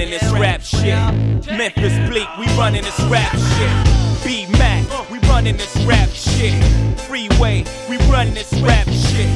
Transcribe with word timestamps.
running 0.00 0.18
this 0.18 0.32
rap 0.32 0.62
shit. 0.62 1.56
Memphis 1.58 1.92
Bleek, 2.08 2.28
we 2.38 2.46
running 2.56 2.82
this 2.82 2.98
rap 3.00 3.36
shit. 3.36 4.24
B 4.24 4.46
Mac, 4.58 5.10
we 5.10 5.18
running 5.28 5.58
this 5.58 5.76
rap 5.84 6.08
shit. 6.08 6.54
Freeway, 7.00 7.64
we 7.88 7.98
running 8.10 8.32
this 8.32 8.50
rap 8.62 8.86
shit. 8.86 9.28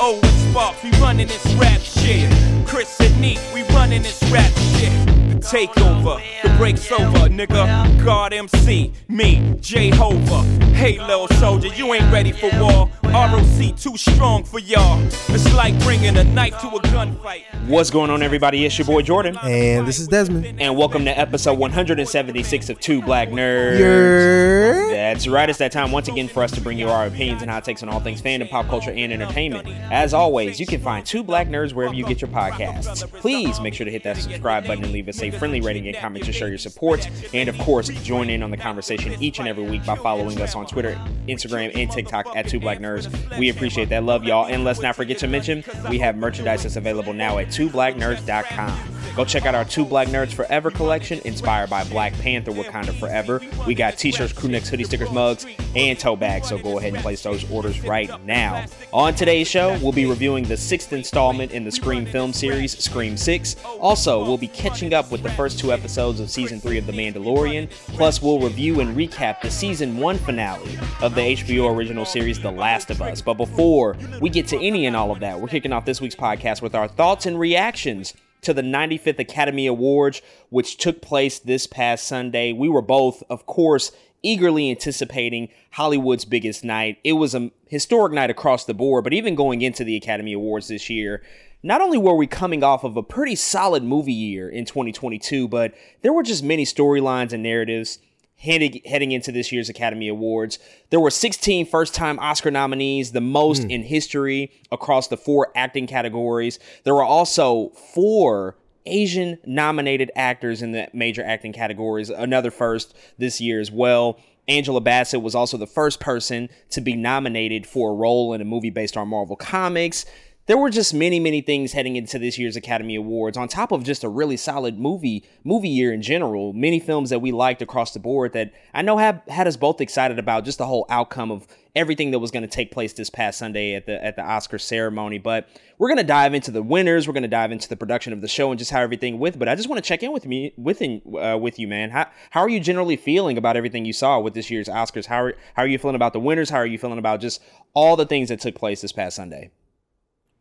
And 0.00 0.26
Sparks, 0.50 0.82
we 0.82 0.90
running 0.92 1.26
this 1.26 1.44
rap 1.56 1.80
shit. 1.80 2.30
Chris 2.66 2.98
and 3.00 3.20
Neef, 3.20 3.52
we 3.52 3.62
running 3.74 4.02
this 4.02 4.22
rap 4.30 4.52
shit. 4.78 5.15
The 5.46 5.58
takeover, 5.58 6.42
the 6.42 6.48
break's 6.56 6.90
over, 6.90 7.28
nigga. 7.28 8.04
God 8.04 8.32
MC, 8.32 8.92
me, 9.06 9.56
Jehovah. 9.60 10.42
Hey, 10.74 10.98
little 10.98 11.28
soldier, 11.28 11.68
you 11.68 11.94
ain't 11.94 12.12
ready 12.12 12.32
for 12.32 12.50
war. 12.58 12.90
ROC 13.04 13.76
too 13.76 13.96
strong 13.96 14.42
for 14.42 14.58
y'all. 14.58 15.00
It's 15.28 15.54
like 15.54 15.78
bringing 15.84 16.16
a 16.16 16.24
knife 16.24 16.58
to 16.60 16.66
a 16.66 16.80
gunfight. 16.80 17.44
What's 17.68 17.90
going 17.90 18.10
on, 18.10 18.22
everybody? 18.22 18.64
It's 18.66 18.76
your 18.76 18.86
boy 18.86 19.02
Jordan, 19.02 19.38
And 19.42 19.86
this 19.86 20.00
is 20.00 20.08
Desmond. 20.08 20.60
and 20.60 20.76
welcome 20.76 21.04
to 21.04 21.16
episode 21.16 21.58
176 21.58 22.68
of 22.68 22.80
Two 22.80 23.00
Black 23.00 23.28
Nerds. 23.28 23.78
Yer. 23.78 24.90
That's 24.90 25.28
right. 25.28 25.48
It's 25.48 25.58
that 25.60 25.72
time 25.72 25.92
once 25.92 26.08
again 26.08 26.28
for 26.28 26.42
us 26.42 26.50
to 26.52 26.60
bring 26.60 26.78
you 26.78 26.88
our 26.90 27.06
opinions 27.06 27.42
and 27.42 27.50
hot 27.50 27.64
takes 27.64 27.82
on 27.82 27.88
all 27.88 28.00
things 28.00 28.20
fandom, 28.20 28.50
pop 28.50 28.66
culture, 28.66 28.90
and 28.90 29.12
entertainment. 29.12 29.68
As 29.90 30.12
always, 30.12 30.60
you 30.60 30.66
can 30.66 30.80
find 30.80 31.06
Two 31.06 31.22
Black 31.22 31.48
Nerds 31.48 31.72
wherever 31.72 31.94
you 31.94 32.04
get 32.04 32.20
your 32.20 32.30
podcasts. 32.30 33.08
Please 33.14 33.60
make 33.60 33.72
sure 33.74 33.84
to 33.84 33.90
hit 33.90 34.02
that 34.02 34.16
subscribe 34.16 34.66
button 34.66 34.84
and 34.84 34.92
leave 34.92 35.08
us 35.08 35.22
a 35.22 35.30
friendly 35.38 35.60
rating 35.60 35.86
and 35.88 35.96
comment 35.96 36.24
to 36.24 36.32
show 36.32 36.46
your 36.46 36.58
support. 36.58 37.08
And 37.34 37.48
of 37.48 37.58
course, 37.58 37.88
join 37.88 38.30
in 38.30 38.42
on 38.42 38.50
the 38.50 38.56
conversation 38.56 39.14
each 39.22 39.38
and 39.38 39.48
every 39.48 39.64
week 39.64 39.84
by 39.84 39.96
following 39.96 40.40
us 40.40 40.54
on 40.54 40.66
Twitter, 40.66 40.98
Instagram, 41.28 41.76
and 41.76 41.90
TikTok 41.90 42.34
at 42.36 42.48
Two 42.48 42.60
Black 42.60 42.78
Nerds. 42.78 43.38
We 43.38 43.48
appreciate 43.48 43.88
that. 43.90 44.04
Love 44.04 44.24
y'all. 44.24 44.46
And 44.46 44.64
let's 44.64 44.80
not 44.80 44.96
forget 44.96 45.18
to 45.18 45.28
mention, 45.28 45.64
we 45.90 45.98
have 45.98 46.16
merchandise 46.16 46.62
that's 46.62 46.76
available 46.76 47.12
now 47.12 47.38
at 47.38 47.48
twoblacknerds.com. 47.48 48.95
Go 49.14 49.24
check 49.24 49.46
out 49.46 49.54
our 49.54 49.64
Two 49.64 49.84
Black 49.84 50.08
Nerds 50.08 50.32
Forever 50.32 50.70
collection, 50.70 51.20
inspired 51.24 51.70
by 51.70 51.84
Black 51.84 52.12
Panther 52.14 52.52
Wakanda 52.52 52.98
Forever. 52.98 53.40
We 53.66 53.74
got 53.74 53.98
t-shirts, 53.98 54.32
crew 54.32 54.50
necks, 54.50 54.68
hoodie 54.68 54.84
stickers, 54.84 55.10
mugs, 55.10 55.46
and 55.74 55.98
tote 55.98 56.20
bags, 56.20 56.48
so 56.48 56.58
go 56.58 56.78
ahead 56.78 56.94
and 56.94 57.02
place 57.02 57.22
those 57.22 57.48
orders 57.50 57.82
right 57.82 58.10
now. 58.24 58.66
On 58.92 59.14
today's 59.14 59.48
show, 59.48 59.78
we'll 59.82 59.92
be 59.92 60.06
reviewing 60.06 60.44
the 60.44 60.56
sixth 60.56 60.92
installment 60.92 61.52
in 61.52 61.64
the 61.64 61.70
Scream 61.70 62.06
film 62.06 62.32
series, 62.32 62.78
Scream 62.82 63.16
6. 63.16 63.56
Also, 63.80 64.24
we'll 64.24 64.38
be 64.38 64.48
catching 64.48 64.94
up 64.94 65.10
with 65.10 65.22
the 65.22 65.30
first 65.30 65.58
two 65.58 65.72
episodes 65.72 66.20
of 66.20 66.30
season 66.30 66.60
3 66.60 66.78
of 66.78 66.86
The 66.86 66.92
Mandalorian. 66.92 67.70
Plus, 67.88 68.22
we'll 68.22 68.40
review 68.40 68.80
and 68.80 68.96
recap 68.96 69.40
the 69.40 69.50
season 69.50 69.98
1 69.98 70.18
finale 70.18 70.78
of 71.02 71.14
the 71.14 71.20
HBO 71.20 71.74
original 71.74 72.04
series, 72.04 72.40
The 72.40 72.50
Last 72.50 72.90
of 72.90 73.02
Us. 73.02 73.20
But 73.20 73.34
before 73.34 73.96
we 74.20 74.30
get 74.30 74.46
to 74.48 74.60
any 74.60 74.86
and 74.86 74.96
all 74.96 75.10
of 75.10 75.20
that, 75.20 75.40
we're 75.40 75.48
kicking 75.48 75.72
off 75.72 75.84
this 75.84 76.00
week's 76.00 76.16
podcast 76.16 76.62
with 76.62 76.74
our 76.74 76.88
thoughts 76.88 77.26
and 77.26 77.38
reactions 77.38 78.14
to 78.42 78.54
the 78.54 78.62
95th 78.62 79.18
Academy 79.18 79.66
Awards, 79.66 80.22
which 80.50 80.76
took 80.76 81.02
place 81.02 81.38
this 81.38 81.66
past 81.66 82.06
Sunday. 82.06 82.52
We 82.52 82.68
were 82.68 82.82
both, 82.82 83.22
of 83.28 83.46
course, 83.46 83.92
eagerly 84.22 84.70
anticipating 84.70 85.48
Hollywood's 85.72 86.24
biggest 86.24 86.64
night. 86.64 86.98
It 87.04 87.14
was 87.14 87.34
a 87.34 87.50
historic 87.68 88.12
night 88.12 88.30
across 88.30 88.64
the 88.64 88.74
board, 88.74 89.04
but 89.04 89.12
even 89.12 89.34
going 89.34 89.62
into 89.62 89.84
the 89.84 89.96
Academy 89.96 90.32
Awards 90.32 90.68
this 90.68 90.90
year, 90.90 91.22
not 91.62 91.80
only 91.80 91.98
were 91.98 92.14
we 92.14 92.26
coming 92.26 92.62
off 92.62 92.84
of 92.84 92.96
a 92.96 93.02
pretty 93.02 93.34
solid 93.34 93.82
movie 93.82 94.12
year 94.12 94.48
in 94.48 94.64
2022, 94.64 95.48
but 95.48 95.74
there 96.02 96.12
were 96.12 96.22
just 96.22 96.44
many 96.44 96.64
storylines 96.64 97.32
and 97.32 97.42
narratives 97.42 97.98
heading, 98.36 98.80
heading 98.84 99.12
into 99.12 99.32
this 99.32 99.50
year's 99.52 99.68
Academy 99.68 100.08
Awards. 100.08 100.58
There 100.90 101.00
were 101.00 101.10
16 101.10 101.66
first 101.66 101.94
time 101.94 102.18
Oscar 102.18 102.50
nominees, 102.50 103.12
the 103.12 103.20
most 103.20 103.64
hmm. 103.64 103.70
in 103.70 103.82
history 103.82 104.52
across 104.70 105.08
the 105.08 105.16
four 105.16 105.52
acting 105.54 105.86
categories. 105.86 106.58
There 106.84 106.94
were 106.94 107.04
also 107.04 107.70
four 107.94 108.56
Asian 108.86 109.38
nominated 109.44 110.10
actors 110.14 110.62
in 110.62 110.72
the 110.72 110.88
major 110.92 111.24
acting 111.24 111.52
categories, 111.52 112.10
another 112.10 112.50
first 112.50 112.96
this 113.18 113.40
year 113.40 113.60
as 113.60 113.70
well. 113.70 114.18
Angela 114.48 114.80
Bassett 114.80 115.22
was 115.22 115.34
also 115.34 115.56
the 115.56 115.66
first 115.66 115.98
person 115.98 116.48
to 116.70 116.80
be 116.80 116.94
nominated 116.94 117.66
for 117.66 117.90
a 117.90 117.94
role 117.94 118.32
in 118.32 118.40
a 118.40 118.44
movie 118.44 118.70
based 118.70 118.96
on 118.96 119.08
Marvel 119.08 119.34
Comics. 119.34 120.06
There 120.46 120.56
were 120.56 120.70
just 120.70 120.94
many, 120.94 121.18
many 121.18 121.40
things 121.40 121.72
heading 121.72 121.96
into 121.96 122.20
this 122.20 122.38
year's 122.38 122.54
Academy 122.54 122.94
Awards, 122.94 123.36
on 123.36 123.48
top 123.48 123.72
of 123.72 123.82
just 123.82 124.04
a 124.04 124.08
really 124.08 124.36
solid 124.36 124.78
movie 124.78 125.24
movie 125.42 125.68
year 125.68 125.92
in 125.92 126.02
general. 126.02 126.52
Many 126.52 126.78
films 126.78 127.10
that 127.10 127.18
we 127.18 127.32
liked 127.32 127.62
across 127.62 127.92
the 127.92 127.98
board 127.98 128.32
that 128.34 128.52
I 128.72 128.82
know 128.82 128.96
have 128.98 129.22
had 129.26 129.48
us 129.48 129.56
both 129.56 129.80
excited 129.80 130.20
about 130.20 130.44
just 130.44 130.58
the 130.58 130.66
whole 130.66 130.86
outcome 130.88 131.32
of 131.32 131.48
everything 131.74 132.12
that 132.12 132.20
was 132.20 132.30
going 132.30 132.44
to 132.44 132.48
take 132.48 132.70
place 132.70 132.92
this 132.92 133.10
past 133.10 133.40
Sunday 133.40 133.74
at 133.74 133.86
the 133.86 134.04
at 134.04 134.14
the 134.14 134.22
Oscar 134.22 134.56
ceremony. 134.56 135.18
But 135.18 135.48
we're 135.78 135.88
going 135.88 135.98
to 135.98 136.04
dive 136.04 136.32
into 136.32 136.52
the 136.52 136.62
winners. 136.62 137.08
We're 137.08 137.14
going 137.14 137.22
to 137.24 137.28
dive 137.28 137.50
into 137.50 137.68
the 137.68 137.76
production 137.76 138.12
of 138.12 138.20
the 138.20 138.28
show 138.28 138.52
and 138.52 138.56
just 138.56 138.70
how 138.70 138.80
everything 138.80 139.18
with. 139.18 139.40
But 139.40 139.48
I 139.48 139.56
just 139.56 139.68
want 139.68 139.82
to 139.82 139.88
check 139.88 140.04
in 140.04 140.12
with 140.12 140.26
me 140.26 140.54
within 140.56 141.02
uh, 141.20 141.36
with 141.38 141.58
you, 141.58 141.66
man. 141.66 141.90
How 141.90 142.06
how 142.30 142.42
are 142.42 142.48
you 142.48 142.60
generally 142.60 142.96
feeling 142.96 143.36
about 143.36 143.56
everything 143.56 143.84
you 143.84 143.92
saw 143.92 144.20
with 144.20 144.34
this 144.34 144.48
year's 144.48 144.68
Oscars? 144.68 145.06
How 145.06 145.24
are 145.24 145.34
how 145.54 145.64
are 145.64 145.68
you 145.68 145.78
feeling 145.80 145.96
about 145.96 146.12
the 146.12 146.20
winners? 146.20 146.50
How 146.50 146.58
are 146.58 146.66
you 146.66 146.78
feeling 146.78 146.98
about 146.98 147.20
just 147.20 147.42
all 147.74 147.96
the 147.96 148.06
things 148.06 148.28
that 148.28 148.38
took 148.38 148.54
place 148.54 148.80
this 148.80 148.92
past 148.92 149.16
Sunday? 149.16 149.50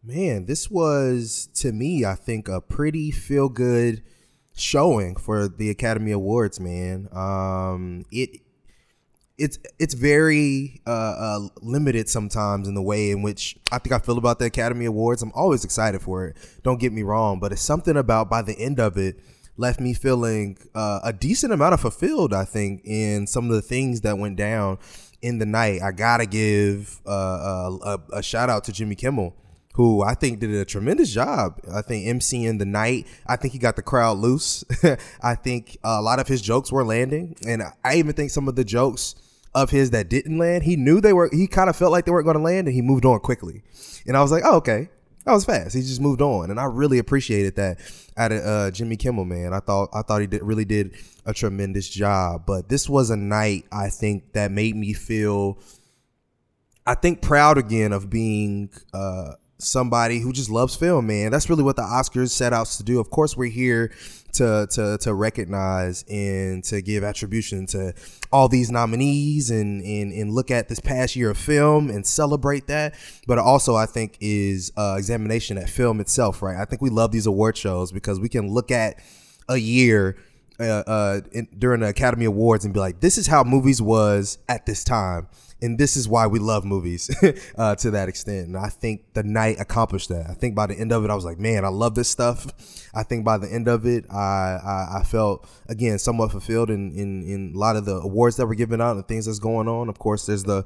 Man, 0.08 0.46
this 0.46 0.70
was 0.70 1.50
to 1.56 1.72
me, 1.72 2.06
I 2.06 2.14
think, 2.14 2.48
a 2.48 2.62
pretty 2.62 3.10
feel 3.10 3.50
good 3.50 4.04
showing 4.56 5.16
for 5.16 5.48
the 5.48 5.72
Academy 5.72 6.12
Awards, 6.12 6.60
man. 6.60 7.10
Um 7.12 8.06
it 8.12 8.42
it's 9.38 9.58
it's 9.80 9.96
very 9.96 10.80
uh, 10.88 10.90
uh, 10.90 11.40
limited 11.62 12.08
sometimes 12.08 12.70
in 12.70 12.76
the 12.76 12.82
way 12.82 13.12
in 13.12 13.22
which 13.22 13.58
I 13.72 13.80
think 13.80 13.94
I 13.94 14.00
feel 14.00 14.18
about 14.18 14.40
the 14.40 14.46
Academy 14.46 14.86
Awards. 14.86 15.24
I'm 15.24 15.32
always 15.34 15.66
excited 15.66 16.02
for 16.02 16.28
it. 16.28 16.38
Don't 16.64 16.80
get 16.80 16.94
me 16.94 17.02
wrong, 17.02 17.40
but 17.40 17.52
it's 17.52 17.62
something 17.62 17.98
about 17.98 18.30
by 18.30 18.44
the 18.44 18.58
end 18.58 18.80
of 18.80 18.98
it 18.98 19.20
left 19.58 19.82
me 19.82 19.94
feeling 19.94 20.58
uh, 20.76 21.00
a 21.04 21.12
decent 21.12 21.52
amount 21.52 21.74
of 21.74 21.82
fulfilled. 21.82 22.32
I 22.32 22.46
think 22.46 22.82
in 22.86 23.26
some 23.28 23.50
of 23.50 23.56
the 23.56 23.62
things 23.62 24.02
that 24.02 24.20
went 24.20 24.38
down 24.38 24.78
in 25.22 25.40
the 25.40 25.46
night. 25.46 25.82
I 25.82 25.92
gotta 25.92 26.28
give 26.28 27.02
uh, 27.06 27.10
uh, 27.10 27.98
a, 28.12 28.18
a 28.18 28.24
shout 28.24 28.50
out 28.50 28.64
to 28.66 28.72
Jimmy 28.72 28.96
Kimmel 28.96 29.36
who 29.76 30.02
I 30.02 30.14
think 30.14 30.40
did 30.40 30.52
a 30.52 30.64
tremendous 30.64 31.14
job. 31.14 31.60
I 31.74 31.82
think 31.82 32.08
emceeing 32.08 32.60
the 32.60 32.66
night. 32.66 33.08
I 33.28 33.36
think 33.36 33.52
he 33.52 33.60
got 33.60 33.76
the 33.76 33.82
crowd 33.82 34.18
loose. 34.18 34.64
I 35.22 35.36
think 35.36 35.78
a 35.84 36.02
lot 36.02 36.20
of 36.20 36.30
his 36.30 36.42
jokes 36.42 36.72
were 36.72 36.86
landing, 36.86 37.36
and 37.46 37.62
I 37.84 37.96
even 37.96 38.14
think 38.14 38.32
some 38.32 38.48
of 38.48 38.56
the 38.56 38.64
jokes 38.64 39.16
of 39.54 39.72
his 39.72 39.90
that 39.90 40.08
didn't 40.10 40.38
land, 40.38 40.64
he 40.64 40.78
knew 40.78 41.02
they 41.02 41.12
were. 41.12 41.30
He 41.32 41.48
kind 41.48 41.70
of 41.70 41.76
felt 41.76 41.92
like 41.92 42.06
they 42.06 42.12
weren't 42.12 42.24
going 42.24 42.38
to 42.38 42.44
land, 42.44 42.68
and 42.68 42.74
he 42.74 42.82
moved 42.82 43.04
on 43.04 43.20
quickly. 43.20 43.64
And 44.08 44.16
I 44.16 44.22
was 44.22 44.32
like, 44.32 44.44
oh, 44.46 44.56
okay. 44.58 44.90
That 45.26 45.34
was 45.34 45.44
fast. 45.44 45.76
He 45.76 45.82
just 45.82 46.00
moved 46.00 46.22
on, 46.22 46.52
and 46.52 46.60
I 46.60 46.66
really 46.66 47.00
appreciated 47.00 47.56
that 47.56 47.80
of 48.16 48.32
uh, 48.32 48.72
Jimmy 48.72 48.96
Kimmel. 48.96 49.26
Man, 49.26 49.54
I 49.54 49.60
thought 49.60 49.90
I 49.92 50.04
thought 50.04 50.22
he 50.22 50.28
did 50.28 50.44
really 50.44 50.66
did 50.66 50.96
a 51.26 51.34
tremendous 51.34 51.90
job. 51.90 52.46
But 52.46 52.70
this 52.70 52.88
was 52.88 53.10
a 53.10 53.18
night 53.18 53.66
I 53.74 53.90
think 53.90 54.34
that 54.34 54.52
made 54.52 54.76
me 54.76 54.94
feel, 54.94 55.58
I 56.86 56.94
think, 56.94 57.22
proud 57.22 57.58
again 57.58 57.92
of 57.92 58.10
being 58.10 58.70
uh, 58.94 59.34
somebody 59.58 60.20
who 60.20 60.34
just 60.34 60.50
loves 60.50 60.76
film, 60.76 61.08
man. 61.08 61.32
That's 61.32 61.50
really 61.50 61.64
what 61.64 61.76
the 61.76 61.84
Oscars 61.84 62.30
set 62.30 62.54
out 62.54 62.68
to 62.68 62.84
do. 62.84 63.00
Of 63.00 63.10
course, 63.10 63.38
we're 63.38 63.50
here 63.50 63.92
to 64.34 64.68
to 64.72 64.98
to 65.00 65.14
recognize 65.14 66.04
and 66.10 66.64
to 66.66 66.82
give 66.82 67.04
attribution 67.04 67.66
to 67.68 67.94
all 68.32 68.48
these 68.48 68.70
nominees 68.70 69.50
and 69.50 69.82
and 69.82 70.12
and 70.12 70.32
look 70.32 70.52
at 70.52 70.68
this 70.68 70.80
past 70.80 71.16
year 71.16 71.30
of 71.30 71.38
film 71.38 71.90
and 71.90 72.06
celebrate 72.06 72.68
that. 72.68 72.96
But 73.28 73.40
also, 73.40 73.76
I 73.76 73.86
think 73.86 74.18
is 74.20 74.72
uh, 74.78 74.96
examination 74.98 75.58
at 75.58 75.70
film 75.70 76.00
itself, 76.00 76.42
right? 76.42 76.58
I 76.58 76.66
think 76.66 76.82
we 76.82 76.90
love 76.90 77.12
these 77.12 77.26
award 77.26 77.58
shows 77.58 77.92
because 77.92 78.20
we 78.20 78.30
can 78.30 78.50
look 78.50 78.72
at 78.72 79.00
a 79.48 79.58
year 79.58 80.18
uh, 80.60 80.64
uh, 80.64 81.22
in, 81.32 81.48
during 81.58 81.82
the 81.82 81.88
Academy 81.88 82.26
Awards 82.26 82.66
and 82.66 82.74
be 82.74 82.80
like, 82.80 83.00
this 83.00 83.18
is 83.18 83.28
how 83.28 83.44
movies 83.44 83.82
was 83.82 84.38
at 84.50 84.66
this 84.66 84.84
time. 84.84 85.28
And 85.62 85.78
this 85.78 85.96
is 85.96 86.08
why 86.08 86.28
we 86.28 86.40
love 86.40 86.66
movies 86.66 87.10
uh, 87.58 87.76
to 87.76 87.92
that 87.92 88.10
extent. 88.10 88.48
And 88.48 88.58
I 88.58 88.68
think 88.68 89.14
the 89.14 89.24
night 89.24 89.58
accomplished 89.60 90.10
that. 90.10 90.30
I 90.30 90.34
think 90.34 90.54
by 90.54 90.68
the 90.68 90.76
end 90.76 90.92
of 90.92 91.04
it, 91.06 91.10
I 91.10 91.16
was 91.16 91.24
like, 91.24 91.40
man, 91.40 91.64
I 91.64 91.70
love 91.70 91.96
this 91.96 92.10
stuff. 92.10 92.48
I 92.94 93.04
think 93.04 93.24
by 93.24 93.38
the 93.38 93.52
end 93.52 93.68
of 93.68 93.86
it, 93.86 94.06
I, 94.12 94.16
I, 94.16 95.00
I 95.00 95.04
felt, 95.04 95.48
again, 95.68 95.98
somewhat 95.98 96.32
fulfilled 96.32 96.70
in, 96.70 96.92
in, 96.92 97.24
in 97.24 97.54
a 97.56 97.58
lot 97.58 97.78
of 97.78 97.86
the 97.86 97.96
awards 97.96 98.36
that 98.36 98.48
were 98.48 98.56
given 98.56 98.82
out 98.82 98.98
and 98.98 99.08
things 99.08 99.26
that's 99.26 99.40
going 99.40 99.68
on. 99.68 99.88
Of 99.88 99.98
course, 99.98 100.26
there's 100.26 100.44
the 100.44 100.64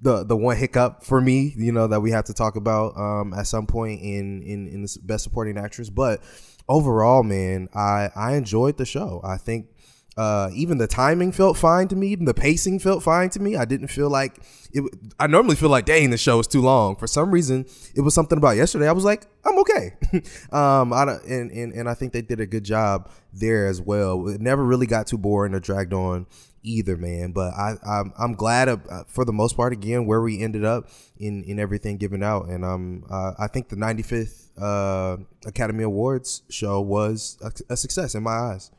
the 0.00 0.22
the 0.24 0.36
one 0.36 0.56
hiccup 0.56 1.02
for 1.02 1.20
me, 1.20 1.52
you 1.56 1.72
know, 1.72 1.86
that 1.88 2.00
we 2.00 2.10
have 2.12 2.24
to 2.26 2.34
talk 2.34 2.56
about 2.56 2.96
um, 2.96 3.34
at 3.34 3.46
some 3.46 3.66
point 3.66 4.00
in 4.00 4.42
in 4.42 4.68
in 4.68 4.82
the 4.82 4.98
best 5.02 5.24
supporting 5.24 5.58
actress. 5.58 5.90
But 5.90 6.22
overall, 6.68 7.22
man, 7.22 7.68
I 7.74 8.10
I 8.14 8.36
enjoyed 8.36 8.76
the 8.76 8.86
show. 8.86 9.20
I 9.24 9.36
think 9.36 9.66
Uh, 10.18 10.50
even 10.52 10.78
the 10.78 10.88
timing 10.88 11.30
felt 11.30 11.56
fine 11.56 11.86
to 11.86 11.94
me. 11.94 12.08
Even 12.08 12.24
the 12.24 12.34
pacing 12.34 12.80
felt 12.80 13.04
fine 13.04 13.30
to 13.30 13.38
me. 13.38 13.54
I 13.54 13.64
didn't 13.64 13.86
feel 13.86 14.10
like 14.10 14.36
it. 14.72 14.82
I 15.20 15.28
normally 15.28 15.54
feel 15.54 15.68
like, 15.68 15.84
dang, 15.84 16.10
the 16.10 16.18
show 16.18 16.40
is 16.40 16.48
too 16.48 16.60
long. 16.60 16.96
For 16.96 17.06
some 17.06 17.30
reason, 17.30 17.66
it 17.94 18.00
was 18.00 18.14
something 18.14 18.36
about 18.36 18.56
yesterday. 18.56 18.88
I 18.88 18.92
was 18.92 19.04
like, 19.04 19.26
I'm 19.44 19.56
okay. 19.60 19.94
um, 20.50 20.92
I 20.92 21.04
don't, 21.04 21.22
and, 21.24 21.52
and 21.52 21.72
and 21.72 21.88
I 21.88 21.94
think 21.94 22.12
they 22.12 22.22
did 22.22 22.40
a 22.40 22.46
good 22.46 22.64
job 22.64 23.12
there 23.32 23.68
as 23.68 23.80
well. 23.80 24.26
It 24.26 24.40
never 24.40 24.64
really 24.64 24.88
got 24.88 25.06
too 25.06 25.18
boring 25.18 25.54
or 25.54 25.60
dragged 25.60 25.92
on 25.92 26.26
either, 26.64 26.96
man. 26.96 27.30
But 27.30 27.54
I 27.54 27.74
I'm, 27.86 28.12
I'm 28.18 28.34
glad 28.34 28.68
uh, 28.68 29.04
for 29.06 29.24
the 29.24 29.32
most 29.32 29.56
part 29.56 29.72
again 29.72 30.04
where 30.04 30.20
we 30.20 30.42
ended 30.42 30.64
up 30.64 30.88
in 31.16 31.44
in 31.44 31.60
everything 31.60 31.96
given 31.96 32.24
out, 32.24 32.46
and 32.48 32.64
um 32.64 33.04
uh, 33.08 33.34
I 33.38 33.46
think 33.46 33.68
the 33.68 33.76
95th 33.76 34.48
uh, 34.60 35.22
Academy 35.46 35.84
Awards 35.84 36.42
show 36.50 36.80
was 36.80 37.38
a, 37.40 37.52
a 37.72 37.76
success 37.76 38.16
in 38.16 38.24
my 38.24 38.32
eyes. 38.32 38.72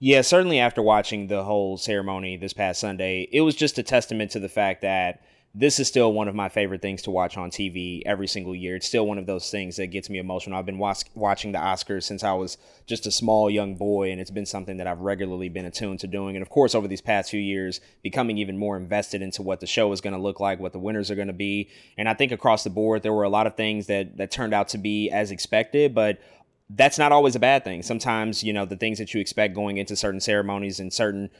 Yeah, 0.00 0.20
certainly 0.20 0.60
after 0.60 0.80
watching 0.80 1.26
the 1.26 1.42
whole 1.42 1.76
ceremony 1.76 2.36
this 2.36 2.52
past 2.52 2.80
Sunday, 2.80 3.28
it 3.32 3.40
was 3.40 3.56
just 3.56 3.78
a 3.78 3.82
testament 3.82 4.30
to 4.30 4.38
the 4.38 4.48
fact 4.48 4.82
that 4.82 5.22
this 5.54 5.80
is 5.80 5.88
still 5.88 6.12
one 6.12 6.28
of 6.28 6.36
my 6.36 6.48
favorite 6.48 6.82
things 6.82 7.02
to 7.02 7.10
watch 7.10 7.36
on 7.36 7.50
TV 7.50 8.02
every 8.06 8.28
single 8.28 8.54
year. 8.54 8.76
It's 8.76 8.86
still 8.86 9.06
one 9.06 9.18
of 9.18 9.26
those 9.26 9.50
things 9.50 9.76
that 9.76 9.88
gets 9.88 10.08
me 10.08 10.18
emotional. 10.18 10.56
I've 10.56 10.66
been 10.66 10.78
watch- 10.78 11.06
watching 11.14 11.50
the 11.50 11.58
Oscars 11.58 12.04
since 12.04 12.22
I 12.22 12.32
was 12.34 12.58
just 12.86 13.06
a 13.08 13.10
small 13.10 13.50
young 13.50 13.74
boy, 13.74 14.12
and 14.12 14.20
it's 14.20 14.30
been 14.30 14.46
something 14.46 14.76
that 14.76 14.86
I've 14.86 15.00
regularly 15.00 15.48
been 15.48 15.64
attuned 15.64 15.98
to 16.00 16.06
doing. 16.06 16.36
And 16.36 16.42
of 16.42 16.50
course, 16.50 16.76
over 16.76 16.86
these 16.86 17.00
past 17.00 17.30
few 17.30 17.40
years, 17.40 17.80
becoming 18.02 18.38
even 18.38 18.56
more 18.56 18.76
invested 18.76 19.20
into 19.20 19.42
what 19.42 19.58
the 19.58 19.66
show 19.66 19.90
is 19.90 20.00
going 20.00 20.14
to 20.14 20.20
look 20.20 20.38
like, 20.38 20.60
what 20.60 20.72
the 20.72 20.78
winners 20.78 21.10
are 21.10 21.16
going 21.16 21.26
to 21.26 21.32
be. 21.32 21.70
And 21.96 22.08
I 22.08 22.14
think 22.14 22.30
across 22.30 22.62
the 22.62 22.70
board, 22.70 23.02
there 23.02 23.14
were 23.14 23.24
a 23.24 23.28
lot 23.28 23.48
of 23.48 23.56
things 23.56 23.86
that 23.86 24.18
that 24.18 24.30
turned 24.30 24.54
out 24.54 24.68
to 24.68 24.78
be 24.78 25.10
as 25.10 25.32
expected, 25.32 25.92
but 25.92 26.18
that's 26.70 26.98
not 26.98 27.12
always 27.12 27.34
a 27.34 27.40
bad 27.40 27.64
thing. 27.64 27.82
Sometimes, 27.82 28.44
you 28.44 28.52
know, 28.52 28.64
the 28.64 28.76
things 28.76 28.98
that 28.98 29.14
you 29.14 29.20
expect 29.20 29.54
going 29.54 29.78
into 29.78 29.96
certain 29.96 30.20
ceremonies 30.20 30.80
and 30.80 30.92
certain 30.92 31.30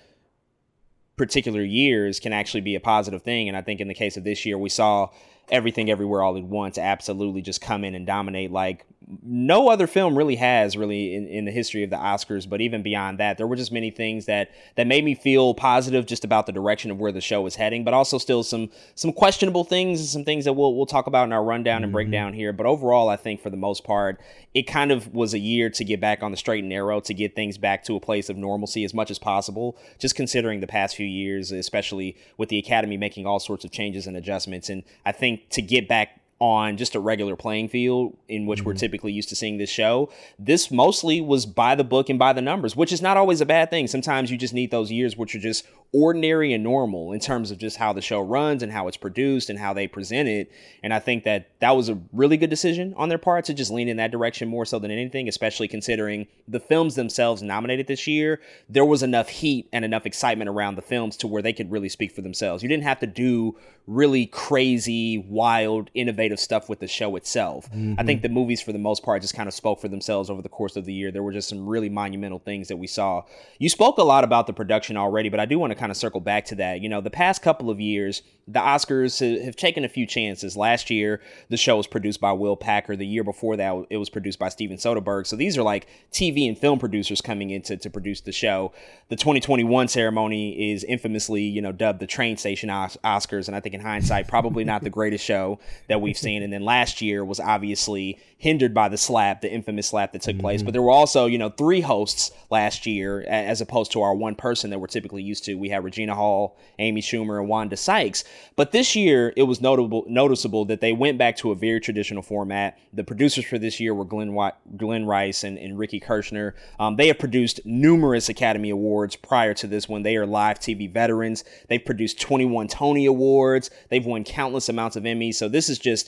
particular 1.17 1.63
years 1.63 2.19
can 2.19 2.33
actually 2.33 2.63
be 2.63 2.75
a 2.75 2.81
positive 2.81 3.23
thing. 3.23 3.49
And 3.49 3.57
I 3.57 3.63
think 3.63 3.81
in 3.81 3.89
the 3.89 3.95
case 3.95 4.17
of 4.17 4.25
this 4.25 4.47
year, 4.47 4.57
we 4.57 4.71
saw 4.71 5.11
everything 5.51 5.91
everywhere 5.91 6.23
all 6.23 6.37
at 6.37 6.45
once 6.45 6.79
absolutely 6.79 7.43
just 7.43 7.61
come 7.61 7.85
in 7.85 7.95
and 7.95 8.07
dominate 8.07 8.51
like 8.51 8.87
no 9.23 9.69
other 9.69 9.87
film 9.87 10.17
really 10.17 10.37
has 10.37 10.77
really 10.77 11.15
in, 11.15 11.27
in 11.29 11.45
the 11.45 11.51
history 11.51 11.83
of 11.83 11.91
the 11.91 11.97
Oscars. 11.97 12.49
But 12.49 12.61
even 12.61 12.83
beyond 12.83 13.19
that, 13.19 13.39
there 13.39 13.47
were 13.47 13.57
just 13.57 13.73
many 13.73 13.91
things 13.91 14.27
that 14.27 14.51
that 14.77 14.87
made 14.87 15.05
me 15.05 15.15
feel 15.15 15.55
positive 15.55 16.05
just 16.07 16.25
about 16.25 16.47
the 16.47 16.53
direction 16.53 16.91
of 16.91 16.99
where 16.99 17.13
the 17.13 17.21
show 17.21 17.41
was 17.41 17.55
heading, 17.55 17.85
but 17.85 17.95
also 17.95 18.19
still 18.19 18.43
some 18.43 18.71
some 18.95 19.13
questionable 19.13 19.65
things 19.65 20.01
and 20.01 20.09
some 20.09 20.25
things 20.25 20.45
that 20.45 20.53
we'll 20.53 20.75
we'll 20.75 20.87
talk 20.87 21.07
about 21.07 21.25
in 21.25 21.33
our 21.33 21.43
rundown 21.43 21.77
and 21.77 21.87
mm-hmm. 21.87 21.95
breakdown 21.95 22.33
here. 22.33 22.53
But 22.53 22.67
overall, 22.67 23.09
I 23.09 23.17
think 23.17 23.41
for 23.41 23.51
the 23.51 23.57
most 23.57 23.85
part, 23.85 24.21
it 24.53 24.65
kind 24.65 24.93
of 24.93 25.15
was 25.15 25.33
a 25.33 25.39
year 25.39 25.71
to 25.71 25.85
get 25.85 26.01
back 26.01 26.23
on 26.23 26.31
the 26.31 26.37
straight 26.37 26.61
and 26.61 26.69
narrow, 26.69 27.01
to 27.01 27.15
get 27.15 27.35
things 27.35 27.57
back 27.57 27.85
to 27.85 27.97
a 27.97 28.01
place 28.01 28.29
of 28.29 28.37
normalcy 28.37 28.85
as 28.85 28.93
much 28.93 29.11
as 29.11 29.19
possible. 29.19 29.77
Just 29.99 30.17
considering 30.17 30.61
the 30.61 30.67
past 30.67 30.97
few 30.97 31.07
years, 31.07 31.51
especially 31.51 32.17
with 32.37 32.51
the 32.51 32.59
Academy 32.59 32.97
making 32.97 33.27
all 33.27 33.41
sorts 33.41 33.65
of 33.65 33.71
changes 33.71 34.07
and 34.07 34.17
adjustments, 34.17 34.69
and 34.69 34.83
I 35.07 35.13
think 35.13 35.38
to 35.51 35.63
get 35.63 35.89
back 35.89 36.21
on 36.41 36.77
just 36.77 36.95
a 36.95 37.01
regular 37.01 37.35
playing 37.35 37.69
field 37.69 38.17
in 38.29 38.47
which 38.47 38.61
mm-hmm. 38.61 38.69
we're 38.69 38.75
typically 38.75 39.13
used 39.13 39.29
to 39.29 39.37
seeing 39.37 39.59
this 39.59 39.71
show. 39.71 40.09
This 40.39 40.71
mostly 40.71 41.21
was 41.21 41.47
by 41.47 41.75
the 41.75 41.85
book 41.85 42.09
and 42.09 42.19
by 42.19 42.33
the 42.33 42.43
numbers, 42.43 42.77
which 42.77 42.93
is 42.93 43.03
not 43.03 43.17
always 43.17 43.41
a 43.41 43.47
bad 43.47 43.71
thing. 43.71 43.89
Sometimes 43.89 44.31
you 44.31 44.37
just 44.37 44.55
need 44.55 44.71
those 44.71 44.91
years 44.91 45.17
which 45.17 45.35
are 45.35 45.41
just 45.41 45.67
ordinary 45.93 46.53
and 46.53 46.63
normal 46.63 47.13
in 47.13 47.21
terms 47.21 47.51
of 47.51 47.59
just 47.59 47.79
how 47.79 47.93
the 47.93 48.03
show 48.03 48.21
runs 48.21 48.63
and 48.63 48.71
how 48.71 48.89
it's 48.89 48.97
produced 48.97 49.49
and 49.49 49.59
how 49.59 49.73
they 49.73 49.89
present 49.89 50.29
it. 50.29 50.53
And 50.83 50.93
I 50.93 50.99
think 50.99 51.25
that 51.25 51.49
that 51.61 51.75
was 51.75 51.89
a 51.89 51.99
really 52.13 52.37
good 52.37 52.51
decision 52.51 52.93
on 52.97 53.09
their 53.09 53.19
part 53.19 53.47
to 53.47 53.55
just 53.55 53.71
lean 53.71 53.89
in 53.89 53.97
that 53.97 54.11
direction 54.11 54.49
more 54.49 54.67
so 54.67 54.79
than 54.79 54.91
anything, 54.91 55.29
especially 55.29 55.67
considering 55.67 56.27
the 56.47 56.61
films 56.61 56.95
themselves 56.95 57.43
nominated 57.43 57.87
this 57.87 58.07
year. 58.07 58.41
There 58.69 58.85
was 58.85 59.03
enough 59.03 59.29
heat 59.29 59.69
and 59.73 59.85
enough 59.85 60.05
excitement 60.05 60.51
around 60.51 60.75
the 60.75 60.83
films 60.83 61.17
to 61.19 61.27
where 61.27 61.43
they 61.43 61.55
could 61.55 61.71
really 61.71 61.89
speak 61.89 62.13
for 62.13 62.21
themselves. 62.21 62.63
You 62.63 62.69
didn't 62.69 62.85
have 62.85 63.01
to 63.01 63.07
do 63.07 63.57
really 63.87 64.27
crazy, 64.27 65.17
wild, 65.17 65.91
innovative 65.95 66.28
stuff 66.37 66.69
with 66.69 66.81
the 66.81 66.87
show 66.87 67.17
itself. 67.17 67.71
Mm-hmm. 67.71 67.95
I 67.99 68.03
think 68.05 68.19
mm-hmm. 68.19 68.35
the 68.35 68.41
movies, 68.41 68.61
for 68.61 68.73
the 68.73 68.79
most 68.79 69.03
part, 69.03 69.23
just 69.23 69.35
kind 69.35 69.49
of 69.49 69.55
spoke 69.55 69.81
for 69.81 69.89
themselves 69.89 70.31
over 70.31 70.43
the 70.43 70.49
course 70.49 70.77
of 70.77 70.85
the 70.85 70.93
year. 70.93 71.11
There 71.11 71.23
were 71.23 71.33
just 71.33 71.49
some 71.49 71.67
really 71.67 71.89
monumental 71.89 72.39
things 72.39 72.69
that 72.69 72.77
we 72.77 72.87
saw. 72.87 73.23
You 73.59 73.69
spoke 73.69 73.99
a 73.99 74.03
lot 74.03 74.25
about 74.25 74.47
the 74.47 74.53
production 74.53 74.97
already, 74.97 75.29
but 75.29 75.41
I 75.41 75.47
do 75.47 75.59
want 75.59 75.73
to 75.73 75.79
kind 75.79 75.91
of 75.91 75.97
circle 75.97 76.21
back 76.21 76.45
to 76.47 76.55
that. 76.57 76.81
You 76.81 76.89
know, 76.89 77.01
the 77.01 77.11
past 77.11 77.43
couple 77.43 77.71
of 77.71 77.81
years, 77.81 78.23
the 78.47 78.61
Oscars 78.61 79.45
have 79.45 79.57
taken 79.57 79.85
a 79.85 79.89
few 79.89 80.07
chances. 80.07 80.57
Last 80.57 80.89
year, 80.89 81.21
the 81.51 81.57
show 81.57 81.77
was 81.77 81.87
produced 81.87 82.21
by 82.21 82.33
Will 82.33 82.57
Packer. 82.57 82.97
The 82.97 83.07
year 83.07 83.23
before 83.23 83.57
that, 83.57 83.87
it 83.91 83.99
was 83.99 84.09
produced 84.09 84.39
by 84.39 84.49
Steven 84.49 84.79
Soderbergh. 84.79 85.27
So 85.27 85.37
these 85.37 85.59
are 85.59 85.63
like 85.63 85.87
TV 86.13 86.49
and 86.49 86.57
film 86.57 86.79
producers 86.79 87.21
coming 87.21 87.51
in 87.51 87.61
to, 87.63 87.77
to 87.77 87.91
produce 87.91 88.23
the 88.23 88.33
show. 88.33 88.73
The 89.09 89.17
2021 89.17 89.89
ceremony 89.89 90.73
is 90.73 90.83
infamously, 90.83 91.43
you 91.43 91.61
know, 91.61 91.73
dubbed 91.73 92.01
the 92.01 92.07
train 92.07 92.39
station 92.39 92.71
Oscars. 92.71 93.49
And 93.49 93.57
I 93.57 93.61
think 93.61 93.75
in 93.75 93.81
hindsight, 93.81 94.29
probably 94.29 94.65
not 94.65 94.83
the 94.83 94.91
greatest 94.91 95.25
show 95.25 95.59
that 95.89 96.01
we've 96.01 96.18
seen. 96.19 96.43
And 96.43 96.53
then 96.53 96.63
last 96.63 97.01
year 97.01 97.25
was 97.25 97.41
obviously 97.41 98.19
hindered 98.39 98.73
by 98.73 98.89
the 98.89 98.97
slap, 98.97 99.41
the 99.41 99.53
infamous 99.53 99.89
slap 99.89 100.13
that 100.13 100.23
took 100.23 100.35
mm-hmm. 100.35 100.41
place. 100.41 100.63
But 100.63 100.73
there 100.73 100.83
were 100.83 100.93
also, 100.93 101.27
you 101.27 101.39
know, 101.39 101.51
three 101.51 101.81
hosts 101.81 102.31
last 102.51 102.87
year 102.87 103.23
as 103.23 103.61
opposed 103.61 103.91
to 103.93 104.03
our 104.03 104.15
one 104.15 104.37
person 104.37 104.71
that 104.71 104.79
we're 104.79 104.87
typically 104.87 105.23
used 105.23 105.45
to. 105.45 105.55
We 105.55 105.69
had 105.69 105.83
Regina 105.83 106.15
Hall, 106.15 106.57
Amy 106.79 107.03
Schumer, 107.03 107.41
and 107.41 107.49
Wanda 107.49 107.77
Sykes. 107.77 108.23
But 108.55 108.71
this 108.71 108.95
year, 108.95 109.33
it 109.37 109.43
was 109.43 109.61
notable 109.61 110.05
noticeable 110.09 110.65
that 110.67 110.81
they 110.81 110.93
went 110.93 111.19
back 111.19 111.37
to 111.39 111.51
a 111.51 111.57
very 111.57 111.81
traditional 111.81 112.23
format. 112.23 112.79
The 112.93 113.03
producers 113.03 113.45
for 113.45 113.59
this 113.59 113.81
year 113.81 113.93
were 113.93 114.05
Glenn, 114.05 114.37
Glenn 114.77 115.07
Weiss 115.07 115.43
and, 115.43 115.59
and 115.59 115.77
Ricky 115.77 115.99
Kirshner. 115.99 116.53
Um, 116.79 116.95
they 116.95 117.09
have 117.09 117.19
produced 117.19 117.61
numerous 117.65 118.29
Academy 118.29 118.71
Awards 118.71 119.17
prior 119.17 119.53
to 119.55 119.67
this 119.67 119.89
one. 119.89 120.05
They 120.05 120.17
are 120.17 120.27
live 120.27 120.61
TV 120.61 120.91
veterans. 120.91 121.43
They've 121.69 121.85
produced 121.85 122.21
21 122.21 122.69
Tony 122.69 123.07
Awards. 123.07 123.71
They've 123.89 124.07
won 124.07 124.23
countless 124.23 124.69
amounts 124.69 124.95
of 124.95 125.03
Emmys. 125.03 125.35
So 125.35 125.49
this 125.49 125.69
is 125.69 125.79
just 125.79 126.08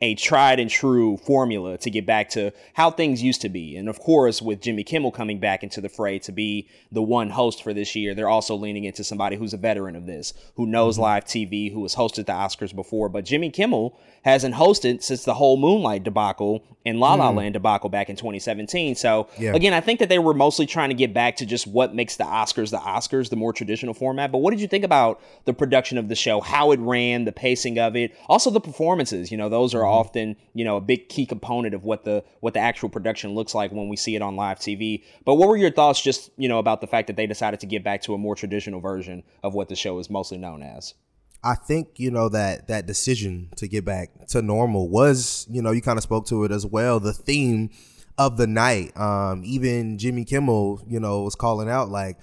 a 0.00 0.14
tried 0.14 0.60
and 0.60 0.70
true 0.70 1.16
formula 1.16 1.76
to 1.78 1.90
get 1.90 2.06
back 2.06 2.28
to 2.30 2.52
how 2.74 2.90
things 2.90 3.22
used 3.22 3.40
to 3.40 3.48
be. 3.48 3.76
And 3.76 3.88
of 3.88 3.98
course, 3.98 4.40
with 4.40 4.60
Jimmy 4.60 4.84
Kimmel 4.84 5.10
coming 5.10 5.40
back 5.40 5.62
into 5.62 5.80
the 5.80 5.88
fray 5.88 6.18
to 6.20 6.32
be 6.32 6.68
the 6.92 7.02
one 7.02 7.30
host 7.30 7.62
for 7.62 7.74
this 7.74 7.96
year, 7.96 8.14
they're 8.14 8.28
also 8.28 8.54
leaning 8.54 8.84
into 8.84 9.02
somebody 9.02 9.36
who's 9.36 9.52
a 9.52 9.58
veteran 9.58 9.96
of 9.96 10.06
this, 10.06 10.34
who 10.54 10.66
knows 10.66 10.94
mm-hmm. 10.94 11.02
live 11.02 11.24
TV, 11.24 11.72
who 11.72 11.82
has 11.82 11.94
hosted 11.94 12.26
the 12.26 12.32
Oscars 12.32 12.74
before. 12.74 13.08
But 13.08 13.24
Jimmy 13.24 13.50
Kimmel 13.50 13.98
hasn't 14.22 14.54
hosted 14.54 15.02
since 15.02 15.24
the 15.24 15.34
whole 15.34 15.56
Moonlight 15.56 16.04
debacle 16.04 16.62
and 16.86 17.00
La 17.00 17.14
La 17.14 17.32
mm. 17.32 17.36
Land 17.36 17.54
debacle 17.54 17.88
back 17.88 18.08
in 18.08 18.16
2017. 18.16 18.94
So 18.94 19.28
yeah. 19.38 19.54
again, 19.54 19.74
I 19.74 19.80
think 19.80 19.98
that 20.00 20.08
they 20.08 20.18
were 20.18 20.34
mostly 20.34 20.66
trying 20.66 20.90
to 20.90 20.94
get 20.94 21.12
back 21.12 21.36
to 21.36 21.46
just 21.46 21.66
what 21.66 21.94
makes 21.94 22.16
the 22.16 22.24
Oscars 22.24 22.70
the 22.70 22.78
Oscars, 22.78 23.30
the 23.30 23.36
more 23.36 23.52
traditional 23.52 23.94
format. 23.94 24.30
But 24.30 24.38
what 24.38 24.50
did 24.50 24.60
you 24.60 24.68
think 24.68 24.84
about 24.84 25.20
the 25.44 25.52
production 25.52 25.98
of 25.98 26.08
the 26.08 26.14
show, 26.14 26.40
how 26.40 26.72
it 26.72 26.80
ran, 26.80 27.24
the 27.24 27.32
pacing 27.32 27.78
of 27.78 27.96
it, 27.96 28.14
also 28.28 28.50
the 28.50 28.60
performances? 28.60 29.32
You 29.32 29.36
know, 29.38 29.48
those 29.48 29.74
are. 29.74 29.87
Often 29.88 30.36
you 30.54 30.64
know 30.64 30.76
a 30.76 30.80
big 30.80 31.08
key 31.08 31.26
component 31.26 31.74
of 31.74 31.84
what 31.84 32.04
the 32.04 32.24
what 32.40 32.54
the 32.54 32.60
actual 32.60 32.88
production 32.88 33.34
looks 33.34 33.54
like 33.54 33.72
when 33.72 33.88
we 33.88 33.96
see 33.96 34.14
it 34.16 34.22
on 34.22 34.36
live 34.36 34.58
TV. 34.58 35.04
But 35.24 35.34
what 35.34 35.48
were 35.48 35.56
your 35.56 35.70
thoughts 35.70 36.00
just 36.00 36.30
you 36.36 36.48
know 36.48 36.58
about 36.58 36.80
the 36.80 36.86
fact 36.86 37.06
that 37.08 37.16
they 37.16 37.26
decided 37.26 37.60
to 37.60 37.66
get 37.66 37.82
back 37.84 38.02
to 38.02 38.14
a 38.14 38.18
more 38.18 38.34
traditional 38.34 38.80
version 38.80 39.22
of 39.42 39.54
what 39.54 39.68
the 39.68 39.76
show 39.76 39.98
is 39.98 40.10
mostly 40.10 40.38
known 40.38 40.62
as? 40.62 40.94
I 41.42 41.54
think 41.54 41.88
you 41.96 42.10
know 42.10 42.28
that 42.30 42.68
that 42.68 42.86
decision 42.86 43.50
to 43.56 43.68
get 43.68 43.84
back 43.84 44.26
to 44.28 44.42
normal 44.42 44.88
was 44.88 45.46
you 45.50 45.62
know 45.62 45.70
you 45.70 45.82
kind 45.82 45.98
of 45.98 46.02
spoke 46.02 46.26
to 46.26 46.44
it 46.44 46.52
as 46.52 46.66
well. 46.66 47.00
The 47.00 47.12
theme 47.12 47.70
of 48.18 48.36
the 48.36 48.48
night, 48.48 48.96
um, 48.96 49.42
even 49.44 49.96
Jimmy 49.96 50.24
Kimmel, 50.24 50.82
you 50.88 50.98
know, 50.98 51.22
was 51.22 51.36
calling 51.36 51.70
out 51.70 51.88
like 51.88 52.18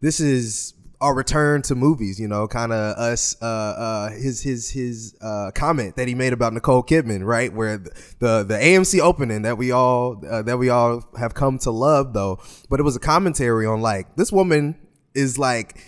this 0.00 0.18
is 0.18 0.72
our 1.04 1.14
return 1.14 1.60
to 1.62 1.74
movies. 1.74 2.18
You 2.18 2.26
know, 2.26 2.48
kind 2.48 2.72
of 2.72 2.96
us 2.96 3.36
uh, 3.42 3.44
uh, 3.44 4.10
his 4.10 4.40
his 4.40 4.70
his 4.70 5.14
uh, 5.20 5.50
comment 5.54 5.96
that 5.96 6.08
he 6.08 6.14
made 6.14 6.32
about 6.32 6.54
Nicole 6.54 6.82
Kidman, 6.82 7.24
right? 7.24 7.52
Where 7.52 7.76
the 7.76 7.90
the, 8.18 8.42
the 8.42 8.54
AMC 8.54 9.00
opening 9.00 9.42
that 9.42 9.58
we 9.58 9.70
all 9.70 10.22
uh, 10.28 10.42
that 10.42 10.58
we 10.58 10.70
all 10.70 11.04
have 11.18 11.34
come 11.34 11.58
to 11.60 11.70
love, 11.70 12.14
though. 12.14 12.40
But 12.70 12.80
it 12.80 12.84
was 12.84 12.96
a 12.96 13.00
commentary 13.00 13.66
on 13.66 13.82
like 13.82 14.16
this 14.16 14.32
woman 14.32 14.76
is 15.14 15.38
like 15.38 15.78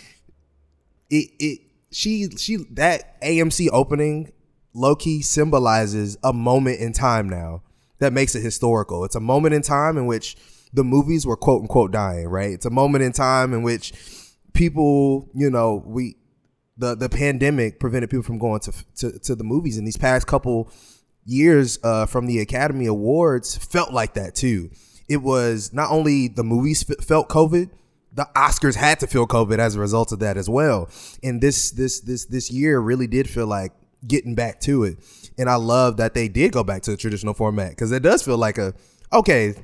it 1.08 1.30
it 1.40 1.60
she 1.90 2.28
she 2.36 2.56
that 2.72 3.20
AMC 3.22 3.68
opening 3.72 4.32
low 4.74 4.94
key 4.94 5.22
symbolizes 5.22 6.18
a 6.22 6.34
moment 6.34 6.80
in 6.80 6.92
time 6.92 7.30
now 7.30 7.62
that 8.00 8.12
makes 8.12 8.34
it 8.34 8.42
historical. 8.42 9.04
It's 9.06 9.16
a 9.16 9.20
moment 9.20 9.54
in 9.54 9.62
time 9.62 9.96
in 9.96 10.04
which 10.04 10.36
the 10.74 10.84
movies 10.84 11.24
were 11.24 11.38
quote 11.38 11.62
unquote 11.62 11.90
dying, 11.90 12.28
right? 12.28 12.50
It's 12.50 12.66
a 12.66 12.70
moment 12.70 13.02
in 13.02 13.12
time 13.12 13.54
in 13.54 13.62
which 13.62 13.94
people, 14.56 15.28
you 15.34 15.50
know, 15.50 15.82
we 15.86 16.16
the 16.76 16.94
the 16.94 17.08
pandemic 17.08 17.78
prevented 17.78 18.10
people 18.10 18.24
from 18.24 18.38
going 18.38 18.60
to 18.60 18.72
to, 18.96 19.18
to 19.20 19.34
the 19.34 19.44
movies, 19.44 19.78
and 19.78 19.86
these 19.86 19.96
past 19.96 20.26
couple 20.26 20.70
years 21.24 21.78
uh, 21.82 22.06
from 22.06 22.26
the 22.26 22.40
Academy 22.40 22.86
Awards 22.86 23.56
felt 23.56 23.92
like 23.92 24.14
that 24.14 24.34
too. 24.34 24.70
It 25.08 25.18
was 25.18 25.72
not 25.72 25.90
only 25.90 26.28
the 26.28 26.44
movies 26.44 26.82
felt 26.82 27.28
COVID, 27.28 27.70
the 28.12 28.28
Oscars 28.34 28.74
had 28.74 28.98
to 29.00 29.06
feel 29.06 29.26
COVID 29.26 29.58
as 29.58 29.76
a 29.76 29.80
result 29.80 30.10
of 30.12 30.18
that 30.20 30.36
as 30.36 30.48
well. 30.48 30.88
And 31.22 31.40
this 31.40 31.70
this 31.70 32.00
this 32.00 32.24
this 32.24 32.50
year 32.50 32.80
really 32.80 33.06
did 33.06 33.28
feel 33.28 33.46
like 33.46 33.72
getting 34.06 34.34
back 34.34 34.60
to 34.60 34.84
it. 34.84 34.98
And 35.38 35.50
I 35.50 35.56
love 35.56 35.98
that 35.98 36.14
they 36.14 36.28
did 36.28 36.52
go 36.52 36.64
back 36.64 36.82
to 36.82 36.90
the 36.90 36.96
traditional 36.96 37.34
format 37.34 37.70
because 37.70 37.92
it 37.92 38.02
does 38.02 38.22
feel 38.22 38.38
like 38.38 38.58
a 38.58 38.74
okay, 39.12 39.54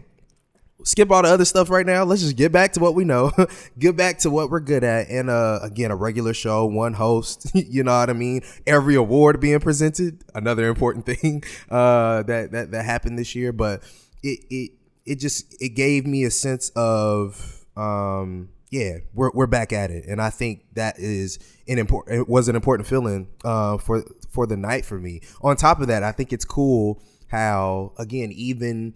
skip 0.85 1.11
all 1.11 1.23
the 1.23 1.29
other 1.29 1.45
stuff 1.45 1.71
right 1.71 1.87
now. 1.87 2.05
Let's 2.05 2.23
just 2.23 2.37
get 2.37 2.53
back 2.53 2.73
to 2.73 2.81
what 2.81 2.95
we 2.95 3.05
know. 3.05 3.33
get 3.79 3.97
back 3.97 4.19
to 4.19 4.31
what 4.31 4.51
we're 4.51 4.61
good 4.61 4.85
at. 4.85 5.09
And 5.09 5.31
uh 5.31 5.61
again, 5.63 5.91
a 5.91 5.97
regular 5.97 6.35
show, 6.35 6.67
one 6.67 6.95
host, 6.95 7.51
you 7.55 7.83
know 7.83 7.99
what 7.99 8.11
I 8.11 8.15
mean? 8.15 8.43
Every 8.67 8.95
award 8.95 9.41
being 9.41 9.61
presented, 9.61 10.23
another 10.35 10.69
important 10.69 11.07
thing 11.19 11.45
uh 11.71 12.23
that 12.25 12.53
that 12.53 12.71
that 12.73 12.85
happened 12.85 13.19
this 13.19 13.35
year, 13.35 13.53
but 13.53 13.83
it 14.23 14.41
it 14.51 14.71
it 15.05 15.19
just 15.19 15.55
it 15.61 15.71
gave 15.71 16.07
me 16.07 16.25
a 16.25 16.31
sense 16.31 16.71
of 16.77 17.65
um 17.77 18.51
yeah, 18.73 18.99
we're 19.13 19.31
we're 19.35 19.47
back 19.47 19.75
at 19.75 19.91
it, 19.91 20.07
and 20.07 20.21
I 20.21 20.31
think 20.31 20.65
that 20.77 20.99
is 20.99 21.39
an 21.69 21.79
important. 21.79 22.21
It 22.21 22.29
was 22.29 22.49
an 22.49 22.57
important 22.57 22.89
feeling 22.89 23.29
uh, 23.45 23.77
for 23.77 24.03
for 24.31 24.47
the 24.47 24.57
night 24.57 24.87
for 24.87 24.99
me. 24.99 25.21
On 25.43 25.55
top 25.57 25.83
of 25.83 25.89
that, 25.89 26.03
I 26.03 26.11
think 26.11 26.33
it's 26.33 26.47
cool 26.47 27.03
how 27.29 27.93
again 27.99 28.33
even 28.33 28.95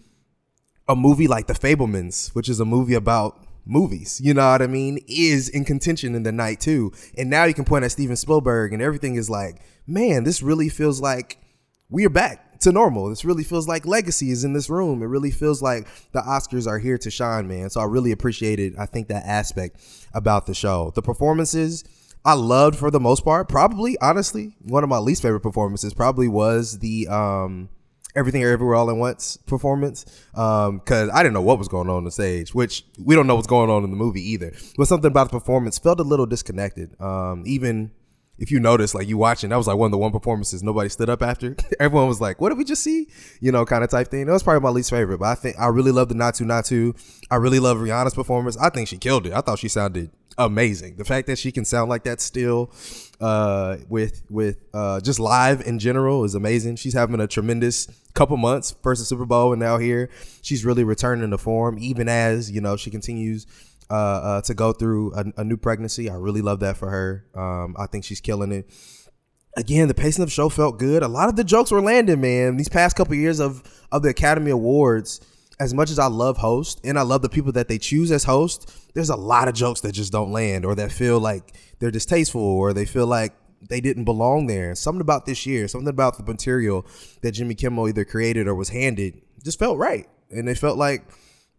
a 0.88 0.96
movie 0.96 1.26
like 1.28 1.46
The 1.46 1.54
Fabelmans, 1.54 2.34
which 2.34 2.48
is 2.48 2.60
a 2.60 2.64
movie 2.64 2.94
about 2.94 3.46
movies, 3.64 4.20
you 4.22 4.32
know 4.32 4.48
what 4.50 4.62
I 4.62 4.68
mean, 4.68 5.00
is 5.08 5.48
in 5.48 5.64
contention 5.64 6.14
in 6.14 6.22
the 6.22 6.32
night 6.32 6.60
too. 6.60 6.92
And 7.18 7.28
now 7.28 7.44
you 7.44 7.54
can 7.54 7.64
point 7.64 7.84
at 7.84 7.92
Steven 7.92 8.16
Spielberg, 8.16 8.72
and 8.72 8.80
everything 8.80 9.16
is 9.16 9.28
like, 9.28 9.60
man, 9.86 10.24
this 10.24 10.42
really 10.42 10.68
feels 10.68 11.00
like 11.00 11.38
we 11.88 12.06
are 12.06 12.10
back 12.10 12.60
to 12.60 12.72
normal. 12.72 13.08
This 13.08 13.24
really 13.24 13.44
feels 13.44 13.68
like 13.68 13.86
legacy 13.86 14.30
is 14.30 14.44
in 14.44 14.52
this 14.52 14.70
room. 14.70 15.02
It 15.02 15.06
really 15.06 15.30
feels 15.30 15.62
like 15.62 15.86
the 16.12 16.20
Oscars 16.20 16.66
are 16.66 16.78
here 16.78 16.98
to 16.98 17.10
shine, 17.10 17.48
man. 17.48 17.70
So 17.70 17.80
I 17.80 17.84
really 17.84 18.12
appreciated, 18.12 18.76
I 18.78 18.86
think, 18.86 19.08
that 19.08 19.24
aspect 19.26 19.80
about 20.14 20.46
the 20.46 20.54
show. 20.54 20.92
The 20.94 21.02
performances, 21.02 21.84
I 22.24 22.34
loved 22.34 22.76
for 22.76 22.90
the 22.90 23.00
most 23.00 23.24
part. 23.24 23.48
Probably, 23.48 23.98
honestly, 24.00 24.56
one 24.62 24.84
of 24.84 24.88
my 24.88 24.98
least 24.98 25.22
favorite 25.22 25.40
performances 25.40 25.94
probably 25.94 26.28
was 26.28 26.78
the 26.78 27.08
um 27.08 27.68
Everything 28.16 28.42
Everywhere 28.42 28.74
All 28.74 28.90
at 28.90 28.96
Once 28.96 29.36
performance. 29.36 30.06
Um, 30.34 30.80
cause 30.80 31.10
I 31.12 31.22
didn't 31.22 31.34
know 31.34 31.42
what 31.42 31.58
was 31.58 31.68
going 31.68 31.88
on 31.88 31.96
on 31.96 32.04
the 32.04 32.10
stage, 32.10 32.54
which 32.54 32.84
we 32.98 33.14
don't 33.14 33.26
know 33.26 33.34
what's 33.36 33.46
going 33.46 33.70
on 33.70 33.84
in 33.84 33.90
the 33.90 33.96
movie 33.96 34.26
either. 34.32 34.52
But 34.76 34.88
something 34.88 35.10
about 35.10 35.30
the 35.30 35.38
performance 35.38 35.78
felt 35.78 36.00
a 36.00 36.04
little 36.04 36.26
disconnected. 36.26 37.00
Um, 37.00 37.44
even 37.46 37.92
if 38.38 38.50
you 38.50 38.60
notice, 38.60 38.94
like 38.94 39.08
you 39.08 39.16
watching, 39.16 39.50
that 39.50 39.56
was 39.56 39.66
like 39.66 39.76
one 39.76 39.86
of 39.86 39.92
the 39.92 39.98
one 39.98 40.12
performances 40.12 40.62
nobody 40.62 40.88
stood 40.88 41.08
up 41.08 41.22
after. 41.22 41.56
Everyone 41.80 42.08
was 42.08 42.20
like, 42.20 42.40
"What 42.40 42.50
did 42.50 42.58
we 42.58 42.64
just 42.64 42.82
see?" 42.82 43.08
You 43.40 43.52
know, 43.52 43.64
kind 43.64 43.82
of 43.82 43.90
type 43.90 44.08
thing. 44.08 44.26
That 44.26 44.32
was 44.32 44.42
probably 44.42 44.60
my 44.60 44.70
least 44.70 44.90
favorite, 44.90 45.18
but 45.18 45.26
I 45.26 45.34
think 45.34 45.58
I 45.58 45.68
really 45.68 45.92
love 45.92 46.08
the 46.08 46.14
Naatu 46.14 46.44
Naatu. 46.44 46.94
I 47.30 47.36
really 47.36 47.60
love 47.60 47.78
Rihanna's 47.78 48.14
performance. 48.14 48.56
I 48.58 48.70
think 48.70 48.88
she 48.88 48.98
killed 48.98 49.26
it. 49.26 49.32
I 49.32 49.40
thought 49.40 49.58
she 49.58 49.68
sounded 49.68 50.10
amazing. 50.38 50.96
The 50.96 51.04
fact 51.04 51.26
that 51.28 51.38
she 51.38 51.50
can 51.50 51.64
sound 51.64 51.88
like 51.88 52.04
that 52.04 52.20
still, 52.20 52.70
uh, 53.20 53.78
with 53.88 54.22
with 54.28 54.58
uh, 54.74 55.00
just 55.00 55.18
live 55.18 55.60
in 55.66 55.78
general 55.78 56.24
is 56.24 56.34
amazing. 56.34 56.76
She's 56.76 56.94
having 56.94 57.20
a 57.20 57.26
tremendous 57.26 57.88
couple 58.14 58.36
months 58.36 58.74
first 58.82 59.00
the 59.00 59.04
Super 59.04 59.24
Bowl 59.24 59.52
and 59.52 59.60
now 59.60 59.78
here. 59.78 60.10
She's 60.42 60.64
really 60.64 60.84
returning 60.84 61.30
to 61.30 61.38
form, 61.38 61.78
even 61.78 62.08
as 62.08 62.50
you 62.50 62.60
know 62.60 62.76
she 62.76 62.90
continues 62.90 63.46
uh, 63.90 63.94
uh, 63.94 64.40
to 64.42 64.54
go 64.54 64.72
through 64.72 65.14
a, 65.14 65.24
a, 65.38 65.44
new 65.44 65.56
pregnancy. 65.56 66.10
I 66.10 66.14
really 66.14 66.42
love 66.42 66.60
that 66.60 66.76
for 66.76 66.90
her. 66.90 67.24
Um, 67.34 67.76
I 67.78 67.86
think 67.86 68.04
she's 68.04 68.20
killing 68.20 68.50
it. 68.50 68.68
Again, 69.56 69.88
the 69.88 69.94
pacing 69.94 70.22
of 70.22 70.28
the 70.28 70.32
show 70.32 70.48
felt 70.48 70.78
good. 70.78 71.02
A 71.02 71.08
lot 71.08 71.28
of 71.28 71.36
the 71.36 71.44
jokes 71.44 71.70
were 71.70 71.80
landing, 71.80 72.20
man. 72.20 72.56
These 72.56 72.68
past 72.68 72.96
couple 72.96 73.14
years 73.14 73.40
of 73.40 73.62
of 73.92 74.02
the 74.02 74.08
Academy 74.10 74.50
Awards, 74.50 75.20
as 75.58 75.72
much 75.72 75.90
as 75.90 75.98
I 75.98 76.06
love 76.06 76.36
host 76.38 76.80
and 76.84 76.98
I 76.98 77.02
love 77.02 77.22
the 77.22 77.28
people 77.28 77.52
that 77.52 77.68
they 77.68 77.78
choose 77.78 78.12
as 78.12 78.24
host, 78.24 78.70
there's 78.94 79.08
a 79.08 79.16
lot 79.16 79.48
of 79.48 79.54
jokes 79.54 79.80
that 79.80 79.92
just 79.92 80.12
don't 80.12 80.30
land 80.30 80.64
or 80.64 80.74
that 80.74 80.92
feel 80.92 81.18
like 81.18 81.54
they're 81.78 81.90
distasteful 81.90 82.42
or 82.42 82.72
they 82.72 82.84
feel 82.84 83.06
like 83.06 83.32
they 83.68 83.80
didn't 83.80 84.04
belong 84.04 84.46
there. 84.46 84.74
Something 84.74 85.00
about 85.00 85.24
this 85.24 85.46
year, 85.46 85.66
something 85.66 85.88
about 85.88 86.18
the 86.18 86.24
material 86.24 86.86
that 87.22 87.32
Jimmy 87.32 87.54
Kimmel 87.54 87.88
either 87.88 88.04
created 88.04 88.46
or 88.46 88.54
was 88.54 88.68
handed 88.68 89.20
just 89.44 89.58
felt 89.58 89.78
right. 89.78 90.06
And 90.30 90.48
it 90.48 90.58
felt 90.58 90.76
like 90.76 91.04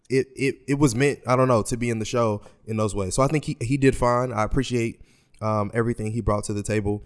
it 0.10 0.27
it 0.36 0.56
it 0.68 0.80
was 0.80 0.96
meant 0.96 1.20
I 1.25 1.36
don't 1.36 1.48
know 1.48 1.63
to 1.63 1.77
be 1.77 1.89
in 1.89 2.00
the 2.00 2.06
show 2.06 2.42
in 2.66 2.77
those 2.77 2.94
ways. 2.94 3.16
So 3.16 3.24
I 3.24 3.27
think 3.27 3.46
he 3.46 3.58
he 3.62 3.77
did 3.77 3.96
fine. 3.96 4.32
I 4.32 4.44
appreciate 4.44 5.01
um, 5.42 5.72
everything 5.74 6.12
he 6.12 6.22
brought 6.22 6.44
to 6.46 6.54
the 6.54 6.63
table. 6.63 7.04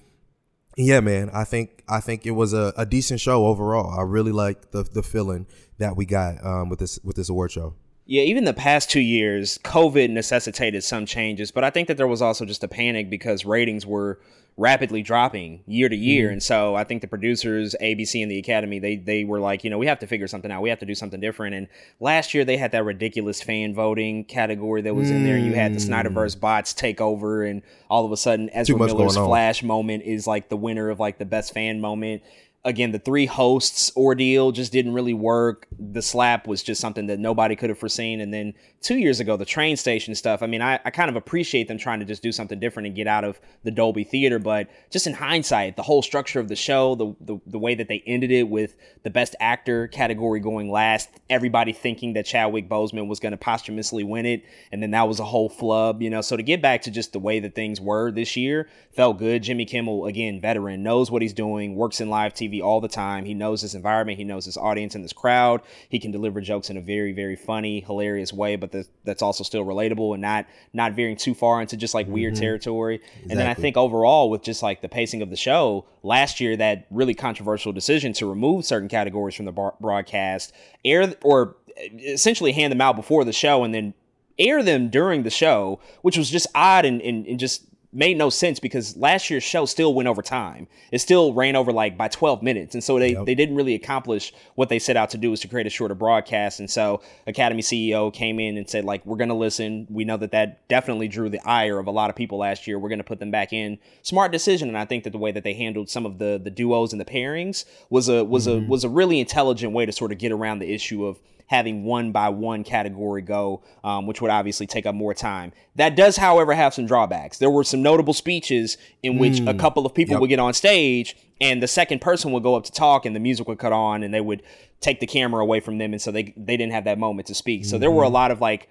Yeah, 0.77 1.01
man. 1.01 1.29
I 1.33 1.43
think 1.43 1.83
I 1.87 1.99
think 1.99 2.25
it 2.25 2.31
was 2.31 2.53
a, 2.53 2.73
a 2.77 2.85
decent 2.85 3.19
show 3.19 3.45
overall. 3.45 3.99
I 3.99 4.03
really 4.03 4.31
like 4.31 4.71
the 4.71 4.83
the 4.83 5.03
feeling 5.03 5.47
that 5.79 5.95
we 5.95 6.05
got 6.05 6.43
um, 6.45 6.69
with 6.69 6.79
this 6.79 6.99
with 7.03 7.15
this 7.15 7.29
award 7.29 7.51
show. 7.51 7.75
Yeah, 8.11 8.23
even 8.23 8.43
the 8.43 8.53
past 8.53 8.89
two 8.89 8.99
years, 8.99 9.57
COVID 9.59 10.09
necessitated 10.09 10.83
some 10.83 11.05
changes, 11.05 11.49
but 11.49 11.63
I 11.63 11.69
think 11.69 11.87
that 11.87 11.95
there 11.95 12.09
was 12.09 12.21
also 12.21 12.43
just 12.43 12.61
a 12.61 12.67
panic 12.67 13.09
because 13.09 13.45
ratings 13.45 13.85
were 13.85 14.19
rapidly 14.57 15.01
dropping 15.01 15.63
year 15.65 15.87
to 15.87 15.95
year. 15.95 16.25
Mm-hmm. 16.25 16.33
And 16.33 16.43
so 16.43 16.75
I 16.75 16.83
think 16.83 16.99
the 16.99 17.07
producers, 17.07 17.73
ABC 17.81 18.21
and 18.21 18.29
the 18.29 18.37
Academy, 18.37 18.79
they 18.79 18.97
they 18.97 19.23
were 19.23 19.39
like, 19.39 19.63
you 19.63 19.69
know, 19.69 19.77
we 19.77 19.87
have 19.87 19.99
to 19.99 20.07
figure 20.07 20.27
something 20.27 20.51
out. 20.51 20.61
We 20.61 20.67
have 20.67 20.79
to 20.79 20.85
do 20.85 20.93
something 20.93 21.21
different. 21.21 21.55
And 21.55 21.69
last 22.01 22.33
year 22.33 22.43
they 22.43 22.57
had 22.57 22.73
that 22.73 22.83
ridiculous 22.83 23.41
fan 23.41 23.73
voting 23.73 24.25
category 24.25 24.81
that 24.81 24.93
was 24.93 25.07
mm-hmm. 25.07 25.15
in 25.15 25.23
there. 25.23 25.37
You 25.37 25.53
had 25.53 25.73
the 25.73 25.79
mm. 25.79 25.89
Snyderverse 25.89 26.37
bots 26.37 26.73
take 26.73 26.99
over, 26.99 27.45
and 27.45 27.61
all 27.89 28.03
of 28.03 28.11
a 28.11 28.17
sudden 28.17 28.49
Ezra 28.49 28.77
Miller's 28.77 29.15
Flash 29.15 29.63
moment 29.63 30.03
is 30.03 30.27
like 30.27 30.49
the 30.49 30.57
winner 30.57 30.89
of 30.89 30.99
like 30.99 31.17
the 31.17 31.23
best 31.23 31.53
fan 31.53 31.79
moment 31.79 32.23
again, 32.63 32.91
the 32.91 32.99
three 32.99 33.25
hosts 33.25 33.91
ordeal 33.97 34.51
just 34.51 34.71
didn't 34.71 34.93
really 34.93 35.13
work. 35.13 35.67
The 35.79 36.01
slap 36.01 36.47
was 36.47 36.61
just 36.61 36.79
something 36.79 37.07
that 37.07 37.19
nobody 37.19 37.55
could 37.55 37.69
have 37.69 37.79
foreseen. 37.79 38.21
And 38.21 38.31
then 38.31 38.53
two 38.81 38.97
years 38.97 39.19
ago, 39.19 39.35
the 39.35 39.45
train 39.45 39.77
station 39.77 40.13
stuff. 40.13 40.43
I 40.43 40.47
mean, 40.47 40.61
I, 40.61 40.79
I 40.85 40.91
kind 40.91 41.09
of 41.09 41.15
appreciate 41.15 41.67
them 41.67 41.79
trying 41.79 41.99
to 41.99 42.05
just 42.05 42.21
do 42.21 42.31
something 42.31 42.59
different 42.59 42.87
and 42.87 42.95
get 42.95 43.07
out 43.07 43.23
of 43.23 43.39
the 43.63 43.71
Dolby 43.71 44.03
Theater. 44.03 44.37
But 44.37 44.69
just 44.91 45.07
in 45.07 45.13
hindsight, 45.13 45.75
the 45.75 45.83
whole 45.83 46.03
structure 46.03 46.39
of 46.39 46.49
the 46.49 46.55
show, 46.55 46.93
the, 46.95 47.15
the, 47.21 47.39
the 47.47 47.59
way 47.59 47.73
that 47.73 47.87
they 47.87 48.03
ended 48.05 48.31
it 48.31 48.47
with 48.47 48.75
the 49.03 49.09
best 49.09 49.35
actor 49.39 49.87
category 49.87 50.39
going 50.39 50.69
last, 50.69 51.09
everybody 51.29 51.73
thinking 51.73 52.13
that 52.13 52.25
Chadwick 52.25 52.69
Boseman 52.69 53.07
was 53.07 53.19
going 53.19 53.31
to 53.31 53.37
posthumously 53.37 54.03
win 54.03 54.27
it. 54.27 54.43
And 54.71 54.83
then 54.83 54.91
that 54.91 55.07
was 55.07 55.19
a 55.19 55.25
whole 55.25 55.49
flub, 55.49 56.01
you 56.01 56.11
know. 56.11 56.21
So 56.21 56.37
to 56.37 56.43
get 56.43 56.61
back 56.61 56.83
to 56.83 56.91
just 56.91 57.13
the 57.13 57.19
way 57.19 57.39
that 57.39 57.55
things 57.55 57.81
were 57.81 58.11
this 58.11 58.37
year 58.37 58.69
felt 58.93 59.17
good. 59.17 59.41
Jimmy 59.41 59.65
Kimmel, 59.65 60.05
again, 60.05 60.39
veteran, 60.39 60.83
knows 60.83 61.09
what 61.09 61.23
he's 61.23 61.33
doing, 61.33 61.75
works 61.75 62.01
in 62.01 62.09
live 62.09 62.33
TV 62.33 62.50
TV 62.51 62.61
all 62.61 62.81
the 62.81 62.87
time. 62.87 63.25
He 63.25 63.33
knows 63.33 63.61
his 63.61 63.75
environment, 63.75 64.17
he 64.17 64.23
knows 64.23 64.45
his 64.45 64.57
audience 64.57 64.95
and 64.95 65.03
his 65.03 65.13
crowd. 65.13 65.61
He 65.89 65.99
can 65.99 66.11
deliver 66.11 66.41
jokes 66.41 66.69
in 66.69 66.77
a 66.77 66.81
very, 66.81 67.11
very 67.11 67.35
funny, 67.35 67.81
hilarious 67.81 68.33
way, 68.33 68.55
but 68.55 68.75
that's 69.03 69.21
also 69.21 69.43
still 69.43 69.63
relatable 69.63 70.13
and 70.13 70.21
not 70.21 70.45
not 70.73 70.93
veering 70.93 71.15
too 71.15 71.33
far 71.33 71.61
into 71.61 71.77
just 71.77 71.93
like 71.93 72.05
mm-hmm. 72.05 72.13
weird 72.13 72.35
territory. 72.35 72.95
Exactly. 72.95 73.31
And 73.31 73.39
then 73.39 73.47
I 73.47 73.53
think 73.53 73.77
overall, 73.77 74.29
with 74.29 74.43
just 74.43 74.63
like 74.63 74.81
the 74.81 74.89
pacing 74.89 75.21
of 75.21 75.29
the 75.29 75.35
show, 75.35 75.85
last 76.03 76.39
year 76.39 76.57
that 76.57 76.87
really 76.91 77.13
controversial 77.13 77.71
decision 77.71 78.13
to 78.13 78.25
remove 78.27 78.65
certain 78.65 78.89
categories 78.89 79.35
from 79.35 79.45
the 79.45 79.51
bar- 79.51 79.75
broadcast, 79.79 80.53
air 80.83 81.13
or 81.23 81.55
essentially 81.99 82.51
hand 82.51 82.71
them 82.71 82.81
out 82.81 82.95
before 82.95 83.23
the 83.23 83.33
show 83.33 83.63
and 83.63 83.73
then 83.73 83.93
air 84.37 84.63
them 84.63 84.89
during 84.89 85.23
the 85.23 85.29
show, 85.29 85.79
which 86.01 86.17
was 86.17 86.29
just 86.29 86.47
odd 86.55 86.85
and, 86.85 87.01
and, 87.01 87.25
and 87.27 87.39
just 87.39 87.65
made 87.93 88.17
no 88.17 88.29
sense 88.29 88.59
because 88.59 88.95
last 88.95 89.29
year's 89.29 89.43
show 89.43 89.65
still 89.65 89.93
went 89.93 90.07
over 90.07 90.21
time. 90.21 90.67
It 90.91 90.99
still 90.99 91.33
ran 91.33 91.55
over 91.55 91.73
like 91.73 91.97
by 91.97 92.07
12 92.07 92.41
minutes. 92.41 92.73
And 92.73 92.83
so 92.83 92.97
they, 92.97 93.13
yep. 93.13 93.25
they 93.25 93.35
didn't 93.35 93.55
really 93.55 93.75
accomplish 93.75 94.33
what 94.55 94.69
they 94.69 94.79
set 94.79 94.95
out 94.95 95.09
to 95.09 95.17
do 95.17 95.29
was 95.29 95.41
to 95.41 95.49
create 95.49 95.67
a 95.67 95.69
shorter 95.69 95.95
broadcast. 95.95 96.59
And 96.59 96.69
so 96.69 97.01
Academy 97.27 97.61
CEO 97.61 98.13
came 98.13 98.39
in 98.39 98.57
and 98.57 98.69
said 98.69 98.85
like, 98.85 99.05
we're 99.05 99.17
going 99.17 99.29
to 99.29 99.35
listen. 99.35 99.87
We 99.89 100.05
know 100.05 100.17
that 100.17 100.31
that 100.31 100.67
definitely 100.69 101.09
drew 101.09 101.29
the 101.29 101.45
ire 101.45 101.79
of 101.79 101.87
a 101.87 101.91
lot 101.91 102.09
of 102.09 102.15
people 102.15 102.37
last 102.37 102.65
year. 102.65 102.79
We're 102.79 102.89
going 102.89 102.99
to 102.99 103.03
put 103.03 103.19
them 103.19 103.31
back 103.31 103.51
in. 103.51 103.77
Smart 104.03 104.31
decision. 104.31 104.69
And 104.69 104.77
I 104.77 104.85
think 104.85 105.03
that 105.03 105.11
the 105.11 105.17
way 105.17 105.31
that 105.31 105.43
they 105.43 105.53
handled 105.53 105.89
some 105.89 106.05
of 106.05 106.17
the, 106.17 106.39
the 106.41 106.51
duos 106.51 106.93
and 106.93 107.01
the 107.01 107.05
pairings 107.05 107.65
was 107.89 108.07
a, 108.07 108.23
was 108.23 108.47
mm-hmm. 108.47 108.65
a, 108.65 108.69
was 108.69 108.83
a 108.85 108.89
really 108.89 109.19
intelligent 109.19 109.73
way 109.73 109.85
to 109.85 109.91
sort 109.91 110.13
of 110.13 110.17
get 110.17 110.31
around 110.31 110.59
the 110.59 110.73
issue 110.73 111.05
of 111.05 111.19
having 111.51 111.83
one 111.83 112.13
by 112.13 112.29
one 112.29 112.63
category 112.63 113.21
go, 113.21 113.61
um, 113.83 114.07
which 114.07 114.21
would 114.21 114.31
obviously 114.31 114.65
take 114.65 114.85
up 114.85 114.95
more 114.95 115.13
time. 115.13 115.51
That 115.75 115.97
does, 115.97 116.15
however, 116.15 116.53
have 116.53 116.73
some 116.73 116.85
drawbacks. 116.85 117.39
There 117.39 117.49
were 117.49 117.65
some 117.65 117.81
notable 117.81 118.13
speeches 118.13 118.77
in 119.03 119.17
which 119.17 119.33
mm. 119.33 119.49
a 119.49 119.53
couple 119.53 119.85
of 119.85 119.93
people 119.93 120.13
yep. 120.13 120.21
would 120.21 120.29
get 120.29 120.39
on 120.39 120.53
stage 120.53 121.17
and 121.41 121.61
the 121.61 121.67
second 121.67 121.99
person 121.99 122.31
would 122.31 122.41
go 122.41 122.55
up 122.55 122.63
to 122.63 122.71
talk 122.71 123.05
and 123.05 123.13
the 123.13 123.19
music 123.19 123.49
would 123.49 123.59
cut 123.59 123.73
on 123.73 124.01
and 124.01 124.13
they 124.13 124.21
would 124.21 124.43
take 124.79 125.01
the 125.01 125.05
camera 125.05 125.41
away 125.41 125.59
from 125.59 125.77
them 125.77 125.91
and 125.91 126.01
so 126.01 126.09
they 126.09 126.33
they 126.37 126.55
didn't 126.55 126.71
have 126.71 126.85
that 126.85 126.97
moment 126.97 127.27
to 127.27 127.35
speak. 127.35 127.65
So 127.65 127.75
mm-hmm. 127.75 127.81
there 127.81 127.91
were 127.91 128.03
a 128.03 128.05
mm-hmm. 128.05 128.13
lot 128.13 128.31
of 128.31 128.39
like 128.39 128.69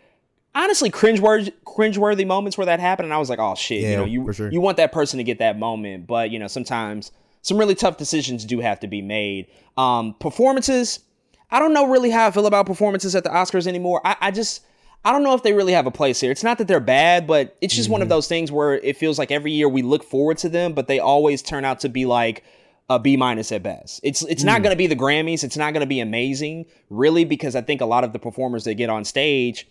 honestly 0.55 0.91
cringeworthy 0.91 1.53
cringeworthy 1.67 2.27
moments 2.27 2.57
where 2.57 2.65
that 2.65 2.81
happened 2.81 3.05
and 3.05 3.13
I 3.13 3.19
was 3.19 3.29
like, 3.29 3.39
"Oh 3.39 3.55
shit, 3.57 3.83
yeah, 3.83 3.91
you 3.91 3.97
know, 3.99 4.05
you 4.07 4.33
sure. 4.33 4.51
you 4.51 4.63
want 4.63 4.79
that 4.79 4.91
person 4.91 5.19
to 5.19 5.25
get 5.25 5.39
that 5.41 5.59
moment, 5.59 6.07
but 6.07 6.31
you 6.31 6.39
know, 6.39 6.49
sometimes 6.49 7.13
some 7.43 7.59
really 7.59 7.75
tough 7.75 7.99
decisions 7.99 8.47
do 8.47 8.61
have 8.61 8.81
to 8.81 8.87
be 8.87 9.03
made. 9.03 9.49
Um, 9.77 10.15
performances 10.19 11.01
I 11.51 11.59
don't 11.59 11.73
know 11.73 11.89
really 11.89 12.11
how 12.11 12.27
I 12.27 12.31
feel 12.31 12.47
about 12.47 12.67
performances 12.67 13.15
at 13.15 13.25
the 13.25 13.31
Oscars 13.31 13.67
anymore. 13.67 14.01
I, 14.05 14.17
I 14.21 14.31
just 14.31 14.65
I 15.05 15.13
don't 15.13 15.23
know 15.23 15.35
if 15.35 15.43
they 15.43 15.53
really 15.53 15.73
have 15.73 15.87
a 15.87 15.91
place 15.91 16.21
here. 16.21 16.31
It's 16.31 16.45
not 16.45 16.59
that 16.59 16.69
they're 16.69 16.79
bad, 16.81 17.27
but 17.27 17.57
it's 17.61 17.75
just 17.75 17.87
mm-hmm. 17.87 17.93
one 17.93 18.03
of 18.03 18.07
mm-hmm. 18.07 18.11
those 18.11 18.29
things 18.29 18.53
where 18.53 18.75
it 18.75 18.97
feels 18.97 19.19
like 19.19 19.31
every 19.31 19.53
year 19.53 19.69
we 19.69 19.83
look 19.83 20.05
forward 20.05 20.39
to 20.39 20.49
them, 20.49 20.75
but 20.75 20.89
they 20.89 20.99
always 20.99 21.43
turn 21.43 21.65
out 21.65 21.81
to 21.81 21.89
be 21.89 22.05
like 22.05 22.45
a 22.91 22.99
B 22.99 23.17
minus 23.17 23.53
at 23.53 23.63
best. 23.63 24.01
It's 24.03 24.23
it's 24.23 24.43
mm. 24.43 24.47
not 24.47 24.63
going 24.63 24.73
to 24.73 24.77
be 24.77 24.89
the 24.89 24.97
Grammys. 24.97 25.45
It's 25.45 25.57
not 25.57 25.73
going 25.73 25.83
to 25.83 25.87
be 25.87 26.01
amazing, 26.01 26.67
really, 26.91 27.25
because 27.25 27.55
I 27.55 27.63
think 27.63 27.81
a 27.81 27.87
lot 27.87 28.05
of 28.05 28.13
the 28.13 28.19
performers 28.19 28.65
that 28.65 28.75
get 28.75 28.91
on 28.91 29.05
stage 29.05 29.67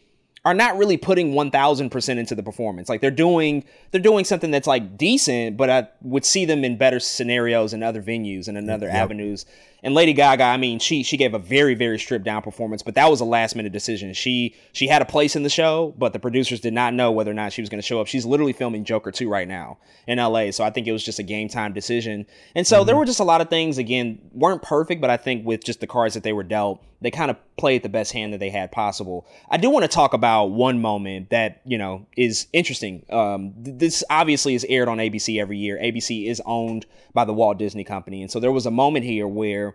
are 0.45 0.53
not 0.53 0.77
really 0.77 0.95
putting 0.95 1.33
1000% 1.33 2.17
into 2.17 2.33
the 2.33 2.43
performance. 2.43 2.87
Like 2.87 3.01
they're 3.01 3.11
doing 3.11 3.65
they're 3.91 4.01
doing 4.01 4.23
something 4.23 4.51
that's 4.51 4.67
like 4.67 4.97
decent, 4.97 5.57
but 5.57 5.69
I 5.69 5.89
would 6.01 6.25
see 6.25 6.45
them 6.45 6.63
in 6.63 6.77
better 6.77 6.99
scenarios 6.99 7.73
and 7.73 7.83
other 7.83 8.01
venues 8.01 8.47
and 8.47 8.57
in 8.57 8.69
other 8.69 8.87
yep. 8.87 8.95
avenues. 8.95 9.45
And 9.83 9.93
Lady 9.93 10.13
Gaga, 10.13 10.43
I 10.43 10.57
mean, 10.57 10.79
she 10.79 11.03
she 11.03 11.17
gave 11.17 11.33
a 11.33 11.39
very 11.39 11.73
very 11.75 11.97
stripped 11.97 12.25
down 12.25 12.41
performance, 12.41 12.81
but 12.81 12.95
that 12.95 13.09
was 13.09 13.21
a 13.21 13.25
last 13.25 13.55
minute 13.55 13.71
decision. 13.71 14.13
She 14.13 14.55
she 14.73 14.87
had 14.87 15.01
a 15.01 15.05
place 15.05 15.35
in 15.35 15.43
the 15.43 15.49
show, 15.49 15.93
but 15.97 16.13
the 16.13 16.19
producers 16.19 16.59
did 16.59 16.73
not 16.73 16.93
know 16.93 17.11
whether 17.11 17.31
or 17.31 17.35
not 17.35 17.53
she 17.53 17.61
was 17.61 17.69
going 17.69 17.81
to 17.81 17.85
show 17.85 18.01
up. 18.01 18.07
She's 18.07 18.25
literally 18.25 18.53
filming 18.53 18.83
Joker 18.83 19.11
2 19.11 19.29
right 19.29 19.47
now 19.47 19.77
in 20.07 20.17
LA, 20.17 20.51
so 20.51 20.63
I 20.63 20.69
think 20.69 20.87
it 20.87 20.91
was 20.91 21.03
just 21.03 21.19
a 21.19 21.23
game 21.23 21.47
time 21.47 21.73
decision. 21.73 22.25
And 22.55 22.67
so 22.67 22.77
mm-hmm. 22.77 22.87
there 22.87 22.95
were 22.95 23.05
just 23.05 23.19
a 23.19 23.23
lot 23.23 23.41
of 23.41 23.49
things 23.49 23.77
again 23.77 24.19
weren't 24.33 24.61
perfect, 24.61 25.01
but 25.01 25.09
I 25.09 25.17
think 25.17 25.45
with 25.45 25.63
just 25.63 25.79
the 25.79 25.87
cards 25.87 26.13
that 26.13 26.23
they 26.23 26.33
were 26.33 26.43
dealt, 26.43 26.83
they 27.01 27.11
kind 27.11 27.31
of 27.31 27.37
played 27.57 27.83
the 27.83 27.89
best 27.89 28.11
hand 28.11 28.33
that 28.33 28.39
they 28.39 28.49
had 28.49 28.71
possible. 28.71 29.25
I 29.49 29.57
do 29.57 29.69
want 29.69 29.83
to 29.83 29.89
talk 29.89 30.13
about 30.13 30.47
one 30.47 30.81
moment 30.81 31.29
that 31.29 31.61
you 31.65 31.77
know 31.77 32.05
is 32.17 32.47
interesting. 32.53 33.05
Um, 33.09 33.53
this 33.57 34.03
obviously 34.09 34.55
is 34.55 34.65
aired 34.67 34.87
on 34.87 34.97
ABC 34.97 35.39
every 35.39 35.57
year. 35.57 35.77
ABC 35.77 36.27
is 36.27 36.41
owned 36.45 36.85
by 37.13 37.25
the 37.25 37.33
Walt 37.33 37.57
Disney 37.57 37.83
Company, 37.83 38.21
and 38.21 38.31
so 38.31 38.39
there 38.39 38.51
was 38.51 38.65
a 38.65 38.71
moment 38.71 39.05
here 39.05 39.27
where 39.27 39.68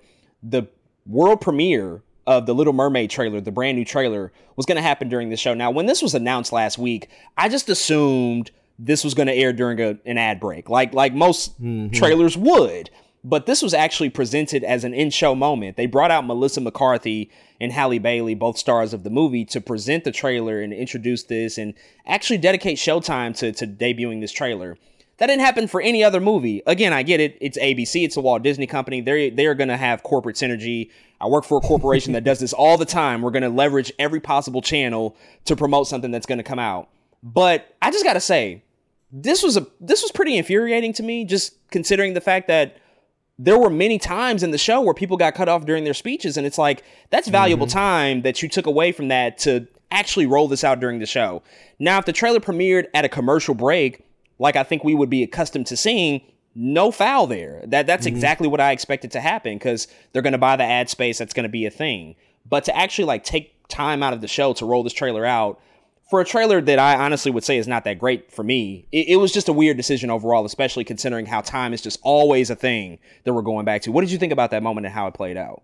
the 0.45 0.69
world 1.07 1.41
premiere 1.41 2.03
of 2.27 2.47
the 2.47 2.55
Little 2.55 2.73
Mermaid 2.73 3.11
trailer, 3.11 3.41
the 3.41 3.53
brand 3.53 3.77
new 3.77 3.85
trailer, 3.85 4.33
was 4.57 4.67
going 4.67 4.77
to 4.77 4.83
happen 4.83 5.09
during 5.09 5.31
the 5.31 5.37
show. 5.37 5.55
Now, 5.55 5.71
when 5.71 5.87
this 5.87 6.03
was 6.03 6.15
announced 6.15 6.53
last 6.53 6.79
week, 6.79 7.09
I 7.37 7.49
just 7.49 7.69
assumed 7.69 8.51
this 8.79 9.05
was 9.05 9.15
going 9.15 9.27
to 9.27 9.35
air 9.35 9.53
during 9.53 9.81
a, 9.81 9.99
an 10.05 10.19
ad 10.19 10.41
break, 10.41 10.69
like 10.69 10.95
like 10.95 11.15
most 11.15 11.61
mm-hmm. 11.63 11.93
trailers 11.93 12.37
would. 12.37 12.91
But 13.27 13.47
this 13.47 13.63
was 13.63 13.73
actually 13.73 14.11
presented 14.11 14.65
as 14.65 14.85
an 14.85 14.93
in-show 14.93 15.35
moment. 15.35 15.79
They 15.79 15.87
brought 15.87 16.11
out 16.11 16.27
Melissa 16.27 16.61
McCarthy 16.61 17.31
and 17.59 17.73
Halle 17.73 17.99
Bailey, 17.99 18.35
both 18.35 18.59
stars 18.59 18.93
of 18.93 19.03
the 19.03 19.09
movie, 19.09 19.47
to 19.47 19.63
present 19.63 20.05
the 20.05 20.13
trailer 20.13 20.61
and 20.61 20.75
introduce 20.75 21.23
this 21.23 21.57
and 21.57 21.73
actually 22.07 22.37
dedicate 22.37 22.77
Showtime 22.77 23.35
to, 23.39 23.51
to 23.53 23.67
debuting 23.67 24.21
this 24.21 24.31
trailer. 24.33 24.77
That 25.18 25.26
didn't 25.26 25.42
happen 25.42 25.68
for 25.68 25.80
any 25.80 26.02
other 26.02 26.21
movie. 26.21 26.62
Again, 26.66 26.92
I 26.92 27.02
get 27.02 27.21
it. 27.21 27.38
It's 27.40 27.56
ABC. 27.59 28.04
It's 28.04 28.16
a 28.16 28.21
Walt 28.21 28.42
Disney 28.42 28.66
company. 28.66 29.00
They're 29.00 29.30
they're 29.30 29.54
gonna 29.54 29.76
have 29.76 30.02
corporate 30.02 30.37
synergy. 30.37 30.90
I 31.21 31.28
work 31.28 31.44
for 31.44 31.59
a 31.59 31.61
corporation 31.61 32.12
that 32.14 32.25
does 32.25 32.40
this 32.40 32.52
all 32.52 32.76
the 32.76 32.85
time. 32.85 33.23
We're 33.23 33.30
gonna 33.30 33.49
leverage 33.49 33.92
every 33.99 34.21
possible 34.21 34.61
channel 34.61 35.16
to 35.44 35.54
promote 35.54 35.87
something 35.87 36.11
that's 36.11 36.26
gonna 36.26 36.42
come 36.42 36.59
out. 36.59 36.88
But 37.23 37.75
I 37.80 37.90
just 37.90 38.04
gotta 38.04 38.21
say, 38.21 38.62
this 39.12 39.42
was 39.42 39.56
a 39.56 39.66
this 39.80 40.02
was 40.02 40.11
pretty 40.11 40.37
infuriating 40.37 40.92
to 40.94 41.02
me. 41.02 41.25
Just 41.25 41.54
considering 41.71 42.14
the 42.14 42.21
fact 42.21 42.49
that 42.49 42.78
there 43.38 43.59
were 43.59 43.71
many 43.71 43.99
times 43.99 44.42
in 44.42 44.50
the 44.50 44.59
show 44.59 44.80
where 44.80 44.94
people 44.94 45.16
got 45.16 45.35
cut 45.35 45.49
off 45.49 45.64
during 45.64 45.85
their 45.85 45.94
speeches, 45.94 46.37
and 46.37 46.47
it's 46.47 46.59
like 46.59 46.83
that's 47.11 47.28
valuable 47.28 47.66
mm-hmm. 47.66 47.78
time 47.78 48.23
that 48.23 48.42
you 48.42 48.49
took 48.49 48.66
away 48.66 48.90
from 48.90 49.09
that 49.09 49.38
to 49.38 49.66
actually 49.90 50.26
roll 50.26 50.49
this 50.49 50.64
out 50.64 50.80
during 50.80 50.99
the 50.99 51.06
show. 51.06 51.42
Now, 51.78 51.99
if 51.99 52.04
the 52.04 52.12
trailer 52.12 52.40
premiered 52.40 52.87
at 52.94 53.04
a 53.04 53.09
commercial 53.09 53.54
break 53.54 54.03
like 54.38 54.57
I 54.57 54.62
think 54.62 54.85
we 54.85 54.95
would 54.95 55.11
be 55.11 55.23
accustomed 55.23 55.67
to 55.69 55.76
seeing, 55.76 56.21
no 56.55 56.91
foul 56.91 57.26
there. 57.26 57.62
That 57.67 57.87
that's 57.87 58.07
mm-hmm. 58.07 58.14
exactly 58.14 58.49
what 58.49 58.61
I 58.61 58.73
expected 58.73 59.11
to 59.12 59.21
happen 59.21 59.57
because 59.57 59.88
they're 60.12 60.23
going 60.23 60.33
to 60.33 60.38
buy 60.38 60.57
the 60.57 60.64
ad 60.64 60.88
space. 60.88 61.19
That's 61.19 61.35
going 61.35 61.45
to 61.45 61.50
be 61.50 61.67
a 61.67 61.71
thing. 61.71 62.17
But 62.49 62.64
to 62.64 62.76
actually 62.76 63.07
like 63.07 63.25
take 63.25 63.55
time 63.69 64.03
out 64.03 64.12
of 64.12 64.21
the 64.21 64.29
show 64.29 64.53
to 64.55 64.67
roll 64.67 64.83
this 64.83 64.93
trailer 64.93 65.25
out 65.25 65.61
for 66.11 66.21
a 66.21 66.25
trailer 66.25 66.61
that 66.61 66.79
I 66.79 66.97
honestly 66.97 67.31
would 67.31 67.45
say 67.45 67.57
is 67.57 67.67
not 67.67 67.85
that 67.85 67.99
great 67.99 68.31
for 68.31 68.45
me, 68.45 68.87
it, 68.93 69.09
it 69.09 69.17
was 69.17 69.33
just 69.33 69.49
a 69.49 69.53
weird 69.53 69.76
decision 69.76 70.11
overall, 70.11 70.45
especially 70.45 70.85
considering 70.85 71.26
how 71.26 71.41
time 71.41 71.73
is 71.73 71.81
just 71.81 71.99
always 72.03 72.50
a 72.50 72.57
thing 72.57 72.99
that 73.25 73.33
we're 73.33 73.43
going 73.43 73.64
back 73.64 73.83
to. 73.83 73.93
What 73.93 74.03
did 74.03 74.12
you 74.12 74.19
think 74.19 74.33
about 74.33 74.50
that 74.50 74.62
moment 74.62 74.87
and 74.87 74.95
how 74.95 75.07
it 75.07 75.14
played 75.14 75.37
out? 75.37 75.62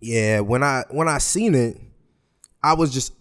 Yeah, 0.00 0.40
when 0.40 0.62
I 0.62 0.84
when 0.90 1.08
I 1.08 1.18
seen 1.18 1.54
it, 1.54 1.78
I 2.62 2.74
was 2.74 2.92
just 2.92 3.12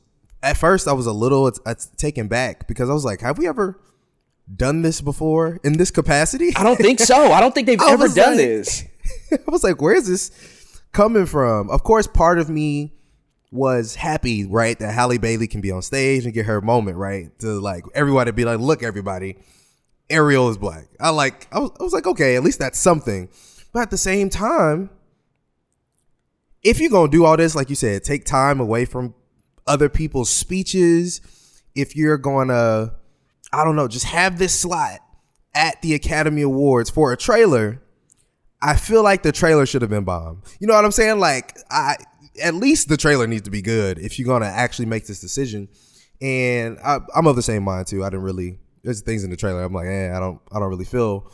at 0.42 0.58
first 0.58 0.88
I 0.88 0.94
was 0.94 1.06
a 1.06 1.14
little 1.14 1.52
uh, 1.66 1.76
taken 1.98 2.28
back 2.28 2.68
because 2.68 2.90
I 2.90 2.94
was 2.94 3.06
like, 3.06 3.22
have 3.22 3.38
we 3.38 3.48
ever 3.48 3.80
done 4.54 4.82
this 4.82 5.02
before 5.02 5.60
in 5.64 5.78
this 5.78 5.92
capacity? 5.92 6.56
I 6.56 6.64
don't 6.64 6.78
think 6.78 7.00
so. 7.00 7.32
I 7.32 7.40
don't 7.40 7.54
think 7.54 7.68
they've 7.68 7.82
ever 7.88 8.08
done 8.08 8.32
like, 8.32 8.38
this. 8.38 8.86
I 9.32 9.38
was 9.48 9.64
like, 9.64 9.82
where 9.82 9.96
is 9.96 10.08
this 10.08 10.82
coming 10.92 11.26
from? 11.26 11.70
Of 11.70 11.84
course, 11.84 12.08
part 12.08 12.40
of 12.40 12.50
me 12.50 12.94
was 13.52 13.96
happy, 13.96 14.46
right, 14.46 14.78
that 14.80 14.94
Halle 14.94 15.18
Bailey 15.20 15.48
can 15.48 15.62
be 15.62 15.72
on 15.72 15.82
stage 15.82 16.26
and 16.26 16.34
get 16.34 16.48
her 16.48 16.60
moment, 16.60 16.98
right? 16.98 17.38
To 17.40 17.60
like 17.60 17.86
everybody 17.94 18.32
be 18.32 18.46
like, 18.46 18.60
look, 18.60 18.82
everybody, 18.82 19.38
Ariel 20.10 20.50
is 20.50 20.58
black. 20.58 20.88
I 21.00 21.10
like, 21.10 21.48
I 21.52 21.60
was, 21.60 21.72
I 21.80 21.84
was 21.84 21.94
like, 21.94 22.08
okay, 22.08 22.36
at 22.36 22.44
least 22.44 22.60
that's 22.60 22.80
something. 22.80 23.30
But 23.72 23.84
at 23.84 23.92
the 23.92 23.98
same 23.98 24.30
time, 24.30 24.90
if 26.64 26.80
you're 26.80 26.90
gonna 26.90 27.12
do 27.12 27.26
all 27.26 27.38
this, 27.38 27.56
like 27.56 27.70
you 27.70 27.76
said, 27.76 28.04
take 28.04 28.26
time 28.26 28.60
away 28.60 28.86
from 28.86 29.14
other 29.68 29.90
people's 29.90 30.30
speeches, 30.30 31.22
if 31.76 31.96
you're 31.96 32.18
gonna 32.18 32.94
I 33.54 33.64
don't 33.64 33.76
know, 33.76 33.88
just 33.88 34.06
have 34.06 34.40
this 34.40 34.60
slot 34.60 35.00
at 35.56 35.82
the 35.82 35.94
Academy 35.94 36.42
Awards 36.42 36.90
for 36.90 37.14
a 37.14 37.18
trailer, 37.18 37.82
I 38.62 38.76
feel 38.76 39.04
like 39.04 39.24
the 39.24 39.32
trailer 39.32 39.66
should 39.66 39.82
have 39.82 39.92
been 39.92 40.04
bomb. 40.04 40.42
You 40.60 40.68
know 40.68 40.74
what 40.74 40.86
I'm 40.86 40.92
saying? 40.92 41.20
Like 41.20 41.58
I 41.70 41.98
at 42.42 42.56
least 42.56 42.90
the 42.90 42.98
trailer 42.98 43.28
needs 43.28 43.44
to 43.44 43.52
be 43.52 43.62
good 43.62 44.00
if 44.00 44.18
you're 44.18 44.28
gonna 44.28 44.46
actually 44.46 44.86
make 44.86 45.06
this 45.06 45.20
decision. 45.20 45.68
And 46.22 46.80
I, 46.84 47.00
am 47.16 47.28
of 47.28 47.36
the 47.36 47.42
same 47.42 47.64
mind 47.64 47.88
too. 47.88 48.04
I 48.04 48.10
didn't 48.10 48.24
really 48.24 48.60
there's 48.84 49.02
things 49.02 49.24
in 49.24 49.30
the 49.30 49.38
trailer. 49.38 49.64
I'm 49.64 49.74
like, 49.74 49.88
eh, 49.88 50.16
I 50.16 50.20
don't 50.20 50.42
I 50.52 50.60
don't 50.60 50.70
really 50.70 50.86
feel 50.86 51.32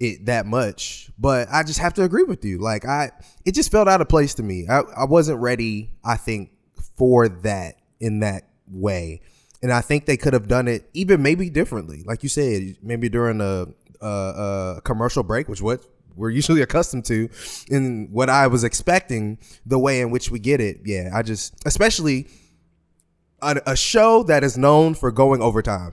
it 0.00 0.26
that 0.26 0.46
much. 0.46 1.10
But 1.18 1.48
I 1.50 1.64
just 1.64 1.80
have 1.80 1.94
to 1.94 2.04
agree 2.04 2.22
with 2.24 2.44
you. 2.44 2.58
Like 2.58 2.86
I 2.86 3.10
it 3.44 3.52
just 3.52 3.70
felt 3.70 3.88
out 3.88 4.00
of 4.00 4.08
place 4.08 4.34
to 4.34 4.42
me. 4.42 4.66
I, 4.68 4.80
I 4.80 5.04
wasn't 5.04 5.40
ready, 5.40 5.90
I 6.04 6.16
think, 6.16 6.52
for 6.96 7.28
that 7.28 7.74
in 8.00 8.20
that 8.20 8.44
way 8.68 9.20
and 9.62 9.72
I 9.72 9.80
think 9.80 10.06
they 10.06 10.16
could 10.16 10.32
have 10.32 10.48
done 10.48 10.68
it 10.68 10.88
even 10.94 11.22
maybe 11.22 11.50
differently, 11.50 12.02
like 12.06 12.22
you 12.22 12.28
said, 12.28 12.76
maybe 12.82 13.08
during 13.08 13.40
a, 13.40 13.66
a, 14.00 14.06
a 14.06 14.80
commercial 14.84 15.22
break, 15.22 15.48
which 15.48 15.60
what 15.60 15.84
we're 16.14 16.30
usually 16.40 16.62
accustomed 16.62 17.04
to, 17.06 17.28
and 17.70 18.10
what 18.10 18.28
I 18.28 18.46
was 18.46 18.64
expecting, 18.64 19.38
the 19.66 19.78
way 19.78 20.00
in 20.00 20.10
which 20.10 20.30
we 20.30 20.38
get 20.38 20.60
it. 20.60 20.80
Yeah, 20.84 21.10
I 21.14 21.22
just 21.22 21.54
especially 21.66 22.28
a, 23.42 23.60
a 23.66 23.76
show 23.76 24.22
that 24.24 24.44
is 24.44 24.56
known 24.56 24.94
for 24.94 25.10
going 25.10 25.42
overtime. 25.42 25.92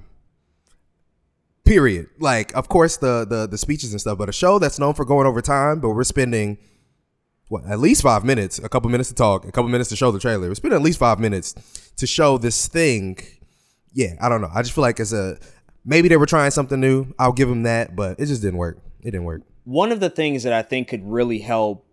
Period. 1.63 2.07
Like, 2.19 2.55
of 2.55 2.67
course, 2.69 2.97
the 2.97 3.25
the 3.25 3.47
the 3.47 3.57
speeches 3.57 3.91
and 3.91 3.99
stuff, 3.99 4.17
but 4.17 4.29
a 4.29 4.33
show 4.33 4.59
that's 4.59 4.77
known 4.77 4.93
for 4.93 5.05
going 5.05 5.25
over 5.25 5.41
time, 5.41 5.79
but 5.79 5.89
we're 5.89 6.03
spending 6.03 6.59
what 7.47 7.65
at 7.65 7.79
least 7.79 8.01
five 8.01 8.23
minutes, 8.23 8.59
a 8.59 8.69
couple 8.69 8.89
minutes 8.89 9.09
to 9.09 9.15
talk, 9.15 9.45
a 9.45 9.51
couple 9.51 9.69
minutes 9.69 9.89
to 9.89 9.95
show 9.95 10.11
the 10.11 10.19
trailer. 10.19 10.47
We're 10.47 10.55
spending 10.55 10.77
at 10.79 10.83
least 10.83 10.99
five 10.99 11.19
minutes 11.19 11.53
to 11.97 12.07
show 12.07 12.37
this 12.37 12.67
thing 12.67 13.17
yeah, 13.95 14.15
I 14.21 14.29
don't 14.29 14.41
know. 14.41 14.51
I 14.53 14.61
just 14.61 14.75
feel 14.75 14.81
like 14.81 14.99
it's 14.99 15.13
a 15.13 15.39
maybe 15.85 16.09
they 16.09 16.17
were 16.17 16.25
trying 16.25 16.51
something 16.51 16.79
new. 16.79 17.07
I'll 17.17 17.31
give 17.31 17.49
them 17.49 17.63
that, 17.63 17.95
but 17.95 18.19
it 18.19 18.25
just 18.25 18.41
didn't 18.41 18.57
work. 18.57 18.77
It 18.99 19.11
didn't 19.11 19.23
work. 19.23 19.41
One 19.63 19.91
of 19.91 19.99
the 19.99 20.09
things 20.09 20.43
that 20.43 20.53
I 20.53 20.61
think 20.61 20.89
could 20.89 21.09
really 21.09 21.39
help 21.39 21.84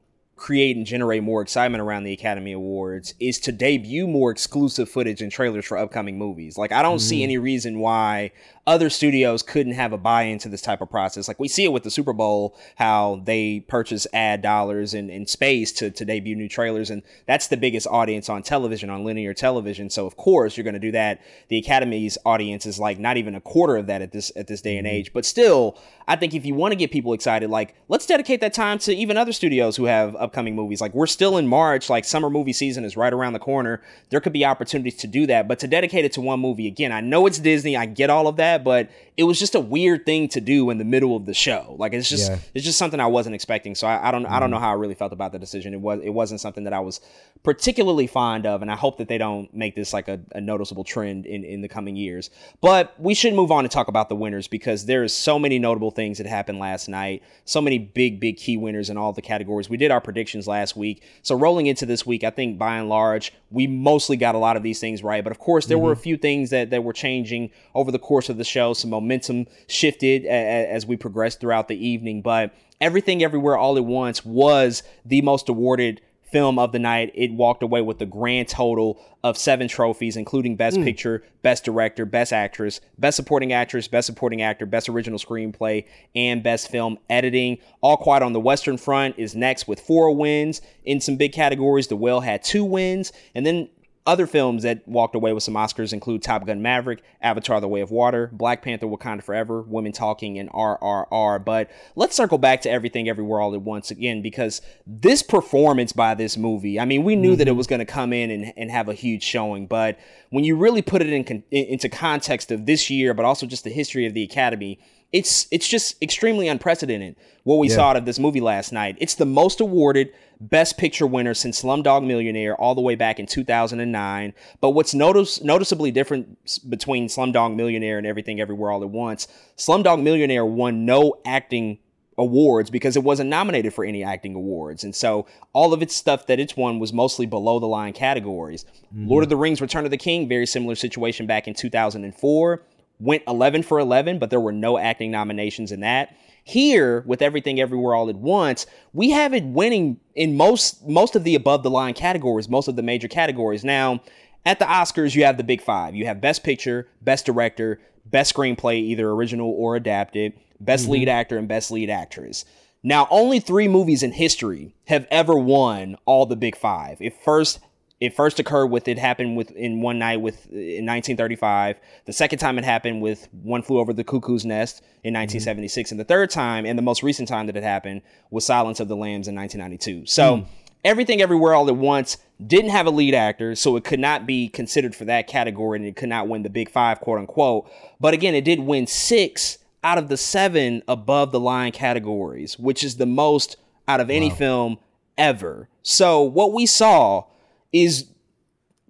create 0.43 0.77
and 0.77 0.85
generate 0.85 1.23
more 1.23 1.41
excitement 1.41 1.81
around 1.81 2.03
the 2.03 2.13
Academy 2.13 2.51
Awards 2.51 3.15
is 3.21 3.39
to 3.39 3.53
debut 3.53 4.09
more 4.09 4.33
exclusive 4.33 4.89
footage 4.89 5.23
and 5.23 5.31
trailers 5.31 5.65
for 5.65 5.79
upcoming 5.79 6.19
movies. 6.19 6.59
Like 6.59 6.73
I 6.73 6.83
don't 6.83 6.97
mm-hmm. 6.97 7.09
see 7.09 7.23
any 7.23 7.39
reason 7.39 7.79
why 7.79 8.33
other 8.67 8.91
studios 8.91 9.43
couldn't 9.43 9.73
have 9.73 9.93
a 9.93 9.99
buy-in 9.99 10.39
to 10.39 10.49
this 10.49 10.63
type 10.63 10.81
of 10.81 10.91
process. 10.91 11.27
Like 11.27 11.39
we 11.41 11.49
see 11.49 11.65
it 11.65 11.73
with 11.73 11.83
the 11.83 11.91
Super 11.91 12.13
Bowl, 12.13 12.57
how 12.77 13.21
they 13.25 13.61
purchase 13.61 14.07
ad 14.13 14.43
dollars 14.43 14.95
and, 14.95 15.11
and 15.11 15.29
space 15.29 15.73
to, 15.73 15.91
to 15.91 16.05
debut 16.05 16.35
new 16.35 16.49
trailers. 16.49 16.91
And 16.91 17.03
that's 17.27 17.49
the 17.49 17.57
biggest 17.57 17.87
audience 17.89 18.29
on 18.29 18.43
television, 18.43 18.91
on 18.91 19.05
linear 19.05 19.35
television. 19.35 19.91
So 19.91 20.07
of 20.07 20.17
course 20.17 20.57
you're 20.57 20.65
going 20.65 20.75
to 20.75 20.81
do 20.81 20.93
that. 20.93 21.21
The 21.49 21.59
Academy's 21.59 22.19
audience 22.25 22.67
is 22.67 22.81
like 22.81 22.99
not 22.99 23.17
even 23.17 23.37
a 23.37 23.41
quarter 23.41 23.77
of 23.77 23.87
that 23.87 24.03
at 24.03 24.11
this, 24.11 24.33
at 24.37 24.49
this 24.49 24.61
day 24.61 24.77
and 24.77 24.87
mm-hmm. 24.87 24.97
age. 24.97 25.13
But 25.13 25.25
still, 25.25 25.79
I 26.07 26.17
think 26.17 26.35
if 26.35 26.45
you 26.45 26.55
want 26.55 26.73
to 26.73 26.77
get 26.77 26.91
people 26.91 27.13
excited, 27.13 27.51
like 27.51 27.75
let's 27.89 28.07
dedicate 28.07 28.41
that 28.41 28.55
time 28.55 28.79
to 28.81 28.95
even 28.95 29.17
other 29.17 29.33
studios 29.33 29.77
who 29.77 29.85
have 29.85 30.17
upcoming 30.33 30.57
movies. 30.57 30.81
Like 30.81 30.95
we're 30.95 31.07
still 31.07 31.37
in 31.37 31.47
March, 31.47 31.91
like 31.91 32.05
summer 32.05 32.31
movie 32.31 32.55
season 32.55 32.85
is 32.85 32.97
right 32.97 33.13
around 33.13 33.35
the 33.35 33.39
corner. 33.39 33.83
There 34.09 34.21
could 34.21 34.33
be 34.33 34.45
opportunities 34.45 34.97
to 34.97 35.07
do 35.07 35.27
that, 35.27 35.47
but 35.47 35.59
to 35.59 35.69
dedicate 35.69 36.07
it 36.07 36.13
to 36.13 36.23
one 36.23 36.41
movie, 36.41 36.67
again, 36.67 36.91
I 36.93 37.01
know 37.01 37.27
it's 37.27 37.39
Disney. 37.39 37.77
I 37.77 37.87
get 37.87 38.09
all 38.09 38.27
of 38.27 38.37
that 38.37 38.63
but 38.63 38.91
it 39.17 39.25
was 39.25 39.39
just 39.39 39.55
a 39.55 39.61
weird 39.61 40.07
thing 40.07 40.29
to 40.29 40.41
do 40.41 40.71
in 40.71 40.79
the 40.79 40.85
middle 40.85 41.15
of 41.17 41.27
the 41.27 41.35
show. 41.35 41.75
Like 41.79 41.93
it's 41.93 42.09
just 42.09 42.31
yeah. 42.31 42.39
it's 42.55 42.65
just 42.65 42.79
something 42.79 42.99
I 42.99 43.07
wasn't 43.07 43.35
expecting. 43.35 43.75
So 43.75 43.87
I, 43.87 44.09
I 44.09 44.11
don't 44.11 44.25
mm-hmm. 44.25 44.33
I 44.33 44.41
don't 44.41 44.51
know 44.51 44.57
mm-hmm. 44.57 44.65
how 44.65 44.71
I 44.71 44.75
really 44.75 44.95
felt 44.95 45.13
about 45.13 45.33
the 45.33 45.39
decision. 45.39 45.75
It 45.75 45.81
was 45.81 46.01
it 46.03 46.11
wasn't 46.11 46.41
something 46.41 46.65
that 46.65 46.73
I 46.73 46.81
was 46.81 47.01
particularly 47.43 48.07
fond 48.07 48.47
of, 48.47 48.63
and 48.63 48.71
I 48.71 48.77
hope 48.77 48.99
that 48.99 49.09
they 49.09 49.19
don't 49.19 49.53
make 49.55 49.77
this 49.77 49.93
like 49.93 50.09
a, 50.09 50.21
a 50.35 50.41
noticeable 50.41 50.85
trend 50.85 51.27
in 51.27 51.45
in 51.45 51.61
the 51.61 51.69
coming 51.69 51.97
years. 51.97 52.31
But 52.61 52.99
we 52.99 53.15
should 53.15 53.35
move 53.35 53.51
on 53.51 53.65
and 53.65 53.71
talk 53.71 53.89
about 53.89 54.09
the 54.09 54.17
winners 54.17 54.49
because 54.49 54.87
there's 54.87 55.13
so 55.13 55.39
many 55.39 55.59
notable 55.59 55.91
things 55.91 56.19
that 56.19 56.27
happened 56.27 56.59
last 56.59 56.89
night. 56.89 57.23
So 57.45 57.61
many 57.61 57.79
big 57.79 58.19
big 58.19 58.39
key 58.39 58.57
winners 58.57 58.89
in 58.89 58.97
all 58.97 59.13
the 59.13 59.23
categories. 59.23 59.69
We 59.69 59.77
did 59.77 59.91
our 59.91 60.01
predictions 60.13 60.47
last 60.47 60.77
week, 60.77 61.03
so 61.23 61.35
rolling 61.35 61.67
into 61.67 61.87
this 61.87 62.05
week, 62.05 62.23
I 62.23 62.31
think 62.31 62.59
by 62.59 62.77
and 62.77 62.89
large 62.89 63.33
we 63.51 63.67
mostly 63.67 64.17
got 64.17 64.35
a 64.35 64.39
lot 64.39 64.57
of 64.57 64.63
these 64.63 64.79
things 64.79 65.03
right. 65.03 65.25
But 65.25 65.31
of 65.31 65.39
course, 65.39 65.67
there 65.67 65.77
mm-hmm. 65.77 65.87
were 65.87 65.93
a 65.93 65.97
few 65.97 66.17
things 66.17 66.51
that 66.51 66.71
that 66.71 66.85
were 66.85 66.93
changing 66.93 67.51
over 67.75 67.91
the 67.91 67.99
course 67.99 68.29
of 68.29 68.37
the 68.37 68.45
show. 68.45 68.75
Some 68.75 68.91
momentum 68.91 69.47
shifted 69.69 70.27
as 70.27 70.87
we 70.87 70.97
progressed 70.97 71.41
throughout 71.41 71.69
the 71.69 71.87
evening. 71.87 72.21
But 72.23 72.55
Everything 72.81 73.23
Everywhere 73.23 73.57
All 73.57 73.77
at 73.77 73.85
Once 73.85 74.25
was 74.25 74.83
the 75.05 75.23
most 75.23 75.49
awarded 75.49 76.01
film 76.33 76.59
of 76.59 76.73
the 76.73 76.79
night. 76.79 77.13
It 77.15 77.33
walked 77.33 77.63
away 77.63 77.83
with 77.83 77.99
the 77.99 78.07
grand 78.07 78.49
total 78.49 78.99
of 79.23 79.39
seven 79.39 79.69
trophies, 79.69 80.17
including 80.17 80.57
Best 80.57 80.77
Hmm. 80.79 80.85
Picture, 80.85 81.23
Best 81.43 81.65
Director, 81.65 82.05
Best 82.05 82.33
Actress, 82.33 82.81
Best 82.99 83.17
Supporting 83.17 83.53
Actress, 83.53 83.87
Best 83.87 84.07
Supporting 84.07 84.43
Actor, 84.43 84.67
Best 84.67 84.89
Original 84.89 85.19
Screenplay, 85.19 85.85
and 86.17 86.43
Best 86.43 86.71
Film 86.71 86.99
Editing. 87.09 87.59
All 87.83 87.97
Quiet 87.97 88.23
on 88.23 88.33
the 88.33 88.41
Western 88.41 88.77
Front 88.79 89.15
is 89.19 89.37
next 89.37 89.69
with 89.69 89.79
four 89.79 90.11
wins 90.17 90.61
in 90.85 91.01
some 91.01 91.17
big 91.17 91.33
categories. 91.33 91.87
The 91.87 91.97
Whale 91.97 92.21
had 92.21 92.43
two 92.43 92.65
wins, 92.65 93.13
and 93.35 93.47
then 93.47 93.69
other 94.05 94.27
films 94.27 94.65
that 94.65 94.87
walked 94.87 95.15
away 95.15 95.33
with 95.33 95.45
some 95.45 95.55
Oscars 95.55 95.93
include 95.93 96.23
Top 96.23 96.45
Gun 96.45 96.61
Maverick, 96.61 97.03
Avatar 97.21 97.61
The 97.61 97.69
Way 97.69 97.83
of 97.83 97.91
Water, 97.91 98.29
Black 98.33 98.63
Panther 98.63 98.87
Wakanda 98.87 99.23
Forever, 99.23 99.63
Women 99.63 99.93
Talking, 99.93 100.39
and 100.39 100.51
RRR. 100.51 101.45
But 101.45 101.71
let's 101.95 102.17
circle 102.17 102.39
back 102.39 102.63
to 102.63 102.71
Everything 102.71 103.09
Everywhere 103.09 103.41
All 103.41 103.55
at 103.55 103.63
Once 103.63 103.91
again 103.91 104.21
because 104.21 104.61
this 104.87 105.23
performance 105.23 105.93
by 105.93 106.15
this 106.15 106.37
movie, 106.37 106.81
I 106.81 106.85
mean, 106.85 107.05
we 107.05 107.15
knew 107.15 107.37
that 107.37 107.47
it 107.47 107.51
mm-hmm. 107.53 107.59
was 107.59 107.67
going 107.69 107.79
to 107.79 107.85
come 107.85 108.13
in 108.13 108.31
and, 108.31 108.53
and 108.57 108.71
have 108.71 108.89
a 108.89 108.95
huge 108.95 109.23
showing, 109.23 109.67
but 109.67 109.99
when 110.31 110.43
you 110.45 110.57
really 110.57 110.83
put 110.83 111.03
it 111.03 111.09
in, 111.09 111.25
in- 111.25 111.45
into 111.51 111.89
context 111.89 112.51
of 112.51 112.67
this 112.67 112.91
year, 112.91 113.15
but 113.15 113.25
also 113.25 113.47
just 113.47 113.63
the 113.63 113.71
history 113.71 114.07
of 114.07 114.15
the 114.15 114.25
Academy, 114.25 114.81
it's 115.13 115.47
it's 115.51 115.69
just 115.69 116.03
extremely 116.03 116.49
unprecedented 116.49 117.17
what 117.45 117.57
we 117.57 117.69
saw 117.69 117.91
out 117.91 117.97
of 117.97 118.05
this 118.05 118.19
movie 118.19 118.41
last 118.41 118.73
night. 118.73 118.97
It's 118.99 119.17
the 119.17 119.27
most 119.27 119.61
awarded 119.61 120.13
Best 120.41 120.79
Picture 120.79 121.07
winner 121.07 121.35
since 121.35 121.63
Slumdog 121.63 122.05
Millionaire 122.05 122.57
all 122.57 122.75
the 122.75 122.81
way 122.81 122.95
back 122.95 123.21
in 123.21 123.27
2009. 123.27 124.35
But 124.61 124.71
what's 124.71 124.95
notice, 124.95 125.43
noticeably 125.43 125.91
different 125.91 126.39
between 126.69 127.09
Slumdog 127.09 127.55
Millionaire 127.55 127.99
and 127.99 128.07
Everything 128.07 128.41
Everywhere 128.41 128.71
All 128.73 128.83
at 128.83 128.91
Once, 128.91 129.29
Slumdog 129.57 130.03
Millionaire 130.03 130.45
won 130.45 130.85
no 130.85 131.15
acting 131.25 131.79
awards 132.19 132.71
because 132.71 132.97
it 132.97 133.05
wasn't 133.05 133.31
nominated 133.31 133.73
for 133.73 133.85
any 133.85 134.03
acting 134.05 134.35
awards. 134.35 134.85
And 134.85 134.95
so 134.95 135.27
all 135.53 135.73
of 135.73 135.83
its 135.83 135.95
stuff 135.95 136.27
that 136.27 136.41
it's 136.41 136.57
won 136.57 136.79
was 136.79 136.93
mostly 136.93 137.27
below 137.27 137.59
the 137.59 137.67
line 137.67 137.93
categories. 137.93 138.65
Mm-hmm. 138.95 139.09
Lord 139.09 139.23
of 139.25 139.31
the 139.31 139.37
Rings 139.37 139.61
Return 139.61 139.85
of 139.85 139.91
the 139.91 139.97
King, 139.97 140.29
very 140.29 140.47
similar 140.47 140.75
situation 140.75 141.27
back 141.27 141.49
in 141.49 141.55
2004 141.55 142.63
went 142.99 143.23
11 143.27 143.63
for 143.63 143.79
11, 143.79 144.19
but 144.19 144.31
there 144.31 144.41
were 144.41 144.53
no 144.53 144.79
acting 144.79 145.11
nominations 145.11 145.73
in 145.73 145.81
that. 145.81 146.17
Here, 146.45 147.03
with 147.07 147.23
everything 147.23 147.61
everywhere 147.61 147.95
all 147.95 148.09
at 148.09 148.17
once, 148.17 148.67
we 148.93 149.11
have 149.11 149.33
it 149.33 149.45
winning 149.45 150.01
in 150.15 150.37
most 150.37 150.87
most 150.89 151.15
of 151.15 151.23
the 151.25 151.37
above 151.37 151.63
the 151.63 151.71
line 151.71 151.95
categories, 151.95 152.49
most 152.49 152.67
of 152.67 152.75
the 152.75 152.83
major 152.83 153.07
categories. 153.07 153.65
Now, 153.65 154.01
at 154.45 154.59
the 154.59 154.65
Oscars, 154.65 155.15
you 155.15 155.25
have 155.25 155.37
the 155.37 155.45
big 155.45 155.63
five. 155.63 155.95
You 155.95 156.07
have 156.07 156.21
Best 156.21 156.43
Picture, 156.43 156.89
Best 157.01 157.27
Director, 157.27 157.81
Best 158.07 158.35
Screenplay, 158.35 158.77
either 158.77 159.09
original 159.11 159.51
or 159.51 159.77
adapted, 159.77 160.33
Best 160.59 160.85
mm-hmm. 160.85 160.93
Lead 160.93 161.09
Actor, 161.09 161.39
and 161.39 161.47
Best 161.47 161.71
Lead 161.71 161.91
Actress. 161.91 162.45
Now, 162.83 163.07
only 163.11 163.39
three 163.39 163.69
movies 163.69 164.03
in 164.03 164.11
history 164.11 164.75
have 164.87 165.07
ever 165.11 165.37
won 165.37 165.97
all 166.05 166.27
the 166.27 166.35
big 166.35 166.57
five. 166.57 167.01
It 167.01 167.15
first 167.23 167.61
it 168.03 168.17
first 168.17 168.41
occurred 168.41 168.67
with 168.67 168.89
it 168.89 168.99
happened 168.99 169.37
with 169.37 169.53
in 169.53 169.81
one 169.81 169.97
night 169.97 170.17
with 170.17 170.47
in 170.51 170.85
1935. 170.85 171.79
The 172.05 172.13
second 172.13 172.41
time 172.41 172.59
it 172.59 172.65
happened 172.65 173.01
with 173.01 173.29
One 173.31 173.63
Flew 173.63 173.79
Over 173.79 173.93
the 173.93 174.03
Cuckoo's 174.03 174.45
Nest 174.45 174.83
in 175.05 175.15
mm-hmm. 175.15 175.21
1976, 175.21 175.93
and 175.93 176.01
the 176.01 176.05
third 176.05 176.29
time 176.29 176.67
and 176.67 176.77
the 176.77 176.83
most 176.83 177.05
recent 177.05 177.29
time 177.29 177.47
that 177.47 177.57
it 177.57 177.63
happened 177.63 178.03
was 178.29 178.45
Silence 178.45 178.81
of 178.81 178.89
the 178.89 178.97
Lambs 178.97 179.29
in 179.29 179.37
1992. 179.37 180.07
So. 180.07 180.39
Hmm. 180.39 180.43
Everything 180.85 181.23
Everywhere 181.23 181.55
All 181.55 181.69
at 181.69 181.77
Once 181.77 182.17
didn't 182.45 182.71
have 182.71 182.89
a 182.89 182.91
lead 182.91 183.15
actor, 183.15 183.55
so 183.55 183.77
it 183.77 183.85
could 183.85 184.01
not 184.01 184.27
be 184.27 184.49
considered 184.49 184.97
for 184.97 185.05
that 185.05 185.29
category 185.29 185.79
and 185.79 185.87
it 185.87 185.95
could 185.95 186.09
not 186.09 186.27
win 186.27 186.43
the 186.43 186.51
big 186.51 186.69
five, 186.69 186.99
quote 186.99 187.21
unquote. 187.21 187.71
But 188.01 188.15
again, 188.15 188.35
it 188.35 188.45
did 188.45 188.59
win 188.59 188.89
six 188.89 189.59
out 189.85 189.97
of 189.97 190.09
the 190.09 190.17
seven 190.17 190.83
above 190.89 191.31
the 191.31 191.39
line 191.39 191.71
categories, 191.71 192.59
which 192.59 192.83
is 192.83 192.97
the 192.97 193.07
most 193.07 193.59
out 193.87 194.01
of 194.01 194.11
any 194.11 194.29
film 194.29 194.77
ever. 195.17 195.69
So 195.83 196.21
what 196.21 196.53
we 196.53 196.67
saw 196.67 197.27
is 197.73 198.07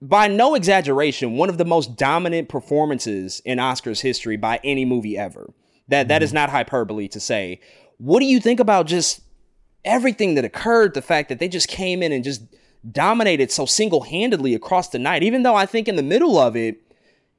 by 0.01 0.27
no 0.27 0.55
exaggeration 0.55 1.37
one 1.37 1.49
of 1.49 1.59
the 1.59 1.65
most 1.65 1.97
dominant 1.97 2.49
performances 2.49 3.41
in 3.45 3.59
Oscars 3.59 4.01
history 4.01 4.37
by 4.37 4.59
any 4.65 4.85
movie 4.85 5.17
ever. 5.17 5.53
That 5.89 6.09
that 6.09 6.23
is 6.23 6.31
mm-hmm. 6.31 6.37
not 6.37 6.51
hyperbole 6.51 7.09
to 7.09 7.21
say. 7.21 7.61
What 7.99 8.21
do 8.21 8.27
you 8.27 8.41
think 8.41 8.59
about 8.59 8.87
just 8.87 9.21
everything 9.85 10.35
that 10.35 10.45
occurred, 10.45 10.95
the 10.95 11.03
fact 11.03 11.29
that 11.29 11.39
they 11.39 11.49
just 11.49 11.69
came 11.69 12.03
in 12.03 12.13
and 12.13 12.25
just 12.25 12.43
dominated 12.91 13.51
so 13.51 13.65
single-handedly 13.65 14.55
across 14.55 14.89
the 14.89 14.99
night, 14.99 15.23
even 15.23 15.45
though 15.45 15.55
I 15.55 15.67
think 15.67 15.87
in 15.87 15.97
the 15.97 16.03
middle 16.03 16.37
of 16.39 16.57
it, 16.57 16.82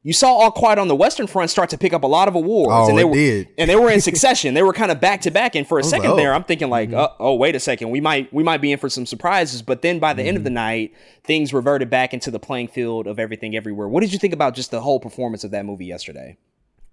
you 0.04 0.14
saw 0.14 0.34
All 0.34 0.52
Quiet 0.52 0.78
on 0.78 0.88
the 0.88 0.96
Western 0.96 1.28
Front 1.28 1.50
start 1.50 1.70
to 1.72 1.78
pick 1.78 1.94
up 1.94 2.04
a 2.04 2.08
lot 2.08 2.28
of 2.28 2.36
awards. 2.36 2.72
Oh, 2.72 2.90
and 2.90 2.98
they 2.98 3.02
it 3.02 3.10
were, 3.10 3.16
did. 3.16 3.48
And 3.58 3.70
they 3.70 3.76
were 3.76 3.90
in 3.90 4.02
succession. 4.02 4.54
they 4.54 4.62
were 4.62 4.74
kind 4.74 4.92
of 4.92 5.00
back 5.00 5.22
to 5.22 5.32
back. 5.32 5.56
And 5.56 5.68
for 5.68 5.80
a 5.80 5.84
second 5.84 6.12
oh. 6.12 6.16
there, 6.16 6.34
I'm 6.34 6.44
thinking 6.44 6.70
like, 6.70 6.94
uh, 6.94 7.10
oh, 7.20 7.36
wait 7.36 7.56
a 7.56 7.60
second, 7.60 7.90
we 7.90 8.02
might 8.02 8.32
we 8.34 8.44
might 8.44 8.62
be 8.62 8.72
in 8.72 8.78
for 8.78 8.90
some 8.90 9.06
surprises. 9.06 9.62
But 9.62 9.82
then 9.82 10.00
by 10.00 10.14
the 10.14 10.24
end 10.24 10.38
of 10.38 10.44
the 10.44 10.50
night, 10.50 10.94
things 11.24 11.54
reverted 11.54 11.90
back 11.90 12.14
into 12.14 12.30
the 12.30 12.40
playing 12.40 12.68
field 12.68 13.08
of 13.08 13.18
everything 13.18 13.56
everywhere. 13.56 13.88
What 13.88 14.02
did 14.02 14.14
you 14.14 14.20
think 14.20 14.34
about 14.34 14.54
just 14.54 14.72
the 14.72 14.82
whole 14.82 15.00
performance 15.00 15.44
of 15.44 15.52
that 15.52 15.66
movie 15.66 15.86
yesterday? 15.86 16.38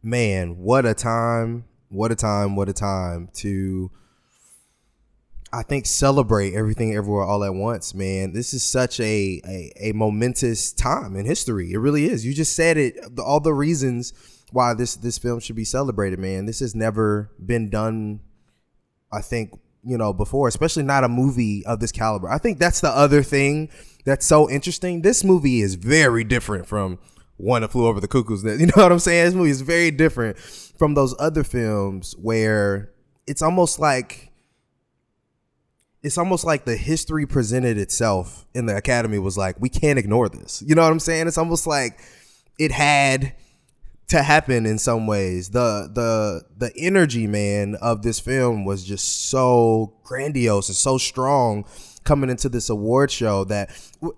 man, 0.03 0.57
what 0.59 0.87
a 0.87 0.95
time, 0.95 1.65
what 1.89 2.11
a 2.11 2.15
time, 2.15 2.57
what 2.57 2.69
a 2.69 2.73
time 2.73 3.29
to 3.35 3.91
I 5.53 5.63
think 5.63 5.87
celebrate 5.87 6.55
everything 6.55 6.95
everywhere 6.95 7.25
all 7.25 7.43
at 7.43 7.55
once, 7.55 7.93
man. 7.93 8.33
This 8.33 8.55
is 8.55 8.63
such 8.63 9.01
a, 9.01 9.41
a 9.45 9.91
a 9.91 9.93
momentous 9.93 10.73
time 10.73 11.17
in 11.17 11.27
history. 11.27 11.73
It 11.73 11.79
really 11.79 12.05
is. 12.05 12.25
You 12.25 12.33
just 12.35 12.55
said 12.55 12.77
it 12.77 12.99
all 13.19 13.41
the 13.41 13.55
reasons 13.55 14.13
why 14.53 14.75
this 14.75 14.97
this 14.97 15.19
film 15.19 15.41
should 15.41 15.57
be 15.57 15.65
celebrated, 15.65 16.19
man. 16.19 16.47
This 16.47 16.61
has 16.61 16.75
never 16.75 17.33
been 17.45 17.69
done 17.69 18.21
I 19.13 19.21
think, 19.21 19.59
you 19.85 19.99
know, 19.99 20.13
before, 20.13 20.49
especially 20.49 20.83
not 20.83 21.05
a 21.05 21.09
movie 21.09 21.65
of 21.67 21.81
this 21.81 21.93
caliber. 21.93 22.29
I 22.29 22.39
think 22.39 22.59
that's 22.59 22.81
the 22.81 22.91
other 22.91 23.23
thing 23.23 23.71
that's 24.05 24.27
so 24.27 24.49
interesting. 24.49 25.03
This 25.03 25.25
movie 25.25 25.61
is 25.61 25.75
very 25.75 26.25
different 26.25 26.67
from 26.67 26.99
One 27.37 27.63
that 27.63 27.73
Flew 27.73 27.87
Over 27.87 28.01
the 28.01 28.09
Cuckoo's 28.09 28.45
Nest. 28.45 28.61
You 28.61 28.67
know 28.67 28.73
what 28.77 28.93
I'm 28.93 28.99
saying? 28.99 29.27
This 29.27 29.35
movie 29.35 29.51
is 29.51 29.63
very 29.63 29.91
different 29.91 30.39
from 30.39 30.95
those 30.95 31.15
other 31.19 31.45
films 31.45 32.15
where 32.19 32.93
it's 33.27 33.43
almost 33.43 33.79
like 33.79 34.30
it's 36.03 36.17
almost 36.17 36.45
like 36.45 36.65
the 36.65 36.77
history 36.77 37.27
presented 37.27 37.77
itself 37.77 38.47
in 38.55 38.67
the 38.67 38.77
academy 38.77 39.19
was 39.19 39.37
like 39.37 39.61
we 39.61 39.69
can't 39.69 39.99
ignore 39.99 40.29
this. 40.29 40.63
You 40.67 40.75
know 40.75 40.83
what 40.83 40.93
i'm 40.93 41.01
saying? 41.01 41.29
It's 41.29 41.39
almost 41.39 41.67
like 41.67 42.01
it 42.59 42.73
had 42.73 43.35
to 44.09 44.23
happen 44.23 44.67
in 44.67 44.79
some 44.79 45.07
ways. 45.07 45.51
The 45.51 45.91
the 45.93 46.45
the 46.57 46.73
energy 46.77 47.27
man 47.27 47.77
of 47.81 48.03
this 48.03 48.19
film 48.19 48.65
was 48.65 48.85
just 48.85 49.29
so 49.31 49.95
grandiose 50.03 50.69
and 50.69 50.77
so 50.77 50.99
strong 50.99 51.65
coming 52.05 52.31
into 52.31 52.49
this 52.49 52.71
award 52.71 53.11
show 53.11 53.45
that 53.45 53.71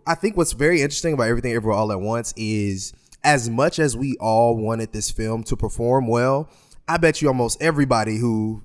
i 0.06 0.14
think 0.14 0.36
what's 0.36 0.52
very 0.52 0.80
interesting 0.82 1.14
about 1.14 1.28
everything 1.28 1.52
everywhere 1.52 1.76
all 1.76 1.90
at 1.90 2.00
once 2.00 2.32
is 2.36 2.92
as 3.24 3.50
much 3.50 3.78
as 3.78 3.96
we 3.96 4.16
all 4.20 4.56
wanted 4.56 4.92
this 4.92 5.10
film 5.10 5.42
to 5.42 5.56
perform 5.56 6.06
well 6.06 6.48
i 6.88 6.96
bet 6.96 7.20
you 7.20 7.28
almost 7.28 7.60
everybody 7.60 8.18
who 8.18 8.62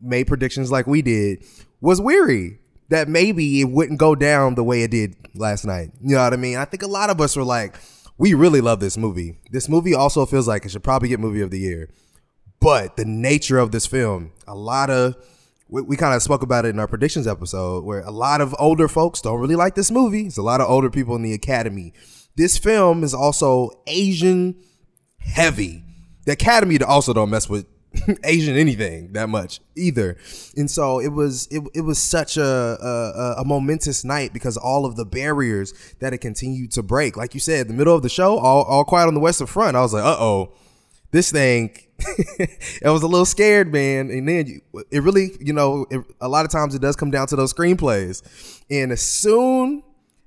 made 0.00 0.26
predictions 0.26 0.70
like 0.70 0.86
we 0.86 1.00
did 1.00 1.44
was 1.80 2.00
weary 2.00 2.58
that 2.88 3.08
maybe 3.08 3.60
it 3.60 3.70
wouldn't 3.70 3.98
go 3.98 4.14
down 4.14 4.54
the 4.54 4.64
way 4.64 4.82
it 4.82 4.90
did 4.90 5.16
last 5.34 5.64
night. 5.64 5.90
You 6.00 6.16
know 6.16 6.22
what 6.22 6.32
I 6.32 6.36
mean? 6.36 6.56
I 6.56 6.64
think 6.64 6.82
a 6.82 6.88
lot 6.88 7.10
of 7.10 7.20
us 7.20 7.36
were 7.36 7.44
like, 7.44 7.76
we 8.18 8.34
really 8.34 8.60
love 8.60 8.80
this 8.80 8.96
movie. 8.96 9.38
This 9.50 9.68
movie 9.68 9.94
also 9.94 10.24
feels 10.24 10.48
like 10.48 10.64
it 10.64 10.70
should 10.70 10.84
probably 10.84 11.08
get 11.08 11.20
movie 11.20 11.42
of 11.42 11.50
the 11.50 11.58
year. 11.58 11.90
But 12.60 12.96
the 12.96 13.04
nature 13.04 13.58
of 13.58 13.72
this 13.72 13.86
film, 13.86 14.32
a 14.46 14.54
lot 14.54 14.88
of 14.88 15.16
we, 15.68 15.82
we 15.82 15.96
kind 15.96 16.14
of 16.14 16.22
spoke 16.22 16.42
about 16.42 16.64
it 16.64 16.70
in 16.70 16.78
our 16.78 16.86
predictions 16.86 17.26
episode 17.26 17.84
where 17.84 18.00
a 18.00 18.10
lot 18.10 18.40
of 18.40 18.54
older 18.58 18.88
folks 18.88 19.20
don't 19.20 19.40
really 19.40 19.56
like 19.56 19.74
this 19.74 19.90
movie. 19.90 20.26
It's 20.26 20.38
a 20.38 20.42
lot 20.42 20.60
of 20.60 20.70
older 20.70 20.90
people 20.90 21.16
in 21.16 21.22
the 21.22 21.34
academy. 21.34 21.92
This 22.36 22.56
film 22.56 23.02
is 23.02 23.14
also 23.14 23.70
Asian 23.86 24.56
heavy. 25.18 25.82
The 26.24 26.32
Academy 26.32 26.78
also 26.80 27.12
don't 27.12 27.30
mess 27.30 27.48
with 27.48 27.66
Asian 28.24 28.56
anything 28.56 29.12
that 29.12 29.28
much 29.28 29.60
either, 29.76 30.16
and 30.56 30.70
so 30.70 30.98
it 31.00 31.08
was 31.08 31.46
it, 31.50 31.62
it 31.74 31.80
was 31.82 31.98
such 31.98 32.36
a, 32.36 32.44
a 32.44 33.34
a 33.38 33.44
momentous 33.44 34.04
night 34.04 34.32
because 34.32 34.56
all 34.56 34.84
of 34.84 34.96
the 34.96 35.04
barriers 35.04 35.72
that 36.00 36.12
it 36.12 36.18
continued 36.18 36.72
to 36.72 36.82
break. 36.82 37.16
Like 37.16 37.34
you 37.34 37.40
said, 37.40 37.68
the 37.68 37.74
middle 37.74 37.94
of 37.94 38.02
the 38.02 38.08
show, 38.08 38.38
all 38.38 38.62
all 38.64 38.84
quiet 38.84 39.06
on 39.06 39.14
the 39.14 39.20
Western 39.20 39.46
Front. 39.46 39.76
I 39.76 39.80
was 39.80 39.92
like, 39.92 40.04
uh 40.04 40.16
oh, 40.18 40.52
this 41.10 41.30
thing. 41.30 41.76
I 42.84 42.90
was 42.90 43.02
a 43.02 43.06
little 43.06 43.24
scared, 43.24 43.72
man. 43.72 44.10
And 44.10 44.28
then 44.28 44.46
you, 44.46 44.60
it 44.90 45.02
really, 45.02 45.30
you 45.40 45.54
know, 45.54 45.86
it, 45.90 46.04
a 46.20 46.28
lot 46.28 46.44
of 46.44 46.50
times 46.50 46.74
it 46.74 46.82
does 46.82 46.94
come 46.94 47.10
down 47.10 47.26
to 47.28 47.36
those 47.36 47.54
screenplays, 47.54 48.22
and 48.70 48.92
as 48.92 49.00
soon 49.00 49.82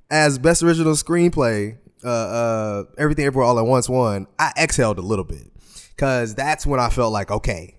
as 0.09 0.39
best 0.39 0.63
original 0.63 0.93
screenplay, 0.93 1.77
uh, 2.03 2.07
uh, 2.07 2.83
everything 2.97 3.25
everywhere 3.25 3.45
all 3.45 3.59
at 3.59 3.65
once 3.65 3.87
won, 3.87 4.25
I 4.39 4.51
exhaled 4.57 4.97
a 4.97 5.01
little 5.01 5.25
bit 5.25 5.51
because 5.99 6.33
that's 6.33 6.65
when 6.65 6.79
I 6.79 6.87
felt 6.87 7.11
like, 7.11 7.29
okay, 7.29 7.75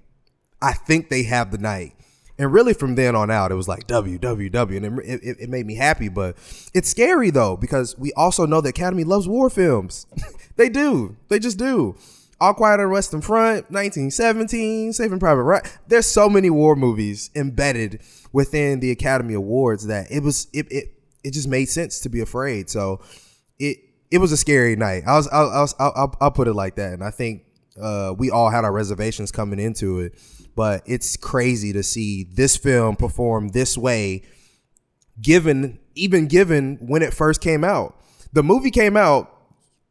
I 0.61 0.75
think 0.75 1.09
they 1.09 1.23
have 1.23 1.51
the 1.51 1.57
night. 1.57 1.95
And 2.39 2.53
really, 2.53 2.75
from 2.75 2.95
then 2.95 3.17
on 3.17 3.31
out, 3.31 3.51
it 3.51 3.55
was 3.55 3.67
like 3.67 3.87
W 3.87 4.19
W 4.19 4.51
W, 4.51 4.77
and 4.77 5.01
it, 5.01 5.21
it, 5.23 5.37
it 5.41 5.49
made 5.49 5.65
me 5.65 5.75
happy. 5.75 6.11
But 6.11 6.37
it's 6.75 6.91
scary 6.91 7.31
though 7.31 7.57
because 7.57 7.97
we 7.99 8.13
also 8.13 8.45
know 8.45 8.61
the 8.61 8.69
Academy 8.69 9.05
loves 9.05 9.27
war 9.27 9.49
films. 9.49 10.07
they 10.57 10.69
do. 10.69 11.17
They 11.29 11.39
just 11.39 11.59
do. 11.59 11.97
All 12.43 12.53
Quiet 12.53 12.81
on 12.81 12.87
the 12.87 12.93
Western 12.93 13.23
Front, 13.23 13.71
1917, 13.71 14.93
Saving 14.95 15.19
Private 15.19 15.43
Ryan. 15.43 15.65
There's 15.89 16.07
so 16.07 16.29
many 16.29 16.51
war 16.51 16.77
movies 16.77 17.31
embedded 17.35 18.03
within 18.33 18.81
the 18.81 18.91
Academy 18.91 19.35
Awards 19.35 19.87
that 19.87 20.11
it 20.11 20.23
was 20.23 20.47
it, 20.53 20.71
it 20.71 20.93
it 21.25 21.33
just 21.33 21.49
made 21.49 21.71
sense 21.71 22.01
to 22.01 22.11
be 22.11 22.21
afraid. 22.21 22.69
So 22.69 23.01
it 23.59 23.79
it 24.11 24.19
was 24.19 24.33
a 24.33 24.37
scary 24.37 24.77
night. 24.77 25.05
I 25.07 25.17
was 25.17 25.29
I 25.29 25.43
was 25.43 25.75
I'll, 25.79 25.93
I'll, 25.97 26.15
I'll 26.21 26.31
put 26.31 26.49
it 26.49 26.55
like 26.55 26.77
that, 26.77 26.93
and 26.93 27.03
I 27.03 27.11
think 27.11 27.45
uh, 27.81 28.15
we 28.17 28.31
all 28.31 28.51
had 28.51 28.65
our 28.65 28.73
reservations 28.73 29.31
coming 29.31 29.59
into 29.59 30.01
it, 30.01 30.19
but 30.57 30.83
it's 30.87 31.17
crazy 31.17 31.73
to 31.73 31.83
see 31.83 32.25
this 32.25 32.57
film 32.57 32.97
perform 32.97 33.49
this 33.49 33.77
way, 33.77 34.23
given 35.21 35.79
even 35.95 36.27
given 36.27 36.77
when 36.81 37.03
it 37.03 37.13
first 37.13 37.41
came 37.41 37.65
out. 37.65 37.99
The 38.33 38.43
movie 38.43 38.71
came 38.71 38.97
out. 38.97 39.37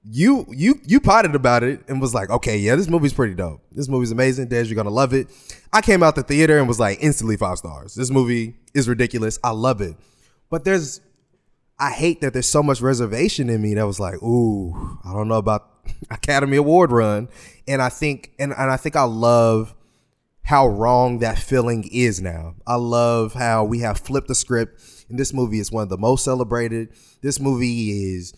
You 0.03 0.45
you 0.49 0.79
you 0.85 1.01
potted 1.01 1.35
about 1.35 1.63
it 1.63 1.81
and 1.89 1.99
was 1.99 2.13
like, 2.13 2.29
okay, 2.29 2.57
yeah, 2.57 2.75
this 2.75 2.87
movie's 2.87 3.13
pretty 3.13 3.35
dope. 3.35 3.61
This 3.71 3.89
movie's 3.89 4.11
amazing. 4.11 4.47
Des, 4.47 4.63
you're 4.63 4.75
gonna 4.75 4.89
love 4.89 5.13
it. 5.13 5.27
I 5.73 5.81
came 5.81 6.01
out 6.01 6.15
the 6.15 6.23
theater 6.23 6.57
and 6.57 6.67
was 6.67 6.79
like 6.79 6.99
instantly 7.01 7.35
five 7.35 7.57
stars. 7.57 7.95
This 7.95 8.09
movie 8.09 8.55
is 8.73 8.87
ridiculous. 8.87 9.37
I 9.43 9.51
love 9.51 9.81
it. 9.81 9.95
But 10.49 10.63
there's 10.63 11.01
I 11.79 11.91
hate 11.91 12.21
that 12.21 12.33
there's 12.33 12.49
so 12.49 12.61
much 12.61 12.81
reservation 12.81 13.49
in 13.49 13.61
me 13.61 13.73
that 13.75 13.87
was 13.87 13.99
like, 13.99 14.21
ooh, 14.21 14.99
I 15.05 15.13
don't 15.13 15.27
know 15.27 15.37
about 15.37 15.69
Academy 16.11 16.57
Award 16.57 16.91
run. 16.91 17.29
And 17.67 17.81
I 17.81 17.89
think 17.89 18.33
and, 18.39 18.51
and 18.51 18.71
I 18.71 18.77
think 18.77 18.95
I 18.95 19.03
love 19.03 19.75
how 20.43 20.67
wrong 20.67 21.19
that 21.19 21.37
feeling 21.37 21.87
is 21.91 22.21
now. 22.21 22.55
I 22.65 22.75
love 22.75 23.33
how 23.33 23.63
we 23.63 23.79
have 23.79 23.99
flipped 23.99 24.27
the 24.27 24.35
script 24.35 24.81
and 25.09 25.17
this 25.17 25.33
movie 25.33 25.59
is 25.59 25.71
one 25.71 25.83
of 25.83 25.89
the 25.89 25.97
most 25.97 26.23
celebrated. 26.23 26.89
This 27.21 27.39
movie 27.39 28.13
is 28.15 28.33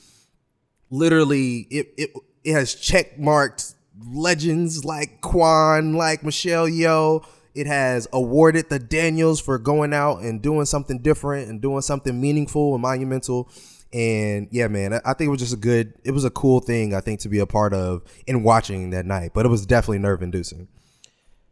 literally 0.90 1.68
it 1.70 1.94
it, 1.98 2.10
it 2.44 2.54
has 2.54 2.76
check 2.76 3.20
marked 3.20 3.76
legends 4.04 4.84
like 4.86 5.22
Quan, 5.22 5.94
like 5.94 6.24
Michelle 6.24 6.68
Yeoh. 6.68 7.26
It 7.54 7.68
has 7.68 8.08
awarded 8.14 8.70
the 8.70 8.80
Daniels 8.80 9.42
for 9.42 9.58
going 9.58 9.94
out 9.94 10.22
and 10.22 10.42
doing 10.42 10.66
something 10.66 11.00
different 11.00 11.50
and 11.50 11.62
doing 11.62 11.82
something 11.82 12.20
meaningful 12.20 12.74
and 12.74 12.82
monumental. 12.82 13.50
And 13.94 14.48
yeah, 14.52 14.68
man, 14.68 14.94
I 15.06 15.14
think 15.14 15.28
it 15.28 15.32
was 15.32 15.42
just 15.42 15.54
a 15.54 15.58
good, 15.58 15.94
it 16.04 16.12
was 16.12 16.24
a 16.24 16.30
cool 16.30 16.62
thing, 16.62 16.94
I 16.94 17.02
think, 17.02 17.20
to 17.22 17.30
be 17.30 17.40
a 17.40 17.46
part 17.46 17.74
of 17.74 18.04
in 18.26 18.44
watching 18.44 18.92
that 18.92 19.06
night. 19.06 19.32
But 19.34 19.46
it 19.46 19.50
was 19.50 19.66
definitely 19.66 20.00
nerve 20.00 20.22
inducing. 20.22 20.70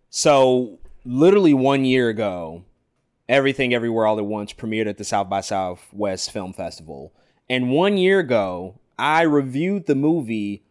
So, 0.09 0.79
literally 1.05 1.53
one 1.53 1.85
year 1.85 2.09
ago, 2.09 2.63
Everything 3.27 3.73
Everywhere 3.73 4.07
All 4.07 4.17
at 4.17 4.25
Once 4.25 4.53
premiered 4.53 4.87
at 4.87 4.97
the 4.97 5.03
South 5.03 5.29
by 5.29 5.41
Southwest 5.41 6.31
Film 6.31 6.53
Festival. 6.53 7.13
And 7.49 7.69
one 7.69 7.97
year 7.97 8.19
ago, 8.19 8.79
I 8.97 9.21
reviewed 9.21 9.85
the 9.85 9.95
movie 9.95 10.63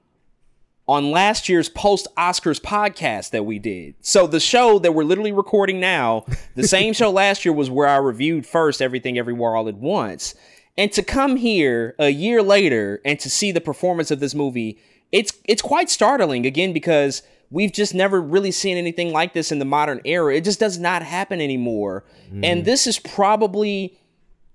on 0.88 1.10
last 1.10 1.48
year's 1.48 1.68
post 1.68 2.08
Oscars 2.16 2.60
podcast 2.60 3.30
that 3.30 3.44
we 3.44 3.58
did. 3.58 3.94
So 4.00 4.26
the 4.26 4.40
show 4.40 4.78
that 4.78 4.92
we're 4.92 5.04
literally 5.04 5.32
recording 5.32 5.78
now, 5.78 6.24
the 6.54 6.62
same 6.66 6.94
show 6.94 7.10
last 7.10 7.44
year 7.44 7.52
was 7.52 7.70
where 7.70 7.86
I 7.86 7.96
reviewed 7.96 8.46
first 8.46 8.80
Everything 8.80 9.18
Everywhere 9.18 9.54
All 9.54 9.68
at 9.68 9.76
Once. 9.76 10.34
And 10.78 10.90
to 10.92 11.02
come 11.02 11.36
here 11.36 11.94
a 11.98 12.08
year 12.08 12.42
later 12.42 13.00
and 13.04 13.20
to 13.20 13.28
see 13.28 13.52
the 13.52 13.60
performance 13.60 14.10
of 14.10 14.20
this 14.20 14.34
movie, 14.34 14.78
it's 15.12 15.32
it's 15.44 15.60
quite 15.60 15.90
startling 15.90 16.46
again 16.46 16.72
because 16.72 17.22
we've 17.50 17.72
just 17.72 17.94
never 17.94 18.20
really 18.20 18.50
seen 18.50 18.76
anything 18.76 19.12
like 19.12 19.34
this 19.34 19.52
in 19.52 19.58
the 19.58 19.64
modern 19.64 20.00
era. 20.04 20.34
It 20.34 20.44
just 20.44 20.60
does 20.60 20.78
not 20.78 21.02
happen 21.02 21.40
anymore. 21.40 22.04
Mm. 22.32 22.44
And 22.44 22.64
this 22.64 22.86
is 22.86 22.98
probably 22.98 23.98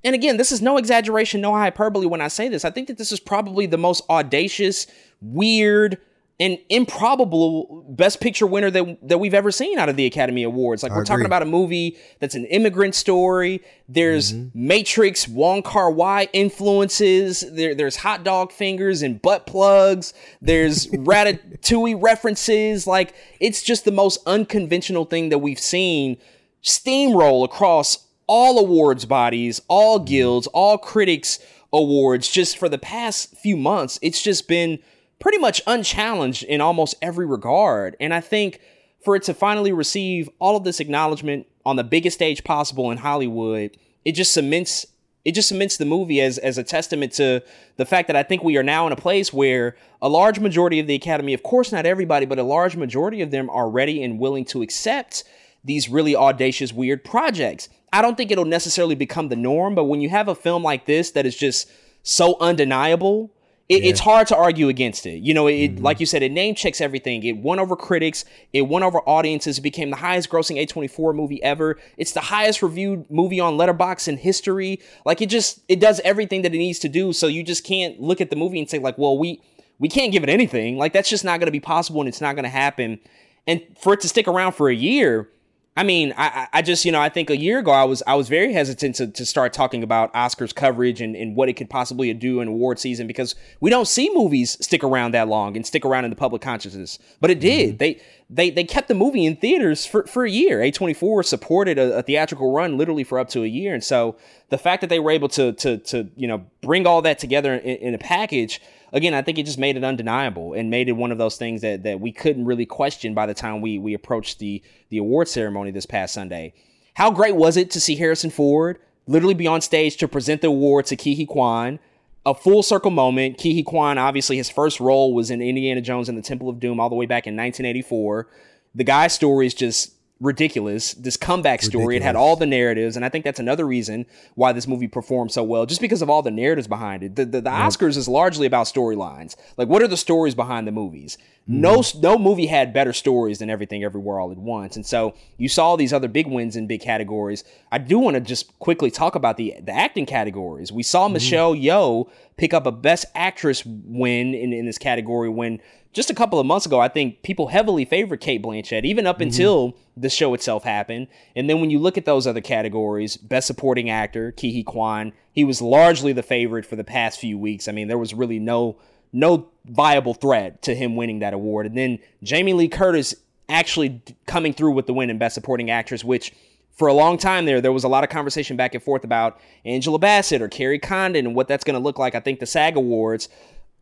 and 0.04 0.16
again, 0.16 0.38
this 0.38 0.52
is 0.52 0.62
no 0.62 0.78
exaggeration, 0.78 1.42
no 1.42 1.54
hyperbole 1.54 2.08
when 2.08 2.22
I 2.22 2.28
say 2.28 2.50
this. 2.50 2.66
I 2.66 2.72
think 2.72 2.88
that 2.88 2.98
this 2.98 3.12
is 3.12 3.20
probably 3.20 3.66
the 3.68 3.78
most 3.78 4.04
audacious, 4.10 4.88
weird, 5.22 5.98
an 6.44 6.58
improbable 6.68 7.86
best 7.88 8.20
picture 8.20 8.46
winner 8.46 8.70
that 8.70 8.98
that 9.08 9.18
we've 9.18 9.34
ever 9.34 9.50
seen 9.50 9.80
out 9.80 9.88
of 9.88 9.96
the 9.96 10.06
Academy 10.06 10.44
Awards. 10.44 10.84
Like 10.84 10.92
I 10.92 10.96
we're 10.96 11.04
agree. 11.04 11.08
talking 11.08 11.26
about 11.26 11.42
a 11.42 11.46
movie 11.46 11.98
that's 12.20 12.36
an 12.36 12.44
immigrant 12.48 12.96
story. 12.96 13.64
There's 13.88 14.34
mm-hmm. 14.34 14.68
Matrix, 14.68 15.26
Wong 15.26 15.64
Kar 15.64 15.90
Wai 15.90 16.28
influences. 16.34 17.46
There, 17.50 17.74
there's 17.74 17.96
hot 17.96 18.26
dog 18.26 18.52
fingers 18.52 19.02
and 19.04 19.22
butt 19.22 19.48
plugs. 19.48 20.14
There's 20.42 20.88
Ratatouille 20.92 22.04
references. 22.04 22.86
Like 22.86 23.16
it's 23.40 23.64
just 23.64 23.86
the 23.86 23.94
most 23.94 24.20
unconventional 24.26 25.06
thing 25.06 25.30
that 25.30 25.40
we've 25.40 25.60
seen 25.60 26.18
steamroll 26.62 27.46
across 27.46 28.06
all 28.28 28.60
awards 28.60 29.06
bodies, 29.06 29.62
all 29.70 29.98
mm-hmm. 29.98 30.08
guilds, 30.08 30.48
all 30.48 30.78
critics 30.78 31.40
awards 31.72 32.30
just 32.30 32.58
for 32.58 32.68
the 32.68 32.78
past 32.78 33.38
few 33.38 33.56
months. 33.56 33.98
It's 34.02 34.22
just 34.22 34.50
been 34.50 34.80
pretty 35.24 35.38
much 35.38 35.62
unchallenged 35.66 36.44
in 36.44 36.60
almost 36.60 36.96
every 37.02 37.26
regard. 37.26 37.96
And 38.02 38.14
I 38.14 38.20
think 38.20 38.60
for 39.06 39.16
it 39.16 39.24
to 39.24 39.34
finally 39.34 39.72
receive 39.72 40.30
all 40.38 40.58
of 40.58 40.66
this 40.66 40.82
acknowledgement 40.82 41.48
on 41.66 41.78
the 41.78 41.84
biggest 41.84 42.16
stage 42.16 42.44
possible 42.44 42.92
in 42.92 42.98
Hollywood, 42.98 43.78
it 44.04 44.12
just 44.12 44.34
cements 44.34 44.86
it 45.24 45.32
just 45.32 45.48
cements 45.48 45.78
the 45.78 45.86
movie 45.86 46.20
as 46.20 46.38
as 46.40 46.58
a 46.58 46.64
testament 46.64 47.14
to 47.14 47.42
the 47.78 47.86
fact 47.86 48.08
that 48.08 48.18
I 48.18 48.24
think 48.24 48.44
we 48.44 48.58
are 48.58 48.64
now 48.64 48.86
in 48.86 48.92
a 48.92 48.98
place 48.98 49.32
where 49.32 49.78
a 50.02 50.10
large 50.10 50.42
majority 50.42 50.82
of 50.82 50.88
the 50.88 50.96
Academy, 50.96 51.34
of 51.34 51.42
course 51.42 51.72
not 51.72 51.86
everybody, 51.86 52.26
but 52.26 52.38
a 52.38 52.44
large 52.44 52.76
majority 52.76 53.22
of 53.22 53.32
them 53.32 53.50
are 53.50 53.70
ready 53.70 54.04
and 54.04 54.20
willing 54.20 54.44
to 54.48 54.62
accept 54.62 55.24
these 55.64 55.88
really 55.88 56.18
audacious, 56.18 56.74
weird 56.74 57.06
projects. 57.06 57.70
I 57.94 58.02
don't 58.02 58.18
think 58.18 58.30
it'll 58.30 58.44
necessarily 58.44 58.96
become 58.96 59.30
the 59.30 59.38
norm, 59.38 59.74
but 59.74 59.86
when 59.86 60.02
you 60.02 60.10
have 60.10 60.28
a 60.28 60.36
film 60.36 60.64
like 60.64 60.86
this 60.86 61.12
that 61.12 61.26
is 61.26 61.38
just 61.38 61.72
so 62.02 62.36
undeniable 62.42 63.32
it, 63.70 63.82
yeah. 63.82 63.90
It's 63.90 64.02
hard 64.02 64.28
to 64.28 64.36
argue 64.36 64.68
against 64.68 65.06
it. 65.06 65.24
You 65.24 65.34
know, 65.34 65.48
it, 65.48 65.76
mm-hmm. 65.76 65.84
like 65.84 66.02
you 66.02 66.06
said, 66.06 66.22
it 66.22 66.32
name 66.34 66.54
checks 66.54 66.82
everything. 66.82 67.24
It 67.24 67.38
won 67.38 67.60
over 67.60 67.78
critics. 67.78 68.26
It 68.52 68.64
won 68.64 68.84
over 68.84 69.00
audiences. 69.00 69.58
It 69.58 69.62
became 69.62 69.90
the 69.90 69.96
highest 69.96 70.30
grossing 70.30 70.62
A24 70.62 71.16
movie 71.16 71.42
ever. 71.42 71.78
It's 71.96 72.12
the 72.12 72.22
highest 72.22 72.62
reviewed 72.62 73.10
movie 73.10 73.40
on 73.40 73.54
Letterboxd 73.54 74.10
in 74.10 74.18
history. 74.18 74.82
Like 75.06 75.22
it 75.22 75.30
just, 75.30 75.62
it 75.70 75.80
does 75.80 76.02
everything 76.04 76.42
that 76.42 76.54
it 76.54 76.58
needs 76.58 76.80
to 76.80 76.90
do. 76.90 77.14
So 77.14 77.28
you 77.28 77.42
just 77.42 77.64
can't 77.64 78.02
look 78.02 78.20
at 78.20 78.30
the 78.30 78.36
movie 78.36 78.60
and 78.60 78.70
say 78.70 78.80
like, 78.80 78.98
well, 78.98 79.18
we, 79.18 79.42
we 79.80 79.88
can't 79.88 80.12
give 80.12 80.24
it 80.24 80.30
anything. 80.30 80.78
Like 80.78 80.92
that's 80.92 81.10
just 81.10 81.24
not 81.24 81.40
going 81.40 81.48
to 81.48 81.52
be 81.52 81.62
possible 81.62 82.02
and 82.02 82.10
it's 82.10 82.22
not 82.22 82.36
going 82.36 82.44
to 82.44 82.50
happen. 82.50 83.00
And 83.48 83.62
for 83.80 83.94
it 83.94 84.02
to 84.02 84.10
stick 84.10 84.28
around 84.28 84.54
for 84.54 84.70
a 84.70 84.76
year, 84.76 85.30
I 85.76 85.82
mean, 85.82 86.14
I, 86.16 86.48
I 86.54 86.62
just, 86.62 86.86
you 86.86 86.92
know, 86.92 87.02
I 87.02 87.10
think 87.10 87.32
a 87.32 87.38
year 87.38 87.58
ago 87.58 87.72
I 87.72 87.84
was 87.84 88.04
I 88.06 88.14
was 88.14 88.30
very 88.30 88.54
hesitant 88.54 88.96
to, 88.96 89.08
to 89.08 89.26
start 89.26 89.54
talking 89.54 89.82
about 89.82 90.14
Oscars 90.14 90.54
coverage 90.54 91.02
and, 91.02 91.16
and 91.16 91.36
what 91.36 91.50
it 91.50 91.54
could 91.54 91.70
possibly 91.70 92.14
do 92.14 92.42
in 92.42 92.48
award 92.48 92.78
season 92.78 93.08
because 93.08 93.34
we 93.60 93.72
don't 93.72 93.88
see 93.88 94.14
movies 94.14 94.56
stick 94.64 94.84
around 94.84 95.16
that 95.16 95.28
long 95.28 95.56
and 95.56 95.66
stick 95.66 95.84
around 95.84 96.06
in 96.06 96.12
the 96.12 96.16
public 96.16 96.44
consciousness. 96.44 97.00
But 97.20 97.32
it 97.32 97.40
did. 97.40 97.70
Mm-hmm. 97.70 97.78
They 97.78 98.02
they 98.30 98.50
they 98.52 98.64
kept 98.66 98.88
the 98.88 98.94
movie 98.94 99.26
in 99.26 99.36
theaters 99.36 99.84
for, 99.84 100.06
for 100.06 100.26
a 100.26 100.30
year. 100.30 100.60
A24 100.60 101.26
supported 101.26 101.80
a, 101.80 101.98
a, 101.98 102.04
theatrical 102.04 102.54
run 102.54 102.78
literally 102.78 103.04
for 103.04 103.18
up 103.18 103.30
to 103.30 103.44
a 103.44 103.48
year. 103.48 103.74
And 103.74 103.84
so 103.84 104.16
the 104.50 104.60
fact 104.60 104.82
that 104.82 104.92
they 104.92 105.00
were 105.00 105.12
able 105.12 105.30
to 105.30 105.54
to 105.54 105.80
to, 105.80 106.08
you 106.16 106.28
know, 106.28 106.46
bring 106.62 106.86
all 106.86 107.02
that 107.02 107.18
together 107.18 107.56
in, 107.56 107.78
in 107.78 107.96
a 107.96 108.00
package 108.00 108.62
again, 108.94 109.14
I 109.14 109.22
think 109.22 109.38
it 109.38 109.46
just 109.46 109.58
made 109.58 109.76
it 109.76 109.84
undeniable 109.84 110.54
and 110.54 110.70
made 110.70 110.88
it 110.88 110.94
one 110.94 111.12
of 111.12 111.18
those 111.18 111.36
things 111.36 111.62
that 111.62 111.84
that 111.84 112.00
we 112.00 112.12
couldn't 112.12 112.46
really 112.46 112.66
question 112.66 113.14
by 113.14 113.26
the 113.26 113.34
time 113.34 113.60
we 113.60 113.78
we 113.80 113.94
approached 113.94 114.40
the 114.40 114.62
the 114.90 115.00
award 115.00 115.28
ceremony 115.28 115.72
this 115.72 115.86
past 115.86 116.14
Sunday. 116.14 116.54
How 116.94 117.12
great 117.12 117.36
was 117.36 117.58
it 117.58 117.72
to 117.72 117.82
see 117.82 117.96
Harrison 117.96 118.30
Ford 118.30 118.80
literally 119.08 119.34
be 119.34 119.48
on 119.48 119.60
stage 119.60 119.98
to 119.98 120.08
present 120.08 120.42
the 120.42 120.48
award 120.48 120.86
to 120.86 120.96
Huy 120.96 121.26
Quan? 121.26 121.80
A 122.26 122.34
full 122.34 122.64
circle 122.64 122.92
moment. 122.92 123.42
Huy 123.42 123.64
Quan, 123.64 123.98
obviously, 123.98 124.38
his 124.38 124.50
first 124.50 124.80
role 124.80 125.14
was 125.14 125.30
in 125.30 125.42
Indiana 125.42 125.82
Jones 125.82 126.08
and 126.08 126.18
the 126.18 126.22
Temple 126.22 126.48
of 126.48 126.60
Doom 126.60 126.80
all 126.80 126.88
the 126.88 126.96
way 126.96 127.06
back 127.06 127.28
in 127.28 127.36
1984. 127.36 128.30
The 128.76 128.84
guy's 128.86 129.12
story 129.12 129.46
is 129.46 129.54
just 129.54 129.94
ridiculous. 130.24 130.94
This 130.94 131.18
comeback 131.18 131.62
story. 131.62 131.86
Ridiculous. 131.86 132.02
It 132.02 132.06
had 132.06 132.16
all 132.16 132.36
the 132.36 132.46
narratives, 132.46 132.96
and 132.96 133.06
I 133.06 133.10
think 133.10 133.26
that's 133.26 133.40
another 133.40 133.68
reason 133.68 134.06
why 134.36 134.54
this 134.54 134.68
movie 134.68 134.88
performed 134.88 135.32
so 135.32 135.44
well, 135.44 135.66
just 135.66 135.82
because 135.82 136.02
of 136.02 136.10
all 136.10 136.22
the 136.22 136.32
narratives 136.32 136.68
behind 136.68 137.04
it. 137.04 137.16
The 137.16 137.26
the, 137.26 137.42
the 137.42 137.50
yep. 137.50 137.60
Oscars 137.60 137.98
is 137.98 138.08
largely 138.08 138.48
about 138.48 138.68
storylines. 138.68 139.36
Like, 139.58 139.68
what 139.68 139.84
are 139.84 139.88
the 139.88 139.98
stories 139.98 140.34
behind 140.34 140.66
the 140.66 140.72
movies? 140.72 141.18
Mm-hmm. 141.50 141.62
No 141.62 141.84
no 142.02 142.18
movie 142.18 142.48
had 142.48 142.74
better 142.74 142.94
stories 142.94 143.40
than 143.40 143.50
Everything 143.50 143.84
Everywhere 143.84 144.20
All 144.20 144.32
at 144.32 144.38
Once, 144.38 144.78
and 144.78 144.86
so 144.86 145.14
you 145.38 145.50
saw 145.50 145.76
these 145.76 145.92
other 145.92 146.08
big 146.08 146.28
wins 146.28 146.56
in 146.56 146.68
big 146.68 146.82
categories. 146.82 147.44
I 147.72 147.78
do 147.78 148.00
want 148.00 148.16
to 148.16 148.22
just 148.22 148.58
quickly 148.60 148.90
talk 148.90 149.16
about 149.16 149.38
the 149.38 149.56
the 149.62 149.74
acting 149.74 150.06
categories. 150.06 150.72
We 150.72 150.84
saw 150.84 151.06
mm-hmm. 151.06 151.14
Michelle 151.14 151.54
Yeoh 151.54 152.10
pick 152.38 152.54
up 152.54 152.66
a 152.66 152.72
Best 152.72 153.06
Actress 153.14 153.64
win 153.66 154.34
in, 154.34 154.54
in 154.54 154.66
this 154.66 154.78
category 154.78 155.30
when 155.30 155.60
just 155.94 156.10
a 156.10 156.16
couple 156.16 156.40
of 156.40 156.46
months 156.46 156.66
ago, 156.66 156.80
I 156.80 156.88
think 156.88 157.22
people 157.22 157.48
heavily 157.48 157.86
favored 157.86 158.20
Cate 158.20 158.42
Blanchett, 158.42 158.84
even 158.84 159.06
up 159.06 159.18
mm-hmm. 159.18 159.24
until 159.24 159.78
the 159.96 160.10
show 160.10 160.34
itself 160.34 160.64
happened. 160.64 161.08
And 161.36 161.50
then 161.50 161.62
when 161.62 161.70
you 161.70 161.80
look 161.80 161.98
at 161.98 162.06
those 162.06 162.26
other 162.26 162.42
categories, 162.42 163.16
Best 163.16 163.48
Supporting 163.48 163.90
Actor, 163.90 164.34
Huy 164.38 164.64
Quan, 164.64 165.14
he 165.32 165.44
was 165.44 165.62
largely 165.62 166.12
the 166.12 166.24
favorite 166.24 166.66
for 166.66 166.76
the 166.76 166.84
past 166.84 167.20
few 167.20 167.38
weeks. 167.38 167.68
I 167.68 167.72
mean, 167.72 167.88
there 167.88 167.98
was 167.98 168.14
really 168.14 168.40
no 168.40 168.78
no 169.16 169.48
viable 169.66 170.16
threat 170.16 170.64
to 170.64 170.74
him 170.74 170.96
winning 170.96 171.20
that 171.20 171.34
award. 171.36 171.68
And 171.68 171.78
then 171.78 172.00
Jamie 172.24 172.54
Lee 172.54 172.68
Curtis 172.68 173.14
actually 173.48 174.02
coming 174.26 174.54
through 174.54 174.72
with 174.72 174.88
the 174.88 174.94
win 174.94 175.12
in 175.12 175.20
Best 175.20 175.36
Supporting 175.36 175.70
Actress, 175.70 176.04
which 176.04 176.34
for 176.76 176.88
a 176.88 176.94
long 176.94 177.18
time 177.18 177.46
there, 177.46 177.62
there 177.62 177.72
was 177.72 177.84
a 177.84 177.88
lot 177.88 178.04
of 178.04 178.10
conversation 178.10 178.58
back 178.58 178.74
and 178.74 178.84
forth 178.84 179.04
about 179.04 179.40
Angela 179.64 180.00
Bassett 180.00 180.42
or 180.42 180.48
Kerry 180.48 180.80
Condon 180.80 181.28
and 181.28 181.36
what 181.36 181.48
that's 181.48 181.64
going 181.64 181.76
to 181.76 181.80
look 181.80 182.00
like. 182.00 182.16
I 182.16 182.20
think 182.20 182.40
the 182.40 182.48
SAG 182.48 182.76
Awards 182.76 183.30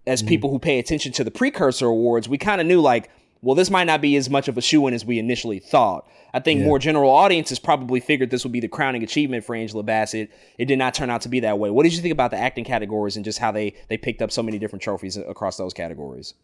as 0.08 0.24
mm 0.24 0.28
people 0.28 0.50
who 0.50 0.60
pay 0.60 0.80
attention 0.80 1.12
to 1.14 1.24
the 1.24 1.32
precursor 1.32 1.88
awards, 1.88 2.28
we 2.30 2.38
kind 2.38 2.62
of 2.62 2.68
knew 2.68 2.82
like 2.82 3.10
well, 3.44 3.56
this 3.56 3.72
might 3.72 3.86
not 3.86 4.02
be 4.02 4.16
as 4.18 4.30
much 4.30 4.48
of 4.48 4.56
a 4.56 4.62
shoe 4.62 4.86
in 4.86 4.94
as 4.94 5.04
we 5.04 5.18
initially 5.18 5.58
thought. 5.58 6.08
I 6.32 6.40
think 6.40 6.60
Yeah. 6.60 6.68
more 6.68 6.78
general 6.78 7.10
audiences 7.10 7.58
probably 7.58 8.00
figured 8.00 8.30
this 8.30 8.44
would 8.44 8.52
be 8.52 8.60
the 8.60 8.68
crowning 8.68 9.02
achievement 9.02 9.44
for 9.44 9.56
Angela 9.56 9.82
Bassett. 9.82 10.30
It 10.60 10.66
did 10.66 10.78
not 10.78 10.94
turn 10.94 11.10
out 11.10 11.22
to 11.22 11.30
be 11.30 11.40
that 11.40 11.58
way. 11.58 11.72
What 11.72 11.82
did 11.84 11.94
you 11.96 12.02
think 12.04 12.12
about 12.12 12.30
the 12.30 12.38
acting 12.38 12.64
categories 12.66 13.16
and 13.16 13.26
just 13.26 13.40
how 13.40 13.52
they 13.52 13.74
they 13.90 13.98
picked 13.98 14.22
up 14.22 14.32
so 14.32 14.44
many 14.44 14.60
different 14.60 14.84
trophies 14.84 15.18
across 15.18 15.58
those 15.58 15.74
categories? 15.74 16.36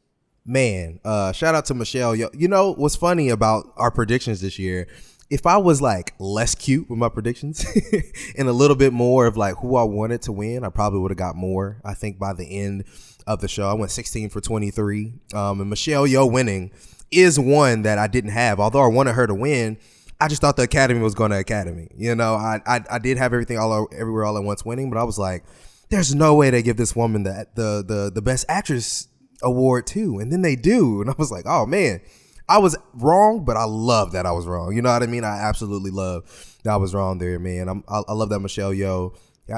Man, 0.44 1.00
uh, 1.06 1.34
shout 1.34 1.54
out 1.56 1.66
to 1.66 1.74
Michelle. 1.76 2.16
Yeoh, 2.16 2.30
you 2.34 2.48
know 2.48 2.74
what's 2.74 2.96
funny 2.96 3.30
about 3.30 3.72
our 3.76 3.92
predictions 3.92 4.42
this 4.42 4.58
year? 4.58 4.88
If 5.30 5.46
I 5.46 5.58
was 5.58 5.82
like 5.82 6.14
less 6.20 6.56
cute 6.56 6.90
with 6.90 6.98
my 6.98 7.10
predictions 7.10 7.66
and 8.38 8.48
a 8.48 8.54
little 8.54 8.78
bit 8.78 8.94
more 8.94 9.26
of 9.26 9.36
like 9.36 9.56
who 9.58 9.76
I 9.76 9.84
wanted 9.84 10.22
to 10.24 10.32
win, 10.32 10.64
I 10.64 10.70
probably 10.70 11.00
would 11.00 11.12
have 11.12 11.18
got 11.18 11.36
more. 11.36 11.82
I 11.84 11.94
think 11.94 12.18
by 12.18 12.34
the 12.34 12.46
end 12.46 12.86
of 13.26 13.42
the 13.42 13.48
show, 13.48 13.68
I 13.68 13.74
went 13.74 13.92
16 13.92 14.30
for 14.30 14.40
23. 14.40 15.14
Um, 15.34 15.60
and 15.60 15.70
Michelle 15.70 16.08
Yeoh 16.08 16.32
winning 16.32 16.72
is 17.12 17.40
one 17.40 17.82
that 17.82 17.98
I 17.98 18.08
didn't 18.08 18.32
have. 18.32 18.60
Although 18.60 18.84
I 18.84 18.88
wanted 18.88 19.14
her 19.14 19.28
to 19.28 19.36
win, 19.36 19.78
I 20.20 20.28
just 20.28 20.42
thought 20.42 20.56
the 20.56 20.64
Academy 20.64 21.02
was 21.02 21.14
going 21.14 21.32
to 21.32 21.38
Academy. 21.38 21.90
You 21.96 22.16
know, 22.16 22.36
I, 22.36 22.62
I 22.66 22.84
I 22.92 23.00
did 23.00 23.18
have 23.18 23.34
everything 23.34 23.58
all 23.58 23.88
everywhere 23.96 24.26
all 24.26 24.38
at 24.38 24.44
once 24.44 24.66
winning, 24.66 24.90
but 24.90 24.98
I 24.98 25.04
was 25.04 25.20
like, 25.20 25.44
there's 25.90 26.16
no 26.16 26.36
way 26.36 26.50
they 26.50 26.64
give 26.64 26.78
this 26.78 26.96
woman 26.96 27.24
the 27.24 27.48
the 27.56 27.84
the, 27.86 28.12
the 28.14 28.22
best 28.22 28.46
actress 28.50 29.08
award 29.44 29.86
too, 29.86 30.18
and 30.20 30.32
then 30.32 30.42
they 30.42 30.56
do, 30.56 31.02
and 31.02 31.10
I 31.10 31.14
was 31.18 31.32
like, 31.32 31.46
oh 31.46 31.66
man, 31.66 32.02
I 32.50 32.60
was 32.60 32.78
wrong, 32.94 33.44
but 33.44 33.58
I 33.58 33.66
love 33.66 34.14
that 34.14 34.26
I 34.26 34.32
was 34.32 34.46
wrong. 34.46 34.76
You 34.76 34.82
know 34.82 34.92
what 34.92 35.04
I 35.04 35.08
mean? 35.08 35.24
I 35.24 35.40
absolutely 35.40 35.92
love 35.92 36.58
that 36.64 36.72
I 36.72 36.78
was 36.78 36.94
wrong 36.94 37.18
there, 37.18 37.40
man. 37.40 37.68
I'm, 37.68 37.84
I, 37.88 38.02
I 38.08 38.14
love 38.14 38.30
that 38.30 38.40
Michelle 38.40 38.72
Yeoh 38.72 39.16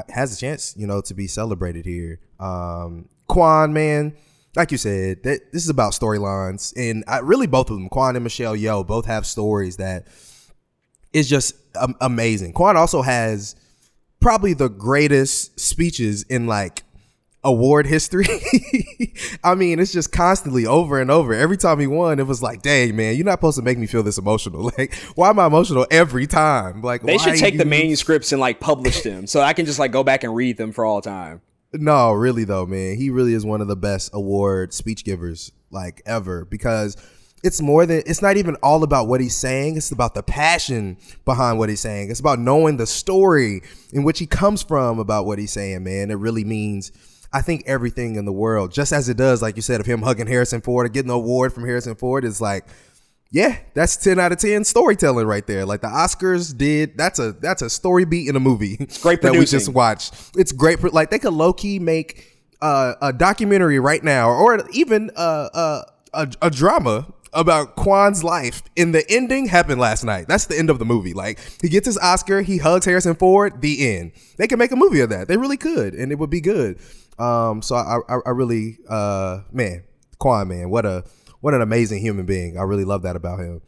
has 0.08 0.36
a 0.36 0.40
chance, 0.40 0.74
you 0.76 0.86
know, 0.86 1.00
to 1.02 1.14
be 1.14 1.26
celebrated 1.26 1.84
here. 1.84 2.20
Um, 2.38 3.08
Quan, 3.28 3.72
man, 3.72 4.16
like 4.56 4.72
you 4.72 4.78
said, 4.78 5.22
that 5.22 5.52
this 5.52 5.62
is 5.62 5.68
about 5.68 5.92
storylines, 5.92 6.72
and 6.76 7.04
I 7.06 7.18
really 7.18 7.46
both 7.46 7.70
of 7.70 7.76
them, 7.76 7.88
Quan 7.88 8.16
and 8.16 8.24
Michelle 8.24 8.56
Yeoh, 8.56 8.86
both 8.86 9.06
have 9.06 9.24
stories 9.24 9.76
that 9.76 10.06
is 11.12 11.28
just 11.28 11.54
um, 11.76 11.94
amazing. 12.00 12.52
Quan 12.52 12.76
also 12.76 13.02
has 13.02 13.54
probably 14.20 14.52
the 14.52 14.68
greatest 14.68 15.58
speeches 15.58 16.24
in 16.24 16.46
like 16.46 16.82
award 17.42 17.86
history. 17.86 18.26
I 19.44 19.54
mean, 19.54 19.78
it's 19.78 19.92
just 19.92 20.12
constantly 20.12 20.66
over 20.66 21.00
and 21.00 21.10
over. 21.10 21.32
Every 21.32 21.56
time 21.56 21.80
he 21.80 21.86
won, 21.86 22.18
it 22.18 22.26
was 22.26 22.42
like, 22.42 22.62
dang, 22.62 22.96
man, 22.96 23.16
you're 23.16 23.24
not 23.24 23.38
supposed 23.38 23.56
to 23.56 23.62
make 23.62 23.78
me 23.78 23.86
feel 23.86 24.02
this 24.02 24.18
emotional. 24.18 24.70
Like, 24.78 24.94
why 25.14 25.30
am 25.30 25.38
I 25.38 25.46
emotional 25.46 25.86
every 25.90 26.26
time? 26.26 26.80
Like, 26.80 27.02
They 27.02 27.18
should 27.18 27.36
take 27.36 27.58
the 27.58 27.64
manuscripts 27.64 28.30
and 28.32 28.40
like 28.40 28.60
publish 28.60 29.02
them 29.02 29.26
so 29.26 29.40
I 29.40 29.52
can 29.52 29.66
just 29.66 29.78
like 29.78 29.90
go 29.90 30.04
back 30.04 30.22
and 30.22 30.34
read 30.34 30.56
them 30.56 30.72
for 30.72 30.84
all 30.84 31.00
time. 31.00 31.40
No, 31.72 32.12
really 32.12 32.44
though, 32.44 32.66
man. 32.66 32.96
He 32.96 33.10
really 33.10 33.34
is 33.34 33.44
one 33.44 33.60
of 33.60 33.68
the 33.68 33.76
best 33.76 34.10
award 34.12 34.72
speech 34.72 35.04
givers 35.04 35.52
like 35.70 36.02
ever 36.06 36.44
because 36.44 36.96
it's 37.42 37.60
more 37.60 37.86
than 37.86 38.02
it's 38.06 38.22
not 38.22 38.36
even 38.36 38.56
all 38.56 38.82
about 38.82 39.08
what 39.08 39.20
he's 39.20 39.36
saying, 39.36 39.76
it's 39.76 39.90
about 39.90 40.14
the 40.14 40.22
passion 40.22 40.96
behind 41.24 41.58
what 41.58 41.68
he's 41.68 41.80
saying. 41.80 42.10
It's 42.10 42.20
about 42.20 42.38
knowing 42.38 42.76
the 42.76 42.86
story 42.86 43.62
in 43.92 44.04
which 44.04 44.18
he 44.18 44.26
comes 44.26 44.62
from 44.62 44.98
about 44.98 45.26
what 45.26 45.38
he's 45.38 45.52
saying, 45.52 45.82
man. 45.82 46.10
It 46.10 46.14
really 46.18 46.44
means 46.44 46.92
I 47.32 47.42
think 47.42 47.62
everything 47.66 48.16
in 48.16 48.24
the 48.24 48.32
world, 48.32 48.72
just 48.72 48.92
as 48.92 49.08
it 49.08 49.16
does, 49.16 49.40
like 49.40 49.56
you 49.56 49.62
said, 49.62 49.80
of 49.80 49.86
him 49.86 50.02
hugging 50.02 50.26
Harrison 50.26 50.60
Ford 50.60 50.86
or 50.86 50.88
getting 50.88 51.10
an 51.10 51.16
award 51.16 51.52
from 51.52 51.64
Harrison 51.64 51.94
Ford 51.94 52.24
is 52.24 52.40
like 52.40 52.64
yeah, 53.32 53.58
that's 53.74 53.96
ten 53.96 54.18
out 54.18 54.32
of 54.32 54.38
ten 54.38 54.64
storytelling 54.64 55.26
right 55.26 55.46
there. 55.46 55.64
Like 55.64 55.82
the 55.82 55.88
Oscars 55.88 56.56
did. 56.56 56.98
That's 56.98 57.20
a 57.20 57.32
that's 57.32 57.62
a 57.62 57.70
story 57.70 58.04
beat 58.04 58.28
in 58.28 58.34
a 58.34 58.40
movie. 58.40 58.76
It's 58.80 58.98
great 59.02 59.22
that 59.22 59.32
we 59.32 59.44
just 59.44 59.68
watched. 59.68 60.14
It's 60.36 60.50
great. 60.50 60.80
for 60.80 60.90
Like 60.90 61.10
they 61.10 61.20
could 61.20 61.32
low 61.32 61.52
key 61.52 61.78
make 61.78 62.26
uh, 62.60 62.94
a 63.00 63.12
documentary 63.12 63.78
right 63.78 64.02
now, 64.02 64.30
or 64.30 64.68
even 64.72 65.10
uh, 65.14 65.48
uh, 65.54 65.82
a 66.12 66.28
a 66.42 66.50
drama 66.50 67.06
about 67.32 67.76
Quan's 67.76 68.24
life. 68.24 68.64
And 68.76 68.92
the 68.92 69.08
ending 69.08 69.46
happened 69.46 69.80
last 69.80 70.02
night. 70.02 70.26
That's 70.26 70.46
the 70.46 70.58
end 70.58 70.68
of 70.68 70.80
the 70.80 70.84
movie. 70.84 71.14
Like 71.14 71.38
he 71.62 71.68
gets 71.68 71.86
his 71.86 71.98
Oscar, 71.98 72.42
he 72.42 72.58
hugs 72.58 72.84
Harrison 72.84 73.14
Ford. 73.14 73.62
The 73.62 73.96
end. 73.96 74.10
They 74.38 74.48
could 74.48 74.58
make 74.58 74.72
a 74.72 74.76
movie 74.76 75.00
of 75.00 75.10
that. 75.10 75.28
They 75.28 75.36
really 75.36 75.56
could, 75.56 75.94
and 75.94 76.10
it 76.10 76.18
would 76.18 76.30
be 76.30 76.40
good. 76.40 76.80
Um, 77.20 77.62
so 77.62 77.76
I 77.76 77.98
I, 78.08 78.18
I 78.26 78.30
really 78.30 78.78
uh 78.88 79.40
man, 79.52 79.84
Quan 80.18 80.48
man, 80.48 80.70
what 80.70 80.86
a 80.86 81.04
what 81.40 81.54
an 81.54 81.60
amazing 81.62 82.00
human 82.02 82.26
being. 82.26 82.58
I 82.58 82.62
really 82.62 82.84
love 82.84 83.02
that 83.02 83.16
about 83.16 83.40
him. 83.40 83.62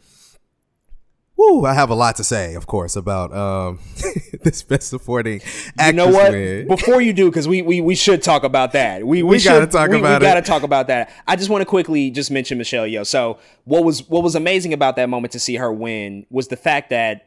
Woo, 1.37 1.65
I 1.65 1.75
have 1.75 1.91
a 1.91 1.95
lot 1.95 2.17
to 2.17 2.25
say, 2.25 2.55
of 2.55 2.67
course, 2.67 2.95
about 2.95 3.35
um 3.35 3.81
this 4.43 4.63
best 4.63 4.89
supporting 4.89 5.41
actress 5.79 5.87
You 5.87 5.93
know 5.95 6.09
what? 6.09 6.33
win. 6.33 6.69
Before 6.69 7.01
you 7.01 7.13
do, 7.13 7.31
because 7.31 7.49
we, 7.49 7.63
we 7.63 7.81
we 7.81 7.95
should 7.95 8.23
talk 8.23 8.45
about 8.45 8.73
that. 8.73 9.07
We 9.07 9.23
we, 9.23 9.37
We 9.37 9.43
gotta 9.43 9.67
talk 9.67 9.91
we, 9.91 9.99
about 9.99 10.21
we 10.21 10.27
gotta 10.27 10.43
talk 10.43 10.63
about 10.63 10.87
that. 10.89 11.11
I 11.27 11.37
just 11.37 11.51
want 11.51 11.63
to 11.63 11.67
quickly 11.67 12.11
just 12.11 12.31
mention 12.31 12.59
Michelle 12.59 12.85
Yeoh. 12.85 13.07
So 13.07 13.39
what 13.65 13.83
was 13.85 14.09
what 14.09 14.23
was 14.23 14.35
amazing 14.35 14.73
about 14.73 14.97
that 14.97 15.09
moment 15.09 15.33
to 15.33 15.39
see 15.39 15.57
her 15.57 15.73
win 15.73 16.27
was 16.31 16.49
the 16.49 16.57
fact 16.57 16.91
that 16.91 17.27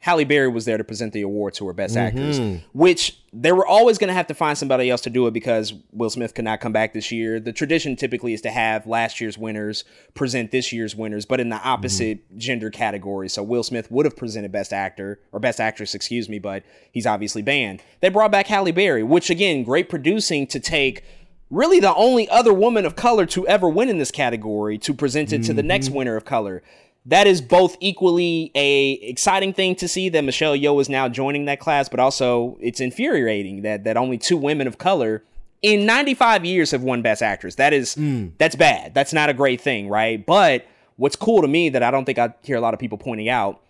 Halle 0.00 0.24
Berry 0.24 0.48
was 0.48 0.64
there 0.64 0.78
to 0.78 0.84
present 0.84 1.12
the 1.12 1.22
award 1.22 1.54
to 1.54 1.66
her 1.66 1.72
Best 1.72 1.96
mm-hmm. 1.96 2.18
Actress, 2.18 2.62
which 2.72 3.18
they 3.32 3.50
were 3.50 3.66
always 3.66 3.98
going 3.98 4.08
to 4.08 4.14
have 4.14 4.28
to 4.28 4.34
find 4.34 4.56
somebody 4.56 4.88
else 4.88 5.00
to 5.02 5.10
do 5.10 5.26
it 5.26 5.32
because 5.32 5.74
Will 5.92 6.08
Smith 6.08 6.34
could 6.34 6.44
not 6.44 6.60
come 6.60 6.72
back 6.72 6.94
this 6.94 7.10
year. 7.10 7.40
The 7.40 7.52
tradition 7.52 7.96
typically 7.96 8.32
is 8.32 8.40
to 8.42 8.50
have 8.50 8.86
last 8.86 9.20
year's 9.20 9.36
winners 9.36 9.84
present 10.14 10.52
this 10.52 10.72
year's 10.72 10.94
winners, 10.94 11.26
but 11.26 11.40
in 11.40 11.48
the 11.48 11.56
mm-hmm. 11.56 11.68
opposite 11.68 12.38
gender 12.38 12.70
category. 12.70 13.28
So 13.28 13.42
Will 13.42 13.64
Smith 13.64 13.90
would 13.90 14.06
have 14.06 14.16
presented 14.16 14.52
Best 14.52 14.72
Actor 14.72 15.20
or 15.32 15.40
Best 15.40 15.60
Actress, 15.60 15.94
excuse 15.94 16.28
me, 16.28 16.38
but 16.38 16.62
he's 16.92 17.06
obviously 17.06 17.42
banned. 17.42 17.82
They 18.00 18.08
brought 18.08 18.30
back 18.30 18.46
Halle 18.46 18.70
Berry, 18.70 19.02
which 19.02 19.30
again, 19.30 19.64
great 19.64 19.88
producing 19.88 20.46
to 20.48 20.60
take 20.60 21.02
really 21.50 21.80
the 21.80 21.94
only 21.94 22.28
other 22.28 22.52
woman 22.52 22.84
of 22.84 22.94
color 22.94 23.26
to 23.26 23.46
ever 23.48 23.68
win 23.68 23.88
in 23.88 23.98
this 23.98 24.10
category 24.10 24.78
to 24.78 24.94
present 24.94 25.32
it 25.32 25.42
to 25.44 25.54
the 25.54 25.62
next 25.62 25.88
mm-hmm. 25.88 25.96
winner 25.96 26.16
of 26.16 26.24
color. 26.24 26.62
That 27.08 27.26
is 27.26 27.40
both 27.40 27.76
equally 27.80 28.50
a 28.54 28.92
exciting 28.92 29.54
thing 29.54 29.74
to 29.76 29.88
see 29.88 30.10
that 30.10 30.22
Michelle 30.22 30.54
Yeoh 30.54 30.80
is 30.80 30.90
now 30.90 31.08
joining 31.08 31.46
that 31.46 31.58
class, 31.58 31.88
but 31.88 32.00
also 32.00 32.58
it's 32.60 32.80
infuriating 32.80 33.62
that 33.62 33.84
that 33.84 33.96
only 33.96 34.18
two 34.18 34.36
women 34.36 34.66
of 34.66 34.76
color 34.76 35.24
in 35.62 35.86
95 35.86 36.44
years 36.44 36.70
have 36.70 36.82
won 36.82 37.00
Best 37.00 37.22
Actress. 37.22 37.54
That 37.54 37.72
is 37.72 37.94
hmm. 37.94 38.28
that's 38.36 38.56
bad. 38.56 38.92
That's 38.94 39.14
not 39.14 39.30
a 39.30 39.34
great 39.34 39.60
thing, 39.60 39.88
right? 39.88 40.24
But 40.24 40.66
what's 40.96 41.16
cool 41.16 41.40
to 41.40 41.48
me 41.48 41.70
that 41.70 41.82
I 41.82 41.90
don't 41.90 42.04
think 42.04 42.18
I 42.18 42.34
hear 42.42 42.56
a 42.56 42.60
lot 42.60 42.74
of 42.74 42.80
people 42.80 42.98
pointing 42.98 43.30
out 43.30 43.62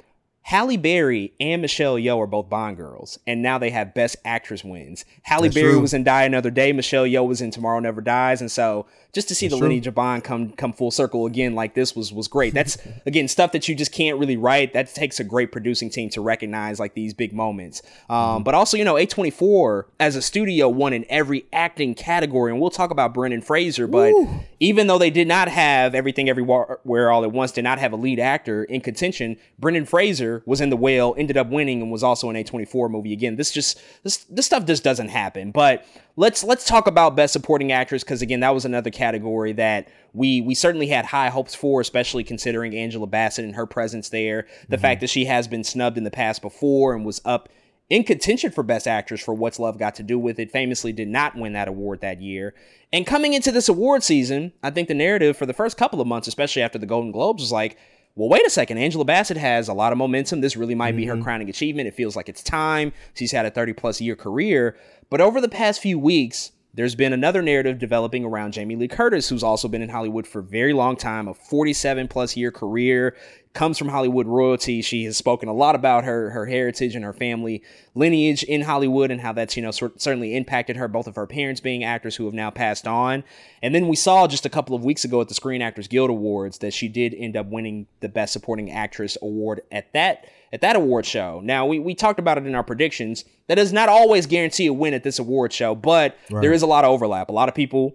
Halle 0.48 0.78
Berry 0.78 1.34
and 1.38 1.60
Michelle 1.60 1.96
Yeoh 1.96 2.16
are 2.20 2.26
both 2.26 2.48
Bond 2.48 2.78
girls, 2.78 3.18
and 3.26 3.42
now 3.42 3.58
they 3.58 3.68
have 3.68 3.92
Best 3.92 4.16
Actress 4.24 4.64
wins. 4.64 5.04
Halle 5.20 5.42
That's 5.42 5.54
Berry 5.54 5.72
true. 5.72 5.80
was 5.82 5.92
in 5.92 6.04
Die 6.04 6.22
Another 6.22 6.50
Day. 6.50 6.72
Michelle 6.72 7.04
Yeoh 7.04 7.28
was 7.28 7.42
in 7.42 7.50
Tomorrow 7.50 7.80
Never 7.80 8.00
Dies, 8.00 8.40
and 8.40 8.50
so 8.50 8.86
just 9.12 9.28
to 9.28 9.34
see 9.34 9.46
the 9.46 9.58
true. 9.58 9.66
lineage 9.66 9.86
of 9.86 9.94
Bond 9.94 10.24
come 10.24 10.52
come 10.52 10.72
full 10.72 10.90
circle 10.90 11.26
again 11.26 11.54
like 11.54 11.74
this 11.74 11.94
was 11.94 12.14
was 12.14 12.28
great. 12.28 12.54
That's 12.54 12.78
again 13.06 13.28
stuff 13.28 13.52
that 13.52 13.68
you 13.68 13.74
just 13.74 13.92
can't 13.92 14.18
really 14.18 14.38
write. 14.38 14.72
That 14.72 14.94
takes 14.94 15.20
a 15.20 15.24
great 15.24 15.52
producing 15.52 15.90
team 15.90 16.08
to 16.10 16.22
recognize 16.22 16.80
like 16.80 16.94
these 16.94 17.12
big 17.12 17.34
moments. 17.34 17.82
Um, 18.08 18.18
Mm-hmm. 18.28 18.44
But 18.44 18.54
also, 18.54 18.76
you 18.76 18.84
know, 18.84 18.94
A24 18.94 19.84
as 20.00 20.16
a 20.16 20.22
studio 20.22 20.68
won 20.68 20.92
in 20.92 21.04
every 21.08 21.44
acting 21.52 21.94
category, 21.94 22.52
and 22.52 22.60
we'll 22.60 22.70
talk 22.70 22.90
about 22.90 23.12
Brendan 23.12 23.42
Fraser. 23.42 23.86
But 23.86 24.14
even 24.60 24.86
though 24.86 24.98
they 24.98 25.10
did 25.10 25.28
not 25.28 25.48
have 25.48 25.94
everything 25.94 26.28
everywhere 26.28 27.10
all 27.10 27.24
at 27.24 27.32
once, 27.32 27.52
did 27.52 27.64
not 27.64 27.78
have 27.78 27.92
a 27.92 27.96
lead 27.96 28.18
actor 28.18 28.64
in 28.64 28.80
contention, 28.80 29.36
Brendan 29.58 29.84
Fraser 29.84 30.37
was 30.46 30.60
in 30.60 30.70
The 30.70 30.76
Whale, 30.76 31.14
ended 31.18 31.36
up 31.36 31.48
winning, 31.48 31.82
and 31.82 31.90
was 31.90 32.02
also 32.02 32.30
in 32.30 32.36
A24 32.36 32.90
movie. 32.90 33.12
Again, 33.12 33.36
this 33.36 33.50
just 33.50 33.80
this 34.02 34.18
this 34.24 34.46
stuff 34.46 34.64
just 34.64 34.84
doesn't 34.84 35.08
happen. 35.08 35.50
But 35.50 35.84
let's 36.16 36.44
let's 36.44 36.64
talk 36.64 36.86
about 36.86 37.16
best 37.16 37.32
supporting 37.32 37.72
actress 37.72 38.04
because 38.04 38.22
again, 38.22 38.40
that 38.40 38.54
was 38.54 38.64
another 38.64 38.90
category 38.90 39.52
that 39.54 39.88
we 40.12 40.40
we 40.40 40.54
certainly 40.54 40.88
had 40.88 41.06
high 41.06 41.28
hopes 41.28 41.54
for, 41.54 41.80
especially 41.80 42.24
considering 42.24 42.74
Angela 42.74 43.06
Bassett 43.06 43.44
and 43.44 43.54
her 43.54 43.66
presence 43.66 44.08
there. 44.08 44.46
The 44.68 44.76
mm-hmm. 44.76 44.82
fact 44.82 45.00
that 45.00 45.10
she 45.10 45.24
has 45.26 45.48
been 45.48 45.64
snubbed 45.64 45.98
in 45.98 46.04
the 46.04 46.10
past 46.10 46.42
before 46.42 46.94
and 46.94 47.04
was 47.04 47.20
up 47.24 47.48
in 47.90 48.04
contention 48.04 48.50
for 48.50 48.62
Best 48.62 48.86
Actress 48.86 49.22
for 49.22 49.32
What's 49.32 49.58
Love 49.58 49.78
Got 49.78 49.94
to 49.96 50.02
Do 50.02 50.18
with 50.18 50.38
It, 50.38 50.50
famously 50.50 50.92
did 50.92 51.08
not 51.08 51.36
win 51.36 51.54
that 51.54 51.68
award 51.68 52.00
that 52.02 52.20
year. 52.20 52.54
And 52.92 53.06
coming 53.06 53.32
into 53.32 53.50
this 53.50 53.68
award 53.68 54.02
season, 54.02 54.52
I 54.62 54.70
think 54.70 54.88
the 54.88 54.94
narrative 54.94 55.36
for 55.36 55.46
the 55.46 55.54
first 55.54 55.76
couple 55.76 56.00
of 56.00 56.06
months, 56.06 56.28
especially 56.28 56.62
after 56.62 56.78
the 56.78 56.86
Golden 56.86 57.12
Globes, 57.12 57.42
was 57.42 57.52
like, 57.52 57.78
well, 58.18 58.28
wait 58.28 58.44
a 58.44 58.50
second. 58.50 58.78
Angela 58.78 59.04
Bassett 59.04 59.36
has 59.36 59.68
a 59.68 59.72
lot 59.72 59.92
of 59.92 59.98
momentum. 59.98 60.40
This 60.40 60.56
really 60.56 60.74
might 60.74 60.96
be 60.96 61.06
her 61.06 61.14
mm-hmm. 61.14 61.22
crowning 61.22 61.48
achievement. 61.48 61.86
It 61.86 61.94
feels 61.94 62.16
like 62.16 62.28
it's 62.28 62.42
time. 62.42 62.92
She's 63.14 63.30
had 63.30 63.46
a 63.46 63.50
30 63.50 63.74
plus 63.74 64.00
year 64.00 64.16
career. 64.16 64.76
But 65.08 65.20
over 65.20 65.40
the 65.40 65.48
past 65.48 65.80
few 65.80 66.00
weeks, 66.00 66.50
there's 66.74 66.96
been 66.96 67.12
another 67.12 67.42
narrative 67.42 67.78
developing 67.78 68.24
around 68.24 68.54
Jamie 68.54 68.74
Lee 68.74 68.88
Curtis, 68.88 69.28
who's 69.28 69.44
also 69.44 69.68
been 69.68 69.82
in 69.82 69.88
Hollywood 69.88 70.26
for 70.26 70.40
a 70.40 70.42
very 70.42 70.72
long 70.72 70.96
time, 70.96 71.28
a 71.28 71.34
47 71.34 72.08
plus 72.08 72.36
year 72.36 72.50
career, 72.50 73.16
comes 73.54 73.78
from 73.78 73.88
Hollywood 73.88 74.26
royalty. 74.26 74.82
She 74.82 75.04
has 75.04 75.16
spoken 75.16 75.48
a 75.48 75.52
lot 75.52 75.74
about 75.74 76.04
her 76.04 76.30
her 76.30 76.46
heritage 76.46 76.94
and 76.94 77.04
her 77.04 77.12
family 77.12 77.62
lineage 77.94 78.42
in 78.42 78.62
Hollywood 78.62 79.10
and 79.10 79.20
how 79.20 79.32
that's 79.32 79.56
you 79.56 79.62
know 79.62 79.70
cer- 79.70 79.92
certainly 79.96 80.36
impacted 80.36 80.76
her. 80.76 80.88
Both 80.88 81.06
of 81.06 81.16
her 81.16 81.26
parents 81.26 81.60
being 81.60 81.84
actors 81.84 82.16
who 82.16 82.24
have 82.26 82.34
now 82.34 82.50
passed 82.50 82.86
on, 82.86 83.24
and 83.62 83.74
then 83.74 83.88
we 83.88 83.96
saw 83.96 84.26
just 84.26 84.46
a 84.46 84.50
couple 84.50 84.74
of 84.76 84.84
weeks 84.84 85.04
ago 85.04 85.20
at 85.20 85.28
the 85.28 85.34
Screen 85.34 85.62
Actors 85.62 85.88
Guild 85.88 86.10
Awards 86.10 86.58
that 86.58 86.72
she 86.72 86.88
did 86.88 87.14
end 87.14 87.36
up 87.36 87.46
winning 87.46 87.86
the 88.00 88.08
Best 88.08 88.32
Supporting 88.32 88.70
Actress 88.70 89.16
award 89.22 89.62
at 89.72 89.92
that 89.92 90.26
at 90.52 90.60
that 90.60 90.76
award 90.76 91.06
show. 91.06 91.40
Now 91.42 91.66
we 91.66 91.78
we 91.78 91.94
talked 91.94 92.18
about 92.18 92.38
it 92.38 92.46
in 92.46 92.54
our 92.54 92.64
predictions. 92.64 93.24
That 93.48 93.56
does 93.56 93.72
not 93.72 93.88
always 93.88 94.26
guarantee 94.26 94.66
a 94.66 94.72
win 94.72 94.94
at 94.94 95.02
this 95.02 95.18
award 95.18 95.52
show, 95.52 95.74
but 95.74 96.16
there 96.42 96.52
is 96.52 96.62
a 96.62 96.66
lot 96.66 96.84
of 96.84 96.90
overlap. 96.90 97.28
A 97.28 97.32
lot 97.32 97.48
of 97.48 97.54
people 97.54 97.94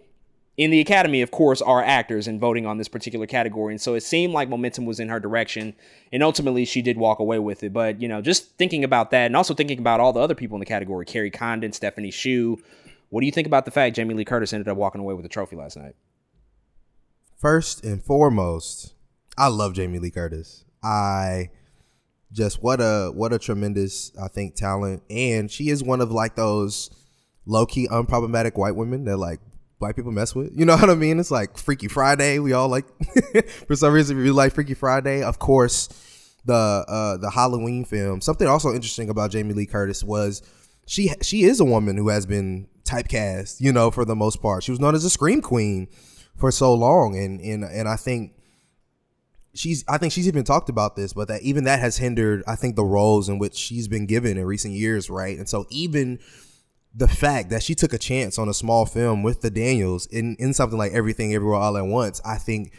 in 0.56 0.70
the 0.70 0.80
Academy, 0.80 1.22
of 1.22 1.32
course, 1.32 1.62
are 1.62 1.84
actors 1.84 2.28
and 2.28 2.40
voting 2.40 2.66
on 2.66 2.78
this 2.78 2.88
particular 2.88 3.26
category. 3.26 3.74
And 3.74 3.82
so 3.82 3.96
it 3.96 4.02
seemed 4.02 4.34
like 4.34 4.50
momentum 4.50 4.86
was 4.86 5.00
in 5.00 5.10
her 5.10 5.20
direction. 5.20 5.74
And 6.12 6.22
ultimately, 6.22 6.66
she 6.66 6.82
did 6.82 6.98
walk 6.98 7.20
away 7.20 7.40
with 7.40 7.64
it. 7.64 7.74
But, 7.74 8.02
you 8.02 8.08
know, 8.08 8.22
just 8.22 8.56
thinking 8.58 8.84
about 8.84 9.12
that 9.12 9.26
and 9.26 9.36
also 9.36 9.54
thinking 9.54 9.80
about 9.80 10.00
all 10.00 10.14
the 10.14 10.20
other 10.20 10.36
people 10.36 10.56
in 10.56 10.60
the 10.60 10.66
category 10.66 11.06
Kerry 11.06 11.32
Condon, 11.32 11.74
Stephanie 11.74 12.12
Hsu. 12.12 12.58
What 13.10 13.22
do 13.22 13.26
you 13.26 13.32
think 13.32 13.48
about 13.48 13.66
the 13.66 13.72
fact 13.72 13.96
Jamie 13.96 14.14
Lee 14.14 14.26
Curtis 14.26 14.54
ended 14.54 14.68
up 14.68 14.78
walking 14.78 15.02
away 15.02 15.14
with 15.14 15.24
the 15.24 15.30
trophy 15.30 15.56
last 15.56 15.78
night? 15.78 15.96
First 17.38 17.84
and 17.84 18.02
foremost, 18.04 18.94
I 19.38 19.48
love 19.48 19.74
Jamie 19.74 20.00
Lee 20.00 20.12
Curtis. 20.12 20.66
I 20.84 21.50
just 22.32 22.64
what 22.64 22.80
a 22.80 23.12
what 23.14 23.34
a 23.34 23.40
tremendous 23.40 24.12
I 24.20 24.28
think 24.28 24.56
talent, 24.56 25.04
and 25.10 25.52
she 25.52 25.70
is 25.70 25.84
one 25.84 26.02
of 26.02 26.12
like 26.12 26.36
those 26.36 26.90
low 27.46 27.66
key 27.66 27.88
unproblematic 27.88 28.58
white 28.58 28.76
women 28.76 29.06
that 29.06 29.18
like 29.18 29.40
white 29.84 29.96
people 29.96 30.12
mess 30.12 30.34
with. 30.34 30.58
You 30.58 30.66
know 30.66 30.76
what 30.78 30.90
I 30.90 30.96
mean? 30.96 31.20
It's 31.20 31.32
like 31.32 31.58
Freaky 31.58 31.88
Friday. 31.88 32.40
We 32.40 32.54
all 32.54 32.70
like 32.70 32.86
for 33.68 33.76
some 33.76 33.94
reason 33.94 34.18
we 34.18 34.32
like 34.32 34.54
Freaky 34.54 34.74
Friday. 34.74 35.22
Of 35.22 35.40
course, 35.40 35.90
the 36.46 36.54
uh 36.88 37.18
the 37.18 37.30
Halloween 37.30 37.86
film. 37.86 38.22
Something 38.22 38.48
also 38.48 38.74
interesting 38.74 39.10
about 39.10 39.32
Jamie 39.32 39.54
Lee 39.54 39.66
Curtis 39.66 40.04
was 40.04 40.42
she 40.88 41.12
she 41.22 41.44
is 41.44 41.60
a 41.60 41.66
woman 41.66 41.98
who 41.98 42.10
has 42.10 42.26
been 42.26 42.68
typecast, 42.86 43.62
you 43.62 43.72
know, 43.72 43.92
for 43.92 44.06
the 44.06 44.16
most 44.16 44.42
part. 44.42 44.64
She 44.64 44.72
was 44.72 44.80
known 44.80 44.96
as 44.96 45.06
a 45.06 45.10
scream 45.10 45.42
queen 45.42 45.88
for 46.36 46.52
so 46.52 46.74
long 46.74 47.16
and 47.16 47.40
and 47.42 47.64
and 47.64 47.88
I 47.88 47.96
think 47.96 48.34
she's 49.54 49.84
I 49.88 49.98
think 49.98 50.14
she's 50.14 50.28
even 50.28 50.44
talked 50.44 50.70
about 50.70 50.96
this, 50.96 51.14
but 51.14 51.28
that 51.28 51.42
even 51.44 51.66
that 51.66 51.80
has 51.80 51.98
hindered 51.98 52.44
I 52.48 52.56
think 52.56 52.76
the 52.76 52.86
roles 52.86 53.30
in 53.30 53.40
which 53.40 53.56
she's 53.56 53.88
been 53.88 54.06
given 54.06 54.38
in 54.38 54.46
recent 54.46 54.74
years, 54.74 55.10
right? 55.10 55.38
And 55.38 55.48
so 55.48 55.66
even 55.70 56.20
the 56.94 57.08
fact 57.08 57.50
that 57.50 57.64
she 57.64 57.74
took 57.74 57.94
a 57.94 57.98
chance 57.98 58.38
on 58.38 58.48
a 58.48 58.54
small 58.54 58.86
film 58.86 59.24
with 59.24 59.42
the 59.42 59.50
Daniels 59.50 60.06
in 60.08 60.36
in 60.40 60.54
something 60.54 60.78
like 60.78 60.92
Everything 60.92 61.34
Everywhere 61.34 61.60
All 61.60 61.78
at 61.78 61.86
Once, 61.86 62.22
I 62.24 62.38
think 62.38 62.72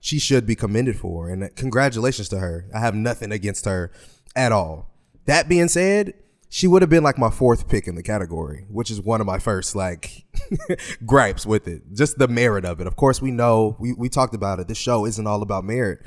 she 0.00 0.18
should 0.18 0.46
be 0.46 0.54
commended 0.54 0.98
for. 0.98 1.28
And 1.28 1.54
congratulations 1.56 2.28
to 2.30 2.38
her. 2.38 2.66
I 2.74 2.80
have 2.80 2.94
nothing 2.94 3.32
against 3.32 3.64
her 3.64 3.92
at 4.34 4.52
all. 4.52 4.90
That 5.26 5.48
being 5.48 5.68
said, 5.68 6.14
she 6.48 6.66
would 6.66 6.82
have 6.82 6.90
been 6.90 7.04
like 7.04 7.16
my 7.16 7.30
fourth 7.30 7.68
pick 7.68 7.86
in 7.86 7.94
the 7.94 8.02
category, 8.02 8.66
which 8.68 8.90
is 8.90 9.00
one 9.00 9.20
of 9.20 9.26
my 9.26 9.38
first 9.38 9.74
like 9.74 10.26
gripes 11.06 11.46
with 11.46 11.66
it. 11.66 11.82
Just 11.94 12.18
the 12.18 12.28
merit 12.28 12.64
of 12.64 12.80
it. 12.80 12.86
Of 12.86 12.96
course, 12.96 13.22
we 13.22 13.30
know 13.30 13.76
we, 13.78 13.94
we 13.94 14.08
talked 14.08 14.34
about 14.34 14.60
it. 14.60 14.68
This 14.68 14.76
show 14.76 15.06
isn't 15.06 15.26
all 15.26 15.40
about 15.40 15.64
merit. 15.64 16.00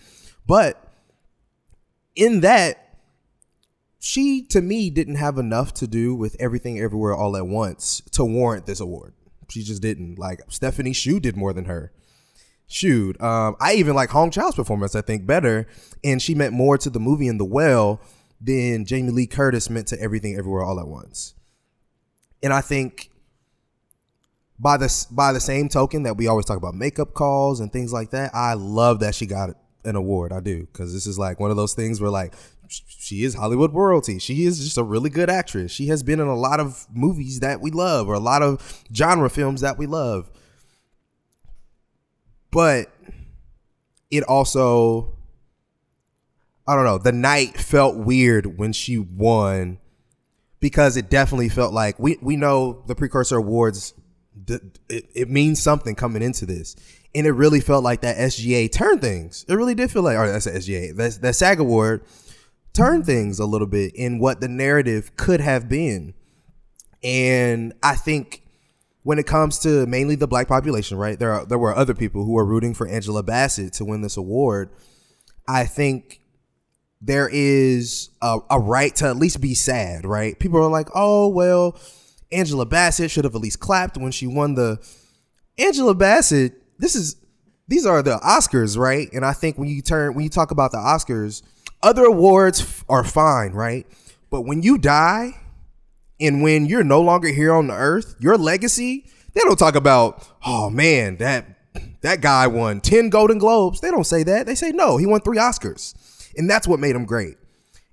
But 0.46 0.92
in 2.16 2.42
that, 2.42 2.85
she 4.06 4.44
to 4.44 4.62
me 4.62 4.92
didn't 4.92 5.16
have 5.16 5.40
enough 5.40 5.74
to 5.74 5.88
do 5.88 6.14
with 6.14 6.36
everything 6.40 6.80
everywhere 6.80 7.16
all 7.16 7.36
at 7.36 7.48
once 7.48 8.02
to 8.12 8.24
warrant 8.24 8.68
this 8.68 8.80
award. 8.80 9.16
She 9.50 9.64
just 9.64 9.82
didn't. 9.82 10.20
Like 10.20 10.42
Stephanie 10.48 10.94
Hsu 10.94 11.20
did 11.20 11.36
more 11.36 11.54
than 11.54 11.66
her. 11.66 11.92
Shoot, 12.68 13.20
um, 13.20 13.56
I 13.60 13.74
even 13.74 13.96
like 13.96 14.12
Hong 14.12 14.30
Chau's 14.30 14.54
performance. 14.54 14.96
I 14.96 15.02
think 15.02 15.26
better, 15.26 15.68
and 16.04 16.22
she 16.22 16.36
meant 16.36 16.54
more 16.54 16.78
to 16.78 16.92
the 16.92 17.00
movie 17.00 17.28
in 17.28 17.40
the 17.40 17.46
Whale 17.46 18.00
than 18.40 18.86
Jamie 18.86 19.10
Lee 19.10 19.26
Curtis 19.26 19.72
meant 19.72 19.88
to 19.88 20.00
everything 20.00 20.36
everywhere 20.38 20.62
all 20.62 20.80
at 20.80 20.88
once. 20.88 21.34
And 22.44 22.54
I 22.54 22.62
think 22.62 23.10
by 24.60 24.78
the 24.78 25.06
by 25.10 25.34
the 25.34 25.40
same 25.40 25.68
token 25.68 26.04
that 26.04 26.16
we 26.16 26.28
always 26.28 26.46
talk 26.46 26.58
about 26.58 26.76
makeup 26.76 27.16
calls 27.16 27.60
and 27.60 27.74
things 27.74 27.92
like 27.92 28.12
that, 28.12 28.36
I 28.36 28.54
love 28.54 29.00
that 29.00 29.16
she 29.16 29.26
got 29.26 29.50
an 29.84 29.96
award. 29.96 30.32
I 30.32 30.42
do 30.42 30.68
because 30.72 30.94
this 30.94 31.08
is 31.08 31.18
like 31.18 31.40
one 31.40 31.50
of 31.50 31.58
those 31.58 31.74
things 31.74 32.02
where 32.02 32.12
like 32.12 32.36
she 32.70 33.24
is 33.24 33.36
Hollywood 33.36 33.74
royalty. 33.74 34.20
She 34.20 34.46
is 34.46 34.64
just 34.64 34.78
a 34.78 34.84
really 34.84 35.10
good 35.10 35.30
actress. 35.30 35.72
She 35.72 35.88
has 35.88 36.04
been 36.04 36.20
in 36.20 36.28
a 36.28 36.36
lot 36.36 36.60
of 36.60 36.88
movies 36.94 37.40
that 37.40 37.62
we 37.62 37.72
love 37.72 38.08
or 38.08 38.14
a 38.14 38.20
lot 38.20 38.42
of 38.42 38.84
genre 38.94 39.30
films 39.30 39.62
that 39.62 39.78
we 39.78 39.86
love. 39.86 40.30
But 42.52 42.92
it 44.10 44.24
also 44.24 45.16
I 46.68 46.76
don't 46.76 46.86
know, 46.86 46.98
the 46.98 47.12
night 47.12 47.58
felt 47.58 47.96
weird 47.96 48.58
when 48.58 48.74
she 48.74 48.98
won 48.98 49.78
because 50.60 50.98
it 50.98 51.12
definitely 51.12 51.50
felt 51.50 51.74
like 51.74 52.00
we 52.00 52.18
we 52.22 52.36
know 52.36 52.84
the 52.88 52.96
precursor 52.96 53.38
awards 53.38 53.94
it, 54.48 54.80
it 54.90 55.30
means 55.30 55.62
something 55.62 55.96
coming 55.96 56.22
into 56.22 56.46
this 56.46 56.76
and 57.16 57.26
it 57.26 57.32
really 57.32 57.62
felt 57.62 57.84
like 57.84 58.02
that 58.02 58.18
SGA 58.18 58.70
turned 58.72 59.00
things. 59.00 59.46
It 59.48 59.56
really 59.56 59.74
did 59.74 59.90
feel 59.90 60.04
like, 60.04 60.18
or 60.18 60.30
that's 60.30 60.46
the 60.46 60.52
SGA, 60.52 60.96
that's 60.96 61.18
that 61.20 61.36
SAG 61.36 61.60
award 61.62 62.04
turned 62.76 63.06
things 63.06 63.40
a 63.40 63.46
little 63.46 63.68
bit 63.68 63.96
in 63.96 64.20
what 64.20 64.42
the 64.42 64.48
narrative 64.48 65.16
could 65.16 65.42
have 65.42 65.68
been. 65.68 66.14
And 67.04 67.74
I 67.82 67.96
think 67.96 68.44
when 69.04 69.20
it 69.20 69.28
comes 69.28 69.60
to 69.60 69.86
mainly 69.86 70.16
the 70.16 70.28
black 70.28 70.48
population, 70.48 70.98
right, 70.98 71.18
there 71.18 71.32
are, 71.32 71.46
there 71.46 71.58
were 71.58 71.76
other 71.76 71.94
people 71.94 72.26
who 72.26 72.34
were 72.34 72.46
rooting 72.46 72.74
for 72.74 72.88
Angela 72.88 73.24
Bassett 73.24 73.74
to 73.74 73.86
win 73.86 74.02
this 74.02 74.18
award. 74.18 74.70
I 75.48 75.66
think 75.66 76.22
there 77.02 77.30
is 77.32 78.10
a, 78.22 78.40
a 78.50 78.60
right 78.60 78.96
to 78.96 79.08
at 79.08 79.18
least 79.18 79.42
be 79.42 79.54
sad, 79.54 80.06
right? 80.06 80.38
People 80.40 80.60
are 80.60 80.70
like, 80.70 80.90
oh 80.96 81.28
well, 81.28 81.80
Angela 82.32 82.66
Bassett 82.66 83.12
should 83.12 83.24
have 83.24 83.36
at 83.36 83.42
least 83.42 83.60
clapped 83.60 83.98
when 83.98 84.12
she 84.12 84.28
won 84.28 84.56
the. 84.56 84.80
Angela 85.58 85.96
Bassett 85.96 86.62
this 86.78 86.96
is 86.96 87.16
these 87.68 87.86
are 87.86 88.02
the 88.04 88.18
Oscars, 88.18 88.78
right? 88.78 89.12
And 89.14 89.26
I 89.26 89.34
think 89.34 89.58
when 89.58 89.68
you 89.68 89.82
turn 89.82 90.14
when 90.14 90.24
you 90.24 90.30
talk 90.30 90.52
about 90.52 90.72
the 90.72 90.78
Oscars, 90.78 91.42
other 91.86 92.06
awards 92.06 92.84
are 92.90 93.04
fine, 93.04 93.52
right? 93.52 93.86
But 94.32 94.42
when 94.42 94.64
you 94.64 94.80
die 94.80 95.40
and 96.20 96.42
when 96.42 96.66
you're 96.66 96.84
no 96.84 97.00
longer 97.00 97.28
here 97.28 97.54
on 97.54 97.68
the 97.68 97.76
earth, 97.76 98.16
your 98.20 98.38
legacy, 98.38 99.06
they 99.34 99.42
don't 99.42 99.60
talk 99.60 99.76
about, 99.76 100.28
oh 100.46 100.72
man, 100.72 101.18
that 101.18 101.46
that 102.02 102.22
guy 102.22 102.48
won 102.48 102.82
10 102.82 103.10
Golden 103.10 103.38
Globes. 103.38 103.82
They 103.82 103.92
don't 103.92 104.06
say 104.06 104.24
that. 104.24 104.48
They 104.48 104.56
say 104.56 104.72
no, 104.72 104.98
he 104.98 105.06
won 105.06 105.22
3 105.22 105.38
Oscars. 105.38 105.94
And 106.36 106.50
that's 106.50 106.68
what 106.68 106.80
made 106.80 106.96
him 106.96 107.06
great. 107.06 107.38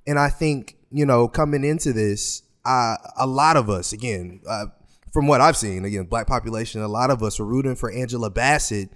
And 0.07 0.19
I 0.19 0.31
think, 0.31 0.77
you 0.91 1.05
know, 1.05 1.29
coming 1.29 1.63
into 1.63 1.93
this, 1.93 2.43
uh, 2.65 2.97
a 3.19 3.27
lot 3.27 3.59
of 3.59 3.69
us, 3.69 3.93
again, 3.93 4.41
uh, 4.49 4.67
from 5.13 5.27
what 5.27 5.43
I've 5.43 5.57
seen, 5.57 5.85
again, 5.85 6.05
black 6.05 6.27
population, 6.27 6.81
a 6.81 6.89
lot 6.89 7.11
of 7.11 7.23
us 7.23 7.39
were 7.39 7.45
rooting 7.45 7.77
for 7.77 7.91
Angela 7.91 8.31
Bassett 8.31 8.89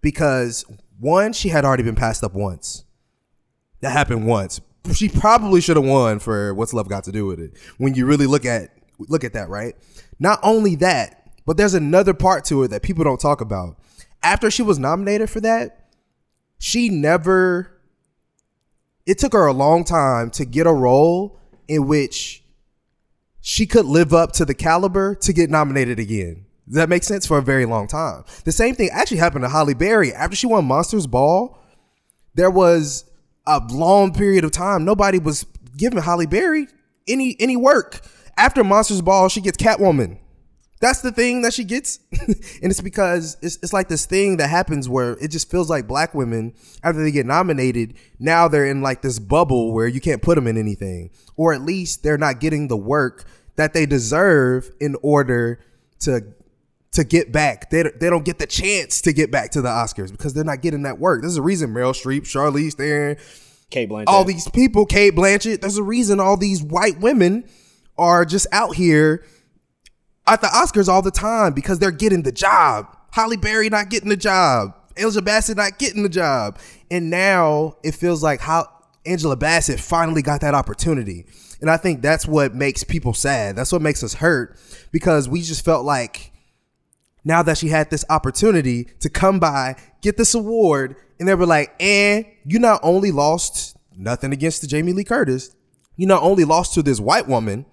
because 0.00 0.64
one, 1.00 1.32
she 1.32 1.48
had 1.48 1.64
already 1.64 1.82
been 1.82 1.96
passed 1.96 2.22
up 2.22 2.34
once. 2.34 2.84
That 3.80 3.92
happened 3.92 4.26
once. 4.26 4.60
She 4.92 5.08
probably 5.08 5.60
should 5.60 5.76
have 5.76 5.84
won 5.84 6.18
for 6.18 6.54
what's 6.54 6.72
love 6.72 6.88
got 6.88 7.04
to 7.04 7.12
do 7.12 7.26
with 7.26 7.40
it. 7.40 7.52
When 7.76 7.94
you 7.94 8.06
really 8.06 8.26
look 8.26 8.44
at 8.44 8.70
look 8.98 9.24
at 9.24 9.32
that, 9.34 9.48
right? 9.48 9.76
Not 10.18 10.40
only 10.42 10.74
that, 10.76 11.30
but 11.46 11.56
there's 11.56 11.74
another 11.74 12.14
part 12.14 12.44
to 12.46 12.62
it 12.64 12.68
that 12.68 12.82
people 12.82 13.04
don't 13.04 13.20
talk 13.20 13.40
about. 13.40 13.78
After 14.22 14.50
she 14.50 14.62
was 14.62 14.78
nominated 14.78 15.30
for 15.30 15.40
that, 15.40 15.88
she 16.58 16.88
never 16.88 17.80
it 19.06 19.18
took 19.18 19.32
her 19.32 19.46
a 19.46 19.52
long 19.52 19.84
time 19.84 20.30
to 20.32 20.44
get 20.44 20.66
a 20.66 20.72
role 20.72 21.38
in 21.66 21.86
which 21.86 22.42
she 23.40 23.66
could 23.66 23.86
live 23.86 24.12
up 24.12 24.32
to 24.32 24.44
the 24.44 24.54
caliber 24.54 25.14
to 25.14 25.32
get 25.32 25.48
nominated 25.48 25.98
again. 25.98 26.44
Does 26.66 26.76
that 26.76 26.90
make 26.90 27.02
sense? 27.02 27.26
For 27.26 27.38
a 27.38 27.42
very 27.42 27.64
long 27.64 27.86
time. 27.86 28.24
The 28.44 28.52
same 28.52 28.74
thing 28.74 28.90
actually 28.92 29.16
happened 29.16 29.44
to 29.44 29.48
Halle 29.48 29.72
Berry. 29.72 30.12
After 30.12 30.36
she 30.36 30.46
won 30.46 30.66
Monsters 30.66 31.06
Ball, 31.06 31.58
there 32.34 32.50
was 32.50 33.07
a 33.48 33.60
long 33.70 34.12
period 34.12 34.44
of 34.44 34.52
time 34.52 34.84
nobody 34.84 35.18
was 35.18 35.46
giving 35.76 36.00
Halle 36.00 36.26
Berry 36.26 36.68
any 37.08 37.36
any 37.40 37.56
work. 37.56 38.00
After 38.36 38.62
Monsters 38.62 39.02
Ball, 39.02 39.28
she 39.28 39.40
gets 39.40 39.56
Catwoman. 39.56 40.18
That's 40.80 41.00
the 41.00 41.10
thing 41.10 41.42
that 41.42 41.52
she 41.52 41.64
gets. 41.64 41.98
and 42.12 42.36
it's 42.70 42.80
because 42.80 43.36
it's, 43.42 43.58
it's 43.62 43.72
like 43.72 43.88
this 43.88 44.06
thing 44.06 44.36
that 44.36 44.48
happens 44.48 44.88
where 44.88 45.12
it 45.14 45.32
just 45.32 45.50
feels 45.50 45.68
like 45.68 45.88
black 45.88 46.14
women, 46.14 46.54
after 46.84 47.02
they 47.02 47.10
get 47.10 47.26
nominated, 47.26 47.94
now 48.20 48.46
they're 48.46 48.66
in 48.66 48.80
like 48.80 49.02
this 49.02 49.18
bubble 49.18 49.72
where 49.72 49.88
you 49.88 50.00
can't 50.00 50.22
put 50.22 50.36
them 50.36 50.46
in 50.46 50.56
anything. 50.56 51.10
Or 51.36 51.52
at 51.52 51.62
least 51.62 52.04
they're 52.04 52.18
not 52.18 52.38
getting 52.38 52.68
the 52.68 52.76
work 52.76 53.24
that 53.56 53.72
they 53.72 53.86
deserve 53.86 54.70
in 54.78 54.94
order 55.02 55.58
to 56.00 56.32
to 56.92 57.04
get 57.04 57.32
back. 57.32 57.70
They, 57.70 57.82
they 57.82 58.10
don't 58.10 58.24
get 58.24 58.38
the 58.38 58.46
chance 58.46 59.00
to 59.02 59.12
get 59.12 59.30
back 59.30 59.50
to 59.52 59.62
the 59.62 59.68
Oscars 59.68 60.10
because 60.10 60.34
they're 60.34 60.44
not 60.44 60.62
getting 60.62 60.82
that 60.82 60.98
work. 60.98 61.20
There's 61.20 61.36
a 61.36 61.42
reason 61.42 61.70
Meryl 61.70 61.92
Streep, 61.92 62.22
Charlize 62.22 62.74
Theron, 62.74 63.16
Cate 63.70 63.90
Blanchett, 63.90 64.04
all 64.08 64.24
these 64.24 64.48
people, 64.50 64.86
Cate 64.86 65.14
Blanchett. 65.14 65.60
There's 65.60 65.76
a 65.76 65.82
reason 65.82 66.20
all 66.20 66.36
these 66.36 66.62
white 66.62 67.00
women 67.00 67.44
are 67.98 68.24
just 68.24 68.46
out 68.52 68.76
here 68.76 69.24
at 70.26 70.40
the 70.40 70.46
Oscars 70.46 70.88
all 70.88 71.02
the 71.02 71.10
time 71.10 71.52
because 71.52 71.78
they're 71.78 71.90
getting 71.90 72.22
the 72.22 72.32
job. 72.32 72.86
Halle 73.12 73.36
Berry 73.36 73.68
not 73.68 73.90
getting 73.90 74.08
the 74.08 74.16
job. 74.16 74.74
Angela 74.96 75.22
Bassett 75.22 75.56
not 75.56 75.78
getting 75.78 76.02
the 76.02 76.08
job. 76.08 76.58
And 76.90 77.10
now 77.10 77.76
it 77.82 77.94
feels 77.94 78.22
like 78.22 78.40
how 78.40 78.68
Angela 79.06 79.36
Bassett 79.36 79.80
finally 79.80 80.22
got 80.22 80.40
that 80.40 80.54
opportunity. 80.54 81.26
And 81.60 81.70
I 81.70 81.76
think 81.76 82.02
that's 82.02 82.26
what 82.26 82.54
makes 82.54 82.84
people 82.84 83.14
sad. 83.14 83.56
That's 83.56 83.72
what 83.72 83.82
makes 83.82 84.02
us 84.02 84.14
hurt 84.14 84.58
because 84.92 85.28
we 85.28 85.42
just 85.42 85.64
felt 85.64 85.84
like 85.84 86.32
now 87.28 87.42
that 87.42 87.58
she 87.58 87.68
had 87.68 87.90
this 87.90 88.06
opportunity 88.08 88.84
to 89.00 89.10
come 89.10 89.38
by, 89.38 89.76
get 90.00 90.16
this 90.16 90.34
award, 90.34 90.96
and 91.20 91.28
they 91.28 91.34
were 91.34 91.44
like, 91.44 91.74
and 91.78 92.24
you 92.46 92.58
not 92.58 92.80
only 92.82 93.12
lost 93.12 93.76
nothing 93.94 94.32
against 94.32 94.62
the 94.62 94.66
Jamie 94.66 94.94
Lee 94.94 95.04
Curtis, 95.04 95.54
you 95.94 96.06
not 96.06 96.22
only 96.22 96.44
lost 96.44 96.72
to 96.72 96.82
this 96.82 96.98
white 96.98 97.28
woman, 97.28 97.66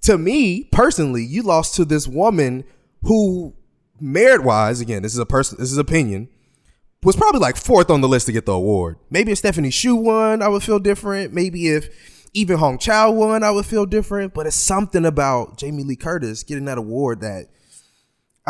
to 0.00 0.16
me 0.16 0.64
personally, 0.72 1.22
you 1.22 1.42
lost 1.42 1.74
to 1.74 1.84
this 1.84 2.08
woman 2.08 2.64
who 3.02 3.54
merit 4.00 4.42
wise, 4.42 4.80
again, 4.80 5.02
this 5.02 5.12
is 5.12 5.18
a 5.18 5.26
person, 5.26 5.58
this 5.60 5.70
is 5.70 5.76
opinion, 5.76 6.30
was 7.02 7.16
probably 7.16 7.40
like 7.40 7.58
fourth 7.58 7.90
on 7.90 8.00
the 8.00 8.08
list 8.08 8.26
to 8.26 8.32
get 8.32 8.46
the 8.46 8.52
award. 8.52 8.96
Maybe 9.10 9.30
if 9.30 9.38
Stephanie 9.38 9.70
Hsu 9.70 9.94
won, 9.94 10.40
I 10.40 10.48
would 10.48 10.62
feel 10.62 10.78
different. 10.78 11.34
Maybe 11.34 11.68
if 11.68 12.30
even 12.32 12.56
Hong 12.56 12.78
Chau 12.78 13.10
won, 13.10 13.42
I 13.42 13.50
would 13.50 13.66
feel 13.66 13.84
different. 13.84 14.32
But 14.32 14.46
it's 14.46 14.56
something 14.56 15.04
about 15.04 15.58
Jamie 15.58 15.82
Lee 15.82 15.96
Curtis 15.96 16.44
getting 16.44 16.64
that 16.64 16.78
award 16.78 17.20
that 17.20 17.48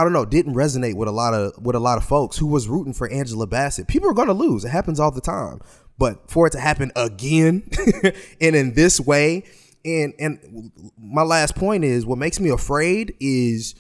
I 0.00 0.02
don't 0.02 0.14
know, 0.14 0.24
didn't 0.24 0.54
resonate 0.54 0.94
with 0.94 1.08
a 1.08 1.12
lot 1.12 1.34
of 1.34 1.62
with 1.62 1.76
a 1.76 1.78
lot 1.78 1.98
of 1.98 2.04
folks 2.04 2.38
who 2.38 2.46
was 2.46 2.68
rooting 2.68 2.94
for 2.94 3.06
Angela 3.12 3.46
Bassett. 3.46 3.86
People 3.86 4.08
are 4.08 4.14
gonna 4.14 4.32
lose. 4.32 4.64
It 4.64 4.70
happens 4.70 4.98
all 4.98 5.10
the 5.10 5.20
time. 5.20 5.60
But 5.98 6.30
for 6.30 6.46
it 6.46 6.52
to 6.52 6.58
happen 6.58 6.90
again 6.96 7.68
and 8.40 8.56
in 8.56 8.72
this 8.72 8.98
way, 8.98 9.44
and 9.84 10.14
and 10.18 10.72
my 10.98 11.20
last 11.20 11.54
point 11.54 11.84
is 11.84 12.06
what 12.06 12.16
makes 12.16 12.40
me 12.40 12.48
afraid 12.48 13.14
is 13.20 13.74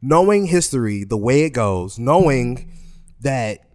knowing 0.00 0.46
history 0.46 1.02
the 1.02 1.16
way 1.16 1.42
it 1.42 1.50
goes, 1.50 1.98
knowing 1.98 2.70
that 3.22 3.66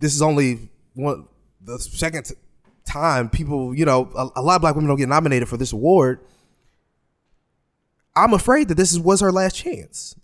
this 0.00 0.16
is 0.16 0.20
only 0.20 0.68
one 0.94 1.28
the 1.60 1.78
second 1.78 2.32
time 2.84 3.30
people, 3.30 3.72
you 3.72 3.84
know, 3.84 4.10
a, 4.16 4.40
a 4.40 4.42
lot 4.42 4.56
of 4.56 4.62
black 4.62 4.74
women 4.74 4.88
don't 4.88 4.98
get 4.98 5.08
nominated 5.08 5.48
for 5.48 5.56
this 5.56 5.72
award. 5.72 6.18
I'm 8.24 8.32
afraid 8.34 8.68
that 8.68 8.74
this 8.74 8.92
is, 8.92 8.98
was 8.98 9.20
her 9.20 9.32
last 9.32 9.56
chance. 9.56 10.16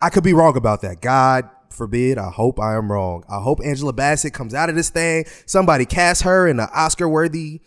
I 0.00 0.10
could 0.10 0.24
be 0.24 0.32
wrong 0.32 0.56
about 0.56 0.82
that. 0.82 1.00
God 1.00 1.50
forbid. 1.70 2.18
I 2.18 2.30
hope 2.30 2.60
I 2.60 2.76
am 2.76 2.90
wrong. 2.90 3.24
I 3.28 3.40
hope 3.40 3.60
Angela 3.64 3.92
Bassett 3.92 4.32
comes 4.32 4.54
out 4.54 4.68
of 4.68 4.76
this 4.76 4.90
thing. 4.90 5.24
Somebody 5.46 5.86
cast 5.86 6.22
her 6.22 6.46
in 6.46 6.60
an 6.60 6.68
Oscar 6.74 7.08
worthy 7.08 7.60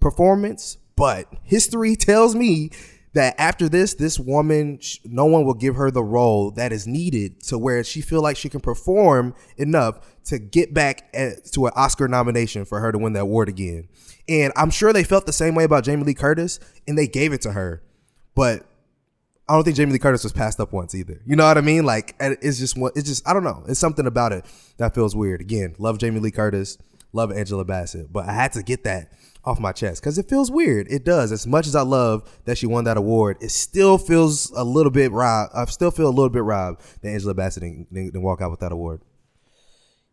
performance. 0.00 0.76
But 0.96 1.26
history 1.42 1.96
tells 1.96 2.34
me 2.34 2.70
that 3.12 3.34
after 3.38 3.68
this, 3.68 3.94
this 3.94 4.20
woman, 4.20 4.78
no 5.04 5.24
one 5.24 5.44
will 5.44 5.54
give 5.54 5.76
her 5.76 5.90
the 5.90 6.02
role 6.02 6.50
that 6.52 6.72
is 6.72 6.86
needed 6.86 7.42
to 7.44 7.58
where 7.58 7.82
she 7.82 8.00
feel 8.00 8.22
like 8.22 8.36
she 8.36 8.48
can 8.48 8.60
perform 8.60 9.34
enough 9.56 10.00
to 10.26 10.38
get 10.38 10.72
back 10.72 11.12
to 11.12 11.66
an 11.66 11.72
Oscar 11.74 12.06
nomination 12.06 12.64
for 12.64 12.80
her 12.80 12.92
to 12.92 12.98
win 12.98 13.14
that 13.14 13.22
award 13.22 13.48
again. 13.48 13.88
And 14.28 14.52
I'm 14.54 14.70
sure 14.70 14.92
they 14.92 15.02
felt 15.02 15.26
the 15.26 15.32
same 15.32 15.56
way 15.56 15.64
about 15.64 15.84
Jamie 15.84 16.04
Lee 16.04 16.14
Curtis, 16.14 16.60
and 16.86 16.96
they 16.96 17.08
gave 17.08 17.32
it 17.32 17.40
to 17.42 17.52
her. 17.52 17.82
But 18.36 18.64
I 19.50 19.54
don't 19.54 19.64
think 19.64 19.76
Jamie 19.76 19.90
Lee 19.90 19.98
Curtis 19.98 20.22
was 20.22 20.32
passed 20.32 20.60
up 20.60 20.72
once 20.72 20.94
either. 20.94 21.20
You 21.26 21.34
know 21.34 21.44
what 21.44 21.58
I 21.58 21.60
mean? 21.60 21.84
Like 21.84 22.14
it's 22.20 22.60
just 22.60 22.76
it's 22.94 23.08
just 23.08 23.26
I 23.28 23.32
don't 23.32 23.42
know. 23.42 23.64
It's 23.66 23.80
something 23.80 24.06
about 24.06 24.32
it 24.32 24.44
that 24.76 24.94
feels 24.94 25.16
weird. 25.16 25.40
Again, 25.40 25.74
love 25.76 25.98
Jamie 25.98 26.20
Lee 26.20 26.30
Curtis, 26.30 26.78
love 27.12 27.32
Angela 27.32 27.64
Bassett, 27.64 28.12
but 28.12 28.28
I 28.28 28.32
had 28.32 28.52
to 28.52 28.62
get 28.62 28.84
that 28.84 29.10
off 29.44 29.58
my 29.58 29.72
chest 29.72 30.02
because 30.02 30.18
it 30.18 30.28
feels 30.28 30.52
weird. 30.52 30.86
It 30.88 31.04
does. 31.04 31.32
As 31.32 31.48
much 31.48 31.66
as 31.66 31.74
I 31.74 31.82
love 31.82 32.30
that 32.44 32.58
she 32.58 32.66
won 32.66 32.84
that 32.84 32.96
award, 32.96 33.38
it 33.40 33.50
still 33.50 33.98
feels 33.98 34.52
a 34.52 34.62
little 34.62 34.92
bit 34.92 35.10
robbed. 35.10 35.52
I 35.52 35.64
still 35.64 35.90
feel 35.90 36.06
a 36.06 36.10
little 36.10 36.30
bit 36.30 36.44
robbed 36.44 36.82
that 37.02 37.08
Angela 37.08 37.34
Bassett 37.34 37.64
didn't, 37.64 37.92
didn't 37.92 38.22
walk 38.22 38.40
out 38.40 38.52
with 38.52 38.60
that 38.60 38.70
award. 38.70 39.00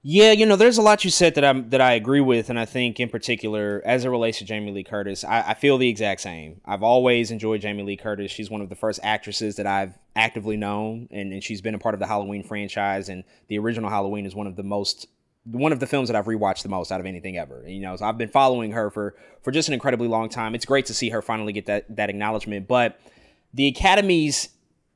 Yeah, 0.10 0.32
you 0.32 0.46
know, 0.46 0.56
there's 0.56 0.78
a 0.78 0.82
lot 0.82 1.04
you 1.04 1.12
said 1.12 1.36
that 1.36 1.44
I 1.44 1.52
that 1.52 1.82
I 1.82 1.92
agree 1.92 2.22
with, 2.22 2.50
and 2.50 2.58
I 2.58 2.64
think 2.64 2.98
in 2.98 3.10
particular, 3.10 3.82
as 3.84 4.06
it 4.06 4.10
relates 4.10 4.38
to 4.38 4.46
Jamie 4.46 4.72
Lee 4.72 4.86
Curtis, 4.86 5.26
I, 5.26 5.50
I, 5.50 5.54
feel 5.54 5.78
the 5.78 5.90
exact 5.90 6.22
same. 6.22 6.62
I've 6.64 6.82
always 6.82 7.30
enjoyed 7.30 7.60
Jamie 7.60 7.84
Lee 7.84 7.98
Curtis. 7.98 8.32
She's 8.32 8.50
one 8.50 8.62
of 8.62 8.70
the 8.70 8.76
first 8.76 9.02
actresses 9.04 9.58
that 9.58 9.68
I've 9.68 10.00
actively 10.16 10.56
known, 10.56 11.10
and, 11.12 11.34
and 11.34 11.44
she's 11.44 11.60
been 11.60 11.76
a 11.76 11.78
part 11.78 11.94
of 11.94 12.00
the 12.00 12.08
Halloween 12.08 12.42
franchise. 12.42 13.10
And 13.10 13.26
the 13.50 13.60
original 13.60 13.90
Halloween 13.90 14.26
is 14.26 14.34
one 14.34 14.48
of 14.48 14.56
the 14.56 14.64
most 14.64 15.08
one 15.44 15.74
of 15.74 15.82
the 15.82 15.88
films 15.88 16.08
that 16.08 16.16
I've 16.16 16.24
rewatched 16.24 16.64
the 16.64 16.70
most 16.70 16.90
out 16.90 17.02
of 17.02 17.06
anything 17.06 17.38
ever. 17.38 17.66
You 17.68 17.82
know, 17.82 17.98
so 17.98 18.06
I've 18.06 18.18
been 18.18 18.30
following 18.30 18.72
her 18.72 18.90
for 18.90 19.14
for 19.42 19.52
just 19.52 19.68
an 19.68 19.74
incredibly 19.74 20.08
long 20.08 20.30
time. 20.30 20.56
It's 20.56 20.66
great 20.66 20.86
to 20.86 20.94
see 20.94 21.10
her 21.10 21.22
finally 21.22 21.52
get 21.52 21.66
that 21.66 21.98
that 21.98 22.10
acknowledgement, 22.10 22.70
but 22.70 22.98
the 23.54 23.68
Academy's 23.68 24.52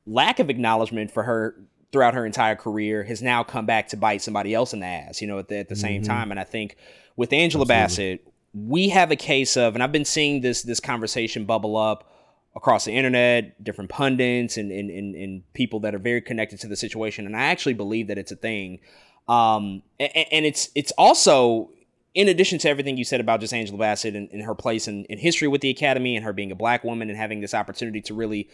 lack 0.06 0.40
of 0.40 0.50
acknowledgement 0.50 1.12
for 1.12 1.24
her 1.24 1.56
throughout 1.92 2.14
her 2.14 2.26
entire 2.26 2.56
career 2.56 3.04
has 3.04 3.22
now 3.22 3.44
come 3.44 3.66
back 3.66 3.90
to 3.90 3.98
bite 3.98 4.22
somebody 4.22 4.54
else 4.54 4.74
in 4.74 4.80
the 4.80 4.86
ass, 4.86 5.22
you 5.22 5.28
know, 5.28 5.40
at 5.40 5.48
the, 5.48 5.58
at 5.58 5.70
the 5.70 5.76
mm-hmm. 5.76 5.82
same 5.82 6.04
time. 6.04 6.32
And 6.32 6.40
I 6.40 6.44
think 6.44 6.78
with 7.16 7.34
Angela 7.34 7.64
Absolutely. 7.64 8.18
Bassett, 8.18 8.34
we 8.54 8.90
have 8.90 9.12
a 9.12 9.16
case 9.16 9.58
of, 9.58 9.76
and 9.76 9.84
I've 9.84 9.92
been 9.92 10.06
seeing 10.06 10.42
this 10.42 10.62
this 10.64 10.80
conversation 10.80 11.46
bubble 11.46 11.78
up 11.78 12.12
across 12.56 12.86
the 12.86 12.92
internet, 12.92 13.64
different 13.64 13.90
pundits 13.90 14.58
and, 14.58 14.72
and, 14.72 14.90
and, 14.90 15.16
and 15.16 15.54
people 15.54 15.80
that 15.82 15.96
are 15.96 16.00
very 16.00 16.22
connected 16.22 16.60
to 16.60 16.68
the 16.68 16.76
situation. 16.76 17.26
And 17.26 17.36
I 17.36 17.44
actually 17.44 17.74
believe 17.74 18.08
that 18.08 18.18
it's 18.18 18.32
a 18.32 18.36
thing. 18.36 18.80
Um, 19.28 19.84
and, 20.00 20.12
and 20.32 20.46
it's 20.46 20.70
it's 20.76 20.92
also 20.98 21.70
in 22.14 22.28
addition 22.28 22.60
to 22.60 22.70
everything 22.70 22.98
you 22.98 23.06
said 23.06 23.22
about 23.22 23.40
just 23.40 23.54
Angela 23.54 23.78
Bassett 23.78 24.16
and, 24.16 24.30
and 24.32 24.42
her 24.44 24.56
place 24.56 24.88
in, 24.88 25.06
in, 25.06 25.18
history 25.18 25.48
with 25.48 25.62
the 25.62 25.70
Academy 25.70 26.18
and 26.18 26.26
her 26.26 26.34
being 26.34 26.52
a 26.52 26.56
black 26.56 26.84
woman 26.84 27.10
and 27.10 27.18
having 27.18 27.40
this 27.40 27.54
opportunity 27.54 28.02
to 28.02 28.14
really 28.14 28.50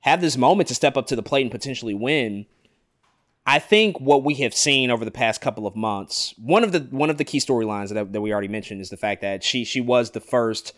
have 0.00 0.20
this 0.20 0.36
moment 0.36 0.68
to 0.68 0.74
step 0.74 0.96
up 0.96 1.06
to 1.06 1.14
the 1.14 1.22
plate 1.22 1.42
and 1.42 1.50
potentially 1.50 1.94
win. 1.94 2.46
I 3.50 3.58
think 3.58 3.98
what 3.98 4.22
we 4.22 4.34
have 4.36 4.54
seen 4.54 4.92
over 4.92 5.04
the 5.04 5.10
past 5.10 5.40
couple 5.40 5.66
of 5.66 5.74
months, 5.74 6.34
one 6.38 6.62
of 6.62 6.70
the 6.70 6.86
one 6.90 7.10
of 7.10 7.18
the 7.18 7.24
key 7.24 7.38
storylines 7.38 7.92
that, 7.92 8.12
that 8.12 8.20
we 8.20 8.32
already 8.32 8.46
mentioned 8.46 8.80
is 8.80 8.90
the 8.90 8.96
fact 8.96 9.22
that 9.22 9.42
she 9.42 9.64
she 9.64 9.80
was 9.80 10.12
the 10.12 10.20
first 10.20 10.72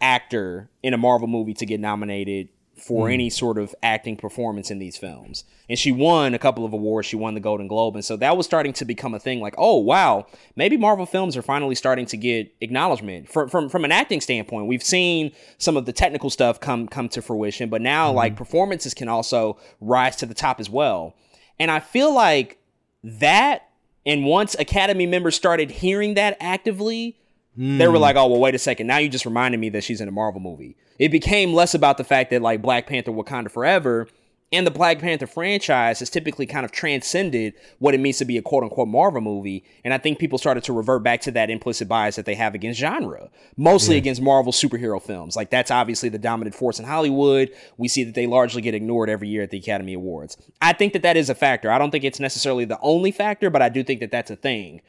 actor 0.00 0.70
in 0.82 0.94
a 0.94 0.96
Marvel 0.96 1.28
movie 1.28 1.52
to 1.52 1.66
get 1.66 1.80
nominated 1.80 2.48
for 2.82 3.08
mm. 3.08 3.12
any 3.12 3.28
sort 3.28 3.58
of 3.58 3.74
acting 3.82 4.16
performance 4.16 4.70
in 4.70 4.78
these 4.78 4.96
films. 4.96 5.44
And 5.68 5.78
she 5.78 5.92
won 5.92 6.32
a 6.32 6.38
couple 6.38 6.64
of 6.64 6.72
awards. 6.72 7.06
She 7.06 7.14
won 7.14 7.34
the 7.34 7.40
Golden 7.40 7.68
Globe. 7.68 7.94
And 7.94 8.04
so 8.04 8.16
that 8.16 8.38
was 8.38 8.46
starting 8.46 8.72
to 8.74 8.86
become 8.86 9.12
a 9.12 9.20
thing 9.20 9.40
like, 9.40 9.54
oh, 9.58 9.76
wow, 9.76 10.26
maybe 10.56 10.78
Marvel 10.78 11.06
films 11.06 11.36
are 11.36 11.42
finally 11.42 11.74
starting 11.74 12.06
to 12.06 12.16
get 12.16 12.52
acknowledgement. 12.62 13.28
From, 13.28 13.48
from, 13.48 13.68
from 13.68 13.84
an 13.84 13.92
acting 13.92 14.20
standpoint, 14.20 14.66
we've 14.66 14.82
seen 14.82 15.30
some 15.58 15.76
of 15.76 15.86
the 15.86 15.92
technical 15.92 16.30
stuff 16.30 16.58
come, 16.58 16.88
come 16.88 17.08
to 17.10 17.22
fruition, 17.22 17.68
but 17.68 17.80
now 17.80 18.10
mm. 18.10 18.16
like 18.16 18.34
performances 18.34 18.92
can 18.94 19.08
also 19.08 19.58
rise 19.80 20.16
to 20.16 20.26
the 20.26 20.34
top 20.34 20.58
as 20.58 20.68
well. 20.68 21.14
And 21.58 21.70
I 21.70 21.80
feel 21.80 22.12
like 22.12 22.58
that, 23.02 23.68
and 24.04 24.24
once 24.24 24.54
Academy 24.58 25.06
members 25.06 25.34
started 25.36 25.70
hearing 25.70 26.14
that 26.14 26.36
actively, 26.40 27.16
mm. 27.58 27.78
they 27.78 27.86
were 27.86 27.94
hmm. 27.94 28.00
like, 28.00 28.16
oh, 28.16 28.26
well, 28.26 28.40
wait 28.40 28.54
a 28.54 28.58
second. 28.58 28.86
Now 28.86 28.98
you 28.98 29.08
just 29.08 29.24
reminded 29.24 29.60
me 29.60 29.68
that 29.70 29.84
she's 29.84 30.00
in 30.00 30.08
a 30.08 30.12
Marvel 30.12 30.40
movie. 30.40 30.76
It 30.98 31.10
became 31.10 31.52
less 31.52 31.74
about 31.74 31.98
the 31.98 32.04
fact 32.04 32.30
that 32.30 32.42
like 32.42 32.62
Black 32.62 32.86
Panther 32.86 33.12
Wakanda 33.12 33.50
Forever 33.50 34.08
and 34.54 34.66
the 34.66 34.70
Black 34.70 35.00
Panther 35.00 35.26
franchise 35.26 35.98
has 35.98 36.08
typically 36.08 36.46
kind 36.46 36.64
of 36.64 36.70
transcended 36.70 37.54
what 37.80 37.92
it 37.92 38.00
means 38.00 38.18
to 38.18 38.24
be 38.24 38.38
a 38.38 38.42
quote 38.42 38.62
unquote 38.62 38.88
Marvel 38.88 39.20
movie. 39.20 39.64
And 39.84 39.92
I 39.92 39.98
think 39.98 40.18
people 40.18 40.38
started 40.38 40.64
to 40.64 40.72
revert 40.72 41.02
back 41.02 41.20
to 41.22 41.32
that 41.32 41.50
implicit 41.50 41.88
bias 41.88 42.16
that 42.16 42.24
they 42.24 42.36
have 42.36 42.54
against 42.54 42.78
genre, 42.78 43.28
mostly 43.56 43.96
yeah. 43.96 43.98
against 43.98 44.22
Marvel 44.22 44.52
superhero 44.52 45.02
films. 45.02 45.36
Like 45.36 45.50
that's 45.50 45.70
obviously 45.70 46.08
the 46.08 46.18
dominant 46.18 46.54
force 46.54 46.78
in 46.78 46.86
Hollywood. 46.86 47.50
We 47.76 47.88
see 47.88 48.04
that 48.04 48.14
they 48.14 48.26
largely 48.26 48.62
get 48.62 48.74
ignored 48.74 49.10
every 49.10 49.28
year 49.28 49.42
at 49.42 49.50
the 49.50 49.58
Academy 49.58 49.94
Awards. 49.94 50.36
I 50.62 50.72
think 50.72 50.92
that 50.92 51.02
that 51.02 51.16
is 51.16 51.28
a 51.28 51.34
factor. 51.34 51.70
I 51.70 51.78
don't 51.78 51.90
think 51.90 52.04
it's 52.04 52.20
necessarily 52.20 52.64
the 52.64 52.78
only 52.80 53.10
factor, 53.10 53.50
but 53.50 53.62
I 53.62 53.68
do 53.68 53.82
think 53.82 54.00
that 54.00 54.10
that's 54.10 54.30
a 54.30 54.36
thing. 54.36 54.80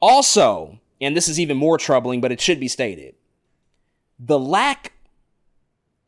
Also, 0.00 0.78
and 1.00 1.16
this 1.16 1.28
is 1.28 1.40
even 1.40 1.56
more 1.56 1.78
troubling, 1.78 2.20
but 2.20 2.32
it 2.32 2.40
should 2.40 2.60
be 2.60 2.68
stated 2.68 3.14
the 4.18 4.38
lack 4.38 4.93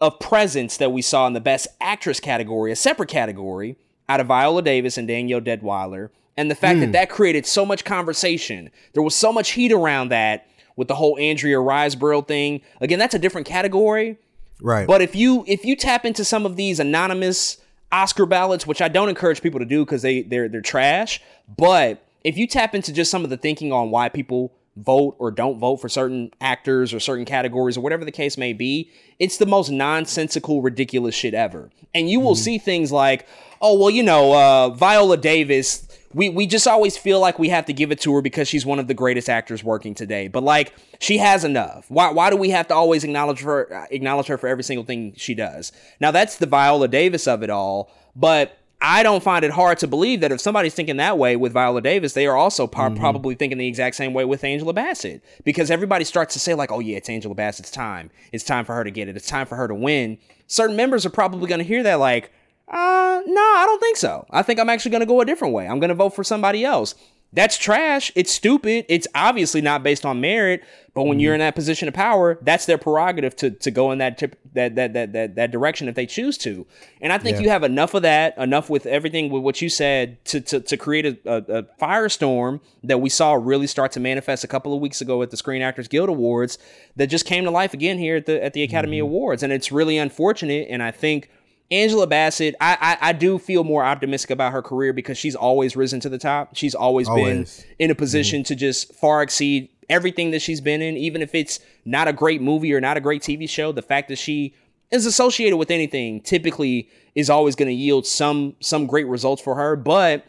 of 0.00 0.18
presence 0.18 0.76
that 0.76 0.92
we 0.92 1.02
saw 1.02 1.26
in 1.26 1.32
the 1.32 1.40
Best 1.40 1.68
Actress 1.80 2.20
category, 2.20 2.72
a 2.72 2.76
separate 2.76 3.08
category, 3.08 3.76
out 4.08 4.20
of 4.20 4.26
Viola 4.26 4.62
Davis 4.62 4.98
and 4.98 5.08
Danielle 5.08 5.40
Deadwyler, 5.40 6.10
and 6.36 6.50
the 6.50 6.54
fact 6.54 6.76
mm. 6.76 6.80
that 6.80 6.86
hmm. 6.86 6.92
that 6.92 7.10
created 7.10 7.46
so 7.46 7.64
much 7.64 7.84
conversation. 7.84 8.70
There 8.92 9.02
was 9.02 9.14
so 9.14 9.32
much 9.32 9.52
heat 9.52 9.72
around 9.72 10.10
that 10.10 10.46
with 10.76 10.88
the 10.88 10.94
whole 10.94 11.18
Andrea 11.18 11.56
Riseborough 11.56 12.28
thing. 12.28 12.60
Again, 12.80 12.98
that's 12.98 13.14
a 13.14 13.18
different 13.18 13.46
category. 13.46 14.18
Right. 14.60 14.86
But 14.86 15.02
if 15.02 15.16
you 15.16 15.44
if 15.46 15.64
you 15.64 15.76
tap 15.76 16.04
into 16.04 16.24
some 16.24 16.46
of 16.46 16.56
these 16.56 16.78
anonymous 16.78 17.58
Oscar 17.90 18.26
ballots, 18.26 18.66
which 18.66 18.82
I 18.82 18.88
don't 18.88 19.08
encourage 19.08 19.42
people 19.42 19.60
to 19.60 19.66
do 19.66 19.84
because 19.84 20.02
they 20.02 20.22
they're 20.22 20.48
they're 20.48 20.60
trash, 20.60 21.20
but 21.56 22.02
if 22.24 22.36
you 22.36 22.46
tap 22.46 22.74
into 22.74 22.92
just 22.92 23.10
some 23.10 23.24
of 23.24 23.30
the 23.30 23.36
thinking 23.36 23.72
on 23.72 23.90
why 23.90 24.08
people 24.08 24.52
vote 24.76 25.16
or 25.18 25.30
don't 25.30 25.58
vote 25.58 25.76
for 25.76 25.88
certain 25.88 26.30
actors 26.40 26.92
or 26.92 27.00
certain 27.00 27.24
categories 27.24 27.76
or 27.76 27.80
whatever 27.80 28.04
the 28.04 28.12
case 28.12 28.36
may 28.36 28.52
be, 28.52 28.90
it's 29.18 29.38
the 29.38 29.46
most 29.46 29.70
nonsensical, 29.70 30.60
ridiculous 30.62 31.14
shit 31.14 31.34
ever. 31.34 31.70
And 31.94 32.10
you 32.10 32.20
will 32.20 32.34
mm-hmm. 32.34 32.42
see 32.42 32.58
things 32.58 32.92
like, 32.92 33.26
oh, 33.62 33.78
well, 33.78 33.90
you 33.90 34.02
know, 34.02 34.34
uh, 34.34 34.68
Viola 34.70 35.16
Davis, 35.16 35.88
we, 36.12 36.28
we 36.28 36.46
just 36.46 36.66
always 36.66 36.96
feel 36.96 37.20
like 37.20 37.38
we 37.38 37.48
have 37.48 37.64
to 37.66 37.72
give 37.72 37.90
it 37.90 38.00
to 38.00 38.14
her 38.14 38.22
because 38.22 38.48
she's 38.48 38.66
one 38.66 38.78
of 38.78 38.86
the 38.86 38.94
greatest 38.94 39.30
actors 39.30 39.64
working 39.64 39.94
today. 39.94 40.28
But 40.28 40.42
like, 40.42 40.74
she 41.00 41.18
has 41.18 41.44
enough. 41.44 41.86
Why, 41.90 42.10
why 42.10 42.30
do 42.30 42.36
we 42.36 42.50
have 42.50 42.68
to 42.68 42.74
always 42.74 43.02
acknowledge 43.02 43.40
her, 43.40 43.86
acknowledge 43.90 44.26
her 44.26 44.36
for 44.36 44.46
every 44.46 44.64
single 44.64 44.84
thing 44.84 45.14
she 45.16 45.34
does? 45.34 45.72
Now, 46.00 46.10
that's 46.10 46.36
the 46.36 46.46
Viola 46.46 46.88
Davis 46.88 47.26
of 47.26 47.42
it 47.42 47.50
all. 47.50 47.90
But 48.14 48.58
I 48.80 49.02
don't 49.02 49.22
find 49.22 49.44
it 49.44 49.50
hard 49.50 49.78
to 49.78 49.86
believe 49.86 50.20
that 50.20 50.32
if 50.32 50.40
somebody's 50.40 50.74
thinking 50.74 50.98
that 50.98 51.16
way 51.16 51.34
with 51.34 51.52
Viola 51.52 51.80
Davis, 51.80 52.12
they 52.12 52.26
are 52.26 52.36
also 52.36 52.66
par- 52.66 52.90
mm-hmm. 52.90 53.00
probably 53.00 53.34
thinking 53.34 53.58
the 53.58 53.66
exact 53.66 53.96
same 53.96 54.12
way 54.12 54.24
with 54.24 54.44
Angela 54.44 54.74
Bassett. 54.74 55.22
Because 55.44 55.70
everybody 55.70 56.04
starts 56.04 56.34
to 56.34 56.40
say, 56.40 56.54
like, 56.54 56.70
oh, 56.70 56.80
yeah, 56.80 56.98
it's 56.98 57.08
Angela 57.08 57.34
Bassett's 57.34 57.70
time. 57.70 58.10
It's 58.32 58.44
time 58.44 58.64
for 58.64 58.74
her 58.74 58.84
to 58.84 58.90
get 58.90 59.08
it. 59.08 59.16
It's 59.16 59.28
time 59.28 59.46
for 59.46 59.56
her 59.56 59.66
to 59.66 59.74
win. 59.74 60.18
Certain 60.46 60.76
members 60.76 61.06
are 61.06 61.10
probably 61.10 61.48
going 61.48 61.58
to 61.58 61.64
hear 61.64 61.82
that, 61.84 61.94
like, 61.94 62.30
uh, 62.68 63.22
no, 63.26 63.40
I 63.40 63.64
don't 63.66 63.80
think 63.80 63.96
so. 63.96 64.26
I 64.30 64.42
think 64.42 64.60
I'm 64.60 64.68
actually 64.68 64.90
going 64.90 65.00
to 65.00 65.06
go 65.06 65.20
a 65.20 65.24
different 65.24 65.54
way. 65.54 65.66
I'm 65.66 65.80
going 65.80 65.88
to 65.88 65.94
vote 65.94 66.14
for 66.14 66.24
somebody 66.24 66.64
else. 66.64 66.94
That's 67.36 67.58
trash. 67.58 68.10
It's 68.14 68.32
stupid. 68.32 68.86
It's 68.88 69.06
obviously 69.14 69.60
not 69.60 69.82
based 69.82 70.06
on 70.06 70.22
merit. 70.22 70.64
But 70.94 71.02
when 71.02 71.18
mm-hmm. 71.18 71.20
you're 71.20 71.34
in 71.34 71.40
that 71.40 71.54
position 71.54 71.88
of 71.88 71.92
power, 71.92 72.38
that's 72.40 72.64
their 72.64 72.78
prerogative 72.78 73.36
to 73.36 73.50
to 73.50 73.70
go 73.70 73.92
in 73.92 73.98
that 73.98 74.16
tip, 74.16 74.38
that, 74.54 74.76
that 74.76 74.94
that 74.94 75.12
that 75.12 75.34
that 75.34 75.50
direction 75.50 75.88
if 75.88 75.94
they 75.94 76.06
choose 76.06 76.38
to. 76.38 76.66
And 77.02 77.12
I 77.12 77.18
think 77.18 77.36
yeah. 77.36 77.42
you 77.42 77.48
have 77.50 77.62
enough 77.62 77.92
of 77.92 78.00
that, 78.00 78.38
enough 78.38 78.70
with 78.70 78.86
everything 78.86 79.30
with 79.30 79.42
what 79.42 79.60
you 79.60 79.68
said 79.68 80.24
to 80.24 80.40
to, 80.40 80.60
to 80.60 80.76
create 80.78 81.04
a, 81.04 81.18
a, 81.26 81.58
a, 81.58 81.62
firestorm 81.78 82.60
that 82.82 83.02
we 83.02 83.10
saw 83.10 83.34
really 83.34 83.66
start 83.66 83.92
to 83.92 84.00
manifest 84.00 84.42
a 84.42 84.48
couple 84.48 84.72
of 84.74 84.80
weeks 84.80 85.02
ago 85.02 85.20
at 85.20 85.30
the 85.30 85.36
Screen 85.36 85.60
Actors 85.60 85.86
Guild 85.86 86.08
Awards 86.08 86.56
that 86.96 87.08
just 87.08 87.26
came 87.26 87.44
to 87.44 87.50
life 87.50 87.74
again 87.74 87.98
here 87.98 88.16
at 88.16 88.24
the 88.24 88.42
at 88.42 88.54
the 88.54 88.62
Academy 88.62 88.96
mm-hmm. 88.96 89.08
Awards. 89.08 89.42
And 89.42 89.52
it's 89.52 89.70
really 89.70 89.98
unfortunate. 89.98 90.68
And 90.70 90.82
I 90.82 90.92
think 90.92 91.28
Angela 91.70 92.06
Bassett, 92.06 92.54
I, 92.60 92.96
I, 93.00 93.08
I 93.08 93.12
do 93.12 93.38
feel 93.38 93.64
more 93.64 93.84
optimistic 93.84 94.30
about 94.30 94.52
her 94.52 94.62
career 94.62 94.92
because 94.92 95.18
she's 95.18 95.34
always 95.34 95.74
risen 95.74 95.98
to 96.00 96.08
the 96.08 96.18
top. 96.18 96.54
She's 96.54 96.74
always, 96.74 97.08
always. 97.08 97.58
been 97.58 97.74
in 97.78 97.90
a 97.90 97.94
position 97.94 98.40
mm-hmm. 98.40 98.48
to 98.48 98.54
just 98.54 98.94
far 98.94 99.22
exceed 99.22 99.68
everything 99.88 100.30
that 100.30 100.42
she's 100.42 100.60
been 100.60 100.80
in, 100.80 100.96
even 100.96 101.22
if 101.22 101.34
it's 101.34 101.58
not 101.84 102.08
a 102.08 102.12
great 102.12 102.40
movie 102.40 102.72
or 102.72 102.80
not 102.80 102.96
a 102.96 103.00
great 103.00 103.22
TV 103.22 103.48
show. 103.48 103.72
The 103.72 103.82
fact 103.82 104.08
that 104.08 104.18
she 104.18 104.54
is 104.90 105.06
associated 105.06 105.56
with 105.56 105.70
anything 105.70 106.20
typically 106.20 106.88
is 107.14 107.28
always 107.28 107.56
going 107.56 107.68
to 107.68 107.74
yield 107.74 108.06
some 108.06 108.54
some 108.60 108.86
great 108.86 109.06
results 109.06 109.42
for 109.42 109.56
her. 109.56 109.74
But 109.74 110.24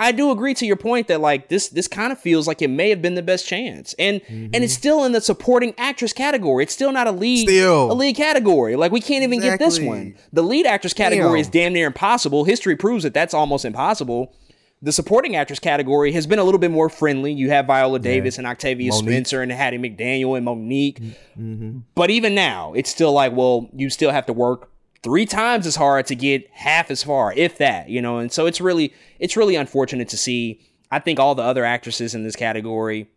I 0.00 0.12
do 0.12 0.30
agree 0.30 0.54
to 0.54 0.64
your 0.64 0.76
point 0.76 1.08
that 1.08 1.20
like 1.20 1.48
this 1.48 1.68
this 1.68 1.88
kind 1.88 2.12
of 2.12 2.20
feels 2.20 2.46
like 2.46 2.62
it 2.62 2.68
may 2.68 2.88
have 2.90 3.02
been 3.02 3.16
the 3.16 3.22
best 3.22 3.46
chance. 3.46 3.94
And 3.98 4.20
mm-hmm. 4.22 4.54
and 4.54 4.62
it's 4.62 4.72
still 4.72 5.04
in 5.04 5.12
the 5.12 5.20
supporting 5.20 5.74
actress 5.76 6.12
category. 6.12 6.62
It's 6.62 6.72
still 6.72 6.92
not 6.92 7.08
a 7.08 7.12
lead 7.12 7.48
still. 7.48 7.90
a 7.90 7.94
lead 7.94 8.14
category. 8.14 8.76
Like 8.76 8.92
we 8.92 9.00
can't 9.00 9.24
even 9.24 9.38
exactly. 9.38 9.58
get 9.58 9.64
this 9.64 9.80
one. 9.80 10.16
The 10.32 10.42
lead 10.42 10.66
actress 10.66 10.94
category 10.94 11.38
Damn. 11.38 11.40
is 11.40 11.48
damn 11.48 11.72
near 11.72 11.88
impossible. 11.88 12.44
History 12.44 12.76
proves 12.76 13.02
that 13.02 13.12
that's 13.12 13.34
almost 13.34 13.64
impossible. 13.64 14.34
The 14.80 14.92
supporting 14.92 15.34
actress 15.34 15.58
category 15.58 16.12
has 16.12 16.28
been 16.28 16.38
a 16.38 16.44
little 16.44 16.60
bit 16.60 16.70
more 16.70 16.88
friendly. 16.88 17.32
You 17.32 17.50
have 17.50 17.66
Viola 17.66 17.98
Davis 17.98 18.36
yeah. 18.36 18.40
and 18.42 18.46
Octavia 18.46 18.92
Mo'Nique. 18.92 18.98
Spencer 19.02 19.42
and 19.42 19.50
Hattie 19.50 19.78
McDaniel 19.78 20.36
and 20.36 20.46
Mo'Nique. 20.46 21.00
Mm-hmm. 21.36 21.78
But 21.96 22.10
even 22.10 22.36
now, 22.36 22.74
it's 22.74 22.88
still 22.88 23.10
like, 23.10 23.32
well, 23.34 23.68
you 23.74 23.90
still 23.90 24.12
have 24.12 24.26
to 24.26 24.32
work 24.32 24.70
three 25.02 25.26
times 25.26 25.66
as 25.66 25.76
hard 25.76 26.06
to 26.06 26.14
get 26.14 26.48
half 26.50 26.90
as 26.90 27.02
far, 27.02 27.32
if 27.32 27.58
that, 27.58 27.88
you 27.88 28.02
know. 28.02 28.18
And 28.18 28.32
so 28.32 28.46
it's 28.46 28.60
really 28.60 28.92
it's 29.18 29.36
really 29.36 29.56
unfortunate 29.56 30.08
to 30.10 30.16
see. 30.16 30.60
I 30.90 30.98
think 30.98 31.18
all 31.18 31.34
the 31.34 31.42
other 31.42 31.64
actresses 31.64 32.14
in 32.14 32.24
this 32.24 32.34
category, 32.34 33.08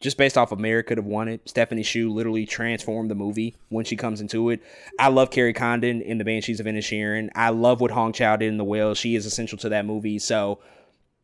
just 0.00 0.16
based 0.16 0.38
off 0.38 0.50
of 0.50 0.58
merit, 0.58 0.86
could 0.86 0.96
have 0.96 1.06
won 1.06 1.28
it. 1.28 1.46
Stephanie 1.46 1.82
Hsu 1.82 2.10
literally 2.10 2.46
transformed 2.46 3.10
the 3.10 3.14
movie 3.14 3.54
when 3.68 3.84
she 3.84 3.96
comes 3.96 4.20
into 4.22 4.48
it. 4.48 4.62
I 4.98 5.08
love 5.08 5.30
Kerry 5.30 5.52
Condon 5.52 6.00
in 6.00 6.16
The 6.16 6.24
Banshees 6.24 6.58
of 6.58 6.66
Inisherin. 6.66 7.28
I 7.34 7.50
love 7.50 7.82
what 7.82 7.90
Hong 7.90 8.14
Chau 8.14 8.36
did 8.36 8.48
in 8.48 8.56
The 8.56 8.64
Whale. 8.64 8.94
She 8.94 9.14
is 9.14 9.26
essential 9.26 9.58
to 9.58 9.68
that 9.68 9.84
movie. 9.84 10.18
So 10.18 10.58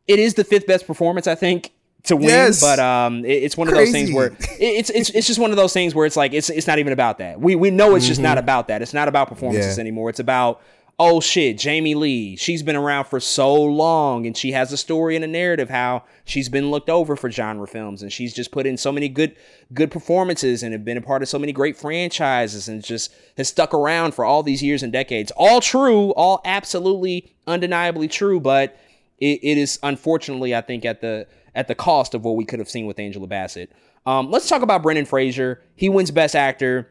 it 0.07 0.19
is 0.19 0.35
the 0.35 0.43
fifth 0.43 0.67
best 0.67 0.85
performance, 0.85 1.25
I 1.25 1.35
think, 1.35 1.71
to 2.07 2.15
win, 2.15 2.27
yes. 2.27 2.61
but 2.61 2.79
um, 2.79 3.23
it, 3.25 3.43
it's 3.43 3.57
one 3.57 3.67
of 3.67 3.73
Crazy. 3.73 3.91
those 3.91 3.93
things 3.93 4.15
where 4.15 4.27
it, 4.27 4.57
it's 4.59 4.89
it's 4.89 5.09
it's 5.11 5.27
just 5.27 5.39
one 5.39 5.51
of 5.51 5.57
those 5.57 5.73
things 5.73 5.95
where 5.95 6.05
it's 6.05 6.17
like 6.17 6.33
it's 6.33 6.49
it's 6.49 6.67
not 6.67 6.79
even 6.79 6.93
about 6.93 7.19
that. 7.19 7.39
We 7.39 7.55
we 7.55 7.71
know 7.71 7.95
it's 7.95 8.05
mm-hmm. 8.05 8.09
just 8.09 8.21
not 8.21 8.31
mm-hmm. 8.31 8.45
about 8.45 8.67
that. 8.69 8.81
It's 8.81 8.93
not 8.93 9.07
about 9.07 9.27
performances 9.29 9.77
yeah. 9.77 9.81
anymore. 9.81 10.09
It's 10.09 10.19
about 10.19 10.61
oh 10.99 11.19
shit, 11.19 11.57
Jamie 11.57 11.95
Lee. 11.95 12.35
She's 12.35 12.63
been 12.63 12.75
around 12.75 13.05
for 13.05 13.19
so 13.19 13.53
long, 13.53 14.25
and 14.25 14.35
she 14.35 14.51
has 14.53 14.71
a 14.71 14.77
story 14.77 15.15
and 15.15 15.23
a 15.23 15.27
narrative 15.27 15.69
how 15.69 16.03
she's 16.25 16.49
been 16.49 16.71
looked 16.71 16.89
over 16.89 17.15
for 17.15 17.29
genre 17.29 17.67
films, 17.67 18.01
and 18.01 18.11
she's 18.11 18.33
just 18.33 18.51
put 18.51 18.65
in 18.65 18.77
so 18.77 18.91
many 18.91 19.09
good 19.09 19.35
good 19.73 19.91
performances 19.91 20.63
and 20.63 20.73
have 20.73 20.85
been 20.85 20.97
a 20.97 21.01
part 21.01 21.21
of 21.21 21.29
so 21.29 21.39
many 21.39 21.51
great 21.51 21.77
franchises, 21.77 22.67
and 22.67 22.83
just 22.83 23.13
has 23.37 23.47
stuck 23.47 23.73
around 23.73 24.13
for 24.13 24.25
all 24.25 24.43
these 24.43 24.63
years 24.63 24.83
and 24.83 24.91
decades. 24.91 25.31
All 25.35 25.61
true, 25.61 26.11
all 26.11 26.41
absolutely 26.45 27.31
undeniably 27.45 28.07
true, 28.07 28.39
but 28.39 28.77
it, 29.19 29.39
it 29.43 29.57
is 29.57 29.79
unfortunately, 29.83 30.55
I 30.55 30.61
think, 30.61 30.85
at 30.85 31.01
the 31.01 31.27
at 31.57 31.67
the 31.67 31.75
cost 31.75 32.13
of 32.13 32.23
what 32.23 32.35
we 32.35 32.45
could 32.45 32.59
have 32.59 32.69
seen 32.69 32.85
with 32.85 32.99
Angela 32.99 33.25
Bassett. 33.25 33.71
Um, 34.05 34.29
let's 34.29 34.47
talk 34.47 34.61
about 34.61 34.83
Brendan 34.83 35.05
Fraser. 35.05 35.61
He 35.75 35.89
wins 35.89 36.11
Best 36.11 36.35
Actor. 36.35 36.89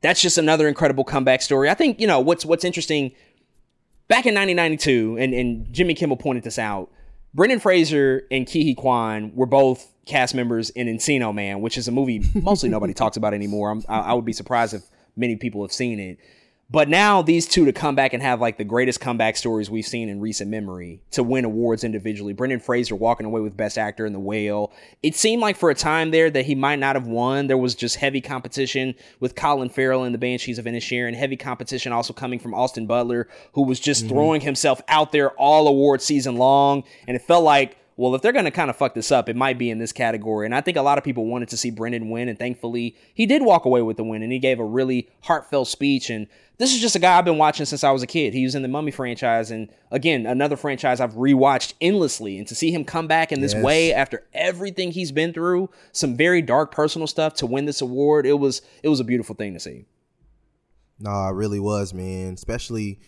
That's 0.00 0.20
just 0.20 0.38
another 0.38 0.66
incredible 0.66 1.04
comeback 1.04 1.42
story. 1.42 1.68
I 1.68 1.74
think 1.74 2.00
you 2.00 2.06
know 2.06 2.18
what's 2.18 2.44
what's 2.44 2.64
interesting. 2.64 3.12
Back 4.08 4.24
in 4.24 4.34
1992, 4.34 5.18
and, 5.18 5.34
and 5.34 5.72
Jimmy 5.72 5.92
Kimmel 5.94 6.16
pointed 6.16 6.44
this 6.44 6.58
out. 6.58 6.90
Brendan 7.34 7.58
Fraser 7.58 8.22
and 8.30 8.48
Huy 8.48 8.74
Quan 8.74 9.32
were 9.34 9.46
both 9.46 9.92
cast 10.06 10.34
members 10.34 10.70
in 10.70 10.86
Encino 10.86 11.34
Man, 11.34 11.60
which 11.60 11.76
is 11.76 11.86
a 11.86 11.92
movie 11.92 12.24
mostly 12.34 12.68
nobody 12.70 12.94
talks 13.02 13.16
about 13.16 13.34
anymore. 13.34 13.78
I, 13.88 13.98
I 14.00 14.12
would 14.14 14.24
be 14.24 14.32
surprised 14.32 14.72
if 14.72 14.84
many 15.16 15.36
people 15.36 15.62
have 15.62 15.72
seen 15.72 16.00
it. 16.00 16.18
But 16.68 16.88
now 16.88 17.22
these 17.22 17.46
two 17.46 17.64
to 17.66 17.72
come 17.72 17.94
back 17.94 18.12
and 18.12 18.20
have 18.22 18.40
like 18.40 18.58
the 18.58 18.64
greatest 18.64 19.00
comeback 19.00 19.36
stories 19.36 19.70
we've 19.70 19.86
seen 19.86 20.08
in 20.08 20.20
recent 20.20 20.50
memory 20.50 21.00
to 21.12 21.22
win 21.22 21.44
awards 21.44 21.84
individually. 21.84 22.32
Brendan 22.32 22.58
Fraser 22.58 22.96
walking 22.96 23.24
away 23.24 23.40
with 23.40 23.56
Best 23.56 23.78
Actor 23.78 24.04
in 24.04 24.12
The 24.12 24.18
Whale. 24.18 24.72
It 25.00 25.14
seemed 25.14 25.40
like 25.40 25.56
for 25.56 25.70
a 25.70 25.76
time 25.76 26.10
there 26.10 26.28
that 26.28 26.46
he 26.46 26.56
might 26.56 26.80
not 26.80 26.96
have 26.96 27.06
won. 27.06 27.46
There 27.46 27.56
was 27.56 27.76
just 27.76 27.96
heavy 27.96 28.20
competition 28.20 28.96
with 29.20 29.36
Colin 29.36 29.68
Farrell 29.68 30.02
and 30.02 30.12
the 30.12 30.18
Banshees 30.18 30.58
of 30.58 30.64
Inisherin, 30.64 31.08
and 31.08 31.16
heavy 31.16 31.36
competition 31.36 31.92
also 31.92 32.12
coming 32.12 32.40
from 32.40 32.52
Austin 32.52 32.86
Butler, 32.86 33.28
who 33.52 33.62
was 33.62 33.78
just 33.78 34.04
mm-hmm. 34.04 34.14
throwing 34.14 34.40
himself 34.40 34.82
out 34.88 35.12
there 35.12 35.30
all 35.32 35.68
award 35.68 36.02
season 36.02 36.34
long. 36.34 36.82
And 37.06 37.14
it 37.16 37.22
felt 37.22 37.44
like 37.44 37.78
well, 37.98 38.14
if 38.14 38.20
they're 38.20 38.32
going 38.32 38.44
to 38.44 38.50
kind 38.50 38.68
of 38.68 38.76
fuck 38.76 38.94
this 38.94 39.10
up, 39.10 39.28
it 39.28 39.36
might 39.36 39.56
be 39.56 39.70
in 39.70 39.78
this 39.78 39.92
category. 39.92 40.44
And 40.44 40.54
I 40.54 40.60
think 40.60 40.76
a 40.76 40.82
lot 40.82 40.98
of 40.98 41.04
people 41.04 41.24
wanted 41.24 41.48
to 41.48 41.56
see 41.56 41.70
Brendan 41.70 42.10
win, 42.10 42.28
and 42.28 42.38
thankfully 42.38 42.94
he 43.14 43.24
did 43.24 43.42
walk 43.42 43.64
away 43.64 43.80
with 43.80 43.96
the 43.96 44.04
win, 44.04 44.22
and 44.22 44.30
he 44.30 44.38
gave 44.38 44.60
a 44.60 44.64
really 44.64 45.08
heartfelt 45.22 45.68
speech. 45.68 46.10
And 46.10 46.26
this 46.58 46.74
is 46.74 46.80
just 46.80 46.96
a 46.96 46.98
guy 46.98 47.18
I've 47.18 47.24
been 47.24 47.38
watching 47.38 47.66
since 47.66 47.84
I 47.84 47.90
was 47.90 48.02
a 48.02 48.06
kid. 48.06 48.32
He 48.32 48.44
was 48.44 48.54
in 48.54 48.62
the 48.62 48.68
Mummy 48.68 48.90
franchise, 48.90 49.50
and 49.50 49.68
again, 49.90 50.26
another 50.26 50.56
franchise 50.56 51.00
I've 51.00 51.14
rewatched 51.14 51.74
endlessly. 51.80 52.38
And 52.38 52.46
to 52.48 52.54
see 52.54 52.70
him 52.70 52.84
come 52.84 53.06
back 53.06 53.30
in 53.30 53.40
this 53.40 53.52
yes. 53.52 53.62
way 53.62 53.92
after 53.92 54.24
everything 54.32 54.90
he's 54.90 55.12
been 55.12 55.32
through, 55.32 55.68
some 55.92 56.16
very 56.16 56.40
dark 56.40 56.72
personal 56.72 57.06
stuff 57.06 57.34
to 57.34 57.46
win 57.46 57.66
this 57.66 57.80
award, 57.80 58.26
it 58.26 58.38
was 58.38 58.62
it 58.82 58.88
was 58.88 59.00
a 59.00 59.04
beautiful 59.04 59.34
thing 59.34 59.52
to 59.54 59.60
see. 59.60 59.84
No, 60.98 61.28
it 61.28 61.34
really 61.34 61.60
was, 61.60 61.92
man. 61.92 62.34
Especially 62.34 63.00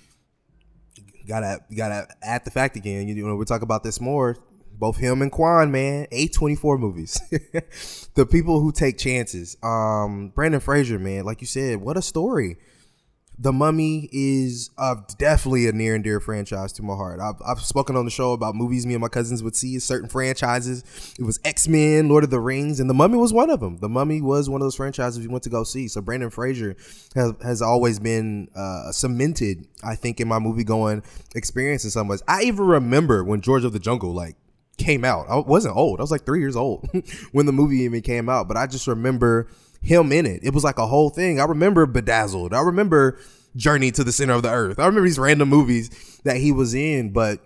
gotta 1.26 1.60
gotta 1.74 2.08
add 2.22 2.44
the 2.44 2.50
fact 2.50 2.76
again. 2.76 3.08
You 3.08 3.26
know, 3.26 3.34
we'll 3.34 3.46
talk 3.46 3.62
about 3.62 3.82
this 3.82 4.00
more 4.00 4.36
both 4.78 4.96
him 4.96 5.22
and 5.22 5.32
Quan, 5.32 5.72
man, 5.72 6.06
A24 6.12 6.78
movies. 6.78 7.20
the 8.14 8.24
people 8.24 8.60
who 8.60 8.70
take 8.70 8.96
chances. 8.96 9.56
Um, 9.62 10.28
Brendan 10.34 10.60
Fraser, 10.60 10.98
man, 10.98 11.24
like 11.24 11.40
you 11.40 11.46
said, 11.46 11.80
what 11.80 11.96
a 11.96 12.02
story. 12.02 12.58
The 13.40 13.52
Mummy 13.52 14.08
is 14.10 14.70
uh, 14.76 14.96
definitely 15.16 15.68
a 15.68 15.72
near 15.72 15.94
and 15.94 16.02
dear 16.02 16.18
franchise 16.18 16.72
to 16.72 16.82
my 16.82 16.94
heart. 16.94 17.20
I've, 17.20 17.40
I've 17.46 17.60
spoken 17.60 17.94
on 17.94 18.04
the 18.04 18.10
show 18.10 18.32
about 18.32 18.56
movies 18.56 18.84
me 18.84 18.94
and 18.94 19.00
my 19.00 19.08
cousins 19.08 19.44
would 19.44 19.54
see 19.54 19.78
certain 19.78 20.08
franchises. 20.08 20.82
It 21.16 21.22
was 21.22 21.38
X 21.44 21.68
Men, 21.68 22.08
Lord 22.08 22.24
of 22.24 22.30
the 22.30 22.40
Rings, 22.40 22.80
and 22.80 22.90
The 22.90 22.94
Mummy 22.94 23.16
was 23.16 23.32
one 23.32 23.48
of 23.48 23.60
them. 23.60 23.78
The 23.78 23.88
Mummy 23.88 24.20
was 24.20 24.50
one 24.50 24.60
of 24.60 24.64
those 24.64 24.74
franchises 24.74 25.20
we 25.20 25.28
went 25.28 25.44
to 25.44 25.50
go 25.50 25.62
see. 25.62 25.86
So 25.86 26.00
Brendan 26.00 26.30
Fraser 26.30 26.76
has, 27.14 27.32
has 27.40 27.62
always 27.62 28.00
been 28.00 28.48
uh, 28.56 28.90
cemented, 28.90 29.68
I 29.84 29.94
think, 29.94 30.20
in 30.20 30.26
my 30.26 30.40
movie 30.40 30.64
going 30.64 31.04
experience 31.36 31.84
in 31.84 31.90
some 31.90 32.08
ways. 32.08 32.24
I 32.26 32.42
even 32.42 32.66
remember 32.66 33.22
when 33.22 33.40
George 33.40 33.64
of 33.64 33.72
the 33.72 33.78
Jungle 33.78 34.12
like 34.12 34.34
came 34.78 35.04
out. 35.04 35.26
I 35.28 35.36
wasn't 35.36 35.76
old. 35.76 36.00
I 36.00 36.02
was 36.02 36.10
like 36.10 36.24
three 36.24 36.40
years 36.40 36.56
old 36.56 36.88
when 37.32 37.46
the 37.46 37.52
movie 37.52 37.82
even 37.82 38.00
came 38.00 38.28
out. 38.28 38.48
But 38.48 38.56
I 38.56 38.66
just 38.66 38.86
remember 38.86 39.48
him 39.80 40.12
in 40.12 40.26
it. 40.26 40.40
It 40.42 40.54
was 40.54 40.64
like 40.64 40.78
a 40.78 40.86
whole 40.86 41.10
thing. 41.10 41.40
I 41.40 41.44
remember 41.44 41.86
Bedazzled. 41.86 42.54
I 42.54 42.60
remember 42.60 43.18
Journey 43.56 43.90
to 43.92 44.04
the 44.04 44.12
Center 44.12 44.34
of 44.34 44.42
the 44.42 44.50
Earth. 44.50 44.78
I 44.78 44.86
remember 44.86 45.08
these 45.08 45.18
random 45.18 45.48
movies 45.48 46.20
that 46.24 46.36
he 46.36 46.52
was 46.52 46.74
in, 46.74 47.12
but 47.12 47.40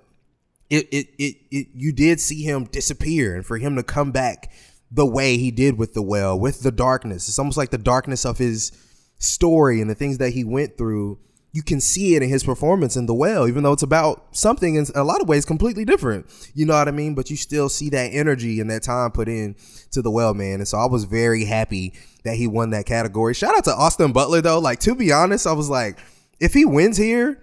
it 0.71 0.89
it 0.91 1.09
it, 1.19 1.37
it 1.51 1.67
you 1.75 1.93
did 1.93 2.21
see 2.21 2.43
him 2.43 2.65
disappear 2.65 3.35
and 3.37 3.45
for 3.45 3.59
him 3.59 3.77
to 3.77 3.83
come 3.83 4.11
back 4.11 4.53
the 4.91 5.07
way 5.07 5.39
he 5.39 5.51
did 5.51 5.79
with 5.79 5.95
the 5.95 6.03
Whale, 6.03 6.39
with 6.39 6.63
the 6.63 6.73
darkness. 6.73 7.29
It's 7.29 7.39
almost 7.39 7.57
like 7.57 7.71
the 7.71 7.79
darkness 7.79 8.25
of 8.25 8.39
his 8.39 8.73
story 9.19 9.81
and 9.81 9.89
the 9.89 9.95
things 9.95 10.19
that 10.19 10.31
he 10.31 10.45
went 10.45 10.77
through 10.77 11.19
you 11.53 11.63
can 11.63 11.81
see 11.81 12.15
it 12.15 12.23
in 12.23 12.31
his 12.31 12.43
performance 12.43 12.97
in 12.97 13.05
the 13.07 13.15
Whale, 13.15 13.47
even 13.47 13.63
though 13.63 13.73
it's 13.73 13.83
about 13.83 14.35
something 14.35 14.75
in 14.75 14.87
a 14.95 15.05
lot 15.05 15.21
of 15.21 15.29
ways 15.29 15.45
completely 15.45 15.85
different. 15.85 16.27
You 16.55 16.65
know 16.65 16.73
what 16.73 16.89
I 16.89 16.93
mean? 16.93 17.15
But 17.15 17.31
you 17.31 17.37
still 17.37 17.69
see 17.69 17.91
that 17.91 18.09
energy 18.09 18.59
and 18.59 18.71
that 18.71 18.83
time 18.83 19.11
put 19.11 19.29
in 19.29 19.55
to 19.91 20.01
the 20.01 20.11
Whale, 20.11 20.33
man. 20.33 20.55
And 20.55 20.69
so 20.69 20.79
I 20.79 20.87
was 20.87 21.05
very 21.05 21.45
happy 21.45 21.93
that 22.25 22.37
he 22.37 22.47
won 22.47 22.71
that 22.71 22.87
category. 22.87 23.35
Shout 23.35 23.57
out 23.57 23.65
to 23.65 23.75
Austin 23.75 24.13
Butler 24.13 24.41
though. 24.41 24.59
Like 24.59 24.81
to 24.81 24.95
be 24.95 25.13
honest, 25.13 25.47
I 25.47 25.53
was 25.53 25.69
like, 25.69 25.99
if 26.41 26.55
he 26.55 26.65
wins 26.65 26.97
here, 26.97 27.43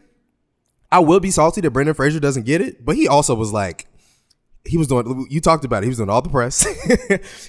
I 0.91 0.99
will 0.99 1.19
be 1.19 1.31
salty 1.31 1.61
that 1.61 1.71
Brendan 1.71 1.95
Fraser 1.95 2.19
doesn't 2.19 2.45
get 2.45 2.61
it. 2.61 2.83
But 2.83 2.95
he 2.95 3.07
also 3.07 3.35
was 3.35 3.53
like, 3.53 3.89
he 4.65 4.77
was 4.77 4.87
doing 4.87 5.25
you 5.29 5.39
talked 5.41 5.65
about 5.65 5.83
it 5.83 5.85
he 5.85 5.89
was 5.89 5.97
doing 5.97 6.09
all 6.09 6.21
the 6.21 6.29
press 6.29 6.67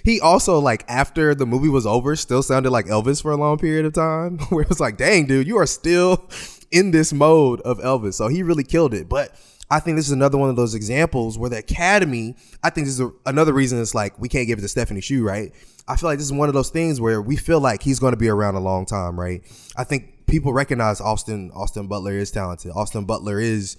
he 0.05 0.21
also 0.21 0.59
like 0.59 0.85
after 0.89 1.35
the 1.35 1.45
movie 1.45 1.69
was 1.69 1.87
over 1.87 2.15
still 2.15 2.43
sounded 2.43 2.71
like 2.71 2.87
elvis 2.87 3.21
for 3.21 3.33
a 3.33 3.37
long 3.37 3.59
period 3.59 3.85
of 3.85 3.93
time 3.93 4.39
where 4.49 4.63
it 4.63 4.69
was 4.69 4.81
like 4.81 4.97
dang 4.97 5.27
dude 5.27 5.47
you 5.47 5.57
are 5.57 5.67
still 5.67 6.29
in 6.71 6.93
this 6.93 7.13
mode 7.13 7.61
of 7.63 7.79
elvis 7.79 8.15
so 8.15 8.29
he 8.29 8.43
really 8.43 8.65
killed 8.65 8.95
it 8.95 9.09
but 9.09 9.35
i 9.71 9.81
think 9.81 9.97
this 9.97 10.07
is 10.07 10.13
another 10.13 10.39
one 10.39 10.51
of 10.51 10.57
those 10.57 10.75
examples 10.75 11.39
where 11.39 11.51
the 11.51 11.59
academy 11.59 12.35
i 12.63 12.71
think 12.71 12.87
this 12.87 12.95
is 12.95 13.01
a, 13.01 13.11
another 13.27 13.53
reason 13.53 13.81
it's 13.81 13.95
like 13.95 14.19
we 14.19 14.29
can't 14.29 14.47
give 14.47 14.59
it 14.59 14.63
to 14.63 14.69
stephanie 14.69 15.01
Hsu, 15.01 15.25
right 15.25 15.53
i 15.89 15.97
feel 15.97 16.09
like 16.09 16.19
this 16.19 16.27
is 16.27 16.33
one 16.33 16.49
of 16.49 16.55
those 16.55 16.71
things 16.71 17.01
where 17.01 17.21
we 17.23 17.37
feel 17.37 17.61
like 17.61 17.83
he's 17.83 17.99
going 17.99 18.13
to 18.13 18.19
be 18.19 18.29
around 18.29 18.55
a 18.55 18.61
long 18.61 18.87
time 18.87 19.19
right 19.19 19.43
i 19.77 19.85
think 19.85 20.27
people 20.27 20.53
recognize 20.53 21.01
austin 21.01 21.51
austin 21.55 21.87
butler 21.87 22.13
is 22.13 22.31
talented 22.31 22.73
austin 22.75 23.05
butler 23.05 23.41
is 23.41 23.77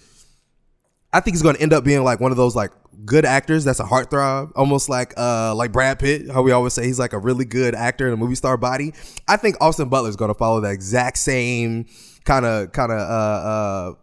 I 1.13 1.19
think 1.19 1.35
he's 1.35 1.41
going 1.41 1.55
to 1.55 1.61
end 1.61 1.73
up 1.73 1.83
being 1.83 2.03
like 2.03 2.19
one 2.19 2.31
of 2.31 2.37
those 2.37 2.55
like 2.55 2.71
good 3.05 3.25
actors 3.25 3.63
that's 3.63 3.79
a 3.79 3.83
heartthrob, 3.83 4.51
almost 4.55 4.87
like 4.87 5.13
uh 5.17 5.53
like 5.55 5.71
Brad 5.71 5.99
Pitt. 5.99 6.29
How 6.31 6.41
we 6.41 6.51
always 6.51 6.73
say 6.73 6.85
he's 6.85 6.99
like 6.99 7.13
a 7.13 7.19
really 7.19 7.45
good 7.45 7.75
actor 7.75 8.07
in 8.07 8.13
a 8.13 8.17
movie 8.17 8.35
star 8.35 8.57
body. 8.57 8.93
I 9.27 9.37
think 9.37 9.57
Austin 9.59 9.89
Butler 9.89 10.09
is 10.09 10.15
going 10.15 10.29
to 10.29 10.37
follow 10.37 10.61
that 10.61 10.71
exact 10.71 11.17
same 11.17 11.85
kind 12.23 12.45
of 12.45 12.71
kind 12.71 12.91
of 12.91 12.99
uh 12.99 13.01
uh 13.01 13.93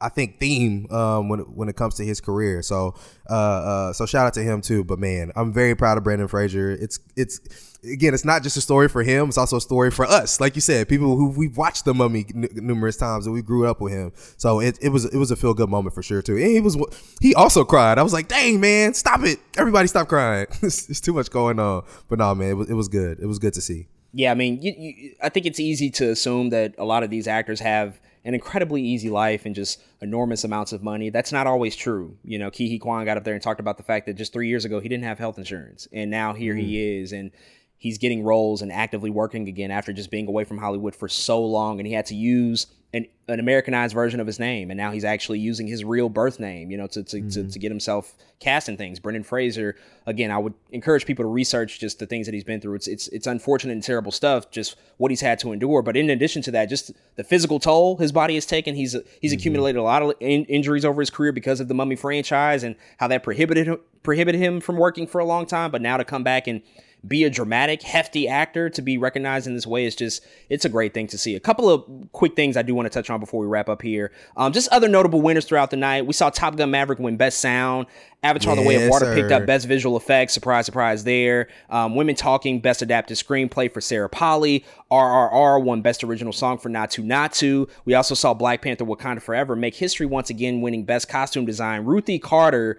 I 0.00 0.10
think 0.10 0.38
theme 0.38 0.90
um, 0.90 1.28
when 1.28 1.40
when 1.40 1.68
it 1.68 1.76
comes 1.76 1.94
to 1.94 2.04
his 2.04 2.20
career. 2.20 2.62
So 2.62 2.94
uh, 3.30 3.32
uh, 3.32 3.92
so 3.92 4.04
shout 4.04 4.26
out 4.26 4.34
to 4.34 4.42
him 4.42 4.60
too. 4.60 4.84
But 4.84 4.98
man, 4.98 5.32
I'm 5.36 5.52
very 5.52 5.74
proud 5.74 5.96
of 5.96 6.04
Brendan 6.04 6.28
Fraser. 6.28 6.70
It's 6.70 6.98
it's 7.16 7.40
again, 7.82 8.12
it's 8.12 8.24
not 8.24 8.42
just 8.42 8.56
a 8.56 8.60
story 8.60 8.88
for 8.88 9.02
him; 9.02 9.28
it's 9.28 9.38
also 9.38 9.56
a 9.56 9.60
story 9.60 9.90
for 9.90 10.04
us. 10.04 10.38
Like 10.40 10.54
you 10.54 10.60
said, 10.60 10.88
people 10.88 11.16
who 11.16 11.30
we've 11.30 11.56
watched 11.56 11.84
the 11.84 11.94
Mummy 11.94 12.26
n- 12.34 12.48
numerous 12.52 12.96
times 12.96 13.26
and 13.26 13.34
we 13.34 13.40
grew 13.42 13.66
up 13.66 13.80
with 13.80 13.92
him. 13.92 14.12
So 14.36 14.60
it, 14.60 14.78
it 14.82 14.90
was 14.90 15.06
it 15.06 15.16
was 15.16 15.30
a 15.30 15.36
feel 15.36 15.54
good 15.54 15.70
moment 15.70 15.94
for 15.94 16.02
sure 16.02 16.20
too. 16.20 16.36
And 16.36 16.46
he 16.46 16.60
was 16.60 16.76
he 17.20 17.34
also 17.34 17.64
cried. 17.64 17.98
I 17.98 18.02
was 18.02 18.12
like, 18.12 18.28
dang 18.28 18.60
man, 18.60 18.92
stop 18.94 19.24
it! 19.24 19.38
Everybody 19.56 19.88
stop 19.88 20.08
crying. 20.08 20.46
it's, 20.62 20.90
it's, 20.90 21.00
too 21.00 21.14
much 21.14 21.30
going 21.30 21.58
on. 21.58 21.84
But 22.08 22.18
no, 22.18 22.34
man, 22.34 22.50
it 22.50 22.54
was, 22.54 22.70
it 22.70 22.74
was 22.74 22.88
good. 22.88 23.18
It 23.20 23.26
was 23.26 23.38
good 23.38 23.54
to 23.54 23.60
see. 23.60 23.88
Yeah, 24.12 24.30
I 24.30 24.34
mean, 24.34 24.62
you, 24.62 24.74
you, 24.76 25.14
I 25.22 25.28
think 25.28 25.46
it's 25.46 25.60
easy 25.60 25.90
to 25.90 26.10
assume 26.10 26.50
that 26.50 26.74
a 26.78 26.84
lot 26.84 27.02
of 27.02 27.10
these 27.10 27.26
actors 27.26 27.60
have 27.60 28.00
an 28.26 28.34
incredibly 28.34 28.82
easy 28.82 29.08
life 29.08 29.46
and 29.46 29.54
just 29.54 29.80
enormous 30.02 30.42
amounts 30.42 30.72
of 30.72 30.82
money. 30.82 31.10
That's 31.10 31.30
not 31.30 31.46
always 31.46 31.76
true. 31.76 32.18
You 32.24 32.40
know, 32.40 32.50
Huy 32.50 32.78
Quan 32.78 33.04
got 33.04 33.16
up 33.16 33.22
there 33.24 33.34
and 33.34 33.42
talked 33.42 33.60
about 33.60 33.76
the 33.76 33.84
fact 33.84 34.06
that 34.06 34.14
just 34.14 34.32
three 34.32 34.48
years 34.48 34.64
ago 34.64 34.80
he 34.80 34.88
didn't 34.88 35.04
have 35.04 35.18
health 35.18 35.38
insurance, 35.38 35.86
and 35.92 36.10
now 36.10 36.34
here 36.34 36.54
mm. 36.54 36.60
he 36.60 36.98
is, 36.98 37.12
and 37.12 37.30
he's 37.86 37.98
getting 37.98 38.24
roles 38.24 38.62
and 38.62 38.72
actively 38.72 39.10
working 39.10 39.46
again 39.46 39.70
after 39.70 39.92
just 39.92 40.10
being 40.10 40.26
away 40.26 40.42
from 40.42 40.58
Hollywood 40.58 40.96
for 40.96 41.06
so 41.06 41.40
long, 41.40 41.78
and 41.78 41.86
he 41.86 41.92
had 41.92 42.06
to 42.06 42.16
use 42.16 42.66
an, 42.92 43.06
an 43.28 43.38
Americanized 43.38 43.94
version 43.94 44.18
of 44.18 44.26
his 44.26 44.40
name, 44.40 44.72
and 44.72 44.78
now 44.78 44.90
he's 44.90 45.04
actually 45.04 45.38
using 45.38 45.68
his 45.68 45.84
real 45.84 46.08
birth 46.08 46.40
name, 46.40 46.72
you 46.72 46.76
know, 46.76 46.88
to 46.88 47.04
to, 47.04 47.18
mm-hmm. 47.18 47.28
to, 47.28 47.48
to, 47.48 47.58
get 47.60 47.70
himself 47.70 48.16
cast 48.40 48.68
in 48.68 48.76
things. 48.76 48.98
Brendan 48.98 49.22
Fraser, 49.22 49.76
again, 50.04 50.32
I 50.32 50.38
would 50.38 50.54
encourage 50.70 51.06
people 51.06 51.22
to 51.22 51.28
research 51.28 51.78
just 51.78 52.00
the 52.00 52.06
things 52.06 52.26
that 52.26 52.34
he's 52.34 52.42
been 52.42 52.60
through. 52.60 52.74
It's 52.74 52.88
it's 52.88 53.06
it's 53.08 53.28
unfortunate 53.28 53.74
and 53.74 53.84
terrible 53.84 54.10
stuff, 54.10 54.50
just 54.50 54.74
what 54.96 55.12
he's 55.12 55.20
had 55.20 55.38
to 55.40 55.52
endure. 55.52 55.82
But 55.82 55.96
in 55.96 56.10
addition 56.10 56.42
to 56.42 56.50
that, 56.52 56.68
just 56.68 56.90
the 57.14 57.22
physical 57.22 57.60
toll 57.60 57.98
his 57.98 58.10
body 58.10 58.34
has 58.34 58.46
taken. 58.46 58.74
He's 58.74 58.96
he's 59.20 59.30
mm-hmm. 59.30 59.38
accumulated 59.38 59.78
a 59.78 59.84
lot 59.84 60.02
of 60.02 60.14
in- 60.18 60.46
injuries 60.46 60.84
over 60.84 61.00
his 61.00 61.10
career 61.10 61.30
because 61.30 61.60
of 61.60 61.68
the 61.68 61.74
Mummy 61.74 61.94
franchise 61.94 62.64
and 62.64 62.74
how 62.96 63.06
that 63.06 63.22
prohibited 63.22 63.78
prohibited 64.02 64.40
him 64.40 64.60
from 64.60 64.76
working 64.76 65.06
for 65.06 65.20
a 65.20 65.24
long 65.24 65.46
time. 65.46 65.70
But 65.70 65.82
now 65.82 65.96
to 65.98 66.04
come 66.04 66.24
back 66.24 66.48
and 66.48 66.62
be 67.06 67.24
a 67.24 67.30
dramatic, 67.30 67.82
hefty 67.82 68.28
actor 68.28 68.70
to 68.70 68.82
be 68.82 68.98
recognized 68.98 69.46
in 69.46 69.54
this 69.54 69.66
way 69.66 69.84
is 69.84 69.94
just 69.94 70.24
it's 70.48 70.64
a 70.64 70.68
great 70.68 70.94
thing 70.94 71.06
to 71.08 71.18
see. 71.18 71.34
A 71.34 71.40
couple 71.40 71.68
of 71.68 71.84
quick 72.12 72.36
things 72.36 72.56
I 72.56 72.62
do 72.62 72.74
want 72.74 72.86
to 72.86 72.90
touch 72.90 73.10
on 73.10 73.20
before 73.20 73.40
we 73.40 73.46
wrap 73.46 73.68
up 73.68 73.82
here. 73.82 74.12
Um, 74.36 74.52
just 74.52 74.68
other 74.70 74.88
notable 74.88 75.20
winners 75.20 75.44
throughout 75.44 75.70
the 75.70 75.76
night. 75.76 76.06
We 76.06 76.12
saw 76.12 76.30
Top 76.30 76.56
Gun 76.56 76.70
Maverick 76.70 76.98
win 76.98 77.16
Best 77.16 77.40
Sound. 77.40 77.86
Avatar: 78.22 78.54
yes, 78.54 78.62
The 78.62 78.68
Way 78.68 78.84
of 78.84 78.90
Water 78.90 79.06
sir. 79.06 79.14
picked 79.14 79.32
up 79.32 79.46
Best 79.46 79.66
Visual 79.66 79.96
Effects. 79.96 80.32
Surprise, 80.32 80.66
surprise 80.66 81.04
there. 81.04 81.48
Um, 81.70 81.94
Women 81.94 82.14
Talking 82.16 82.60
Best 82.60 82.82
Adapted 82.82 83.16
Screenplay 83.16 83.72
for 83.72 83.80
Sarah 83.80 84.08
Polley. 84.08 84.64
RRR 84.90 85.62
won 85.62 85.82
Best 85.82 86.02
Original 86.02 86.32
Song 86.32 86.58
for 86.58 86.68
Naatu 86.68 87.04
Naatu. 87.04 87.68
We 87.84 87.94
also 87.94 88.14
saw 88.14 88.34
Black 88.34 88.62
Panther: 88.62 88.84
Wakanda 88.84 89.22
Forever 89.22 89.54
make 89.54 89.74
history 89.74 90.06
once 90.06 90.30
again, 90.30 90.60
winning 90.60 90.84
Best 90.84 91.08
Costume 91.08 91.44
Design. 91.44 91.84
Ruthie 91.84 92.18
Carter 92.18 92.78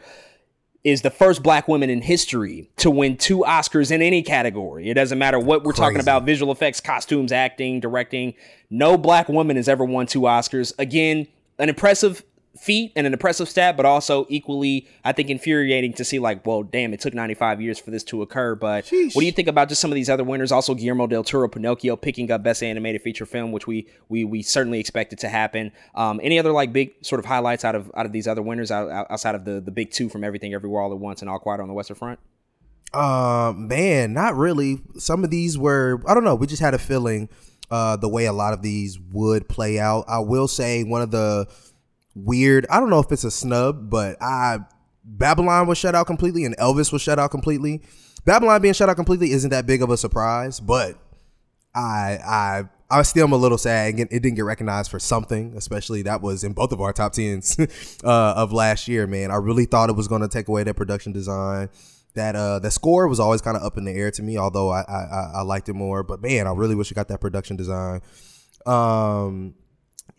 is 0.87 1.01
the 1.01 1.09
first 1.09 1.43
black 1.43 1.67
woman 1.67 1.89
in 1.89 2.01
history 2.01 2.69
to 2.77 2.89
win 2.89 3.17
two 3.17 3.39
Oscars 3.39 3.91
in 3.91 4.01
any 4.01 4.23
category. 4.23 4.89
It 4.89 4.93
doesn't 4.93 5.19
matter 5.19 5.37
what 5.37 5.63
we're 5.65 5.73
Crazy. 5.73 5.81
talking 5.81 5.99
about 5.99 6.23
visual 6.23 6.49
effects, 6.49 6.79
costumes, 6.79 7.33
acting, 7.33 7.81
directing. 7.81 8.33
No 8.69 8.97
black 8.97 9.27
woman 9.27 9.57
has 9.57 9.67
ever 9.67 9.83
won 9.83 10.05
two 10.05 10.21
Oscars. 10.21 10.71
Again, 10.79 11.27
an 11.59 11.67
impressive 11.67 12.23
feat 12.59 12.91
and 12.95 13.07
an 13.07 13.13
impressive 13.13 13.47
stat, 13.47 13.77
but 13.77 13.85
also 13.85 14.25
equally, 14.29 14.87
I 15.03 15.11
think, 15.11 15.29
infuriating 15.29 15.93
to 15.93 16.05
see 16.05 16.19
like, 16.19 16.45
well, 16.45 16.63
damn, 16.63 16.93
it 16.93 16.99
took 16.99 17.13
95 17.13 17.61
years 17.61 17.79
for 17.79 17.91
this 17.91 18.03
to 18.05 18.21
occur. 18.21 18.55
But 18.55 18.85
Sheesh. 18.85 19.15
what 19.15 19.21
do 19.21 19.25
you 19.25 19.31
think 19.31 19.47
about 19.47 19.69
just 19.69 19.81
some 19.81 19.91
of 19.91 19.95
these 19.95 20.09
other 20.09 20.23
winners? 20.23 20.51
Also, 20.51 20.75
Guillermo 20.75 21.07
del 21.07 21.23
Toro, 21.23 21.47
Pinocchio 21.47 21.95
picking 21.95 22.31
up 22.31 22.43
Best 22.43 22.63
Animated 22.63 23.01
Feature 23.01 23.25
Film, 23.25 23.51
which 23.51 23.67
we 23.67 23.87
we 24.09 24.23
we 24.23 24.41
certainly 24.41 24.79
expected 24.79 25.19
to 25.19 25.29
happen. 25.29 25.71
Um, 25.95 26.19
any 26.23 26.39
other 26.39 26.51
like 26.51 26.73
big 26.73 26.93
sort 27.01 27.19
of 27.19 27.25
highlights 27.25 27.63
out 27.63 27.75
of 27.75 27.91
out 27.95 28.05
of 28.05 28.11
these 28.11 28.27
other 28.27 28.41
winners 28.41 28.71
outside 28.71 29.35
of 29.35 29.45
the 29.45 29.61
the 29.61 29.71
big 29.71 29.91
two 29.91 30.09
from 30.09 30.23
Everything 30.23 30.53
Everywhere 30.53 30.81
All 30.81 30.91
at 30.91 30.99
Once 30.99 31.21
and 31.21 31.29
All 31.29 31.39
Quiet 31.39 31.61
on 31.61 31.67
the 31.67 31.73
Western 31.73 31.95
Front? 31.95 32.19
Uh, 32.93 33.53
man, 33.55 34.13
not 34.13 34.35
really. 34.35 34.81
Some 34.97 35.23
of 35.23 35.29
these 35.29 35.57
were 35.57 36.01
I 36.07 36.13
don't 36.13 36.23
know. 36.23 36.35
We 36.35 36.47
just 36.47 36.61
had 36.61 36.73
a 36.73 36.79
feeling 36.79 37.29
uh, 37.69 37.97
the 37.97 38.07
way 38.07 38.25
a 38.25 38.33
lot 38.33 38.53
of 38.53 38.61
these 38.61 38.99
would 39.11 39.47
play 39.47 39.79
out. 39.79 40.05
I 40.07 40.19
will 40.19 40.47
say 40.47 40.83
one 40.83 41.01
of 41.01 41.11
the 41.11 41.47
weird. 42.23 42.65
I 42.69 42.79
don't 42.79 42.89
know 42.89 42.99
if 42.99 43.11
it's 43.11 43.23
a 43.23 43.31
snub, 43.31 43.89
but 43.89 44.17
I 44.21 44.59
Babylon 45.03 45.67
was 45.67 45.77
shut 45.77 45.95
out 45.95 46.07
completely 46.07 46.45
and 46.45 46.57
Elvis 46.57 46.91
was 46.91 47.01
shut 47.01 47.19
out 47.19 47.31
completely. 47.31 47.81
Babylon 48.25 48.61
being 48.61 48.73
shut 48.73 48.89
out 48.89 48.95
completely 48.95 49.31
isn't 49.31 49.51
that 49.51 49.65
big 49.65 49.81
of 49.81 49.89
a 49.89 49.97
surprise, 49.97 50.59
but 50.59 50.97
I 51.73 52.19
I 52.25 52.63
I 52.89 53.01
still 53.03 53.25
am 53.25 53.33
a 53.33 53.37
little 53.37 53.57
sad 53.57 53.99
it 53.99 54.09
didn't 54.09 54.35
get 54.35 54.45
recognized 54.45 54.91
for 54.91 54.99
something, 54.99 55.53
especially 55.55 56.01
that 56.03 56.21
was 56.21 56.43
in 56.43 56.53
both 56.53 56.71
of 56.71 56.81
our 56.81 56.93
top 56.93 57.13
tens 57.13 57.57
uh, 58.03 58.33
of 58.35 58.53
last 58.53 58.87
year. 58.87 59.07
Man, 59.07 59.31
I 59.31 59.35
really 59.35 59.65
thought 59.65 59.89
it 59.89 59.95
was 59.95 60.07
going 60.07 60.21
to 60.21 60.27
take 60.27 60.47
away 60.47 60.63
that 60.63 60.75
production 60.75 61.11
design. 61.11 61.69
That 62.15 62.35
uh, 62.35 62.59
the 62.59 62.71
score 62.71 63.07
was 63.07 63.19
always 63.19 63.41
kind 63.41 63.55
of 63.55 63.63
up 63.63 63.77
in 63.77 63.85
the 63.85 63.91
air 63.91 64.09
to 64.11 64.23
me, 64.23 64.37
although 64.37 64.71
I, 64.71 64.81
I 64.81 65.31
I 65.35 65.41
liked 65.41 65.69
it 65.69 65.73
more. 65.73 66.01
But 66.01 66.21
man, 66.21 66.47
I 66.47 66.51
really 66.51 66.73
wish 66.73 66.91
I 66.91 66.95
got 66.95 67.09
that 67.09 67.21
production 67.21 67.57
design. 67.57 68.01
Um, 68.65 69.53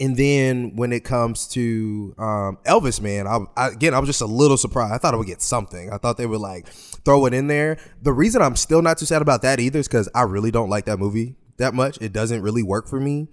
and 0.00 0.16
then 0.16 0.76
when 0.76 0.92
it 0.92 1.04
comes 1.04 1.48
to 1.48 2.14
um, 2.18 2.58
Elvis, 2.64 3.00
man, 3.00 3.26
I, 3.26 3.40
I, 3.56 3.68
again 3.68 3.94
I 3.94 3.98
was 3.98 4.08
just 4.08 4.20
a 4.20 4.26
little 4.26 4.56
surprised. 4.56 4.92
I 4.92 4.98
thought 4.98 5.14
I 5.14 5.16
would 5.16 5.26
get 5.26 5.42
something. 5.42 5.92
I 5.92 5.98
thought 5.98 6.16
they 6.16 6.26
would 6.26 6.40
like 6.40 6.68
throw 6.68 7.26
it 7.26 7.34
in 7.34 7.48
there. 7.48 7.78
The 8.02 8.12
reason 8.12 8.42
I'm 8.42 8.56
still 8.56 8.82
not 8.82 8.98
too 8.98 9.06
sad 9.06 9.22
about 9.22 9.42
that 9.42 9.60
either 9.60 9.80
is 9.80 9.88
because 9.88 10.08
I 10.14 10.22
really 10.22 10.50
don't 10.50 10.70
like 10.70 10.84
that 10.86 10.98
movie 10.98 11.36
that 11.58 11.74
much. 11.74 11.98
It 12.00 12.12
doesn't 12.12 12.42
really 12.42 12.62
work 12.62 12.88
for 12.88 13.00
me 13.00 13.28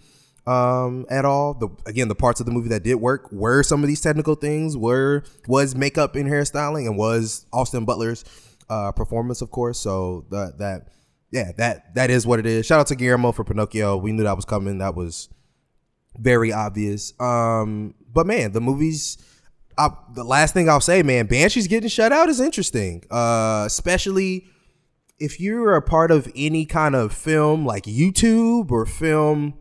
um, 0.48 1.06
at 1.10 1.26
all. 1.26 1.54
The 1.54 1.70
again, 1.86 2.08
the 2.08 2.16
parts 2.16 2.40
of 2.40 2.46
the 2.46 2.52
movie 2.52 2.70
that 2.70 2.84
did 2.84 2.96
work 2.96 3.32
were 3.32 3.64
some 3.64 3.82
of 3.82 3.88
these 3.88 4.02
technical 4.02 4.36
things. 4.36 4.76
Were 4.76 5.24
was 5.48 5.76
makeup 5.76 6.16
and 6.16 6.30
hairstyling, 6.30 6.88
and 6.88 6.98
was 6.98 7.46
Austin 7.54 7.86
Butler's 7.86 8.26
uh, 8.70 8.92
performance, 8.92 9.42
of 9.42 9.52
course. 9.52 9.80
So 9.80 10.26
that 10.32 10.60
that 10.60 10.88
yeah, 11.32 11.52
that 11.58 11.96
that 11.96 12.10
is 12.10 12.28
what 12.28 12.40
it 12.40 12.46
is. 12.46 12.66
Shout 12.66 12.80
out 12.80 12.88
to 12.88 12.96
Guillermo 12.96 13.32
for 13.32 13.44
Pinocchio. 13.44 13.98
We 13.98 14.12
knew 14.12 14.24
that 14.24 14.36
was 14.36 14.46
coming. 14.46 14.80
That 14.80 14.96
was 14.96 15.30
very 16.18 16.52
obvious. 16.52 17.14
Um, 17.20 17.96
but 18.14 18.26
man, 18.26 18.52
the 18.52 18.62
movies. 18.62 19.18
I, 19.78 19.90
the 20.14 20.24
last 20.24 20.54
thing 20.54 20.70
I'll 20.70 20.80
say, 20.80 21.04
man, 21.04 21.26
Banshees 21.26 21.68
getting 21.68 21.90
shut 21.90 22.14
out 22.14 22.30
is 22.30 22.40
interesting, 22.40 23.04
uh, 23.12 23.64
especially 23.68 24.48
if 25.20 25.40
you're 25.42 25.76
a 25.76 25.82
part 25.82 26.12
of 26.12 26.32
any 26.34 26.66
kind 26.66 26.96
of 26.96 27.12
film 27.12 27.66
like 27.66 27.84
YouTube 27.84 28.72
or 28.72 28.86
film 28.86 29.56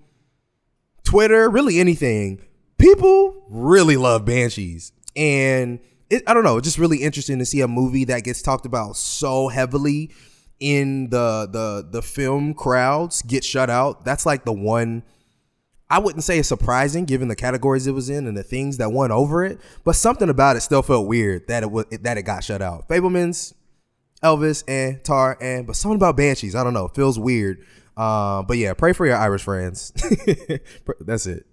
Twitter, 1.02 1.50
really 1.50 1.80
anything. 1.80 2.40
People 2.78 3.44
really 3.48 3.96
love 3.96 4.24
Banshees, 4.24 4.92
and 5.16 5.80
it, 6.11 6.22
I 6.28 6.34
don't 6.34 6.44
know, 6.44 6.59
it's 6.59 6.66
just 6.66 6.78
really 6.78 6.98
interesting 6.98 7.38
to 7.40 7.44
see 7.46 7.61
a 7.61 7.68
movie 7.68 8.05
that 8.05 8.22
gets 8.22 8.42
talked 8.42 8.66
about 8.66 8.96
so 8.96 9.48
heavily 9.48 10.12
in 10.61 11.11
the 11.11 11.48
the 11.50 11.88
the 11.90 12.02
film 12.02 12.55
crowds 12.55 13.22
get 13.22 13.44
shut 13.44 13.68
out. 13.68 14.05
That's 14.05 14.24
like 14.24 14.44
the 14.44 14.52
one 14.52 15.02
I 15.95 15.99
wouldn't 15.99 16.24
say 16.24 16.40
it's 16.40 16.49
surprising 16.49 17.05
given 17.05 17.28
the 17.28 17.36
categories 17.36 17.86
it 17.86 17.92
was 17.92 18.11
in 18.11 18.26
and 18.26 18.36
the 18.36 18.42
things 18.42 18.78
that 18.78 18.90
won 18.90 19.12
over 19.12 19.45
it, 19.45 19.61
but 19.84 19.95
something 19.95 20.28
about 20.28 20.57
it 20.57 20.62
still 20.62 20.82
felt 20.82 21.07
weird 21.07 21.47
that 21.47 21.62
it 21.62 21.70
was 21.70 21.86
that 22.03 22.18
it 22.18 22.22
got 22.22 22.42
shut 22.42 22.61
out. 22.61 22.88
Fabelman's, 22.88 23.55
Elvis, 24.20 24.64
and 24.66 25.05
Tar, 25.05 25.38
and 25.40 25.68
but 25.68 25.76
something 25.76 25.95
about 25.95 26.16
Banshees. 26.16 26.57
I 26.57 26.64
don't 26.64 26.74
know. 26.74 26.88
feels 26.88 27.16
weird. 27.16 27.64
Uh, 27.97 28.42
but 28.42 28.59
yeah, 28.59 28.74
pray 28.74 28.92
for 28.92 29.07
your 29.07 29.14
Irish 29.14 29.45
friends. 29.45 29.92
That's 31.01 31.26
it. 31.26 31.47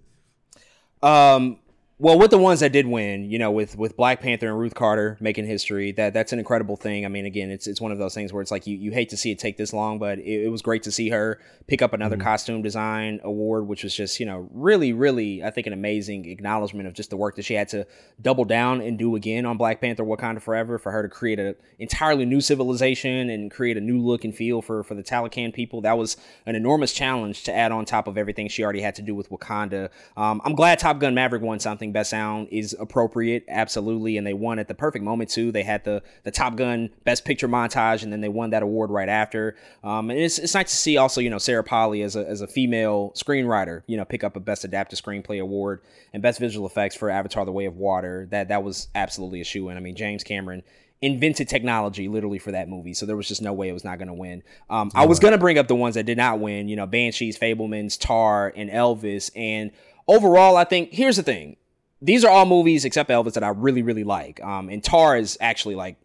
Um, 1.04 1.60
well, 2.02 2.18
with 2.18 2.32
the 2.32 2.38
ones 2.38 2.58
that 2.58 2.72
did 2.72 2.88
win, 2.88 3.30
you 3.30 3.38
know, 3.38 3.52
with 3.52 3.78
with 3.78 3.96
Black 3.96 4.20
Panther 4.20 4.48
and 4.48 4.58
Ruth 4.58 4.74
Carter 4.74 5.16
making 5.20 5.46
history, 5.46 5.92
that 5.92 6.12
that's 6.12 6.32
an 6.32 6.40
incredible 6.40 6.74
thing. 6.74 7.04
I 7.04 7.08
mean, 7.08 7.26
again, 7.26 7.48
it's 7.48 7.68
it's 7.68 7.80
one 7.80 7.92
of 7.92 7.98
those 7.98 8.12
things 8.12 8.32
where 8.32 8.42
it's 8.42 8.50
like 8.50 8.66
you, 8.66 8.76
you 8.76 8.90
hate 8.90 9.10
to 9.10 9.16
see 9.16 9.30
it 9.30 9.38
take 9.38 9.56
this 9.56 9.72
long, 9.72 10.00
but 10.00 10.18
it, 10.18 10.46
it 10.46 10.48
was 10.48 10.62
great 10.62 10.82
to 10.82 10.90
see 10.90 11.10
her 11.10 11.38
pick 11.68 11.80
up 11.80 11.92
another 11.92 12.16
mm-hmm. 12.16 12.24
costume 12.24 12.60
design 12.60 13.20
award, 13.22 13.68
which 13.68 13.84
was 13.84 13.94
just 13.94 14.18
you 14.18 14.26
know 14.26 14.48
really 14.50 14.92
really 14.92 15.44
I 15.44 15.52
think 15.52 15.68
an 15.68 15.72
amazing 15.72 16.28
acknowledgement 16.28 16.88
of 16.88 16.94
just 16.94 17.10
the 17.10 17.16
work 17.16 17.36
that 17.36 17.44
she 17.44 17.54
had 17.54 17.68
to 17.68 17.86
double 18.20 18.46
down 18.46 18.80
and 18.80 18.98
do 18.98 19.14
again 19.14 19.46
on 19.46 19.56
Black 19.56 19.80
Panther 19.80 20.02
Wakanda 20.02 20.42
Forever 20.42 20.78
for 20.78 20.90
her 20.90 21.02
to 21.02 21.08
create 21.08 21.38
an 21.38 21.54
entirely 21.78 22.24
new 22.24 22.40
civilization 22.40 23.30
and 23.30 23.48
create 23.48 23.76
a 23.76 23.80
new 23.80 24.00
look 24.00 24.24
and 24.24 24.34
feel 24.34 24.60
for 24.60 24.82
for 24.82 24.96
the 24.96 25.04
Talokan 25.04 25.54
people. 25.54 25.82
That 25.82 25.96
was 25.96 26.16
an 26.46 26.56
enormous 26.56 26.92
challenge 26.92 27.44
to 27.44 27.54
add 27.54 27.70
on 27.70 27.84
top 27.84 28.08
of 28.08 28.18
everything 28.18 28.48
she 28.48 28.64
already 28.64 28.80
had 28.80 28.96
to 28.96 29.02
do 29.02 29.14
with 29.14 29.30
Wakanda. 29.30 29.90
Um, 30.16 30.42
I'm 30.44 30.56
glad 30.56 30.80
Top 30.80 30.98
Gun 30.98 31.14
Maverick 31.14 31.42
won 31.42 31.60
something 31.60 31.91
think 31.92 32.00
best 32.00 32.10
sound 32.10 32.48
is 32.50 32.74
appropriate, 32.78 33.44
absolutely, 33.48 34.16
and 34.16 34.26
they 34.26 34.34
won 34.34 34.58
at 34.58 34.68
the 34.68 34.74
perfect 34.74 35.04
moment 35.04 35.30
too. 35.30 35.52
They 35.52 35.62
had 35.62 35.84
the 35.84 36.02
the 36.24 36.30
Top 36.30 36.56
Gun 36.56 36.90
Best 37.04 37.24
Picture 37.24 37.48
montage, 37.48 38.02
and 38.02 38.12
then 38.12 38.20
they 38.20 38.28
won 38.28 38.50
that 38.50 38.62
award 38.62 38.90
right 38.90 39.08
after. 39.08 39.56
Um, 39.84 40.10
and 40.10 40.18
it's, 40.18 40.38
it's 40.38 40.54
nice 40.54 40.70
to 40.70 40.76
see 40.76 40.96
also, 40.96 41.20
you 41.20 41.30
know, 41.30 41.38
Sarah 41.38 41.64
Polley 41.64 42.02
as 42.02 42.16
a 42.16 42.28
as 42.28 42.40
a 42.40 42.46
female 42.46 43.12
screenwriter, 43.14 43.82
you 43.86 43.96
know, 43.96 44.04
pick 44.04 44.24
up 44.24 44.36
a 44.36 44.40
Best 44.40 44.64
Adapted 44.64 44.98
Screenplay 44.98 45.40
award 45.40 45.82
and 46.12 46.22
Best 46.22 46.40
Visual 46.40 46.66
Effects 46.66 46.96
for 46.96 47.10
Avatar: 47.10 47.44
The 47.44 47.52
Way 47.52 47.66
of 47.66 47.76
Water. 47.76 48.26
That 48.30 48.48
that 48.48 48.62
was 48.62 48.88
absolutely 48.94 49.40
a 49.40 49.44
shoe 49.44 49.68
in. 49.68 49.76
I 49.76 49.80
mean, 49.80 49.96
James 49.96 50.24
Cameron 50.24 50.62
invented 51.00 51.48
technology 51.48 52.06
literally 52.06 52.38
for 52.38 52.52
that 52.52 52.68
movie. 52.68 52.94
So 52.94 53.06
there 53.06 53.16
was 53.16 53.26
just 53.26 53.42
no 53.42 53.52
way 53.52 53.68
it 53.68 53.72
was 53.72 53.82
not 53.82 53.98
going 53.98 54.06
to 54.06 54.14
win. 54.14 54.44
Um, 54.70 54.92
I 54.94 55.04
was 55.04 55.18
going 55.18 55.32
to 55.32 55.38
bring 55.38 55.58
up 55.58 55.66
the 55.66 55.74
ones 55.74 55.96
that 55.96 56.06
did 56.06 56.16
not 56.16 56.38
win, 56.38 56.68
you 56.68 56.76
know, 56.76 56.86
Banshees, 56.86 57.36
Fabelmans, 57.36 57.98
Tar, 57.98 58.52
and 58.54 58.70
Elvis. 58.70 59.32
And 59.34 59.72
overall, 60.06 60.56
I 60.56 60.64
think 60.64 60.92
here's 60.92 61.16
the 61.16 61.24
thing. 61.24 61.56
These 62.02 62.24
are 62.24 62.30
all 62.30 62.44
movies 62.44 62.84
except 62.84 63.08
Elvis 63.08 63.34
that 63.34 63.44
I 63.44 63.48
really, 63.48 63.82
really 63.82 64.04
like. 64.04 64.42
Um, 64.42 64.68
and 64.68 64.82
Tar 64.82 65.16
is 65.16 65.38
actually 65.40 65.76
like, 65.76 65.96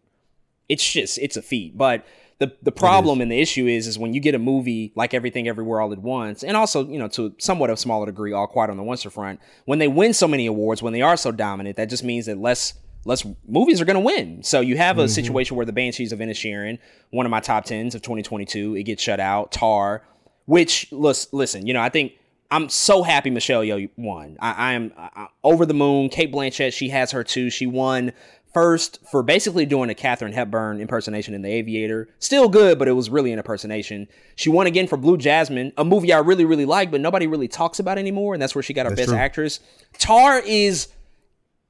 it's 0.68 0.88
just, 0.90 1.18
it's 1.18 1.36
a 1.36 1.42
feat. 1.42 1.76
But 1.76 2.06
the, 2.38 2.52
the 2.62 2.70
problem 2.70 3.20
and 3.20 3.30
the 3.30 3.40
issue 3.40 3.66
is, 3.66 3.86
is 3.88 3.98
when 3.98 4.14
you 4.14 4.20
get 4.20 4.34
a 4.34 4.38
movie 4.38 4.92
like 4.94 5.12
Everything 5.12 5.48
Everywhere 5.48 5.80
All 5.80 5.92
at 5.92 5.98
Once, 5.98 6.44
and 6.44 6.56
also, 6.56 6.86
you 6.86 6.98
know, 6.98 7.08
to 7.08 7.34
somewhat 7.38 7.68
of 7.68 7.74
a 7.74 7.76
smaller 7.80 8.06
degree, 8.06 8.32
All 8.32 8.46
Quiet 8.46 8.70
on 8.70 8.76
the 8.76 8.82
Western 8.84 9.10
Front, 9.10 9.40
when 9.64 9.80
they 9.80 9.88
win 9.88 10.14
so 10.14 10.28
many 10.28 10.46
awards, 10.46 10.80
when 10.80 10.92
they 10.92 11.02
are 11.02 11.16
so 11.16 11.32
dominant, 11.32 11.76
that 11.76 11.90
just 11.90 12.04
means 12.04 12.26
that 12.26 12.38
less 12.38 12.74
less 13.04 13.26
movies 13.46 13.80
are 13.80 13.84
going 13.84 13.94
to 13.94 14.00
win. 14.00 14.42
So 14.42 14.60
you 14.60 14.76
have 14.76 14.98
a 14.98 15.02
mm-hmm. 15.02 15.08
situation 15.08 15.56
where 15.56 15.64
the 15.64 15.72
Banshees 15.72 16.12
of 16.12 16.18
Inisherin, 16.18 16.78
one 17.10 17.26
of 17.26 17.30
my 17.30 17.40
top 17.40 17.64
tens 17.64 17.94
of 17.94 18.02
2022, 18.02 18.76
it 18.76 18.82
gets 18.84 19.02
shut 19.02 19.18
out. 19.18 19.50
Tar, 19.50 20.02
which 20.46 20.92
listen, 20.92 21.66
you 21.66 21.74
know, 21.74 21.80
I 21.80 21.88
think 21.88 22.12
I'm 22.50 22.68
so 22.68 23.02
happy 23.02 23.30
Michelle 23.30 23.62
Yeoh 23.62 23.90
won. 23.96 24.36
I, 24.40 24.52
I 24.52 24.72
am 24.72 24.92
I, 24.96 25.28
over 25.44 25.66
the 25.66 25.74
moon. 25.74 26.08
Cate 26.08 26.32
Blanchett, 26.32 26.72
she 26.72 26.88
has 26.88 27.10
her 27.10 27.22
too. 27.22 27.50
She 27.50 27.66
won 27.66 28.12
first 28.54 28.98
for 29.10 29.22
basically 29.22 29.66
doing 29.66 29.90
a 29.90 29.94
Katharine 29.94 30.32
Hepburn 30.32 30.80
impersonation 30.80 31.34
in 31.34 31.42
The 31.42 31.50
Aviator. 31.50 32.08
Still 32.18 32.48
good, 32.48 32.78
but 32.78 32.88
it 32.88 32.92
was 32.92 33.10
really 33.10 33.32
an 33.32 33.38
impersonation. 33.38 34.08
She 34.36 34.48
won 34.48 34.66
again 34.66 34.86
for 34.86 34.96
Blue 34.96 35.18
Jasmine, 35.18 35.72
a 35.76 35.84
movie 35.84 36.12
I 36.12 36.18
really, 36.20 36.46
really 36.46 36.64
like, 36.64 36.90
but 36.90 37.00
nobody 37.00 37.26
really 37.26 37.48
talks 37.48 37.78
about 37.78 37.98
anymore, 37.98 38.34
and 38.34 38.42
that's 38.42 38.54
where 38.54 38.62
she 38.62 38.72
got 38.72 38.86
her 38.86 38.90
that's 38.90 39.02
best 39.02 39.10
true. 39.10 39.18
actress. 39.18 39.60
Tar 39.98 40.40
is 40.44 40.88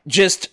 just 0.07 0.49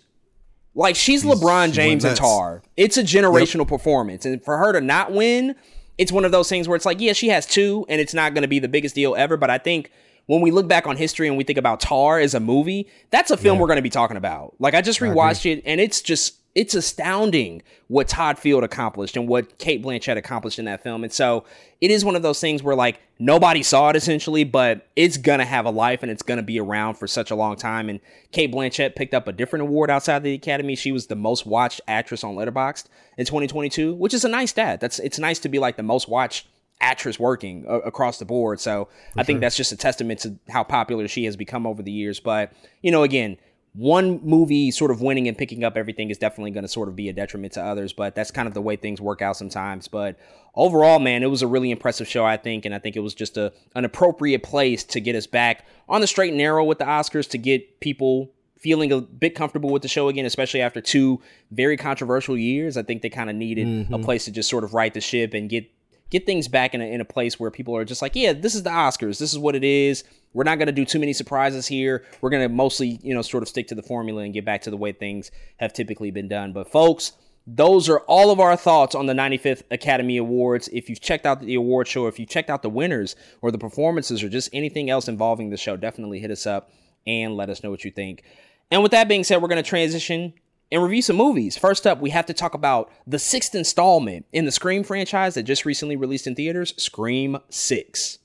like 0.73 0.95
she's, 0.95 1.21
she's 1.21 1.31
LeBron 1.31 1.71
James 1.71 2.03
and 2.03 2.17
Tar. 2.17 2.63
It's 2.75 2.97
a 2.97 3.03
generational 3.03 3.59
yep. 3.59 3.67
performance, 3.67 4.25
and 4.25 4.43
for 4.43 4.57
her 4.57 4.73
to 4.73 4.81
not 4.81 5.11
win, 5.11 5.55
it's 5.97 6.11
one 6.11 6.25
of 6.25 6.31
those 6.31 6.49
things 6.49 6.67
where 6.67 6.75
it's 6.75 6.85
like, 6.85 6.99
yeah, 6.99 7.13
she 7.13 7.29
has 7.29 7.45
two, 7.45 7.85
and 7.87 8.01
it's 8.01 8.13
not 8.13 8.33
going 8.33 8.41
to 8.41 8.47
be 8.47 8.59
the 8.59 8.67
biggest 8.67 8.95
deal 8.95 9.15
ever. 9.15 9.37
But 9.37 9.51
I 9.51 9.59
think 9.59 9.91
when 10.27 10.41
we 10.41 10.51
look 10.51 10.67
back 10.67 10.87
on 10.87 10.97
history 10.97 11.27
and 11.27 11.37
we 11.37 11.43
think 11.43 11.57
about 11.57 11.79
Tar 11.79 12.19
as 12.19 12.33
a 12.33 12.39
movie, 12.39 12.87
that's 13.11 13.31
a 13.31 13.37
film 13.37 13.57
yeah. 13.57 13.61
we're 13.61 13.67
going 13.67 13.77
to 13.77 13.83
be 13.83 13.89
talking 13.89 14.17
about. 14.17 14.55
Like 14.59 14.73
I 14.73 14.81
just 14.81 14.99
rewatched 14.99 15.49
I 15.49 15.53
it, 15.53 15.63
and 15.65 15.79
it's 15.79 16.01
just 16.01 16.39
it's 16.55 16.73
astounding 16.73 17.61
what 17.87 18.07
Todd 18.07 18.39
Field 18.39 18.63
accomplished 18.63 19.17
and 19.17 19.27
what 19.27 19.57
Cate 19.57 19.83
Blanchett 19.83 20.15
accomplished 20.15 20.57
in 20.57 20.65
that 20.65 20.81
film. 20.81 21.03
And 21.03 21.11
so 21.11 21.43
it 21.81 21.91
is 21.91 22.05
one 22.05 22.15
of 22.15 22.21
those 22.21 22.39
things 22.39 22.63
where 22.63 22.77
like 22.77 23.01
nobody 23.19 23.61
saw 23.61 23.89
it 23.89 23.97
essentially, 23.97 24.45
but 24.45 24.87
it's 24.95 25.17
gonna 25.17 25.45
have 25.45 25.65
a 25.65 25.69
life 25.69 26.01
and 26.01 26.09
it's 26.09 26.23
gonna 26.23 26.41
be 26.41 26.59
around 26.59 26.95
for 26.95 27.07
such 27.07 27.29
a 27.29 27.35
long 27.35 27.57
time. 27.57 27.89
And 27.89 27.99
Cate 28.31 28.53
Blanchett 28.53 28.95
picked 28.95 29.13
up 29.13 29.27
a 29.27 29.33
different 29.33 29.63
award 29.63 29.89
outside 29.89 30.17
of 30.17 30.23
the 30.23 30.33
Academy. 30.33 30.75
She 30.77 30.93
was 30.93 31.07
the 31.07 31.15
most 31.15 31.45
watched 31.45 31.81
actress 31.89 32.23
on 32.23 32.35
Letterboxd 32.35 32.85
in 33.17 33.25
2022, 33.25 33.93
which 33.93 34.13
is 34.13 34.23
a 34.23 34.29
nice 34.29 34.51
stat. 34.51 34.79
That's 34.79 34.99
it's 34.99 35.19
nice 35.19 35.39
to 35.39 35.49
be 35.49 35.59
like 35.59 35.75
the 35.75 35.83
most 35.83 36.07
watched 36.07 36.47
actress 36.81 37.19
working 37.19 37.65
uh, 37.67 37.79
across 37.79 38.19
the 38.19 38.25
board. 38.25 38.59
So 38.59 38.89
for 39.13 39.19
I 39.19 39.23
think 39.23 39.39
that's 39.39 39.55
just 39.55 39.71
a 39.71 39.77
testament 39.77 40.19
to 40.21 40.35
how 40.49 40.63
popular 40.63 41.07
she 41.07 41.25
has 41.25 41.35
become 41.35 41.65
over 41.65 41.81
the 41.81 41.91
years. 41.91 42.19
But 42.19 42.51
you 42.81 42.91
know, 42.91 43.03
again, 43.03 43.37
one 43.75 44.21
movie 44.23 44.71
sort 44.71 44.89
of 44.89 45.01
winning 45.01 45.27
and 45.27 45.37
picking 45.37 45.63
up 45.63 45.75
everything 45.75 46.09
is 46.09 46.17
definitely 46.17 46.51
going 46.51 46.63
to 46.63 46.69
sort 46.69 46.87
of 46.87 46.95
be 46.95 47.09
a 47.09 47.13
detriment 47.13 47.53
to 47.53 47.61
others, 47.61 47.91
but 47.91 48.15
that's 48.15 48.31
kind 48.31 48.47
of 48.47 48.53
the 48.53 48.61
way 48.61 48.77
things 48.77 49.01
work 49.01 49.21
out 49.21 49.35
sometimes. 49.35 49.89
But 49.89 50.17
overall, 50.55 50.99
man, 50.99 51.23
it 51.23 51.29
was 51.29 51.41
a 51.41 51.47
really 51.47 51.71
impressive 51.71 52.07
show, 52.07 52.25
I 52.25 52.37
think, 52.37 52.63
and 52.65 52.73
I 52.73 52.79
think 52.79 52.95
it 52.95 53.01
was 53.01 53.13
just 53.13 53.35
a 53.35 53.51
an 53.75 53.83
appropriate 53.83 54.43
place 54.43 54.83
to 54.85 55.01
get 55.01 55.15
us 55.15 55.27
back 55.27 55.65
on 55.89 56.01
the 56.01 56.07
straight 56.07 56.29
and 56.29 56.37
narrow 56.37 56.63
with 56.63 56.79
the 56.79 56.85
Oscars 56.85 57.29
to 57.31 57.37
get 57.37 57.81
people 57.81 58.31
feeling 58.57 58.91
a 58.91 59.01
bit 59.01 59.35
comfortable 59.35 59.69
with 59.69 59.81
the 59.81 59.87
show 59.87 60.07
again, 60.07 60.25
especially 60.25 60.61
after 60.61 60.79
two 60.79 61.21
very 61.51 61.75
controversial 61.77 62.37
years. 62.37 62.77
I 62.77 62.83
think 62.83 63.01
they 63.01 63.09
kind 63.09 63.29
of 63.29 63.35
needed 63.35 63.67
mm-hmm. 63.67 63.93
a 63.93 63.99
place 63.99 64.25
to 64.25 64.31
just 64.31 64.49
sort 64.49 64.63
of 64.63 64.73
right 64.73 64.93
the 64.93 65.01
ship 65.01 65.33
and 65.33 65.49
get 65.49 65.69
get 66.09 66.25
things 66.25 66.47
back 66.47 66.73
in 66.73 66.81
a, 66.81 66.85
in 66.85 67.01
a 67.01 67.05
place 67.05 67.39
where 67.39 67.51
people 67.51 67.75
are 67.75 67.85
just 67.85 68.01
like, 68.01 68.15
yeah, 68.15 68.33
this 68.33 68.55
is 68.55 68.63
the 68.63 68.69
Oscars. 68.69 69.19
This 69.19 69.33
is 69.33 69.39
what 69.39 69.55
it 69.55 69.63
is. 69.63 70.03
We're 70.33 70.43
not 70.43 70.57
going 70.57 70.67
to 70.67 70.73
do 70.73 70.85
too 70.85 70.99
many 70.99 71.13
surprises 71.13 71.65
here. 71.65 72.03
We're 72.21 72.29
going 72.29 72.43
to 72.43 72.53
mostly, 72.53 72.99
you 73.01 73.13
know, 73.13 73.21
sort 73.21 73.43
of 73.43 73.49
stick 73.49 73.67
to 73.67 73.75
the 73.75 73.81
formula 73.81 74.23
and 74.23 74.33
get 74.33 74.45
back 74.45 74.61
to 74.63 74.69
the 74.69 74.77
way 74.77 74.91
things 74.91 75.31
have 75.57 75.73
typically 75.73 76.11
been 76.11 76.27
done. 76.27 76.51
But 76.51 76.69
folks, 76.69 77.13
those 77.47 77.89
are 77.89 77.99
all 78.01 78.31
of 78.31 78.39
our 78.39 78.57
thoughts 78.57 78.95
on 78.95 79.05
the 79.05 79.13
95th 79.13 79.63
Academy 79.71 80.17
Awards. 80.17 80.67
If 80.73 80.89
you've 80.89 81.01
checked 81.01 81.25
out 81.25 81.41
the 81.41 81.55
award 81.55 81.87
show, 81.87 82.07
if 82.07 82.19
you've 82.19 82.29
checked 82.29 82.49
out 82.49 82.63
the 82.63 82.69
winners 82.69 83.15
or 83.41 83.51
the 83.51 83.57
performances 83.57 84.23
or 84.23 84.29
just 84.29 84.49
anything 84.51 84.89
else 84.89 85.07
involving 85.07 85.51
the 85.51 85.57
show, 85.57 85.77
definitely 85.77 86.19
hit 86.19 86.31
us 86.31 86.45
up 86.45 86.71
and 87.05 87.35
let 87.35 87.49
us 87.49 87.63
know 87.63 87.69
what 87.69 87.85
you 87.85 87.91
think. 87.91 88.23
And 88.71 88.81
with 88.81 88.91
that 88.93 89.07
being 89.07 89.23
said, 89.23 89.41
we're 89.41 89.47
going 89.47 89.63
to 89.63 89.69
transition 89.69 90.33
and 90.71 90.81
review 90.81 91.01
some 91.01 91.15
movies. 91.15 91.57
First 91.57 91.85
up, 91.85 92.01
we 92.01 92.09
have 92.09 92.25
to 92.25 92.33
talk 92.33 92.53
about 92.53 92.91
the 93.05 93.19
sixth 93.19 93.55
installment 93.55 94.25
in 94.33 94.45
the 94.45 94.51
Scream 94.51 94.83
franchise 94.83 95.35
that 95.35 95.43
just 95.43 95.65
recently 95.65 95.95
released 95.95 96.27
in 96.27 96.35
theaters, 96.35 96.73
Scream 96.77 97.37
6. 97.49 98.19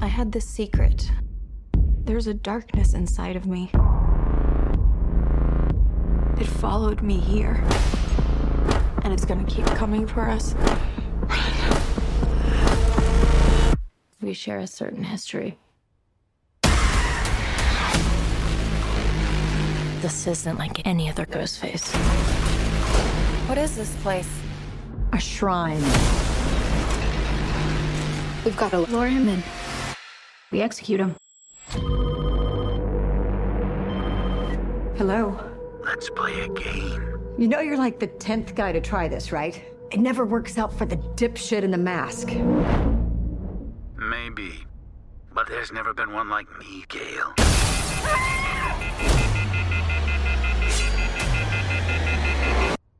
I 0.00 0.06
had 0.06 0.32
this 0.32 0.46
secret. 0.46 1.10
There's 2.04 2.26
a 2.26 2.34
darkness 2.34 2.92
inside 2.92 3.34
of 3.34 3.46
me. 3.46 3.70
It 6.38 6.46
followed 6.46 7.00
me 7.00 7.18
here. 7.18 7.64
And 9.02 9.12
it's 9.12 9.24
gonna 9.24 9.44
keep 9.44 9.64
coming 9.64 10.06
for 10.06 10.28
us. 10.28 10.54
We 14.20 14.34
share 14.34 14.58
a 14.58 14.66
certain 14.66 15.02
history. 15.02 15.58
This 20.02 20.26
isn't 20.26 20.58
like 20.58 20.86
any 20.86 21.08
other 21.08 21.24
ghost 21.24 21.58
face. 21.58 21.90
What 23.46 23.56
is 23.56 23.76
this 23.76 23.96
place? 24.02 24.28
A 25.14 25.18
shrine. 25.18 25.80
We've 28.44 28.56
got 28.58 28.72
to 28.72 28.80
lure 28.80 29.08
him 29.08 29.28
in. 29.28 29.42
We 30.50 30.60
execute 30.60 31.00
him. 31.00 31.16
Hello? 34.96 35.38
Let's 35.84 36.08
play 36.10 36.40
a 36.40 36.48
game. 36.48 37.18
You 37.36 37.48
know 37.48 37.60
you're 37.60 37.76
like 37.76 37.98
the 37.98 38.08
10th 38.08 38.54
guy 38.54 38.72
to 38.72 38.80
try 38.80 39.08
this, 39.08 39.32
right? 39.32 39.62
It 39.90 40.00
never 40.00 40.24
works 40.24 40.56
out 40.56 40.72
for 40.72 40.86
the 40.86 40.96
dipshit 40.96 41.62
in 41.62 41.70
the 41.70 41.78
mask. 41.78 42.28
Maybe. 43.96 44.64
But 45.32 45.48
there's 45.48 45.72
never 45.72 45.92
been 45.92 46.12
one 46.12 46.28
like 46.30 46.46
me, 46.58 46.84
Gale. 46.88 47.34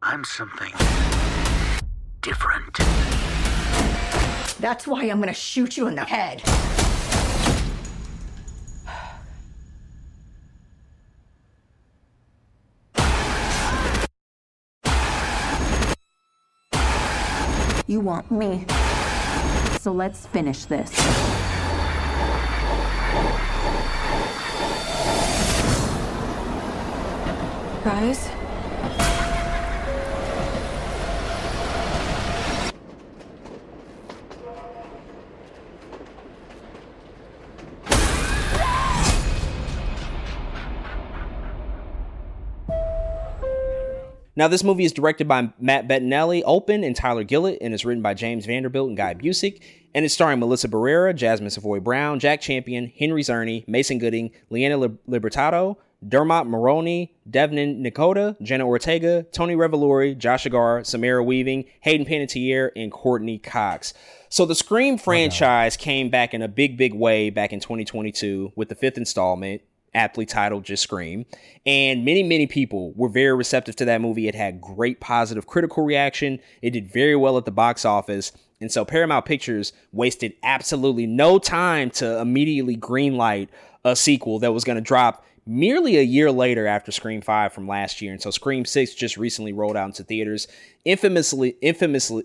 I'm 0.02 0.24
something 0.24 0.72
different. 2.20 2.76
That's 4.60 4.86
why 4.86 5.04
I'm 5.04 5.20
gonna 5.20 5.32
shoot 5.32 5.76
you 5.76 5.86
in 5.86 5.94
the 5.94 6.04
head. 6.04 6.42
You 17.94 18.00
want 18.00 18.28
me. 18.28 18.66
So 19.78 19.92
let's 19.92 20.26
finish 20.26 20.64
this. 20.64 20.90
Guys? 27.84 28.43
Now, 44.36 44.48
this 44.48 44.64
movie 44.64 44.84
is 44.84 44.92
directed 44.92 45.28
by 45.28 45.50
Matt 45.60 45.86
Bettinelli, 45.86 46.42
Olpin, 46.44 46.84
and 46.84 46.96
Tyler 46.96 47.24
Gillett, 47.24 47.58
and 47.60 47.72
is 47.72 47.84
written 47.84 48.02
by 48.02 48.14
James 48.14 48.46
Vanderbilt 48.46 48.88
and 48.88 48.96
Guy 48.96 49.14
mm-hmm. 49.14 49.26
Busick, 49.26 49.62
and 49.94 50.04
it's 50.04 50.14
starring 50.14 50.40
Melissa 50.40 50.68
Barrera, 50.68 51.14
Jasmine 51.14 51.50
Savoy 51.50 51.78
Brown, 51.78 52.18
Jack 52.18 52.40
Champion, 52.40 52.92
Henry 52.98 53.22
Czerny, 53.22 53.66
Mason 53.68 53.98
Gooding, 53.98 54.32
Liana 54.50 54.88
Liberato, 55.08 55.76
Dermot 56.06 56.46
Mulroney, 56.46 57.10
Devyn 57.30 57.80
Nekoda, 57.80 58.40
Jenna 58.42 58.66
Ortega, 58.66 59.22
Tony 59.32 59.54
Revolori, 59.54 60.18
Josh 60.18 60.44
Segarra, 60.44 60.84
Samara 60.84 61.22
Weaving, 61.22 61.64
Hayden 61.80 62.04
Panettiere, 62.04 62.70
and 62.76 62.92
Courteney 62.92 63.38
Cox. 63.38 63.94
So 64.28 64.44
the 64.44 64.54
Scream 64.54 64.94
oh, 64.94 64.98
franchise 64.98 65.76
came 65.76 66.10
back 66.10 66.34
in 66.34 66.42
a 66.42 66.48
big, 66.48 66.76
big 66.76 66.92
way 66.92 67.30
back 67.30 67.52
in 67.52 67.60
2022 67.60 68.52
with 68.56 68.68
the 68.68 68.74
fifth 68.74 68.98
installment, 68.98 69.62
aptly 69.94 70.26
titled 70.26 70.64
Just 70.64 70.82
Scream. 70.82 71.24
And 71.64 72.04
many, 72.04 72.22
many 72.22 72.46
people 72.46 72.92
were 72.94 73.08
very 73.08 73.34
receptive 73.34 73.76
to 73.76 73.84
that 73.84 74.00
movie. 74.00 74.28
It 74.28 74.34
had 74.34 74.60
great 74.60 75.00
positive 75.00 75.46
critical 75.46 75.84
reaction. 75.84 76.40
It 76.62 76.70
did 76.70 76.92
very 76.92 77.16
well 77.16 77.38
at 77.38 77.44
the 77.44 77.52
box 77.52 77.84
office. 77.84 78.32
And 78.60 78.70
so 78.70 78.84
Paramount 78.84 79.24
Pictures 79.24 79.72
wasted 79.92 80.34
absolutely 80.42 81.06
no 81.06 81.38
time 81.38 81.90
to 81.90 82.20
immediately 82.20 82.76
greenlight 82.76 83.48
a 83.84 83.94
sequel 83.94 84.38
that 84.40 84.52
was 84.52 84.64
going 84.64 84.76
to 84.76 84.82
drop 84.82 85.24
merely 85.46 85.98
a 85.98 86.02
year 86.02 86.30
later 86.30 86.66
after 86.66 86.90
Scream 86.90 87.20
5 87.20 87.52
from 87.52 87.68
last 87.68 88.00
year. 88.00 88.12
And 88.12 88.22
so 88.22 88.30
Scream 88.30 88.64
6 88.64 88.94
just 88.94 89.16
recently 89.16 89.52
rolled 89.52 89.76
out 89.76 89.86
into 89.86 90.02
theaters. 90.02 90.48
Infamously, 90.84 91.56
infamously, 91.60 92.24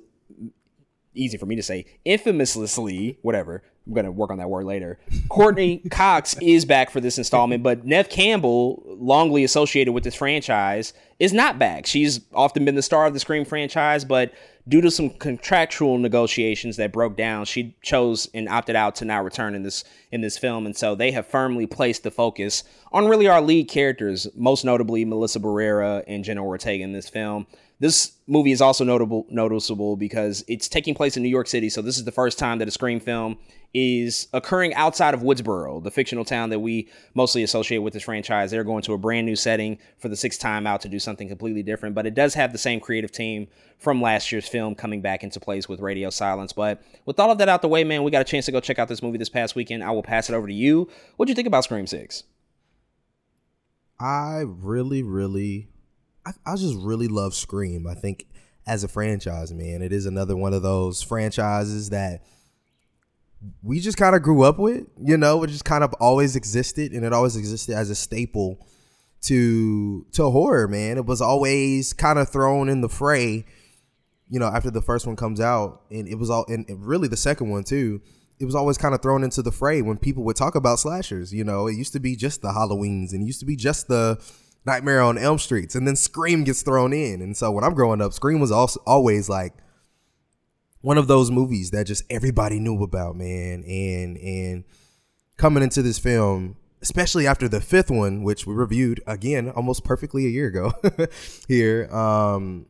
easy 1.13 1.37
for 1.37 1.45
me 1.45 1.55
to 1.55 1.63
say, 1.63 1.85
infamously, 2.05 3.17
whatever. 3.21 3.63
I'm 3.87 3.93
going 3.93 4.05
to 4.05 4.11
work 4.11 4.29
on 4.29 4.37
that 4.37 4.49
word 4.49 4.65
later. 4.65 4.99
Courteney 5.29 5.77
Cox 5.91 6.35
is 6.41 6.63
back 6.63 6.91
for 6.91 7.01
this 7.01 7.17
installment, 7.17 7.63
but 7.63 7.85
Neve 7.85 8.09
Campbell, 8.09 8.83
longly 9.01 9.43
associated 9.43 9.93
with 9.93 10.03
this 10.03 10.13
franchise, 10.13 10.93
is 11.17 11.33
not 11.33 11.57
back. 11.57 11.87
She's 11.87 12.21
often 12.33 12.65
been 12.65 12.75
the 12.75 12.83
star 12.83 13.07
of 13.07 13.13
the 13.13 13.19
Scream 13.19 13.45
franchise, 13.45 14.05
but 14.05 14.33
due 14.67 14.81
to 14.81 14.91
some 14.91 15.09
contractual 15.09 15.97
negotiations 15.97 16.77
that 16.77 16.93
broke 16.93 17.17
down, 17.17 17.45
she 17.45 17.75
chose 17.81 18.29
and 18.35 18.47
opted 18.47 18.75
out 18.75 18.95
to 18.97 19.05
not 19.05 19.23
return 19.23 19.55
in 19.55 19.63
this 19.63 19.83
in 20.11 20.21
this 20.21 20.37
film, 20.37 20.65
and 20.65 20.77
so 20.77 20.93
they 20.93 21.11
have 21.11 21.25
firmly 21.25 21.65
placed 21.65 22.03
the 22.03 22.11
focus 22.11 22.63
on 22.91 23.07
really 23.07 23.27
our 23.27 23.41
lead 23.41 23.67
characters, 23.67 24.27
most 24.35 24.63
notably 24.63 25.03
Melissa 25.05 25.39
Barrera 25.39 26.03
and 26.07 26.23
Jenna 26.23 26.43
Ortega 26.45 26.83
in 26.83 26.93
this 26.93 27.09
film. 27.09 27.47
This 27.79 28.11
movie 28.27 28.51
is 28.51 28.61
also 28.61 28.83
notable 28.83 29.25
noticeable 29.29 29.95
because 29.95 30.43
it's 30.47 30.67
taking 30.67 30.93
place 30.93 31.15
in 31.15 31.23
New 31.23 31.29
York 31.29 31.47
City, 31.47 31.69
so 31.69 31.81
this 31.81 31.97
is 31.97 32.03
the 32.03 32.11
first 32.11 32.37
time 32.37 32.59
that 32.59 32.67
a 32.67 32.71
Scream 32.71 32.99
film 32.99 33.37
is 33.73 34.27
occurring 34.33 34.73
outside 34.73 35.13
of 35.13 35.21
Woodsboro, 35.21 35.81
the 35.83 35.91
fictional 35.91 36.25
town 36.25 36.49
that 36.49 36.59
we 36.59 36.89
mostly 37.13 37.43
associate 37.43 37.77
with 37.77 37.93
this 37.93 38.03
franchise. 38.03 38.51
They're 38.51 38.63
going 38.63 38.81
to 38.83 38.93
a 38.93 38.97
brand 38.97 39.25
new 39.25 39.35
setting 39.35 39.77
for 39.97 40.09
the 40.09 40.15
sixth 40.15 40.41
time 40.41 40.67
out 40.67 40.81
to 40.81 40.89
do 40.89 40.99
something 40.99 41.29
completely 41.29 41.63
different, 41.63 41.95
but 41.95 42.05
it 42.05 42.15
does 42.15 42.33
have 42.33 42.51
the 42.51 42.57
same 42.57 42.79
creative 42.79 43.11
team 43.11 43.47
from 43.77 44.01
last 44.01 44.31
year's 44.31 44.47
film 44.47 44.75
coming 44.75 45.01
back 45.01 45.23
into 45.23 45.39
place 45.39 45.69
with 45.69 45.79
Radio 45.79 46.09
Silence. 46.09 46.51
But 46.51 46.81
with 47.05 47.19
all 47.19 47.31
of 47.31 47.37
that 47.37 47.47
out 47.47 47.61
the 47.61 47.67
way, 47.67 47.83
man, 47.83 48.03
we 48.03 48.11
got 48.11 48.21
a 48.21 48.25
chance 48.25 48.45
to 48.47 48.51
go 48.51 48.59
check 48.59 48.79
out 48.79 48.87
this 48.87 49.03
movie 49.03 49.17
this 49.17 49.29
past 49.29 49.55
weekend. 49.55 49.83
I 49.83 49.91
will 49.91 50.03
pass 50.03 50.29
it 50.29 50.33
over 50.33 50.47
to 50.47 50.53
you. 50.53 50.89
What 51.15 51.27
do 51.27 51.31
you 51.31 51.35
think 51.35 51.47
about 51.47 51.63
Scream 51.63 51.87
6? 51.87 52.23
I 53.99 54.43
really, 54.45 55.03
really, 55.03 55.67
I, 56.25 56.31
I 56.45 56.55
just 56.55 56.75
really 56.75 57.07
love 57.07 57.33
Scream. 57.33 57.87
I 57.87 57.95
think 57.95 58.27
as 58.67 58.83
a 58.83 58.87
franchise, 58.87 59.53
man, 59.53 59.81
it 59.81 59.91
is 59.91 60.05
another 60.05 60.35
one 60.35 60.53
of 60.53 60.61
those 60.61 61.01
franchises 61.01 61.89
that– 61.89 62.23
we 63.63 63.79
just 63.79 63.97
kind 63.97 64.15
of 64.15 64.21
grew 64.21 64.43
up 64.43 64.59
with. 64.59 64.85
You 65.01 65.17
know, 65.17 65.43
it 65.43 65.47
just 65.47 65.65
kind 65.65 65.83
of 65.83 65.93
always 65.93 66.35
existed, 66.35 66.91
and 66.91 67.05
it 67.05 67.13
always 67.13 67.35
existed 67.35 67.75
as 67.75 67.89
a 67.89 67.95
staple 67.95 68.65
to 69.21 70.05
to 70.13 70.29
horror. 70.29 70.67
Man, 70.67 70.97
it 70.97 71.05
was 71.05 71.21
always 71.21 71.93
kind 71.93 72.19
of 72.19 72.29
thrown 72.29 72.69
in 72.69 72.81
the 72.81 72.89
fray. 72.89 73.45
You 74.29 74.39
know, 74.39 74.47
after 74.47 74.69
the 74.69 74.81
first 74.81 75.07
one 75.07 75.15
comes 75.15 75.39
out, 75.39 75.83
and 75.89 76.07
it 76.07 76.15
was 76.15 76.29
all, 76.29 76.45
and 76.47 76.65
really 76.69 77.07
the 77.07 77.17
second 77.17 77.49
one 77.49 77.63
too. 77.63 78.01
It 78.39 78.45
was 78.45 78.55
always 78.55 78.77
kind 78.77 78.95
of 78.95 79.01
thrown 79.01 79.25
into 79.25 79.41
the 79.41 79.51
fray 79.51 79.81
when 79.81 79.97
people 79.97 80.23
would 80.23 80.37
talk 80.37 80.55
about 80.55 80.79
slashers. 80.79 81.33
You 81.33 81.43
know, 81.43 81.67
it 81.67 81.75
used 81.75 81.91
to 81.91 81.99
be 81.99 82.15
just 82.15 82.41
the 82.41 82.49
Halloweens, 82.49 83.11
and 83.11 83.23
it 83.23 83.25
used 83.25 83.41
to 83.41 83.45
be 83.45 83.57
just 83.57 83.89
the 83.89 84.17
Nightmare 84.65 85.01
on 85.01 85.17
Elm 85.17 85.39
Streets, 85.39 85.75
and 85.75 85.87
then 85.87 85.95
Scream 85.95 86.43
gets 86.43 86.61
thrown 86.61 86.93
in. 86.93 87.21
And 87.21 87.35
so 87.35 87.51
when 87.51 87.63
I'm 87.63 87.73
growing 87.73 88.01
up, 88.01 88.13
Scream 88.13 88.39
was 88.39 88.51
also 88.51 88.81
always 88.85 89.29
like 89.29 89.53
one 90.81 90.97
of 90.97 91.07
those 91.07 91.31
movies 91.31 91.71
that 91.71 91.87
just 91.87 92.03
everybody 92.09 92.59
knew 92.59 92.81
about, 92.83 93.15
man. 93.15 93.63
And 93.63 94.17
and 94.17 94.63
coming 95.37 95.63
into 95.63 95.81
this 95.81 95.99
film, 95.99 96.57
especially 96.81 97.27
after 97.27 97.47
the 97.47 97.61
fifth 97.61 97.89
one, 97.89 98.23
which 98.23 98.45
we 98.45 98.53
reviewed 98.53 99.01
again 99.07 99.49
almost 99.49 99.83
perfectly 99.83 100.25
a 100.25 100.29
year 100.29 100.47
ago 100.47 100.73
here, 101.47 101.93
um, 101.93 102.65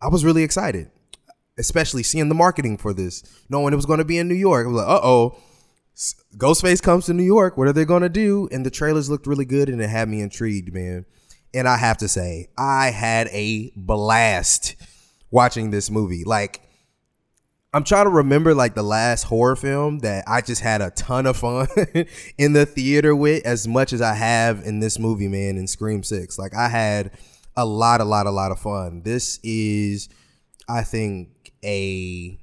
I 0.00 0.08
was 0.08 0.24
really 0.24 0.42
excited, 0.42 0.90
especially 1.58 2.02
seeing 2.02 2.28
the 2.28 2.34
marketing 2.34 2.76
for 2.76 2.92
this, 2.92 3.22
knowing 3.48 3.72
it 3.72 3.76
was 3.76 3.86
going 3.86 3.98
to 3.98 4.04
be 4.04 4.18
in 4.18 4.28
New 4.28 4.34
York. 4.34 4.66
I 4.66 4.68
was 4.68 4.76
like, 4.76 4.88
uh 4.88 5.00
oh. 5.02 5.38
Ghostface 6.36 6.82
comes 6.82 7.06
to 7.06 7.14
New 7.14 7.22
York. 7.22 7.56
What 7.56 7.68
are 7.68 7.72
they 7.72 7.86
to 7.86 8.08
do? 8.08 8.48
And 8.52 8.66
the 8.66 8.70
trailers 8.70 9.08
looked 9.08 9.26
really 9.26 9.46
good 9.46 9.68
and 9.68 9.80
it 9.80 9.88
had 9.88 10.08
me 10.08 10.20
intrigued, 10.20 10.72
man. 10.72 11.06
And 11.54 11.66
I 11.66 11.78
have 11.78 11.96
to 11.98 12.08
say, 12.08 12.48
I 12.58 12.90
had 12.90 13.28
a 13.28 13.72
blast 13.76 14.76
watching 15.30 15.70
this 15.70 15.90
movie. 15.90 16.24
Like, 16.24 16.60
I'm 17.72 17.84
trying 17.84 18.04
to 18.04 18.10
remember 18.10 18.54
like 18.54 18.74
the 18.74 18.82
last 18.82 19.24
horror 19.24 19.56
film 19.56 20.00
that 20.00 20.24
I 20.26 20.42
just 20.42 20.60
had 20.60 20.82
a 20.82 20.90
ton 20.90 21.26
of 21.26 21.38
fun 21.38 21.68
in 22.38 22.52
the 22.52 22.66
theater 22.66 23.14
with 23.14 23.44
as 23.46 23.66
much 23.66 23.92
as 23.92 24.02
I 24.02 24.14
have 24.14 24.62
in 24.64 24.80
this 24.80 24.98
movie, 24.98 25.28
man, 25.28 25.56
in 25.56 25.66
Scream 25.66 26.02
6. 26.02 26.38
Like 26.38 26.54
I 26.54 26.68
had 26.68 27.10
a 27.56 27.64
lot, 27.64 28.02
a 28.02 28.04
lot, 28.04 28.26
a 28.26 28.30
lot 28.30 28.52
of 28.52 28.58
fun. 28.58 29.02
This 29.02 29.40
is, 29.42 30.10
I 30.68 30.82
think, 30.82 31.52
a 31.64 32.38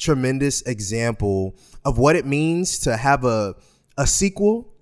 tremendous 0.00 0.62
example 0.62 1.56
of 1.84 1.98
what 1.98 2.16
it 2.16 2.26
means 2.26 2.78
to 2.80 2.96
have 2.96 3.24
a 3.24 3.54
a 3.96 4.06
sequel 4.06 4.72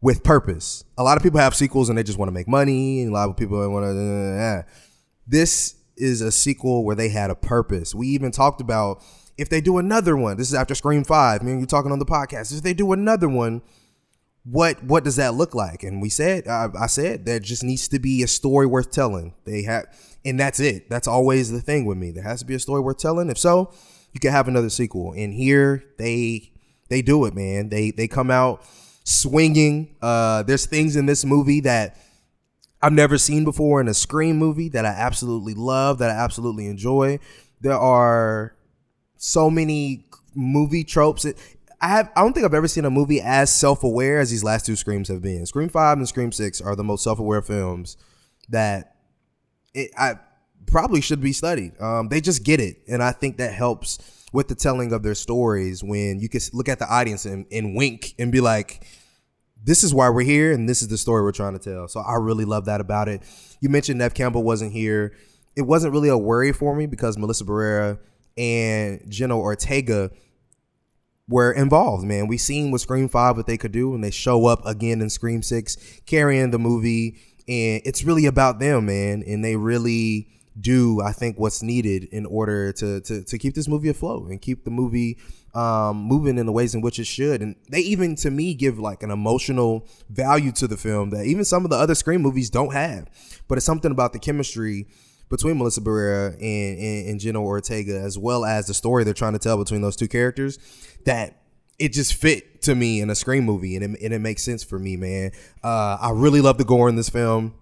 with 0.00 0.22
purpose. 0.22 0.84
A 0.96 1.02
lot 1.02 1.16
of 1.16 1.22
people 1.22 1.40
have 1.40 1.54
sequels 1.54 1.88
and 1.88 1.98
they 1.98 2.02
just 2.02 2.18
want 2.18 2.28
to 2.28 2.32
make 2.32 2.46
money, 2.48 3.00
and 3.00 3.10
a 3.10 3.14
lot 3.14 3.28
of 3.28 3.36
people 3.36 3.58
want 3.70 3.84
to. 3.84 4.38
Uh, 4.38 4.62
this 5.26 5.74
is 5.96 6.20
a 6.20 6.30
sequel 6.30 6.84
where 6.84 6.94
they 6.94 7.08
had 7.08 7.30
a 7.30 7.34
purpose. 7.34 7.94
We 7.94 8.06
even 8.08 8.30
talked 8.30 8.60
about 8.60 9.02
if 9.36 9.48
they 9.48 9.60
do 9.60 9.78
another 9.78 10.16
one. 10.16 10.36
This 10.36 10.48
is 10.48 10.54
after 10.54 10.74
Scream 10.74 11.04
Five. 11.04 11.42
Me 11.42 11.52
and 11.52 11.60
you 11.60 11.66
talking 11.66 11.92
on 11.92 11.98
the 11.98 12.06
podcast. 12.06 12.54
If 12.54 12.62
they 12.62 12.74
do 12.74 12.92
another 12.92 13.28
one, 13.28 13.62
what 14.44 14.82
what 14.84 15.04
does 15.04 15.16
that 15.16 15.34
look 15.34 15.54
like? 15.54 15.82
And 15.82 16.00
we 16.00 16.08
said, 16.08 16.46
I, 16.46 16.68
I 16.78 16.86
said, 16.86 17.24
there 17.24 17.40
just 17.40 17.64
needs 17.64 17.88
to 17.88 17.98
be 17.98 18.22
a 18.22 18.28
story 18.28 18.66
worth 18.66 18.90
telling. 18.90 19.34
They 19.44 19.62
have, 19.62 19.86
and 20.24 20.38
that's 20.38 20.60
it. 20.60 20.88
That's 20.90 21.08
always 21.08 21.50
the 21.50 21.60
thing 21.60 21.84
with 21.84 21.98
me. 21.98 22.10
There 22.10 22.22
has 22.22 22.40
to 22.40 22.46
be 22.46 22.54
a 22.54 22.58
story 22.58 22.80
worth 22.80 22.98
telling. 22.98 23.30
If 23.30 23.38
so, 23.38 23.72
you 24.12 24.20
can 24.20 24.32
have 24.32 24.48
another 24.48 24.70
sequel. 24.70 25.12
And 25.12 25.32
here 25.32 25.84
they 25.98 26.52
they 26.88 27.02
do 27.02 27.24
it, 27.24 27.34
man. 27.34 27.68
They 27.68 27.90
they 27.90 28.08
come 28.08 28.30
out 28.30 28.64
swinging. 29.04 29.96
Uh, 30.02 30.42
there's 30.42 30.66
things 30.66 30.96
in 30.96 31.06
this 31.06 31.24
movie 31.24 31.60
that 31.60 31.96
I've 32.82 32.92
never 32.92 33.18
seen 33.18 33.44
before 33.44 33.80
in 33.80 33.88
a 33.88 33.94
Scream 33.94 34.36
movie 34.36 34.68
that 34.70 34.84
I 34.84 34.90
absolutely 34.90 35.54
love, 35.54 35.98
that 35.98 36.10
I 36.10 36.14
absolutely 36.14 36.66
enjoy. 36.66 37.18
There 37.60 37.78
are 37.78 38.54
so 39.16 39.50
many 39.50 40.04
movie 40.34 40.84
tropes. 40.84 41.26
I 41.80 41.88
have 41.88 42.10
I 42.16 42.22
don't 42.22 42.32
think 42.32 42.44
I've 42.44 42.54
ever 42.54 42.68
seen 42.68 42.84
a 42.84 42.90
movie 42.90 43.20
as 43.20 43.52
self-aware 43.52 44.20
as 44.20 44.30
these 44.30 44.44
last 44.44 44.66
two 44.66 44.76
Screams 44.76 45.08
have 45.08 45.22
been. 45.22 45.46
Scream 45.46 45.68
5 45.68 45.98
and 45.98 46.08
Scream 46.08 46.32
6 46.32 46.60
are 46.60 46.76
the 46.76 46.84
most 46.84 47.04
self-aware 47.04 47.42
films 47.42 47.96
that 48.48 48.97
it, 49.74 49.90
I 49.96 50.16
probably 50.66 51.00
should 51.00 51.20
be 51.20 51.32
studied. 51.32 51.80
Um, 51.80 52.08
they 52.08 52.20
just 52.20 52.44
get 52.44 52.60
it, 52.60 52.78
and 52.88 53.02
I 53.02 53.12
think 53.12 53.38
that 53.38 53.52
helps 53.52 53.98
with 54.32 54.48
the 54.48 54.54
telling 54.54 54.92
of 54.92 55.02
their 55.02 55.14
stories 55.14 55.82
when 55.82 56.20
you 56.20 56.28
can 56.28 56.40
look 56.52 56.68
at 56.68 56.78
the 56.78 56.92
audience 56.92 57.24
and, 57.24 57.46
and 57.50 57.74
wink 57.74 58.14
and 58.18 58.30
be 58.30 58.40
like, 58.40 58.84
this 59.64 59.82
is 59.82 59.94
why 59.94 60.08
we're 60.08 60.22
here 60.22 60.52
and 60.52 60.68
this 60.68 60.82
is 60.82 60.88
the 60.88 60.98
story 60.98 61.22
we're 61.22 61.32
trying 61.32 61.58
to 61.58 61.58
tell. 61.58 61.88
So 61.88 62.00
I 62.00 62.16
really 62.16 62.44
love 62.44 62.66
that 62.66 62.80
about 62.80 63.08
it. 63.08 63.22
You 63.60 63.68
mentioned 63.68 63.98
Neve 63.98 64.14
Campbell 64.14 64.42
wasn't 64.42 64.72
here. 64.72 65.14
It 65.56 65.62
wasn't 65.62 65.92
really 65.92 66.08
a 66.08 66.18
worry 66.18 66.52
for 66.52 66.76
me 66.76 66.86
because 66.86 67.18
Melissa 67.18 67.44
Barrera 67.44 67.98
and 68.36 69.02
Jenna 69.10 69.36
Ortega 69.36 70.10
were 71.28 71.52
involved, 71.52 72.04
man. 72.04 72.28
We 72.28 72.38
seen 72.38 72.70
with 72.70 72.80
Scream 72.80 73.08
5 73.08 73.36
what 73.36 73.46
they 73.46 73.58
could 73.58 73.72
do 73.72 73.94
and 73.94 74.02
they 74.02 74.10
show 74.10 74.46
up 74.46 74.64
again 74.64 75.02
in 75.02 75.10
Scream 75.10 75.42
6 75.42 75.76
carrying 76.06 76.50
the 76.50 76.58
movie 76.58 77.18
and 77.48 77.82
it's 77.84 78.04
really 78.04 78.26
about 78.26 78.58
them, 78.60 78.86
man, 78.86 79.24
and 79.26 79.44
they 79.44 79.56
really 79.56 80.28
do 80.60 81.00
I 81.00 81.12
think 81.12 81.38
what's 81.38 81.62
needed 81.62 82.04
in 82.04 82.26
order 82.26 82.72
to 82.72 83.00
to 83.00 83.22
to 83.22 83.38
keep 83.38 83.54
this 83.54 83.68
movie 83.68 83.88
afloat 83.88 84.28
and 84.28 84.40
keep 84.40 84.64
the 84.64 84.70
movie 84.70 85.18
um, 85.54 85.96
moving 85.96 86.38
in 86.38 86.46
the 86.46 86.52
ways 86.52 86.74
in 86.74 86.80
which 86.80 86.98
it 86.98 87.06
should. 87.06 87.42
And 87.42 87.56
they 87.70 87.80
even, 87.80 88.14
to 88.16 88.30
me, 88.30 88.54
give 88.54 88.78
like 88.78 89.02
an 89.02 89.10
emotional 89.10 89.88
value 90.08 90.52
to 90.52 90.68
the 90.68 90.76
film 90.76 91.10
that 91.10 91.24
even 91.24 91.44
some 91.44 91.64
of 91.64 91.70
the 91.70 91.76
other 91.76 91.94
Scream 91.94 92.22
movies 92.22 92.50
don't 92.50 92.72
have. 92.72 93.08
But 93.48 93.58
it's 93.58 93.66
something 93.66 93.90
about 93.90 94.12
the 94.12 94.18
chemistry 94.18 94.86
between 95.28 95.58
Melissa 95.58 95.80
Barrera 95.80 96.34
and, 96.34 96.78
and, 96.78 97.08
and 97.08 97.20
Jenna 97.20 97.42
Ortega, 97.42 98.00
as 98.00 98.18
well 98.18 98.44
as 98.44 98.66
the 98.66 98.74
story 98.74 99.04
they're 99.04 99.14
trying 99.14 99.34
to 99.34 99.38
tell 99.38 99.58
between 99.58 99.82
those 99.82 99.96
two 99.96 100.08
characters, 100.08 100.58
that 101.04 101.42
it 101.78 101.92
just 101.92 102.14
fit 102.14 102.62
to 102.62 102.74
me 102.74 103.00
in 103.00 103.10
a 103.10 103.14
Scream 103.14 103.44
movie, 103.44 103.76
and 103.76 103.84
it, 103.84 104.02
and 104.02 104.14
it 104.14 104.18
makes 104.18 104.42
sense 104.42 104.64
for 104.64 104.78
me, 104.78 104.96
man. 104.96 105.32
Uh, 105.62 105.96
I 106.00 106.10
really 106.12 106.40
love 106.40 106.58
the 106.58 106.64
gore 106.64 106.88
in 106.88 106.96
this 106.96 107.08
film. 107.08 107.54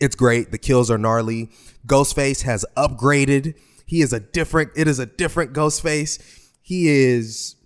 It's 0.00 0.16
great. 0.16 0.50
The 0.50 0.58
kills 0.58 0.90
are 0.90 0.98
gnarly. 0.98 1.50
Ghostface 1.86 2.42
has 2.42 2.64
upgraded. 2.76 3.54
He 3.86 4.00
is 4.00 4.12
a 4.12 4.20
different. 4.20 4.70
It 4.76 4.88
is 4.88 4.98
a 4.98 5.06
different 5.06 5.52
Ghostface. 5.52 6.48
He 6.62 6.88
is 6.88 7.56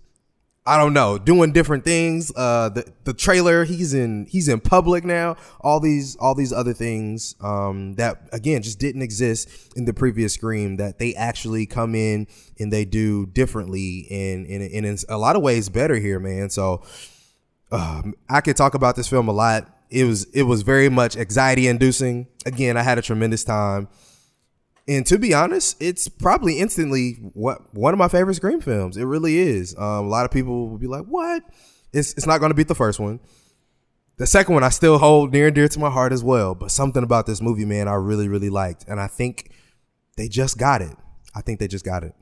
I 0.65 0.77
don't 0.77 0.93
know, 0.93 1.17
doing 1.17 1.51
different 1.51 1.83
things. 1.83 2.31
Uh, 2.35 2.69
the 2.69 2.85
the 3.03 3.13
trailer, 3.13 3.65
he's 3.65 3.93
in 3.93 4.27
he's 4.29 4.47
in 4.47 4.61
public 4.61 5.03
now. 5.03 5.35
All 5.59 5.81
these 5.81 6.15
all 6.15 6.35
these 6.35 6.53
other 6.53 6.71
things 6.71 7.35
um, 7.41 7.95
that 7.95 8.29
again 8.31 8.61
just 8.61 8.79
didn't 8.79 9.01
exist 9.01 9.49
in 9.75 9.83
the 9.83 9.93
previous 9.93 10.33
Scream 10.33 10.77
that 10.77 10.99
they 10.99 11.15
actually 11.15 11.65
come 11.65 11.95
in 11.95 12.27
and 12.59 12.71
they 12.71 12.85
do 12.85 13.25
differently 13.25 14.07
and 14.09 14.47
and, 14.47 14.63
and 14.63 14.85
in 14.85 14.97
a 15.09 15.17
lot 15.17 15.35
of 15.35 15.41
ways 15.41 15.67
better 15.67 15.95
here, 15.95 16.19
man. 16.19 16.49
So 16.49 16.81
um, 17.73 18.13
I 18.29 18.39
could 18.39 18.55
talk 18.55 18.73
about 18.73 18.95
this 18.95 19.09
film 19.09 19.27
a 19.27 19.33
lot. 19.33 19.69
It 19.89 20.05
was 20.05 20.23
it 20.33 20.43
was 20.43 20.61
very 20.61 20.87
much 20.87 21.17
anxiety 21.17 21.67
inducing. 21.67 22.27
Again, 22.45 22.77
I 22.77 22.83
had 22.83 22.97
a 22.97 23.01
tremendous 23.01 23.43
time. 23.43 23.89
And 24.87 25.05
to 25.05 25.17
be 25.17 25.33
honest, 25.33 25.81
it's 25.81 26.07
probably 26.09 26.59
instantly 26.59 27.13
what 27.33 27.73
one 27.73 27.93
of 27.93 27.97
my 27.97 28.09
favorite 28.09 28.35
Scream 28.35 28.59
films. 28.59 28.97
It 28.97 29.05
really 29.05 29.37
is. 29.37 29.75
Um, 29.77 30.05
a 30.05 30.09
lot 30.09 30.25
of 30.25 30.31
people 30.31 30.69
will 30.69 30.77
be 30.77 30.87
like, 30.87 31.05
"What?" 31.05 31.43
It's 31.93 32.13
it's 32.13 32.27
not 32.27 32.39
going 32.39 32.49
to 32.49 32.55
beat 32.55 32.67
the 32.67 32.75
first 32.75 32.99
one. 32.99 33.19
The 34.17 34.27
second 34.27 34.53
one 34.53 34.63
I 34.63 34.69
still 34.69 34.97
hold 34.97 35.31
near 35.31 35.47
and 35.47 35.55
dear 35.55 35.67
to 35.67 35.79
my 35.79 35.89
heart 35.89 36.11
as 36.11 36.23
well. 36.23 36.53
But 36.53 36.69
something 36.71 37.03
about 37.03 37.25
this 37.25 37.41
movie, 37.41 37.65
man, 37.65 37.87
I 37.87 37.93
really 37.93 38.27
really 38.27 38.49
liked, 38.49 38.85
and 38.87 38.99
I 38.99 39.07
think 39.07 39.51
they 40.17 40.27
just 40.27 40.57
got 40.57 40.81
it. 40.81 40.97
I 41.33 41.41
think 41.41 41.59
they 41.59 41.67
just 41.67 41.85
got 41.85 42.03
it. 42.03 42.13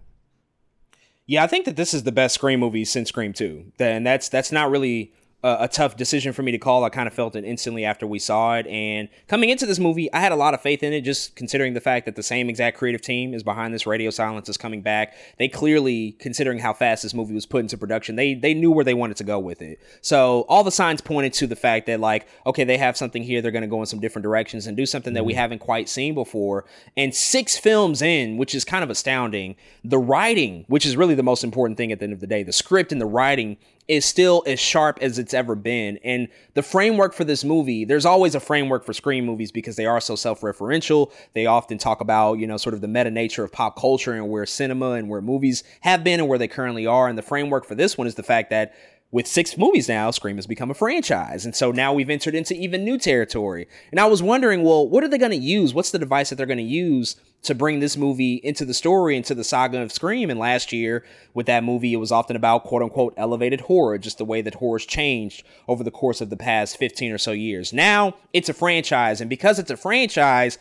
Yeah, 1.26 1.44
I 1.44 1.48
think 1.48 1.66
that 1.66 1.78
this 1.78 1.94
is 1.94 2.04
the 2.04 2.12
best 2.12 2.36
Scream 2.36 2.60
movie 2.60 2.86
since 2.86 3.10
Scream 3.10 3.34
Two, 3.34 3.72
and 3.80 4.06
that's 4.06 4.30
that's 4.30 4.52
not 4.52 4.70
really 4.70 5.14
a, 5.44 5.58
a, 5.62 5.68
tough 5.68 5.98
decision 5.98 6.34
for 6.34 6.44
me 6.44 6.52
to 6.52 6.58
call. 6.58 6.84
I 6.84 6.90
kind 6.90 7.08
of 7.08 7.14
felt 7.14 7.36
it 7.36 7.44
instantly 7.44 7.84
after 7.84 8.06
we 8.06 8.20
saw 8.20 8.58
it. 8.58 8.68
And 8.68 9.10
coming 9.28 9.50
into 9.50 9.66
this 9.66 9.80
movie, 9.80 10.12
I 10.14 10.20
had 10.20 10.32
a 10.32 10.36
lot 10.36 10.54
of 10.54 10.62
faith 10.62 10.84
in 10.84 10.94
it, 10.94 11.02
just 11.02 11.36
considering 11.36 11.74
the 11.74 11.82
fact 11.82 12.06
that 12.06 12.16
the 12.16 12.24
same 12.24 12.50
exact 12.50 12.78
creative 12.78 13.02
team 13.02 13.34
is 13.34 13.44
behind 13.44 13.74
this. 13.74 13.88
Radio 13.88 14.10
Silence 14.12 14.50
is 14.50 14.58
coming 14.58 14.82
back. 14.82 15.16
They 15.38 15.48
clearly, 15.48 16.14
considering 16.20 16.60
how 16.60 16.74
fast 16.74 17.04
this 17.04 17.14
movie 17.14 17.34
was 17.34 17.46
put 17.46 17.62
into 17.62 17.78
production, 17.78 18.16
they 18.16 18.34
they 18.34 18.54
knew 18.54 18.72
where 18.72 18.86
they 18.86 18.94
wanted 18.94 19.18
to 19.18 19.24
go 19.24 19.40
with 19.40 19.62
it. 19.62 19.80
So 20.02 20.42
all 20.48 20.64
the 20.64 20.72
signs 20.72 21.02
pointed 21.02 21.34
to 21.34 21.48
the 21.48 21.56
fact 21.56 21.88
that 21.88 22.00
like, 22.00 22.28
okay, 22.46 22.64
they 22.64 22.78
have 22.78 22.96
something 22.96 23.24
here. 23.24 23.42
They're 23.42 23.52
going 23.52 23.62
to 23.64 23.68
go 23.68 23.80
in 23.80 23.88
some 23.88 24.00
different 24.00 24.24
directions 24.24 24.68
and 24.68 24.78
do 24.78 24.86
something 24.86 25.14
that 25.14 25.26
we 25.26 25.34
mm-hmm. 25.34 25.40
haven't 25.40 25.60
quite 25.60 25.90
seen 25.90 26.14
before. 26.14 26.66
And 26.96 27.14
six 27.16 27.58
films 27.58 28.02
in, 28.02 28.38
which 28.38 28.54
is 28.54 28.64
kind 28.64 28.84
of 28.84 28.90
astounding. 28.90 29.56
The 29.84 29.98
writing, 29.98 30.66
which 30.68 30.86
is 30.86 30.96
really 30.96 31.16
the 31.16 31.24
most 31.24 31.44
important 31.44 31.78
thing 31.78 31.92
at 31.92 32.00
the 32.00 32.04
end 32.04 32.14
of 32.14 32.20
the 32.20 32.28
day, 32.28 32.44
the 32.44 32.54
script 32.54 32.92
and 32.92 33.02
the 33.02 33.06
writing 33.06 33.58
is 33.88 34.06
still 34.06 34.44
as 34.48 34.60
sharp 34.60 35.00
as 35.02 35.20
it's 35.20 35.34
ever 35.34 35.56
been. 35.56 35.98
And 36.04 36.28
the 36.54 36.62
framework 36.62 37.14
for 37.14 37.24
this 37.24 37.44
movie, 37.44 37.86
there's 37.86 38.06
always 38.06 38.36
a 38.36 38.40
framework 38.40 38.86
for 38.86 38.94
Scream 38.94 39.26
movies 39.26 39.52
because 39.52 39.76
they 39.76 39.86
are 39.86 40.00
so 40.00 40.16
self-referential. 40.16 41.12
They 41.34 41.46
often 41.46 41.78
talk 41.78 42.02
about, 42.02 42.40
you 42.40 42.48
know, 42.48 42.58
sort 42.58 42.74
of 42.74 42.82
the 42.82 42.88
meta 42.88 43.12
nature 43.12 43.44
of 43.44 43.52
pop 43.52 43.78
culture 43.80 44.14
and 44.14 44.30
where 44.30 44.46
cinema 44.46 44.92
and 44.92 45.10
where 45.10 45.22
movies 45.22 45.64
have 45.82 46.04
been 46.04 46.20
and 46.20 46.30
where 46.30 46.38
they 46.38 46.48
currently 46.48 46.86
are. 46.86 47.08
And 47.08 47.18
the 47.18 47.24
framework 47.24 47.66
for 47.66 47.76
this 47.76 47.98
one 47.98 48.08
is 48.08 48.16
the 48.16 48.24
fact 48.24 48.50
that 48.52 48.74
with 49.12 49.28
six 49.28 49.58
movies 49.58 49.90
now, 49.90 50.10
Scream 50.10 50.38
has 50.38 50.48
become 50.48 50.72
a 50.72 50.74
franchise. 50.74 51.46
And 51.46 51.54
so 51.54 51.72
now 51.72 51.94
we've 51.94 52.10
entered 52.10 52.34
into 52.34 52.54
even 52.54 52.86
new 52.86 52.98
territory. 52.98 53.68
And 53.92 54.00
I 54.00 54.06
was 54.06 54.24
wondering, 54.24 54.64
well, 54.64 54.88
what 54.88 55.04
are 55.04 55.10
they 55.10 55.18
going 55.18 55.32
to 55.32 55.38
use? 55.38 55.74
What's 55.74 55.92
the 55.92 56.00
device 56.00 56.30
that 56.30 56.38
they're 56.38 56.46
going 56.46 56.58
to 56.58 56.64
use 56.64 57.18
to 57.44 57.54
bring 57.54 57.80
this 57.80 57.98
movie 57.98 58.36
into 58.36 58.64
the 58.64 58.74
story, 58.74 59.18
into 59.18 59.36
the 59.36 59.44
saga 59.44 59.82
of 59.82 59.92
Scream? 59.92 60.30
And 60.30 60.40
last 60.40 60.72
year, 60.72 61.04
with 61.34 61.46
that 61.48 61.66
movie, 61.66 61.92
it 61.92 61.98
was 61.98 62.12
often 62.14 62.38
about 62.38 62.64
quote 62.64 62.82
unquote 62.82 63.14
elevated 63.18 63.62
horror, 63.62 63.98
just 63.98 64.18
the 64.18 64.26
way 64.26 64.42
that 64.42 64.56
horror's 64.56 64.86
changed 64.86 65.44
over 65.68 65.84
the 65.84 65.92
course 65.92 66.22
of 66.22 66.30
the 66.30 66.38
past 66.38 66.78
15 66.78 67.12
or 67.12 67.18
so 67.18 67.32
years. 67.32 67.74
Now 67.74 68.16
it's 68.32 68.48
a 68.48 68.54
franchise. 68.54 69.20
And 69.20 69.30
because 69.30 69.60
it's 69.60 69.72
a 69.72 69.78
franchise, 69.78 70.58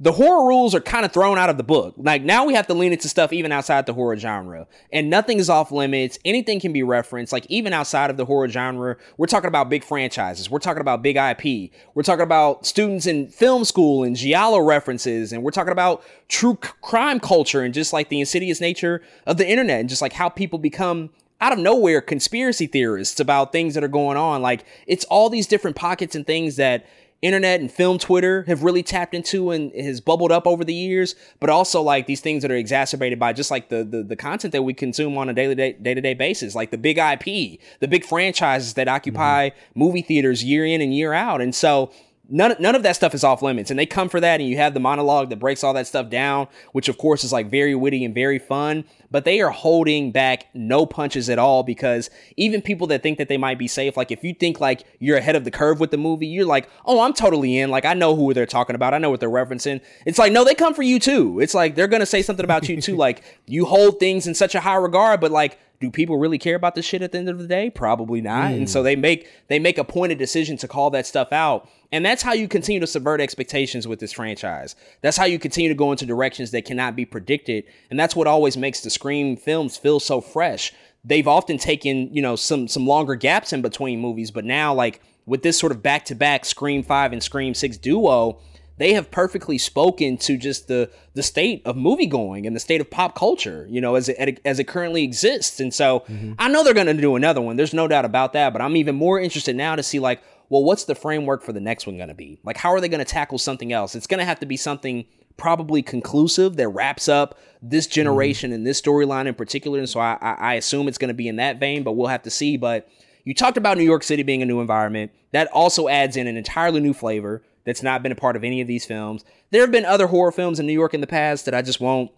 the 0.00 0.12
horror 0.12 0.48
rules 0.48 0.74
are 0.74 0.80
kind 0.80 1.04
of 1.04 1.12
thrown 1.12 1.38
out 1.38 1.50
of 1.50 1.56
the 1.56 1.62
book. 1.62 1.94
Like 1.96 2.22
now 2.22 2.44
we 2.44 2.54
have 2.54 2.66
to 2.66 2.74
lean 2.74 2.92
into 2.92 3.08
stuff 3.08 3.32
even 3.32 3.52
outside 3.52 3.86
the 3.86 3.92
horror 3.92 4.16
genre. 4.16 4.66
And 4.92 5.08
nothing 5.08 5.38
is 5.38 5.48
off 5.48 5.70
limits. 5.70 6.18
Anything 6.24 6.58
can 6.58 6.72
be 6.72 6.82
referenced. 6.82 7.32
Like 7.32 7.46
even 7.48 7.72
outside 7.72 8.10
of 8.10 8.16
the 8.16 8.24
horror 8.24 8.48
genre, 8.48 8.96
we're 9.18 9.28
talking 9.28 9.46
about 9.46 9.70
big 9.70 9.84
franchises. 9.84 10.50
We're 10.50 10.58
talking 10.58 10.80
about 10.80 11.02
big 11.02 11.16
IP. 11.16 11.70
We're 11.94 12.02
talking 12.02 12.24
about 12.24 12.66
students 12.66 13.06
in 13.06 13.28
film 13.28 13.64
school 13.64 14.02
and 14.02 14.16
giallo 14.16 14.58
references. 14.58 15.32
And 15.32 15.44
we're 15.44 15.52
talking 15.52 15.72
about 15.72 16.02
true 16.28 16.56
crime 16.56 17.20
culture 17.20 17.62
and 17.62 17.72
just 17.72 17.92
like 17.92 18.08
the 18.08 18.18
insidious 18.18 18.60
nature 18.60 19.00
of 19.26 19.36
the 19.36 19.48
internet 19.48 19.78
and 19.78 19.88
just 19.88 20.02
like 20.02 20.14
how 20.14 20.28
people 20.28 20.58
become 20.58 21.10
out 21.40 21.52
of 21.52 21.58
nowhere 21.58 22.00
conspiracy 22.00 22.66
theorists 22.66 23.20
about 23.20 23.52
things 23.52 23.74
that 23.74 23.84
are 23.84 23.88
going 23.88 24.16
on. 24.16 24.42
Like 24.42 24.64
it's 24.88 25.04
all 25.04 25.30
these 25.30 25.46
different 25.46 25.76
pockets 25.76 26.16
and 26.16 26.26
things 26.26 26.56
that 26.56 26.86
internet 27.24 27.60
and 27.60 27.72
film 27.72 27.98
Twitter 27.98 28.42
have 28.42 28.62
really 28.62 28.82
tapped 28.82 29.14
into 29.14 29.50
and 29.50 29.72
has 29.74 30.00
bubbled 30.00 30.30
up 30.30 30.46
over 30.46 30.62
the 30.62 30.74
years, 30.74 31.14
but 31.40 31.48
also 31.48 31.80
like 31.80 32.06
these 32.06 32.20
things 32.20 32.42
that 32.42 32.50
are 32.50 32.56
exacerbated 32.56 33.18
by 33.18 33.32
just 33.32 33.50
like 33.50 33.70
the 33.70 33.82
the, 33.82 34.02
the 34.02 34.16
content 34.16 34.52
that 34.52 34.62
we 34.62 34.74
consume 34.74 35.16
on 35.16 35.28
a 35.28 35.32
daily 35.32 35.54
day 35.54 35.72
to 35.72 36.00
day 36.00 36.14
basis, 36.14 36.54
like 36.54 36.70
the 36.70 36.78
big 36.78 36.98
IP, 36.98 37.58
the 37.80 37.88
big 37.88 38.04
franchises 38.04 38.74
that 38.74 38.88
occupy 38.88 39.48
mm-hmm. 39.48 39.78
movie 39.78 40.02
theaters 40.02 40.44
year 40.44 40.66
in 40.66 40.80
and 40.80 40.94
year 40.94 41.12
out. 41.12 41.40
And 41.40 41.54
so 41.54 41.90
none 42.28 42.54
none 42.58 42.74
of 42.74 42.82
that 42.82 42.96
stuff 42.96 43.14
is 43.14 43.24
off 43.24 43.42
limits 43.42 43.70
and 43.70 43.78
they 43.78 43.86
come 43.86 44.08
for 44.08 44.20
that 44.20 44.40
and 44.40 44.48
you 44.48 44.56
have 44.56 44.74
the 44.74 44.80
monologue 44.80 45.30
that 45.30 45.38
breaks 45.38 45.62
all 45.62 45.74
that 45.74 45.86
stuff 45.86 46.08
down 46.08 46.46
which 46.72 46.88
of 46.88 46.96
course 46.98 47.24
is 47.24 47.32
like 47.32 47.50
very 47.50 47.74
witty 47.74 48.04
and 48.04 48.14
very 48.14 48.38
fun 48.38 48.84
but 49.10 49.24
they 49.24 49.40
are 49.40 49.50
holding 49.50 50.10
back 50.10 50.46
no 50.54 50.86
punches 50.86 51.28
at 51.28 51.38
all 51.38 51.62
because 51.62 52.10
even 52.36 52.62
people 52.62 52.86
that 52.86 53.02
think 53.02 53.18
that 53.18 53.28
they 53.28 53.36
might 53.36 53.58
be 53.58 53.68
safe 53.68 53.96
like 53.96 54.10
if 54.10 54.24
you 54.24 54.32
think 54.32 54.60
like 54.60 54.84
you're 54.98 55.18
ahead 55.18 55.36
of 55.36 55.44
the 55.44 55.50
curve 55.50 55.80
with 55.80 55.90
the 55.90 55.98
movie 55.98 56.26
you're 56.26 56.46
like 56.46 56.68
oh 56.86 57.00
i'm 57.00 57.12
totally 57.12 57.58
in. 57.58 57.70
Like 57.70 57.84
i 57.84 57.94
know 57.94 58.14
who 58.14 58.32
they're 58.34 58.46
talking 58.46 58.76
about. 58.76 58.94
I 58.94 58.98
know 58.98 59.10
what 59.10 59.20
they're 59.20 59.28
referencing. 59.30 59.80
It's 60.06 60.18
like 60.18 60.32
no 60.32 60.44
they 60.44 60.54
come 60.54 60.74
for 60.74 60.82
you 60.82 60.98
too. 60.98 61.40
It's 61.40 61.54
like 61.54 61.74
they're 61.74 61.88
gonna 61.88 62.06
say 62.06 62.22
something 62.22 62.44
about 62.44 62.68
you 62.68 62.80
too. 62.80 62.94
Like 63.04 63.22
you 63.46 63.66
hold 63.66 64.00
things 64.00 64.26
in 64.26 64.34
such 64.34 64.54
a 64.54 64.60
high 64.60 64.76
regard 64.76 65.20
but 65.20 65.30
like 65.30 65.58
do 65.80 65.90
people 65.90 66.16
really 66.16 66.38
care 66.38 66.54
about 66.54 66.74
this 66.74 66.86
shit 66.86 67.02
at 67.02 67.12
the 67.12 67.18
end 67.18 67.28
of 67.28 67.38
the 67.38 67.46
day? 67.46 67.68
Probably 67.68 68.20
not. 68.22 68.52
Mm. 68.52 68.56
and 68.56 68.70
so 68.70 68.82
they 68.82 68.96
make 68.96 69.28
they 69.48 69.58
make 69.58 69.78
a 69.78 69.84
pointed 69.84 70.16
decision 70.16 70.56
to 70.58 70.68
call 70.68 70.90
that 70.90 71.06
stuff 71.06 71.32
out 71.32 71.68
and 71.94 72.04
that's 72.04 72.24
how 72.24 72.32
you 72.32 72.48
continue 72.48 72.80
to 72.80 72.88
subvert 72.88 73.20
expectations 73.20 73.86
with 73.86 74.00
this 74.00 74.12
franchise. 74.12 74.74
That's 75.00 75.16
how 75.16 75.26
you 75.26 75.38
continue 75.38 75.68
to 75.68 75.76
go 75.76 75.92
into 75.92 76.04
directions 76.04 76.50
that 76.50 76.64
cannot 76.64 76.96
be 76.96 77.04
predicted. 77.04 77.62
And 77.88 78.00
that's 78.00 78.16
what 78.16 78.26
always 78.26 78.56
makes 78.56 78.80
the 78.80 78.90
Scream 78.90 79.36
films 79.36 79.76
feel 79.76 80.00
so 80.00 80.20
fresh. 80.20 80.72
They've 81.04 81.28
often 81.28 81.56
taken, 81.56 82.12
you 82.12 82.20
know, 82.20 82.34
some 82.34 82.66
some 82.66 82.84
longer 82.84 83.14
gaps 83.14 83.52
in 83.52 83.62
between 83.62 84.00
movies, 84.00 84.32
but 84.32 84.44
now 84.44 84.74
like 84.74 85.02
with 85.24 85.44
this 85.44 85.56
sort 85.56 85.70
of 85.70 85.84
back-to-back 85.84 86.44
Scream 86.44 86.82
5 86.82 87.12
and 87.12 87.22
Scream 87.22 87.54
6 87.54 87.76
duo, 87.78 88.40
they 88.76 88.94
have 88.94 89.12
perfectly 89.12 89.56
spoken 89.56 90.16
to 90.18 90.36
just 90.36 90.66
the 90.66 90.90
the 91.14 91.22
state 91.22 91.62
of 91.64 91.76
movie 91.76 92.06
going 92.06 92.44
and 92.44 92.56
the 92.56 92.60
state 92.60 92.80
of 92.80 92.90
pop 92.90 93.14
culture, 93.14 93.68
you 93.70 93.80
know, 93.80 93.94
as 93.94 94.08
it 94.08 94.40
as 94.44 94.58
it 94.58 94.64
currently 94.64 95.04
exists. 95.04 95.60
And 95.60 95.72
so 95.72 96.00
mm-hmm. 96.00 96.32
I 96.40 96.48
know 96.48 96.64
they're 96.64 96.74
going 96.74 96.88
to 96.88 96.94
do 96.94 97.14
another 97.14 97.40
one. 97.40 97.54
There's 97.54 97.72
no 97.72 97.86
doubt 97.86 98.04
about 98.04 98.32
that. 98.32 98.52
But 98.52 98.62
I'm 98.62 98.74
even 98.74 98.96
more 98.96 99.20
interested 99.20 99.54
now 99.54 99.76
to 99.76 99.82
see 99.84 100.00
like, 100.00 100.22
well, 100.48 100.64
what's 100.64 100.84
the 100.84 100.94
framework 100.94 101.42
for 101.42 101.52
the 101.52 101.60
next 101.60 101.86
one 101.86 101.96
going 101.96 102.08
to 102.08 102.14
be? 102.14 102.38
Like, 102.44 102.56
how 102.56 102.72
are 102.72 102.80
they 102.80 102.88
going 102.88 103.04
to 103.04 103.04
tackle 103.04 103.38
something 103.38 103.72
else? 103.72 103.94
It's 103.94 104.06
going 104.06 104.18
to 104.18 104.24
have 104.24 104.40
to 104.40 104.46
be 104.46 104.56
something 104.56 105.04
probably 105.36 105.82
conclusive 105.82 106.56
that 106.56 106.68
wraps 106.68 107.08
up 107.08 107.38
this 107.60 107.86
generation 107.86 108.50
mm-hmm. 108.50 108.56
and 108.56 108.66
this 108.66 108.80
storyline 108.80 109.26
in 109.26 109.34
particular. 109.34 109.78
And 109.78 109.88
so 109.88 110.00
I, 110.00 110.16
I 110.20 110.54
assume 110.54 110.86
it's 110.86 110.98
going 110.98 111.08
to 111.08 111.14
be 111.14 111.28
in 111.28 111.36
that 111.36 111.58
vein, 111.58 111.82
but 111.82 111.92
we'll 111.92 112.08
have 112.08 112.22
to 112.22 112.30
see. 112.30 112.56
But 112.56 112.88
you 113.24 113.34
talked 113.34 113.56
about 113.56 113.78
New 113.78 113.84
York 113.84 114.02
City 114.02 114.22
being 114.22 114.42
a 114.42 114.46
new 114.46 114.60
environment. 114.60 115.12
That 115.32 115.48
also 115.48 115.88
adds 115.88 116.16
in 116.16 116.26
an 116.26 116.36
entirely 116.36 116.80
new 116.80 116.92
flavor 116.92 117.42
that's 117.64 117.82
not 117.82 118.02
been 118.02 118.12
a 118.12 118.16
part 118.16 118.36
of 118.36 118.44
any 118.44 118.60
of 118.60 118.68
these 118.68 118.84
films. 118.84 119.24
There 119.50 119.62
have 119.62 119.72
been 119.72 119.86
other 119.86 120.06
horror 120.06 120.32
films 120.32 120.60
in 120.60 120.66
New 120.66 120.72
York 120.72 120.94
in 120.94 121.00
the 121.00 121.06
past 121.06 121.46
that 121.46 121.54
I 121.54 121.62
just 121.62 121.80
won't 121.80 122.10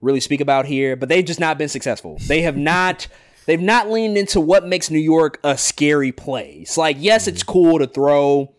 really 0.00 0.20
speak 0.20 0.40
about 0.40 0.66
here, 0.66 0.96
but 0.96 1.08
they've 1.08 1.24
just 1.24 1.40
not 1.40 1.58
been 1.58 1.68
successful. 1.68 2.18
They 2.26 2.42
have 2.42 2.56
not 2.56 3.06
they've 3.46 3.60
not 3.60 3.90
leaned 3.90 4.16
into 4.16 4.40
what 4.40 4.66
makes 4.66 4.90
New 4.90 4.98
York 4.98 5.38
a 5.44 5.56
scary 5.56 6.12
place. 6.12 6.76
Like, 6.76 6.96
yes, 6.98 7.26
it's 7.26 7.42
mm-hmm. 7.42 7.52
cool 7.52 7.78
to 7.78 7.86
throw. 7.86 8.52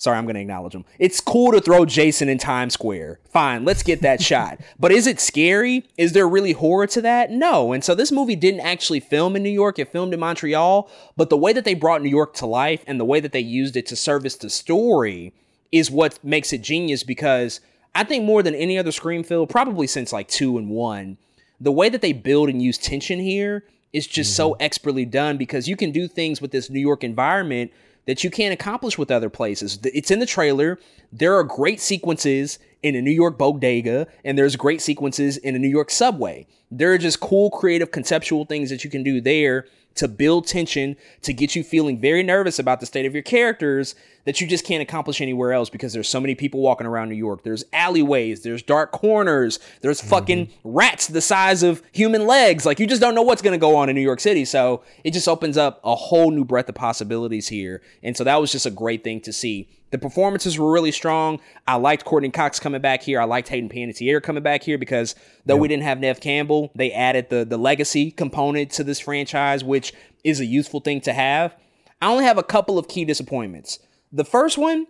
Sorry, 0.00 0.16
I'm 0.16 0.24
going 0.26 0.36
to 0.36 0.40
acknowledge 0.40 0.74
them. 0.74 0.84
It's 1.00 1.20
cool 1.20 1.50
to 1.50 1.60
throw 1.60 1.84
Jason 1.84 2.28
in 2.28 2.38
Times 2.38 2.74
Square. 2.74 3.18
Fine, 3.32 3.64
let's 3.64 3.82
get 3.82 4.00
that 4.02 4.22
shot. 4.30 4.60
But 4.78 4.92
is 4.92 5.08
it 5.08 5.18
scary? 5.18 5.88
Is 5.96 6.12
there 6.12 6.28
really 6.28 6.52
horror 6.52 6.86
to 6.88 7.00
that? 7.02 7.32
No. 7.32 7.72
And 7.72 7.82
so 7.82 7.96
this 7.96 8.12
movie 8.12 8.36
didn't 8.36 8.60
actually 8.60 9.00
film 9.00 9.34
in 9.34 9.42
New 9.42 9.48
York. 9.50 9.78
It 9.78 9.90
filmed 9.90 10.14
in 10.14 10.20
Montreal. 10.20 10.88
But 11.16 11.30
the 11.30 11.36
way 11.36 11.52
that 11.52 11.64
they 11.64 11.74
brought 11.74 12.02
New 12.02 12.10
York 12.10 12.34
to 12.34 12.46
life 12.46 12.84
and 12.86 13.00
the 13.00 13.04
way 13.04 13.18
that 13.18 13.32
they 13.32 13.40
used 13.40 13.76
it 13.76 13.86
to 13.86 13.96
service 13.96 14.36
the 14.36 14.50
story 14.50 15.34
is 15.72 15.90
what 15.90 16.22
makes 16.22 16.52
it 16.52 16.62
genius 16.62 17.02
because 17.02 17.60
I 17.94 18.04
think 18.04 18.24
more 18.24 18.42
than 18.44 18.54
any 18.54 18.78
other 18.78 18.92
Scream 18.92 19.24
film, 19.24 19.48
probably 19.48 19.88
since 19.88 20.12
like 20.12 20.28
two 20.28 20.56
and 20.56 20.70
one, 20.70 21.18
the 21.60 21.72
way 21.72 21.88
that 21.88 22.00
they 22.00 22.12
build 22.12 22.48
and 22.48 22.62
use 22.62 22.78
tension 22.78 23.18
here 23.18 23.64
is 23.92 24.06
just 24.06 24.30
mm-hmm. 24.30 24.36
so 24.36 24.52
expertly 24.60 25.04
done 25.04 25.36
because 25.36 25.68
you 25.68 25.76
can 25.76 25.92
do 25.92 26.08
things 26.08 26.40
with 26.40 26.50
this 26.50 26.70
New 26.70 26.80
York 26.80 27.04
environment 27.04 27.72
that 28.06 28.24
you 28.24 28.30
can't 28.30 28.54
accomplish 28.54 28.96
with 28.96 29.10
other 29.10 29.28
places. 29.28 29.78
It's 29.84 30.10
in 30.10 30.18
the 30.18 30.26
trailer. 30.26 30.78
There 31.12 31.36
are 31.36 31.44
great 31.44 31.80
sequences 31.80 32.58
in 32.82 32.94
a 32.94 33.02
New 33.02 33.10
York 33.10 33.36
bodega, 33.36 34.06
and 34.24 34.38
there's 34.38 34.56
great 34.56 34.80
sequences 34.80 35.36
in 35.36 35.54
a 35.54 35.58
New 35.58 35.68
York 35.68 35.90
subway. 35.90 36.46
There 36.70 36.92
are 36.92 36.98
just 36.98 37.20
cool, 37.20 37.50
creative, 37.50 37.90
conceptual 37.90 38.44
things 38.44 38.70
that 38.70 38.82
you 38.82 38.90
can 38.90 39.02
do 39.02 39.20
there 39.20 39.66
to 39.96 40.08
build 40.08 40.46
tension, 40.46 40.96
to 41.22 41.32
get 41.32 41.56
you 41.56 41.62
feeling 41.62 42.00
very 42.00 42.22
nervous 42.22 42.58
about 42.58 42.80
the 42.80 42.86
state 42.86 43.04
of 43.04 43.12
your 43.12 43.22
characters 43.22 43.94
that 44.28 44.42
you 44.42 44.46
just 44.46 44.62
can't 44.62 44.82
accomplish 44.82 45.22
anywhere 45.22 45.54
else 45.54 45.70
because 45.70 45.94
there's 45.94 46.06
so 46.06 46.20
many 46.20 46.34
people 46.34 46.60
walking 46.60 46.86
around 46.86 47.08
New 47.08 47.14
York. 47.14 47.44
There's 47.44 47.64
alleyways, 47.72 48.42
there's 48.42 48.62
dark 48.62 48.92
corners, 48.92 49.58
there's 49.80 50.00
mm-hmm. 50.00 50.10
fucking 50.10 50.50
rats 50.64 51.06
the 51.06 51.22
size 51.22 51.62
of 51.62 51.82
human 51.92 52.26
legs. 52.26 52.66
Like 52.66 52.78
you 52.78 52.86
just 52.86 53.00
don't 53.00 53.14
know 53.14 53.22
what's 53.22 53.40
going 53.40 53.58
to 53.58 53.58
go 53.58 53.74
on 53.74 53.88
in 53.88 53.96
New 53.96 54.02
York 54.02 54.20
City. 54.20 54.44
So 54.44 54.82
it 55.02 55.12
just 55.12 55.28
opens 55.28 55.56
up 55.56 55.80
a 55.82 55.96
whole 55.96 56.30
new 56.30 56.44
breadth 56.44 56.68
of 56.68 56.74
possibilities 56.74 57.48
here. 57.48 57.80
And 58.02 58.14
so 58.18 58.22
that 58.24 58.38
was 58.38 58.52
just 58.52 58.66
a 58.66 58.70
great 58.70 59.02
thing 59.02 59.22
to 59.22 59.32
see. 59.32 59.66
The 59.92 59.98
performances 59.98 60.58
were 60.58 60.70
really 60.70 60.92
strong. 60.92 61.40
I 61.66 61.76
liked 61.76 62.04
Courteney 62.04 62.28
Cox 62.28 62.60
coming 62.60 62.82
back 62.82 63.02
here. 63.02 63.22
I 63.22 63.24
liked 63.24 63.48
Hayden 63.48 63.70
Panettiere 63.70 64.22
coming 64.22 64.42
back 64.42 64.62
here 64.62 64.76
because 64.76 65.14
though 65.46 65.56
we 65.56 65.68
didn't 65.68 65.84
have 65.84 66.00
Neve 66.00 66.20
Campbell, 66.20 66.70
they 66.74 66.92
added 66.92 67.30
the 67.30 67.46
the 67.46 67.56
legacy 67.56 68.10
component 68.10 68.72
to 68.72 68.84
this 68.84 69.00
franchise, 69.00 69.64
which 69.64 69.94
is 70.22 70.38
a 70.38 70.44
useful 70.44 70.80
thing 70.80 71.00
to 71.00 71.14
have. 71.14 71.56
I 72.02 72.10
only 72.10 72.24
have 72.24 72.36
a 72.36 72.42
couple 72.42 72.78
of 72.78 72.88
key 72.88 73.06
disappointments. 73.06 73.78
The 74.12 74.24
first 74.24 74.58
one, 74.58 74.86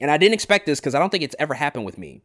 and 0.00 0.10
I 0.10 0.16
didn't 0.16 0.34
expect 0.34 0.66
this 0.66 0.80
because 0.80 0.94
I 0.94 0.98
don't 0.98 1.10
think 1.10 1.24
it's 1.24 1.36
ever 1.38 1.54
happened 1.54 1.84
with 1.84 1.98
me. 1.98 2.22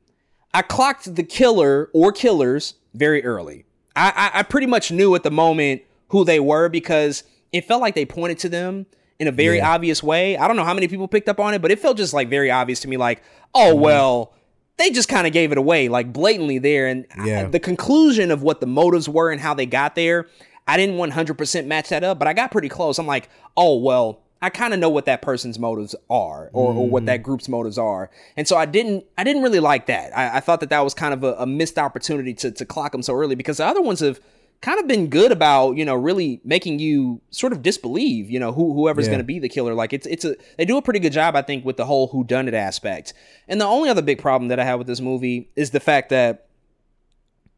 I 0.54 0.62
clocked 0.62 1.16
the 1.16 1.24
killer 1.24 1.90
or 1.94 2.12
killers 2.12 2.76
very 2.94 3.24
early. 3.26 3.66
I, 3.96 4.32
I, 4.34 4.40
I 4.40 4.44
pretty 4.44 4.68
much 4.68 4.92
knew 4.92 5.16
at 5.16 5.24
the 5.24 5.32
moment 5.32 5.82
who 6.10 6.24
they 6.24 6.40
were 6.40 6.70
because 6.70 7.24
it 7.52 7.66
felt 7.66 7.82
like 7.82 7.96
they 7.96 8.06
pointed 8.06 8.40
to 8.40 8.50
them 8.50 8.86
in 9.20 9.28
a 9.28 9.32
very 9.32 9.58
Yeah. 9.58 9.74
obvious 9.74 10.04
way. 10.04 10.38
I 10.38 10.48
don't 10.48 10.56
know 10.58 10.64
how 10.64 10.74
many 10.74 10.88
people 10.88 11.08
picked 11.08 11.30
up 11.30 11.40
on 11.40 11.54
it, 11.54 11.62
but 11.62 11.72
it 11.72 11.80
felt 11.80 11.98
just 11.98 12.14
like 12.14 12.30
very 12.30 12.52
obvious 12.52 12.80
to 12.82 12.88
me. 12.88 12.98
Like, 12.98 13.24
oh 13.54 13.74
mm-hmm. 13.74 13.82
well, 13.82 14.34
they 14.78 14.90
just 14.92 15.08
kind 15.08 15.26
of 15.26 15.34
gave 15.34 15.52
it 15.52 15.58
away, 15.58 15.88
like 15.88 16.12
blatantly 16.14 16.60
there. 16.60 16.88
And 16.88 17.06
I- 17.18 17.44
the 17.46 17.60
conclusion 17.60 18.32
of 18.32 18.44
what 18.44 18.60
the 18.60 18.68
motives 18.68 19.08
were 19.10 19.32
and 19.32 19.40
how 19.42 19.54
they 19.54 19.66
got 19.66 19.96
there, 19.96 20.28
I 20.68 20.78
didn't 20.78 20.96
100% 20.98 21.66
match 21.66 21.90
that 21.90 22.04
up, 22.04 22.20
but 22.20 22.28
I 22.28 22.34
got 22.34 22.52
pretty 22.52 22.70
close. 22.70 22.98
I'm 23.00 23.08
like, 23.08 23.30
oh 23.56 23.78
well, 23.78 24.22
I 24.46 24.50
kind 24.50 24.74
of 24.76 24.80
know 24.80 24.90
what 24.90 25.06
that 25.06 25.24
person's 25.24 25.58
motives 25.58 25.96
are, 26.08 26.52
or, 26.54 26.72
or 26.74 26.88
what 26.88 27.08
that 27.08 27.22
mm. 27.22 27.24
group's 27.24 27.50
motives 27.50 27.80
are, 27.80 28.12
and 28.38 28.48
so 28.48 28.56
I 28.56 28.66
didn't, 28.66 29.06
I 29.18 29.24
didn't 29.24 29.42
really 29.42 29.60
like 29.60 29.88
that. 29.88 30.16
I, 30.16 30.38
I 30.38 30.40
thought 30.40 30.60
that 30.60 30.70
that 30.70 30.82
was 30.82 30.94
kind 30.94 31.14
of 31.16 31.24
a, 31.24 31.34
a 31.40 31.46
missed 31.48 31.80
opportunity 31.80 32.34
to 32.36 32.52
to 32.52 32.66
clock 32.66 32.92
them 32.92 33.02
so 33.02 33.14
early 33.16 33.34
because 33.34 33.58
the 33.58 33.66
other 33.66 33.82
ones 33.82 34.02
have 34.02 34.20
kind 34.62 34.80
of 34.80 34.88
been 34.88 35.08
good 35.08 35.32
about 35.32 35.72
you 35.78 35.84
know 35.84 35.96
really 35.96 36.42
making 36.44 36.78
you 36.78 37.22
sort 37.32 37.54
of 37.54 37.62
disbelieve 37.62 38.30
you 38.30 38.40
know 38.40 38.52
who 38.52 38.74
whoever's 38.74 39.06
Yeah. 39.06 39.14
going 39.14 39.20
to 39.20 39.26
be 39.26 39.40
the 39.40 39.50
killer. 39.50 39.74
Like 39.74 39.94
it's 39.94 40.06
it's 40.06 40.26
a 40.26 40.36
they 40.58 40.66
do 40.66 40.78
a 40.78 40.82
pretty 40.82 41.00
good 41.00 41.12
job 41.12 41.36
i 41.36 41.42
think 41.42 41.66
with 41.66 41.78
the 41.78 41.86
whole 41.86 42.08
who 42.08 42.24
done 42.24 42.48
it 42.48 42.54
aspect. 42.54 43.14
And 43.48 43.60
the 43.60 43.66
only 43.66 43.90
other 43.90 44.02
big 44.04 44.20
problem 44.20 44.50
that 44.50 44.60
i 44.60 44.64
have 44.64 44.78
with 44.78 44.88
this 44.88 45.02
movie 45.02 45.50
is 45.56 45.72
the 45.72 45.80
fact 45.80 46.10
that 46.10 46.46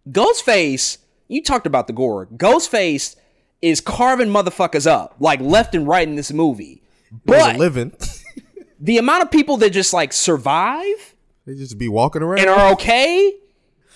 ghostface 0.09 0.99
you 1.27 1.43
talked 1.43 1.67
about 1.67 1.87
the 1.87 1.93
gore. 1.93 2.27
Ghostface 2.27 3.15
is 3.61 3.81
carving 3.81 4.29
motherfuckers 4.29 4.85
up 4.85 5.15
like 5.19 5.39
left 5.39 5.75
and 5.75 5.87
right 5.87 6.07
in 6.07 6.15
this 6.15 6.31
movie. 6.31 6.81
But 7.25 7.57
living. 7.57 7.93
the 8.79 8.97
amount 8.97 9.23
of 9.23 9.31
people 9.31 9.57
that 9.57 9.71
just 9.71 9.93
like 9.93 10.13
survive 10.13 11.15
they 11.45 11.55
just 11.55 11.77
be 11.77 11.87
walking 11.87 12.21
around. 12.21 12.39
and 12.39 12.49
are 12.49 12.73
okay 12.73 13.33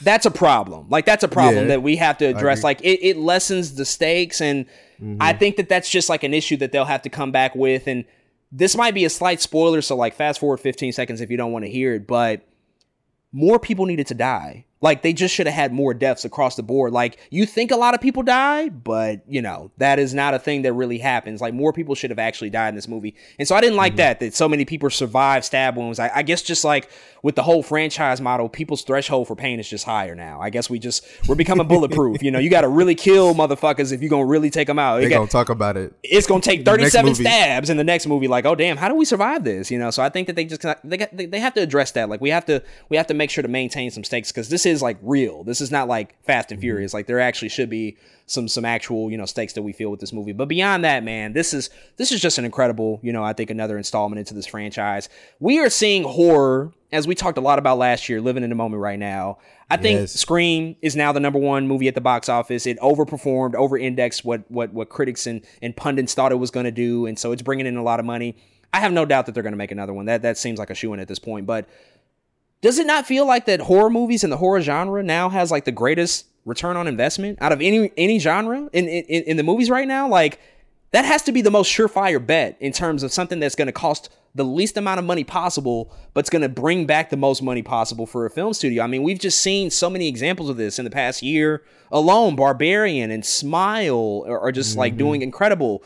that's 0.04 0.26
a 0.26 0.32
problem. 0.32 0.88
Like 0.90 1.06
that's 1.06 1.24
a 1.24 1.28
problem 1.28 1.66
Yeah, 1.66 1.70
that 1.70 1.84
we 1.84 1.96
have 1.98 2.18
to 2.20 2.26
address. 2.26 2.64
like 2.64 2.82
it, 2.82 3.06
it 3.06 3.18
lessens 3.18 3.76
the 3.76 3.86
stakes 3.86 4.42
and 4.42 4.66
mm-hmm. 5.02 5.18
i 5.20 5.34
think 5.34 5.58
that 5.58 5.70
that's 5.70 5.90
just 5.90 6.10
like 6.10 6.24
an 6.24 6.34
issue 6.34 6.58
that 6.58 6.72
they'll 6.72 6.86
have 6.86 7.04
to 7.04 7.10
come 7.10 7.32
back 7.32 7.56
with 7.56 7.88
and 7.88 8.06
this 8.52 8.76
might 8.76 8.94
be 8.94 9.06
a 9.06 9.10
slight 9.10 9.40
spoiler 9.42 9.82
so 9.82 9.96
like 9.96 10.16
fast 10.16 10.40
forward 10.40 10.58
15 10.58 10.92
seconds 10.92 11.22
if 11.22 11.30
you 11.30 11.38
don't 11.38 11.52
want 11.52 11.66
to 11.66 11.72
hear 11.72 11.96
it 11.96 12.08
but 12.08 12.42
more 13.32 13.60
people 13.60 13.86
needed 13.86 14.08
to 14.08 14.14
die 14.14 14.66
like 14.82 15.04
they 15.04 15.14
just 15.14 15.34
should 15.34 15.46
have 15.46 15.56
had 15.56 15.72
more 15.72 15.94
deaths 15.94 16.26
across 16.26 16.56
the 16.56 16.64
board. 16.64 16.92
Like 16.92 17.18
you 17.30 17.46
think 17.46 17.72
a 17.72 17.76
lot 17.76 17.94
of 17.94 18.02
people 18.02 18.24
die 18.24 18.70
but 18.70 19.22
you 19.28 19.42
know 19.42 19.72
that 19.78 20.00
is 20.00 20.14
not 20.14 20.34
a 20.34 20.40
thing 20.40 20.64
that 20.64 20.74
really 20.74 20.98
happens. 20.98 21.40
Like 21.40 21.54
more 21.54 21.72
people 21.72 21.96
should 21.96 22.10
have 22.10 22.20
actually 22.20 22.50
died 22.50 22.70
in 22.70 22.76
this 22.76 22.88
movie. 22.88 23.16
And 23.40 23.48
so 23.48 23.56
i 23.56 23.62
didn't 23.62 23.78
like 23.78 23.94
mm-hmm. 23.94 23.98
that 23.98 24.20
that 24.20 24.34
so 24.34 24.50
many 24.50 24.66
people 24.66 24.90
survived 24.90 25.46
stab 25.46 25.78
wounds. 25.78 26.00
I, 26.00 26.12
I 26.16 26.24
guess 26.24 26.42
just 26.42 26.64
like 26.64 26.90
with 27.24 27.36
the 27.36 27.44
whole 27.44 27.62
franchise 27.64 28.20
model 28.20 28.50
people's 28.50 28.82
threshold 28.84 29.28
for 29.28 29.36
pain 29.36 29.60
is 29.60 29.70
just 29.70 29.86
higher 29.86 30.16
now. 30.16 30.42
I 30.42 30.50
guess 30.50 30.70
we 30.70 30.80
just 30.80 31.06
we're 31.28 31.36
becoming 31.36 31.68
bulletproof 31.68 32.24
you 32.24 32.32
know? 32.32 32.40
You 32.40 32.50
got 32.50 32.62
to 32.62 32.68
really 32.68 32.96
kill 32.96 33.34
motherfuckers 33.36 33.92
if 33.92 34.02
you're 34.02 34.10
gonna 34.10 34.26
really 34.26 34.50
take 34.50 34.68
them 34.68 34.80
out. 34.80 35.02
They 35.02 35.10
got- 35.10 35.18
gonna 35.18 35.28
talk 35.30 35.50
about 35.50 35.78
it. 35.78 35.94
it's 36.04 36.28
gonna 36.28 36.42
take 36.42 36.66
37 36.66 37.16
stabs 37.16 37.70
in 37.70 37.78
the 37.78 37.84
next 37.84 38.08
movie 38.08 38.28
like 38.28 38.46
oh 38.46 38.56
damn 38.56 38.78
how 38.78 38.90
do 38.90 38.96
we 38.96 39.06
survive 39.06 39.44
this 39.44 39.70
you 39.72 39.78
know? 39.80 39.92
So 39.92 40.02
i 40.04 40.10
think 40.10 40.28
that 40.28 40.36
they 40.36 40.46
just 40.46 40.62
they, 40.84 40.98
got, 40.98 41.16
they, 41.16 41.26
they 41.28 41.40
have 41.40 41.54
to 41.56 41.62
address 41.62 41.92
that. 41.92 42.10
Like 42.10 42.22
we 42.22 42.30
have 42.32 42.46
to 42.46 42.62
we 42.90 42.98
have 42.98 43.08
to 43.08 43.14
make 43.14 43.30
sure 43.30 43.42
to 43.42 43.48
maintain 43.48 43.92
some 43.92 44.04
stakes 44.04 44.32
because 44.32 44.50
this 44.50 44.66
is 44.66 44.82
like 44.82 44.98
real. 45.02 45.44
This 45.44 45.62
is 45.62 45.72
not 45.72 45.88
like 45.88 46.22
fast 46.24 46.42
Mm-hmm. 46.48 46.54
and 46.56 46.62
furious. 46.62 46.94
Like 46.94 47.06
there 47.08 47.20
actually 47.20 47.50
should 47.50 47.70
be 47.70 47.98
some 48.32 48.48
some 48.48 48.66
actual 48.66 49.12
you 49.12 49.18
know 49.18 49.26
stakes 49.26 49.54
that 49.54 49.62
we 49.62 49.74
feel 49.74 49.90
with 49.90 50.00
this 50.00 50.14
movie 50.14 50.32
but 50.32 50.48
beyond 50.48 50.84
that 50.84 51.04
man 51.04 51.34
this 51.34 51.54
is 51.54 51.70
this 51.98 52.12
is 52.12 52.22
just 52.22 52.38
an 52.38 52.46
incredible 52.46 53.00
you 53.04 53.12
know 53.12 53.24
i 53.24 53.34
think 53.34 53.50
another 53.50 53.78
installment 53.78 54.20
into 54.20 54.34
this 54.34 54.46
franchise 54.46 55.10
we 55.40 55.60
are 55.60 55.70
seeing 55.70 56.04
horror 56.04 56.72
as 56.92 57.08
we 57.08 57.16
talked 57.16 57.38
a 57.38 57.42
lot 57.42 57.60
about 57.60 57.78
last 57.78 58.10
year 58.10 58.22
living 58.22 58.44
in 58.44 58.50
the 58.50 58.56
moment 58.56 58.82
right 58.82 59.00
now 59.00 59.38
i 59.70 59.78
think 59.78 60.08
Scream 60.10 60.76
is 60.82 60.96
now 60.96 61.12
the 61.12 61.20
number 61.20 61.40
one 61.40 61.68
movie 61.68 61.88
at 61.88 61.96
the 61.96 62.02
box 62.02 62.30
office. 62.30 62.66
It 62.66 62.80
overperformed, 62.80 63.56
over-indexed 63.56 64.24
what 64.26 64.50
what 64.50 64.74
what 64.74 64.90
critics 64.90 65.28
and, 65.28 65.42
and 65.62 65.76
pundits 65.76 66.14
thought 66.14 66.32
it 66.32 66.36
was 66.36 66.52
going 66.52 66.66
to 66.66 66.72
do, 66.72 67.06
and 67.06 67.18
so 67.18 67.32
it's 67.32 67.42
bringing 67.42 67.66
in 67.66 67.78
a 67.78 67.84
lot 67.84 68.00
of 68.00 68.06
money. 68.06 68.36
I 68.74 68.80
have 68.80 68.94
no 68.94 69.06
doubt 69.06 69.26
that 69.26 69.34
they're 69.34 69.44
going 69.44 69.54
to 69.54 69.58
make 69.58 69.72
another 69.72 69.94
one. 69.94 70.06
That 70.06 70.22
that 70.22 70.38
seems 70.38 70.60
like 70.60 70.70
a 70.70 70.76
shoe 70.76 70.94
in 70.94 71.00
at 71.00 71.08
this 71.08 71.20
point. 71.20 71.46
But 71.46 71.68
does 72.62 72.80
it 72.80 72.88
not 72.88 73.06
feel 73.06 73.26
like 73.26 73.46
that 73.46 73.62
horror 73.62 73.90
movies 73.90 74.24
and 74.24 74.32
the 74.32 74.38
horror 74.38 74.62
genre 74.62 75.04
now 75.04 75.30
has 75.30 75.52
like 75.52 75.66
the 75.66 75.72
greatest 75.72 76.26
return 76.46 76.78
on 76.78 76.88
investment 76.88 77.38
out 77.42 77.52
of 77.52 77.62
any 77.62 77.92
any 77.98 78.20
genre 78.20 78.70
in 78.74 78.88
in, 78.88 79.24
in 79.24 79.38
the 79.38 79.44
movies 79.44 79.70
right 79.70 79.88
now? 79.88 80.08
Like 80.08 80.40
that 80.92 81.06
has 81.06 81.24
to 81.24 81.32
be 81.32 81.42
the 81.42 81.52
most 81.52 81.72
surefire 81.72 82.26
bet 82.26 82.58
in 82.60 82.72
terms 82.72 83.04
of 83.04 83.14
something 83.14 83.40
that's 83.40 83.56
going 83.56 83.68
to 83.68 83.72
cost 83.74 84.10
the 84.36 84.44
least 84.44 84.78
amount 84.78 85.00
of 85.00 85.06
money 85.06 85.24
possible, 85.24 85.94
but 86.14 86.22
it's 86.22 86.30
going 86.30 86.42
to 86.42 86.50
bring 86.50 86.86
back 86.86 87.10
the 87.10 87.18
most 87.18 87.42
money 87.42 87.62
possible 87.62 88.06
for 88.06 88.26
a 88.26 88.30
film 88.30 88.54
studio. 88.54 88.84
I 88.84 88.88
mean, 88.88 89.04
we've 89.04 89.20
just 89.20 89.42
seen 89.42 89.70
so 89.70 89.90
many 89.90 90.08
examples 90.08 90.50
of 90.50 90.58
this 90.58 90.80
in 90.80 90.86
the 90.86 90.92
past 90.92 91.22
year 91.22 91.64
alone. 91.92 92.36
Barbarian 92.36 93.12
and 93.12 93.26
Smile 93.26 94.24
are, 94.28 94.40
are 94.40 94.52
just 94.52 94.78
like 94.78 94.94
mm-hmm. 94.94 95.00
doing 95.00 95.22
incredible. 95.22 95.84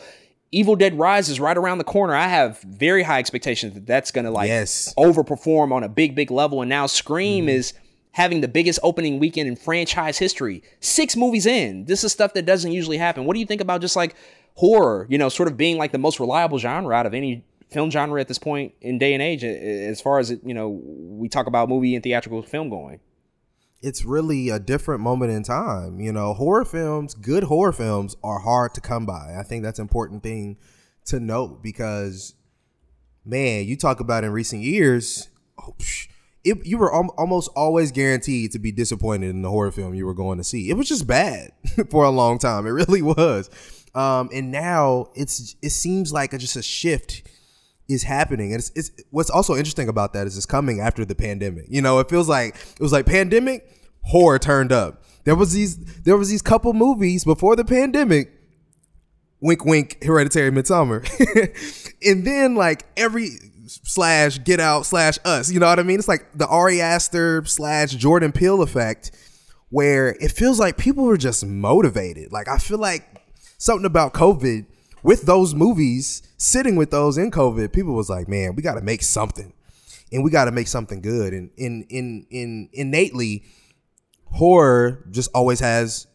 Evil 0.51 0.75
Dead 0.75 0.97
Rises 0.97 1.39
right 1.39 1.57
around 1.57 1.79
the 1.79 1.83
corner. 1.83 2.15
I 2.15 2.27
have 2.27 2.61
very 2.61 3.03
high 3.03 3.19
expectations 3.19 3.73
that 3.73 3.85
that's 3.85 4.11
going 4.11 4.25
to 4.25 4.31
like 4.31 4.47
Yes. 4.47 4.93
overperform 4.97 5.71
on 5.71 5.83
a 5.83 5.89
big, 5.89 6.15
big 6.15 6.31
level. 6.31 6.61
And 6.61 6.69
now 6.69 6.85
Scream 6.85 7.45
mm-hmm. 7.45 7.49
is 7.49 7.73
having 8.15 8.39
the 8.39 8.47
biggest 8.47 8.79
opening 8.81 9.19
weekend 9.19 9.47
in 9.47 9.57
franchise 9.57 10.17
history. 10.17 10.63
Six 10.79 11.17
movies 11.17 11.45
in. 11.45 11.83
This 11.83 12.01
is 12.05 12.13
stuff 12.13 12.33
that 12.33 12.45
doesn't 12.45 12.71
usually 12.71 12.97
happen. 12.97 13.25
What 13.25 13.33
do 13.33 13.41
you 13.41 13.45
think 13.45 13.59
about 13.59 13.81
just 13.81 13.97
like 13.97 14.15
horror, 14.53 15.05
you 15.09 15.17
know, 15.17 15.27
sort 15.27 15.49
of 15.49 15.57
being 15.57 15.77
like 15.77 15.91
the 15.91 15.97
most 15.97 16.17
reliable 16.17 16.57
genre 16.57 16.95
out 16.95 17.05
of 17.05 17.13
any 17.13 17.43
film 17.69 17.91
genre 17.91 18.21
at 18.21 18.29
this 18.29 18.39
point 18.39 18.73
in 18.79 18.97
day 18.97 19.13
and 19.13 19.21
age, 19.21 19.43
as 19.43 19.99
far 19.99 20.19
as, 20.19 20.31
you 20.31 20.53
know, 20.53 20.69
we 20.69 21.27
talk 21.27 21.45
about 21.45 21.67
movie 21.67 21.93
and 21.93 22.03
theatrical 22.03 22.41
film 22.41 22.69
going? 22.69 23.01
it's 23.81 24.03
really 24.03 24.49
a 24.49 24.57
different 24.57 25.01
moment 25.01 25.31
in 25.31 25.43
time. 25.43 25.99
You 25.99 26.11
know, 26.11 26.33
horror 26.33 26.65
films, 26.65 27.13
good 27.13 27.43
horror 27.43 27.73
films 27.73 28.15
are 28.23 28.39
hard 28.39 28.73
to 28.75 28.81
come 28.81 29.05
by. 29.05 29.35
I 29.37 29.43
think 29.43 29.61
that's 29.61 29.77
an 29.77 29.83
important 29.83 30.23
thing 30.23 30.57
to 31.05 31.19
note 31.19 31.61
because, 31.61 32.33
man, 33.23 33.65
you 33.65 33.77
talk 33.77 33.99
about 33.99 34.23
in 34.23 34.31
recent 34.31 34.63
years, 34.63 35.29
oh, 35.59 35.75
psh, 35.77 36.07
it, 36.45 36.63
you 36.65 36.77
were 36.77 36.93
al- 36.93 37.13
almost 37.17 37.49
always 37.55 37.91
guaranteed 37.91 38.51
to 38.51 38.59
be 38.59 38.71
disappointed 38.71 39.31
in 39.31 39.41
the 39.41 39.49
horror 39.49 39.71
film 39.71 39.95
you 39.95 40.05
were 40.05 40.13
going 40.13 40.37
to 40.37 40.43
see. 40.43 40.69
It 40.69 40.77
was 40.77 40.87
just 40.87 41.07
bad 41.07 41.51
for 41.89 42.05
a 42.05 42.11
long 42.11 42.37
time. 42.37 42.67
It 42.67 42.69
really 42.69 43.01
was. 43.01 43.49
Um, 43.95 44.29
and 44.31 44.51
now 44.51 45.07
it's 45.15 45.55
it 45.61 45.71
seems 45.71 46.13
like 46.13 46.33
a, 46.33 46.37
just 46.37 46.55
a 46.55 46.61
shift 46.61 47.23
is 47.87 48.03
happening. 48.03 48.51
And 48.51 48.59
it's, 48.59 48.71
it's 48.75 48.91
what's 49.09 49.29
also 49.29 49.55
interesting 49.55 49.89
about 49.89 50.13
that 50.13 50.27
is 50.27 50.37
it's 50.37 50.45
coming 50.45 50.79
after 50.79 51.03
the 51.03 51.15
pandemic. 51.15 51.65
You 51.67 51.81
know, 51.81 51.99
it 51.99 52.09
feels 52.09 52.29
like 52.29 52.55
it 52.55 52.81
was 52.81 52.91
like 52.91 53.05
pandemic 53.05 53.67
horror 54.03 54.37
turned 54.37 54.71
up. 54.71 55.03
There 55.23 55.35
was 55.35 55.53
these 55.53 55.77
there 56.03 56.17
was 56.17 56.29
these 56.29 56.43
couple 56.43 56.73
movies 56.73 57.25
before 57.25 57.55
the 57.55 57.65
pandemic. 57.65 58.31
Wink, 59.41 59.65
wink, 59.65 60.03
Hereditary, 60.03 60.49
Midsommar, 60.49 61.03
and 62.09 62.25
then 62.25 62.55
like 62.55 62.85
every 62.97 63.29
slash 63.65 64.43
Get 64.43 64.59
Out 64.59 64.85
slash 64.85 65.17
Us. 65.25 65.51
You 65.51 65.59
know 65.59 65.67
what 65.67 65.79
I 65.79 65.83
mean? 65.83 65.99
It's 65.99 66.07
like 66.07 66.25
the 66.35 66.47
Ari 66.47 66.81
Aster 66.81 67.43
slash 67.45 67.91
Jordan 67.91 68.31
Peele 68.31 68.61
effect, 68.61 69.11
where 69.69 70.09
it 70.19 70.31
feels 70.31 70.59
like 70.59 70.77
people 70.77 71.05
were 71.05 71.17
just 71.17 71.45
motivated. 71.45 72.31
Like 72.31 72.47
I 72.47 72.57
feel 72.57 72.77
like 72.77 73.03
something 73.57 73.85
about 73.85 74.13
COVID 74.13 74.65
with 75.03 75.23
those 75.23 75.53
movies, 75.53 76.23
sitting 76.37 76.75
with 76.75 76.89
those 76.89 77.17
in 77.17 77.29
COVID, 77.29 77.71
people 77.71 77.93
was 77.93 78.09
like, 78.09 78.27
man, 78.27 78.55
we 78.55 78.63
got 78.63 78.73
to 78.73 78.81
make 78.81 79.03
something, 79.03 79.53
and 80.11 80.23
we 80.23 80.31
got 80.31 80.45
to 80.45 80.51
make 80.51 80.67
something 80.67 81.01
good. 81.01 81.33
And 81.33 81.51
in 81.57 81.85
in 81.89 82.25
in 82.31 82.69
innately, 82.73 83.43
horror 84.31 85.05
just 85.11 85.29
always 85.33 85.59
has 85.59 86.07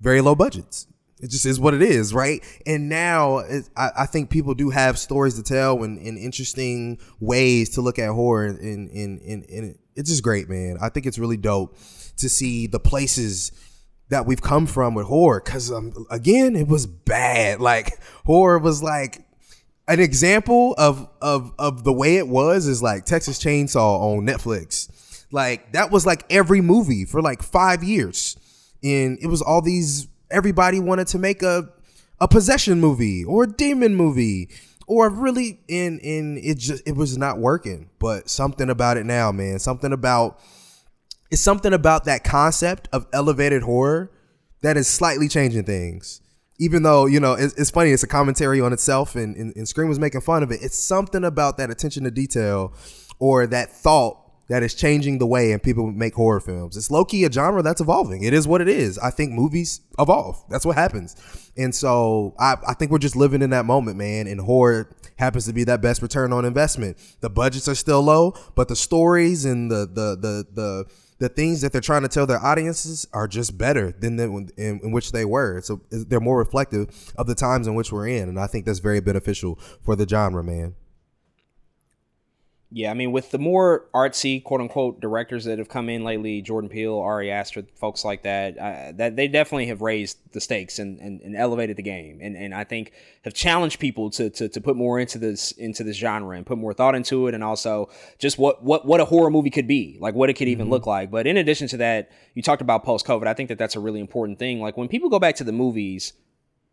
very 0.00 0.20
low 0.20 0.34
budgets. 0.34 0.86
It 1.24 1.30
just 1.30 1.46
is 1.46 1.58
what 1.58 1.72
it 1.72 1.80
is, 1.80 2.12
right? 2.12 2.44
And 2.66 2.90
now 2.90 3.38
it, 3.38 3.70
I, 3.74 3.90
I 4.00 4.06
think 4.06 4.28
people 4.28 4.52
do 4.52 4.68
have 4.68 4.98
stories 4.98 5.36
to 5.36 5.42
tell 5.42 5.82
and, 5.82 5.98
and 5.98 6.18
interesting 6.18 6.98
ways 7.18 7.70
to 7.70 7.80
look 7.80 7.98
at 7.98 8.10
horror, 8.10 8.44
and, 8.44 8.90
and, 8.90 9.22
and, 9.22 9.48
and 9.48 9.78
it's 9.96 10.10
just 10.10 10.22
great, 10.22 10.50
man. 10.50 10.76
I 10.82 10.90
think 10.90 11.06
it's 11.06 11.18
really 11.18 11.38
dope 11.38 11.78
to 12.18 12.28
see 12.28 12.66
the 12.66 12.78
places 12.78 13.52
that 14.10 14.26
we've 14.26 14.42
come 14.42 14.66
from 14.66 14.92
with 14.94 15.06
horror. 15.06 15.40
Cause 15.40 15.72
um, 15.72 15.94
again, 16.10 16.56
it 16.56 16.68
was 16.68 16.84
bad. 16.84 17.58
Like 17.58 17.98
horror 18.26 18.58
was 18.58 18.82
like 18.82 19.24
an 19.88 20.00
example 20.00 20.74
of 20.76 21.08
of 21.22 21.54
of 21.58 21.84
the 21.84 21.92
way 21.94 22.18
it 22.18 22.28
was 22.28 22.66
is 22.66 22.82
like 22.82 23.06
Texas 23.06 23.38
Chainsaw 23.38 24.18
on 24.18 24.26
Netflix. 24.26 25.24
Like 25.32 25.72
that 25.72 25.90
was 25.90 26.04
like 26.04 26.26
every 26.28 26.60
movie 26.60 27.06
for 27.06 27.22
like 27.22 27.42
five 27.42 27.82
years, 27.82 28.36
and 28.82 29.18
it 29.22 29.28
was 29.28 29.40
all 29.40 29.62
these. 29.62 30.06
Everybody 30.30 30.80
wanted 30.80 31.06
to 31.08 31.18
make 31.18 31.42
a 31.42 31.68
a 32.20 32.28
possession 32.28 32.80
movie 32.80 33.24
or 33.24 33.44
a 33.44 33.46
demon 33.46 33.94
movie 33.94 34.48
or 34.86 35.08
really 35.08 35.60
in 35.68 35.98
in 36.00 36.38
it 36.38 36.58
just 36.58 36.86
it 36.86 36.96
was 36.96 37.16
not 37.16 37.38
working. 37.38 37.90
But 37.98 38.28
something 38.28 38.70
about 38.70 38.96
it 38.96 39.06
now, 39.06 39.32
man. 39.32 39.58
Something 39.58 39.92
about 39.92 40.40
it's 41.30 41.42
something 41.42 41.72
about 41.72 42.04
that 42.04 42.24
concept 42.24 42.88
of 42.92 43.06
elevated 43.12 43.62
horror 43.62 44.10
that 44.62 44.76
is 44.76 44.86
slightly 44.86 45.28
changing 45.28 45.64
things. 45.64 46.20
Even 46.58 46.82
though 46.84 47.06
you 47.06 47.18
know 47.18 47.34
it's, 47.34 47.54
it's 47.54 47.70
funny, 47.70 47.90
it's 47.90 48.02
a 48.02 48.08
commentary 48.08 48.60
on 48.60 48.72
itself, 48.72 49.16
and, 49.16 49.34
and, 49.36 49.54
and 49.56 49.66
Scream 49.66 49.88
was 49.88 49.98
making 49.98 50.20
fun 50.20 50.42
of 50.42 50.52
it. 50.52 50.60
It's 50.62 50.78
something 50.78 51.24
about 51.24 51.56
that 51.56 51.70
attention 51.70 52.04
to 52.04 52.10
detail 52.10 52.72
or 53.18 53.46
that 53.46 53.70
thought 53.72 54.23
that 54.48 54.62
is 54.62 54.74
changing 54.74 55.18
the 55.18 55.26
way 55.26 55.52
and 55.52 55.62
people 55.62 55.90
make 55.90 56.14
horror 56.14 56.40
films. 56.40 56.76
It's 56.76 56.90
low 56.90 57.04
key 57.04 57.24
a 57.24 57.32
genre 57.32 57.62
that's 57.62 57.80
evolving. 57.80 58.22
It 58.22 58.34
is 58.34 58.46
what 58.46 58.60
it 58.60 58.68
is. 58.68 58.98
I 58.98 59.10
think 59.10 59.32
movies 59.32 59.80
evolve. 59.98 60.42
That's 60.50 60.66
what 60.66 60.76
happens. 60.76 61.16
And 61.56 61.74
so 61.74 62.34
I, 62.38 62.56
I 62.68 62.74
think 62.74 62.90
we're 62.90 62.98
just 62.98 63.16
living 63.16 63.42
in 63.42 63.50
that 63.50 63.64
moment, 63.64 63.96
man. 63.96 64.26
And 64.26 64.40
horror 64.40 64.90
happens 65.16 65.46
to 65.46 65.52
be 65.52 65.64
that 65.64 65.80
best 65.80 66.02
return 66.02 66.32
on 66.32 66.44
investment. 66.44 66.98
The 67.20 67.30
budgets 67.30 67.68
are 67.68 67.74
still 67.74 68.02
low, 68.02 68.34
but 68.54 68.68
the 68.68 68.76
stories 68.76 69.44
and 69.44 69.70
the 69.70 69.86
the 69.86 70.16
the 70.16 70.46
the 70.52 70.84
the 71.18 71.28
things 71.28 71.60
that 71.60 71.72
they're 71.72 71.80
trying 71.80 72.02
to 72.02 72.08
tell 72.08 72.26
their 72.26 72.44
audiences 72.44 73.06
are 73.12 73.28
just 73.28 73.56
better 73.56 73.92
than 73.92 74.16
the, 74.16 74.24
in, 74.56 74.80
in 74.82 74.90
which 74.90 75.12
they 75.12 75.24
were. 75.24 75.60
So 75.60 75.80
they're 75.90 76.20
more 76.20 76.38
reflective 76.38 77.12
of 77.16 77.28
the 77.28 77.36
times 77.36 77.68
in 77.68 77.74
which 77.76 77.92
we're 77.92 78.08
in, 78.08 78.28
and 78.28 78.38
I 78.38 78.48
think 78.48 78.66
that's 78.66 78.80
very 78.80 79.00
beneficial 79.00 79.58
for 79.82 79.94
the 79.94 80.08
genre, 80.08 80.42
man. 80.42 80.74
Yeah, 82.76 82.90
I 82.90 82.94
mean, 82.94 83.12
with 83.12 83.30
the 83.30 83.38
more 83.38 83.86
artsy 83.94 84.42
quote 84.42 84.60
unquote 84.60 85.00
directors 85.00 85.44
that 85.44 85.60
have 85.60 85.68
come 85.68 85.88
in 85.88 86.02
lately, 86.02 86.42
Jordan 86.42 86.68
Peele, 86.68 86.98
Ari 86.98 87.30
Aster, 87.30 87.64
folks 87.76 88.04
like 88.04 88.24
that, 88.24 88.58
uh, 88.58 88.90
that 88.96 89.14
they 89.14 89.28
definitely 89.28 89.66
have 89.66 89.80
raised 89.80 90.18
the 90.32 90.40
stakes 90.40 90.80
and, 90.80 90.98
and, 90.98 91.20
and, 91.20 91.36
elevated 91.36 91.76
the 91.76 91.84
game, 91.84 92.18
and 92.20 92.36
and 92.36 92.52
I 92.52 92.64
think 92.64 92.90
have 93.22 93.32
challenged 93.32 93.78
people 93.78 94.10
to, 94.10 94.28
to 94.28 94.48
to 94.48 94.60
put 94.60 94.74
more 94.74 94.98
into 94.98 95.18
this 95.18 95.52
into 95.52 95.84
this 95.84 95.96
genre 95.96 96.36
and 96.36 96.44
put 96.44 96.58
more 96.58 96.74
thought 96.74 96.96
into 96.96 97.28
it, 97.28 97.34
and 97.34 97.44
also 97.44 97.90
just 98.18 98.38
what 98.38 98.64
what 98.64 98.84
what 98.84 99.00
a 99.00 99.04
horror 99.04 99.30
movie 99.30 99.50
could 99.50 99.68
be, 99.68 99.96
like 100.00 100.16
what 100.16 100.28
it 100.28 100.34
could 100.34 100.48
even 100.48 100.64
mm-hmm. 100.64 100.72
look 100.72 100.86
like. 100.88 101.12
But 101.12 101.28
in 101.28 101.36
addition 101.36 101.68
to 101.68 101.76
that, 101.76 102.10
you 102.34 102.42
talked 102.42 102.60
about 102.60 102.82
post 102.82 103.06
COVID. 103.06 103.28
I 103.28 103.34
think 103.34 103.50
that 103.50 103.58
that's 103.58 103.76
a 103.76 103.80
really 103.80 104.00
important 104.00 104.40
thing. 104.40 104.60
Like 104.60 104.76
when 104.76 104.88
people 104.88 105.10
go 105.10 105.20
back 105.20 105.36
to 105.36 105.44
the 105.44 105.52
movies 105.52 106.12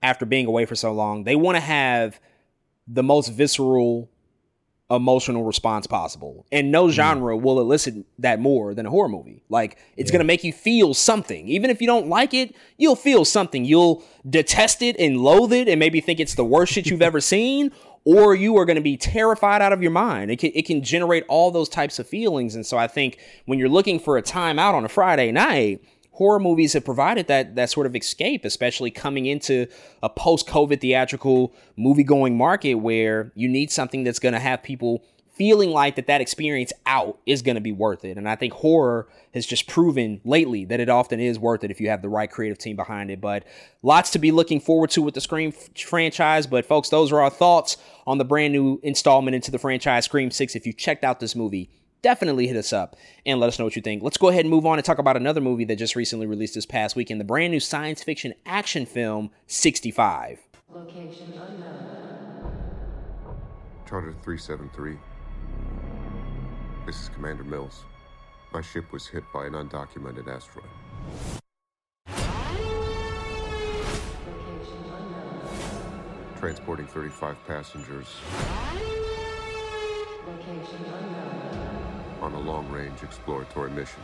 after 0.02 0.26
being 0.26 0.48
away 0.48 0.66
for 0.66 0.74
so 0.74 0.92
long, 0.92 1.26
they 1.26 1.36
want 1.36 1.58
to 1.58 1.62
have 1.62 2.20
the 2.88 3.04
most 3.04 3.28
visceral 3.28 4.10
emotional 4.92 5.44
response 5.44 5.88
possible. 5.88 6.46
And 6.52 6.72
no 6.72 6.88
mm. 6.88 6.92
genre 6.92 7.36
mm. 7.36 7.42
will 7.42 7.60
elicit 7.60 7.96
that 8.20 8.40
more 8.40 8.74
than 8.74 8.86
a 8.86 8.90
horror 8.90 9.10
movie. 9.10 9.44
Like 9.50 9.78
it's 9.98 10.10
yeah. 10.10 10.14
going 10.14 10.20
to 10.20 10.26
make 10.26 10.44
you 10.44 10.54
feel 10.54 10.94
something. 10.94 11.48
Even 11.48 11.70
if 11.70 11.82
you 11.82 11.88
don't 11.88 12.08
like 12.08 12.34
it, 12.34 12.56
you'll 12.78 12.96
feel 12.96 13.26
something. 13.26 13.66
You'll 13.66 14.04
detest 14.30 14.82
it 14.82 14.96
and 15.00 15.18
loathe 15.18 15.54
it 15.54 15.68
and 15.68 15.80
maybe 15.80 16.02
think 16.02 16.20
it's 16.20 16.36
the 16.36 16.46
worst 16.46 16.74
shit 16.74 16.88
you've 16.88 17.02
ever 17.02 17.22
seen 17.22 17.72
or 18.04 18.34
you 18.34 18.58
are 18.58 18.66
going 18.66 18.76
to 18.78 18.82
be 18.82 18.98
terrified 18.98 19.62
out 19.62 19.74
of 19.74 19.82
your 19.82 19.92
mind. 19.92 20.32
It 20.32 20.38
can, 20.38 20.52
it 20.56 20.66
can 20.66 20.84
generate 20.84 21.24
all 21.28 21.52
those 21.52 21.70
types 21.70 22.00
of 22.00 22.08
feelings. 22.08 22.56
And 22.56 22.66
so 22.66 22.78
I 22.78 22.88
think 22.88 23.20
when 23.46 23.60
you're 23.60 23.70
looking 23.70 24.00
for 24.00 24.18
a 24.18 24.22
time 24.22 24.58
out 24.58 24.74
on 24.74 24.84
a 24.84 24.90
Friday 24.90 25.32
night, 25.32 25.84
horror 26.12 26.40
movies 26.40 26.74
have 26.74 26.86
provided 26.86 27.28
that 27.28 27.56
that 27.56 27.70
sort 27.70 27.88
of 27.88 27.96
escape, 27.96 28.46
especially 28.46 28.92
coming 28.92 29.26
into 29.26 29.68
a 30.04 30.10
post-COVID 30.10 30.82
theatrical 30.82 31.54
movie-going 31.78 32.38
market 32.38 32.76
where 32.76 33.32
you 33.36 33.48
need 33.48 33.72
something 33.72 34.04
that's 34.04 34.20
going 34.20 34.34
to 34.34 34.40
have 34.40 34.62
people 34.62 35.04
feeling 35.34 35.72
like 35.72 35.96
that 35.96 36.08
that 36.08 36.22
experience 36.22 36.72
out 36.86 37.18
is 37.26 37.42
going 37.42 37.56
to 37.56 37.62
be 37.62 37.72
worth 37.72 38.06
it. 38.06 38.18
And 38.18 38.30
I 38.30 38.36
think 38.36 38.54
horror 38.54 39.08
has 39.34 39.46
just 39.46 39.66
proven 39.66 40.22
lately 40.24 40.66
that 40.66 40.80
it 40.80 40.90
often 40.90 41.20
is 41.20 41.40
worth 41.40 41.64
it 41.64 41.72
if 41.72 41.82
you 41.82 41.90
have 41.90 42.02
the 42.02 42.10
right 42.10 42.30
creative 42.30 42.58
team 42.58 42.76
behind 42.76 43.10
it. 43.10 43.22
But 43.22 43.46
lots 43.82 44.12
to 44.12 44.20
be 44.20 44.32
looking 44.32 44.60
forward 44.60 44.92
to 44.92 45.02
with 45.02 45.16
the 45.16 45.22
Scream 45.22 45.52
franchise. 45.52 46.46
But 46.46 46.66
folks, 46.66 46.90
those 46.90 47.12
are 47.12 47.22
our 47.22 47.30
thoughts 47.30 47.78
on 48.06 48.18
the 48.18 48.26
brand 48.26 48.54
new 48.54 48.80
installment 48.84 49.34
into 49.34 49.50
the 49.50 49.58
franchise 49.58 50.06
Scream 50.06 50.30
6. 50.30 50.56
If 50.56 50.68
you 50.68 50.74
checked 50.74 51.04
out 51.04 51.20
this 51.20 51.36
movie, 51.36 51.72
definitely 52.02 52.48
hit 52.48 52.56
us 52.58 52.74
up 52.74 52.96
and 53.26 53.40
let 53.40 53.48
us 53.48 53.60
know 53.60 53.66
what 53.66 53.76
you 53.76 53.82
think. 53.82 54.04
Let's 54.04 54.18
go 54.18 54.30
ahead 54.30 54.42
and 54.42 54.50
move 54.50 54.66
on 54.66 54.78
and 54.78 54.86
talk 54.86 54.98
about 54.98 55.18
another 55.18 55.42
movie 55.42 55.66
that 55.66 55.78
just 55.78 55.96
recently 55.96 56.26
released 56.26 56.56
this 56.56 56.66
past 56.66 56.96
weekend 56.96 57.20
the 57.20 57.26
brand 57.26 57.52
new 57.52 57.60
science 57.60 58.04
fiction 58.04 58.34
action 58.46 58.86
film 58.86 59.32
65. 59.48 60.40
Location 60.70 61.34
unknown. 61.34 62.62
Charter 63.88 64.14
373. 64.24 64.98
This 66.86 67.02
is 67.02 67.10
Commander 67.10 67.44
Mills. 67.44 67.84
My 68.54 68.62
ship 68.62 68.92
was 68.92 69.08
hit 69.08 69.24
by 69.34 69.46
an 69.46 69.54
undocumented 69.54 70.28
asteroid. 70.28 70.66
Transporting 76.40 76.88
35 76.88 77.38
passengers. 77.46 78.08
Location 80.26 80.86
unknown 80.86 81.71
on 82.22 82.34
a 82.34 82.40
long-range 82.40 83.02
exploratory 83.02 83.72
mission. 83.72 84.02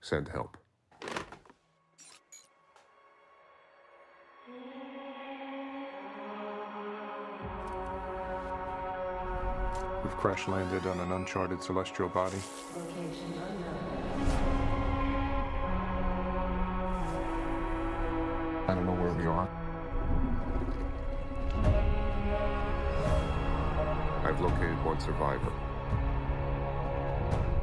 Send 0.00 0.28
help. 0.28 0.56
We've 10.04 10.12
crash 10.12 10.46
landed 10.46 10.86
on 10.86 11.00
an 11.00 11.12
uncharted 11.12 11.62
celestial 11.62 12.08
body. 12.10 12.36
I 18.66 18.74
don't 18.74 18.86
know 18.86 18.92
where 18.92 19.12
we 19.12 19.26
are. 19.26 19.63
Located 24.44 24.84
one 24.84 25.00
survivor. 25.00 25.50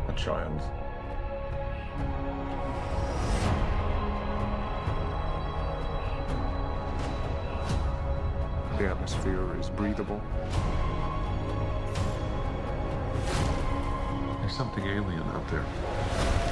A 0.07 0.13
child. 0.13 0.59
The 8.79 8.89
atmosphere 8.89 9.59
is 9.59 9.69
breathable. 9.69 10.19
There's 14.39 14.57
something 14.57 14.83
alien 14.83 15.21
out 15.21 15.47
there. 15.51 16.50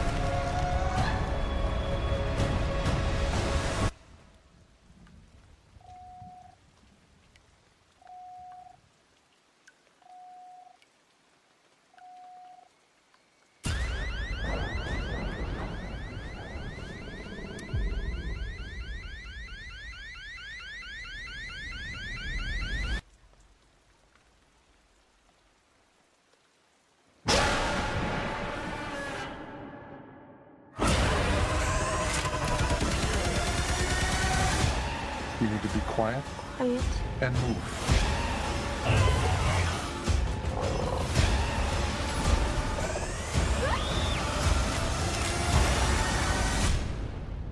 Quiet. 36.59 36.81
Quiet. 36.81 36.83
And 37.21 37.33
move. 37.41 37.55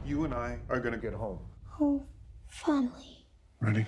You 0.05 0.25
and 0.25 0.33
I 0.33 0.59
are 0.69 0.79
gonna 0.79 0.97
get 0.97 1.13
home. 1.13 1.39
Oh, 1.79 2.03
family. 2.47 3.25
Ready? 3.61 3.85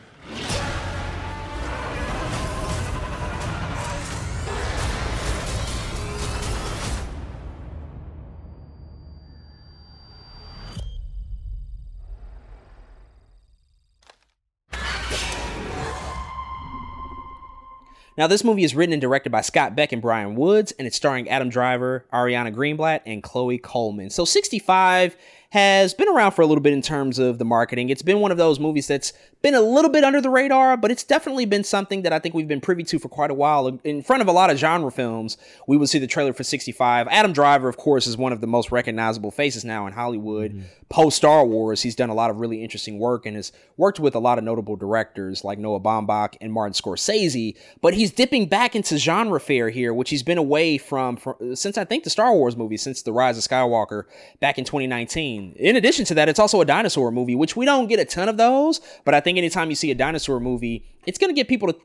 Now, 18.20 18.28
this 18.28 18.44
movie 18.44 18.66
is 18.66 18.76
written 18.76 18.92
and 18.92 19.02
directed 19.02 19.30
by 19.30 19.40
Scott 19.40 19.78
Beck 19.78 19.94
and 19.94 20.02
Bryan 20.02 20.36
Woods, 20.36 20.74
and 20.74 20.86
it's 20.86 20.98
starring 20.98 21.30
Adam 21.30 21.48
Driver, 21.48 22.04
Ariana 22.12 22.54
Greenblatt, 22.54 23.00
and 23.06 23.24
Chloe 23.24 23.58
Coleman. 23.58 24.10
So, 24.10 24.26
65 24.26 25.16
has 25.52 25.96
been 25.96 26.08
around 26.08 26.32
for 26.32 26.44
a 26.44 26.46
little 26.46 26.62
bit 26.62 26.74
in 26.74 26.82
terms 26.82 27.18
of 27.18 27.40
the 27.40 27.46
marketing. 27.46 27.90
It's 27.90 28.04
been 28.04 28.20
one 28.20 28.32
of 28.32 28.38
those 28.38 28.60
movies 28.60 28.88
that's 28.88 29.14
been 29.42 29.56
a 29.56 29.62
little 29.62 29.90
bit 29.90 30.04
under 30.04 30.22
the 30.22 30.30
radar, 30.30 30.78
but 30.78 30.92
it's 30.92 31.04
definitely 31.04 31.46
been 31.46 31.64
something 31.64 32.04
that 32.04 32.14
I 32.14 32.20
think 32.20 32.36
we've 32.36 32.48
been 32.48 32.62
privy 32.62 32.84
to 32.84 33.00
for 33.00 33.10
quite 33.10 33.32
a 33.32 33.34
while. 33.34 33.80
In 33.84 34.04
front 34.04 34.22
of 34.22 34.28
a 34.28 34.32
lot 34.32 34.52
of 34.52 34.58
genre 34.58 34.92
films, 34.92 35.38
we 35.66 35.76
would 35.76 35.90
see 35.90 35.98
the 35.98 36.06
trailer 36.06 36.34
for 36.34 36.44
65. 36.44 37.08
Adam 37.08 37.34
Driver, 37.34 37.68
of 37.68 37.78
course, 37.78 38.06
is 38.06 38.16
one 38.16 38.32
of 38.32 38.42
the 38.42 38.48
most 38.48 38.72
recognizable 38.72 39.32
faces 39.32 39.66
now 39.66 39.88
in 39.88 39.94
Hollywood. 39.94 40.52
Mm-hmm. 40.52 40.64
Post 40.90 41.18
Star 41.18 41.46
Wars, 41.46 41.82
he's 41.82 41.96
done 41.96 42.10
a 42.10 42.16
lot 42.16 42.30
of 42.30 42.40
really 42.40 42.64
interesting 42.64 43.00
work 43.00 43.26
and 43.26 43.36
has 43.36 43.52
worked 43.78 44.00
with 44.00 44.16
a 44.16 44.20
lot 44.20 44.38
of 44.38 44.44
notable 44.44 44.76
directors 44.76 45.44
like 45.44 45.58
Noah 45.58 45.80
Baumbach 45.80 46.36
and 46.42 46.52
Martin 46.52 46.74
Scorsese. 46.74 47.56
But 47.82 47.96
he's 47.96 48.12
dipping 48.12 48.48
back 48.48 48.76
into 48.76 48.98
genre 48.98 49.40
fare 49.40 49.70
here, 49.70 49.94
which 49.94 50.10
he's 50.12 50.24
been 50.24 50.38
away 50.38 50.78
from, 50.78 51.16
from 51.16 51.56
since 51.56 51.78
I 51.78 51.86
think 51.86 52.04
the 52.04 52.10
Star 52.12 52.34
Wars 52.34 52.56
movie, 52.56 52.78
since 52.78 53.02
The 53.02 53.14
Rise 53.14 53.38
of 53.38 53.44
Skywalker 53.44 54.04
back 54.40 54.60
in 54.60 54.66
2019. 54.66 55.39
In 55.56 55.76
addition 55.78 56.04
to 56.06 56.14
that, 56.16 56.28
it's 56.28 56.40
also 56.40 56.60
a 56.60 56.66
dinosaur 56.66 57.12
movie, 57.12 57.36
which 57.36 57.56
we 57.56 57.66
don't 57.66 57.88
get 57.88 58.00
a 58.00 58.06
ton 58.06 58.28
of 58.28 58.38
those, 58.38 58.82
but 59.06 59.14
I 59.14 59.20
think 59.20 59.30
think 59.30 59.38
anytime 59.38 59.70
you 59.70 59.76
see 59.76 59.92
a 59.92 59.96
dinosaur 59.96 60.40
movie, 60.40 60.84
it's 61.06 61.18
going 61.18 61.30
to 61.30 61.36
get 61.36 61.48
people 61.48 61.72
to 61.72 61.80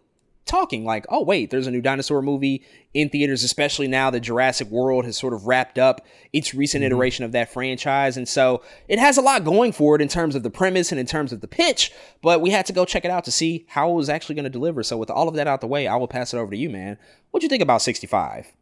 talking 0.47 0.85
like, 0.85 1.07
oh, 1.09 1.23
wait, 1.23 1.51
there's 1.51 1.67
a 1.67 1.71
new 1.71 1.81
dinosaur 1.81 2.21
movie 2.21 2.63
in 2.93 3.09
theaters, 3.09 3.43
especially 3.43 3.89
now 3.89 4.11
that 4.11 4.21
Jurassic 4.21 4.69
World 4.69 5.05
has 5.05 5.17
sort 5.17 5.33
of 5.33 5.47
wrapped 5.47 5.79
up 5.79 6.05
its 6.33 6.55
recent 6.55 6.83
mm-hmm. 6.83 6.87
iteration 6.87 7.25
of 7.25 7.33
that 7.33 7.53
franchise. 7.53 8.17
And 8.17 8.29
so 8.29 8.63
it 8.89 8.99
has 8.99 9.17
a 9.17 9.23
lot 9.23 9.45
going 9.45 9.73
for 9.73 9.97
it 9.97 10.03
in 10.03 10.09
terms 10.09 10.35
of 10.35 10.43
the 10.43 10.51
premise 10.51 10.91
and 10.91 11.01
in 11.01 11.07
terms 11.07 11.33
of 11.33 11.41
the 11.41 11.49
pitch, 11.49 11.93
but 12.23 12.41
we 12.41 12.51
had 12.51 12.67
to 12.67 12.75
go 12.75 12.85
check 12.85 13.05
it 13.05 13.11
out 13.11 13.25
to 13.25 13.33
see 13.33 13.65
how 13.69 13.91
it 13.91 13.95
was 13.95 14.09
actually 14.09 14.35
going 14.35 14.45
to 14.45 14.51
deliver. 14.51 14.83
So 14.83 14.97
with 14.97 15.11
all 15.11 15.29
of 15.29 15.35
that 15.35 15.47
out 15.47 15.61
the 15.61 15.67
way, 15.67 15.87
I 15.87 15.97
will 15.97 16.09
pass 16.09 16.35
it 16.35 16.39
over 16.39 16.51
to 16.51 16.57
you, 16.57 16.69
man. 16.69 16.99
What'd 17.31 17.43
you 17.43 17.49
think 17.49 17.63
about 17.63 17.83
65? 17.83 18.53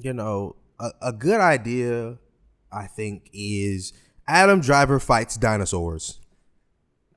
You 0.00 0.12
know, 0.14 0.56
a, 0.78 0.90
a 1.02 1.12
good 1.12 1.40
idea, 1.40 2.18
I 2.72 2.86
think, 2.86 3.30
is 3.32 3.92
Adam 4.26 4.60
Driver 4.60 4.98
fights 4.98 5.36
dinosaurs 5.36 6.20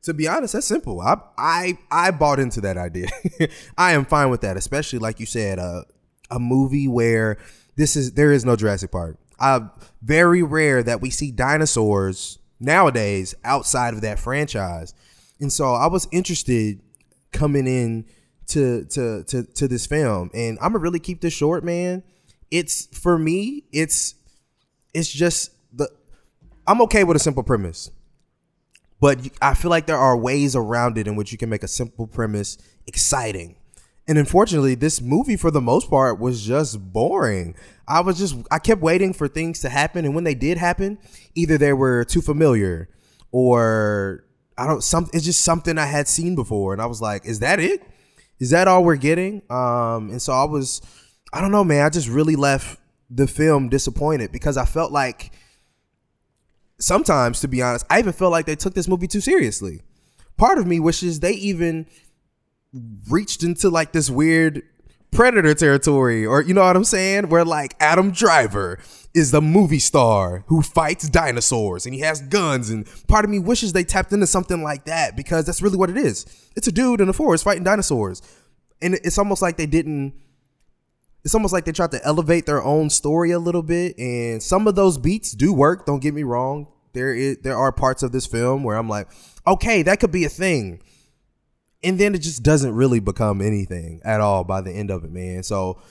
to 0.04 0.14
be 0.14 0.28
honest, 0.28 0.54
that's 0.54 0.66
simple. 0.66 1.00
I 1.00 1.18
I 1.38 1.78
I 1.92 2.12
bought 2.12 2.40
into 2.40 2.62
that 2.62 2.78
idea. 2.78 3.08
I 3.78 3.94
am 3.94 4.06
fine 4.06 4.30
with 4.30 4.42
that, 4.42 4.58
especially 4.58 5.00
like 5.00 5.20
you 5.20 5.26
said, 5.26 5.60
uh, 5.60 5.84
a 6.30 6.40
movie 6.40 6.88
where 6.88 7.38
this 7.76 7.96
is 7.96 8.14
there 8.14 8.32
is 8.32 8.44
no 8.44 8.56
Jurassic 8.56 8.92
Park. 8.92 9.18
Uh, 9.40 9.62
very 10.02 10.44
rare 10.44 10.84
that 10.84 11.02
we 11.02 11.10
see 11.10 11.32
dinosaurs 11.32 12.40
nowadays 12.60 13.34
outside 13.44 13.94
of 13.94 14.02
that 14.02 14.20
franchise, 14.20 14.94
and 15.40 15.52
so 15.52 15.74
I 15.74 15.88
was 15.88 16.08
interested 16.12 16.80
coming 17.32 17.68
in 17.68 18.06
to 18.48 18.86
to 18.86 19.24
to 19.26 19.44
to 19.44 19.68
this 19.68 19.86
film, 19.86 20.32
and 20.34 20.58
I'm 20.62 20.72
gonna 20.72 20.80
really 20.80 21.00
keep 21.00 21.22
this 21.22 21.34
short, 21.34 21.64
man. 21.64 22.04
It's 22.50 22.88
for 22.88 23.20
me, 23.20 23.66
it's 23.72 24.16
it's 24.94 25.12
just 25.12 25.52
the 25.74 25.90
I'm 26.68 26.82
okay 26.82 27.04
with 27.04 27.18
a 27.18 27.20
simple 27.20 27.44
premise 27.44 27.92
but 29.02 29.18
I 29.42 29.56
feel 29.56 29.72
like 29.72 29.88
there 29.88 29.98
are 29.98 30.16
ways 30.16 30.56
around 30.56 30.98
it 30.98 31.08
in 31.08 31.16
which 31.16 31.32
you 31.32 31.38
can 31.38 31.50
make 31.50 31.64
a 31.64 31.68
simple 31.68 32.06
premise 32.06 32.58
exciting. 32.86 33.56
And 34.08 34.18
unfortunately, 34.18 34.76
this 34.76 35.02
movie 35.02 35.36
for 35.36 35.50
the 35.52 35.62
most 35.62 35.90
part 35.90 36.20
was 36.20 36.46
just 36.46 36.80
boring. 36.94 37.56
I 37.88 38.02
was 38.02 38.20
just 38.20 38.36
I 38.52 38.60
kept 38.60 38.82
waiting 38.82 39.12
for 39.14 39.28
things 39.28 39.60
to 39.62 39.70
happen 39.70 40.06
and 40.06 40.14
when 40.14 40.24
they 40.24 40.36
did 40.36 40.58
happen, 40.58 41.00
either 41.34 41.58
they 41.58 41.74
were 41.74 42.06
too 42.06 42.22
familiar 42.22 42.90
or 43.32 44.24
I 44.58 44.68
don't 44.68 44.84
some 44.84 45.10
it's 45.14 45.26
just 45.26 45.42
something 45.42 45.78
I 45.78 45.86
had 45.88 46.08
seen 46.08 46.36
before 46.36 46.74
and 46.74 46.82
I 46.82 46.86
was 46.86 47.02
like, 47.02 47.26
is 47.26 47.40
that 47.40 47.60
it? 47.60 47.82
Is 48.40 48.52
that 48.52 48.68
all 48.68 48.84
we're 48.84 48.98
getting? 48.98 49.42
Um 49.50 50.12
and 50.12 50.22
so 50.22 50.34
I 50.34 50.44
was 50.44 50.82
I 51.34 51.42
don't 51.42 51.52
know, 51.52 51.64
man, 51.64 51.86
I 51.86 51.90
just 51.90 52.08
really 52.08 52.36
left 52.36 52.80
the 53.14 53.28
film 53.28 53.68
disappointed 53.70 54.32
because 54.32 54.58
I 54.58 54.66
felt 54.66 54.92
like 54.92 55.34
sometimes, 56.80 57.42
to 57.42 57.48
be 57.48 57.62
honest, 57.62 57.86
I 57.90 58.00
even 58.00 58.14
felt 58.14 58.32
like 58.32 58.46
they 58.46 58.56
took 58.56 58.74
this 58.74 58.88
movie 58.88 59.08
too 59.08 59.22
seriously. 59.22 59.82
Part 60.38 60.58
of 60.58 60.66
me 60.66 60.80
wishes 60.80 61.20
they 61.20 61.34
even 61.34 61.88
reached 63.10 63.44
into 63.44 63.70
like 63.70 63.92
this 63.92 64.10
weird 64.10 64.64
predator 65.12 65.54
territory, 65.54 66.26
or 66.26 66.42
you 66.42 66.54
know 66.54 66.64
what 66.64 66.76
I'm 66.76 66.86
saying, 66.86 67.28
where 67.28 67.44
like 67.44 67.76
Adam 67.82 68.12
Driver 68.12 68.80
is 69.14 69.32
the 69.32 69.42
movie 69.42 69.78
star 69.78 70.46
who 70.48 70.62
fights 70.62 71.10
dinosaurs 71.10 71.86
and 71.86 71.94
he 71.94 72.00
has 72.00 72.22
guns, 72.22 72.70
and 72.70 72.88
part 73.10 73.26
of 73.26 73.32
me 73.32 73.40
wishes 73.40 73.74
they 73.74 73.84
tapped 73.84 74.14
into 74.14 74.26
something 74.26 74.64
like 74.64 74.86
that 74.86 75.18
because 75.18 75.46
that's 75.46 75.62
really 75.62 75.78
what 75.78 75.90
it 75.90 75.98
is. 75.98 76.26
It's 76.56 76.68
a 76.68 76.72
dude 76.72 77.02
in 77.02 77.08
the 77.08 77.14
forest 77.14 77.44
fighting 77.44 77.66
dinosaurs, 77.66 78.22
and 78.82 78.96
it's 78.96 79.18
almost 79.18 79.42
like 79.42 79.58
they 79.58 79.66
didn't 79.66 80.14
it's 81.24 81.36
almost 81.36 81.54
like 81.54 81.66
they 81.66 81.72
tried 81.72 81.92
to 81.92 82.04
elevate 82.06 82.46
their 82.46 82.64
own 82.64 82.90
story 82.90 83.32
a 83.32 83.40
little 83.40 83.64
bit 83.64 83.98
and 83.98 84.42
some 84.42 84.68
of 84.68 84.76
those 84.76 84.98
beats 84.98 85.32
do 85.32 85.54
work 85.54 85.86
don't 85.86 86.02
get 86.02 86.14
me 86.14 86.24
wrong. 86.24 86.68
There 86.94 87.14
is 87.14 87.38
there 87.38 87.58
are 87.58 87.72
parts 87.72 88.04
of 88.04 88.12
this 88.12 88.26
film 88.26 88.64
where 88.64 88.78
i'm 88.78 88.90
like 88.90 89.08
okay 89.46 89.84
that 89.84 90.00
could 90.00 90.12
be 90.12 90.26
a 90.26 90.30
thing. 90.30 90.82
And 91.84 92.00
then 92.00 92.14
it 92.14 92.20
just 92.20 92.44
doesn't 92.44 92.76
really 92.76 93.00
become 93.00 93.42
anything 93.42 94.02
at 94.06 94.22
all 94.22 94.44
by 94.44 94.62
the 94.62 94.72
end 94.72 94.92
of 94.92 95.04
it 95.04 95.12
man. 95.12 95.44
So 95.44 95.82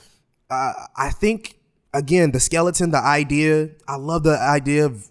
uh, 0.49 0.73
i 0.95 1.09
think 1.09 1.55
again 1.93 2.31
the 2.31 2.39
skeleton 2.39 2.91
the 2.91 2.97
idea 2.97 3.69
i 3.87 3.95
love 3.95 4.23
the 4.23 4.37
idea 4.39 4.85
of 4.85 5.09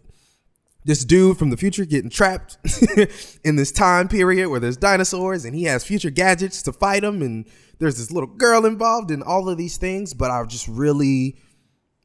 this 0.84 1.04
dude 1.04 1.36
from 1.38 1.50
the 1.50 1.56
future 1.56 1.84
getting 1.84 2.10
trapped 2.10 2.58
in 3.44 3.56
this 3.56 3.70
time 3.70 4.08
period 4.08 4.48
where 4.48 4.60
there's 4.60 4.76
dinosaurs 4.76 5.44
and 5.44 5.54
he 5.54 5.64
has 5.64 5.84
future 5.84 6.10
gadgets 6.10 6.62
to 6.62 6.72
fight 6.72 7.02
them 7.02 7.22
and 7.22 7.46
there's 7.78 7.96
this 7.96 8.10
little 8.10 8.28
girl 8.28 8.66
involved 8.66 9.10
in 9.10 9.22
all 9.22 9.48
of 9.48 9.58
these 9.58 9.76
things, 9.78 10.14
but 10.14 10.30
I 10.30 10.44
just 10.44 10.68
really 10.68 11.36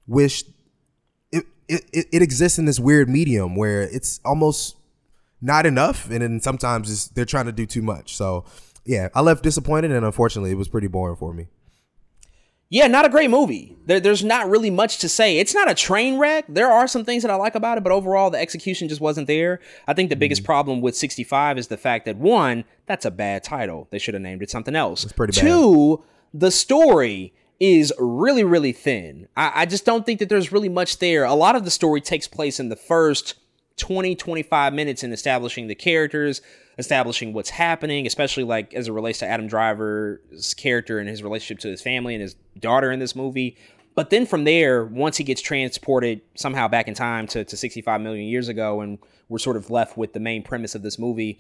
wish 0.08 0.44
it, 1.32 1.46
it, 1.68 2.08
it 2.12 2.22
exists 2.22 2.58
in 2.58 2.66
this 2.66 2.80
weird 2.80 3.10
medium 3.10 3.56
where 3.56 3.82
it's 3.82 4.20
almost 4.24 4.78
not 5.42 5.66
enough, 5.66 6.10
and 6.10 6.22
then 6.22 6.40
sometimes 6.40 7.10
they're 7.10 7.26
trying 7.26 7.46
to 7.46 7.52
do 7.52 7.66
too 7.66 7.82
much. 7.82 8.16
So, 8.16 8.46
yeah, 8.86 9.10
I 9.14 9.22
left 9.22 9.44
disappointed, 9.44 9.92
and 9.92 10.06
unfortunately, 10.06 10.52
it 10.52 10.58
was 10.58 10.70
pretty 10.70 10.88
boring 10.88 11.18
for 11.18 11.34
me. 11.34 11.48
Yeah, 12.70 12.88
not 12.88 13.06
a 13.06 13.10
great 13.10 13.30
movie. 13.30 13.76
There, 13.86 14.00
there's 14.00 14.24
not 14.24 14.50
really 14.50 14.72
much 14.72 14.98
to 15.00 15.10
say. 15.10 15.38
It's 15.38 15.54
not 15.54 15.70
a 15.70 15.76
train 15.76 16.18
wreck. 16.18 16.46
There 16.50 16.72
are 16.72 16.88
some 16.88 17.06
things 17.06 17.22
that 17.22 17.30
I 17.30 17.36
like 17.36 17.56
about 17.56 17.78
it, 17.78 17.84
but 17.84 17.92
overall, 17.92 18.32
the 18.32 18.40
execution 18.40 18.90
just 18.90 19.02
wasn't 19.02 19.28
there. 19.28 19.60
I 19.88 19.94
think 19.94 20.10
the 20.10 20.16
biggest 20.16 20.42
mm. 20.42 20.46
problem 20.46 20.82
with 20.82 20.96
65 20.96 21.60
is 21.60 21.68
the 21.68 21.78
fact 21.78 22.06
that 22.06 22.18
one, 22.18 22.66
that's 22.88 23.06
a 23.06 23.12
bad 23.12 23.44
title. 23.44 23.88
They 23.92 24.00
should 24.00 24.16
have 24.16 24.24
named 24.24 24.42
it 24.42 24.50
something 24.50 24.76
else. 24.76 25.04
It's 25.04 25.14
pretty 25.14 25.40
bad. 25.40 25.48
Two, 25.48 26.04
the 26.34 26.52
story 26.52 27.34
is 27.60 27.94
really, 28.00 28.44
really 28.44 28.72
thin. 28.72 29.28
I, 29.38 29.52
I 29.56 29.66
just 29.66 29.86
don't 29.86 30.06
think 30.06 30.20
that 30.20 30.30
there's 30.30 30.52
really 30.52 30.70
much 30.70 30.98
there. 30.98 31.24
A 31.24 31.36
lot 31.36 31.56
of 31.56 31.66
the 31.66 31.72
story 31.72 32.02
takes 32.02 32.28
place 32.28 32.60
in 32.60 32.70
the 32.70 32.76
first 32.76 33.36
20, 33.78 34.16
25 34.16 34.74
minutes 34.74 35.04
in 35.04 35.14
establishing 35.14 35.68
the 35.68 35.76
characters, 35.76 36.42
establishing 36.78 37.34
what's 37.34 37.50
happening, 37.50 38.06
especially 38.06 38.44
like 38.44 38.74
as 38.74 38.88
it 38.88 38.92
relates 38.92 39.20
to 39.20 39.28
Adam 39.28 39.48
Driver's 39.48 40.54
character 40.54 41.00
and 41.00 41.08
his 41.08 41.24
relationship 41.24 41.60
to 41.60 41.70
his 41.70 41.82
family 41.82 42.16
and 42.16 42.22
his 42.22 42.36
daughter 42.60 42.92
in 42.92 43.00
this 43.00 43.16
movie. 43.16 43.58
But 43.96 44.10
then 44.10 44.26
from 44.26 44.44
there, 44.44 44.84
once 44.84 45.16
he 45.18 45.24
gets 45.24 45.42
transported 45.42 46.22
somehow 46.36 46.68
back 46.68 46.88
in 46.88 46.94
time 46.94 47.28
to, 47.28 47.46
to 47.46 47.58
65 47.58 48.02
million 48.02 48.28
years 48.28 48.50
ago, 48.50 48.82
and 48.82 49.00
we're 49.30 49.40
sort 49.40 49.56
of 49.56 49.70
left 49.70 49.98
with 49.98 50.14
the 50.14 50.20
main 50.20 50.44
premise 50.44 50.76
of 50.76 50.82
this 50.82 51.00
movie, 51.00 51.40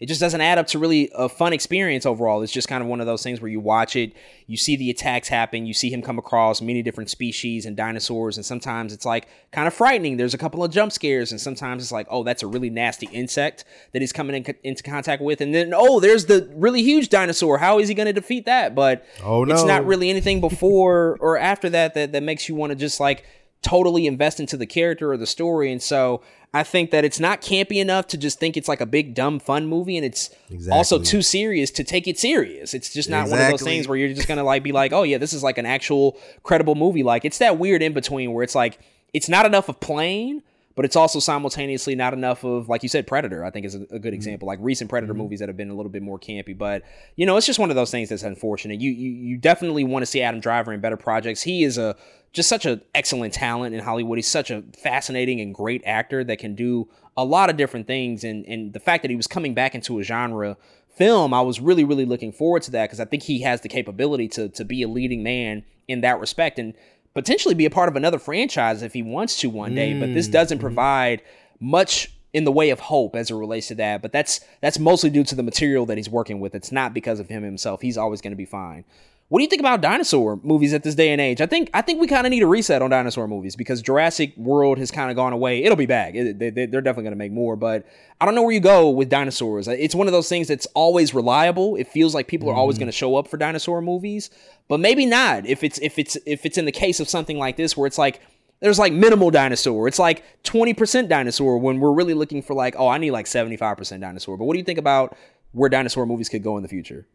it 0.00 0.06
just 0.06 0.20
doesn't 0.20 0.40
add 0.40 0.56
up 0.56 0.66
to 0.68 0.78
really 0.78 1.10
a 1.14 1.28
fun 1.28 1.52
experience 1.52 2.06
overall. 2.06 2.40
It's 2.40 2.52
just 2.52 2.68
kind 2.68 2.82
of 2.82 2.88
one 2.88 3.00
of 3.00 3.06
those 3.06 3.22
things 3.22 3.42
where 3.42 3.50
you 3.50 3.60
watch 3.60 3.96
it, 3.96 4.14
you 4.46 4.56
see 4.56 4.74
the 4.74 4.88
attacks 4.88 5.28
happen, 5.28 5.66
you 5.66 5.74
see 5.74 5.90
him 5.90 6.00
come 6.00 6.18
across 6.18 6.62
many 6.62 6.82
different 6.82 7.10
species 7.10 7.66
and 7.66 7.76
dinosaurs, 7.76 8.38
and 8.38 8.46
sometimes 8.46 8.94
it's 8.94 9.04
like 9.04 9.28
kind 9.52 9.68
of 9.68 9.74
frightening. 9.74 10.16
There's 10.16 10.32
a 10.32 10.38
couple 10.38 10.64
of 10.64 10.70
jump 10.70 10.90
scares, 10.92 11.32
and 11.32 11.40
sometimes 11.40 11.82
it's 11.82 11.92
like, 11.92 12.06
oh, 12.08 12.24
that's 12.24 12.42
a 12.42 12.46
really 12.46 12.70
nasty 12.70 13.08
insect 13.12 13.66
that 13.92 14.00
he's 14.00 14.12
coming 14.12 14.42
in, 14.42 14.54
into 14.64 14.82
contact 14.82 15.20
with, 15.20 15.42
and 15.42 15.54
then 15.54 15.74
oh, 15.76 16.00
there's 16.00 16.24
the 16.24 16.50
really 16.54 16.82
huge 16.82 17.10
dinosaur. 17.10 17.58
How 17.58 17.78
is 17.78 17.88
he 17.88 17.94
going 17.94 18.06
to 18.06 18.14
defeat 18.14 18.46
that? 18.46 18.74
But 18.74 19.04
oh, 19.22 19.44
no. 19.44 19.52
it's 19.52 19.64
not 19.64 19.84
really 19.84 20.08
anything 20.08 20.40
before 20.40 21.18
or 21.20 21.36
after 21.36 21.68
that 21.68 21.92
that 21.92 22.12
that 22.12 22.22
makes 22.22 22.48
you 22.48 22.54
want 22.54 22.70
to 22.70 22.76
just 22.76 23.00
like 23.00 23.26
totally 23.60 24.06
invest 24.06 24.40
into 24.40 24.56
the 24.56 24.66
character 24.66 25.12
or 25.12 25.18
the 25.18 25.26
story, 25.26 25.70
and 25.70 25.82
so 25.82 26.22
I 26.52 26.64
think 26.64 26.90
that 26.90 27.04
it's 27.04 27.20
not 27.20 27.40
campy 27.40 27.76
enough 27.76 28.08
to 28.08 28.16
just 28.16 28.40
think 28.40 28.56
it's 28.56 28.68
like 28.68 28.80
a 28.80 28.86
big 28.86 29.14
dumb 29.14 29.38
fun 29.38 29.66
movie, 29.66 29.96
and 29.96 30.04
it's 30.04 30.30
exactly. 30.50 30.76
also 30.76 30.98
too 30.98 31.22
serious 31.22 31.70
to 31.72 31.84
take 31.84 32.08
it 32.08 32.18
serious. 32.18 32.74
It's 32.74 32.92
just 32.92 33.08
not 33.08 33.22
exactly. 33.22 33.38
one 33.38 33.46
of 33.46 33.58
those 33.58 33.64
things 33.64 33.86
where 33.86 33.96
you're 33.96 34.12
just 34.12 34.26
gonna 34.26 34.42
like 34.42 34.64
be 34.64 34.72
like, 34.72 34.92
oh 34.92 35.04
yeah, 35.04 35.18
this 35.18 35.32
is 35.32 35.44
like 35.44 35.58
an 35.58 35.66
actual 35.66 36.18
credible 36.42 36.74
movie. 36.74 37.04
Like 37.04 37.24
it's 37.24 37.38
that 37.38 37.58
weird 37.58 37.82
in 37.82 37.92
between 37.92 38.32
where 38.32 38.42
it's 38.42 38.56
like 38.56 38.80
it's 39.12 39.28
not 39.28 39.46
enough 39.46 39.68
of 39.68 39.78
plain, 39.78 40.42
but 40.80 40.86
it's 40.86 40.96
also 40.96 41.20
simultaneously 41.20 41.94
not 41.94 42.14
enough 42.14 42.42
of 42.42 42.70
like 42.70 42.82
you 42.82 42.88
said 42.88 43.06
predator 43.06 43.44
i 43.44 43.50
think 43.50 43.66
is 43.66 43.74
a, 43.74 43.80
a 43.80 43.98
good 43.98 44.00
mm-hmm. 44.00 44.14
example. 44.14 44.48
Like 44.48 44.58
recent 44.62 44.88
predator 44.88 45.12
mm-hmm. 45.12 45.20
movies 45.20 45.40
that 45.40 45.50
have 45.50 45.56
been 45.58 45.68
a 45.68 45.74
little 45.74 45.92
bit 45.92 46.00
more 46.00 46.18
campy 46.18 46.56
but 46.56 46.84
you 47.16 47.26
know 47.26 47.36
it's 47.36 47.46
just 47.46 47.58
one 47.58 47.68
of 47.68 47.76
those 47.76 47.90
things 47.90 48.08
that's 48.08 48.22
unfortunate. 48.22 48.80
You 48.80 48.90
you, 48.90 49.10
you 49.10 49.36
definitely 49.36 49.84
want 49.84 50.04
to 50.04 50.06
see 50.06 50.22
adam 50.22 50.40
driver 50.40 50.72
in 50.72 50.80
better 50.80 50.96
projects. 50.96 51.42
He 51.42 51.64
is 51.64 51.76
a 51.76 51.96
just 52.32 52.48
such 52.48 52.64
an 52.64 52.80
excellent 52.94 53.34
talent 53.34 53.74
in 53.74 53.84
hollywood. 53.84 54.16
He's 54.16 54.26
such 54.26 54.50
a 54.50 54.62
fascinating 54.82 55.38
and 55.42 55.54
great 55.54 55.82
actor 55.84 56.24
that 56.24 56.38
can 56.38 56.54
do 56.54 56.88
a 57.14 57.26
lot 57.26 57.50
of 57.50 57.58
different 57.58 57.86
things 57.86 58.24
and 58.24 58.46
and 58.46 58.72
the 58.72 58.80
fact 58.80 59.02
that 59.02 59.10
he 59.10 59.16
was 59.18 59.26
coming 59.26 59.52
back 59.52 59.74
into 59.74 59.98
a 59.98 60.02
genre 60.02 60.56
film, 60.96 61.32
I 61.32 61.40
was 61.40 61.60
really, 61.60 61.84
really 61.84 62.04
looking 62.04 62.32
forward 62.32 62.62
to 62.62 62.70
that 62.72 62.86
because 62.86 63.00
I 63.00 63.04
think 63.04 63.22
he 63.22 63.40
has 63.40 63.60
the 63.60 63.68
capability 63.68 64.28
to 64.28 64.48
to 64.48 64.64
be 64.64 64.82
a 64.82 64.88
leading 64.88 65.22
man 65.22 65.62
in 65.88 66.00
that 66.02 66.20
respect. 66.20 66.58
And 66.58 66.74
potentially 67.14 67.54
be 67.54 67.66
a 67.66 67.70
part 67.70 67.88
of 67.88 67.96
another 67.96 68.18
franchise 68.18 68.82
if 68.82 68.92
he 68.92 69.02
wants 69.02 69.40
to 69.40 69.50
one 69.50 69.74
day. 69.74 69.98
But 69.98 70.14
this 70.14 70.28
doesn't 70.28 70.58
mm-hmm. 70.58 70.66
provide 70.66 71.22
much 71.58 72.12
in 72.32 72.44
the 72.44 72.52
way 72.52 72.70
of 72.70 72.78
hope 72.80 73.16
as 73.16 73.30
it 73.30 73.34
relates 73.34 73.68
to 73.68 73.74
that. 73.76 74.02
But 74.02 74.12
that's 74.12 74.40
that's 74.60 74.78
mostly 74.78 75.10
due 75.10 75.24
to 75.24 75.34
the 75.34 75.42
material 75.42 75.86
that 75.86 75.96
he's 75.96 76.10
working 76.10 76.40
with. 76.40 76.54
It's 76.54 76.72
not 76.72 76.94
because 76.94 77.20
of 77.20 77.28
him 77.28 77.42
himself. 77.42 77.80
He's 77.80 77.98
always 77.98 78.20
going 78.20 78.32
to 78.32 78.36
be 78.36 78.44
fine. 78.44 78.84
What 79.30 79.38
do 79.38 79.44
you 79.44 79.48
think 79.48 79.60
about 79.60 79.80
dinosaur 79.80 80.40
movies 80.42 80.74
at 80.74 80.82
this 80.82 80.96
day 80.96 81.10
and 81.10 81.20
age? 81.20 81.40
I 81.40 81.46
think 81.46 81.70
I 81.72 81.82
think 81.82 82.00
we 82.00 82.08
kind 82.08 82.26
of 82.26 82.32
need 82.32 82.42
a 82.42 82.48
reset 82.48 82.82
on 82.82 82.90
dinosaur 82.90 83.28
movies 83.28 83.54
because 83.54 83.80
Jurassic 83.80 84.36
World 84.36 84.76
has 84.78 84.90
kind 84.90 85.08
of 85.08 85.14
gone 85.14 85.32
away. 85.32 85.62
It'll 85.62 85.76
be 85.76 85.86
back. 85.86 86.16
It, 86.16 86.40
they, 86.40 86.50
they- 86.50 86.66
they're 86.66 86.80
definitely 86.80 87.04
going 87.04 87.12
to 87.12 87.16
make 87.16 87.30
more, 87.30 87.54
but 87.54 87.86
I 88.20 88.24
don't 88.24 88.34
know 88.34 88.42
where 88.42 88.50
you 88.50 88.58
go 88.58 88.90
with 88.90 89.08
dinosaurs. 89.08 89.68
It's 89.68 89.94
one 89.94 90.08
of 90.08 90.12
those 90.12 90.28
things 90.28 90.48
that's 90.48 90.66
always 90.74 91.14
reliable. 91.14 91.76
It 91.76 91.86
feels 91.86 92.12
like 92.12 92.26
people 92.26 92.48
are 92.48 92.56
always 92.56 92.74
mm-hmm. 92.74 92.80
going 92.80 92.90
to 92.92 92.98
show 92.98 93.14
up 93.14 93.28
for 93.28 93.36
dinosaur 93.36 93.80
movies, 93.80 94.30
but 94.66 94.80
maybe 94.80 95.06
not 95.06 95.46
if 95.46 95.62
it's 95.62 95.78
if 95.78 95.96
it's 95.96 96.18
if 96.26 96.44
it's 96.44 96.58
in 96.58 96.64
the 96.64 96.72
case 96.72 96.98
of 96.98 97.08
something 97.08 97.38
like 97.38 97.56
this 97.56 97.76
where 97.76 97.86
it's 97.86 97.98
like 97.98 98.20
there's 98.58 98.80
like 98.80 98.92
minimal 98.92 99.30
dinosaur. 99.30 99.86
It's 99.86 100.00
like 100.00 100.24
20% 100.42 101.08
dinosaur 101.08 101.56
when 101.56 101.78
we're 101.78 101.92
really 101.92 102.14
looking 102.14 102.42
for 102.42 102.54
like, 102.54 102.74
oh, 102.76 102.88
I 102.88 102.98
need 102.98 103.12
like 103.12 103.26
75% 103.26 104.00
dinosaur. 104.00 104.36
But 104.36 104.46
what 104.46 104.54
do 104.54 104.58
you 104.58 104.64
think 104.64 104.80
about 104.80 105.16
where 105.52 105.68
dinosaur 105.68 106.04
movies 106.04 106.28
could 106.28 106.42
go 106.42 106.56
in 106.56 106.64
the 106.64 106.68
future? 106.68 107.06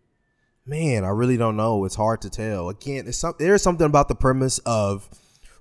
Man, 0.67 1.03
I 1.03 1.09
really 1.09 1.37
don't 1.37 1.55
know. 1.55 1.85
It's 1.85 1.95
hard 1.95 2.21
to 2.21 2.29
tell. 2.29 2.69
Again, 2.69 3.11
some, 3.13 3.35
there's 3.37 3.61
something 3.61 3.85
about 3.85 4.07
the 4.07 4.15
premise 4.15 4.57
of 4.59 5.07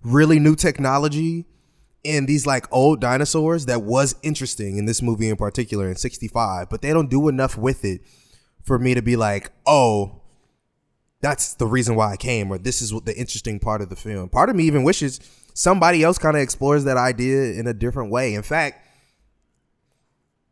really 0.02 0.38
new 0.38 0.56
technology 0.56 1.44
and 2.06 2.26
these 2.26 2.46
like 2.46 2.66
old 2.72 3.00
dinosaurs 3.00 3.66
that 3.66 3.82
was 3.82 4.14
interesting 4.22 4.78
in 4.78 4.86
this 4.86 5.02
movie 5.02 5.28
in 5.28 5.36
particular 5.36 5.88
in 5.88 5.96
65, 5.96 6.70
but 6.70 6.80
they 6.80 6.92
don't 6.92 7.10
do 7.10 7.28
enough 7.28 7.56
with 7.58 7.84
it 7.84 8.02
for 8.62 8.78
me 8.78 8.94
to 8.94 9.02
be 9.02 9.16
like, 9.16 9.50
"Oh, 9.66 10.22
that's 11.20 11.54
the 11.54 11.66
reason 11.66 11.96
why 11.96 12.12
I 12.12 12.16
came," 12.16 12.50
or 12.50 12.58
"This 12.58 12.80
is 12.82 12.92
what 12.92 13.04
the 13.04 13.16
interesting 13.16 13.58
part 13.58 13.80
of 13.80 13.88
the 13.88 13.96
film." 13.96 14.28
Part 14.28 14.50
of 14.50 14.56
me 14.56 14.64
even 14.64 14.84
wishes 14.84 15.20
somebody 15.54 16.02
else 16.02 16.18
kind 16.18 16.36
of 16.36 16.42
explores 16.42 16.84
that 16.84 16.96
idea 16.96 17.52
in 17.52 17.66
a 17.66 17.74
different 17.74 18.10
way. 18.10 18.34
In 18.34 18.42
fact, 18.42 18.83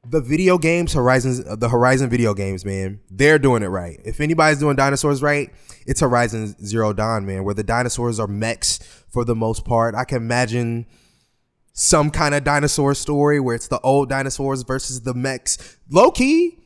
the 0.08 0.20
video 0.20 0.58
games 0.58 0.92
horizons 0.92 1.46
uh, 1.46 1.54
the 1.54 1.68
horizon 1.68 2.10
video 2.10 2.34
games 2.34 2.64
man 2.64 3.00
they're 3.10 3.38
doing 3.38 3.62
it 3.62 3.68
right. 3.68 4.00
If 4.04 4.20
anybody's 4.20 4.58
doing 4.58 4.76
dinosaurs 4.76 5.22
right 5.22 5.50
it's 5.86 6.00
horizon 6.00 6.56
zero 6.64 6.92
dawn 6.92 7.24
man 7.24 7.44
where 7.44 7.54
the 7.54 7.62
dinosaurs 7.62 8.18
are 8.18 8.26
mechs 8.26 8.78
for 9.10 9.24
the 9.24 9.36
most 9.36 9.64
part. 9.64 9.94
I 9.94 10.04
can 10.04 10.16
imagine 10.16 10.86
some 11.72 12.10
kind 12.10 12.34
of 12.34 12.42
dinosaur 12.44 12.94
story 12.94 13.38
where 13.38 13.54
it's 13.54 13.68
the 13.68 13.80
old 13.80 14.08
dinosaurs 14.08 14.62
versus 14.62 15.02
the 15.02 15.14
mechs. 15.14 15.78
Low 15.88 16.10
key 16.10 16.58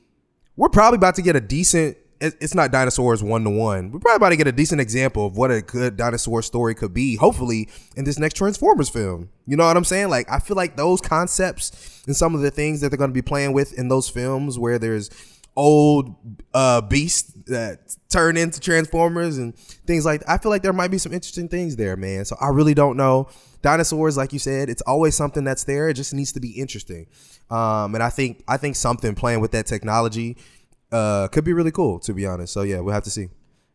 we're 0.57 0.71
probably 0.71 0.97
about 0.97 1.17
to 1.17 1.23
get 1.23 1.37
a 1.37 1.41
decent 1.41 1.99
it's 2.21 2.55
not 2.55 2.73
dinosaurs 2.73 3.23
one 3.23 3.45
to 3.45 3.51
one. 3.51 3.91
We're 3.91 4.01
probably 4.01 4.17
about 4.17 4.29
to 4.31 4.37
get 4.37 4.47
a 4.47 4.53
decent 4.53 4.81
example 4.81 5.27
of 5.27 5.37
what 5.37 5.51
a 5.51 5.61
good 5.61 5.97
dinosaur 5.97 6.43
story 6.43 6.75
could 6.75 6.95
be 6.95 7.17
hopefully 7.17 7.69
in 7.97 8.05
this 8.05 8.19
next 8.19 8.35
transformers 8.35 8.89
film. 8.89 9.29
You 9.47 9.57
know 9.57 9.67
what 9.67 9.77
i'm 9.77 9.85
saying? 9.85 10.09
Like 10.09 10.31
i 10.31 10.39
feel 10.39 10.57
like 10.57 10.77
those 10.77 11.01
concepts 11.01 12.03
and 12.07 12.17
some 12.17 12.35
of 12.35 12.41
the 12.41 12.51
things 12.51 12.81
that 12.81 12.89
they're 12.91 12.99
going 12.99 13.11
to 13.11 13.15
be 13.15 13.23
playing 13.23 13.53
with 13.53 13.79
in 13.79 13.89
those 13.89 14.09
films 14.09 14.59
where 14.59 14.79
there's 14.79 15.11
old 15.57 16.15
uh 16.53 16.83
beasts 16.83 17.33
that 17.47 17.97
turn 18.11 18.37
into 18.37 18.61
transformers 18.61 19.39
and 19.39 19.57
things 19.87 20.05
like 20.05 20.23
i 20.29 20.37
feel 20.37 20.51
like 20.51 20.63
there 20.63 20.73
might 20.73 20.91
be 20.91 20.99
some 20.99 21.13
interesting 21.13 21.49
things 21.49 21.77
there 21.77 21.97
man. 21.97 22.25
So 22.25 22.37
i 22.41 22.49
really 22.49 22.75
don't 22.75 22.97
know. 22.97 23.29
Dinosaurs 23.63 24.17
like 24.17 24.33
you 24.33 24.39
said 24.39 24.71
it's 24.71 24.83
always 24.83 25.15
something 25.15 25.45
that's 25.45 25.65
there. 25.65 25.89
It 25.89 25.95
just 25.95 26.15
needs 26.15 26.33
to 26.33 26.41
be 26.41 26.51
interesting. 26.51 27.07
Um 27.51 27.95
and 27.95 28.03
i 28.03 28.11
think 28.11 28.43
i 28.49 28.57
think 28.57 28.77
something 28.77 29.15
playing 29.15 29.41
with 29.41 29.53
that 29.53 29.67
technology 29.67 30.37
uh 30.97 31.29
could 31.29 31.45
be 31.45 31.53
really 31.53 31.73
cool 31.73 31.99
to 31.99 32.13
be 32.15 32.25
honest 32.27 32.53
so 32.53 32.63
yeah 32.63 32.81
we'll 32.81 32.95
have 32.95 33.03
to 33.05 33.11
see 33.11 33.29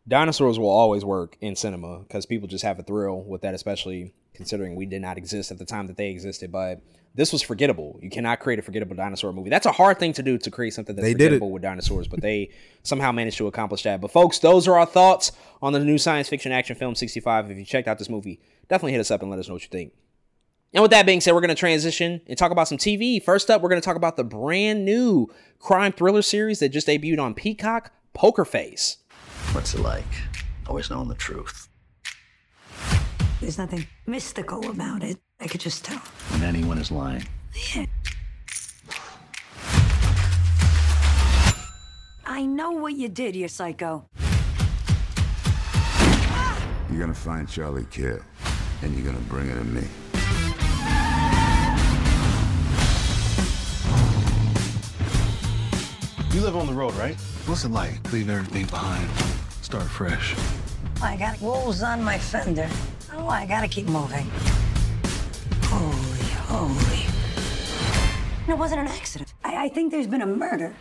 Dinosaurs 0.08 0.58
will 0.58 0.68
always 0.68 1.04
work 1.04 1.36
in 1.40 1.54
cinema 1.54 2.00
because 2.00 2.26
people 2.26 2.48
just 2.48 2.64
have 2.64 2.78
a 2.78 2.82
thrill 2.82 3.22
with 3.22 3.42
that, 3.42 3.54
especially 3.54 4.14
considering 4.34 4.74
we 4.74 4.86
did 4.86 5.00
not 5.00 5.16
exist 5.16 5.52
at 5.52 5.58
the 5.58 5.64
time 5.64 5.86
that 5.86 5.96
they 5.96 6.10
existed. 6.10 6.50
But 6.50 6.80
this 7.14 7.32
was 7.32 7.40
forgettable. 7.40 8.00
You 8.02 8.10
cannot 8.10 8.40
create 8.40 8.58
a 8.58 8.62
forgettable 8.62 8.96
dinosaur 8.96 9.32
movie. 9.32 9.50
That's 9.50 9.66
a 9.66 9.72
hard 9.72 10.00
thing 10.00 10.12
to 10.14 10.22
do 10.22 10.38
to 10.38 10.50
create 10.50 10.74
something 10.74 10.96
that's 10.96 11.06
They 11.06 11.14
did 11.14 11.26
forgettable 11.26 11.52
with 11.52 11.62
dinosaurs, 11.62 12.08
but 12.08 12.20
they 12.20 12.50
somehow 12.82 13.12
managed 13.12 13.38
to 13.38 13.46
accomplish 13.46 13.84
that. 13.84 14.00
But 14.00 14.10
folks, 14.10 14.40
those 14.40 14.66
are 14.66 14.76
our 14.76 14.86
thoughts 14.86 15.30
on 15.60 15.72
the 15.72 15.78
new 15.78 15.98
science 15.98 16.28
fiction 16.28 16.50
action 16.50 16.74
film 16.74 16.96
65. 16.96 17.50
If 17.50 17.58
you 17.58 17.64
checked 17.64 17.86
out 17.86 17.98
this 17.98 18.10
movie, 18.10 18.40
definitely 18.68 18.92
hit 18.92 19.00
us 19.00 19.12
up 19.12 19.22
and 19.22 19.30
let 19.30 19.38
us 19.38 19.46
know 19.46 19.54
what 19.54 19.62
you 19.62 19.68
think. 19.68 19.92
And 20.74 20.80
with 20.80 20.90
that 20.92 21.04
being 21.04 21.20
said, 21.20 21.34
we're 21.34 21.40
going 21.40 21.50
to 21.50 21.54
transition 21.54 22.22
and 22.26 22.38
talk 22.38 22.50
about 22.50 22.66
some 22.66 22.78
TV. 22.78 23.22
First 23.22 23.50
up, 23.50 23.60
we're 23.60 23.68
going 23.68 23.80
to 23.80 23.84
talk 23.84 23.96
about 23.96 24.16
the 24.16 24.24
brand 24.24 24.86
new 24.86 25.28
crime 25.58 25.92
thriller 25.92 26.22
series 26.22 26.60
that 26.60 26.70
just 26.70 26.86
debuted 26.86 27.20
on 27.20 27.34
Peacock, 27.34 27.92
Poker 28.14 28.46
Face. 28.46 28.96
What's 29.52 29.74
it 29.74 29.80
like? 29.80 30.04
Always 30.66 30.88
knowing 30.88 31.08
the 31.08 31.14
truth. 31.14 31.68
There's 33.40 33.58
nothing 33.58 33.86
mystical 34.06 34.70
about 34.70 35.02
it. 35.02 35.18
I 35.40 35.46
could 35.46 35.60
just 35.60 35.84
tell. 35.84 35.98
When 35.98 36.42
anyone 36.42 36.78
is 36.78 36.90
lying. 36.90 37.26
I 42.24 42.46
know 42.46 42.70
what 42.70 42.94
you 42.94 43.08
did, 43.08 43.36
you 43.36 43.48
psycho. 43.48 44.08
You're 46.90 47.00
gonna 47.00 47.12
find 47.12 47.46
Charlie 47.48 47.86
Kidd, 47.90 48.22
and 48.82 48.94
you're 48.94 49.04
gonna 49.04 49.18
bring 49.24 49.50
it 49.50 49.54
to 49.54 49.64
me. 49.64 49.82
You 56.32 56.40
live 56.40 56.56
on 56.56 56.66
the 56.66 56.72
road, 56.72 56.94
right? 56.94 57.14
What's 57.44 57.64
it 57.64 57.72
like? 57.72 58.10
Leave 58.10 58.30
everything 58.30 58.64
behind. 58.64 59.06
Start 59.60 59.82
fresh. 59.82 60.34
I 61.02 61.14
got 61.14 61.38
wolves 61.42 61.82
on 61.82 62.02
my 62.02 62.16
fender. 62.16 62.70
Oh, 63.12 63.28
I 63.28 63.44
gotta 63.44 63.68
keep 63.68 63.86
moving. 63.86 64.30
Holy, 65.64 66.28
holy. 66.48 67.04
It 68.48 68.56
wasn't 68.56 68.80
an 68.80 68.86
accident. 68.86 69.34
I, 69.44 69.64
I 69.64 69.68
think 69.68 69.92
there's 69.92 70.06
been 70.06 70.22
a 70.22 70.26
murder. 70.26 70.74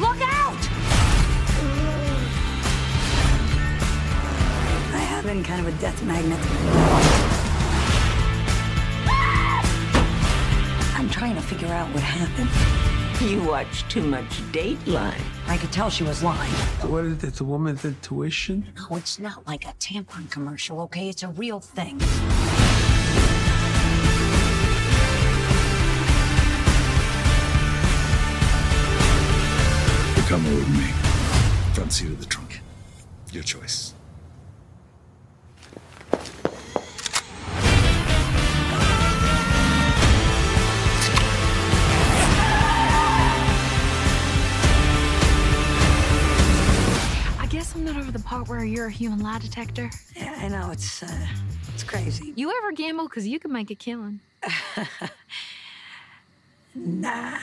Look 0.00 0.20
out! 0.20 0.58
I 4.92 4.98
have 4.98 5.24
been 5.24 5.42
kind 5.42 5.66
of 5.66 5.74
a 5.74 5.80
death 5.80 6.02
magnet. 6.04 7.31
I'm 11.02 11.10
trying 11.10 11.34
to 11.34 11.42
figure 11.42 11.66
out 11.66 11.92
what 11.92 12.02
happened. 12.04 12.48
You 13.28 13.42
watch 13.42 13.82
too 13.88 14.02
much 14.02 14.40
Dateline. 14.52 15.20
I 15.48 15.56
could 15.56 15.72
tell 15.72 15.90
she 15.90 16.04
was 16.04 16.22
lying. 16.22 16.52
What 16.88 17.04
is 17.04 17.24
it? 17.24 17.26
It's 17.26 17.40
a 17.40 17.44
woman's 17.44 17.84
intuition? 17.84 18.68
No, 18.76 18.96
it's 18.96 19.18
not 19.18 19.44
like 19.44 19.64
a 19.64 19.72
tampon 19.80 20.30
commercial, 20.30 20.80
okay? 20.82 21.08
It's 21.08 21.24
a 21.24 21.28
real 21.30 21.58
thing. 21.58 21.98
You're 30.14 30.26
coming 30.28 30.54
with 30.54 30.68
me. 30.68 30.86
Front 31.74 31.92
seat 31.92 32.12
of 32.12 32.20
the 32.20 32.26
trunk. 32.26 32.60
Your 33.32 33.42
choice. 33.42 33.94
Part 48.44 48.56
where 48.56 48.66
you're 48.66 48.86
a 48.86 48.90
human 48.90 49.20
lie 49.20 49.38
detector. 49.38 49.90
Yeah, 50.16 50.34
I 50.38 50.48
know 50.48 50.70
it's 50.70 51.02
uh, 51.02 51.26
it's 51.74 51.84
crazy. 51.84 52.32
You 52.36 52.50
ever 52.50 52.72
gamble? 52.72 53.08
Because 53.08 53.26
you 53.26 53.38
can 53.38 53.52
make 53.52 53.70
a 53.70 53.74
killing. 53.74 54.20
Nah. 56.74 57.36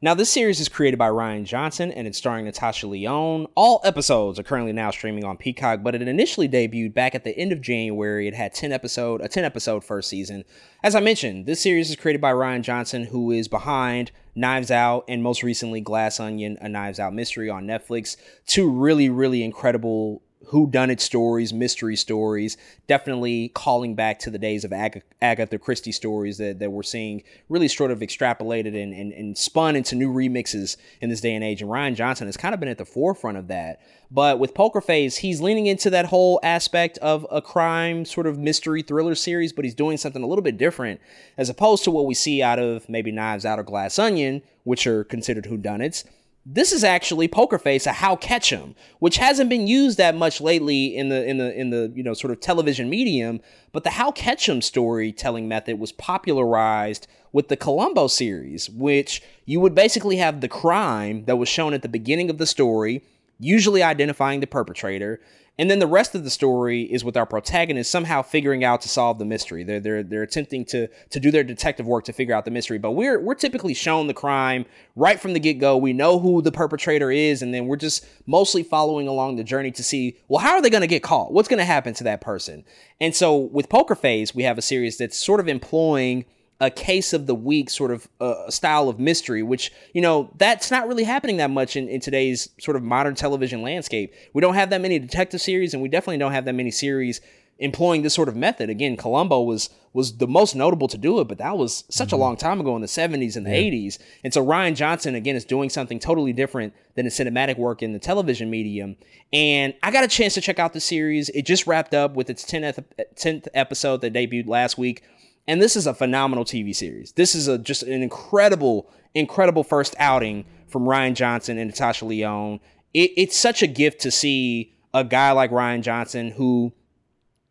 Now, 0.00 0.14
this 0.14 0.30
series 0.30 0.60
is 0.60 0.68
created 0.68 0.96
by 0.96 1.08
Rian 1.08 1.44
Johnson 1.44 1.90
and 1.90 2.06
it's 2.06 2.18
starring 2.18 2.44
Natasha 2.44 2.86
Lyonne. 2.86 3.48
All 3.56 3.80
episodes 3.82 4.38
are 4.38 4.44
currently 4.44 4.72
now 4.72 4.92
streaming 4.92 5.24
on 5.24 5.36
Peacock, 5.36 5.80
but 5.82 5.96
it 5.96 6.02
initially 6.02 6.48
debuted 6.48 6.94
back 6.94 7.16
at 7.16 7.24
the 7.24 7.36
end 7.36 7.50
of 7.50 7.60
January. 7.60 8.28
It 8.28 8.34
had 8.34 8.54
10 8.54 8.70
episode, 8.70 9.20
a 9.20 9.26
10 9.26 9.42
episode 9.42 9.82
first 9.82 10.08
season. 10.08 10.44
As 10.84 10.94
I 10.94 11.00
mentioned, 11.00 11.46
this 11.46 11.60
series 11.60 11.90
is 11.90 11.96
created 11.96 12.20
by 12.20 12.30
Rian 12.30 12.62
Johnson, 12.62 13.06
who 13.06 13.32
is 13.32 13.48
behind 13.48 14.12
Knives 14.36 14.70
Out 14.70 15.04
and 15.08 15.20
most 15.20 15.42
recently 15.42 15.80
Glass 15.80 16.20
Onion, 16.20 16.58
a 16.60 16.68
Knives 16.68 17.00
Out 17.00 17.12
mystery 17.12 17.50
on 17.50 17.66
Netflix. 17.66 18.16
Two 18.46 18.70
really, 18.70 19.08
really 19.08 19.42
incredible 19.42 20.22
who 20.48 20.66
done 20.66 20.90
it 20.90 21.00
stories, 21.00 21.52
mystery 21.52 21.94
stories, 21.94 22.56
definitely 22.86 23.50
calling 23.50 23.94
back 23.94 24.18
to 24.18 24.30
the 24.30 24.38
days 24.38 24.64
of 24.64 24.72
Ag- 24.72 25.02
Agatha 25.20 25.58
Christie 25.58 25.92
stories 25.92 26.38
that, 26.38 26.58
that 26.58 26.70
we're 26.70 26.82
seeing 26.82 27.22
really 27.50 27.68
sort 27.68 27.90
of 27.90 27.98
extrapolated 28.00 28.80
and, 28.80 28.94
and, 28.94 29.12
and 29.12 29.36
spun 29.36 29.76
into 29.76 29.94
new 29.94 30.12
remixes 30.12 30.76
in 31.02 31.10
this 31.10 31.20
day 31.20 31.34
and 31.34 31.44
age. 31.44 31.60
And 31.60 31.70
Rian 31.70 31.94
Johnson 31.94 32.26
has 32.26 32.36
kind 32.36 32.54
of 32.54 32.60
been 32.60 32.68
at 32.70 32.78
the 32.78 32.86
forefront 32.86 33.36
of 33.36 33.48
that. 33.48 33.82
But 34.10 34.38
with 34.38 34.54
Poker 34.54 34.80
Face, 34.80 35.18
he's 35.18 35.42
leaning 35.42 35.66
into 35.66 35.90
that 35.90 36.06
whole 36.06 36.40
aspect 36.42 36.96
of 36.98 37.26
a 37.30 37.42
crime 37.42 38.06
sort 38.06 38.26
of 38.26 38.38
mystery 38.38 38.80
thriller 38.80 39.14
series, 39.14 39.52
but 39.52 39.66
he's 39.66 39.74
doing 39.74 39.98
something 39.98 40.22
a 40.22 40.26
little 40.26 40.42
bit 40.42 40.56
different 40.56 40.98
as 41.36 41.50
opposed 41.50 41.84
to 41.84 41.90
what 41.90 42.06
we 42.06 42.14
see 42.14 42.42
out 42.42 42.58
of 42.58 42.88
maybe 42.88 43.12
Knives 43.12 43.44
Out 43.44 43.58
or 43.58 43.64
Glass 43.64 43.98
Onion, 43.98 44.40
which 44.64 44.86
are 44.86 45.04
considered 45.04 45.44
whodunits. 45.44 46.04
This 46.46 46.72
is 46.72 46.82
actually 46.82 47.28
Poker 47.28 47.58
Face, 47.58 47.86
a 47.86 47.92
How 47.92 48.16
Catch 48.16 48.52
'em, 48.52 48.74
which 49.00 49.18
hasn't 49.18 49.50
been 49.50 49.66
used 49.66 49.98
that 49.98 50.14
much 50.14 50.40
lately 50.40 50.96
in 50.96 51.10
the 51.10 51.24
in 51.26 51.36
the 51.36 51.54
in 51.54 51.70
the 51.70 51.92
you 51.94 52.02
know 52.02 52.14
sort 52.14 52.30
of 52.30 52.40
television 52.40 52.88
medium. 52.88 53.40
But 53.72 53.84
the 53.84 53.90
How 53.90 54.10
Catch 54.12 54.48
'em 54.48 54.62
storytelling 54.62 55.46
method 55.46 55.78
was 55.78 55.92
popularized 55.92 57.06
with 57.32 57.48
the 57.48 57.56
Columbo 57.56 58.06
series, 58.06 58.70
which 58.70 59.22
you 59.44 59.60
would 59.60 59.74
basically 59.74 60.16
have 60.16 60.40
the 60.40 60.48
crime 60.48 61.24
that 61.26 61.36
was 61.36 61.48
shown 61.48 61.74
at 61.74 61.82
the 61.82 61.88
beginning 61.88 62.30
of 62.30 62.38
the 62.38 62.46
story 62.46 63.02
usually 63.38 63.82
identifying 63.82 64.40
the 64.40 64.46
perpetrator. 64.46 65.20
And 65.60 65.68
then 65.68 65.80
the 65.80 65.88
rest 65.88 66.14
of 66.14 66.22
the 66.22 66.30
story 66.30 66.82
is 66.82 67.02
with 67.02 67.16
our 67.16 67.26
protagonist 67.26 67.90
somehow 67.90 68.22
figuring 68.22 68.62
out 68.62 68.80
to 68.82 68.88
solve 68.88 69.18
the 69.18 69.24
mystery. 69.24 69.64
They're 69.64 69.80
they're 69.80 70.02
they're 70.04 70.22
attempting 70.22 70.64
to 70.66 70.86
to 70.86 71.18
do 71.18 71.32
their 71.32 71.42
detective 71.42 71.84
work 71.84 72.04
to 72.04 72.12
figure 72.12 72.32
out 72.32 72.44
the 72.44 72.52
mystery. 72.52 72.78
But 72.78 72.92
we're 72.92 73.18
we're 73.18 73.34
typically 73.34 73.74
shown 73.74 74.06
the 74.06 74.14
crime 74.14 74.66
right 74.94 75.18
from 75.18 75.32
the 75.32 75.40
get 75.40 75.54
go. 75.54 75.76
We 75.76 75.92
know 75.92 76.20
who 76.20 76.42
the 76.42 76.52
perpetrator 76.52 77.10
is, 77.10 77.42
and 77.42 77.52
then 77.52 77.66
we're 77.66 77.76
just 77.76 78.06
mostly 78.24 78.62
following 78.62 79.08
along 79.08 79.34
the 79.34 79.42
journey 79.42 79.72
to 79.72 79.82
see 79.82 80.16
well 80.28 80.38
how 80.38 80.52
are 80.52 80.62
they 80.62 80.70
going 80.70 80.82
to 80.82 80.86
get 80.86 81.02
caught? 81.02 81.32
What's 81.32 81.48
going 81.48 81.58
to 81.58 81.64
happen 81.64 81.92
to 81.94 82.04
that 82.04 82.20
person? 82.20 82.64
And 83.00 83.14
so 83.14 83.36
with 83.36 83.68
Poker 83.68 83.96
Face, 83.96 84.32
we 84.32 84.44
have 84.44 84.58
a 84.58 84.62
series 84.62 84.96
that's 84.96 85.16
sort 85.16 85.40
of 85.40 85.48
employing 85.48 86.24
a 86.60 86.70
case 86.70 87.12
of 87.12 87.26
the 87.26 87.34
week 87.34 87.70
sort 87.70 87.92
of 87.92 88.08
uh, 88.20 88.50
style 88.50 88.88
of 88.88 88.98
mystery, 88.98 89.42
which, 89.42 89.72
you 89.92 90.00
know, 90.00 90.30
that's 90.38 90.70
not 90.70 90.88
really 90.88 91.04
happening 91.04 91.36
that 91.36 91.50
much 91.50 91.76
in, 91.76 91.88
in 91.88 92.00
today's 92.00 92.48
sort 92.58 92.76
of 92.76 92.82
modern 92.82 93.14
television 93.14 93.62
landscape. 93.62 94.12
We 94.32 94.40
don't 94.40 94.54
have 94.54 94.70
that 94.70 94.80
many 94.80 94.98
detective 94.98 95.40
series, 95.40 95.72
and 95.72 95.82
we 95.82 95.88
definitely 95.88 96.18
don't 96.18 96.32
have 96.32 96.46
that 96.46 96.54
many 96.54 96.72
series 96.72 97.20
employing 97.60 98.02
this 98.02 98.14
sort 98.14 98.28
of 98.28 98.36
method. 98.36 98.70
Again, 98.70 98.96
Columbo 98.96 99.42
was 99.42 99.70
was 99.94 100.18
the 100.18 100.28
most 100.28 100.54
notable 100.54 100.86
to 100.86 100.98
do 100.98 101.18
it, 101.18 101.28
but 101.28 101.38
that 101.38 101.56
was 101.56 101.82
such 101.88 102.08
mm-hmm. 102.08 102.16
a 102.16 102.18
long 102.18 102.36
time 102.36 102.60
ago 102.60 102.76
in 102.76 102.82
the 102.82 102.86
70s 102.86 103.36
and 103.36 103.46
the 103.46 103.50
yeah. 103.50 103.70
80s. 103.70 103.98
And 104.22 104.32
so 104.32 104.44
Rian 104.44 104.76
Johnson 104.76 105.14
again 105.14 105.34
is 105.34 105.44
doing 105.44 105.70
something 105.70 105.98
totally 105.98 106.32
different 106.32 106.74
than 106.94 107.06
the 107.06 107.10
cinematic 107.10 107.56
work 107.56 107.82
in 107.82 107.94
the 107.94 107.98
television 107.98 108.50
medium. 108.50 108.96
And 109.32 109.74
I 109.82 109.90
got 109.90 110.04
a 110.04 110.08
chance 110.08 110.34
to 110.34 110.40
check 110.40 110.58
out 110.58 110.72
the 110.72 110.80
series. 110.80 111.30
It 111.30 111.46
just 111.46 111.66
wrapped 111.66 111.94
up 111.94 112.14
with 112.14 112.30
its 112.30 112.44
10th 112.44 112.84
10th 113.16 113.48
episode 113.54 114.02
that 114.02 114.12
debuted 114.12 114.46
last 114.46 114.78
week 114.78 115.02
and 115.48 115.62
this 115.62 115.74
is 115.74 115.86
a 115.86 115.94
phenomenal 115.94 116.44
TV 116.44 116.76
series. 116.76 117.12
This 117.12 117.34
is 117.34 117.48
a 117.48 117.58
just 117.58 117.82
an 117.82 118.02
incredible, 118.02 118.88
incredible 119.14 119.64
first 119.64 119.96
outing 119.98 120.44
from 120.68 120.84
Rian 120.84 121.14
Johnson 121.14 121.58
and 121.58 121.70
Natasha 121.70 122.04
Lyonne. 122.04 122.60
It, 122.92 123.12
it's 123.16 123.36
such 123.36 123.62
a 123.62 123.66
gift 123.66 124.02
to 124.02 124.10
see 124.10 124.74
a 124.92 125.02
guy 125.02 125.32
like 125.32 125.50
Rian 125.50 125.80
Johnson 125.80 126.32
who 126.32 126.72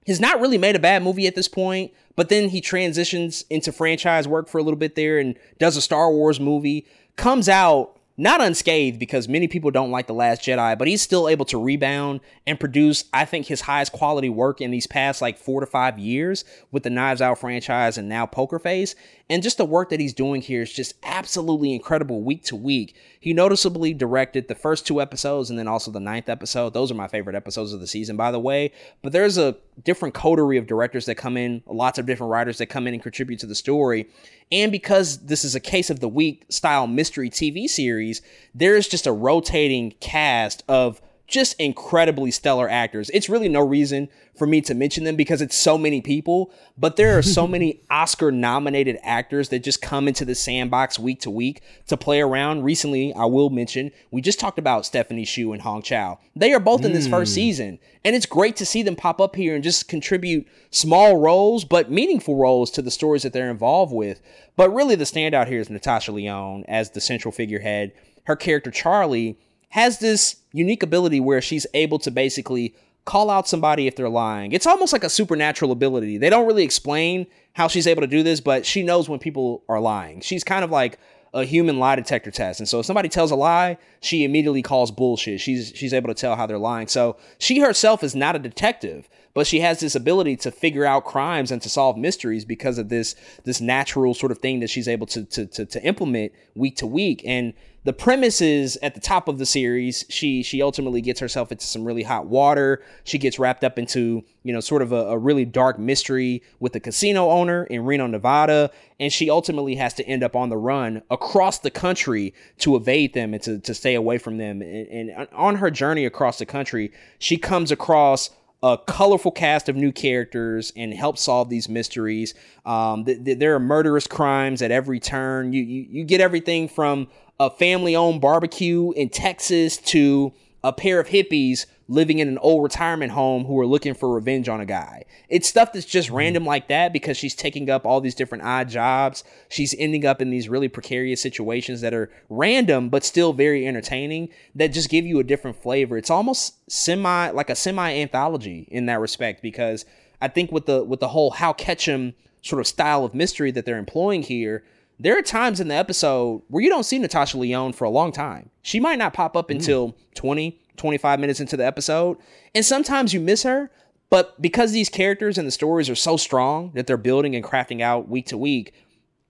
has 0.06 0.20
not 0.20 0.40
really 0.40 0.60
made 0.60 0.76
a 0.76 0.80
bad 0.80 1.02
movie 1.02 1.26
at 1.26 1.36
this 1.36 1.48
point, 1.48 1.92
but 2.16 2.30
then 2.30 2.50
he 2.50 2.62
transitions 2.62 3.44
into 3.50 3.72
franchise 3.72 4.28
work 4.28 4.48
for 4.48 4.60
a 4.60 4.64
little 4.64 4.78
bit 4.78 4.96
there 4.96 5.18
and 5.18 5.36
does 5.58 5.76
a 5.76 5.82
Star 5.82 6.12
Wars 6.12 6.40
movie, 6.40 6.86
comes 7.16 7.50
out 7.50 7.97
not 8.20 8.42
unscathed 8.42 8.98
because 8.98 9.30
many 9.30 9.48
people 9.48 9.70
don't 9.70 9.92
like 9.92 10.08
The 10.08 10.14
Last 10.14 10.42
Jedi, 10.42 10.76
but 10.78 10.88
he's 10.88 11.04
still 11.04 11.30
able 11.30 11.46
to 11.46 11.62
rebound 11.62 12.20
and 12.48 12.60
produce, 12.60 13.06
I 13.14 13.26
think, 13.26 13.46
his 13.46 13.62
highest 13.62 13.92
quality 13.92 14.30
work 14.30 14.60
in 14.60 14.72
these 14.72 14.88
past 14.88 15.22
like 15.22 15.38
four 15.38 15.62
to 15.62 15.68
five 15.68 16.00
years 16.00 16.44
with 16.72 16.82
the 16.82 16.90
Knives 16.90 17.22
Out 17.22 17.38
franchise 17.38 17.96
and 17.96 18.10
now 18.10 18.26
Poker 18.26 18.58
Face. 18.58 18.96
And 19.30 19.44
just 19.44 19.58
the 19.58 19.66
work 19.66 19.90
that 19.90 20.00
he's 20.00 20.16
doing 20.16 20.42
here 20.42 20.64
is 20.64 20.74
just 20.74 20.96
absolutely 21.04 21.74
incredible 21.74 22.24
week 22.24 22.44
to 22.46 22.56
week. 22.56 22.96
He 23.20 23.34
noticeably 23.34 23.94
directed 23.94 24.48
the 24.48 24.56
first 24.56 24.88
two 24.88 25.00
episodes 25.00 25.52
and 25.52 25.60
then 25.60 25.68
also 25.68 25.92
the 25.92 26.00
ninth 26.00 26.28
episode. 26.28 26.74
Those 26.74 26.90
are 26.92 26.96
my 26.96 27.08
favorite 27.08 27.36
episodes 27.36 27.72
of 27.72 27.82
the 27.82 27.88
season, 27.88 28.18
by 28.18 28.32
the 28.32 28.40
way. 28.40 28.72
But 29.04 29.12
there's 29.14 29.38
a 29.38 29.58
different 29.84 30.16
coterie 30.16 30.58
of 30.58 30.68
directors 30.68 31.06
that 31.06 31.16
come 31.16 31.38
in, 31.38 31.62
lots 31.68 32.00
of 32.00 32.06
different 32.06 32.32
writers 32.32 32.58
that 32.58 32.68
come 32.68 32.88
in 32.88 32.94
and 32.94 33.04
contribute 33.04 33.40
to 33.40 33.46
the 33.46 33.56
story. 33.56 34.08
And 34.52 34.72
because 34.72 35.20
this 35.26 35.44
is 35.44 35.56
a 35.56 35.60
case 35.60 35.90
of 35.90 36.00
the 36.00 36.08
week 36.08 36.46
style 36.50 36.88
mystery 36.88 37.30
TV 37.30 37.68
series, 37.68 38.22
there's 38.56 38.88
just 38.88 39.08
a 39.08 39.12
rotating 39.12 39.92
cast 40.00 40.64
of 40.68 41.02
just 41.28 41.60
incredibly 41.60 42.32
stellar 42.32 42.70
actors. 42.70 43.10
It's 43.14 43.28
really 43.28 43.50
no 43.50 43.60
reason 43.60 44.08
for 44.38 44.48
me 44.48 44.62
to 44.62 44.74
mention 44.74 45.04
them 45.04 45.18
because 45.18 45.42
it's 45.42 45.58
so 45.58 45.78
many 45.78 46.00
people, 46.00 46.54
but 46.78 46.96
there 46.96 47.18
are 47.18 47.22
so 47.22 47.46
many 47.46 47.82
Oscar 47.90 48.32
nominated 48.32 48.98
actors 49.04 49.50
that 49.50 49.60
just 49.60 49.82
come 49.82 50.08
into 50.08 50.24
the 50.24 50.36
sandbox 50.36 50.98
week 50.98 51.20
to 51.22 51.30
week 51.30 51.62
to 51.88 51.98
play 51.98 52.22
around. 52.22 52.64
Recently, 52.64 53.14
I 53.14 53.26
will 53.26 53.50
mention, 53.50 53.92
we 54.10 54.22
just 54.22 54.40
talked 54.40 54.58
about 54.58 54.86
Stephanie 54.86 55.26
Hsu 55.26 55.52
and 55.52 55.62
Hong 55.62 55.82
Chau. 55.82 56.18
They 56.36 56.54
are 56.54 56.60
both 56.62 56.86
in 56.86 56.94
this 56.94 57.08
first 57.08 57.32
mm. 57.32 57.36
season, 57.36 57.80
and 58.06 58.16
it's 58.16 58.26
great 58.26 58.56
to 58.58 58.66
see 58.66 58.84
them 58.84 58.96
pop 58.96 59.20
up 59.20 59.36
here 59.36 59.54
and 59.54 59.64
just 59.64 59.90
contribute 59.90 60.48
small 60.72 61.18
roles, 61.18 61.66
but 61.66 61.92
meaningful 61.92 62.38
roles 62.38 62.72
to 62.72 62.82
the 62.82 62.92
stories 62.92 63.24
that 63.24 63.34
they're 63.34 63.52
involved 63.52 63.94
with. 63.94 64.22
But 64.56 64.74
really, 64.74 64.96
the 64.96 65.04
standout 65.04 65.48
here 65.48 65.60
is 65.60 65.70
Natasha 65.70 66.14
Lyonne 66.14 66.64
as 66.70 66.92
the 66.92 67.02
central 67.02 67.34
figurehead. 67.34 67.92
Her 68.24 68.36
character, 68.36 68.72
Charlie, 68.72 69.38
has 69.70 70.00
this 70.00 70.38
unique 70.58 70.84
ability 70.84 71.20
where 71.20 71.42
she's 71.42 71.68
able 71.74 72.00
to 72.00 72.12
basically 72.12 72.76
call 73.06 73.30
out 73.30 73.48
somebody 73.48 73.88
if 73.88 73.96
they're 73.96 74.10
lying. 74.10 74.52
It's 74.52 74.68
almost 74.68 74.92
like 74.92 75.04
a 75.04 75.10
supernatural 75.10 75.72
ability. 75.72 76.18
They 76.18 76.30
don't 76.30 76.46
really 76.46 76.64
explain 76.64 77.26
how 77.54 77.68
she's 77.68 77.88
able 77.88 78.02
to 78.02 78.08
do 78.08 78.22
this, 78.22 78.42
but 78.42 78.66
she 78.66 78.84
knows 78.84 79.08
when 79.08 79.20
people 79.20 79.64
are 79.70 79.80
lying. 79.80 80.20
She's 80.20 80.44
kind 80.44 80.64
of 80.64 80.72
like 80.72 81.00
a 81.34 81.46
human 81.46 81.80
lie 81.80 81.96
detector 81.96 82.32
test. 82.32 82.60
And 82.60 82.68
so 82.68 82.80
if 82.80 82.86
somebody 82.86 83.10
tells 83.10 83.32
a 83.32 83.36
lie, 83.36 83.78
she 84.02 84.24
immediately 84.24 84.62
calls 84.62 84.92
bullshit. 84.92 85.40
She's 85.40 85.72
she's 85.76 85.94
able 85.94 86.10
to 86.10 86.14
tell 86.14 86.36
how 86.36 86.46
they're 86.46 86.58
lying. 86.58 86.88
So 86.88 87.18
she 87.38 87.60
herself 87.60 88.04
is 88.04 88.16
not 88.16 88.36
a 88.36 88.40
detective, 88.40 89.08
but 89.38 89.46
she 89.46 89.60
has 89.60 89.80
this 89.80 89.94
ability 89.94 90.36
to 90.36 90.50
figure 90.50 90.84
out 90.84 91.06
crimes 91.06 91.52
and 91.52 91.62
to 91.62 91.70
solve 91.70 91.96
mysteries 91.96 92.44
because 92.44 92.80
of 92.80 92.90
this 92.90 93.14
this 93.44 93.62
natural 93.62 94.16
sort 94.16 94.32
of 94.32 94.40
thing 94.40 94.62
that 94.62 94.68
she's 94.68 94.88
able 94.88 95.06
to 95.06 95.26
to 95.26 95.46
to, 95.46 95.64
to 95.64 95.84
implement 95.84 96.32
week 96.56 96.76
to 96.78 96.88
week. 96.88 97.22
And 97.24 97.54
the 97.84 97.94
premise 97.94 98.42
is 98.42 98.80
at 98.82 98.96
the 98.96 99.00
top 99.00 99.28
of 99.28 99.38
the 99.38 99.46
series, 99.46 100.06
she 100.10 100.42
she 100.42 100.64
ultimately 100.64 101.02
gets 101.02 101.20
herself 101.20 101.52
into 101.52 101.68
some 101.68 101.86
really 101.86 102.02
hot 102.02 102.26
water. 102.26 102.82
She 103.04 103.20
gets 103.20 103.38
wrapped 103.38 103.64
up 103.64 103.78
into 103.78 104.24
you 104.42 104.54
know 104.54 104.60
sort 104.60 104.82
of 104.82 104.92
a, 104.92 105.10
a 105.10 105.18
really 105.20 105.46
dark 105.46 105.78
mystery 105.78 106.42
with 106.60 106.76
a 106.76 106.80
casino 106.80 107.30
owner 107.30 107.66
in 107.66 107.86
Reno, 107.86 108.08
Nevada, 108.08 108.72
and 109.00 109.14
she 109.14 109.30
ultimately 109.30 109.76
has 109.76 109.94
to 109.94 110.04
end 110.08 110.24
up 110.24 110.36
on 110.36 110.50
the 110.50 110.58
run 110.58 111.04
across 111.12 111.60
the 111.60 111.70
country 111.70 112.34
to 112.58 112.76
evade 112.76 113.14
them 113.14 113.36
and 113.36 113.44
to, 113.44 113.60
to 113.60 113.76
stay 113.76 113.94
away 113.94 114.18
from 114.18 114.38
them. 114.38 114.64
And, 114.64 115.12
and 115.12 115.28
on 115.32 115.58
her 115.58 115.70
journey 115.70 116.06
across 116.06 116.40
the 116.40 116.48
country, 116.48 116.92
she 117.20 117.38
comes 117.38 117.72
across 117.72 118.32
a 118.64 118.78
colorful 118.88 119.32
cast 119.32 119.70
of 119.70 119.76
new 119.76 119.92
characters 119.92 120.74
and 120.76 120.94
help 120.94 121.18
solve 121.18 121.50
these 121.50 121.70
mysteries. 121.70 122.34
Um, 122.66 123.06
th- 123.06 123.24
th- 123.24 123.40
there 123.40 123.54
are 123.56 123.60
murderous 123.60 124.08
crimes 124.08 124.62
at 124.62 124.72
every 124.72 125.00
turn. 125.00 125.54
You, 125.54 125.62
you 125.64 125.86
you 125.90 126.04
get 126.04 126.22
everything 126.22 126.68
from 126.68 127.08
a 127.40 127.50
family-owned 127.50 128.20
barbecue 128.20 128.92
in 128.94 129.10
Texas 129.10 129.78
to 129.78 130.34
a 130.64 130.74
pair 130.74 131.00
of 131.00 131.08
hippies 131.08 131.68
living 131.88 132.20
in 132.20 132.28
an 132.28 132.38
old 132.40 132.64
retirement 132.64 133.12
home 133.12 133.46
who 133.46 133.60
are 133.60 133.66
looking 133.66 133.94
for 133.94 134.14
revenge 134.14 134.50
on 134.50 134.60
a 134.60 134.66
guy. 134.66 135.06
It's 135.30 135.48
stuff 135.48 135.72
that's 135.72 135.86
just 135.86 136.08
mm-hmm. 136.08 136.18
random 136.18 136.46
like 136.46 136.68
that 136.68 136.92
because 136.92 137.18
she's 137.18 137.36
taking 137.36 137.70
up 137.70 137.86
all 137.86 138.02
these 138.02 138.16
different 138.16 138.44
odd 138.44 138.70
jobs. 138.70 139.24
She's 139.50 139.76
ending 139.78 140.06
up 140.06 140.22
in 140.22 140.30
these 140.30 140.50
really 140.50 140.68
precarious 140.68 141.22
situations 141.22 141.82
that 141.82 141.94
are 141.94 142.12
random 142.30 142.90
but 142.90 143.04
still 143.04 143.34
very 143.34 143.66
entertaining 143.66 144.30
that 144.56 144.74
just 144.74 144.90
give 144.90 145.06
you 145.06 145.20
a 145.20 145.24
different 145.24 145.62
flavor. 145.62 145.98
It's 145.98 146.10
almost 146.10 146.56
semi 146.70 147.30
like 147.30 147.50
a 147.50 147.56
semi 147.56 147.94
anthology 147.94 148.68
in 148.70 148.86
that 148.88 149.00
respect 149.00 149.42
because 149.42 149.86
I 150.22 150.28
think 150.28 150.52
with 150.52 150.66
the 150.66 150.84
with 150.84 151.00
the 151.00 151.10
whole 151.10 151.32
how 151.32 151.54
catch 151.54 151.88
'em 151.88 152.16
sort 152.42 152.60
of 152.60 152.68
style 152.68 153.06
of 153.06 153.14
mystery 153.14 153.52
that 153.52 153.66
they're 153.66 153.78
employing 153.78 154.24
here, 154.24 154.64
there 155.00 155.18
are 155.18 155.22
times 155.22 155.60
in 155.60 155.68
the 155.68 155.76
episode 155.76 156.42
where 156.48 156.64
you 156.64 156.70
don't 156.70 156.84
see 156.84 156.98
Natasha 156.98 157.38
Lyonne 157.38 157.74
for 157.74 157.86
a 157.86 157.90
long 157.90 158.12
time. 158.12 158.50
She 158.62 158.80
might 158.80 158.98
not 158.98 159.14
pop 159.14 159.36
up 159.38 159.50
mm. 159.50 159.56
until 159.56 159.96
20, 160.16 160.60
25 160.78 161.20
minutes 161.20 161.40
into 161.40 161.58
the 161.58 161.66
episode. 161.66 162.18
And 162.56 162.66
sometimes 162.66 163.14
you 163.14 163.20
miss 163.20 163.44
her, 163.44 163.70
but 164.10 164.42
because 164.42 164.72
these 164.72 164.90
characters 164.90 165.38
and 165.38 165.48
the 165.48 165.52
stories 165.52 165.90
are 165.90 165.96
so 165.96 166.18
strong 166.18 166.72
that 166.76 166.88
they're 166.88 166.98
building 166.98 167.36
and 167.36 167.44
crafting 167.44 167.82
out 167.82 168.08
week 168.08 168.28
to 168.28 168.38
week, 168.38 168.74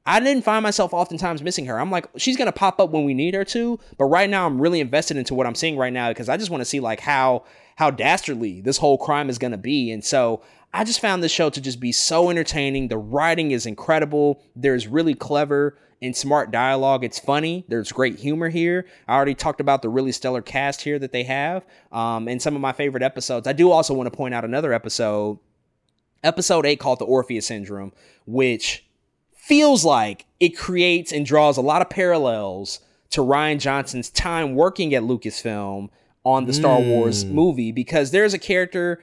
I 0.06 0.22
didn't 0.22 0.44
find 0.44 0.64
myself 0.64 0.94
oftentimes 0.94 1.42
missing 1.42 1.66
her. 1.66 1.80
I'm 1.80 1.92
like, 1.92 2.08
she's 2.16 2.38
gonna 2.38 2.54
pop 2.54 2.80
up 2.80 2.92
when 2.92 3.04
we 3.04 3.14
need 3.14 3.34
her 3.34 3.44
to, 3.46 3.80
but 3.98 4.06
right 4.06 4.30
now 4.30 4.46
I'm 4.46 4.62
really 4.62 4.80
invested 4.80 5.18
into 5.18 5.34
what 5.34 5.46
I'm 5.46 5.56
seeing 5.56 5.76
right 5.76 5.92
now 5.92 6.10
because 6.10 6.30
I 6.30 6.38
just 6.38 6.50
want 6.50 6.62
to 6.62 6.66
see 6.66 6.80
like 6.80 7.02
how 7.02 7.44
how 7.76 7.92
dastardly 7.92 8.62
this 8.62 8.78
whole 8.78 8.98
crime 8.98 9.30
is 9.30 9.38
to 9.38 9.58
be. 9.58 9.92
And 9.92 10.04
so 10.04 10.42
I 10.74 10.84
just 10.84 11.00
found 11.02 11.22
this 11.22 11.32
show 11.32 11.50
to 11.50 11.62
just 11.62 11.80
be 11.80 11.92
so 11.92 12.30
entertaining. 12.30 12.88
The 12.88 12.98
writing 12.98 13.52
is 13.52 13.66
incredible. 13.66 14.42
There's 14.56 14.88
really 14.88 15.14
clever 15.14 15.78
and 16.02 16.16
smart 16.16 16.52
dialogue. 16.52 17.04
It's 17.04 17.20
funny. 17.20 17.66
There's 17.68 17.92
great 17.92 18.20
humor 18.20 18.50
here. 18.50 18.86
I 19.08 19.16
already 19.16 19.34
talked 19.36 19.60
about 19.62 19.82
the 19.82 19.90
really 19.90 20.12
stellar 20.12 20.42
cast 20.42 20.82
here 20.82 21.00
that 21.00 21.12
they 21.12 21.24
have 21.24 21.66
um, 21.92 22.28
and 22.28 22.42
some 22.42 22.56
of 22.56 22.62
my 22.62 22.72
favorite 22.72 23.04
episodes. 23.04 23.48
I 23.48 23.54
do 23.54 23.72
also 23.72 23.94
want 23.94 24.12
to 24.12 24.16
point 24.16 24.34
out 24.34 24.46
another 24.46 24.74
episode, 24.74 25.40
episode 26.24 26.66
eight 26.66 26.80
called 26.80 27.00
The 27.00 27.06
Orpheus 27.06 27.48
Syndrome, 27.48 27.94
which 28.26 28.86
feels 29.36 29.84
like 29.86 30.26
it 30.40 30.50
creates 30.58 31.12
and 31.12 31.26
draws 31.26 31.58
a 31.58 31.62
lot 31.62 31.82
of 31.82 31.90
parallels 31.90 32.82
to 33.12 33.22
Rian 33.22 33.60
Johnson's 33.60 34.10
time 34.10 34.54
working 34.56 34.94
at 34.94 35.04
Lucasfilm 35.04 35.90
on 36.26 36.46
the 36.46 36.52
Star 36.54 36.82
Wars 36.82 37.24
Mm. 37.24 37.32
movie 37.32 37.72
because 37.72 38.12
there's 38.12 38.34
a 38.34 38.40
character 38.40 39.02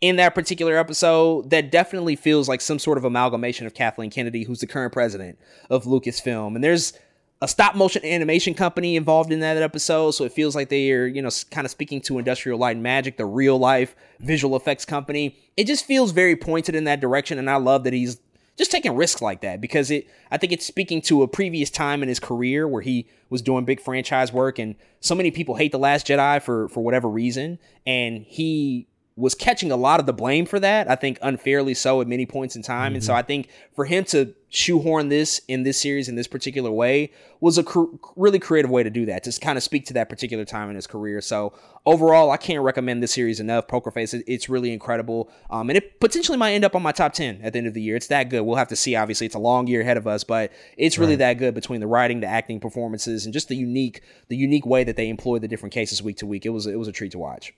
in 0.00 0.16
that 0.16 0.34
particular 0.34 0.76
episode 0.76 1.50
that 1.50 1.72
definitely 1.72 2.16
feels 2.16 2.48
like 2.48 2.60
some 2.60 2.78
sort 2.78 2.98
of 2.98 3.04
amalgamation 3.04 3.66
of 3.66 3.74
Kathleen 3.74 4.10
Kennedy, 4.10 4.44
who's 4.44 4.60
the 4.60 4.66
current 4.66 4.92
president 4.92 5.38
of 5.70 5.84
Lucasfilm. 5.84 6.54
And 6.54 6.62
there's 6.62 6.92
a 7.40 7.48
stop 7.48 7.74
motion 7.74 8.04
animation 8.04 8.54
company 8.54 8.96
involved 8.96 9.32
in 9.32 9.40
that 9.40 9.56
episode, 9.56 10.12
so 10.12 10.24
it 10.24 10.32
feels 10.32 10.56
like 10.56 10.68
they 10.68 10.90
are, 10.92 11.06
you 11.06 11.22
know, 11.22 11.30
kind 11.50 11.64
of 11.64 11.70
speaking 11.70 12.00
to 12.02 12.18
Industrial 12.18 12.58
Light 12.58 12.76
and 12.76 12.82
Magic, 12.82 13.16
the 13.16 13.26
real 13.26 13.58
life 13.58 13.94
visual 14.20 14.56
effects 14.56 14.84
company. 14.84 15.36
It 15.56 15.66
just 15.66 15.84
feels 15.84 16.12
very 16.12 16.36
pointed 16.36 16.74
in 16.74 16.84
that 16.84 17.00
direction, 17.00 17.38
and 17.38 17.48
I 17.48 17.56
love 17.56 17.84
that 17.84 17.92
he's 17.92 18.18
just 18.56 18.72
taking 18.72 18.96
risks 18.96 19.22
like 19.22 19.40
that 19.42 19.60
because 19.60 19.88
it 19.88 20.08
I 20.32 20.36
think 20.36 20.52
it's 20.52 20.66
speaking 20.66 21.00
to 21.02 21.22
a 21.22 21.28
previous 21.28 21.70
time 21.70 22.02
in 22.02 22.08
his 22.08 22.18
career 22.18 22.66
where 22.66 22.82
he 22.82 23.06
was 23.30 23.40
doing 23.40 23.64
big 23.64 23.80
franchise 23.80 24.32
work 24.32 24.58
and 24.58 24.74
so 24.98 25.14
many 25.14 25.30
people 25.30 25.54
hate 25.54 25.70
the 25.70 25.78
last 25.78 26.08
Jedi 26.08 26.42
for 26.42 26.68
for 26.68 26.82
whatever 26.82 27.08
reason 27.08 27.60
and 27.86 28.24
he 28.24 28.88
was 29.18 29.34
catching 29.34 29.72
a 29.72 29.76
lot 29.76 29.98
of 30.00 30.06
the 30.06 30.12
blame 30.12 30.46
for 30.46 30.60
that 30.60 30.88
I 30.88 30.94
think 30.94 31.18
unfairly 31.22 31.74
so 31.74 32.00
at 32.00 32.06
many 32.06 32.24
points 32.24 32.54
in 32.56 32.62
time. 32.62 32.94
And 32.94 33.02
so 33.02 33.12
I 33.14 33.22
think 33.22 33.48
for 33.74 33.84
him 33.84 34.04
to 34.06 34.32
shoehorn 34.50 35.08
this 35.10 35.40
in 35.48 35.62
this 35.64 35.78
series 35.78 36.08
in 36.08 36.14
this 36.14 36.26
particular 36.28 36.70
way 36.70 37.10
was 37.40 37.58
a 37.58 37.62
cr- 37.64 37.84
really 38.16 38.38
creative 38.38 38.70
way 38.70 38.82
to 38.82 38.88
do 38.90 39.04
that 39.06 39.22
to 39.24 39.40
kind 39.40 39.58
of 39.58 39.62
speak 39.62 39.84
to 39.86 39.92
that 39.94 40.08
particular 40.08 40.44
time 40.44 40.70
in 40.70 40.76
his 40.76 40.86
career. 40.86 41.20
So 41.20 41.52
overall 41.84 42.30
I 42.30 42.36
can't 42.36 42.62
recommend 42.62 43.02
this 43.02 43.12
series 43.12 43.40
enough. 43.40 43.66
Poker 43.68 43.90
Face 43.90 44.14
it- 44.14 44.24
it's 44.26 44.48
really 44.48 44.72
incredible. 44.72 45.28
Um, 45.50 45.68
and 45.68 45.76
it 45.76 46.00
potentially 46.00 46.38
might 46.38 46.52
end 46.52 46.64
up 46.64 46.74
on 46.76 46.82
my 46.82 46.92
top 46.92 47.12
10 47.12 47.40
at 47.42 47.52
the 47.52 47.58
end 47.58 47.66
of 47.66 47.74
the 47.74 47.82
year. 47.82 47.96
It's 47.96 48.06
that 48.06 48.30
good. 48.30 48.42
We'll 48.42 48.56
have 48.56 48.68
to 48.68 48.76
see. 48.76 48.94
Obviously 48.96 49.26
it's 49.26 49.34
a 49.34 49.40
long 49.40 49.66
year 49.66 49.80
ahead 49.82 49.96
of 49.96 50.06
us 50.06 50.22
but 50.24 50.52
it's 50.76 50.96
really 50.98 51.12
Right. 51.14 51.18
that 51.18 51.34
good 51.38 51.54
between 51.54 51.80
the 51.80 51.86
writing 51.86 52.20
the 52.20 52.26
acting 52.28 52.60
performances 52.60 53.24
and 53.26 53.32
just 53.34 53.48
the 53.48 53.56
unique 53.56 54.00
the 54.28 54.36
unique 54.36 54.64
way 54.64 54.84
that 54.84 54.96
they 54.96 55.08
employ 55.08 55.38
the 55.40 55.48
different 55.48 55.72
cases 55.74 56.02
week 56.02 56.16
to 56.18 56.26
week. 56.26 56.46
It 56.46 56.50
was 56.50 56.66
it 56.66 56.76
was 56.78 56.88
a 56.88 56.92
treat 56.92 57.12
to 57.12 57.18
watch 57.18 57.52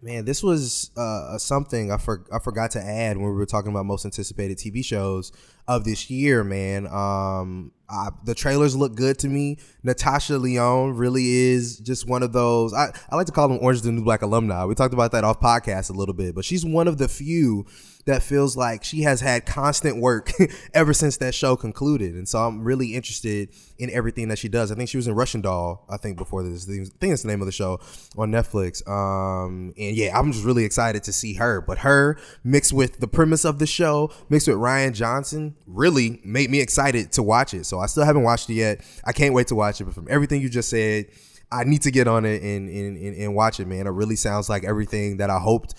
Man, 0.00 0.24
this 0.24 0.42
was 0.44 0.92
uh, 0.96 1.38
something 1.38 1.90
I, 1.90 1.96
for, 1.96 2.24
I 2.32 2.38
forgot 2.38 2.70
to 2.72 2.80
add 2.80 3.16
when 3.16 3.26
we 3.26 3.32
were 3.32 3.46
talking 3.46 3.72
about 3.72 3.84
most 3.84 4.04
anticipated 4.04 4.56
TV 4.56 4.84
shows 4.84 5.32
of 5.66 5.84
this 5.84 6.08
year. 6.08 6.44
Man, 6.44 6.86
um, 6.86 7.72
I, 7.90 8.10
the 8.24 8.34
trailers 8.34 8.76
look 8.76 8.94
good 8.94 9.18
to 9.20 9.28
me. 9.28 9.58
Natasha 9.82 10.38
Lyonne 10.38 10.94
really 10.94 11.28
is 11.28 11.78
just 11.78 12.06
one 12.06 12.22
of 12.22 12.32
those. 12.32 12.72
I, 12.72 12.92
I 13.10 13.16
like 13.16 13.26
to 13.26 13.32
call 13.32 13.48
them 13.48 13.58
Orange 13.60 13.78
is 13.78 13.82
the 13.82 13.92
New 13.92 14.04
Black 14.04 14.22
alumni. 14.22 14.64
We 14.66 14.76
talked 14.76 14.94
about 14.94 15.10
that 15.12 15.24
off 15.24 15.40
podcast 15.40 15.90
a 15.90 15.94
little 15.94 16.14
bit, 16.14 16.34
but 16.34 16.44
she's 16.44 16.64
one 16.64 16.86
of 16.86 16.98
the 16.98 17.08
few 17.08 17.66
that 18.08 18.22
feels 18.22 18.56
like 18.56 18.82
she 18.82 19.02
has 19.02 19.20
had 19.20 19.44
constant 19.44 20.00
work 20.00 20.32
ever 20.74 20.94
since 20.94 21.18
that 21.18 21.34
show 21.34 21.56
concluded. 21.56 22.14
And 22.14 22.26
so 22.26 22.38
I'm 22.38 22.64
really 22.64 22.94
interested 22.94 23.50
in 23.76 23.90
everything 23.90 24.28
that 24.28 24.38
she 24.38 24.48
does. 24.48 24.72
I 24.72 24.76
think 24.76 24.88
she 24.88 24.96
was 24.96 25.06
in 25.06 25.14
Russian 25.14 25.42
Doll, 25.42 25.84
I 25.90 25.98
think, 25.98 26.16
before 26.16 26.42
this. 26.42 26.64
I 26.64 26.88
think 26.98 27.12
it's 27.12 27.22
the 27.22 27.28
name 27.28 27.42
of 27.42 27.46
the 27.46 27.52
show 27.52 27.80
on 28.16 28.32
Netflix. 28.32 28.86
Um, 28.88 29.74
and 29.76 29.94
yeah, 29.94 30.18
I'm 30.18 30.32
just 30.32 30.42
really 30.42 30.64
excited 30.64 31.04
to 31.04 31.12
see 31.12 31.34
her. 31.34 31.60
But 31.60 31.78
her 31.78 32.18
mixed 32.42 32.72
with 32.72 32.98
the 32.98 33.08
premise 33.08 33.44
of 33.44 33.58
the 33.58 33.66
show, 33.66 34.10
mixed 34.30 34.48
with 34.48 34.56
Rian 34.56 34.94
Johnson, 34.94 35.54
really 35.66 36.22
made 36.24 36.48
me 36.48 36.60
excited 36.60 37.12
to 37.12 37.22
watch 37.22 37.52
it. 37.52 37.66
So 37.66 37.78
I 37.78 37.86
still 37.86 38.04
haven't 38.04 38.22
watched 38.22 38.48
it 38.48 38.54
yet. 38.54 38.80
I 39.04 39.12
can't 39.12 39.34
wait 39.34 39.48
to 39.48 39.54
watch 39.54 39.82
it. 39.82 39.84
But 39.84 39.94
from 39.94 40.06
everything 40.08 40.40
you 40.40 40.48
just 40.48 40.70
said, 40.70 41.08
I 41.52 41.64
need 41.64 41.82
to 41.82 41.90
get 41.90 42.08
on 42.08 42.24
it 42.24 42.42
and, 42.42 42.70
and, 42.70 42.96
and, 42.96 43.16
and 43.16 43.34
watch 43.34 43.60
it, 43.60 43.68
man. 43.68 43.86
It 43.86 43.90
really 43.90 44.16
sounds 44.16 44.48
like 44.48 44.64
everything 44.64 45.18
that 45.18 45.28
I 45.28 45.38
hoped 45.38 45.74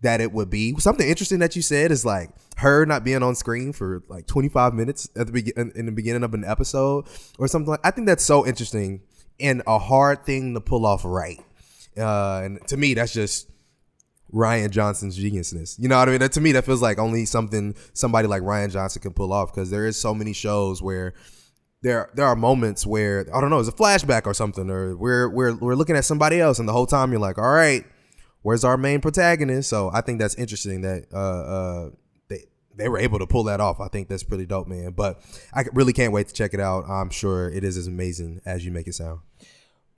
that 0.00 0.20
it 0.20 0.32
would 0.32 0.50
be. 0.50 0.74
Something 0.78 1.08
interesting 1.08 1.38
that 1.38 1.56
you 1.56 1.62
said 1.62 1.90
is 1.90 2.04
like 2.04 2.30
her 2.58 2.86
not 2.86 3.04
being 3.04 3.22
on 3.22 3.34
screen 3.34 3.72
for 3.72 4.02
like 4.08 4.26
25 4.26 4.74
minutes 4.74 5.08
at 5.16 5.26
the 5.26 5.32
begin 5.32 5.72
in 5.74 5.86
the 5.86 5.92
beginning 5.92 6.22
of 6.22 6.34
an 6.34 6.44
episode 6.44 7.06
or 7.38 7.48
something 7.48 7.70
like 7.70 7.80
I 7.84 7.90
think 7.90 8.06
that's 8.06 8.24
so 8.24 8.46
interesting 8.46 9.02
and 9.40 9.62
a 9.66 9.78
hard 9.78 10.24
thing 10.24 10.54
to 10.54 10.60
pull 10.60 10.86
off 10.86 11.04
right. 11.04 11.40
Uh, 11.96 12.42
and 12.44 12.68
to 12.68 12.76
me, 12.76 12.94
that's 12.94 13.12
just 13.12 13.48
Rian 14.32 14.70
Johnson's 14.70 15.18
geniusness. 15.18 15.78
You 15.78 15.88
know 15.88 15.98
what 15.98 16.08
I 16.08 16.12
mean? 16.12 16.20
That, 16.20 16.32
to 16.32 16.40
me, 16.40 16.52
that 16.52 16.64
feels 16.64 16.82
like 16.82 16.98
only 16.98 17.24
something 17.24 17.74
somebody 17.92 18.28
like 18.28 18.42
Rian 18.42 18.70
Johnson 18.72 19.02
can 19.02 19.12
pull 19.12 19.32
off 19.32 19.54
because 19.54 19.70
there 19.70 19.86
is 19.86 20.00
so 20.00 20.14
many 20.14 20.32
shows 20.32 20.82
where 20.82 21.14
there 21.82 22.10
there 22.14 22.26
are 22.26 22.34
moments 22.34 22.86
where 22.86 23.26
I 23.32 23.40
don't 23.40 23.50
know, 23.50 23.60
it's 23.60 23.68
a 23.68 23.72
flashback 23.72 24.26
or 24.26 24.34
something, 24.34 24.70
or 24.70 24.96
we're 24.96 25.28
we're 25.28 25.54
we're 25.54 25.74
looking 25.74 25.96
at 25.96 26.04
somebody 26.04 26.40
else, 26.40 26.58
and 26.58 26.68
the 26.68 26.72
whole 26.72 26.86
time 26.86 27.12
you're 27.12 27.20
like, 27.20 27.38
all 27.38 27.52
right, 27.52 27.84
where's 28.44 28.62
our 28.62 28.76
main 28.76 29.00
protagonist? 29.00 29.68
So 29.68 29.90
I 29.92 30.02
think 30.02 30.20
that's 30.20 30.36
interesting 30.36 30.82
that 30.82 31.06
uh 31.12 31.16
uh 31.16 31.90
they 32.28 32.44
they 32.76 32.88
were 32.88 32.98
able 32.98 33.18
to 33.18 33.26
pull 33.26 33.42
that 33.44 33.60
off. 33.60 33.80
I 33.80 33.88
think 33.88 34.08
that's 34.08 34.22
pretty 34.22 34.46
dope, 34.46 34.68
man. 34.68 34.92
But 34.92 35.20
I 35.52 35.64
really 35.72 35.92
can't 35.92 36.12
wait 36.12 36.28
to 36.28 36.34
check 36.34 36.54
it 36.54 36.60
out. 36.60 36.84
I'm 36.88 37.10
sure 37.10 37.50
it 37.50 37.64
is 37.64 37.76
as 37.76 37.88
amazing 37.88 38.40
as 38.46 38.64
you 38.64 38.70
make 38.70 38.86
it 38.86 38.94
sound. 38.94 39.20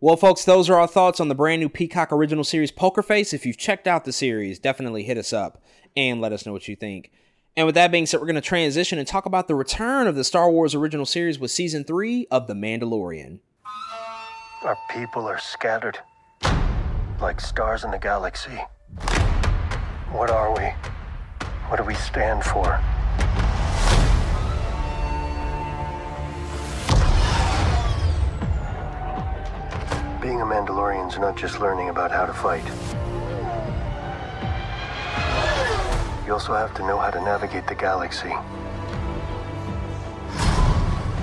Well, 0.00 0.16
folks, 0.16 0.44
those 0.44 0.70
are 0.70 0.78
our 0.78 0.86
thoughts 0.86 1.20
on 1.20 1.28
the 1.28 1.34
brand 1.34 1.60
new 1.60 1.68
Peacock 1.68 2.12
original 2.12 2.44
series 2.44 2.70
Poker 2.70 3.02
Face. 3.02 3.32
If 3.32 3.44
you've 3.44 3.56
checked 3.56 3.86
out 3.86 4.04
the 4.04 4.12
series, 4.12 4.58
definitely 4.58 5.02
hit 5.04 5.18
us 5.18 5.32
up 5.32 5.62
and 5.96 6.20
let 6.20 6.32
us 6.32 6.46
know 6.46 6.52
what 6.52 6.68
you 6.68 6.76
think. 6.76 7.10
And 7.56 7.64
with 7.64 7.74
that 7.74 7.90
being 7.90 8.04
said, 8.04 8.20
we're 8.20 8.26
going 8.26 8.34
to 8.34 8.42
transition 8.42 8.98
and 8.98 9.08
talk 9.08 9.24
about 9.24 9.48
the 9.48 9.54
return 9.54 10.06
of 10.06 10.14
the 10.14 10.24
Star 10.24 10.50
Wars 10.50 10.74
original 10.74 11.06
series 11.06 11.38
with 11.38 11.50
season 11.50 11.84
three 11.84 12.26
of 12.30 12.46
The 12.46 12.52
Mandalorian. 12.52 13.38
Our 14.62 14.76
people 14.90 15.26
are 15.26 15.38
scattered 15.38 15.98
like 17.20 17.40
stars 17.40 17.84
in 17.84 17.90
the 17.90 17.98
galaxy. 17.98 18.58
What 20.12 20.30
are 20.30 20.54
we? 20.54 20.64
What 21.68 21.78
do 21.78 21.84
we 21.84 21.94
stand 21.94 22.44
for? 22.44 22.80
Being 30.20 30.40
a 30.40 30.44
Mandalorian's 30.44 31.18
not 31.18 31.36
just 31.36 31.60
learning 31.60 31.88
about 31.88 32.10
how 32.10 32.26
to 32.26 32.32
fight. 32.32 32.64
You 36.26 36.32
also 36.32 36.54
have 36.54 36.74
to 36.74 36.82
know 36.86 36.98
how 36.98 37.10
to 37.10 37.20
navigate 37.20 37.66
the 37.66 37.74
galaxy. 37.74 38.34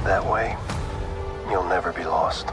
That 0.05 0.25
way, 0.25 0.55
you'll 1.49 1.67
never 1.67 1.91
be 1.93 2.03
lost. 2.03 2.47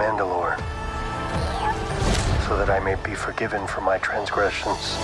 Mandalore 0.00 0.56
so 2.48 2.56
that 2.56 2.70
I 2.70 2.80
may 2.80 2.94
be 3.04 3.14
forgiven 3.14 3.66
for 3.66 3.82
my 3.82 3.98
transgressions. 3.98 4.96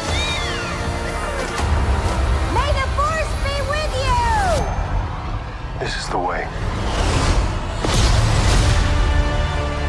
May 2.57 2.71
the 2.81 2.89
Force 2.97 3.33
be 3.45 3.57
with 3.69 3.93
you! 4.03 4.25
This 5.79 5.95
is 5.97 6.09
the 6.09 6.19
way. 6.19 6.49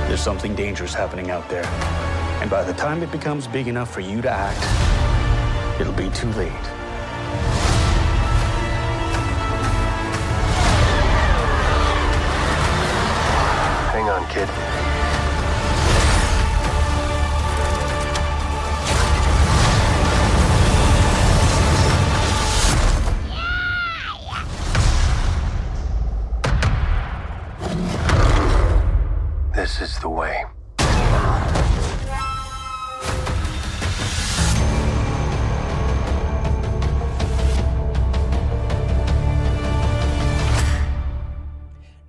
There's 0.07 0.21
something 0.21 0.53
dangerous 0.55 0.93
happening 0.93 1.31
out 1.31 1.47
there. 1.47 1.65
And 2.41 2.49
by 2.49 2.63
the 2.65 2.73
time 2.73 3.01
it 3.01 3.11
becomes 3.11 3.47
big 3.47 3.69
enough 3.69 3.89
for 3.89 4.01
you 4.01 4.21
to 4.21 4.29
act, 4.29 5.81
it'll 5.81 5.93
be 5.93 6.09
too 6.09 6.31
late. 6.34 6.76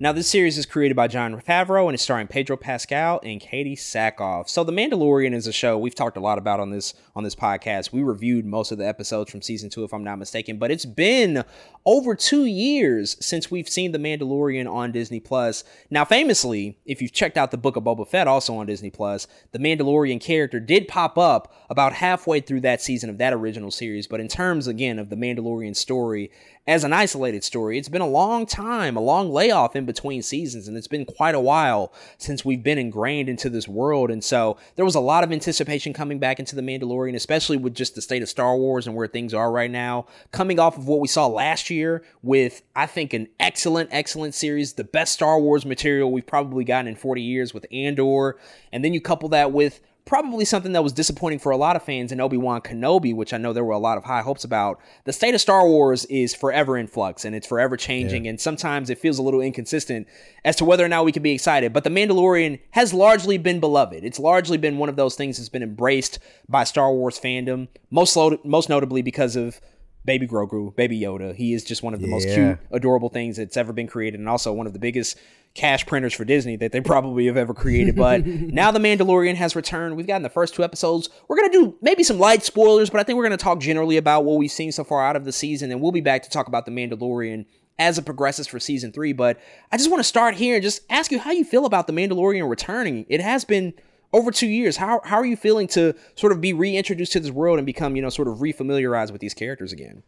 Now, 0.09 0.13
this 0.13 0.27
series 0.27 0.57
is 0.57 0.65
created 0.65 0.95
by 0.95 1.07
Jon 1.07 1.39
Favreau 1.39 1.85
and 1.85 1.93
is 1.93 2.01
starring 2.01 2.25
Pedro 2.25 2.57
Pascal 2.57 3.19
and 3.23 3.39
Katee 3.39 3.77
Sackhoff. 3.77 4.49
So, 4.49 4.63
The 4.63 4.71
Mandalorian 4.71 5.35
is 5.35 5.45
a 5.45 5.51
show 5.51 5.77
we've 5.77 5.93
talked 5.93 6.17
a 6.17 6.19
lot 6.19 6.39
about 6.39 6.59
on 6.59 6.71
this 6.71 6.95
on 7.15 7.23
this 7.23 7.35
podcast. 7.35 7.91
We 7.91 8.01
reviewed 8.01 8.43
most 8.43 8.71
of 8.71 8.79
the 8.79 8.87
episodes 8.87 9.29
from 9.29 9.43
season 9.43 9.69
two, 9.69 9.83
if 9.83 9.93
I'm 9.93 10.03
not 10.03 10.17
mistaken, 10.17 10.57
but 10.57 10.71
it's 10.71 10.85
been 10.85 11.43
over 11.85 12.15
two 12.15 12.45
years 12.45 13.17
since 13.23 13.51
we've 13.51 13.69
seen 13.69 13.91
The 13.91 13.99
Mandalorian 13.99 14.67
on 14.67 14.91
Disney 14.91 15.19
Plus. 15.19 15.63
Now, 15.91 16.05
famously, 16.05 16.79
if 16.85 17.03
you've 17.03 17.13
checked 17.13 17.37
out 17.37 17.51
the 17.51 17.57
Book 17.57 17.75
of 17.75 17.83
Boba 17.83 18.07
Fett 18.07 18.27
also 18.27 18.55
on 18.55 18.65
Disney 18.65 18.89
Plus, 18.89 19.27
the 19.51 19.59
Mandalorian 19.59 20.19
character 20.19 20.59
did 20.59 20.87
pop 20.87 21.19
up 21.19 21.53
about 21.69 21.93
halfway 21.93 22.39
through 22.39 22.61
that 22.61 22.81
season 22.81 23.11
of 23.11 23.19
that 23.19 23.33
original 23.33 23.69
series. 23.69 24.07
But 24.07 24.21
in 24.21 24.27
terms 24.27 24.65
again 24.65 24.97
of 24.97 25.11
the 25.11 25.15
Mandalorian 25.15 25.75
story, 25.75 26.31
as 26.69 26.83
an 26.83 26.93
isolated 26.93 27.43
story. 27.43 27.79
It's 27.79 27.89
been 27.89 27.99
a 27.99 28.07
long 28.07 28.45
time, 28.45 28.95
a 28.95 29.01
long 29.01 29.31
layoff 29.31 29.75
in 29.75 29.85
between 29.85 30.21
seasons, 30.21 30.67
and 30.67 30.77
it's 30.77 30.87
been 30.87 31.03
quite 31.03 31.33
a 31.33 31.39
while 31.39 31.91
since 32.19 32.45
we've 32.45 32.61
been 32.61 32.77
ingrained 32.77 33.27
into 33.27 33.49
this 33.49 33.67
world. 33.67 34.11
And 34.11 34.23
so 34.23 34.55
there 34.75 34.85
was 34.85 34.93
a 34.93 34.99
lot 34.99 35.23
of 35.23 35.31
anticipation 35.31 35.93
coming 35.93 36.19
back 36.19 36.37
into 36.39 36.55
The 36.55 36.61
Mandalorian, 36.61 37.15
especially 37.15 37.57
with 37.57 37.73
just 37.73 37.95
the 37.95 38.03
state 38.03 38.21
of 38.21 38.29
Star 38.29 38.55
Wars 38.55 38.85
and 38.85 38.95
where 38.95 39.07
things 39.07 39.33
are 39.33 39.51
right 39.51 39.71
now. 39.71 40.05
Coming 40.31 40.59
off 40.59 40.77
of 40.77 40.87
what 40.87 40.99
we 40.99 41.07
saw 41.07 41.25
last 41.25 41.71
year 41.71 42.03
with, 42.21 42.61
I 42.75 42.85
think, 42.85 43.13
an 43.13 43.29
excellent, 43.39 43.89
excellent 43.91 44.35
series, 44.35 44.73
the 44.73 44.83
best 44.83 45.13
Star 45.13 45.39
Wars 45.39 45.65
material 45.65 46.11
we've 46.11 46.27
probably 46.27 46.65
gotten 46.65 46.87
in 46.87 46.95
40 46.95 47.23
years 47.23 47.51
with 47.51 47.65
Andor. 47.71 48.37
And 48.71 48.85
then 48.85 48.93
you 48.93 49.01
couple 49.01 49.29
that 49.29 49.51
with 49.51 49.81
probably 50.09 50.43
something 50.43 50.71
that 50.71 50.83
was 50.83 50.91
disappointing 50.91 51.37
for 51.37 51.51
a 51.51 51.55
lot 51.57 51.75
of 51.75 51.83
fans 51.83 52.11
in 52.11 52.19
Obi-Wan 52.19 52.61
Kenobi, 52.61 53.15
which 53.15 53.31
I 53.31 53.37
know 53.37 53.53
there 53.53 53.63
were 53.63 53.73
a 53.73 53.77
lot 53.77 53.95
of 53.95 54.05
high 54.05 54.23
hopes 54.23 54.43
about. 54.43 54.81
The 55.03 55.13
state 55.13 55.35
of 55.35 55.39
Star 55.39 55.67
Wars 55.67 56.05
is 56.05 56.33
forever 56.33 56.79
in 56.79 56.87
flux 56.87 57.25
and 57.25 57.35
it's 57.35 57.45
forever 57.45 57.77
changing 57.77 58.25
yeah. 58.25 58.31
and 58.31 58.41
sometimes 58.41 58.89
it 58.89 58.97
feels 58.97 59.19
a 59.19 59.21
little 59.21 59.39
inconsistent 59.39 60.07
as 60.43 60.55
to 60.55 60.65
whether 60.65 60.83
or 60.83 60.87
not 60.87 61.05
we 61.05 61.11
can 61.11 61.21
be 61.21 61.31
excited. 61.31 61.73
But 61.73 61.83
The 61.83 61.91
Mandalorian 61.91 62.59
has 62.71 62.91
largely 62.91 63.37
been 63.37 63.59
beloved. 63.59 64.03
It's 64.03 64.17
largely 64.17 64.57
been 64.57 64.79
one 64.79 64.89
of 64.89 64.95
those 64.95 65.13
things 65.13 65.37
that's 65.37 65.47
been 65.47 65.61
embraced 65.61 66.17
by 66.47 66.63
Star 66.63 66.91
Wars 66.91 67.19
fandom, 67.19 67.67
most 67.91 68.17
most 68.43 68.67
notably 68.67 69.03
because 69.03 69.35
of 69.35 69.61
Baby 70.05 70.27
Grogu, 70.27 70.75
Baby 70.75 70.99
Yoda. 70.99 71.35
He 71.35 71.53
is 71.53 71.63
just 71.63 71.83
one 71.83 71.93
of 71.93 71.99
the 71.99 72.07
yeah. 72.07 72.13
most 72.13 72.29
cute, 72.29 72.57
adorable 72.71 73.09
things 73.09 73.37
that's 73.37 73.57
ever 73.57 73.73
been 73.73 73.87
created, 73.87 74.19
and 74.19 74.29
also 74.29 74.53
one 74.53 74.67
of 74.67 74.73
the 74.73 74.79
biggest 74.79 75.17
cash 75.55 75.85
printers 75.85 76.13
for 76.13 76.23
Disney 76.25 76.55
that 76.55 76.71
they 76.71 76.81
probably 76.81 77.25
have 77.25 77.37
ever 77.37 77.53
created. 77.53 77.95
But 77.95 78.25
now 78.25 78.71
The 78.71 78.79
Mandalorian 78.79 79.35
has 79.35 79.55
returned. 79.55 79.97
We've 79.97 80.07
gotten 80.07 80.23
the 80.23 80.29
first 80.29 80.55
two 80.55 80.63
episodes. 80.63 81.09
We're 81.27 81.37
going 81.37 81.51
to 81.51 81.57
do 81.59 81.77
maybe 81.81 82.03
some 82.03 82.19
light 82.19 82.43
spoilers, 82.43 82.89
but 82.89 82.99
I 82.99 83.03
think 83.03 83.17
we're 83.17 83.27
going 83.27 83.37
to 83.37 83.43
talk 83.43 83.59
generally 83.59 83.97
about 83.97 84.25
what 84.25 84.37
we've 84.37 84.51
seen 84.51 84.71
so 84.71 84.83
far 84.83 85.05
out 85.05 85.15
of 85.15 85.25
the 85.25 85.31
season. 85.31 85.71
And 85.71 85.81
we'll 85.81 85.91
be 85.91 86.01
back 86.01 86.23
to 86.23 86.29
talk 86.29 86.47
about 86.47 86.65
The 86.65 86.71
Mandalorian 86.71 87.45
as 87.77 87.97
it 87.97 88.05
progresses 88.05 88.47
for 88.47 88.59
season 88.59 88.91
three. 88.91 89.13
But 89.13 89.39
I 89.71 89.77
just 89.77 89.89
want 89.89 89.99
to 89.99 90.07
start 90.07 90.35
here 90.35 90.55
and 90.55 90.63
just 90.63 90.81
ask 90.89 91.11
you 91.11 91.19
how 91.19 91.31
you 91.31 91.43
feel 91.43 91.65
about 91.65 91.87
The 91.87 91.93
Mandalorian 91.93 92.49
returning. 92.49 93.05
It 93.09 93.21
has 93.21 93.43
been 93.43 93.73
over 94.13 94.31
two 94.31 94.47
years. 94.47 94.77
How, 94.77 95.01
how 95.03 95.17
are 95.17 95.25
you 95.25 95.37
feeling 95.37 95.67
to 95.69 95.95
sort 96.15 96.31
of 96.31 96.41
be 96.41 96.53
reintroduced 96.53 97.11
to 97.13 97.19
this 97.19 97.31
world 97.31 97.59
and 97.59 97.65
become, 97.65 97.95
you 97.95 98.01
know, 98.01 98.09
sort 98.09 98.27
of 98.27 98.37
refamiliarized 98.37 99.11
with 99.11 99.21
these 99.21 99.33
characters 99.33 99.71
again? 99.71 100.03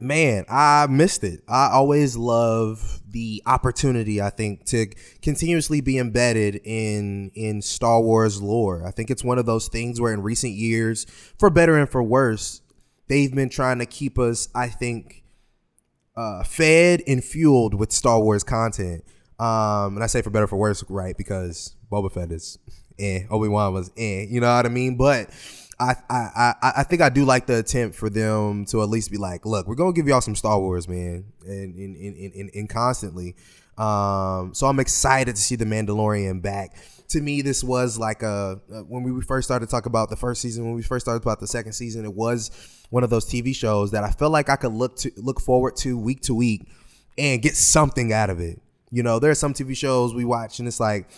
man, 0.00 0.44
I 0.48 0.86
missed 0.88 1.24
it. 1.24 1.42
I 1.48 1.70
always 1.72 2.16
love 2.16 3.00
the 3.08 3.42
opportunity, 3.46 4.20
I 4.20 4.30
think, 4.30 4.64
to 4.66 4.86
continuously 5.22 5.80
be 5.80 5.98
embedded 5.98 6.60
in 6.64 7.30
in 7.34 7.62
Star 7.62 8.00
Wars 8.00 8.40
lore. 8.40 8.86
I 8.86 8.90
think 8.90 9.10
it's 9.10 9.24
one 9.24 9.38
of 9.38 9.46
those 9.46 9.68
things 9.68 10.00
where 10.00 10.12
in 10.12 10.22
recent 10.22 10.52
years, 10.52 11.06
for 11.38 11.50
better 11.50 11.76
and 11.76 11.88
for 11.88 12.02
worse, 12.02 12.60
they've 13.08 13.34
been 13.34 13.48
trying 13.48 13.78
to 13.78 13.86
keep 13.86 14.18
us, 14.18 14.48
I 14.54 14.68
think, 14.68 15.24
uh, 16.16 16.44
fed 16.44 17.02
and 17.06 17.22
fueled 17.22 17.74
with 17.74 17.92
Star 17.92 18.20
Wars 18.20 18.44
content. 18.44 19.04
Um, 19.38 19.96
and 19.96 20.04
I 20.04 20.06
say 20.06 20.22
for 20.22 20.30
better 20.30 20.46
for 20.46 20.56
worse, 20.56 20.84
right? 20.88 21.16
Because 21.16 21.74
Boba 21.90 22.12
Fett 22.12 22.30
is 22.30 22.58
eh, 22.98 23.24
Obi 23.30 23.48
Wan 23.48 23.72
was 23.72 23.90
eh, 23.96 24.26
you 24.28 24.40
know 24.40 24.54
what 24.54 24.66
I 24.66 24.68
mean? 24.68 24.96
But 24.96 25.30
I, 25.78 25.94
I 26.08 26.54
I 26.62 26.72
I 26.78 26.82
think 26.84 27.02
I 27.02 27.08
do 27.08 27.24
like 27.24 27.46
the 27.46 27.58
attempt 27.58 27.96
for 27.96 28.08
them 28.08 28.64
to 28.66 28.82
at 28.82 28.88
least 28.88 29.10
be 29.10 29.18
like, 29.18 29.44
look, 29.44 29.66
we're 29.66 29.74
gonna 29.74 29.92
give 29.92 30.06
y'all 30.06 30.20
some 30.20 30.36
Star 30.36 30.58
Wars, 30.58 30.88
man, 30.88 31.24
and 31.46 31.76
in 31.76 31.96
and, 31.96 32.34
and, 32.34 32.50
and 32.54 32.68
constantly. 32.68 33.34
Um, 33.76 34.54
so 34.54 34.68
I'm 34.68 34.78
excited 34.78 35.34
to 35.34 35.40
see 35.40 35.56
the 35.56 35.64
Mandalorian 35.64 36.42
back. 36.42 36.76
To 37.08 37.20
me, 37.20 37.42
this 37.42 37.62
was 37.62 37.98
like 37.98 38.22
a 38.22 38.60
when 38.88 39.02
we 39.02 39.20
first 39.22 39.46
started 39.46 39.66
to 39.66 39.70
talk 39.70 39.86
about 39.86 40.10
the 40.10 40.16
first 40.16 40.40
season, 40.40 40.64
when 40.64 40.74
we 40.74 40.82
first 40.82 41.04
started 41.04 41.22
about 41.22 41.40
the 41.40 41.46
second 41.46 41.72
season, 41.72 42.04
it 42.04 42.14
was 42.14 42.50
one 42.90 43.02
of 43.02 43.10
those 43.10 43.26
TV 43.26 43.54
shows 43.54 43.90
that 43.90 44.04
I 44.04 44.10
felt 44.10 44.32
like 44.32 44.48
I 44.48 44.56
could 44.56 44.72
look 44.72 44.96
to 44.98 45.10
look 45.16 45.40
forward 45.40 45.76
to 45.76 45.98
week 45.98 46.22
to 46.22 46.34
week 46.34 46.68
and 47.18 47.42
get 47.42 47.56
something 47.56 48.12
out 48.12 48.30
of 48.30 48.40
it. 48.40 48.60
You 48.90 49.02
know, 49.02 49.18
there 49.18 49.30
are 49.30 49.36
some 49.36 49.52
TV 49.52 49.76
shows 49.76 50.14
we 50.14 50.24
watch 50.24 50.60
and 50.60 50.68
it's 50.68 50.80
like 50.80 51.08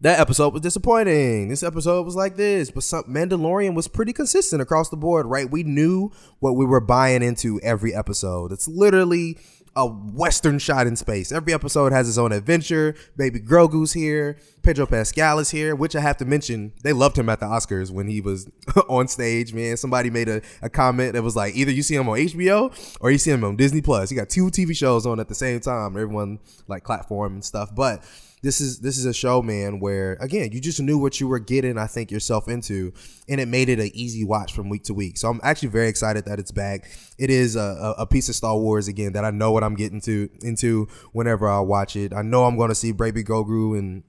that 0.00 0.18
episode 0.18 0.52
was 0.52 0.62
disappointing. 0.62 1.48
This 1.48 1.62
episode 1.62 2.04
was 2.06 2.16
like 2.16 2.36
this, 2.36 2.70
but 2.70 2.82
some 2.82 3.04
Mandalorian 3.04 3.74
was 3.74 3.86
pretty 3.88 4.12
consistent 4.12 4.62
across 4.62 4.88
the 4.88 4.96
board, 4.96 5.26
right? 5.26 5.50
We 5.50 5.62
knew 5.62 6.10
what 6.38 6.56
we 6.56 6.64
were 6.64 6.80
buying 6.80 7.22
into 7.22 7.60
every 7.60 7.94
episode. 7.94 8.50
It's 8.52 8.66
literally 8.66 9.38
a 9.76 9.86
western 9.86 10.58
shot 10.58 10.86
in 10.86 10.96
space. 10.96 11.30
Every 11.30 11.52
episode 11.52 11.92
has 11.92 12.08
its 12.08 12.18
own 12.18 12.32
adventure. 12.32 12.94
Baby 13.16 13.40
Grogu's 13.40 13.92
here. 13.92 14.38
Pedro 14.62 14.86
Pascal 14.86 15.38
is 15.38 15.50
here, 15.50 15.74
which 15.74 15.96
I 15.96 16.00
have 16.00 16.16
to 16.18 16.24
mention, 16.24 16.72
they 16.82 16.92
loved 16.92 17.18
him 17.18 17.28
at 17.28 17.40
the 17.40 17.46
Oscars 17.46 17.90
when 17.90 18.08
he 18.08 18.20
was 18.20 18.50
on 18.88 19.08
stage, 19.08 19.54
man. 19.54 19.76
Somebody 19.76 20.10
made 20.10 20.28
a, 20.28 20.42
a 20.62 20.68
comment 20.68 21.14
that 21.14 21.22
was 21.22 21.36
like, 21.36 21.54
either 21.56 21.70
you 21.70 21.82
see 21.82 21.94
him 21.94 22.08
on 22.08 22.18
HBO 22.18 22.96
or 23.00 23.10
you 23.10 23.18
see 23.18 23.30
him 23.30 23.44
on 23.44 23.56
Disney 23.56 23.80
Plus. 23.80 24.10
He 24.10 24.16
got 24.16 24.28
two 24.28 24.46
TV 24.46 24.76
shows 24.76 25.06
on 25.06 25.20
at 25.20 25.28
the 25.28 25.34
same 25.34 25.60
time. 25.60 25.96
Everyone 25.96 26.38
like 26.68 26.84
platform 26.84 27.34
and 27.34 27.44
stuff. 27.44 27.74
But 27.74 28.04
this 28.42 28.60
is 28.60 28.80
this 28.80 28.96
is 28.96 29.04
a 29.04 29.12
show, 29.12 29.42
man, 29.42 29.80
where 29.80 30.14
again 30.20 30.50
you 30.52 30.60
just 30.60 30.80
knew 30.80 30.98
what 30.98 31.20
you 31.20 31.28
were 31.28 31.38
getting. 31.38 31.76
I 31.76 31.86
think 31.86 32.10
yourself 32.10 32.48
into, 32.48 32.92
and 33.28 33.40
it 33.40 33.48
made 33.48 33.68
it 33.68 33.78
an 33.78 33.90
easy 33.92 34.24
watch 34.24 34.54
from 34.54 34.68
week 34.68 34.84
to 34.84 34.94
week. 34.94 35.18
So 35.18 35.28
I'm 35.28 35.40
actually 35.42 35.68
very 35.68 35.88
excited 35.88 36.24
that 36.24 36.38
it's 36.38 36.50
back. 36.50 36.90
It 37.18 37.28
is 37.28 37.56
a, 37.56 37.94
a 37.98 38.06
piece 38.06 38.28
of 38.28 38.34
Star 38.34 38.56
Wars 38.56 38.88
again 38.88 39.12
that 39.12 39.24
I 39.24 39.30
know 39.30 39.52
what 39.52 39.62
I'm 39.62 39.74
getting 39.74 40.00
to 40.02 40.30
into 40.40 40.88
whenever 41.12 41.48
I 41.48 41.60
watch 41.60 41.96
it. 41.96 42.14
I 42.14 42.22
know 42.22 42.44
I'm 42.44 42.56
going 42.56 42.70
to 42.70 42.74
see 42.74 42.92
Baby 42.92 43.22
Grogu 43.24 43.78
and 43.78 44.02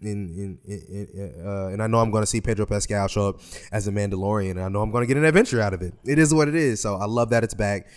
in, 0.43 0.59
in, 0.65 1.45
uh, 1.45 1.67
and 1.67 1.81
I 1.81 1.87
know 1.87 1.99
I'm 1.99 2.11
going 2.11 2.23
to 2.23 2.27
see 2.27 2.41
Pedro 2.41 2.65
Pascal 2.65 3.07
show 3.07 3.29
up 3.29 3.41
as 3.71 3.87
a 3.87 3.91
Mandalorian. 3.91 4.51
And 4.51 4.61
I 4.61 4.69
know 4.69 4.81
I'm 4.81 4.91
going 4.91 5.03
to 5.03 5.07
get 5.07 5.17
an 5.17 5.25
adventure 5.25 5.61
out 5.61 5.73
of 5.73 5.81
it. 5.81 5.93
It 6.05 6.19
is 6.19 6.33
what 6.33 6.47
it 6.47 6.55
is. 6.55 6.81
So 6.81 6.95
I 6.95 7.05
love 7.05 7.29
that 7.29 7.43
it's 7.43 7.53
back. 7.53 7.87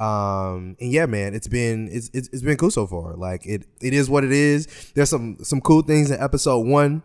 Um, 0.00 0.76
and 0.80 0.90
yeah, 0.90 1.06
man, 1.06 1.34
it's 1.34 1.46
been 1.46 1.88
it's, 1.90 2.10
it's 2.12 2.28
it's 2.32 2.42
been 2.42 2.56
cool 2.56 2.70
so 2.70 2.86
far. 2.86 3.14
Like 3.14 3.46
it 3.46 3.64
it 3.80 3.94
is 3.94 4.10
what 4.10 4.24
it 4.24 4.32
is. 4.32 4.92
There's 4.94 5.08
some 5.08 5.36
some 5.42 5.60
cool 5.60 5.82
things 5.82 6.10
in 6.10 6.20
episode 6.20 6.66
one 6.66 7.04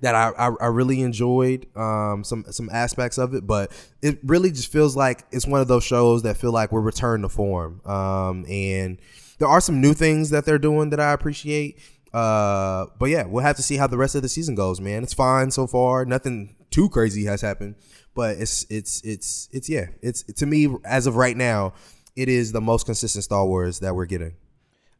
that 0.00 0.14
I, 0.14 0.30
I, 0.30 0.50
I, 0.60 0.66
really 0.66 1.00
enjoyed 1.00 1.66
um, 1.76 2.22
some 2.22 2.44
some 2.50 2.68
aspects 2.70 3.18
of 3.18 3.34
it, 3.34 3.46
but 3.46 3.72
it 4.02 4.18
really 4.24 4.50
just 4.50 4.70
feels 4.70 4.94
like 4.94 5.24
it's 5.30 5.46
one 5.46 5.60
of 5.60 5.68
those 5.68 5.84
shows 5.84 6.22
that 6.22 6.36
feel 6.36 6.52
like 6.52 6.70
we're 6.70 6.80
returned 6.80 7.22
to 7.24 7.28
form. 7.28 7.80
Um, 7.86 8.44
and 8.46 8.98
there 9.38 9.48
are 9.48 9.60
some 9.60 9.80
new 9.80 9.94
things 9.94 10.30
that 10.30 10.44
they're 10.44 10.58
doing 10.58 10.90
that 10.90 11.00
I 11.00 11.12
appreciate. 11.12 11.78
Uh, 12.16 12.86
but 12.98 13.10
yeah, 13.10 13.26
we'll 13.26 13.44
have 13.44 13.56
to 13.56 13.62
see 13.62 13.76
how 13.76 13.86
the 13.86 13.98
rest 13.98 14.14
of 14.14 14.22
the 14.22 14.28
season 14.30 14.54
goes, 14.54 14.80
man. 14.80 15.02
It's 15.02 15.12
fine 15.12 15.50
so 15.50 15.66
far. 15.66 16.06
Nothing 16.06 16.56
too 16.70 16.88
crazy 16.88 17.26
has 17.26 17.42
happened, 17.42 17.74
but 18.14 18.38
it's 18.38 18.64
it's 18.70 19.02
it's 19.02 19.50
it's 19.52 19.68
yeah. 19.68 19.88
It's 20.00 20.22
to 20.22 20.46
me 20.46 20.74
as 20.82 21.06
of 21.06 21.16
right 21.16 21.36
now, 21.36 21.74
it 22.16 22.30
is 22.30 22.52
the 22.52 22.60
most 22.62 22.86
consistent 22.86 23.24
Star 23.24 23.44
Wars 23.44 23.80
that 23.80 23.94
we're 23.94 24.06
getting. 24.06 24.32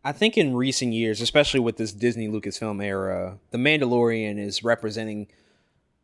I 0.04 0.12
think 0.12 0.36
in 0.36 0.54
recent 0.54 0.92
years, 0.92 1.22
especially 1.22 1.60
with 1.60 1.78
this 1.78 1.92
Disney 1.92 2.28
Lucasfilm 2.28 2.84
era, 2.84 3.38
The 3.50 3.56
Mandalorian 3.56 4.38
is 4.38 4.62
representing 4.62 5.28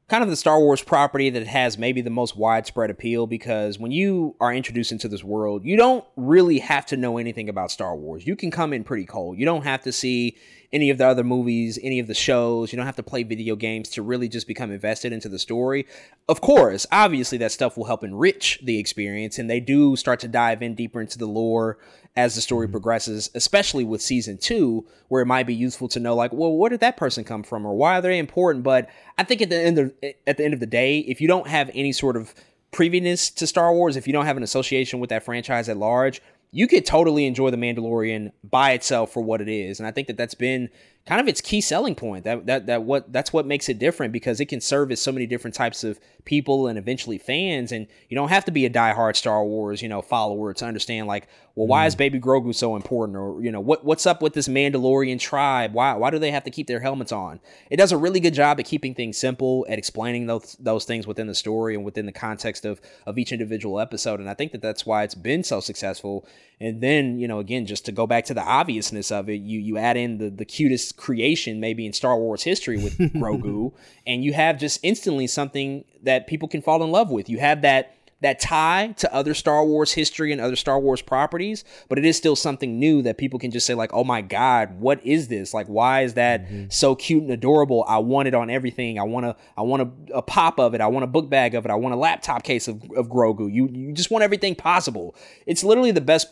kind 0.08 0.22
of 0.22 0.28
the 0.28 0.36
Star 0.36 0.60
Wars 0.60 0.82
property 0.82 1.30
that 1.30 1.46
has 1.46 1.78
maybe 1.78 2.00
the 2.00 2.10
most 2.10 2.36
widespread 2.36 2.90
appeal 2.90 3.26
because 3.26 3.78
when 3.78 3.92
you 3.92 4.36
are 4.40 4.52
introduced 4.52 4.92
into 4.92 5.08
this 5.08 5.24
world, 5.24 5.64
you 5.64 5.76
don't 5.76 6.04
really 6.16 6.58
have 6.58 6.84
to 6.86 6.96
know 6.96 7.18
anything 7.18 7.48
about 7.48 7.70
Star 7.70 7.96
Wars. 7.96 8.26
You 8.26 8.36
can 8.36 8.50
come 8.50 8.72
in 8.72 8.84
pretty 8.84 9.06
cold. 9.06 9.38
You 9.38 9.46
don't 9.46 9.64
have 9.64 9.82
to 9.82 9.92
see 9.92 10.36
any 10.72 10.90
of 10.90 10.98
the 10.98 11.06
other 11.06 11.24
movies, 11.24 11.78
any 11.82 11.98
of 11.98 12.06
the 12.06 12.14
shows. 12.14 12.72
You 12.72 12.76
don't 12.76 12.86
have 12.86 12.96
to 12.96 13.02
play 13.02 13.22
video 13.22 13.56
games 13.56 13.90
to 13.90 14.02
really 14.02 14.28
just 14.28 14.46
become 14.46 14.70
invested 14.70 15.12
into 15.12 15.28
the 15.28 15.38
story. 15.38 15.86
Of 16.28 16.40
course, 16.40 16.86
obviously, 16.90 17.38
that 17.38 17.52
stuff 17.52 17.76
will 17.76 17.84
help 17.84 18.02
enrich 18.02 18.58
the 18.62 18.78
experience, 18.78 19.38
and 19.38 19.50
they 19.50 19.60
do 19.60 19.96
start 19.96 20.20
to 20.20 20.28
dive 20.28 20.62
in 20.62 20.74
deeper 20.74 21.00
into 21.00 21.18
the 21.18 21.26
lore 21.26 21.78
as 22.16 22.34
the 22.34 22.40
story 22.40 22.66
mm-hmm. 22.66 22.72
progresses, 22.72 23.30
especially 23.34 23.84
with 23.84 24.02
season 24.02 24.36
two, 24.38 24.86
where 25.08 25.22
it 25.22 25.26
might 25.26 25.46
be 25.46 25.54
useful 25.54 25.88
to 25.88 26.00
know, 26.00 26.14
like, 26.14 26.32
well, 26.32 26.52
where 26.52 26.70
did 26.70 26.80
that 26.80 26.96
person 26.96 27.24
come 27.24 27.42
from, 27.42 27.64
or 27.64 27.74
why 27.74 27.98
are 27.98 28.02
they 28.02 28.18
important? 28.18 28.64
But 28.64 28.88
I 29.18 29.24
think 29.24 29.40
at 29.40 29.50
the 29.50 29.60
end 29.60 29.78
of 29.78 29.92
at 30.26 30.36
the 30.36 30.44
end 30.44 30.54
of 30.54 30.60
the 30.60 30.66
day, 30.66 30.98
if 30.98 31.20
you 31.20 31.28
don't 31.28 31.48
have 31.48 31.70
any 31.74 31.92
sort 31.92 32.16
of 32.16 32.34
previous 32.70 33.30
to 33.30 33.46
Star 33.46 33.72
Wars, 33.72 33.96
if 33.96 34.06
you 34.06 34.12
don't 34.12 34.26
have 34.26 34.36
an 34.36 34.42
association 34.42 35.00
with 35.00 35.10
that 35.10 35.22
franchise 35.22 35.68
at 35.68 35.76
large, 35.76 36.20
you 36.50 36.66
could 36.66 36.84
totally 36.84 37.26
enjoy 37.26 37.50
The 37.50 37.56
Mandalorian 37.56 38.32
by 38.44 38.72
itself 38.72 39.12
for 39.12 39.22
what 39.22 39.40
it 39.40 39.48
is. 39.48 39.80
And 39.80 39.86
I 39.86 39.90
think 39.90 40.06
that 40.08 40.16
that's 40.16 40.34
been 40.34 40.68
kind 41.04 41.20
of 41.20 41.26
its 41.26 41.40
key 41.40 41.60
selling 41.60 41.94
point. 41.94 42.24
That 42.24 42.46
that 42.46 42.66
that 42.66 42.82
what 42.84 43.12
that's 43.12 43.32
what 43.32 43.46
makes 43.46 43.68
it 43.68 43.78
different 43.78 44.12
because 44.12 44.40
it 44.40 44.46
can 44.46 44.60
service 44.60 45.02
so 45.02 45.12
many 45.12 45.26
different 45.26 45.54
types 45.54 45.82
of 45.84 45.98
people 46.24 46.68
and 46.68 46.78
eventually 46.78 47.18
fans. 47.18 47.72
And 47.72 47.86
you 48.08 48.14
don't 48.14 48.28
have 48.28 48.44
to 48.44 48.52
be 48.52 48.64
a 48.66 48.70
diehard 48.70 49.16
Star 49.16 49.44
Wars, 49.44 49.82
you 49.82 49.88
know, 49.88 50.02
follower 50.02 50.54
to 50.54 50.64
understand 50.64 51.08
like, 51.08 51.28
well, 51.54 51.66
why 51.66 51.84
mm. 51.84 51.88
is 51.88 51.96
Baby 51.96 52.20
Grogu 52.20 52.54
so 52.54 52.76
important, 52.76 53.18
or 53.18 53.42
you 53.42 53.50
know, 53.50 53.60
what 53.60 53.84
what's 53.84 54.06
up 54.06 54.22
with 54.22 54.32
this 54.32 54.48
Mandalorian 54.48 55.18
tribe? 55.18 55.74
Why 55.74 55.94
why 55.94 56.10
do 56.10 56.18
they 56.18 56.30
have 56.30 56.44
to 56.44 56.50
keep 56.50 56.66
their 56.66 56.80
helmets 56.80 57.12
on? 57.12 57.40
It 57.68 57.76
does 57.76 57.92
a 57.92 57.96
really 57.96 58.20
good 58.20 58.34
job 58.34 58.58
at 58.60 58.66
keeping 58.66 58.94
things 58.94 59.18
simple, 59.18 59.66
at 59.68 59.78
explaining 59.78 60.26
those 60.26 60.56
those 60.60 60.84
things 60.84 61.06
within 61.06 61.26
the 61.26 61.34
story 61.34 61.74
and 61.74 61.84
within 61.84 62.06
the 62.06 62.12
context 62.12 62.64
of 62.64 62.80
of 63.06 63.18
each 63.18 63.32
individual 63.32 63.80
episode. 63.80 64.20
And 64.20 64.30
I 64.30 64.34
think 64.34 64.52
that 64.52 64.62
that's 64.62 64.86
why 64.86 65.02
it's 65.02 65.14
been 65.14 65.42
so 65.42 65.60
successful. 65.60 66.26
And 66.60 66.80
then 66.80 67.18
you 67.18 67.26
know, 67.28 67.40
again, 67.40 67.66
just 67.66 67.84
to 67.86 67.92
go 67.92 68.06
back 68.06 68.24
to 68.26 68.34
the 68.34 68.42
obviousness 68.42 69.10
of 69.10 69.28
it, 69.28 69.40
you 69.40 69.58
you 69.58 69.76
add 69.76 69.96
in 69.96 70.18
the 70.18 70.30
the 70.30 70.44
cutest 70.44 70.91
creation 70.92 71.60
maybe 71.60 71.86
in 71.86 71.92
Star 71.92 72.16
Wars 72.16 72.42
history 72.42 72.76
with 72.76 72.98
Grogu, 72.98 73.72
and 74.06 74.24
you 74.24 74.32
have 74.32 74.58
just 74.58 74.80
instantly 74.82 75.26
something 75.26 75.84
that 76.02 76.26
people 76.26 76.48
can 76.48 76.62
fall 76.62 76.82
in 76.82 76.90
love 76.90 77.10
with. 77.10 77.28
You 77.28 77.38
have 77.38 77.62
that 77.62 77.96
that 78.22 78.38
tie 78.38 78.94
to 78.96 79.12
other 79.12 79.34
Star 79.34 79.64
Wars 79.64 79.92
history 79.92 80.30
and 80.30 80.40
other 80.40 80.54
Star 80.54 80.78
Wars 80.78 81.02
properties, 81.02 81.64
but 81.88 81.98
it 81.98 82.04
is 82.04 82.16
still 82.16 82.36
something 82.36 82.78
new 82.78 83.02
that 83.02 83.18
people 83.18 83.38
can 83.38 83.50
just 83.50 83.66
say 83.66 83.74
like, 83.74 83.92
"Oh 83.92 84.04
my 84.04 84.22
god, 84.22 84.80
what 84.80 85.04
is 85.04 85.28
this? 85.28 85.52
Like 85.52 85.66
why 85.66 86.02
is 86.02 86.14
that 86.14 86.44
mm-hmm. 86.44 86.66
so 86.70 86.94
cute 86.94 87.22
and 87.22 87.32
adorable? 87.32 87.84
I 87.86 87.98
want 87.98 88.28
it 88.28 88.34
on 88.34 88.48
everything. 88.48 88.98
I 88.98 89.02
want 89.02 89.26
to 89.26 89.36
I 89.56 89.62
want 89.62 89.82
a, 89.82 90.16
a, 90.18 90.22
pop 90.22 90.58
of 90.58 90.74
it. 90.74 90.80
I 90.80 90.86
want 90.86 91.04
a 91.04 91.08
book 91.08 91.28
bag 91.28 91.54
of 91.54 91.64
it. 91.64 91.70
I 91.70 91.74
want 91.74 91.94
a 91.94 91.98
laptop 91.98 92.44
case 92.44 92.68
of, 92.68 92.82
of 92.96 93.08
Grogu. 93.08 93.52
You 93.52 93.68
you 93.68 93.92
just 93.92 94.10
want 94.10 94.22
everything 94.22 94.54
possible. 94.54 95.16
It's 95.46 95.64
literally 95.64 95.90
the 95.90 96.00
best 96.00 96.28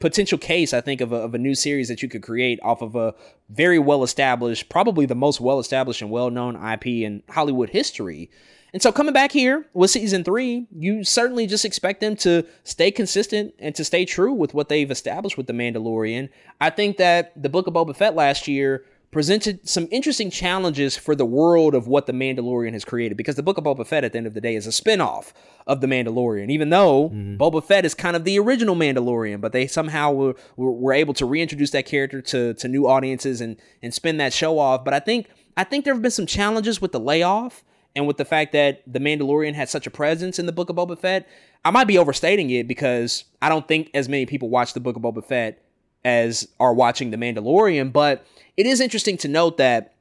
potential 0.00 0.38
case, 0.38 0.72
I 0.74 0.80
think, 0.80 1.00
of 1.00 1.12
a, 1.12 1.16
of 1.16 1.34
a 1.34 1.38
new 1.38 1.54
series 1.54 1.88
that 1.88 2.02
you 2.02 2.08
could 2.08 2.22
create 2.22 2.58
off 2.62 2.82
of 2.82 2.96
a 2.96 3.14
very 3.48 3.78
well 3.78 4.02
established, 4.02 4.68
probably 4.68 5.06
the 5.06 5.14
most 5.14 5.40
well 5.40 5.60
established 5.60 6.02
and 6.02 6.10
well 6.10 6.30
known 6.30 6.56
IP 6.56 6.86
in 6.86 7.22
Hollywood 7.28 7.70
history. 7.70 8.30
And 8.72 8.80
so 8.80 8.92
coming 8.92 9.12
back 9.12 9.32
here 9.32 9.66
with 9.74 9.90
season 9.90 10.24
three, 10.24 10.66
you 10.76 11.02
certainly 11.04 11.46
just 11.46 11.64
expect 11.64 12.00
them 12.00 12.16
to 12.16 12.46
stay 12.64 12.90
consistent 12.90 13.54
and 13.58 13.74
to 13.74 13.84
stay 13.84 14.04
true 14.04 14.32
with 14.32 14.54
what 14.54 14.68
they've 14.68 14.90
established 14.90 15.36
with 15.36 15.46
The 15.46 15.52
Mandalorian. 15.52 16.28
I 16.60 16.70
think 16.70 16.96
that 16.98 17.32
the 17.40 17.48
Book 17.48 17.66
of 17.66 17.74
Boba 17.74 17.94
Fett 17.94 18.14
last 18.14 18.46
year 18.46 18.84
presented 19.10 19.68
some 19.68 19.88
interesting 19.90 20.30
challenges 20.30 20.96
for 20.96 21.16
the 21.16 21.26
world 21.26 21.74
of 21.74 21.88
what 21.88 22.06
The 22.06 22.12
Mandalorian 22.12 22.74
has 22.74 22.84
created 22.84 23.16
because 23.16 23.34
the 23.34 23.42
Book 23.42 23.58
of 23.58 23.64
Boba 23.64 23.84
Fett 23.84 24.04
at 24.04 24.12
the 24.12 24.18
end 24.18 24.26
of 24.26 24.34
the 24.34 24.40
day 24.40 24.54
is 24.54 24.66
a 24.66 24.72
spin-off 24.72 25.34
of 25.66 25.80
The 25.80 25.88
Mandalorian, 25.88 26.48
even 26.50 26.70
though 26.70 27.08
mm-hmm. 27.08 27.36
Boba 27.36 27.64
Fett 27.64 27.84
is 27.84 27.94
kind 27.94 28.14
of 28.14 28.24
the 28.24 28.38
original 28.38 28.76
Mandalorian, 28.76 29.40
but 29.40 29.52
they 29.52 29.66
somehow 29.66 30.12
were, 30.12 30.34
were, 30.56 30.70
were, 30.70 30.92
able 30.92 31.14
to 31.14 31.26
reintroduce 31.26 31.70
that 31.72 31.86
character 31.86 32.22
to, 32.22 32.54
to 32.54 32.68
new 32.68 32.86
audiences 32.86 33.40
and, 33.40 33.56
and 33.82 33.92
spin 33.92 34.16
that 34.18 34.32
show 34.32 34.58
off. 34.58 34.84
But 34.84 34.94
I 34.94 35.00
think 35.00 35.28
I 35.56 35.64
think 35.64 35.84
there 35.84 35.94
have 35.94 36.02
been 36.02 36.10
some 36.10 36.26
challenges 36.26 36.80
with 36.80 36.92
the 36.92 37.00
layoff 37.00 37.64
and 37.96 38.06
with 38.06 38.16
the 38.16 38.24
fact 38.24 38.52
that 38.52 38.82
The 38.86 39.00
Mandalorian 39.00 39.54
had 39.54 39.68
such 39.68 39.86
a 39.86 39.90
presence 39.90 40.38
in 40.38 40.46
the 40.46 40.52
Book 40.52 40.70
of 40.70 40.76
Boba 40.76 40.98
Fett. 40.98 41.28
I 41.64 41.70
might 41.70 41.88
be 41.88 41.98
overstating 41.98 42.48
it 42.50 42.68
because 42.68 43.24
I 43.42 43.48
don't 43.48 43.66
think 43.66 43.90
as 43.92 44.08
many 44.08 44.26
people 44.26 44.48
watch 44.48 44.72
the 44.72 44.80
Book 44.80 44.96
of 44.96 45.02
Boba 45.02 45.24
Fett 45.24 45.62
as 46.04 46.48
are 46.58 46.74
watching 46.74 47.10
The 47.10 47.16
Mandalorian, 47.16 47.92
but 47.92 48.24
it 48.56 48.66
is 48.66 48.80
interesting 48.80 49.16
to 49.18 49.28
note 49.28 49.56
that 49.58 49.94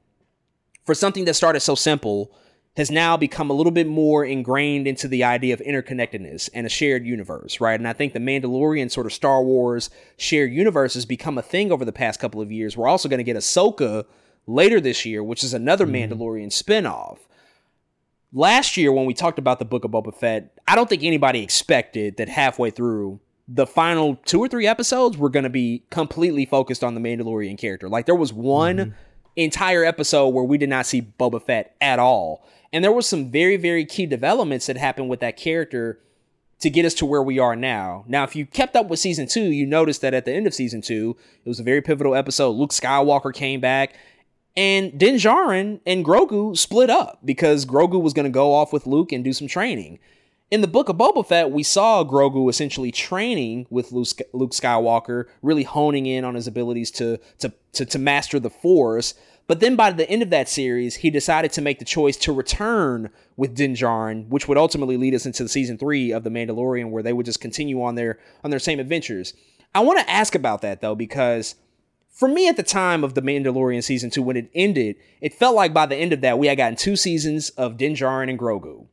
for 0.85 0.95
something 0.95 1.25
that 1.25 1.35
started 1.35 1.59
so 1.59 1.75
simple 1.75 2.31
has 2.77 2.89
now 2.89 3.17
become 3.17 3.49
a 3.49 3.53
little 3.53 3.71
bit 3.71 3.87
more 3.87 4.23
ingrained 4.23 4.87
into 4.87 5.07
the 5.07 5.23
idea 5.23 5.53
of 5.53 5.59
interconnectedness 5.59 6.49
and 6.53 6.65
a 6.65 6.69
shared 6.69 7.05
universe, 7.05 7.59
right? 7.59 7.79
And 7.79 7.87
I 7.87 7.93
think 7.93 8.13
the 8.13 8.19
Mandalorian 8.19 8.89
sort 8.89 9.05
of 9.05 9.13
Star 9.13 9.43
Wars 9.43 9.89
shared 10.17 10.53
universe 10.53 10.93
has 10.93 11.05
become 11.05 11.37
a 11.37 11.41
thing 11.41 11.71
over 11.71 11.83
the 11.83 11.91
past 11.91 12.19
couple 12.19 12.41
of 12.41 12.51
years. 12.51 12.77
We're 12.77 12.87
also 12.87 13.09
going 13.09 13.17
to 13.17 13.23
get 13.23 13.35
Ahsoka 13.35 14.05
later 14.47 14.79
this 14.79 15.05
year, 15.05 15.23
which 15.23 15.43
is 15.43 15.53
another 15.53 15.85
mm-hmm. 15.85 16.13
Mandalorian 16.13 16.47
spinoff. 16.47 17.17
Last 18.31 18.77
year, 18.77 18.91
when 18.91 19.05
we 19.05 19.13
talked 19.13 19.39
about 19.39 19.59
the 19.59 19.65
Book 19.65 19.83
of 19.83 19.91
Boba 19.91 20.15
Fett, 20.15 20.57
I 20.67 20.75
don't 20.75 20.87
think 20.87 21.03
anybody 21.03 21.43
expected 21.43 22.17
that 22.17 22.29
halfway 22.29 22.69
through 22.69 23.19
the 23.51 23.65
final 23.65 24.15
two 24.25 24.39
or 24.39 24.47
three 24.47 24.67
episodes 24.67 25.17
were 25.17 25.29
going 25.29 25.43
to 25.43 25.49
be 25.49 25.83
completely 25.89 26.45
focused 26.45 26.83
on 26.83 26.93
the 26.93 27.01
Mandalorian 27.01 27.57
character. 27.57 27.89
Like 27.89 28.05
there 28.05 28.15
was 28.15 28.31
one 28.31 28.77
mm-hmm. 28.77 28.91
entire 29.35 29.83
episode 29.83 30.29
where 30.29 30.43
we 30.43 30.59
did 30.59 30.69
not 30.69 30.85
see 30.85 31.01
Boba 31.01 31.41
Fett 31.41 31.75
at 31.81 31.97
all. 31.97 32.45
And 32.71 32.83
there 32.83 32.91
was 32.91 33.07
some 33.07 33.31
very, 33.31 33.57
very 33.57 33.85
key 33.85 34.05
developments 34.05 34.67
that 34.67 34.77
happened 34.77 35.09
with 35.09 35.19
that 35.21 35.35
character 35.35 35.99
to 36.59 36.69
get 36.69 36.85
us 36.85 36.93
to 36.95 37.05
where 37.05 37.23
we 37.23 37.39
are 37.39 37.55
now. 37.55 38.03
Now, 38.07 38.23
if 38.23 38.35
you 38.35 38.45
kept 38.45 38.75
up 38.75 38.87
with 38.87 38.99
season 38.99 39.27
two, 39.27 39.45
you 39.45 39.65
noticed 39.65 40.01
that 40.01 40.13
at 40.13 40.25
the 40.25 40.33
end 40.33 40.45
of 40.45 40.53
season 40.53 40.81
two, 40.81 41.15
it 41.43 41.49
was 41.49 41.59
a 41.59 41.63
very 41.63 41.81
pivotal 41.81 42.13
episode. 42.13 42.51
Luke 42.51 42.71
Skywalker 42.71 43.33
came 43.33 43.61
back, 43.61 43.95
and 44.57 44.99
Din 44.99 45.15
Djarin 45.15 45.79
and 45.85 46.03
Grogu 46.05 46.55
split 46.57 46.89
up 46.89 47.19
because 47.23 47.65
Grogu 47.65 48.01
was 48.01 48.13
going 48.13 48.25
to 48.25 48.29
go 48.29 48.53
off 48.53 48.73
with 48.73 48.85
Luke 48.85 49.13
and 49.13 49.23
do 49.23 49.31
some 49.31 49.47
training 49.47 49.99
in 50.51 50.61
the 50.61 50.67
book 50.67 50.89
of 50.89 50.97
Boba 50.97 51.25
Fett, 51.25 51.51
we 51.51 51.63
saw 51.63 52.03
Grogu 52.03 52.49
essentially 52.49 52.91
training 52.91 53.67
with 53.69 53.91
Luke 53.91 54.51
Skywalker, 54.51 55.25
really 55.41 55.63
honing 55.63 56.05
in 56.05 56.25
on 56.25 56.35
his 56.35 56.47
abilities 56.47 56.89
to, 56.91 57.19
to, 57.37 57.53
to, 57.73 57.85
to 57.85 57.99
master 57.99 58.39
the 58.39 58.49
Force. 58.49 59.13
But 59.45 59.59
then 59.59 59.75
by 59.75 59.91
the 59.91 60.09
end 60.09 60.21
of 60.21 60.29
that 60.31 60.49
series, 60.49 60.97
he 60.97 61.09
decided 61.09 61.51
to 61.53 61.61
make 61.61 61.79
the 61.79 61.85
choice 61.85 62.17
to 62.17 62.31
return 62.31 63.09
with 63.35 63.55
Din 63.55 63.73
Djarin, 63.73 64.27
which 64.27 64.47
would 64.47 64.57
ultimately 64.57 64.97
lead 64.97 65.15
us 65.15 65.25
into 65.25 65.43
the 65.43 65.49
season 65.49 65.77
three 65.77 66.11
of 66.11 66.23
The 66.23 66.29
Mandalorian, 66.29 66.89
where 66.89 67.03
they 67.03 67.13
would 67.13 67.25
just 67.25 67.41
continue 67.41 67.81
on 67.81 67.95
their 67.95 68.19
on 68.43 68.51
their 68.51 68.59
same 68.59 68.79
adventures. 68.79 69.33
I 69.73 69.81
want 69.81 69.99
to 69.99 70.09
ask 70.09 70.33
about 70.33 70.61
that 70.61 70.81
though, 70.81 70.95
because 70.95 71.55
for 72.09 72.27
me 72.27 72.47
at 72.47 72.57
the 72.57 72.63
time 72.63 73.03
of 73.03 73.13
The 73.13 73.21
Mandalorian 73.21 73.83
season 73.83 74.09
two, 74.09 74.21
when 74.21 74.37
it 74.37 74.51
ended, 74.53 74.97
it 75.21 75.33
felt 75.33 75.55
like 75.55 75.73
by 75.73 75.85
the 75.85 75.95
end 75.95 76.13
of 76.13 76.21
that, 76.21 76.37
we 76.37 76.47
had 76.47 76.57
gotten 76.57 76.75
two 76.75 76.95
seasons 76.95 77.49
of 77.51 77.77
Din 77.77 77.93
Djarin 77.93 78.29
and 78.29 78.37
Grogu. 78.37 78.87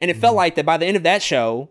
And 0.00 0.10
it 0.10 0.14
mm-hmm. 0.14 0.20
felt 0.20 0.36
like 0.36 0.54
that 0.56 0.66
by 0.66 0.76
the 0.76 0.86
end 0.86 0.96
of 0.96 1.02
that 1.02 1.22
show, 1.22 1.68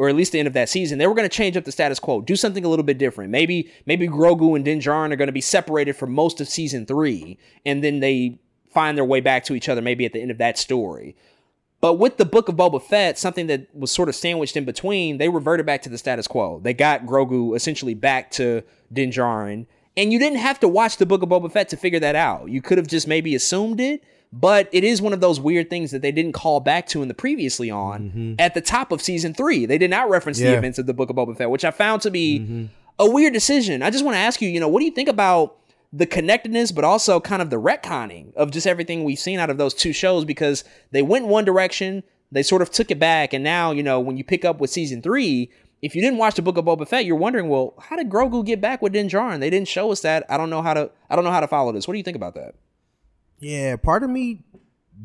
or 0.00 0.08
at 0.08 0.16
least 0.16 0.32
the 0.32 0.38
end 0.38 0.48
of 0.48 0.54
that 0.54 0.68
season, 0.68 0.98
they 0.98 1.06
were 1.06 1.14
going 1.14 1.28
to 1.28 1.36
change 1.36 1.56
up 1.56 1.64
the 1.64 1.72
status 1.72 1.98
quo, 1.98 2.22
do 2.22 2.34
something 2.34 2.64
a 2.64 2.68
little 2.68 2.84
bit 2.84 2.96
different. 2.96 3.30
Maybe 3.30 3.70
maybe 3.84 4.08
Grogu 4.08 4.56
and 4.56 4.64
Din 4.64 4.80
Djarin 4.80 5.12
are 5.12 5.16
going 5.16 5.28
to 5.28 5.32
be 5.32 5.42
separated 5.42 5.94
for 5.94 6.06
most 6.06 6.40
of 6.40 6.48
season 6.48 6.86
three, 6.86 7.38
and 7.66 7.84
then 7.84 8.00
they 8.00 8.38
find 8.70 8.96
their 8.96 9.04
way 9.04 9.20
back 9.20 9.44
to 9.44 9.54
each 9.54 9.68
other 9.68 9.82
maybe 9.82 10.06
at 10.06 10.12
the 10.12 10.22
end 10.22 10.30
of 10.30 10.38
that 10.38 10.56
story. 10.56 11.16
But 11.80 11.94
with 11.94 12.18
the 12.18 12.24
Book 12.24 12.48
of 12.48 12.56
Boba 12.56 12.82
Fett, 12.82 13.18
something 13.18 13.46
that 13.48 13.74
was 13.74 13.90
sort 13.90 14.08
of 14.08 14.14
sandwiched 14.14 14.56
in 14.56 14.64
between, 14.64 15.18
they 15.18 15.28
reverted 15.28 15.66
back 15.66 15.82
to 15.82 15.88
the 15.88 15.98
status 15.98 16.26
quo. 16.26 16.60
They 16.62 16.74
got 16.74 17.06
Grogu 17.06 17.56
essentially 17.56 17.94
back 17.94 18.30
to 18.32 18.62
Din 18.92 19.10
Djarin, 19.10 19.66
and 19.96 20.12
you 20.12 20.18
didn't 20.18 20.38
have 20.38 20.60
to 20.60 20.68
watch 20.68 20.98
the 20.98 21.06
Book 21.06 21.22
of 21.22 21.28
Boba 21.28 21.50
Fett 21.50 21.68
to 21.70 21.76
figure 21.76 22.00
that 22.00 22.16
out. 22.16 22.48
You 22.48 22.62
could 22.62 22.78
have 22.78 22.86
just 22.86 23.08
maybe 23.08 23.34
assumed 23.34 23.80
it, 23.80 24.02
but 24.32 24.68
it 24.72 24.84
is 24.84 25.02
one 25.02 25.12
of 25.12 25.20
those 25.20 25.40
weird 25.40 25.68
things 25.70 25.90
that 25.90 26.02
they 26.02 26.12
didn't 26.12 26.32
call 26.32 26.60
back 26.60 26.86
to 26.88 27.02
in 27.02 27.08
the 27.08 27.14
previously 27.14 27.70
on 27.70 28.10
mm-hmm. 28.10 28.34
at 28.38 28.54
the 28.54 28.60
top 28.60 28.92
of 28.92 29.02
season 29.02 29.34
three. 29.34 29.66
They 29.66 29.78
did 29.78 29.90
not 29.90 30.08
reference 30.08 30.38
yeah. 30.38 30.52
the 30.52 30.58
events 30.58 30.78
of 30.78 30.86
the 30.86 30.94
Book 30.94 31.10
of 31.10 31.16
Boba 31.16 31.36
Fett, 31.36 31.50
which 31.50 31.64
I 31.64 31.70
found 31.70 32.02
to 32.02 32.10
be 32.10 32.38
mm-hmm. 32.38 32.64
a 32.98 33.10
weird 33.10 33.32
decision. 33.32 33.82
I 33.82 33.90
just 33.90 34.04
want 34.04 34.14
to 34.14 34.20
ask 34.20 34.40
you, 34.40 34.48
you 34.48 34.60
know, 34.60 34.68
what 34.68 34.80
do 34.80 34.84
you 34.84 34.92
think 34.92 35.08
about 35.08 35.56
the 35.92 36.06
connectedness, 36.06 36.70
but 36.70 36.84
also 36.84 37.18
kind 37.18 37.42
of 37.42 37.50
the 37.50 37.60
retconning 37.60 38.32
of 38.34 38.52
just 38.52 38.66
everything 38.66 39.02
we've 39.02 39.18
seen 39.18 39.40
out 39.40 39.50
of 39.50 39.58
those 39.58 39.74
two 39.74 39.92
shows 39.92 40.24
because 40.24 40.62
they 40.92 41.02
went 41.02 41.26
one 41.26 41.44
direction, 41.44 42.02
they 42.30 42.44
sort 42.44 42.62
of 42.62 42.70
took 42.70 42.90
it 42.92 42.98
back, 43.00 43.32
and 43.32 43.42
now, 43.42 43.72
you 43.72 43.82
know, 43.82 43.98
when 43.98 44.16
you 44.16 44.22
pick 44.22 44.44
up 44.44 44.60
with 44.60 44.70
season 44.70 45.02
three, 45.02 45.50
if 45.82 45.96
you 45.96 46.02
didn't 46.02 46.18
watch 46.18 46.34
the 46.34 46.42
Book 46.42 46.56
of 46.56 46.64
Boba 46.64 46.86
Fett, 46.86 47.04
you're 47.04 47.16
wondering, 47.16 47.48
well, 47.48 47.74
how 47.80 47.96
did 47.96 48.08
Grogu 48.08 48.44
get 48.44 48.60
back 48.60 48.82
with 48.82 48.92
Din 48.92 49.08
Djarin? 49.08 49.40
They 49.40 49.50
didn't 49.50 49.66
show 49.66 49.90
us 49.90 50.02
that. 50.02 50.24
I 50.28 50.36
don't 50.36 50.50
know 50.50 50.62
how 50.62 50.74
to. 50.74 50.90
I 51.08 51.16
don't 51.16 51.24
know 51.24 51.30
how 51.30 51.40
to 51.40 51.48
follow 51.48 51.72
this. 51.72 51.88
What 51.88 51.92
do 51.92 51.98
you 51.98 52.04
think 52.04 52.16
about 52.16 52.34
that? 52.34 52.54
Yeah, 53.40 53.76
part 53.76 54.02
of 54.02 54.10
me 54.10 54.44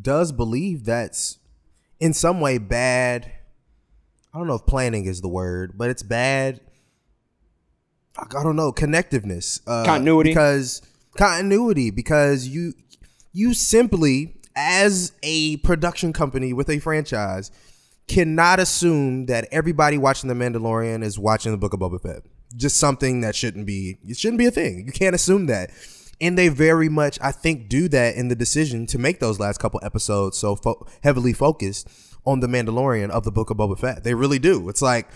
does 0.02 0.32
believe 0.32 0.84
that's 0.84 1.40
in 2.00 2.14
some 2.14 2.42
way 2.42 2.58
bad. 2.58 3.32
I 4.34 4.38
don't 4.38 4.48
know 4.48 4.56
if 4.56 4.66
planning 4.66 5.06
is 5.06 5.22
the 5.22 5.30
word, 5.30 5.78
but 5.78 5.90
it's 5.90 6.04
bad. 6.04 6.60
I 8.18 8.44
don't 8.44 8.56
know 8.56 8.72
connectiveness, 8.72 9.62
uh, 9.68 9.86
continuity, 9.86 10.30
because 10.30 10.82
continuity 11.18 11.92
because 11.92 12.48
you 12.48 12.74
you 13.34 13.54
simply 13.54 14.38
as 14.56 15.12
a 15.24 15.58
production 15.58 16.14
company 16.14 16.54
with 16.54 16.70
a 16.70 16.80
franchise 16.80 17.52
cannot 18.08 18.60
assume 18.60 19.26
that 19.26 19.48
everybody 19.52 19.98
watching 19.98 20.30
The 20.30 20.36
Mandalorian 20.36 21.04
is 21.04 21.20
watching 21.20 21.52
the 21.52 21.58
Book 21.58 21.74
of 21.74 21.80
Boba 21.80 22.02
Fett. 22.02 22.24
Just 22.56 22.78
something 22.78 23.22
that 23.22 23.36
shouldn't 23.36 23.66
be 23.66 23.98
it 24.08 24.18
shouldn't 24.18 24.40
be 24.40 24.46
a 24.46 24.52
thing. 24.52 24.86
You 24.86 24.94
can't 24.94 25.16
assume 25.16 25.48
that 25.48 25.72
and 26.22 26.38
they 26.38 26.48
very 26.48 26.90
much 26.90 27.20
i 27.22 27.32
think 27.32 27.68
do 27.70 27.88
that 27.88 28.16
in 28.16 28.28
the 28.28 28.36
decision 28.36 28.86
to 28.86 28.98
make 28.98 29.20
those 29.20 29.40
last 29.40 29.60
couple 29.60 29.80
episodes 29.84 30.38
so 30.38 30.56
fo- 30.56 30.86
heavily 31.04 31.34
focused 31.34 31.88
on 32.26 32.40
the 32.40 32.48
mandalorian 32.48 33.10
of 33.10 33.24
the 33.24 33.32
book 33.32 33.50
of 33.50 33.58
boba 33.58 33.78
fett 33.78 34.04
they 34.04 34.14
really 34.14 34.40
do 34.40 34.70
it's 34.70 34.82
like 34.82 35.10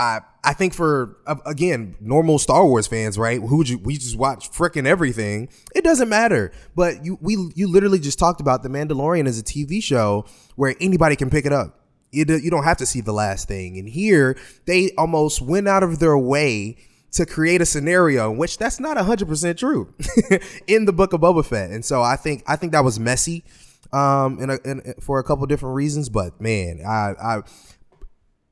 I 0.00 0.20
I 0.42 0.54
think 0.54 0.72
for 0.72 1.18
again 1.44 1.94
normal 2.00 2.38
Star 2.38 2.66
Wars 2.66 2.86
fans, 2.86 3.18
right? 3.18 3.38
Who 3.40 3.62
you 3.64 3.78
we 3.78 3.98
just 3.98 4.16
watch 4.16 4.50
freaking 4.50 4.86
everything. 4.86 5.50
It 5.74 5.84
doesn't 5.84 6.08
matter. 6.08 6.52
But 6.74 7.04
you 7.04 7.18
we 7.20 7.36
you 7.54 7.68
literally 7.68 7.98
just 7.98 8.18
talked 8.18 8.40
about 8.40 8.62
the 8.62 8.70
Mandalorian 8.70 9.28
as 9.28 9.38
a 9.38 9.42
TV 9.42 9.82
show 9.82 10.24
where 10.56 10.74
anybody 10.80 11.16
can 11.16 11.28
pick 11.28 11.44
it 11.44 11.52
up. 11.52 11.76
You 12.12 12.24
do, 12.24 12.38
you 12.38 12.50
don't 12.50 12.64
have 12.64 12.78
to 12.78 12.86
see 12.86 13.02
the 13.02 13.12
last 13.12 13.46
thing. 13.46 13.78
And 13.78 13.88
here 13.88 14.38
they 14.64 14.90
almost 14.96 15.42
went 15.42 15.68
out 15.68 15.82
of 15.82 15.98
their 15.98 16.16
way 16.16 16.78
to 17.12 17.26
create 17.26 17.60
a 17.60 17.66
scenario 17.66 18.30
in 18.30 18.38
which 18.38 18.58
that's 18.58 18.78
not 18.78 18.96
100% 18.96 19.56
true 19.56 19.92
in 20.66 20.84
the 20.84 20.92
book 20.92 21.12
of 21.12 21.20
Boba 21.20 21.44
Fett. 21.44 21.70
And 21.70 21.84
so 21.84 22.02
I 22.02 22.16
think 22.16 22.42
I 22.46 22.56
think 22.56 22.72
that 22.72 22.84
was 22.84 23.00
messy 23.00 23.44
um 23.92 24.40
in, 24.40 24.50
a, 24.50 24.58
in 24.64 24.94
for 25.00 25.18
a 25.18 25.24
couple 25.24 25.44
different 25.46 25.74
reasons, 25.74 26.08
but 26.08 26.40
man, 26.40 26.80
I 26.86 27.14
I 27.20 27.42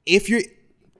if 0.07 0.29
you're 0.29 0.43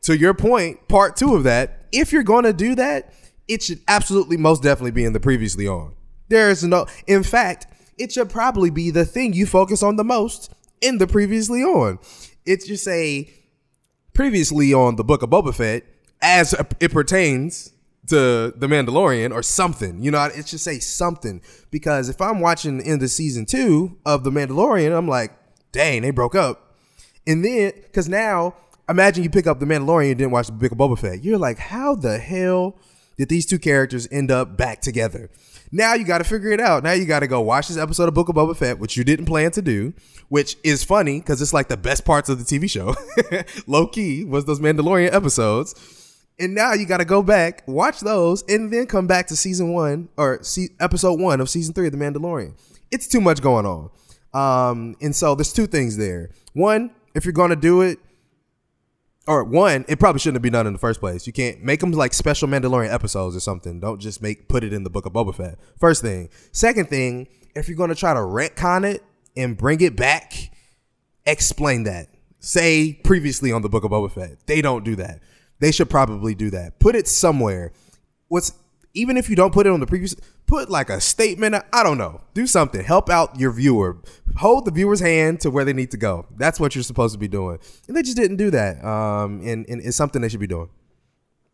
to 0.03 0.17
your 0.17 0.35
point, 0.35 0.87
part 0.89 1.17
2 1.17 1.35
of 1.35 1.43
that, 1.45 1.87
if 1.91 2.13
you're 2.13 2.23
going 2.23 2.45
to 2.45 2.53
do 2.53 2.77
that, 2.77 3.13
it 3.49 3.63
should 3.63 3.81
absolutely 3.89 4.37
most 4.37 4.63
definitely 4.63 4.93
be 4.93 5.05
in 5.05 5.13
the 5.13 5.21
previously 5.21 5.67
on. 5.67 5.95
There 6.29 6.51
is 6.51 6.63
no 6.63 6.87
in 7.07 7.25
fact, 7.25 7.67
it 7.99 8.13
should 8.13 8.31
probably 8.31 8.71
be 8.71 8.91
the 8.91 9.05
thing 9.05 9.33
you 9.33 9.47
focus 9.47 9.83
on 9.83 9.97
the 9.97 10.05
most 10.05 10.53
in 10.81 10.99
the 10.99 11.09
previously 11.09 11.65
on. 11.65 11.99
It's 12.47 12.67
just 12.67 12.87
a 12.87 13.29
previously 14.15 14.73
on 14.73 14.95
the 14.97 15.05
book 15.05 15.23
of 15.23 15.31
Boba 15.31 15.53
Fett 15.53 15.85
as 16.21 16.55
it 16.81 16.93
pertains 16.93 17.73
to 18.09 18.53
the 18.57 18.67
Mandalorian 18.67 19.33
or 19.33 19.43
something. 19.43 20.03
You 20.03 20.11
know, 20.11 20.25
it's 20.25 20.51
just 20.51 20.65
say 20.65 20.79
something 20.79 21.41
because 21.71 22.09
if 22.09 22.21
I'm 22.21 22.41
watching 22.41 22.81
in 22.81 22.99
the 22.99 23.09
season 23.09 23.47
two 23.47 23.97
of 24.05 24.25
the 24.25 24.31
Mandalorian, 24.31 24.97
I'm 24.97 25.09
like, 25.09 25.33
dang, 25.73 26.03
they 26.03 26.11
broke 26.11 26.35
up, 26.35 26.75
and 27.27 27.45
then 27.45 27.73
because 27.75 28.09
now 28.09 28.55
imagine 28.89 29.23
you 29.23 29.31
pick 29.31 29.47
up 29.47 29.61
the 29.61 29.67
Mandalorian 29.67 30.11
and 30.11 30.19
didn't 30.19 30.33
watch 30.33 30.47
the 30.47 30.53
Book 30.53 30.73
of 30.73 30.79
Boba 30.79 30.99
Fett, 30.99 31.23
you're 31.23 31.39
like, 31.39 31.59
how 31.59 31.95
the 31.95 32.19
hell 32.19 32.79
did 33.19 33.29
these 33.29 33.47
two 33.47 33.59
characters 33.59 34.09
end 34.11 34.31
up 34.31 34.57
back 34.57 34.81
together? 34.81 35.31
Now 35.71 35.93
you 35.93 36.05
got 36.05 36.19
to 36.19 36.25
figure 36.25 36.51
it 36.51 36.61
out. 36.61 36.83
Now 36.83 36.93
you 36.93 37.05
got 37.05 37.21
to 37.21 37.27
go 37.27 37.43
watch 37.43 37.69
this 37.69 37.77
episode 37.77 38.09
of 38.09 38.15
Book 38.15 38.31
of 38.31 38.35
Boba 38.35 38.57
Fett, 38.57 38.79
which 38.79 38.97
you 38.97 39.05
didn't 39.05 39.27
plan 39.27 39.51
to 39.51 39.61
do, 39.61 39.93
which 40.31 40.57
is 40.65 40.83
funny 40.83 41.21
because 41.21 41.43
it's 41.43 41.53
like 41.53 41.69
the 41.69 41.77
best 41.77 42.07
parts 42.07 42.31
of 42.31 42.39
the 42.39 42.45
TV 42.45 42.71
show. 42.71 42.95
Low 43.67 43.87
key 43.87 44.25
was 44.25 44.47
those 44.47 44.61
Mandalorian 44.61 45.13
episodes 45.13 45.75
and 46.39 46.55
now 46.55 46.73
you 46.73 46.87
got 46.87 46.99
to 46.99 47.05
go 47.05 47.23
back, 47.23 47.63
watch 47.67 48.01
those, 48.01 48.43
and 48.49 48.73
then 48.73 48.87
come 48.87 49.07
back 49.07 49.27
to 49.29 49.37
season 49.37 49.73
one 49.73 50.09
or 50.17 50.41
episode 50.81 51.21
one 51.21 51.41
of 51.41 51.51
season 51.51 51.75
three 51.75 51.87
of 51.87 51.93
The 51.93 51.99
Mandalorian. 51.99 52.55
It's 52.91 53.09
too 53.09 53.21
much 53.21 53.43
going 53.43 53.67
on. 53.67 53.91
Um, 54.33 54.97
and 55.01 55.15
so 55.15 55.35
there's 55.35 55.53
two 55.53 55.67
things 55.67 55.97
there. 55.97 56.31
One, 56.53 56.91
if 57.15 57.25
you're 57.25 57.33
going 57.33 57.51
to 57.51 57.57
do 57.57 57.83
it, 57.83 57.99
or 59.27 59.45
one, 59.45 59.85
it 59.89 59.99
probably 59.99 60.21
shouldn't 60.21 60.37
have 60.37 60.43
been 60.43 60.55
done 60.55 60.67
in 60.67 60.73
the 60.73 60.79
first 60.79 61.01
place. 61.01 61.27
You 61.27 61.35
can't 61.35 61.63
make 61.63 61.81
them 61.81 61.93
like 61.93 62.15
special 62.15 62.49
Mandalorian 62.49 62.91
episodes 62.91 63.37
or 63.37 63.41
something. 63.41 63.79
Don't 63.79 64.01
just 64.01 64.23
make 64.23 64.49
put 64.49 64.65
it 64.65 64.73
in 64.73 64.85
the 64.85 64.91
book 64.91 65.05
of 65.05 65.13
Boba 65.13 65.35
Fett. 65.35 65.59
First 65.79 66.01
thing. 66.01 66.31
Second 66.53 66.89
thing, 66.89 67.29
if 67.55 67.69
you're 67.69 67.77
going 67.77 67.91
to 67.91 67.95
try 67.95 68.15
to 68.15 68.21
retcon 68.21 68.91
it 68.91 69.05
and 69.37 69.57
bring 69.57 69.83
it 69.83 69.97
back, 69.97 70.51
explain 71.27 71.83
that. 71.83 72.09
Say 72.41 72.95
previously 73.05 73.53
on 73.53 73.61
the 73.61 73.69
book 73.69 73.85
of 73.85 73.91
Boba 73.91 74.11
Fett. 74.11 74.47
They 74.47 74.63
don't 74.63 74.85
do 74.85 74.97
that. 74.97 75.21
They 75.61 75.73
should 75.73 75.91
probably 75.91 76.35
do 76.35 76.51
that. 76.51 76.79
Put 76.79 76.95
it 76.95 77.09
somewhere. 77.09 77.73
What's 78.29 78.53
even 78.95 79.17
if 79.17 79.29
you 79.29 79.37
don't 79.37 79.53
put 79.53 79.67
it 79.67 79.71
on 79.71 79.81
the 79.81 79.87
previous 79.87 80.17
put 80.47 80.71
like 80.71 80.89
a 80.89 81.01
statement 81.01 81.55
i 81.73 81.83
don't 81.83 81.99
know. 81.99 82.21
Do 82.35 82.47
something. 82.47 82.83
Help 82.83 83.11
out 83.11 83.39
your 83.39 83.53
viewer. 83.53 83.99
Hold 84.37 84.65
the 84.65 84.71
viewer's 84.71 85.01
hand 85.01 85.41
to 85.41 85.51
where 85.51 85.65
they 85.65 85.73
need 85.73 85.91
to 85.91 85.97
go. 85.97 86.27
That's 86.37 86.59
what 86.59 86.75
you're 86.75 86.85
supposed 86.85 87.15
to 87.15 87.19
be 87.19 87.29
doing. 87.29 87.59
And 87.87 87.97
they 87.97 88.03
just 88.03 88.17
didn't 88.17 88.37
do 88.37 88.51
that 88.51 88.85
um 88.85 89.41
and, 89.45 89.69
and 89.69 89.81
it's 89.83 89.97
something 89.97 90.23
they 90.23 90.29
should 90.29 90.41
be 90.41 90.47
doing. 90.47 90.71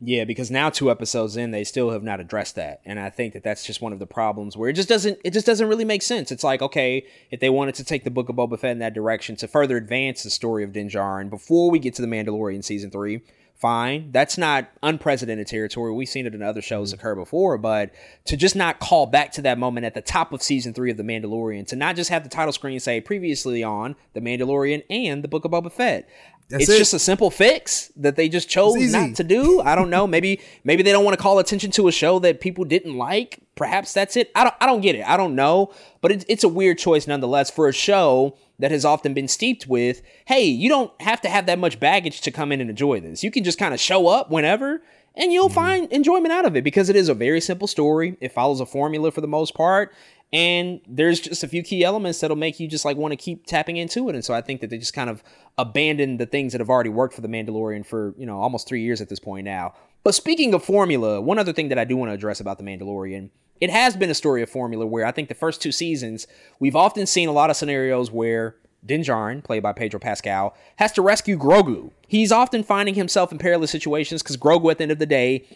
Yeah, 0.06 0.24
because 0.24 0.50
now 0.50 0.70
two 0.70 0.90
episodes 0.90 1.36
in, 1.36 1.50
they 1.50 1.64
still 1.64 1.90
have 1.90 2.02
not 2.02 2.20
addressed 2.20 2.56
that, 2.56 2.80
and 2.84 2.98
I 2.98 3.10
think 3.10 3.32
that 3.32 3.42
that's 3.42 3.64
just 3.64 3.80
one 3.80 3.92
of 3.92 4.00
the 4.00 4.06
problems 4.06 4.56
where 4.56 4.68
it 4.68 4.74
just 4.74 4.88
doesn't 4.88 5.18
it 5.24 5.32
just 5.32 5.46
doesn't 5.46 5.66
really 5.66 5.84
make 5.84 6.02
sense. 6.02 6.30
It's 6.30 6.44
like 6.44 6.60
okay, 6.60 7.06
if 7.30 7.40
they 7.40 7.48
wanted 7.48 7.76
to 7.76 7.84
take 7.84 8.04
the 8.04 8.10
Book 8.10 8.28
of 8.28 8.36
Boba 8.36 8.58
Fett 8.58 8.72
in 8.72 8.80
that 8.80 8.92
direction 8.92 9.36
to 9.36 9.48
further 9.48 9.76
advance 9.76 10.22
the 10.22 10.30
story 10.30 10.64
of 10.64 10.72
Din 10.72 10.88
Djarin 10.88 11.30
before 11.30 11.70
we 11.70 11.78
get 11.78 11.94
to 11.94 12.02
the 12.02 12.08
Mandalorian 12.08 12.62
season 12.62 12.90
three, 12.90 13.22
fine. 13.54 14.10
That's 14.12 14.36
not 14.36 14.68
unprecedented 14.82 15.46
territory. 15.46 15.92
We've 15.92 16.08
seen 16.08 16.26
it 16.26 16.34
in 16.34 16.42
other 16.42 16.62
shows 16.62 16.90
mm-hmm. 16.90 17.00
occur 17.00 17.14
before, 17.14 17.58
but 17.58 17.90
to 18.26 18.36
just 18.36 18.56
not 18.56 18.80
call 18.80 19.06
back 19.06 19.32
to 19.32 19.42
that 19.42 19.58
moment 19.58 19.86
at 19.86 19.94
the 19.94 20.02
top 20.02 20.32
of 20.32 20.42
season 20.42 20.74
three 20.74 20.90
of 20.90 20.96
The 20.96 21.02
Mandalorian, 21.02 21.66
to 21.68 21.76
not 21.76 21.96
just 21.96 22.10
have 22.10 22.24
the 22.24 22.28
title 22.28 22.52
screen 22.52 22.78
say 22.80 23.00
previously 23.00 23.62
on 23.62 23.96
The 24.12 24.20
Mandalorian 24.20 24.84
and 24.90 25.24
The 25.24 25.28
Book 25.28 25.44
of 25.44 25.50
Boba 25.50 25.72
Fett. 25.72 26.08
That's 26.50 26.64
it's 26.64 26.72
it. 26.72 26.78
just 26.78 26.94
a 26.94 26.98
simple 26.98 27.30
fix 27.30 27.90
that 27.96 28.16
they 28.16 28.28
just 28.28 28.50
chose 28.50 28.92
not 28.92 29.14
to 29.16 29.24
do. 29.24 29.62
I 29.62 29.74
don't 29.74 29.88
know. 29.88 30.06
Maybe 30.06 30.40
maybe 30.62 30.82
they 30.82 30.92
don't 30.92 31.04
want 31.04 31.16
to 31.16 31.22
call 31.22 31.38
attention 31.38 31.70
to 31.72 31.88
a 31.88 31.92
show 31.92 32.18
that 32.18 32.40
people 32.40 32.66
didn't 32.66 32.98
like. 32.98 33.38
Perhaps 33.54 33.94
that's 33.94 34.14
it. 34.16 34.30
I 34.34 34.44
don't 34.44 34.54
I 34.60 34.66
don't 34.66 34.82
get 34.82 34.94
it. 34.94 35.08
I 35.08 35.16
don't 35.16 35.34
know. 35.34 35.72
But 36.02 36.12
it's 36.12 36.24
it's 36.28 36.44
a 36.44 36.48
weird 36.48 36.76
choice 36.76 37.06
nonetheless 37.06 37.50
for 37.50 37.66
a 37.66 37.72
show 37.72 38.36
that 38.58 38.70
has 38.70 38.84
often 38.84 39.14
been 39.14 39.28
steeped 39.28 39.66
with, 39.66 40.02
hey, 40.26 40.44
you 40.44 40.68
don't 40.68 40.92
have 41.00 41.20
to 41.22 41.28
have 41.28 41.46
that 41.46 41.58
much 41.58 41.80
baggage 41.80 42.20
to 42.22 42.30
come 42.30 42.52
in 42.52 42.60
and 42.60 42.70
enjoy 42.70 43.00
this. 43.00 43.24
You 43.24 43.30
can 43.30 43.44
just 43.44 43.58
kind 43.58 43.74
of 43.74 43.80
show 43.80 44.06
up 44.06 44.30
whenever 44.30 44.82
and 45.16 45.32
you'll 45.32 45.46
mm-hmm. 45.46 45.54
find 45.54 45.92
enjoyment 45.92 46.32
out 46.32 46.44
of 46.44 46.56
it 46.56 46.64
because 46.64 46.88
it 46.88 46.96
is 46.96 47.08
a 47.08 47.14
very 47.14 47.40
simple 47.40 47.66
story. 47.66 48.16
It 48.20 48.32
follows 48.32 48.60
a 48.60 48.66
formula 48.66 49.10
for 49.10 49.20
the 49.20 49.28
most 49.28 49.54
part. 49.54 49.92
And 50.32 50.80
there's 50.88 51.20
just 51.20 51.44
a 51.44 51.48
few 51.48 51.62
key 51.62 51.84
elements 51.84 52.20
that'll 52.20 52.36
make 52.36 52.58
you 52.58 52.66
just 52.66 52.84
like 52.84 52.96
want 52.96 53.12
to 53.12 53.16
keep 53.16 53.46
tapping 53.46 53.76
into 53.76 54.08
it. 54.08 54.16
And 54.16 54.24
so 54.24 54.34
I 54.34 54.40
think 54.40 54.60
that 54.62 54.70
they 54.70 54.78
just 54.78 54.94
kind 54.94 55.08
of 55.08 55.22
abandoned 55.56 56.18
the 56.18 56.26
things 56.26 56.52
that 56.52 56.60
have 56.60 56.70
already 56.70 56.90
worked 56.90 57.14
for 57.14 57.20
the 57.20 57.28
Mandalorian 57.28 57.86
for, 57.86 58.14
you 58.18 58.26
know, 58.26 58.40
almost 58.40 58.66
three 58.66 58.82
years 58.82 59.00
at 59.00 59.08
this 59.08 59.20
point 59.20 59.44
now. 59.44 59.74
But 60.04 60.14
speaking 60.14 60.54
of 60.54 60.62
formula, 60.62 61.20
one 61.20 61.38
other 61.38 61.52
thing 61.52 61.68
that 61.68 61.78
I 61.78 61.84
do 61.84 61.96
want 61.96 62.10
to 62.10 62.14
address 62.14 62.38
about 62.38 62.58
the 62.58 62.64
Mandalorian 62.64 63.30
it 63.60 63.70
has 63.70 63.96
been 63.96 64.10
a 64.10 64.14
story 64.14 64.42
of 64.42 64.50
formula 64.50 64.84
where 64.84 65.06
I 65.06 65.12
think 65.12 65.28
the 65.28 65.34
first 65.34 65.62
two 65.62 65.72
seasons, 65.72 66.26
we've 66.58 66.76
often 66.76 67.06
seen 67.06 67.28
a 67.28 67.32
lot 67.32 67.50
of 67.50 67.56
scenarios 67.56 68.10
where 68.10 68.56
Din 68.84 69.02
Djarin, 69.02 69.42
played 69.42 69.62
by 69.62 69.72
Pedro 69.72 70.00
Pascal, 70.00 70.54
has 70.76 70.92
to 70.92 71.02
rescue 71.02 71.38
Grogu. 71.38 71.90
He's 72.06 72.32
often 72.32 72.62
finding 72.62 72.94
himself 72.94 73.32
in 73.32 73.38
perilous 73.38 73.70
situations 73.70 74.22
because 74.22 74.36
Grogu, 74.36 74.70
at 74.70 74.78
the 74.78 74.82
end 74.82 74.92
of 74.92 74.98
the 74.98 75.06
day, 75.06 75.46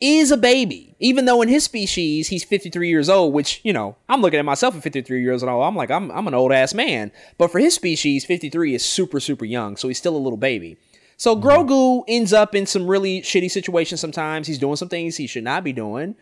is 0.00 0.30
a 0.30 0.36
baby. 0.36 0.94
Even 1.00 1.24
though 1.24 1.42
in 1.42 1.48
his 1.48 1.64
species, 1.64 2.28
he's 2.28 2.44
53 2.44 2.88
years 2.88 3.08
old, 3.08 3.32
which, 3.32 3.60
you 3.64 3.72
know, 3.72 3.96
I'm 4.08 4.20
looking 4.20 4.38
at 4.38 4.44
myself 4.44 4.76
at 4.76 4.82
53 4.82 5.22
years 5.22 5.42
old. 5.42 5.64
I'm 5.64 5.76
like, 5.76 5.90
I'm, 5.90 6.10
I'm 6.10 6.28
an 6.28 6.34
old 6.34 6.52
ass 6.52 6.74
man. 6.74 7.12
But 7.38 7.50
for 7.50 7.58
his 7.58 7.74
species, 7.74 8.24
53 8.24 8.74
is 8.74 8.84
super, 8.84 9.20
super 9.20 9.44
young. 9.44 9.76
So 9.76 9.88
he's 9.88 9.98
still 9.98 10.16
a 10.16 10.18
little 10.18 10.36
baby. 10.36 10.76
So 11.22 11.36
mm-hmm. 11.36 11.46
Grogu 11.46 12.02
ends 12.08 12.32
up 12.32 12.52
in 12.52 12.66
some 12.66 12.84
really 12.84 13.22
shitty 13.22 13.48
situations 13.48 14.00
sometimes. 14.00 14.48
He's 14.48 14.58
doing 14.58 14.74
some 14.74 14.88
things 14.88 15.16
he 15.16 15.28
should 15.28 15.44
not 15.44 15.62
be 15.62 15.72
doing. 15.72 16.16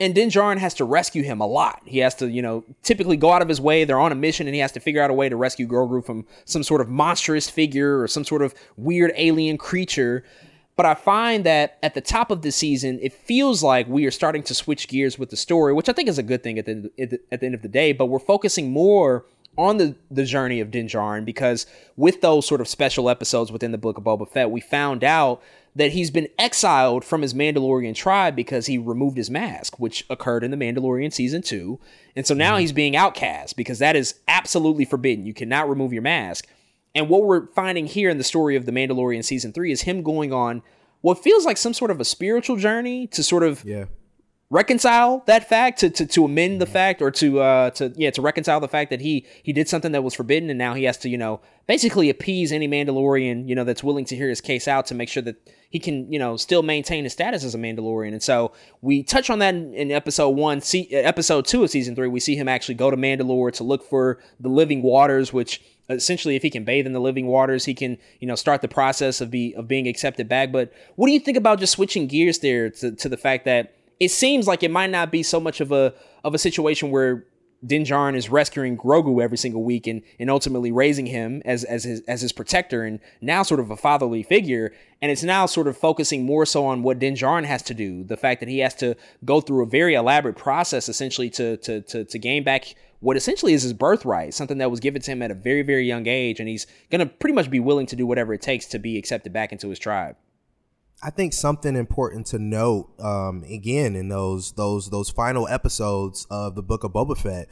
And 0.00 0.14
Din 0.14 0.30
Djarin 0.30 0.56
has 0.56 0.72
to 0.74 0.86
rescue 0.86 1.22
him 1.22 1.42
a 1.42 1.46
lot. 1.46 1.82
He 1.84 1.98
has 1.98 2.14
to, 2.14 2.30
you 2.30 2.40
know, 2.40 2.64
typically 2.82 3.18
go 3.18 3.32
out 3.32 3.42
of 3.42 3.50
his 3.50 3.60
way. 3.60 3.84
They're 3.84 4.00
on 4.00 4.12
a 4.12 4.14
mission 4.14 4.46
and 4.46 4.54
he 4.54 4.60
has 4.62 4.72
to 4.72 4.80
figure 4.80 5.02
out 5.02 5.10
a 5.10 5.12
way 5.12 5.28
to 5.28 5.36
rescue 5.36 5.68
Grogu 5.68 6.02
from 6.02 6.24
some 6.46 6.62
sort 6.62 6.80
of 6.80 6.88
monstrous 6.88 7.50
figure 7.50 8.00
or 8.00 8.08
some 8.08 8.24
sort 8.24 8.40
of 8.40 8.54
weird 8.78 9.12
alien 9.16 9.58
creature. 9.58 10.24
But 10.74 10.86
I 10.86 10.94
find 10.94 11.44
that 11.44 11.76
at 11.82 11.92
the 11.92 12.00
top 12.00 12.30
of 12.30 12.40
the 12.40 12.50
season, 12.50 12.98
it 13.02 13.12
feels 13.12 13.62
like 13.62 13.86
we 13.88 14.06
are 14.06 14.10
starting 14.10 14.42
to 14.44 14.54
switch 14.54 14.88
gears 14.88 15.18
with 15.18 15.28
the 15.28 15.36
story, 15.36 15.74
which 15.74 15.90
I 15.90 15.92
think 15.92 16.08
is 16.08 16.16
a 16.16 16.22
good 16.22 16.42
thing 16.42 16.58
at 16.58 16.64
the, 16.64 16.90
at 17.30 17.40
the 17.40 17.46
end 17.46 17.54
of 17.54 17.60
the 17.60 17.68
day. 17.68 17.92
But 17.92 18.06
we're 18.06 18.18
focusing 18.20 18.72
more 18.72 19.26
on 19.58 19.78
the, 19.78 19.94
the 20.10 20.24
journey 20.24 20.60
of 20.60 20.70
Din 20.70 20.86
Djarin 20.86 21.24
because 21.24 21.66
with 21.96 22.20
those 22.20 22.46
sort 22.46 22.60
of 22.60 22.68
special 22.68 23.08
episodes 23.08 23.50
within 23.52 23.72
the 23.72 23.78
book 23.78 23.98
of 23.98 24.04
Boba 24.04 24.28
Fett, 24.28 24.50
we 24.50 24.60
found 24.60 25.04
out 25.04 25.42
that 25.74 25.92
he's 25.92 26.10
been 26.10 26.28
exiled 26.38 27.04
from 27.04 27.22
his 27.22 27.34
Mandalorian 27.34 27.94
tribe 27.94 28.34
because 28.34 28.66
he 28.66 28.78
removed 28.78 29.18
his 29.18 29.30
mask, 29.30 29.78
which 29.78 30.06
occurred 30.08 30.42
in 30.42 30.50
the 30.50 30.56
Mandalorian 30.56 31.12
season 31.12 31.42
two. 31.42 31.78
And 32.14 32.26
so 32.26 32.34
now 32.34 32.52
mm-hmm. 32.52 32.60
he's 32.60 32.72
being 32.72 32.96
outcast 32.96 33.56
because 33.56 33.78
that 33.78 33.94
is 33.94 34.14
absolutely 34.26 34.86
forbidden. 34.86 35.26
You 35.26 35.34
cannot 35.34 35.68
remove 35.68 35.92
your 35.92 36.02
mask. 36.02 36.46
And 36.94 37.10
what 37.10 37.24
we're 37.24 37.46
finding 37.48 37.86
here 37.86 38.08
in 38.08 38.16
the 38.16 38.24
story 38.24 38.56
of 38.56 38.64
the 38.64 38.72
Mandalorian 38.72 39.22
season 39.22 39.52
three 39.52 39.70
is 39.70 39.82
him 39.82 40.02
going 40.02 40.32
on 40.32 40.62
what 41.02 41.22
feels 41.22 41.44
like 41.44 41.58
some 41.58 41.74
sort 41.74 41.90
of 41.90 42.00
a 42.00 42.04
spiritual 42.04 42.56
journey 42.56 43.06
to 43.08 43.22
sort 43.22 43.42
of 43.42 43.62
yeah 43.64 43.84
reconcile 44.48 45.24
that 45.26 45.48
fact 45.48 45.80
to, 45.80 45.90
to, 45.90 46.06
to 46.06 46.24
amend 46.24 46.60
the 46.60 46.66
fact 46.66 47.02
or 47.02 47.10
to 47.10 47.40
uh 47.40 47.70
to 47.70 47.92
yeah 47.96 48.10
to 48.10 48.22
reconcile 48.22 48.60
the 48.60 48.68
fact 48.68 48.90
that 48.90 49.00
he 49.00 49.26
he 49.42 49.52
did 49.52 49.68
something 49.68 49.90
that 49.90 50.02
was 50.02 50.14
forbidden 50.14 50.48
and 50.50 50.58
now 50.58 50.72
he 50.72 50.84
has 50.84 50.96
to 50.96 51.08
you 51.08 51.18
know 51.18 51.40
basically 51.66 52.08
appease 52.08 52.52
any 52.52 52.68
mandalorian 52.68 53.48
you 53.48 53.56
know 53.56 53.64
that's 53.64 53.82
willing 53.82 54.04
to 54.04 54.14
hear 54.14 54.28
his 54.28 54.40
case 54.40 54.68
out 54.68 54.86
to 54.86 54.94
make 54.94 55.08
sure 55.08 55.22
that 55.22 55.36
he 55.70 55.78
can 55.78 56.10
you 56.10 56.18
know 56.18 56.36
still 56.36 56.62
maintain 56.62 57.04
his 57.04 57.12
status 57.12 57.44
as 57.44 57.54
a 57.54 57.58
mandalorian. 57.58 58.12
And 58.12 58.22
so 58.22 58.52
we 58.80 59.02
touch 59.02 59.30
on 59.30 59.40
that 59.40 59.54
in, 59.54 59.74
in 59.74 59.90
episode 59.90 60.30
one 60.30 60.60
see 60.60 60.88
episode 60.90 61.44
two 61.44 61.62
of 61.62 61.70
season 61.70 61.94
three 61.94 62.08
we 62.08 62.20
see 62.20 62.36
him 62.36 62.48
actually 62.48 62.76
go 62.76 62.90
to 62.90 62.96
mandalore 62.96 63.52
to 63.52 63.64
look 63.64 63.82
for 63.82 64.18
the 64.40 64.48
living 64.48 64.82
waters 64.82 65.32
which 65.32 65.62
essentially 65.88 66.34
if 66.34 66.42
he 66.42 66.50
can 66.50 66.64
bathe 66.64 66.86
in 66.86 66.92
the 66.92 67.00
living 67.00 67.26
waters 67.26 67.64
he 67.64 67.74
can 67.74 67.98
you 68.20 68.26
know 68.26 68.34
start 68.34 68.62
the 68.62 68.68
process 68.68 69.20
of 69.20 69.30
be 69.30 69.54
of 69.54 69.68
being 69.68 69.88
accepted 69.88 70.28
back. 70.28 70.52
But 70.52 70.72
what 70.94 71.08
do 71.08 71.12
you 71.12 71.20
think 71.20 71.36
about 71.36 71.58
just 71.58 71.74
switching 71.74 72.06
gears 72.06 72.38
there 72.38 72.70
to, 72.70 72.92
to 72.92 73.08
the 73.08 73.16
fact 73.16 73.44
that 73.44 73.75
it 73.98 74.10
seems 74.10 74.46
like 74.46 74.62
it 74.62 74.70
might 74.70 74.90
not 74.90 75.10
be 75.10 75.22
so 75.22 75.40
much 75.40 75.60
of 75.60 75.72
a 75.72 75.94
of 76.24 76.34
a 76.34 76.38
situation 76.38 76.90
where 76.90 77.24
Din 77.64 77.84
Djarin 77.84 78.14
is 78.14 78.28
rescuing 78.28 78.76
Grogu 78.76 79.22
every 79.22 79.38
single 79.38 79.64
week 79.64 79.86
and, 79.86 80.02
and 80.18 80.30
ultimately 80.30 80.70
raising 80.70 81.06
him 81.06 81.42
as 81.44 81.64
as 81.64 81.84
his 81.84 82.00
as 82.02 82.20
his 82.20 82.32
protector 82.32 82.84
and 82.84 83.00
now 83.20 83.42
sort 83.42 83.60
of 83.60 83.70
a 83.70 83.76
fatherly 83.76 84.22
figure. 84.22 84.72
And 85.00 85.10
it's 85.10 85.22
now 85.22 85.46
sort 85.46 85.68
of 85.68 85.76
focusing 85.76 86.24
more 86.24 86.46
so 86.46 86.66
on 86.66 86.82
what 86.82 86.98
Din 86.98 87.14
Djarin 87.14 87.44
has 87.44 87.62
to 87.62 87.74
do. 87.74 88.04
The 88.04 88.16
fact 88.16 88.40
that 88.40 88.48
he 88.48 88.58
has 88.58 88.74
to 88.76 88.96
go 89.24 89.40
through 89.40 89.62
a 89.62 89.66
very 89.66 89.94
elaborate 89.94 90.36
process 90.36 90.88
essentially 90.88 91.30
to 91.30 91.56
to 91.58 91.80
to, 91.82 92.04
to 92.04 92.18
gain 92.18 92.44
back 92.44 92.74
what 93.00 93.16
essentially 93.16 93.52
is 93.52 93.62
his 93.62 93.72
birthright, 93.72 94.34
something 94.34 94.58
that 94.58 94.70
was 94.70 94.80
given 94.80 95.02
to 95.02 95.10
him 95.10 95.22
at 95.22 95.30
a 95.30 95.34
very, 95.34 95.62
very 95.62 95.86
young 95.86 96.06
age, 96.06 96.40
and 96.40 96.48
he's 96.48 96.66
gonna 96.90 97.06
pretty 97.06 97.34
much 97.34 97.50
be 97.50 97.60
willing 97.60 97.86
to 97.86 97.96
do 97.96 98.06
whatever 98.06 98.32
it 98.32 98.40
takes 98.40 98.66
to 98.66 98.78
be 98.78 98.96
accepted 98.98 99.32
back 99.32 99.52
into 99.52 99.68
his 99.68 99.78
tribe. 99.78 100.16
I 101.02 101.10
think 101.10 101.32
something 101.32 101.76
important 101.76 102.26
to 102.28 102.38
note 102.38 102.88
um, 103.00 103.44
again 103.44 103.96
in 103.96 104.08
those 104.08 104.52
those 104.52 104.90
those 104.90 105.10
final 105.10 105.46
episodes 105.48 106.26
of 106.30 106.54
the 106.54 106.62
Book 106.62 106.84
of 106.84 106.92
Boba 106.92 107.16
Fett 107.16 107.48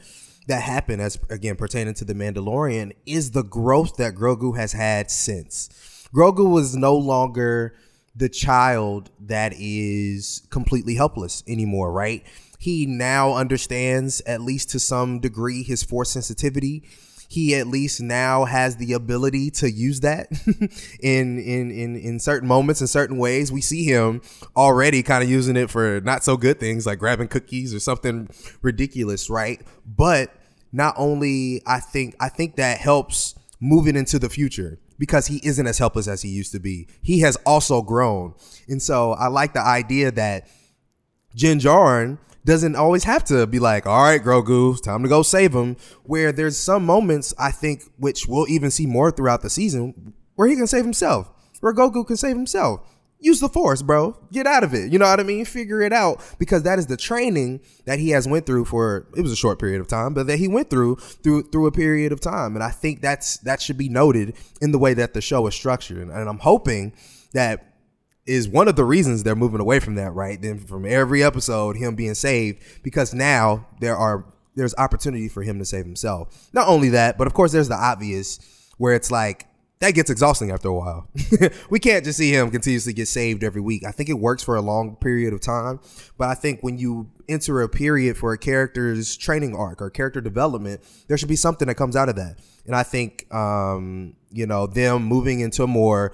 that 0.47 0.63
happened 0.63 1.01
as 1.01 1.19
again 1.29 1.55
pertaining 1.55 1.93
to 1.95 2.05
the 2.05 2.15
Mandalorian 2.15 2.93
is 3.05 3.31
the 3.31 3.43
growth 3.43 3.97
that 3.97 4.15
Grogu 4.15 4.57
has 4.57 4.73
had 4.73 5.11
since. 5.11 5.69
Grogu 6.13 6.49
was 6.49 6.75
no 6.75 6.95
longer 6.95 7.75
the 8.15 8.29
child 8.29 9.11
that 9.19 9.53
is 9.57 10.47
completely 10.49 10.95
helpless 10.95 11.43
anymore, 11.47 11.91
right? 11.91 12.23
He 12.57 12.85
now 12.85 13.35
understands 13.35 14.21
at 14.21 14.41
least 14.41 14.69
to 14.71 14.79
some 14.79 15.19
degree 15.19 15.61
his 15.61 15.83
force 15.83 16.11
sensitivity 16.11 16.83
he 17.27 17.55
at 17.55 17.67
least 17.67 18.01
now 18.01 18.45
has 18.45 18.77
the 18.77 18.93
ability 18.93 19.51
to 19.51 19.69
use 19.69 20.01
that 20.01 20.27
in, 21.01 21.39
in 21.39 21.71
in 21.71 21.95
in 21.95 22.19
certain 22.19 22.47
moments 22.47 22.81
in 22.81 22.87
certain 22.87 23.17
ways. 23.17 23.51
We 23.51 23.61
see 23.61 23.85
him 23.85 24.21
already 24.55 25.03
kind 25.03 25.23
of 25.23 25.29
using 25.29 25.55
it 25.55 25.69
for 25.69 26.01
not 26.01 26.23
so 26.23 26.37
good 26.37 26.59
things 26.59 26.85
like 26.85 26.99
grabbing 26.99 27.27
cookies 27.27 27.73
or 27.73 27.79
something 27.79 28.29
ridiculous 28.61 29.29
right? 29.29 29.61
But 29.85 30.35
not 30.75 30.93
only 30.97 31.61
i 31.65 31.79
think 31.79 32.15
i 32.19 32.27
think 32.27 32.57
that 32.57 32.77
helps 32.79 33.33
moving 33.61 33.95
into 33.95 34.19
the 34.19 34.29
future 34.29 34.77
because 34.99 35.27
he 35.27 35.39
isn't 35.43 35.65
as 35.65 35.77
helpless 35.77 36.07
as 36.07 36.21
he 36.21 36.29
used 36.29 36.51
to 36.53 36.59
be. 36.59 36.87
He 37.01 37.19
has 37.19 37.35
also 37.45 37.81
grown. 37.81 38.33
And 38.67 38.81
so 38.81 39.13
i 39.13 39.27
like 39.27 39.53
the 39.53 39.65
idea 39.65 40.11
that 40.11 40.47
Din 41.35 41.59
Djarin 41.59 42.17
doesn't 42.45 42.75
always 42.75 43.03
have 43.03 43.23
to 43.25 43.47
be 43.47 43.59
like, 43.59 43.85
all 43.85 44.03
right, 44.03 44.23
Grogu, 44.23 44.81
time 44.81 45.03
to 45.03 45.09
go 45.09 45.23
save 45.23 45.53
him. 45.53 45.75
Where 46.03 46.31
there's 46.31 46.57
some 46.57 46.85
moments, 46.85 47.33
I 47.37 47.51
think, 47.51 47.83
which 47.97 48.27
we'll 48.27 48.47
even 48.47 48.71
see 48.71 48.85
more 48.85 49.11
throughout 49.11 49.41
the 49.41 49.49
season, 49.49 50.13
where 50.35 50.47
he 50.47 50.55
can 50.55 50.67
save 50.67 50.83
himself, 50.83 51.29
where 51.59 51.73
Grogu 51.73 52.05
can 52.05 52.17
save 52.17 52.35
himself. 52.35 52.81
Use 53.19 53.39
the 53.39 53.49
force, 53.49 53.81
bro. 53.81 54.15
Get 54.31 54.45
out 54.45 54.63
of 54.63 54.75
it. 54.75 54.91
You 54.91 54.99
know 54.99 55.05
what 55.05 55.19
I 55.19 55.23
mean? 55.23 55.45
Figure 55.45 55.81
it 55.81 55.91
out 55.91 56.21
because 56.37 56.61
that 56.63 56.77
is 56.77 56.85
the 56.85 56.97
training 56.97 57.61
that 57.85 57.97
he 57.97 58.09
has 58.09 58.27
went 58.27 58.45
through 58.45 58.65
for 58.65 59.07
it 59.15 59.21
was 59.21 59.31
a 59.31 59.37
short 59.37 59.57
period 59.57 59.81
of 59.81 59.87
time, 59.87 60.13
but 60.13 60.27
that 60.27 60.37
he 60.37 60.47
went 60.47 60.69
through 60.69 60.97
through 60.97 61.43
through 61.43 61.65
a 61.65 61.71
period 61.71 62.11
of 62.11 62.19
time. 62.19 62.55
And 62.55 62.63
I 62.63 62.69
think 62.69 63.01
that's 63.01 63.37
that 63.37 63.61
should 63.61 63.77
be 63.77 63.89
noted 63.89 64.35
in 64.61 64.71
the 64.71 64.77
way 64.77 64.93
that 64.93 65.13
the 65.13 65.21
show 65.21 65.47
is 65.47 65.55
structured. 65.55 66.07
And 66.09 66.29
I'm 66.29 66.39
hoping 66.39 66.93
that 67.33 67.74
is 68.25 68.47
one 68.47 68.67
of 68.67 68.75
the 68.75 68.83
reasons 68.83 69.23
they're 69.23 69.35
moving 69.35 69.61
away 69.61 69.79
from 69.79 69.95
that, 69.95 70.11
right? 70.13 70.41
Then 70.41 70.59
from 70.59 70.85
every 70.85 71.23
episode, 71.23 71.77
him 71.77 71.95
being 71.95 72.15
saved, 72.15 72.61
because 72.83 73.13
now 73.13 73.67
there 73.79 73.95
are 73.95 74.25
there's 74.55 74.73
opportunity 74.77 75.27
for 75.27 75.43
him 75.43 75.59
to 75.59 75.65
save 75.65 75.85
himself. 75.85 76.49
Not 76.53 76.67
only 76.67 76.89
that, 76.89 77.17
but 77.17 77.27
of 77.27 77.33
course 77.33 77.51
there's 77.51 77.67
the 77.67 77.75
obvious 77.75 78.39
where 78.77 78.93
it's 78.93 79.11
like 79.11 79.47
that 79.79 79.91
gets 79.91 80.09
exhausting 80.09 80.51
after 80.51 80.69
a 80.69 80.73
while. 80.73 81.09
we 81.69 81.79
can't 81.79 82.05
just 82.05 82.17
see 82.17 82.31
him 82.31 82.49
continuously 82.49 82.93
get 82.93 83.07
saved 83.09 83.43
every 83.43 83.61
week. 83.61 83.83
I 83.85 83.91
think 83.91 84.09
it 84.09 84.13
works 84.13 84.41
for 84.41 84.55
a 84.55 84.61
long 84.61 84.95
period 84.95 85.33
of 85.33 85.41
time, 85.41 85.81
but 86.17 86.29
I 86.29 86.33
think 86.33 86.61
when 86.61 86.77
you 86.77 87.11
enter 87.27 87.61
a 87.61 87.67
period 87.67 88.17
for 88.17 88.31
a 88.31 88.37
character's 88.37 89.17
training 89.17 89.53
arc 89.55 89.81
or 89.81 89.89
character 89.89 90.21
development, 90.21 90.81
there 91.07 91.17
should 91.17 91.29
be 91.29 91.35
something 91.35 91.67
that 91.67 91.75
comes 91.75 91.95
out 91.95 92.07
of 92.07 92.15
that. 92.15 92.39
And 92.65 92.75
I 92.75 92.83
think 92.83 93.31
um, 93.33 94.15
you 94.31 94.45
know, 94.45 94.65
them 94.65 95.03
moving 95.03 95.41
into 95.41 95.67
more 95.67 96.13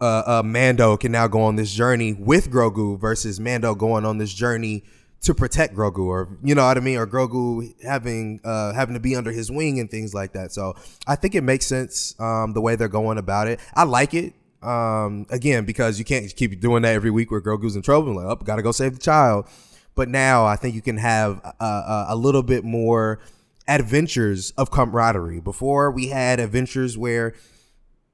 uh, 0.00 0.22
uh, 0.26 0.42
Mando 0.44 0.96
can 0.96 1.12
now 1.12 1.26
go 1.26 1.42
on 1.42 1.56
this 1.56 1.72
journey 1.72 2.12
with 2.12 2.50
Grogu 2.50 2.98
versus 2.98 3.40
Mando 3.40 3.74
going 3.74 4.04
on 4.04 4.18
this 4.18 4.32
journey 4.32 4.84
to 5.22 5.34
protect 5.34 5.74
Grogu, 5.74 6.06
or 6.06 6.38
you 6.44 6.54
know 6.54 6.64
what 6.66 6.76
I 6.76 6.80
mean, 6.80 6.98
or 6.98 7.06
Grogu 7.06 7.74
having 7.82 8.40
uh, 8.44 8.74
having 8.74 8.94
to 8.94 9.00
be 9.00 9.16
under 9.16 9.32
his 9.32 9.50
wing 9.50 9.80
and 9.80 9.90
things 9.90 10.14
like 10.14 10.32
that. 10.34 10.52
So 10.52 10.74
I 11.06 11.16
think 11.16 11.34
it 11.34 11.42
makes 11.42 11.66
sense 11.66 12.14
um, 12.20 12.52
the 12.52 12.60
way 12.60 12.76
they're 12.76 12.88
going 12.88 13.18
about 13.18 13.48
it. 13.48 13.58
I 13.74 13.84
like 13.84 14.14
it. 14.14 14.34
Um, 14.62 15.26
again, 15.30 15.64
because 15.64 15.98
you 15.98 16.04
can't 16.04 16.34
keep 16.34 16.60
doing 16.60 16.82
that 16.82 16.94
every 16.94 17.10
week 17.10 17.30
where 17.30 17.40
Grogu's 17.40 17.76
in 17.76 17.82
trouble. 17.82 18.16
Like, 18.16 18.26
oh, 18.26 18.36
gotta 18.36 18.62
go 18.62 18.72
save 18.72 18.94
the 18.94 19.00
child. 19.00 19.48
But 19.94 20.10
now 20.10 20.44
I 20.44 20.56
think 20.56 20.74
you 20.74 20.82
can 20.82 20.98
have 20.98 21.40
a, 21.58 21.64
a, 21.64 22.06
a 22.10 22.16
little 22.16 22.42
bit 22.42 22.64
more 22.64 23.18
adventures 23.66 24.52
of 24.52 24.70
camaraderie. 24.70 25.40
Before 25.40 25.90
we 25.90 26.08
had 26.08 26.38
adventures 26.38 26.98
where 26.98 27.34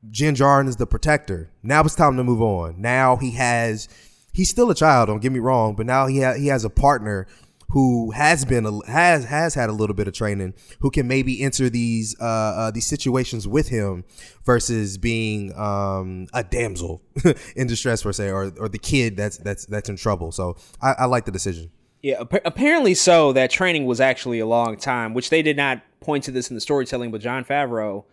Din 0.08 0.34
Djarin 0.34 0.68
is 0.68 0.76
the 0.76 0.86
protector. 0.86 1.50
Now 1.62 1.82
it's 1.82 1.94
time 1.94 2.16
to 2.16 2.24
move 2.24 2.42
on. 2.42 2.80
Now 2.80 3.16
he 3.16 3.32
has 3.32 3.88
he's 4.32 4.50
still 4.50 4.70
a 4.70 4.74
child, 4.74 5.08
don't 5.08 5.20
get 5.20 5.32
me 5.32 5.38
wrong, 5.38 5.74
but 5.74 5.86
now 5.86 6.06
he 6.06 6.20
ha- 6.20 6.34
he 6.34 6.48
has 6.48 6.64
a 6.64 6.70
partner 6.70 7.26
who 7.70 8.10
has 8.10 8.44
been 8.44 8.66
a, 8.66 8.90
has 8.90 9.24
has 9.24 9.54
had 9.54 9.70
a 9.70 9.72
little 9.72 9.94
bit 9.94 10.06
of 10.06 10.12
training 10.12 10.54
who 10.80 10.90
can 10.90 11.08
maybe 11.08 11.42
enter 11.42 11.70
these 11.70 12.14
uh, 12.20 12.24
uh 12.24 12.70
these 12.70 12.86
situations 12.86 13.48
with 13.48 13.68
him 13.68 14.04
versus 14.44 14.98
being 14.98 15.56
um 15.56 16.26
a 16.34 16.44
damsel 16.44 17.02
in 17.56 17.66
distress 17.66 18.02
per 18.02 18.12
se 18.12 18.30
or 18.30 18.52
or 18.58 18.68
the 18.68 18.78
kid 18.78 19.16
that's 19.16 19.38
that's 19.38 19.66
that's 19.66 19.88
in 19.88 19.96
trouble. 19.96 20.32
So 20.32 20.56
I, 20.80 20.92
I 20.98 21.04
like 21.06 21.24
the 21.24 21.32
decision. 21.32 21.70
Yeah, 22.02 22.24
apparently 22.44 22.94
so. 22.94 23.32
That 23.32 23.50
training 23.50 23.86
was 23.86 24.00
actually 24.00 24.40
a 24.40 24.46
long 24.46 24.76
time, 24.76 25.14
which 25.14 25.30
they 25.30 25.40
did 25.40 25.56
not 25.56 25.82
point 26.00 26.24
to 26.24 26.32
this 26.32 26.50
in 26.50 26.56
the 26.56 26.60
storytelling, 26.60 27.12
but 27.12 27.20
Jon 27.20 27.44
Favreau 27.44 28.04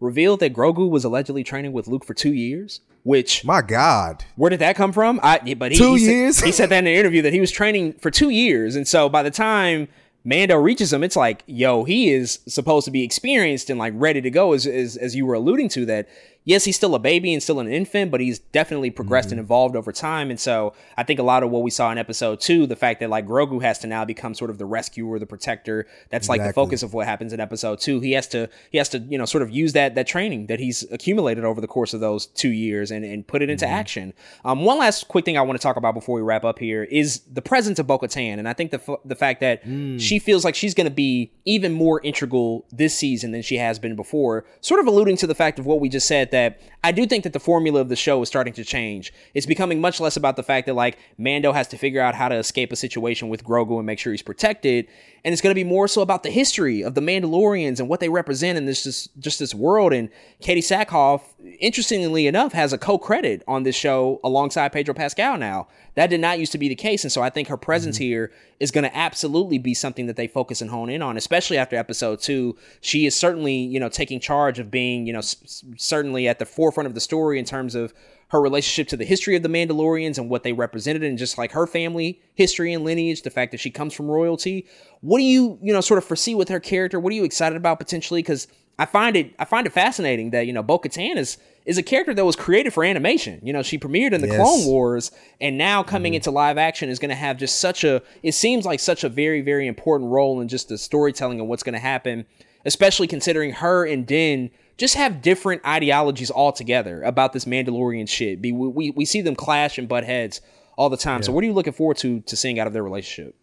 revealed 0.00 0.40
that 0.40 0.52
Grogu 0.52 0.88
was 0.88 1.04
allegedly 1.04 1.44
training 1.44 1.72
with 1.72 1.88
Luke 1.88 2.04
for 2.04 2.14
two 2.14 2.32
years. 2.32 2.80
Which 3.02 3.44
my 3.44 3.62
God, 3.62 4.24
where 4.34 4.50
did 4.50 4.58
that 4.58 4.74
come 4.74 4.92
from? 4.92 5.20
I 5.22 5.54
but 5.54 5.70
he, 5.70 5.78
two 5.78 5.94
he 5.94 6.06
years. 6.06 6.38
Said, 6.38 6.46
he 6.46 6.52
said 6.52 6.70
that 6.70 6.78
in 6.78 6.86
an 6.88 6.92
interview 6.94 7.22
that 7.22 7.32
he 7.32 7.40
was 7.40 7.52
training 7.52 7.92
for 7.94 8.10
two 8.10 8.30
years, 8.30 8.74
and 8.74 8.86
so 8.86 9.08
by 9.08 9.22
the 9.22 9.30
time 9.30 9.86
Mando 10.24 10.56
reaches 10.56 10.92
him, 10.92 11.04
it's 11.04 11.14
like, 11.14 11.44
yo, 11.46 11.84
he 11.84 12.10
is 12.10 12.40
supposed 12.48 12.84
to 12.86 12.90
be 12.90 13.04
experienced 13.04 13.70
and 13.70 13.78
like 13.78 13.92
ready 13.96 14.20
to 14.20 14.30
go, 14.30 14.54
as 14.54 14.66
as, 14.66 14.96
as 14.96 15.14
you 15.14 15.24
were 15.24 15.34
alluding 15.34 15.68
to 15.68 15.86
that 15.86 16.08
yes, 16.46 16.64
he's 16.64 16.76
still 16.76 16.94
a 16.94 16.98
baby 16.98 17.34
and 17.34 17.42
still 17.42 17.60
an 17.60 17.68
infant, 17.68 18.10
but 18.10 18.20
he's 18.20 18.38
definitely 18.38 18.90
progressed 18.90 19.28
mm-hmm. 19.28 19.40
and 19.40 19.46
evolved 19.46 19.76
over 19.76 19.92
time. 19.92 20.30
And 20.30 20.40
so 20.40 20.72
I 20.96 21.02
think 21.02 21.20
a 21.20 21.22
lot 21.22 21.42
of 21.42 21.50
what 21.50 21.62
we 21.62 21.70
saw 21.70 21.90
in 21.90 21.98
episode 21.98 22.40
two, 22.40 22.66
the 22.66 22.76
fact 22.76 23.00
that 23.00 23.10
like 23.10 23.26
Grogu 23.26 23.60
has 23.60 23.80
to 23.80 23.86
now 23.86 24.06
become 24.06 24.32
sort 24.32 24.48
of 24.48 24.56
the 24.56 24.64
rescuer, 24.64 25.18
the 25.18 25.26
protector, 25.26 25.86
that's 26.08 26.26
exactly. 26.26 26.38
like 26.38 26.48
the 26.48 26.54
focus 26.54 26.82
of 26.82 26.94
what 26.94 27.06
happens 27.06 27.34
in 27.34 27.40
episode 27.40 27.80
two. 27.80 28.00
He 28.00 28.12
has 28.12 28.26
to 28.28 28.48
he 28.70 28.78
has 28.78 28.88
to, 28.90 29.00
you 29.00 29.18
know, 29.18 29.26
sort 29.26 29.42
of 29.42 29.50
use 29.50 29.74
that 29.74 29.96
that 29.96 30.06
training 30.06 30.46
that 30.46 30.60
he's 30.60 30.90
accumulated 30.90 31.44
over 31.44 31.60
the 31.60 31.66
course 31.66 31.92
of 31.92 32.00
those 32.00 32.26
two 32.26 32.50
years 32.50 32.90
and, 32.90 33.04
and 33.04 33.26
put 33.26 33.42
it 33.42 33.50
into 33.50 33.66
mm-hmm. 33.66 33.74
action. 33.74 34.14
Um, 34.44 34.64
one 34.64 34.78
last 34.78 35.08
quick 35.08 35.24
thing 35.24 35.36
I 35.36 35.42
want 35.42 35.58
to 35.58 35.62
talk 35.62 35.76
about 35.76 35.94
before 35.94 36.14
we 36.14 36.22
wrap 36.22 36.44
up 36.44 36.60
here 36.60 36.84
is 36.84 37.20
the 37.30 37.42
presence 37.42 37.78
of 37.80 37.88
Bo-Katan. 37.88 38.38
And 38.38 38.48
I 38.48 38.52
think 38.52 38.70
the 38.70 38.80
f- 38.86 39.00
the 39.04 39.16
fact 39.16 39.40
that 39.40 39.64
mm. 39.64 40.00
she 40.00 40.20
feels 40.20 40.44
like 40.44 40.54
she's 40.54 40.74
going 40.74 40.86
to 40.86 40.94
be 40.94 41.32
even 41.44 41.72
more 41.72 42.00
integral 42.02 42.64
this 42.70 42.94
season 42.94 43.32
than 43.32 43.42
she 43.42 43.56
has 43.56 43.80
been 43.80 43.96
before, 43.96 44.44
sort 44.60 44.80
of 44.80 44.86
alluding 44.86 45.16
to 45.16 45.26
the 45.26 45.34
fact 45.34 45.58
of 45.58 45.66
what 45.66 45.80
we 45.80 45.88
just 45.88 46.06
said 46.06 46.30
that 46.36 46.60
I 46.86 46.92
do 46.92 47.04
think 47.04 47.24
that 47.24 47.32
the 47.32 47.40
formula 47.40 47.80
of 47.80 47.88
the 47.88 47.96
show 47.96 48.22
is 48.22 48.28
starting 48.28 48.52
to 48.52 48.64
change. 48.64 49.12
It's 49.34 49.44
becoming 49.44 49.80
much 49.80 49.98
less 49.98 50.16
about 50.16 50.36
the 50.36 50.44
fact 50.44 50.66
that 50.66 50.74
like 50.74 50.98
Mando 51.18 51.50
has 51.50 51.66
to 51.68 51.76
figure 51.76 52.00
out 52.00 52.14
how 52.14 52.28
to 52.28 52.36
escape 52.36 52.70
a 52.70 52.76
situation 52.76 53.28
with 53.28 53.42
Grogu 53.42 53.76
and 53.78 53.84
make 53.84 53.98
sure 53.98 54.12
he's 54.12 54.22
protected, 54.22 54.86
and 55.24 55.32
it's 55.32 55.42
going 55.42 55.50
to 55.50 55.60
be 55.60 55.64
more 55.64 55.88
so 55.88 56.00
about 56.00 56.22
the 56.22 56.30
history 56.30 56.82
of 56.82 56.94
the 56.94 57.00
Mandalorians 57.00 57.80
and 57.80 57.88
what 57.88 57.98
they 57.98 58.08
represent 58.08 58.56
in 58.56 58.66
this 58.66 58.84
just, 58.84 59.18
just 59.18 59.40
this 59.40 59.52
world. 59.52 59.92
And 59.92 60.10
Katee 60.40 60.58
Sackhoff, 60.58 61.22
interestingly 61.58 62.28
enough, 62.28 62.52
has 62.52 62.72
a 62.72 62.78
co-credit 62.78 63.42
on 63.48 63.64
this 63.64 63.74
show 63.74 64.20
alongside 64.22 64.68
Pedro 64.68 64.94
Pascal 64.94 65.36
now. 65.36 65.66
That 65.96 66.10
did 66.10 66.20
not 66.20 66.38
used 66.38 66.52
to 66.52 66.58
be 66.58 66.68
the 66.68 66.76
case, 66.76 67.02
and 67.02 67.10
so 67.10 67.20
I 67.20 67.30
think 67.30 67.48
her 67.48 67.56
presence 67.56 67.96
mm-hmm. 67.96 68.04
here 68.04 68.32
is 68.60 68.70
going 68.70 68.84
to 68.84 68.96
absolutely 68.96 69.58
be 69.58 69.74
something 69.74 70.06
that 70.06 70.16
they 70.16 70.28
focus 70.28 70.60
and 70.60 70.70
hone 70.70 70.88
in 70.88 71.02
on, 71.02 71.16
especially 71.16 71.58
after 71.58 71.74
episode 71.74 72.20
two. 72.20 72.56
She 72.80 73.06
is 73.06 73.16
certainly, 73.16 73.56
you 73.56 73.80
know, 73.80 73.88
taking 73.88 74.20
charge 74.20 74.60
of 74.60 74.70
being, 74.70 75.06
you 75.06 75.12
know, 75.12 75.18
s- 75.18 75.64
certainly 75.76 76.28
at 76.28 76.38
the 76.38 76.46
forefront 76.46 76.75
of 76.84 76.94
the 76.94 77.00
story 77.00 77.38
in 77.38 77.46
terms 77.46 77.74
of 77.74 77.94
her 78.28 78.40
relationship 78.40 78.88
to 78.88 78.96
the 78.96 79.04
history 79.04 79.36
of 79.36 79.42
the 79.42 79.48
Mandalorians 79.48 80.18
and 80.18 80.28
what 80.28 80.42
they 80.42 80.52
represented, 80.52 81.04
and 81.04 81.16
just 81.16 81.38
like 81.38 81.52
her 81.52 81.66
family 81.66 82.20
history 82.34 82.72
and 82.72 82.84
lineage, 82.84 83.22
the 83.22 83.30
fact 83.30 83.52
that 83.52 83.60
she 83.60 83.70
comes 83.70 83.94
from 83.94 84.08
royalty. 84.08 84.66
What 85.00 85.18
do 85.18 85.24
you, 85.24 85.58
you 85.62 85.72
know, 85.72 85.80
sort 85.80 85.98
of 85.98 86.04
foresee 86.04 86.34
with 86.34 86.48
her 86.48 86.60
character? 86.60 86.98
What 86.98 87.12
are 87.12 87.16
you 87.16 87.24
excited 87.24 87.56
about 87.56 87.78
potentially? 87.78 88.20
Because 88.20 88.48
I 88.78 88.84
find 88.84 89.16
it, 89.16 89.34
I 89.38 89.44
find 89.44 89.66
it 89.66 89.72
fascinating 89.72 90.30
that 90.30 90.46
you 90.46 90.52
know 90.52 90.62
Bo-Katan 90.62 91.16
is 91.16 91.38
is 91.64 91.78
a 91.78 91.82
character 91.82 92.14
that 92.14 92.24
was 92.24 92.36
created 92.36 92.72
for 92.72 92.84
animation. 92.84 93.40
You 93.42 93.52
know, 93.52 93.62
she 93.62 93.78
premiered 93.78 94.12
in 94.12 94.20
the 94.20 94.28
yes. 94.28 94.36
Clone 94.36 94.66
Wars, 94.66 95.10
and 95.40 95.56
now 95.56 95.82
coming 95.82 96.12
mm-hmm. 96.12 96.16
into 96.16 96.30
live 96.30 96.58
action 96.58 96.88
is 96.88 96.98
going 96.98 97.08
to 97.08 97.16
have 97.16 97.38
just 97.38 97.58
such 97.58 97.84
a. 97.84 98.02
It 98.22 98.32
seems 98.32 98.66
like 98.66 98.80
such 98.80 99.02
a 99.02 99.08
very, 99.08 99.40
very 99.40 99.66
important 99.66 100.10
role 100.10 100.40
in 100.40 100.48
just 100.48 100.68
the 100.68 100.78
storytelling 100.78 101.40
of 101.40 101.46
what's 101.46 101.62
going 101.62 101.74
to 101.74 101.78
happen, 101.78 102.26
especially 102.64 103.06
considering 103.06 103.52
her 103.52 103.86
and 103.86 104.06
Din 104.06 104.50
just 104.76 104.94
have 104.94 105.22
different 105.22 105.64
ideologies 105.66 106.30
altogether 106.30 107.02
about 107.02 107.32
this 107.32 107.44
Mandalorian 107.44 108.08
shit. 108.08 108.40
We 108.40 108.52
we, 108.52 108.90
we 108.90 109.04
see 109.04 109.20
them 109.20 109.34
clash 109.34 109.78
and 109.78 109.88
butt 109.88 110.04
heads 110.04 110.40
all 110.76 110.90
the 110.90 110.96
time. 110.96 111.20
Yeah. 111.20 111.26
So, 111.26 111.32
what 111.32 111.42
are 111.44 111.46
you 111.46 111.52
looking 111.52 111.72
forward 111.72 111.96
to 111.98 112.20
to 112.20 112.36
seeing 112.36 112.58
out 112.58 112.66
of 112.66 112.72
their 112.72 112.82
relationship? 112.82 113.34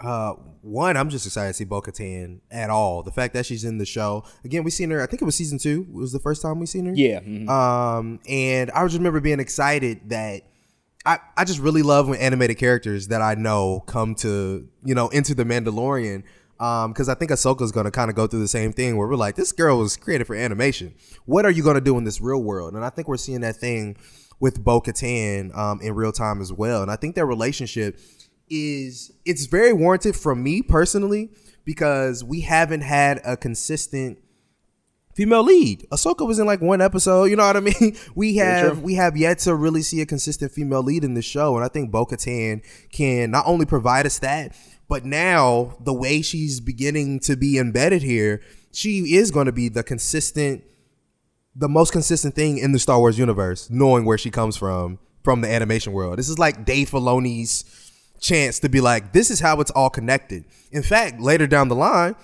Uh, 0.00 0.34
one, 0.62 0.96
I'm 0.96 1.10
just 1.10 1.26
excited 1.26 1.48
to 1.48 1.54
see 1.54 1.64
Bo 1.64 1.82
Katan 1.82 2.40
at 2.52 2.70
all. 2.70 3.02
The 3.02 3.10
fact 3.10 3.34
that 3.34 3.46
she's 3.46 3.64
in 3.64 3.78
the 3.78 3.86
show 3.86 4.24
again, 4.44 4.62
we 4.62 4.70
seen 4.70 4.90
her. 4.90 5.02
I 5.02 5.06
think 5.06 5.22
it 5.22 5.24
was 5.24 5.34
season 5.34 5.58
two. 5.58 5.86
It 5.88 5.94
was 5.94 6.12
the 6.12 6.20
first 6.20 6.40
time 6.42 6.60
we 6.60 6.66
seen 6.66 6.86
her. 6.86 6.94
Yeah. 6.94 7.20
Mm-hmm. 7.20 7.48
Um, 7.48 8.20
and 8.28 8.70
I 8.70 8.84
just 8.84 8.96
remember 8.96 9.20
being 9.20 9.40
excited 9.40 10.10
that 10.10 10.42
I 11.04 11.18
I 11.36 11.44
just 11.44 11.58
really 11.58 11.82
love 11.82 12.08
when 12.08 12.18
animated 12.20 12.58
characters 12.58 13.08
that 13.08 13.22
I 13.22 13.34
know 13.34 13.80
come 13.86 14.14
to 14.16 14.68
you 14.84 14.94
know 14.94 15.08
into 15.08 15.34
the 15.34 15.44
Mandalorian. 15.44 16.22
Um, 16.60 16.92
because 16.92 17.08
I 17.08 17.14
think 17.14 17.30
Ahsoka's 17.30 17.70
gonna 17.70 17.90
kind 17.90 18.10
of 18.10 18.16
go 18.16 18.26
through 18.26 18.40
the 18.40 18.48
same 18.48 18.72
thing 18.72 18.96
where 18.96 19.06
we're 19.06 19.14
like, 19.16 19.36
this 19.36 19.52
girl 19.52 19.78
was 19.78 19.96
created 19.96 20.26
for 20.26 20.34
animation. 20.34 20.94
What 21.24 21.44
are 21.44 21.50
you 21.50 21.62
gonna 21.62 21.80
do 21.80 21.96
in 21.98 22.04
this 22.04 22.20
real 22.20 22.42
world? 22.42 22.74
And 22.74 22.84
I 22.84 22.90
think 22.90 23.06
we're 23.06 23.16
seeing 23.16 23.42
that 23.42 23.56
thing 23.56 23.96
with 24.40 24.62
Bo 24.62 24.80
Katan 24.80 25.56
um, 25.56 25.80
in 25.80 25.94
real 25.94 26.12
time 26.12 26.40
as 26.40 26.52
well. 26.52 26.82
And 26.82 26.90
I 26.90 26.96
think 26.96 27.14
their 27.14 27.26
relationship 27.26 27.98
is 28.50 29.12
it's 29.24 29.46
very 29.46 29.72
warranted 29.72 30.16
from 30.16 30.42
me 30.42 30.62
personally 30.62 31.30
because 31.64 32.24
we 32.24 32.40
haven't 32.40 32.80
had 32.80 33.20
a 33.24 33.36
consistent 33.36 34.18
female 35.14 35.42
lead. 35.42 35.84
Ahsoka 35.90 36.26
was 36.26 36.38
in 36.38 36.46
like 36.46 36.60
one 36.60 36.80
episode. 36.80 37.24
You 37.24 37.36
know 37.36 37.46
what 37.46 37.56
I 37.56 37.60
mean? 37.60 37.96
We 38.14 38.36
have 38.36 38.82
we 38.82 38.94
have 38.94 39.16
yet 39.16 39.40
to 39.40 39.54
really 39.54 39.82
see 39.82 40.00
a 40.00 40.06
consistent 40.06 40.52
female 40.52 40.82
lead 40.82 41.04
in 41.04 41.14
the 41.14 41.22
show, 41.22 41.56
and 41.56 41.64
I 41.64 41.68
think 41.68 41.90
Bo 41.90 42.06
Katan 42.06 42.62
can 42.92 43.30
not 43.30 43.44
only 43.46 43.66
provide 43.66 44.06
us 44.06 44.18
that, 44.20 44.56
but 44.88 45.04
now 45.04 45.76
the 45.80 45.92
way 45.92 46.22
she's 46.22 46.60
beginning 46.60 47.20
to 47.20 47.36
be 47.36 47.58
embedded 47.58 48.02
here, 48.02 48.40
she 48.72 49.14
is 49.14 49.30
going 49.30 49.46
to 49.46 49.52
be 49.52 49.68
the 49.68 49.82
consistent, 49.82 50.64
the 51.54 51.68
most 51.68 51.92
consistent 51.92 52.34
thing 52.34 52.58
in 52.58 52.72
the 52.72 52.78
Star 52.78 52.98
Wars 52.98 53.18
universe, 53.18 53.68
knowing 53.70 54.04
where 54.04 54.18
she 54.18 54.30
comes 54.30 54.56
from 54.56 54.98
from 55.22 55.42
the 55.42 55.50
animation 55.50 55.92
world. 55.92 56.18
This 56.18 56.28
is 56.28 56.38
like 56.38 56.64
Dave 56.64 56.90
Filoni's 56.90 57.64
chance 58.18 58.58
to 58.60 58.68
be 58.68 58.80
like, 58.80 59.12
this 59.12 59.30
is 59.30 59.40
how 59.40 59.60
it's 59.60 59.70
all 59.72 59.90
connected. 59.90 60.44
In 60.72 60.82
fact, 60.82 61.20
later 61.20 61.46
down 61.46 61.68
the 61.68 61.74
line, 61.74 62.16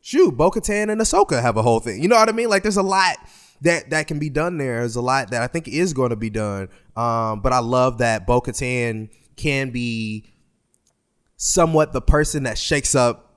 shoot, 0.00 0.36
Bo 0.36 0.50
Katan 0.50 0.90
and 0.90 1.00
Ahsoka 1.00 1.42
have 1.42 1.56
a 1.56 1.62
whole 1.62 1.80
thing. 1.80 2.00
You 2.00 2.08
know 2.08 2.16
what 2.16 2.28
I 2.28 2.32
mean? 2.32 2.48
Like 2.48 2.62
there's 2.62 2.76
a 2.76 2.82
lot 2.82 3.16
that 3.62 3.90
that 3.90 4.06
can 4.06 4.18
be 4.18 4.30
done 4.30 4.58
there. 4.58 4.80
There's 4.80 4.96
a 4.96 5.02
lot 5.02 5.30
that 5.30 5.42
I 5.42 5.46
think 5.48 5.66
is 5.66 5.92
going 5.92 6.10
to 6.10 6.16
be 6.16 6.30
done. 6.30 6.68
Um, 6.96 7.40
but 7.40 7.52
I 7.52 7.58
love 7.58 7.98
that 7.98 8.26
Bo 8.26 8.40
Katan 8.40 9.10
can 9.36 9.70
be 9.70 10.33
somewhat 11.44 11.92
the 11.92 12.00
person 12.00 12.44
that 12.44 12.56
shakes 12.56 12.94
up 12.94 13.30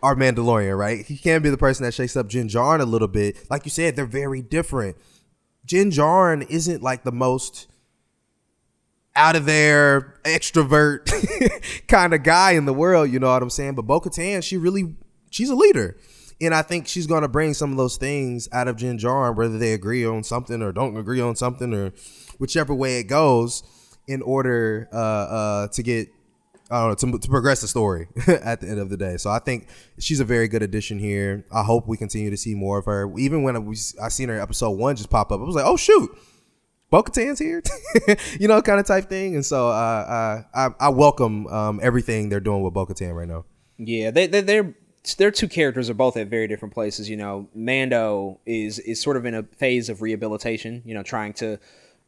our 0.00 0.14
Mandalorian, 0.14 0.78
right? 0.78 1.04
He 1.04 1.16
can 1.18 1.42
be 1.42 1.50
the 1.50 1.58
person 1.58 1.84
that 1.84 1.92
shakes 1.92 2.16
up 2.16 2.28
Din 2.28 2.46
Djarin 2.46 2.78
a 2.78 2.84
little 2.84 3.08
bit. 3.08 3.50
Like 3.50 3.64
you 3.64 3.70
said, 3.72 3.96
they're 3.96 4.06
very 4.06 4.42
different. 4.42 4.96
Din 5.66 5.90
Djarin 5.90 6.48
isn't 6.48 6.84
like 6.84 7.02
the 7.02 7.10
most 7.10 7.66
out 9.16 9.34
of 9.34 9.44
there 9.44 10.14
extrovert 10.22 11.10
kind 11.88 12.14
of 12.14 12.22
guy 12.22 12.52
in 12.52 12.64
the 12.64 12.72
world, 12.72 13.10
you 13.10 13.18
know 13.18 13.32
what 13.32 13.42
I'm 13.42 13.50
saying? 13.50 13.74
But 13.74 13.86
Bo 13.86 14.00
Katan, 14.00 14.40
she 14.44 14.56
really 14.56 14.94
she's 15.30 15.50
a 15.50 15.56
leader. 15.56 15.96
And 16.40 16.54
I 16.54 16.62
think 16.62 16.86
she's 16.86 17.08
gonna 17.08 17.26
bring 17.26 17.54
some 17.54 17.72
of 17.72 17.76
those 17.76 17.96
things 17.96 18.48
out 18.52 18.68
of 18.68 18.76
Din 18.76 18.98
Djarin, 18.98 19.34
whether 19.34 19.58
they 19.58 19.72
agree 19.72 20.06
on 20.06 20.22
something 20.22 20.62
or 20.62 20.70
don't 20.70 20.96
agree 20.96 21.20
on 21.20 21.34
something 21.34 21.74
or 21.74 21.92
whichever 22.38 22.72
way 22.72 23.00
it 23.00 23.08
goes, 23.08 23.64
in 24.06 24.22
order 24.22 24.88
uh, 24.92 24.96
uh, 24.96 25.68
to 25.68 25.82
get 25.82 26.08
I 26.70 26.80
don't 26.80 27.02
know 27.02 27.12
to, 27.12 27.18
to 27.18 27.28
progress 27.28 27.60
the 27.60 27.68
story 27.68 28.08
at 28.26 28.60
the 28.60 28.68
end 28.68 28.78
of 28.78 28.90
the 28.90 28.96
day. 28.96 29.16
So 29.16 29.30
I 29.30 29.38
think 29.38 29.68
she's 29.98 30.20
a 30.20 30.24
very 30.24 30.48
good 30.48 30.62
addition 30.62 30.98
here. 30.98 31.46
I 31.52 31.62
hope 31.62 31.88
we 31.88 31.96
continue 31.96 32.30
to 32.30 32.36
see 32.36 32.54
more 32.54 32.78
of 32.78 32.84
her. 32.84 33.10
Even 33.16 33.42
when 33.42 33.64
we 33.64 33.76
I 34.02 34.08
seen 34.08 34.28
her 34.28 34.40
episode 34.40 34.72
one 34.72 34.96
just 34.96 35.10
pop 35.10 35.32
up, 35.32 35.40
I 35.40 35.44
was 35.44 35.54
like, 35.54 35.66
oh 35.66 35.76
shoot, 35.76 36.10
Bo 36.90 37.04
here, 37.14 37.62
you 38.40 38.48
know, 38.48 38.62
kind 38.62 38.80
of 38.80 38.86
type 38.86 39.08
thing. 39.08 39.34
And 39.34 39.44
so 39.44 39.68
uh, 39.68 40.42
I 40.54 40.68
I 40.80 40.88
welcome 40.88 41.46
um, 41.48 41.80
everything 41.82 42.28
they're 42.28 42.40
doing 42.40 42.62
with 42.62 42.74
Bo 42.74 42.86
right 42.86 43.28
now. 43.28 43.44
Yeah, 43.78 44.10
they, 44.10 44.26
they 44.26 44.40
they're 44.40 44.74
their 45.16 45.30
two 45.30 45.48
characters 45.48 45.88
are 45.88 45.94
both 45.94 46.16
at 46.16 46.28
very 46.28 46.48
different 46.48 46.74
places. 46.74 47.08
You 47.08 47.16
know, 47.16 47.48
Mando 47.54 48.40
is 48.46 48.78
is 48.80 49.00
sort 49.00 49.16
of 49.16 49.26
in 49.26 49.34
a 49.34 49.42
phase 49.42 49.88
of 49.88 50.02
rehabilitation. 50.02 50.82
You 50.84 50.94
know, 50.94 51.02
trying 51.02 51.32
to 51.34 51.58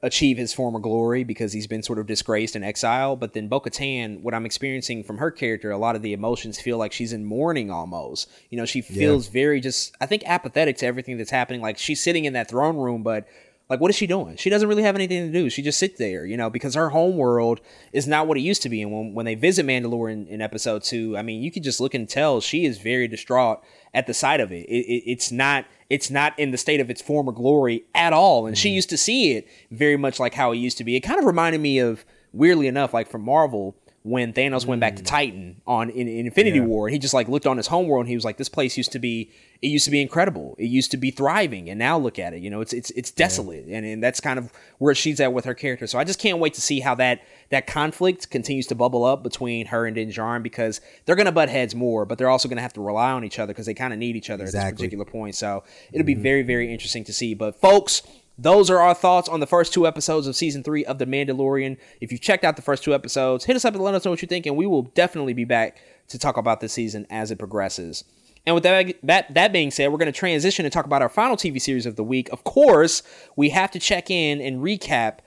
achieve 0.03 0.39
his 0.39 0.55
former 0.55 0.79
glory 0.79 1.25
because 1.25 1.53
he's 1.53 1.67
been 1.67 1.83
sort 1.83 1.99
of 1.99 2.07
disgraced 2.07 2.57
in 2.57 2.63
exile. 2.63 3.17
But 3.17 3.33
then 3.33 3.49
Bo 3.49 3.61
Katan, 3.61 4.21
what 4.23 4.35
I'm 4.35 4.47
experiencing 4.47 5.05
from 5.05 5.19
her 5.19 5.31
character, 5.31 5.71
a 5.71 5.79
lot 5.79 5.97
of 5.97 6.03
the 6.03 6.13
emotions 6.13 6.61
feel 6.61 6.79
like 6.79 6.93
she's 6.93 7.13
in 7.13 7.25
mourning 7.25 7.71
almost. 7.71 8.31
You 8.49 8.59
know, 8.59 8.65
she 8.65 8.81
feels 8.81 9.27
yeah. 9.27 9.33
very 9.33 9.61
just, 9.61 9.95
I 10.01 10.07
think, 10.07 10.23
apathetic 10.27 10.79
to 10.79 10.87
everything 10.87 11.19
that's 11.19 11.31
happening. 11.31 11.61
Like 11.61 11.79
she's 11.79 12.03
sitting 12.03 12.25
in 12.25 12.33
that 12.33 12.49
throne 12.49 12.77
room, 12.77 13.03
but 13.03 13.29
like, 13.71 13.81
what 13.81 13.89
is 13.89 13.97
she 13.97 14.09
doing? 14.09 14.37
She 14.37 14.51
doesn't 14.51 14.69
really 14.69 14.83
have 14.83 14.97
anything 14.97 15.29
to 15.29 15.33
do. 15.33 15.49
She 15.49 15.63
just 15.63 15.79
sits 15.79 15.97
there, 15.97 16.27
you 16.27 16.37
know, 16.37 16.51
because 16.51 16.75
her 16.75 16.91
home 16.91 17.17
world 17.17 17.61
is 17.93 18.09
not 18.09 18.27
what 18.27 18.37
it 18.37 18.41
used 18.41 18.63
to 18.63 18.69
be. 18.69 18.83
And 18.83 18.91
when, 18.91 19.15
when 19.15 19.27
they 19.27 19.37
visit 19.37 19.65
Mandalore 19.65 20.13
in, 20.13 20.27
in 20.27 20.43
episode 20.43 20.83
two, 20.83 21.17
I 21.17 21.23
mean, 21.23 21.41
you 21.41 21.53
can 21.53 21.63
just 21.63 21.81
look 21.81 21.95
and 21.95 22.09
tell 22.09 22.41
she 22.41 22.65
is 22.65 22.79
very 22.79 23.07
distraught 23.07 23.63
at 23.95 24.09
the 24.09 24.15
sight 24.15 24.41
of 24.41 24.51
it. 24.51 24.67
it, 24.69 24.87
it 24.87 25.03
it's 25.07 25.31
not 25.31 25.67
it's 25.89 26.11
not 26.11 26.37
in 26.39 26.51
the 26.51 26.59
state 26.59 26.81
of 26.81 26.91
its 26.91 27.01
former 27.01 27.33
glory 27.33 27.85
at 27.95 28.13
all. 28.13 28.47
And 28.47 28.57
mm-hmm. 28.57 28.61
she 28.61 28.71
used 28.71 28.91
to 28.91 28.97
see 28.97 29.33
it 29.33 29.49
very 29.71 29.97
much 29.97 30.19
like 30.19 30.35
how 30.35 30.53
it 30.53 30.57
used 30.57 30.79
to 30.79 30.85
be. 30.85 30.97
It 30.97 31.01
kind 31.01 31.19
of 31.19 31.25
reminded 31.25 31.61
me 31.61 31.79
of, 31.79 32.05
weirdly 32.33 32.67
enough, 32.67 32.93
like 32.93 33.09
from 33.09 33.23
Marvel 33.23 33.77
when 34.03 34.33
Thanos 34.33 34.65
went 34.65 34.81
back 34.81 34.97
to 34.97 35.03
mm. 35.03 35.07
Titan 35.07 35.61
on 35.67 35.91
in, 35.91 36.09
in 36.09 36.27
Infinity 36.27 36.59
yeah. 36.59 36.65
War. 36.65 36.89
He 36.89 36.99
just 36.99 37.15
like 37.15 37.29
looked 37.29 37.47
on 37.47 37.57
his 37.57 37.67
homeworld 37.67 38.03
and 38.03 38.09
he 38.09 38.15
was 38.15 38.25
like, 38.25 38.39
"This 38.39 38.49
place 38.49 38.77
used 38.77 38.93
to 38.93 38.99
be 38.99 39.31
it 39.63 39.69
used 39.69 39.85
to 39.85 39.91
be 39.91 40.01
incredible. 40.01 40.55
It 40.59 40.67
used 40.67 40.91
to 40.93 40.97
be 40.97 41.11
thriving, 41.11 41.69
and 41.69 41.79
now 41.79 41.99
look 41.99 42.19
at 42.19 42.33
it. 42.33 42.41
You 42.41 42.49
know, 42.49 42.63
it's 42.63 42.73
it's 42.73 42.91
it's 42.93 43.11
desolate, 43.11 43.67
yeah. 43.67 43.77
and 43.77 43.87
and 43.87 44.03
that's 44.03 44.19
kind 44.19 44.39
of 44.39 44.53
where 44.79 44.95
she's 44.95 45.21
at 45.21 45.35
with 45.35 45.45
her 45.45 45.53
character. 45.53 45.87
So 45.87 45.99
I 45.99 46.05
just 46.05 46.19
can't 46.19 46.39
wait 46.39 46.55
to 46.55 46.63
see 46.63 46.81
how 46.81 46.95
that 46.95 47.21
that 47.51 47.67
conflict 47.67 48.31
continues 48.31 48.67
to 48.69 48.75
bubble 48.75 49.05
up 49.05 49.23
between 49.23 49.67
her 49.67 49.85
and 49.85 49.95
Din 49.95 50.09
Djarin 50.09 50.43
because 50.43 50.81
they're 51.05 51.17
gonna 51.17 51.33
butt 51.33 51.51
heads 51.51 51.75
more, 51.75 52.07
but 52.07 52.17
they're 52.17 52.31
also 52.31 52.49
gonna 52.49 52.63
have 52.63 52.73
to 52.75 52.81
rely 52.81 53.13
on 53.13 53.23
each 53.23 53.39
other 53.39 53.53
because 53.53 53.67
they 53.67 53.75
kind 53.75 53.93
of 53.93 53.99
need 53.99 54.17
each 54.17 54.31
other 54.31 54.45
exactly. 54.45 54.67
at 54.67 54.71
this 54.71 54.79
particular 54.79 55.05
point. 55.05 55.35
So 55.35 55.63
it'll 55.93 56.01
mm-hmm. 56.01 56.07
be 56.07 56.15
very 56.15 56.43
very 56.43 56.73
interesting 56.73 57.05
to 57.05 57.13
see. 57.13 57.35
But 57.35 57.61
folks 57.61 58.03
those 58.41 58.71
are 58.71 58.79
our 58.79 58.95
thoughts 58.95 59.29
on 59.29 59.41
the 59.41 59.47
first 59.47 59.75
two 59.75 59.87
episodes 59.87 60.27
of 60.27 60.35
season 60.35 60.63
three 60.63 60.83
of 60.87 60.99
The 60.99 61.05
Mandalorian. 61.05 61.77
If 62.01 62.11
you've 62.11 62.23
checked 62.23 62.43
out 62.43 62.57
the 62.57 62.63
first 62.63 62.83
two 62.83 62.95
episodes, 62.95 63.45
hit 63.45 63.55
us 63.55 63.67
up 63.67 63.75
and 63.75 63.83
let 63.83 63.95
us 63.95 64.05
know 64.05 64.11
what 64.11 64.23
you 64.23 64.29
think, 64.29 64.47
and 64.47 64.57
we 64.57 64.67
will 64.67 64.83
definitely 64.83 65.35
be 65.35 65.45
back 65.45 65.77
to 66.09 66.19
talk 66.19 66.39
about 66.39 66.61
this 66.61 66.73
season 66.73 67.07
as 67.11 67.31
it 67.31 67.39
progresses. 67.39 68.03
And 68.47 68.55
with 68.55 68.65
that, 68.65 68.95
that, 69.03 69.35
that 69.35 69.53
being 69.53 69.71
said, 69.71 69.93
we're 69.93 69.99
going 69.99 70.11
to 70.11 70.19
transition 70.19 70.65
and 70.65 70.73
talk 70.73 70.87
about 70.87 71.03
our 71.03 71.11
final 71.11 71.37
TV 71.37 71.61
series 71.61 71.85
of 71.85 71.97
the 71.97 72.03
week. 72.03 72.31
Of 72.31 72.43
course, 72.45 73.03
we 73.37 73.51
have 73.51 73.71
to 73.73 73.79
check 73.79 74.11
in 74.11 74.41
and 74.41 74.63
recap 74.63 75.19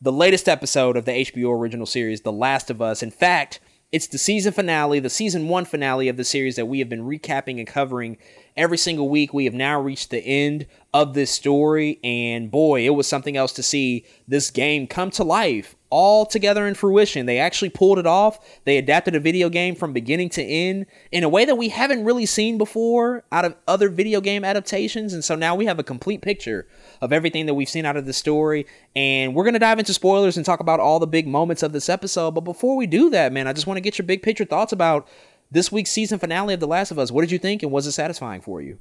the 0.00 0.12
latest 0.12 0.48
episode 0.48 0.96
of 0.96 1.04
the 1.04 1.12
HBO 1.12 1.56
original 1.56 1.86
series, 1.86 2.22
The 2.22 2.32
Last 2.32 2.70
of 2.70 2.82
Us. 2.82 3.04
In 3.04 3.12
fact, 3.12 3.60
it's 3.90 4.08
the 4.08 4.18
season 4.18 4.52
finale, 4.52 5.00
the 5.00 5.08
season 5.08 5.48
one 5.48 5.64
finale 5.64 6.08
of 6.08 6.16
the 6.16 6.24
series 6.24 6.56
that 6.56 6.66
we 6.66 6.80
have 6.80 6.88
been 6.88 7.06
recapping 7.06 7.58
and 7.58 7.66
covering 7.66 8.18
every 8.58 8.76
single 8.76 9.08
week. 9.08 9.32
We 9.32 9.46
have 9.46 9.54
now 9.54 9.80
reached 9.80 10.10
the 10.10 10.18
end 10.18 10.66
of 10.92 11.14
this 11.14 11.30
story, 11.30 11.98
and 12.02 12.50
boy, 12.50 12.84
it 12.84 12.90
was 12.90 13.06
something 13.06 13.36
else 13.36 13.52
to 13.54 13.62
see 13.62 14.04
this 14.26 14.50
game 14.50 14.86
come 14.86 15.10
to 15.12 15.24
life 15.24 15.76
all 15.90 16.26
together 16.26 16.66
in 16.66 16.74
fruition. 16.74 17.26
They 17.26 17.38
actually 17.38 17.70
pulled 17.70 17.98
it 17.98 18.06
off. 18.06 18.38
They 18.64 18.76
adapted 18.76 19.14
a 19.14 19.20
video 19.20 19.48
game 19.48 19.74
from 19.74 19.92
beginning 19.92 20.28
to 20.30 20.42
end 20.42 20.86
in 21.10 21.24
a 21.24 21.28
way 21.28 21.44
that 21.44 21.56
we 21.56 21.70
haven't 21.70 22.04
really 22.04 22.26
seen 22.26 22.58
before 22.58 23.24
out 23.32 23.44
of 23.44 23.56
other 23.66 23.88
video 23.88 24.20
game 24.20 24.44
adaptations. 24.44 25.14
And 25.14 25.24
so 25.24 25.34
now 25.34 25.54
we 25.54 25.66
have 25.66 25.78
a 25.78 25.84
complete 25.84 26.20
picture 26.20 26.66
of 27.00 27.12
everything 27.12 27.46
that 27.46 27.54
we've 27.54 27.68
seen 27.68 27.86
out 27.86 27.96
of 27.96 28.06
the 28.06 28.12
story. 28.12 28.66
And 28.94 29.34
we're 29.34 29.44
going 29.44 29.54
to 29.54 29.60
dive 29.60 29.78
into 29.78 29.94
spoilers 29.94 30.36
and 30.36 30.44
talk 30.44 30.60
about 30.60 30.80
all 30.80 30.98
the 30.98 31.06
big 31.06 31.26
moments 31.26 31.62
of 31.62 31.72
this 31.72 31.88
episode. 31.88 32.32
But 32.32 32.42
before 32.42 32.76
we 32.76 32.86
do 32.86 33.10
that, 33.10 33.32
man, 33.32 33.46
I 33.46 33.52
just 33.52 33.66
want 33.66 33.76
to 33.78 33.82
get 33.82 33.98
your 33.98 34.06
big 34.06 34.22
picture 34.22 34.44
thoughts 34.44 34.72
about 34.72 35.08
this 35.50 35.72
week's 35.72 35.90
season 35.90 36.18
finale 36.18 36.54
of 36.54 36.60
The 36.60 36.66
Last 36.66 36.90
of 36.90 36.98
Us. 36.98 37.10
What 37.10 37.22
did 37.22 37.30
you 37.30 37.38
think 37.38 37.62
and 37.62 37.72
was 37.72 37.86
it 37.86 37.92
satisfying 37.92 38.40
for 38.40 38.60
you? 38.60 38.78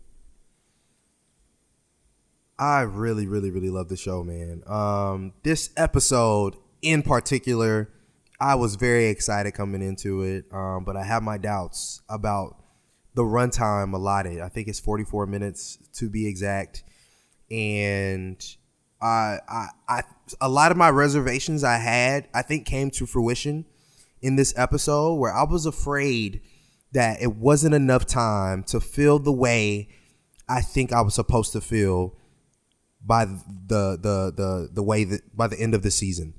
I 2.59 2.81
really, 2.81 3.27
really, 3.27 3.51
really 3.51 3.69
love 3.69 3.87
the 3.87 3.95
show, 3.95 4.23
man. 4.23 4.63
Um, 4.65 5.33
this 5.43 5.69
episode 5.77 6.55
in 6.81 7.03
particular, 7.03 7.89
I 8.39 8.55
was 8.55 8.75
very 8.75 9.07
excited 9.07 9.53
coming 9.53 9.81
into 9.81 10.23
it, 10.23 10.45
um, 10.51 10.83
but 10.83 10.97
I 10.97 11.03
have 11.03 11.21
my 11.21 11.37
doubts 11.37 12.01
about 12.09 12.57
the 13.13 13.23
runtime 13.23 13.93
allotted. 13.93 14.41
I 14.41 14.49
think 14.49 14.67
it's 14.67 14.79
44 14.79 15.27
minutes 15.27 15.77
to 15.93 16.09
be 16.09 16.27
exact, 16.27 16.83
and 17.51 18.43
I, 19.01 19.37
I, 19.47 19.67
I, 19.87 20.03
a 20.41 20.49
lot 20.49 20.71
of 20.71 20.77
my 20.77 20.89
reservations 20.89 21.63
I 21.63 21.77
had, 21.77 22.27
I 22.33 22.41
think, 22.41 22.65
came 22.65 22.89
to 22.91 23.05
fruition 23.05 23.65
in 24.21 24.35
this 24.35 24.53
episode 24.57 25.15
where 25.15 25.33
I 25.33 25.43
was 25.43 25.65
afraid 25.67 26.41
that 26.97 27.21
it 27.21 27.35
wasn't 27.35 27.75
enough 27.75 28.07
time 28.07 28.63
to 28.63 28.79
feel 28.79 29.19
the 29.19 29.31
way 29.31 29.87
I 30.49 30.61
think 30.61 30.91
I 30.91 31.01
was 31.01 31.13
supposed 31.13 31.53
to 31.53 31.61
feel 31.61 32.15
by 33.05 33.25
the 33.25 33.99
the 34.01 34.33
the 34.35 34.69
the 34.73 34.81
way 34.81 35.03
that 35.03 35.37
by 35.37 35.45
the 35.45 35.59
end 35.59 35.75
of 35.75 35.83
the 35.83 35.91
season. 35.91 36.33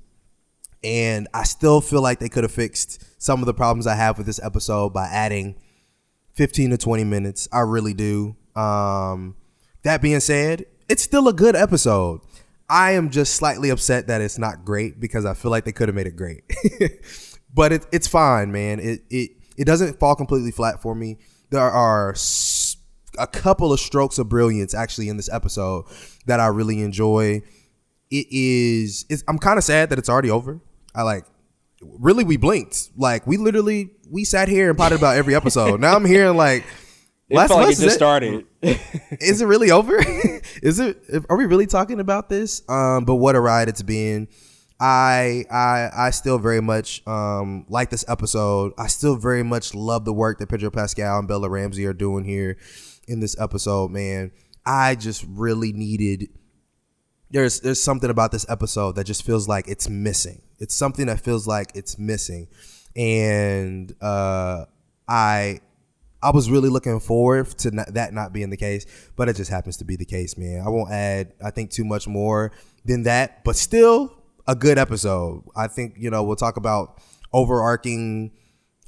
And 0.83 1.29
I 1.33 1.43
still 1.43 1.79
feel 1.79 2.01
like 2.01 2.19
they 2.19 2.27
could 2.27 2.43
have 2.43 2.51
fixed 2.51 3.21
some 3.21 3.39
of 3.39 3.45
the 3.45 3.53
problems 3.53 3.87
I 3.87 3.95
have 3.95 4.17
with 4.17 4.27
this 4.27 4.41
episode 4.43 4.89
by 4.89 5.05
adding 5.05 5.55
15 6.33 6.71
to 6.71 6.77
20 6.77 7.05
minutes. 7.05 7.47
I 7.53 7.61
really 7.61 7.93
do. 7.93 8.35
Um, 8.53 9.37
that 9.83 10.01
being 10.01 10.19
said, 10.19 10.65
it's 10.89 11.03
still 11.03 11.29
a 11.29 11.33
good 11.33 11.55
episode. 11.55 12.19
I 12.69 12.91
am 12.91 13.11
just 13.11 13.35
slightly 13.35 13.69
upset 13.69 14.07
that 14.07 14.19
it's 14.19 14.37
not 14.37 14.65
great 14.65 14.99
because 14.99 15.23
I 15.23 15.35
feel 15.35 15.51
like 15.51 15.63
they 15.63 15.71
could 15.71 15.87
have 15.87 15.95
made 15.95 16.07
it 16.07 16.17
great. 16.17 16.43
but 17.53 17.71
it, 17.71 17.85
it's 17.93 18.07
fine, 18.07 18.51
man. 18.51 18.81
It 18.81 19.03
it 19.09 19.38
it 19.59 19.65
doesn't 19.65 19.99
fall 19.99 20.15
completely 20.15 20.51
flat 20.51 20.81
for 20.81 20.95
me. 20.95 21.17
There 21.49 21.61
are 21.61 22.15
a 23.19 23.27
couple 23.27 23.73
of 23.73 23.79
strokes 23.81 24.17
of 24.17 24.29
brilliance 24.29 24.73
actually 24.73 25.09
in 25.09 25.17
this 25.17 25.29
episode 25.31 25.83
that 26.27 26.39
I 26.39 26.47
really 26.47 26.81
enjoy. 26.81 27.41
It 28.09 28.27
is 28.31 29.05
I'm 29.27 29.37
kind 29.37 29.57
of 29.57 29.65
sad 29.65 29.89
that 29.89 29.99
it's 29.99 30.07
already 30.07 30.31
over. 30.31 30.61
I 30.95 31.03
like 31.03 31.25
really 31.81 32.23
we 32.23 32.37
blinked. 32.37 32.89
Like 32.95 33.27
we 33.27 33.35
literally 33.35 33.91
we 34.09 34.23
sat 34.23 34.47
here 34.47 34.69
and 34.69 34.77
potted 34.77 34.97
about 34.97 35.17
every 35.17 35.35
episode. 35.35 35.81
now 35.81 35.93
I'm 35.93 36.05
hearing 36.05 36.37
like 36.37 36.63
it 37.27 37.35
last 37.35 37.49
felt 37.49 37.61
like 37.61 37.73
it 37.73 37.81
just 37.81 37.95
started. 37.95 38.45
is 38.61 39.41
it 39.41 39.45
really 39.45 39.71
over? 39.71 39.97
is 40.63 40.79
it? 40.79 41.03
Are 41.29 41.35
we 41.35 41.45
really 41.45 41.67
talking 41.67 41.99
about 41.99 42.29
this? 42.29 42.63
Um, 42.69 43.03
but 43.03 43.15
what 43.15 43.35
a 43.35 43.41
ride 43.41 43.67
it's 43.67 43.81
been. 43.81 44.29
I 44.79 45.45
I 45.51 45.89
I 45.93 46.09
still 46.11 46.39
very 46.39 46.61
much 46.61 47.05
um 47.07 47.65
like 47.67 47.89
this 47.89 48.05
episode. 48.07 48.73
I 48.77 48.87
still 48.87 49.15
very 49.17 49.43
much 49.43 49.75
love 49.75 50.05
the 50.05 50.13
work 50.13 50.39
that 50.39 50.47
Pedro 50.49 50.71
Pascal 50.71 51.19
and 51.19 51.27
Bella 51.27 51.49
Ramsey 51.49 51.85
are 51.85 51.93
doing 51.93 52.23
here 52.23 52.57
in 53.07 53.19
this 53.19 53.39
episode, 53.39 53.91
man. 53.91 54.31
I 54.65 54.95
just 54.95 55.25
really 55.27 55.73
needed 55.73 56.29
there's 57.31 57.59
there's 57.59 57.81
something 57.83 58.09
about 58.09 58.31
this 58.31 58.45
episode 58.49 58.95
that 58.95 59.05
just 59.05 59.23
feels 59.23 59.47
like 59.47 59.67
it's 59.67 59.89
missing. 59.89 60.41
It's 60.59 60.75
something 60.75 61.07
that 61.07 61.19
feels 61.19 61.45
like 61.45 61.71
it's 61.75 61.99
missing. 61.99 62.47
And 62.95 63.93
uh 64.01 64.65
I 65.07 65.59
I 66.21 66.31
was 66.31 66.49
really 66.49 66.69
looking 66.69 66.99
forward 66.99 67.47
to 67.59 67.71
not, 67.71 67.93
that 67.93 68.13
not 68.13 68.33
being 68.33 68.49
the 68.49 68.57
case, 68.57 68.85
but 69.15 69.29
it 69.29 69.35
just 69.35 69.49
happens 69.49 69.77
to 69.77 69.85
be 69.85 69.95
the 69.95 70.05
case, 70.05 70.37
man. 70.37 70.61
I 70.65 70.69
won't 70.69 70.91
add, 70.91 71.31
I 71.43 71.49
think, 71.49 71.71
too 71.71 71.85
much 71.85 72.09
more 72.09 72.51
than 72.83 73.03
that, 73.03 73.45
but 73.45 73.55
still 73.55 74.18
a 74.49 74.55
good 74.55 74.79
episode. 74.79 75.43
I 75.55 75.67
think, 75.67 75.95
you 75.97 76.09
know, 76.09 76.23
we'll 76.23 76.35
talk 76.35 76.57
about 76.57 76.99
overarching 77.31 78.31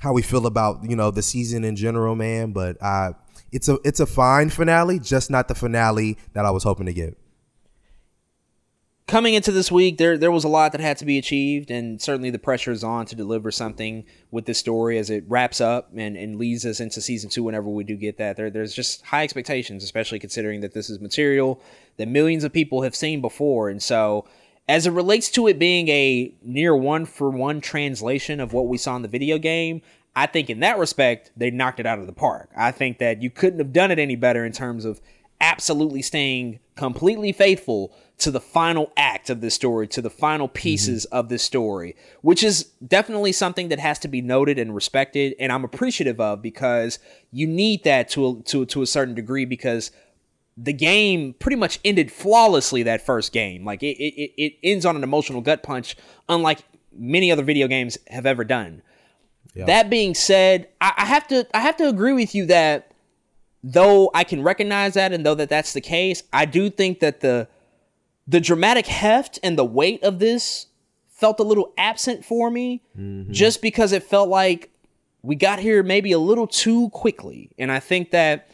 how 0.01 0.11
we 0.11 0.23
feel 0.23 0.47
about, 0.47 0.89
you 0.89 0.95
know, 0.95 1.11
the 1.11 1.21
season 1.21 1.63
in 1.63 1.75
general, 1.75 2.15
man, 2.15 2.51
but 2.51 2.77
uh, 2.81 3.13
it's 3.51 3.69
a 3.69 3.77
it's 3.83 3.99
a 3.99 4.07
fine 4.07 4.49
finale, 4.49 4.99
just 4.99 5.29
not 5.29 5.47
the 5.47 5.55
finale 5.55 6.17
that 6.33 6.45
I 6.45 6.51
was 6.51 6.63
hoping 6.63 6.87
to 6.87 6.93
get 6.93 7.17
coming 9.11 9.33
into 9.33 9.51
this 9.51 9.69
week, 9.69 9.97
there 9.97 10.17
there 10.17 10.31
was 10.31 10.45
a 10.45 10.47
lot 10.47 10.71
that 10.71 10.79
had 10.79 10.97
to 10.97 11.05
be 11.05 11.17
achieved, 11.17 11.69
and 11.69 12.01
certainly 12.01 12.29
the 12.29 12.39
pressure 12.39 12.71
is 12.71 12.83
on 12.83 13.05
to 13.07 13.15
deliver 13.15 13.51
something 13.51 14.05
with 14.31 14.45
this 14.45 14.57
story 14.57 14.97
as 14.97 15.09
it 15.09 15.25
wraps 15.27 15.59
up 15.59 15.91
and, 15.95 16.15
and 16.15 16.37
leads 16.37 16.65
us 16.65 16.79
into 16.79 17.01
season 17.01 17.29
two. 17.29 17.43
Whenever 17.43 17.67
we 17.67 17.83
do 17.83 17.97
get 17.97 18.17
that, 18.17 18.37
there 18.37 18.49
there's 18.49 18.73
just 18.73 19.03
high 19.03 19.23
expectations, 19.23 19.83
especially 19.83 20.17
considering 20.17 20.61
that 20.61 20.73
this 20.73 20.89
is 20.89 21.01
material 21.01 21.61
that 21.97 22.07
millions 22.07 22.45
of 22.45 22.53
people 22.53 22.81
have 22.81 22.95
seen 22.95 23.21
before, 23.21 23.69
and 23.69 23.83
so. 23.83 24.25
As 24.71 24.87
it 24.87 24.91
relates 24.91 25.29
to 25.31 25.47
it 25.47 25.59
being 25.59 25.89
a 25.89 26.33
near 26.41 26.73
one 26.73 27.05
for 27.05 27.29
one 27.29 27.59
translation 27.59 28.39
of 28.39 28.53
what 28.53 28.69
we 28.69 28.77
saw 28.77 28.95
in 28.95 29.01
the 29.01 29.09
video 29.09 29.37
game, 29.37 29.81
I 30.15 30.27
think 30.27 30.49
in 30.49 30.61
that 30.61 30.77
respect, 30.77 31.29
they 31.35 31.51
knocked 31.51 31.81
it 31.81 31.85
out 31.85 31.99
of 31.99 32.07
the 32.07 32.13
park. 32.13 32.49
I 32.55 32.71
think 32.71 32.97
that 32.99 33.21
you 33.21 33.29
couldn't 33.29 33.59
have 33.59 33.73
done 33.73 33.91
it 33.91 33.99
any 33.99 34.15
better 34.15 34.45
in 34.45 34.53
terms 34.53 34.85
of 34.85 35.01
absolutely 35.41 36.01
staying 36.01 36.59
completely 36.77 37.33
faithful 37.33 37.93
to 38.19 38.31
the 38.31 38.39
final 38.39 38.93
act 38.95 39.29
of 39.29 39.41
this 39.41 39.55
story, 39.55 39.89
to 39.89 40.01
the 40.01 40.09
final 40.09 40.47
pieces 40.47 41.05
mm-hmm. 41.05 41.17
of 41.17 41.27
this 41.27 41.43
story, 41.43 41.93
which 42.21 42.41
is 42.41 42.71
definitely 42.87 43.33
something 43.33 43.67
that 43.67 43.79
has 43.79 43.99
to 43.99 44.07
be 44.07 44.21
noted 44.21 44.57
and 44.57 44.73
respected, 44.73 45.35
and 45.37 45.51
I'm 45.51 45.65
appreciative 45.65 46.21
of 46.21 46.41
because 46.41 46.97
you 47.29 47.45
need 47.45 47.83
that 47.83 48.07
to 48.11 48.25
a, 48.25 48.41
to 48.43 48.65
to 48.67 48.81
a 48.81 48.87
certain 48.87 49.15
degree 49.15 49.43
because 49.43 49.91
the 50.57 50.73
game 50.73 51.33
pretty 51.39 51.55
much 51.55 51.79
ended 51.83 52.11
flawlessly 52.11 52.83
that 52.83 53.05
first 53.05 53.31
game. 53.31 53.65
Like 53.65 53.83
it 53.83 53.97
it, 53.97 54.33
it 54.37 54.53
ends 54.63 54.85
on 54.85 54.95
an 54.95 55.03
emotional 55.03 55.41
gut 55.41 55.63
punch, 55.63 55.95
unlike 56.29 56.59
many 56.93 57.31
other 57.31 57.43
video 57.43 57.67
games 57.67 57.97
have 58.07 58.25
ever 58.25 58.43
done. 58.43 58.81
Yeah. 59.53 59.65
That 59.65 59.89
being 59.89 60.13
said, 60.13 60.69
I, 60.79 60.93
I 60.97 61.05
have 61.05 61.27
to 61.29 61.47
I 61.53 61.59
have 61.61 61.77
to 61.77 61.87
agree 61.87 62.13
with 62.13 62.35
you 62.35 62.45
that 62.47 62.91
though 63.63 64.09
I 64.13 64.23
can 64.23 64.43
recognize 64.43 64.93
that 64.95 65.13
and 65.13 65.25
though 65.25 65.35
that 65.35 65.49
that's 65.49 65.73
the 65.73 65.81
case, 65.81 66.23
I 66.31 66.45
do 66.45 66.69
think 66.69 66.99
that 66.99 67.21
the 67.21 67.47
the 68.27 68.39
dramatic 68.39 68.87
heft 68.87 69.39
and 69.43 69.57
the 69.57 69.65
weight 69.65 70.03
of 70.03 70.19
this 70.19 70.67
felt 71.09 71.39
a 71.39 71.43
little 71.43 71.73
absent 71.77 72.25
for 72.25 72.49
me 72.49 72.81
mm-hmm. 72.97 73.31
just 73.31 73.61
because 73.61 73.91
it 73.91 74.03
felt 74.03 74.29
like 74.29 74.71
we 75.21 75.35
got 75.35 75.59
here 75.59 75.83
maybe 75.83 76.11
a 76.11 76.19
little 76.19 76.47
too 76.47 76.89
quickly. 76.89 77.51
And 77.59 77.71
I 77.71 77.79
think 77.79 78.11
that 78.11 78.49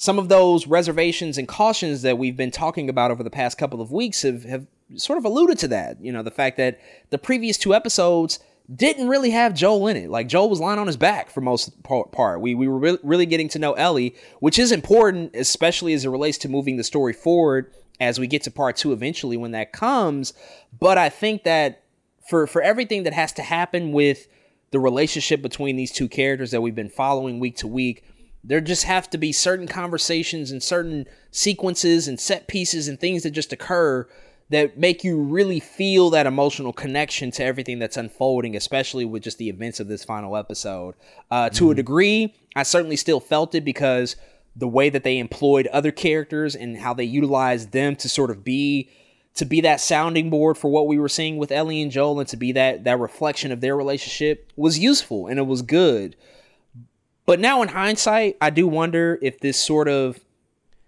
some 0.00 0.18
of 0.18 0.30
those 0.30 0.66
reservations 0.66 1.36
and 1.36 1.46
cautions 1.46 2.00
that 2.00 2.16
we've 2.16 2.36
been 2.36 2.50
talking 2.50 2.88
about 2.88 3.10
over 3.10 3.22
the 3.22 3.28
past 3.28 3.58
couple 3.58 3.82
of 3.82 3.92
weeks 3.92 4.22
have, 4.22 4.44
have 4.44 4.66
sort 4.96 5.18
of 5.18 5.26
alluded 5.26 5.58
to 5.58 5.68
that. 5.68 6.02
You 6.02 6.10
know, 6.10 6.22
the 6.22 6.30
fact 6.30 6.56
that 6.56 6.80
the 7.10 7.18
previous 7.18 7.58
two 7.58 7.74
episodes 7.74 8.38
didn't 8.74 9.08
really 9.08 9.28
have 9.28 9.52
Joel 9.52 9.88
in 9.88 9.98
it. 9.98 10.08
Like 10.08 10.26
Joel 10.26 10.48
was 10.48 10.58
lying 10.58 10.78
on 10.78 10.86
his 10.86 10.96
back 10.96 11.28
for 11.28 11.42
most 11.42 11.82
part. 11.82 12.40
We 12.40 12.54
we 12.54 12.66
were 12.66 12.78
re- 12.78 12.98
really 13.02 13.26
getting 13.26 13.50
to 13.50 13.58
know 13.58 13.74
Ellie, 13.74 14.14
which 14.38 14.58
is 14.58 14.72
important, 14.72 15.36
especially 15.36 15.92
as 15.92 16.06
it 16.06 16.08
relates 16.08 16.38
to 16.38 16.48
moving 16.48 16.78
the 16.78 16.84
story 16.84 17.12
forward 17.12 17.70
as 18.00 18.18
we 18.18 18.26
get 18.26 18.42
to 18.44 18.50
part 18.50 18.76
two 18.76 18.94
eventually 18.94 19.36
when 19.36 19.50
that 19.50 19.70
comes. 19.70 20.32
But 20.78 20.96
I 20.96 21.10
think 21.10 21.44
that 21.44 21.82
for 22.26 22.46
for 22.46 22.62
everything 22.62 23.02
that 23.02 23.12
has 23.12 23.32
to 23.32 23.42
happen 23.42 23.92
with 23.92 24.28
the 24.70 24.80
relationship 24.80 25.42
between 25.42 25.76
these 25.76 25.92
two 25.92 26.08
characters 26.08 26.52
that 26.52 26.62
we've 26.62 26.74
been 26.74 26.88
following 26.88 27.38
week 27.38 27.56
to 27.56 27.68
week, 27.68 28.02
there 28.42 28.60
just 28.60 28.84
have 28.84 29.10
to 29.10 29.18
be 29.18 29.32
certain 29.32 29.66
conversations 29.66 30.50
and 30.50 30.62
certain 30.62 31.06
sequences 31.30 32.08
and 32.08 32.18
set 32.18 32.48
pieces 32.48 32.88
and 32.88 32.98
things 32.98 33.22
that 33.22 33.30
just 33.32 33.52
occur 33.52 34.08
that 34.50 34.76
make 34.76 35.04
you 35.04 35.20
really 35.20 35.60
feel 35.60 36.10
that 36.10 36.26
emotional 36.26 36.72
connection 36.72 37.30
to 37.30 37.44
everything 37.44 37.78
that's 37.78 37.96
unfolding, 37.96 38.56
especially 38.56 39.04
with 39.04 39.22
just 39.22 39.38
the 39.38 39.48
events 39.48 39.78
of 39.78 39.86
this 39.86 40.04
final 40.04 40.36
episode. 40.36 40.94
Uh, 41.30 41.48
to 41.48 41.64
mm-hmm. 41.64 41.72
a 41.72 41.74
degree, 41.76 42.34
I 42.56 42.64
certainly 42.64 42.96
still 42.96 43.20
felt 43.20 43.54
it 43.54 43.64
because 43.64 44.16
the 44.56 44.66
way 44.66 44.90
that 44.90 45.04
they 45.04 45.18
employed 45.18 45.68
other 45.68 45.92
characters 45.92 46.56
and 46.56 46.78
how 46.78 46.92
they 46.92 47.04
utilized 47.04 47.70
them 47.70 47.94
to 47.96 48.08
sort 48.08 48.30
of 48.30 48.42
be 48.44 48.90
to 49.32 49.44
be 49.44 49.60
that 49.60 49.80
sounding 49.80 50.28
board 50.28 50.58
for 50.58 50.68
what 50.68 50.88
we 50.88 50.98
were 50.98 51.08
seeing 51.08 51.36
with 51.36 51.52
Ellie 51.52 51.80
and 51.80 51.92
Joel 51.92 52.18
and 52.18 52.28
to 52.28 52.36
be 52.36 52.50
that 52.52 52.82
that 52.82 52.98
reflection 52.98 53.52
of 53.52 53.60
their 53.60 53.76
relationship 53.76 54.52
was 54.56 54.80
useful 54.80 55.28
and 55.28 55.38
it 55.38 55.46
was 55.46 55.62
good. 55.62 56.16
But 57.30 57.38
now 57.38 57.62
in 57.62 57.68
hindsight, 57.68 58.36
I 58.40 58.50
do 58.50 58.66
wonder 58.66 59.16
if 59.22 59.38
this 59.38 59.56
sort 59.56 59.86
of 59.86 60.18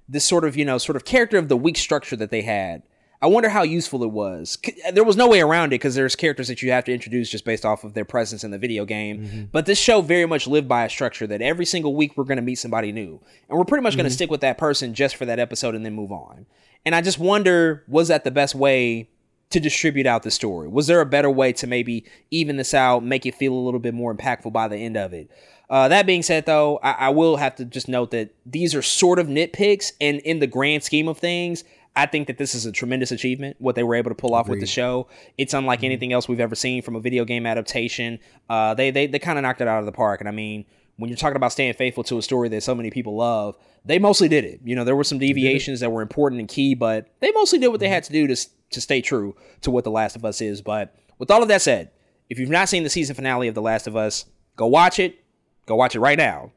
this 0.09 0.24
sort 0.27 0.44
of, 0.44 0.56
you 0.56 0.64
know, 0.64 0.77
sort 0.77 0.97
of 0.97 1.05
character 1.05 1.39
of 1.39 1.48
the 1.48 1.56
week 1.56 1.78
structure 1.78 2.16
that 2.16 2.31
they 2.31 2.43
had 2.43 2.82
I 3.23 3.27
wonder 3.27 3.48
how 3.48 3.62
useful 3.62 4.02
it 4.02 4.10
was. 4.10 4.59
There 4.93 5.05
was 5.05 5.16
no 5.16 5.28
way 5.28 5.40
around 5.40 5.69
it 5.69 5.78
because 5.78 5.94
there's 5.94 6.16
characters 6.16 6.48
that 6.48 6.60
you 6.60 6.73
have 6.73 6.82
to 6.86 6.93
introduce 6.93 7.31
just 7.31 7.44
based 7.44 7.64
off 7.64 7.85
of 7.85 7.94
their 7.94 8.05
presence 8.05 8.43
in 8.43 8.51
the 8.51 8.59
video 8.59 8.85
game. 8.85 9.20
Mm-hmm. 9.20 9.43
But 9.52 9.66
this 9.66 9.78
show 9.78 10.01
very 10.01 10.27
much 10.27 10.48
lived 10.48 10.66
by 10.66 10.85
a 10.85 10.90
structure 10.90 11.28
that 11.28 11.40
every 11.40 11.64
single 11.64 11.94
week 11.94 12.16
we're 12.16 12.24
going 12.24 12.36
to 12.36 12.43
meet 12.43 12.56
somebody 12.56 12.90
new. 12.90 13.20
And 13.48 13.56
we're 13.56 13.64
pretty 13.64 13.85
much 13.85 13.94
going 13.94 14.06
to 14.06 14.10
mm-hmm. 14.10 14.16
stick 14.16 14.31
with 14.31 14.40
that 14.40 14.59
person 14.59 14.93
just 14.93 15.14
for 15.14 15.24
that 15.27 15.39
episode 15.39 15.77
and 15.77 15.86
then 15.86 15.94
move 15.94 16.10
on. 16.10 16.47
And 16.85 16.97
I 16.97 17.01
just 17.01 17.20
wonder 17.20 17.85
was 17.86 18.09
that 18.09 18.24
the 18.24 18.32
best 18.32 18.56
way 18.56 19.09
to 19.51 19.60
distribute 19.60 20.06
out 20.06 20.24
the 20.24 20.31
story? 20.32 20.66
Was 20.66 20.89
there 20.89 21.01
a 21.01 21.06
better 21.06 21.31
way 21.31 21.52
to 21.52 21.69
maybe 21.69 22.05
even 22.32 22.56
this 22.56 22.74
out, 22.74 23.05
make 23.05 23.24
it 23.24 23.36
feel 23.36 23.52
a 23.52 23.62
little 23.62 23.78
bit 23.78 23.94
more 23.94 24.12
impactful 24.12 24.52
by 24.52 24.66
the 24.66 24.77
end 24.77 24.97
of 24.97 25.12
it? 25.12 25.31
Uh, 25.70 25.89
that 25.89 26.06
being 26.06 26.22
said, 26.22 26.44
though, 26.47 26.78
I, 26.82 26.93
I 26.93 27.09
will 27.10 27.36
have 27.36 27.56
to 27.56 27.64
just 27.64 27.89
note 27.89 28.10
that 28.10 28.34
these 28.44 28.74
are 28.74 28.82
sort 28.82 29.18
of 29.18 29.26
nitpicks, 29.26 29.93
and 30.01 30.18
in 30.20 30.39
the 30.39 30.47
grand 30.47 30.82
scheme 30.82 31.09
of 31.09 31.18
things, 31.18 31.64
I 31.94 32.06
think 32.06 32.26
that 32.26 32.39
this 32.39 32.55
is 32.55 32.64
a 32.64 32.72
tremendous 32.72 33.12
achievement 33.12 33.56
what 33.59 33.74
they 33.74 33.82
were 33.82 33.94
able 33.94 34.10
to 34.10 34.14
pull 34.14 34.34
off 34.34 34.47
Agreed. 34.47 34.56
with 34.56 34.60
the 34.60 34.66
show. 34.66 35.09
It's 35.36 35.55
unlike 35.55 35.80
mm-hmm. 35.80 35.86
anything 35.86 36.12
else 36.12 36.28
we've 36.28 36.40
ever 36.40 36.55
seen 36.55 36.82
from 36.82 36.97
a 36.97 37.01
video 37.01 37.24
game 37.24 37.47
adaptation. 37.47 38.18
Uh, 38.48 38.74
they 38.74 38.90
they 38.90 39.06
they 39.06 39.18
kind 39.18 39.39
of 39.39 39.43
knocked 39.43 39.60
it 39.60 39.68
out 39.68 39.80
of 39.80 39.86
the 39.86 39.93
park, 39.93 40.20
and 40.20 40.28
I 40.28 40.32
mean, 40.32 40.64
when 40.97 41.09
you're 41.09 41.16
talking 41.16 41.36
about 41.36 41.52
staying 41.52 41.74
faithful 41.74 42.05
to 42.05 42.18
a 42.18 42.22
story 42.22 42.48
that 42.48 42.62
so 42.62 42.74
many 42.74 42.90
people 42.90 43.16
love, 43.16 43.56
they 43.84 43.98
mostly 43.98 44.28
did 44.28 44.44
it. 44.44 44.60
You 44.64 44.74
know, 44.74 44.84
there 44.84 44.97
were 44.97 45.05
some 45.05 45.18
deviations 45.18 45.80
that 45.80 45.90
were 45.90 46.02
important 46.02 46.40
and 46.40 46.48
key, 46.48 46.74
but 46.74 47.09
they 47.20 47.30
mostly 47.32 47.59
did 47.59 47.68
what 47.68 47.80
they 47.80 47.89
had 47.89 48.05
to 48.05 48.12
do 48.12 48.26
to 48.26 48.36
to 48.70 48.80
stay 48.80 49.02
true 49.02 49.36
to 49.60 49.70
what 49.70 49.84
The 49.84 49.90
Last 49.90 50.16
of 50.16 50.24
Us 50.24 50.40
is. 50.40 50.62
But 50.62 50.94
with 51.18 51.30
all 51.30 51.43
of 51.43 51.48
that 51.48 51.62
said, 51.62 51.90
if 52.30 52.39
you've 52.39 52.48
not 52.48 52.68
seen 52.68 52.84
the 52.84 52.90
season 52.90 53.14
finale 53.14 53.48
of 53.48 53.55
The 53.55 53.62
Last 53.62 53.86
of 53.86 53.97
Us, 53.97 54.24
go 54.56 54.66
watch 54.66 54.98
it. 54.98 55.22
Go 55.66 55.76
watch 55.76 55.94
it 55.94 56.01
right 56.01 56.18
now. 56.18 56.52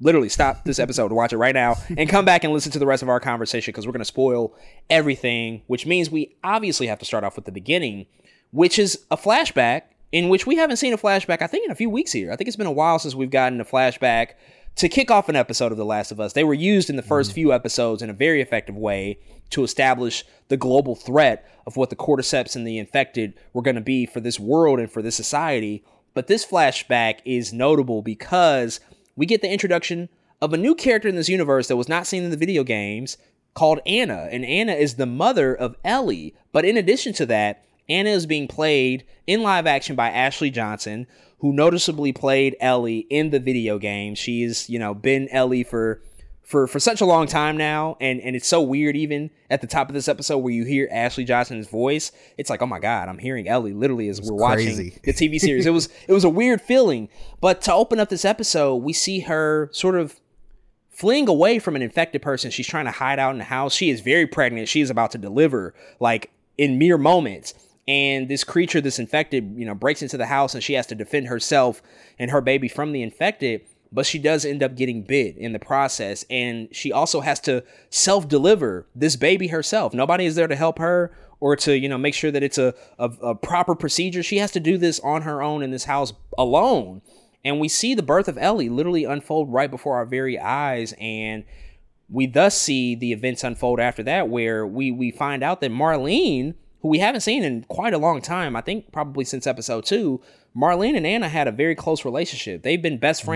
Literally 0.00 0.28
stop 0.28 0.64
this 0.64 0.78
episode 0.78 1.06
and 1.06 1.16
watch 1.16 1.32
it 1.32 1.38
right 1.38 1.54
now 1.54 1.76
and 1.96 2.08
come 2.08 2.24
back 2.24 2.44
and 2.44 2.52
listen 2.52 2.72
to 2.72 2.78
the 2.78 2.86
rest 2.86 3.02
of 3.02 3.08
our 3.08 3.20
conversation 3.20 3.72
because 3.72 3.86
we're 3.86 3.92
going 3.92 4.00
to 4.00 4.04
spoil 4.04 4.54
everything 4.90 5.62
which 5.68 5.86
means 5.86 6.10
we 6.10 6.34
obviously 6.42 6.88
have 6.88 6.98
to 6.98 7.04
start 7.04 7.22
off 7.22 7.36
with 7.36 7.44
the 7.44 7.52
beginning 7.52 8.06
which 8.50 8.76
is 8.78 9.04
a 9.12 9.16
flashback 9.16 9.82
in 10.10 10.28
which 10.28 10.46
we 10.46 10.56
haven't 10.56 10.78
seen 10.78 10.92
a 10.92 10.98
flashback 10.98 11.42
i 11.42 11.46
think 11.46 11.64
in 11.64 11.70
a 11.70 11.76
few 11.76 11.88
weeks 11.88 12.10
here. 12.10 12.32
I 12.32 12.36
think 12.36 12.48
it's 12.48 12.56
been 12.56 12.66
a 12.66 12.72
while 12.72 12.98
since 12.98 13.14
we've 13.14 13.30
gotten 13.30 13.60
a 13.60 13.64
flashback 13.64 14.30
to 14.76 14.88
kick 14.88 15.10
off 15.10 15.28
an 15.28 15.36
episode 15.36 15.72
of 15.72 15.78
the 15.78 15.84
last 15.84 16.10
of 16.10 16.18
us. 16.18 16.32
They 16.32 16.44
were 16.44 16.54
used 16.54 16.90
in 16.90 16.96
the 16.96 17.02
first 17.02 17.30
mm. 17.30 17.34
few 17.34 17.52
episodes 17.52 18.02
in 18.02 18.10
a 18.10 18.14
very 18.14 18.40
effective 18.40 18.76
way 18.76 19.18
to 19.50 19.62
establish 19.62 20.24
the 20.48 20.56
global 20.56 20.96
threat 20.96 21.48
of 21.66 21.76
what 21.76 21.90
the 21.90 21.96
cordyceps 21.96 22.56
and 22.56 22.66
the 22.66 22.78
infected 22.78 23.34
were 23.52 23.62
going 23.62 23.76
to 23.76 23.80
be 23.80 24.06
for 24.06 24.20
this 24.20 24.40
world 24.40 24.80
and 24.80 24.90
for 24.90 25.00
this 25.00 25.14
society 25.14 25.84
but 26.14 26.28
this 26.28 26.46
flashback 26.46 27.18
is 27.24 27.52
notable 27.52 28.00
because 28.00 28.80
we 29.16 29.26
get 29.26 29.42
the 29.42 29.52
introduction 29.52 30.08
of 30.40 30.52
a 30.52 30.58
new 30.58 30.74
character 30.74 31.08
in 31.08 31.16
this 31.16 31.28
universe 31.28 31.68
that 31.68 31.76
was 31.76 31.88
not 31.88 32.06
seen 32.06 32.22
in 32.22 32.30
the 32.30 32.36
video 32.36 32.64
games 32.64 33.16
called 33.54 33.80
Anna. 33.86 34.28
And 34.30 34.44
Anna 34.44 34.72
is 34.72 34.94
the 34.94 35.06
mother 35.06 35.54
of 35.54 35.76
Ellie. 35.84 36.34
But 36.52 36.64
in 36.64 36.76
addition 36.76 37.12
to 37.14 37.26
that, 37.26 37.64
Anna 37.88 38.10
is 38.10 38.26
being 38.26 38.48
played 38.48 39.04
in 39.26 39.42
live 39.42 39.66
action 39.66 39.96
by 39.96 40.10
Ashley 40.10 40.50
Johnson, 40.50 41.06
who 41.38 41.52
noticeably 41.52 42.12
played 42.12 42.56
Ellie 42.60 43.06
in 43.10 43.30
the 43.30 43.40
video 43.40 43.78
game. 43.78 44.14
She's, 44.14 44.68
you 44.68 44.78
know, 44.78 44.94
been 44.94 45.28
Ellie 45.28 45.64
for 45.64 46.00
for 46.44 46.66
for 46.66 46.78
such 46.78 47.00
a 47.00 47.06
long 47.06 47.26
time 47.26 47.56
now 47.56 47.96
and 48.00 48.20
and 48.20 48.36
it's 48.36 48.46
so 48.46 48.60
weird 48.60 48.94
even 48.94 49.30
at 49.50 49.60
the 49.62 49.66
top 49.66 49.88
of 49.88 49.94
this 49.94 50.08
episode 50.08 50.38
where 50.38 50.52
you 50.52 50.64
hear 50.64 50.88
Ashley 50.92 51.24
Johnson's 51.24 51.68
voice 51.68 52.12
it's 52.36 52.50
like 52.50 52.60
oh 52.60 52.66
my 52.66 52.78
god 52.78 53.08
I'm 53.08 53.18
hearing 53.18 53.48
Ellie 53.48 53.72
literally 53.72 54.08
as 54.08 54.20
we're 54.20 54.36
crazy. 54.36 54.84
watching 54.84 55.00
the 55.04 55.12
TV 55.12 55.38
series. 55.40 55.64
It 55.66 55.70
was 55.70 55.88
it 56.06 56.12
was 56.12 56.24
a 56.24 56.28
weird 56.28 56.60
feeling. 56.60 57.08
But 57.40 57.62
to 57.62 57.72
open 57.72 57.98
up 57.98 58.10
this 58.10 58.24
episode 58.24 58.76
we 58.76 58.92
see 58.92 59.20
her 59.20 59.70
sort 59.72 59.96
of 59.96 60.20
fleeing 60.90 61.28
away 61.28 61.58
from 61.58 61.74
an 61.76 61.82
infected 61.82 62.22
person. 62.22 62.50
She's 62.50 62.68
trying 62.68 62.84
to 62.84 62.92
hide 62.92 63.18
out 63.18 63.32
in 63.32 63.38
the 63.38 63.44
house. 63.44 63.74
She 63.74 63.90
is 63.90 64.00
very 64.00 64.26
pregnant. 64.26 64.68
She 64.68 64.80
is 64.80 64.90
about 64.90 65.10
to 65.12 65.18
deliver 65.18 65.74
like 65.98 66.30
in 66.56 66.78
mere 66.78 66.98
moments. 66.98 67.54
And 67.86 68.28
this 68.28 68.44
creature, 68.44 68.80
this 68.80 68.98
infected, 68.98 69.54
you 69.56 69.66
know, 69.66 69.74
breaks 69.74 70.02
into 70.02 70.16
the 70.16 70.26
house 70.26 70.54
and 70.54 70.62
she 70.62 70.74
has 70.74 70.86
to 70.86 70.94
defend 70.94 71.26
herself 71.26 71.82
and 72.18 72.30
her 72.30 72.40
baby 72.40 72.68
from 72.68 72.92
the 72.92 73.02
infected. 73.02 73.62
But 73.94 74.06
she 74.06 74.18
does 74.18 74.44
end 74.44 74.62
up 74.62 74.74
getting 74.74 75.02
bit 75.02 75.36
in 75.36 75.52
the 75.52 75.58
process. 75.58 76.24
And 76.28 76.68
she 76.72 76.92
also 76.92 77.20
has 77.20 77.38
to 77.40 77.64
self 77.90 78.28
deliver 78.28 78.86
this 78.94 79.16
baby 79.16 79.48
herself. 79.48 79.94
Nobody 79.94 80.26
is 80.26 80.34
there 80.34 80.48
to 80.48 80.56
help 80.56 80.78
her 80.78 81.16
or 81.40 81.56
to, 81.56 81.78
you 81.78 81.88
know, 81.88 81.98
make 81.98 82.14
sure 82.14 82.30
that 82.30 82.42
it's 82.42 82.58
a, 82.58 82.74
a, 82.98 83.04
a 83.22 83.34
proper 83.34 83.74
procedure. 83.74 84.22
She 84.22 84.38
has 84.38 84.50
to 84.52 84.60
do 84.60 84.76
this 84.76 84.98
on 85.00 85.22
her 85.22 85.42
own 85.42 85.62
in 85.62 85.70
this 85.70 85.84
house 85.84 86.12
alone. 86.36 87.02
And 87.44 87.60
we 87.60 87.68
see 87.68 87.94
the 87.94 88.02
birth 88.02 88.28
of 88.28 88.36
Ellie 88.36 88.68
literally 88.68 89.04
unfold 89.04 89.52
right 89.52 89.70
before 89.70 89.96
our 89.96 90.06
very 90.06 90.38
eyes. 90.38 90.92
And 90.98 91.44
we 92.08 92.26
thus 92.26 92.60
see 92.60 92.94
the 92.96 93.12
events 93.12 93.44
unfold 93.44 93.78
after 93.78 94.02
that, 94.02 94.28
where 94.28 94.66
we, 94.66 94.90
we 94.90 95.10
find 95.10 95.42
out 95.42 95.60
that 95.60 95.70
Marlene 95.70 96.54
who 96.84 96.88
we 96.88 96.98
haven't 96.98 97.22
seen 97.22 97.42
in 97.42 97.62
quite 97.62 97.94
a 97.94 97.98
long 97.98 98.20
time. 98.20 98.54
I 98.54 98.60
think 98.60 98.92
probably 98.92 99.24
since 99.24 99.46
episode 99.46 99.86
two. 99.86 100.20
Marlene 100.54 100.98
and 100.98 101.06
Anna 101.06 101.30
had 101.30 101.48
a 101.48 101.50
very 101.52 101.74
close 101.74 102.04
relationship. 102.04 102.62
They've 102.62 102.80
been 102.80 102.98
best 102.98 103.22
mm-hmm. 103.22 103.30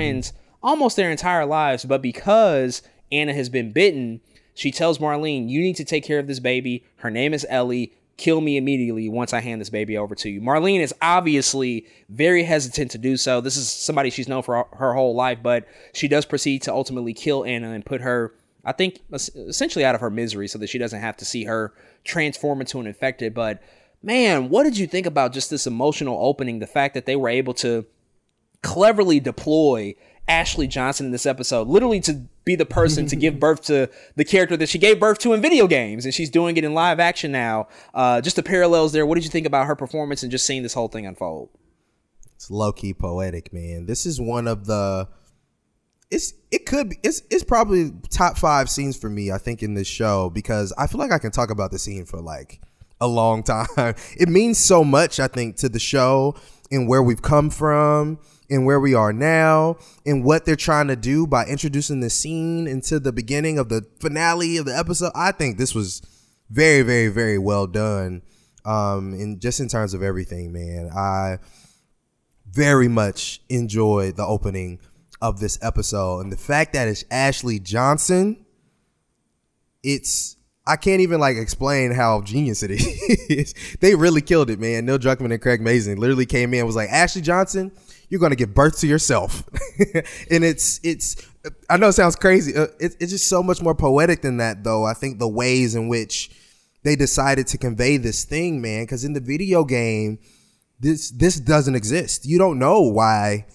Almost 0.63 0.97
their 0.97 1.11
entire 1.11 1.47
lives, 1.47 1.85
but 1.85 2.03
because 2.03 2.83
Anna 3.11 3.35
has 3.35 3.49
been 3.49 3.73
bitten, 3.73 4.21
she 4.55 4.71
tells 4.71 4.99
Marlene, 4.99 5.49
You 5.49 5.61
need 5.61 5.77
to 5.77 5.85
take 5.85 6.05
care 6.05 6.19
of 6.19 6.27
this 6.27 6.41
baby. 6.41 6.85
Her 6.97 7.11
name 7.11 7.35
is 7.35 7.47
Ellie. 7.49 7.93
Kill 8.17 8.41
me 8.41 8.57
immediately 8.57 9.09
once 9.09 9.33
I 9.33 9.41
hand 9.41 9.61
this 9.61 9.71
baby 9.71 9.97
over 9.97 10.17
to 10.17 10.29
you. 10.29 10.41
Marlene 10.41 10.81
is 10.81 10.93
obviously 11.01 11.87
very 12.09 12.43
hesitant 12.43 12.91
to 12.91 12.99
do 12.99 13.17
so. 13.17 13.41
This 13.41 13.57
is 13.57 13.69
somebody 13.69 14.11
she's 14.11 14.27
known 14.27 14.43
for 14.43 14.67
her 14.73 14.93
whole 14.95 15.15
life, 15.15 15.39
but 15.41 15.69
she 15.93 16.09
does 16.09 16.27
proceed 16.27 16.63
to 16.63 16.73
ultimately 16.73 17.15
kill 17.15 17.45
Anna 17.45 17.71
and 17.71 17.87
put 17.87 18.01
her 18.01 18.35
I 18.69 18.73
think 18.73 19.01
essentially 19.13 19.85
out 19.85 19.95
of 19.95 20.03
her 20.03 20.11
misery 20.11 20.47
so 20.47 20.59
that 20.59 20.69
she 20.69 20.77
doesn't 20.77 21.01
have 21.01 21.17
to 21.19 21.25
see 21.25 21.45
her 21.45 21.73
transform 22.05 22.61
into 22.61 22.79
an 22.79 22.87
infected. 22.87 23.33
But 23.33 23.63
man, 24.03 24.51
what 24.51 24.65
did 24.65 24.77
you 24.77 24.87
think 24.87 25.07
about 25.07 25.33
just 25.33 25.49
this 25.49 25.67
emotional 25.67 26.19
opening? 26.21 26.59
The 26.59 26.67
fact 26.67 26.93
that 26.93 27.07
they 27.07 27.17
were 27.17 27.31
able 27.31 27.55
to 27.55 27.87
cleverly 28.63 29.21
deploy 29.21 29.95
Ashley 30.29 30.67
Johnson 30.67 31.07
in 31.07 31.13
this 31.13 31.27
episode, 31.27 31.69
literally 31.69 32.01
to 32.01 32.23
be 32.45 32.55
the 32.55 32.67
person 32.67 33.07
to 33.07 33.17
give 33.17 33.41
birth 33.41 33.63
to 33.65 33.91
the 34.17 34.25
character 34.25 34.57
that 34.57 34.69
she 34.69 34.79
gave 34.79 35.01
birth 35.01 35.19
to 35.21 35.33
in 35.33 35.41
video 35.41 35.67
games, 35.67 36.05
and 36.05 36.15
she's 36.15 36.31
doing 36.31 36.57
it 36.57 36.65
in 36.65 36.75
live 36.75 37.01
action 37.01 37.33
now. 37.33 37.69
Uh, 37.95 38.21
just 38.21 38.37
the 38.37 38.43
parallels 38.43 38.93
there. 38.93 39.07
What 39.07 39.17
did 39.17 39.25
you 39.25 39.31
think 39.31 39.47
about 39.47 39.67
her 39.67 39.77
performance 39.77 40.23
and 40.23 40.31
just 40.31 40.47
seeing 40.47 40.63
this 40.63 40.75
whole 40.75 40.89
thing 40.89 41.07
unfold? 41.07 41.51
It's 42.37 42.51
low 42.51 42.73
key 42.73 42.95
poetic, 42.95 43.53
man. 43.53 43.87
This 43.87 44.07
is 44.07 44.21
one 44.21 44.47
of 44.47 44.67
the 44.67 45.09
it's 46.11 46.33
it 46.51 46.67
could 46.67 46.91
be 46.91 46.97
it's 47.03 47.23
it's 47.31 47.45
probably 47.45 47.93
top 48.11 48.39
five 48.39 48.71
scenes 48.71 48.97
for 48.97 49.11
me 49.11 49.31
i 49.31 49.39
think 49.39 49.63
in 49.63 49.75
this 49.75 49.87
show 49.87 50.31
because 50.31 50.73
i 50.79 50.87
feel 50.87 50.99
like 50.99 51.13
i 51.13 51.19
can 51.19 51.31
talk 51.31 51.51
about 51.51 51.71
the 51.71 51.79
scene 51.79 52.05
for 52.05 52.21
like 52.21 52.61
a 53.01 53.07
long 53.07 53.43
time 53.77 53.95
it 54.17 54.29
means 54.29 54.59
so 54.59 54.83
much 54.83 55.21
i 55.21 55.29
think 55.29 55.57
to 55.57 55.69
the 55.69 55.79
show 55.79 56.35
and 56.71 56.89
where 56.89 57.03
we've 57.03 57.23
come 57.23 57.51
from 57.51 58.19
and 58.51 58.65
where 58.65 58.81
we 58.81 58.95
are 58.95 59.13
now 59.13 59.77
and 60.07 60.25
what 60.25 60.45
they're 60.45 60.57
trying 60.57 60.89
to 60.89 60.97
do 60.97 61.27
by 61.27 61.45
introducing 61.45 62.01
the 62.01 62.11
scene 62.11 62.67
into 62.67 62.99
the 62.99 63.13
beginning 63.13 63.59
of 63.59 63.69
the 63.69 63.87
finale 64.01 64.57
of 64.57 64.65
the 64.65 64.77
episode 64.77 65.13
i 65.15 65.33
think 65.33 65.59
this 65.59 65.75
was 65.75 66.03
very 66.51 66.83
very 66.83 67.09
very 67.09 67.39
well 67.39 67.67
done 67.67 68.23
um 68.65 69.13
and 69.13 69.41
just 69.41 69.61
in 69.61 69.69
terms 69.69 69.95
of 69.95 70.03
everything 70.03 70.53
man 70.53 70.91
i 70.97 71.39
very 72.51 72.89
much 72.89 73.41
enjoyed 73.49 74.17
the 74.17 74.25
opening 74.25 74.81
of 75.21 75.41
this 75.41 75.59
episode. 75.63 76.21
And 76.21 76.33
the 76.33 76.37
fact 76.37 76.73
that 76.73 76.89
it's 76.89 77.05
Ashley 77.11 77.59
Johnson, 77.59 78.45
it's 79.83 80.37
I 80.67 80.77
can't 80.77 81.01
even 81.01 81.19
like 81.19 81.37
explain 81.37 81.93
how 81.93 82.21
genius 82.23 82.63
it 82.63 82.71
is. 83.31 83.55
they 83.81 83.95
really 83.95 84.21
killed 84.21 84.51
it, 84.51 84.61
man. 84.61 84.85
Neil 84.87 84.99
Druckmann 84.99 85.33
and 85.33 85.41
Craig 85.41 85.61
Mazin 85.61 85.99
literally 85.99 86.27
came 86.27 86.53
in 86.53 86.61
and 86.61 86.67
was 86.67 86.77
like, 86.77 86.91
Ashley 86.91 87.23
Johnson, 87.23 87.73
you're 88.09 88.21
gonna 88.21 88.37
give 88.37 88.55
birth 88.55 88.79
to 88.81 88.87
yourself, 88.87 89.45
and 90.31 90.45
it's 90.45 90.81
it's. 90.83 91.17
I 91.71 91.77
know 91.77 91.89
it 91.89 91.93
sounds 91.93 92.17
crazy. 92.17 92.55
Uh, 92.55 92.67
it, 92.81 92.97
it's 93.01 93.13
just 93.13 93.29
so 93.29 93.43
much 93.43 93.63
more 93.63 93.75
poetic 93.75 94.23
than 94.23 94.39
that, 94.39 94.65
though. 94.65 94.85
I 94.85 94.95
think 94.95 95.19
the 95.19 95.29
ways 95.29 95.75
in 95.75 95.89
which 95.89 96.31
they 96.83 96.97
decided 96.97 97.47
to 97.49 97.59
convey 97.59 97.97
this 97.97 98.25
thing, 98.25 98.61
man, 98.61 98.85
because 98.85 99.05
in 99.05 99.13
the 99.13 99.21
video 99.21 99.65
game, 99.65 100.19
this 100.81 101.11
this 101.11 101.39
doesn't 101.39 101.75
exist. 101.75 102.27
You 102.27 102.39
don't 102.39 102.59
know 102.59 102.81
why 102.81 103.47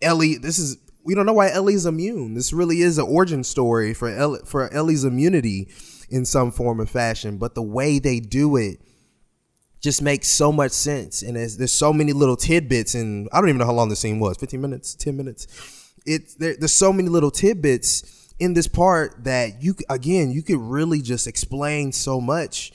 Ellie. 0.00 0.36
This 0.36 0.58
is 0.58 0.76
we 1.04 1.14
don't 1.14 1.26
know 1.26 1.32
why 1.32 1.50
Ellie's 1.50 1.86
immune. 1.86 2.34
This 2.34 2.52
really 2.52 2.82
is 2.82 2.98
an 2.98 3.06
origin 3.06 3.44
story 3.44 3.94
for 3.94 4.08
Ellie, 4.08 4.40
for 4.44 4.72
Ellie's 4.72 5.04
immunity 5.04 5.68
in 6.10 6.24
some 6.24 6.50
form 6.52 6.80
or 6.80 6.86
fashion. 6.86 7.38
But 7.38 7.54
the 7.54 7.62
way 7.62 7.98
they 7.98 8.20
do 8.20 8.56
it 8.56 8.80
just 9.82 10.00
makes 10.00 10.28
so 10.28 10.52
much 10.52 10.70
sense, 10.70 11.22
and 11.22 11.36
there's, 11.36 11.56
there's 11.56 11.72
so 11.72 11.92
many 11.92 12.12
little 12.12 12.36
tidbits. 12.36 12.94
And 12.94 13.28
I 13.32 13.40
don't 13.40 13.48
even 13.48 13.58
know 13.58 13.66
how 13.66 13.72
long 13.72 13.88
the 13.88 13.96
scene 13.96 14.20
was 14.20 14.36
15 14.38 14.60
minutes, 14.60 14.94
10 14.94 15.16
minutes. 15.16 15.48
It 16.06 16.38
there, 16.38 16.56
there's 16.56 16.74
so 16.74 16.92
many 16.92 17.08
little 17.08 17.30
tidbits 17.30 18.34
in 18.38 18.54
this 18.54 18.66
part 18.66 19.22
that 19.22 19.62
you 19.62 19.76
again 19.88 20.32
you 20.32 20.42
could 20.42 20.58
really 20.58 21.00
just 21.00 21.28
explain 21.28 21.92
so 21.92 22.20
much 22.20 22.72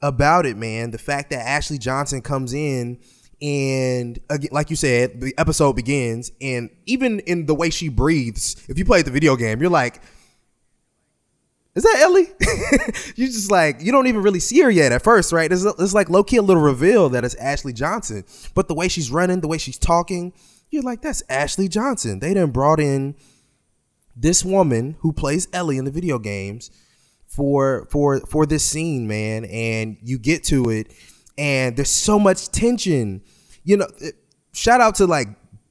about 0.00 0.46
it, 0.46 0.56
man. 0.56 0.90
The 0.90 0.98
fact 0.98 1.30
that 1.30 1.46
Ashley 1.46 1.78
Johnson 1.78 2.22
comes 2.22 2.54
in 2.54 2.98
and 3.42 4.18
again, 4.30 4.50
like 4.52 4.70
you 4.70 4.76
said, 4.76 5.20
the 5.20 5.34
episode 5.36 5.74
begins, 5.74 6.32
and 6.40 6.70
even 6.86 7.20
in 7.20 7.46
the 7.46 7.54
way 7.54 7.68
she 7.68 7.88
breathes, 7.88 8.64
if 8.68 8.78
you 8.78 8.84
play 8.84 9.02
the 9.02 9.10
video 9.10 9.36
game, 9.36 9.60
you're 9.60 9.70
like, 9.70 10.00
is 11.74 11.82
that 11.82 11.96
Ellie? 12.00 12.28
you 13.16 13.26
just 13.26 13.50
like 13.50 13.80
you 13.80 13.92
don't 13.92 14.06
even 14.06 14.22
really 14.22 14.40
see 14.40 14.60
her 14.60 14.70
yet 14.70 14.92
at 14.92 15.02
first, 15.02 15.32
right? 15.32 15.50
It's, 15.50 15.64
it's 15.64 15.94
like 15.94 16.08
low 16.08 16.24
key 16.24 16.36
a 16.36 16.42
little 16.42 16.62
reveal 16.62 17.08
that 17.10 17.24
it's 17.24 17.34
Ashley 17.36 17.72
Johnson, 17.72 18.24
but 18.54 18.68
the 18.68 18.74
way 18.74 18.88
she's 18.88 19.10
running, 19.10 19.40
the 19.40 19.48
way 19.48 19.58
she's 19.58 19.78
talking, 19.78 20.32
you're 20.70 20.82
like, 20.82 21.02
that's 21.02 21.22
Ashley 21.28 21.68
Johnson. 21.68 22.20
They 22.20 22.34
done 22.34 22.50
brought 22.50 22.80
in 22.80 23.16
this 24.16 24.44
woman 24.44 24.96
who 25.00 25.12
plays 25.12 25.48
Ellie 25.52 25.78
in 25.78 25.84
the 25.84 25.90
video 25.90 26.18
games 26.18 26.70
for 27.26 27.86
for 27.90 28.20
for 28.20 28.46
this 28.46 28.64
scene, 28.64 29.06
man, 29.08 29.44
and 29.46 29.96
you 30.02 30.18
get 30.18 30.44
to 30.44 30.70
it, 30.70 30.92
and 31.36 31.76
there's 31.76 31.90
so 31.90 32.18
much 32.18 32.50
tension 32.50 33.22
you 33.64 33.78
know, 33.78 33.88
shout 34.52 34.80
out 34.80 34.94
to 34.96 35.06
like 35.06 35.28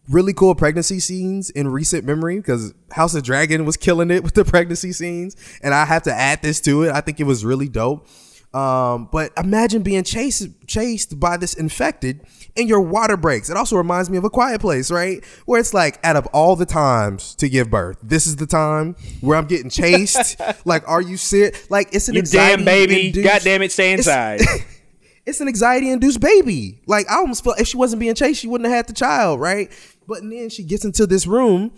really 0.10 0.34
cool 0.34 0.56
pregnancy 0.56 1.00
scenes 1.00 1.50
in 1.50 1.68
recent 1.68 2.06
memory 2.06 2.38
because 2.38 2.74
House 2.92 3.16
of 3.16 3.24
Dragon 3.24 3.66
was 3.66 3.78
killing 3.78 4.12
it 4.12 4.24
with 4.24 4.34
the 4.34 4.46
pregnancy 4.46 4.92
scenes, 4.92 5.36
and 5.62 5.74
I 5.74 5.86
have 5.86 6.04
to 6.04 6.14
add 6.14 6.42
this 6.42 6.60
to 6.62 6.84
it. 6.84 6.92
I 6.92 7.02
think 7.02 7.20
it 7.20 7.26
was 7.26 7.46
really 7.46 7.70
dope. 7.70 8.08
Um, 8.54 9.10
but 9.12 9.32
imagine 9.36 9.82
being 9.82 10.04
chased 10.04 10.48
chased 10.68 11.20
by 11.20 11.38
this 11.38 11.56
infected 11.56 12.22
and 12.56 12.70
your 12.70 12.82
water 12.82 13.18
breaks. 13.18 13.50
It 13.50 13.58
also 13.58 13.78
reminds 13.78 14.12
me 14.12 14.18
of 14.18 14.26
a 14.26 14.30
quiet 14.30 14.62
place, 14.62 14.92
right? 14.92 15.26
Where 15.46 15.60
it's 15.60 15.74
like 15.74 16.00
out 16.06 16.16
of 16.16 16.28
all 16.28 16.56
the 16.56 16.68
times 16.68 17.34
to 17.36 17.50
give 17.50 17.72
birth, 17.72 17.98
this 18.04 18.28
is 18.28 18.36
the 18.36 18.46
time 18.46 18.96
where 19.22 19.38
I'm 19.38 19.48
getting 19.48 19.72
chased. 19.72 20.40
like, 20.66 20.88
are 20.88 21.02
you 21.02 21.18
sick? 21.18 21.66
Like 21.72 21.90
it's 21.94 22.10
an 22.10 22.16
you 22.16 22.22
damn 22.22 22.64
baby. 22.64 23.12
God 23.24 23.42
damn 23.42 23.64
it, 23.64 23.72
stay 23.72 23.92
inside. 23.92 24.42
it's 25.26 25.40
an 25.42 25.48
anxiety 25.48 25.90
induced 25.90 26.20
baby. 26.20 26.80
Like 26.86 27.10
I 27.10 27.16
almost 27.16 27.44
felt 27.44 27.60
if 27.60 27.68
she 27.68 27.78
wasn't 27.78 28.02
being 28.02 28.16
chased, 28.16 28.42
she 28.42 28.48
wouldn't 28.48 28.70
have 28.70 28.76
had 28.76 28.88
the 28.88 28.94
child, 28.94 29.40
right? 29.40 29.72
But 30.08 30.22
then 30.24 30.50
she 30.50 30.64
gets 30.64 30.86
into 30.86 31.08
this 31.08 31.28
room, 31.28 31.72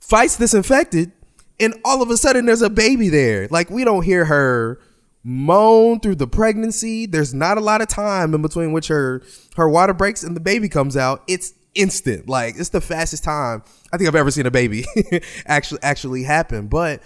fights 0.00 0.36
this 0.36 0.54
infected, 0.54 1.12
and 1.58 1.74
all 1.84 2.02
of 2.02 2.10
a 2.10 2.16
sudden 2.16 2.46
there's 2.46 2.62
a 2.62 2.70
baby 2.70 3.08
there. 3.08 3.48
Like 3.50 3.70
we 3.70 3.84
don't 3.84 4.02
hear 4.02 4.24
her 4.24 4.80
moan 5.22 6.00
through 6.00 6.16
the 6.16 6.26
pregnancy. 6.26 7.06
There's 7.06 7.34
not 7.34 7.58
a 7.58 7.60
lot 7.60 7.82
of 7.82 7.88
time 7.88 8.34
in 8.34 8.42
between 8.42 8.72
which 8.72 8.88
her 8.88 9.22
her 9.56 9.68
water 9.68 9.94
breaks 9.94 10.22
and 10.22 10.36
the 10.36 10.40
baby 10.40 10.68
comes 10.68 10.96
out. 10.96 11.22
It's 11.26 11.52
instant. 11.74 12.28
Like 12.28 12.54
it's 12.58 12.70
the 12.70 12.80
fastest 12.80 13.24
time 13.24 13.62
I 13.92 13.96
think 13.96 14.08
I've 14.08 14.14
ever 14.14 14.30
seen 14.30 14.46
a 14.46 14.50
baby 14.50 14.84
actually 15.46 15.82
actually 15.82 16.22
happen. 16.22 16.68
But 16.68 17.02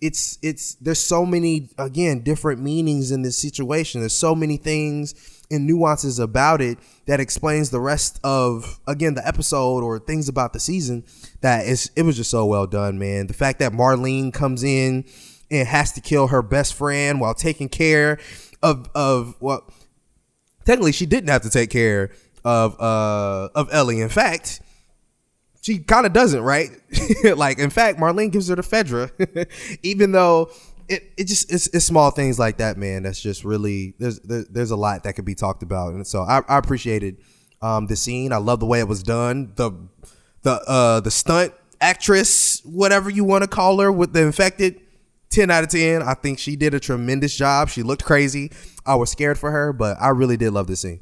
it's 0.00 0.38
it's 0.42 0.74
there's 0.76 1.00
so 1.00 1.24
many 1.24 1.70
again 1.78 2.20
different 2.20 2.60
meanings 2.60 3.10
in 3.10 3.22
this 3.22 3.38
situation 3.38 4.00
there's 4.00 4.14
so 4.14 4.34
many 4.34 4.58
things 4.58 5.14
and 5.50 5.66
nuances 5.66 6.18
about 6.18 6.60
it 6.60 6.78
that 7.06 7.20
explains 7.20 7.70
the 7.70 7.80
rest 7.80 8.18
of 8.24 8.80
again 8.86 9.14
the 9.14 9.26
episode 9.26 9.82
or 9.82 9.98
things 9.98 10.28
about 10.28 10.52
the 10.52 10.60
season 10.60 11.04
that 11.40 11.66
is 11.66 11.90
it 11.96 12.02
was 12.02 12.16
just 12.16 12.30
so 12.30 12.46
well 12.46 12.66
done 12.66 12.98
man 12.98 13.26
the 13.26 13.34
fact 13.34 13.58
that 13.58 13.72
marlene 13.72 14.32
comes 14.32 14.62
in 14.62 15.04
and 15.50 15.68
has 15.68 15.92
to 15.92 16.00
kill 16.00 16.28
her 16.28 16.42
best 16.42 16.74
friend 16.74 17.20
while 17.20 17.34
taking 17.34 17.68
care 17.68 18.18
of 18.62 18.88
of 18.94 19.36
well 19.40 19.70
technically 20.64 20.92
she 20.92 21.06
didn't 21.06 21.28
have 21.28 21.42
to 21.42 21.50
take 21.50 21.70
care 21.70 22.10
of 22.44 22.78
uh 22.80 23.48
of 23.54 23.68
ellie 23.72 24.00
in 24.00 24.08
fact 24.08 24.60
she 25.64 25.78
kind 25.78 26.04
of 26.04 26.12
doesn't, 26.12 26.42
right? 26.42 26.68
like, 27.36 27.58
in 27.58 27.70
fact, 27.70 27.98
Marlene 27.98 28.30
gives 28.30 28.48
her 28.48 28.54
the 28.54 28.60
Fedra, 28.60 29.10
even 29.82 30.12
though 30.12 30.50
it, 30.88 31.12
it 31.16 31.24
just 31.24 31.52
it's, 31.52 31.66
it's, 31.68 31.84
small 31.84 32.10
things 32.10 32.38
like 32.38 32.58
that, 32.58 32.76
man. 32.76 33.02
That's 33.02 33.20
just 33.20 33.44
really 33.44 33.94
there's 33.98 34.20
there, 34.20 34.44
there's 34.50 34.70
a 34.70 34.76
lot 34.76 35.04
that 35.04 35.14
could 35.14 35.24
be 35.24 35.34
talked 35.34 35.62
about, 35.62 35.94
and 35.94 36.06
so 36.06 36.22
I, 36.22 36.42
I 36.48 36.58
appreciated 36.58 37.18
um, 37.62 37.86
the 37.86 37.96
scene. 37.96 38.32
I 38.32 38.36
love 38.38 38.60
the 38.60 38.66
way 38.66 38.80
it 38.80 38.88
was 38.88 39.02
done. 39.02 39.52
The 39.56 39.72
the 40.42 40.60
uh 40.66 41.00
the 41.00 41.10
stunt 41.10 41.52
actress, 41.80 42.62
whatever 42.64 43.10
you 43.10 43.24
want 43.24 43.42
to 43.42 43.48
call 43.48 43.78
her, 43.80 43.90
with 43.92 44.12
the 44.12 44.22
infected 44.22 44.80
10 45.30 45.50
out 45.50 45.64
of 45.64 45.70
10. 45.70 46.02
I 46.02 46.14
think 46.14 46.38
she 46.38 46.56
did 46.56 46.74
a 46.74 46.80
tremendous 46.80 47.36
job. 47.36 47.68
She 47.68 47.82
looked 47.82 48.04
crazy. 48.04 48.52
I 48.86 48.94
was 48.94 49.10
scared 49.10 49.38
for 49.38 49.50
her, 49.50 49.72
but 49.72 49.96
I 50.00 50.08
really 50.08 50.36
did 50.36 50.52
love 50.52 50.66
the 50.66 50.76
scene. 50.76 51.00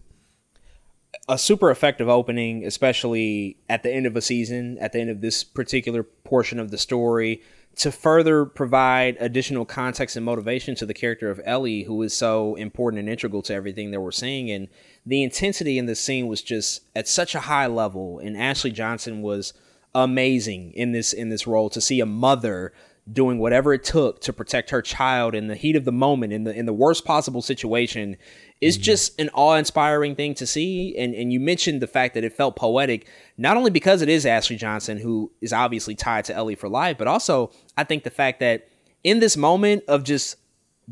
A 1.29 1.39
super 1.39 1.71
effective 1.71 2.09
opening, 2.09 2.65
especially 2.65 3.59
at 3.69 3.83
the 3.83 3.93
end 3.93 4.07
of 4.07 4.17
a 4.17 4.23
season, 4.23 4.79
at 4.81 4.93
the 4.93 5.01
end 5.01 5.11
of 5.11 5.21
this 5.21 5.45
particular 5.45 6.03
portion 6.03 6.59
of 6.59 6.71
the 6.71 6.79
story, 6.79 7.43
to 7.77 7.91
further 7.91 8.45
provide 8.45 9.17
additional 9.19 9.65
context 9.65 10.17
and 10.17 10.25
motivation 10.25 10.75
to 10.77 10.87
the 10.87 10.95
character 10.95 11.31
of 11.31 11.41
Ellie, 11.45 11.85
who 11.85 12.03
is 12.03 12.13
so 12.13 12.55
important 12.57 13.01
and 13.01 13.09
integral 13.09 13.43
to 13.43 13.55
everything 13.55 13.91
that 13.91 14.01
we're 14.01 14.11
seeing. 14.11 14.51
And 14.51 14.69
the 15.07 15.23
intensity 15.23 15.79
in 15.79 15.87
the 15.87 15.95
scene 15.95 16.27
was 16.27 16.43
just 16.43 16.83
at 16.95 17.09
such 17.09 17.35
a 17.35 17.41
high 17.41 17.67
level. 17.67 18.19
And 18.19 18.37
Ashley 18.37 18.71
Johnson 18.71 19.23
was 19.23 19.55
amazing 19.95 20.73
in 20.73 20.93
this 20.93 21.13
in 21.13 21.29
this 21.29 21.47
role 21.47 21.69
to 21.69 21.81
see 21.81 22.01
a 22.01 22.07
mother 22.07 22.73
doing 23.11 23.39
whatever 23.39 23.73
it 23.73 23.83
took 23.83 24.21
to 24.21 24.33
protect 24.33 24.71
her 24.71 24.81
child 24.81 25.35
in 25.35 25.49
the 25.49 25.57
heat 25.57 25.75
of 25.75 25.85
the 25.85 25.93
moment 25.93 26.33
in 26.33 26.45
the 26.45 26.55
in 26.57 26.67
the 26.67 26.73
worst 26.73 27.05
possible 27.05 27.43
situation 27.43 28.17
is 28.61 28.77
mm-hmm. 28.77 28.85
just 28.85 29.21
an 29.21 29.29
awe-inspiring 29.35 30.15
thing 30.15 30.35
to 30.35 30.47
see 30.47 30.97
and 30.97 31.13
and 31.15 31.33
you 31.33 31.41
mentioned 31.41 31.83
the 31.83 31.87
fact 31.89 32.15
that 32.15 32.23
it 32.23 32.33
felt 32.33 32.55
poetic 32.55 33.09
not 33.37 33.57
only 33.57 33.73
because 33.73 34.03
it 34.03 34.09
is 34.09 34.25
Ashley 34.25 34.55
Johnson 34.55 34.99
who 34.99 35.33
is 35.41 35.53
obviously 35.53 35.97
tied 35.97 36.25
to 36.27 36.35
Ellie 36.35 36.55
for 36.55 36.69
life 36.69 36.97
but 36.97 37.09
also 37.09 37.51
I 37.77 37.83
think 37.83 38.05
the 38.05 38.11
fact 38.11 38.39
that 38.39 38.69
in 39.03 39.19
this 39.19 39.37
moment 39.37 39.83
of 39.89 40.05
just 40.05 40.37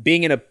being 0.01 0.23
in 0.23 0.33
a 0.33 0.41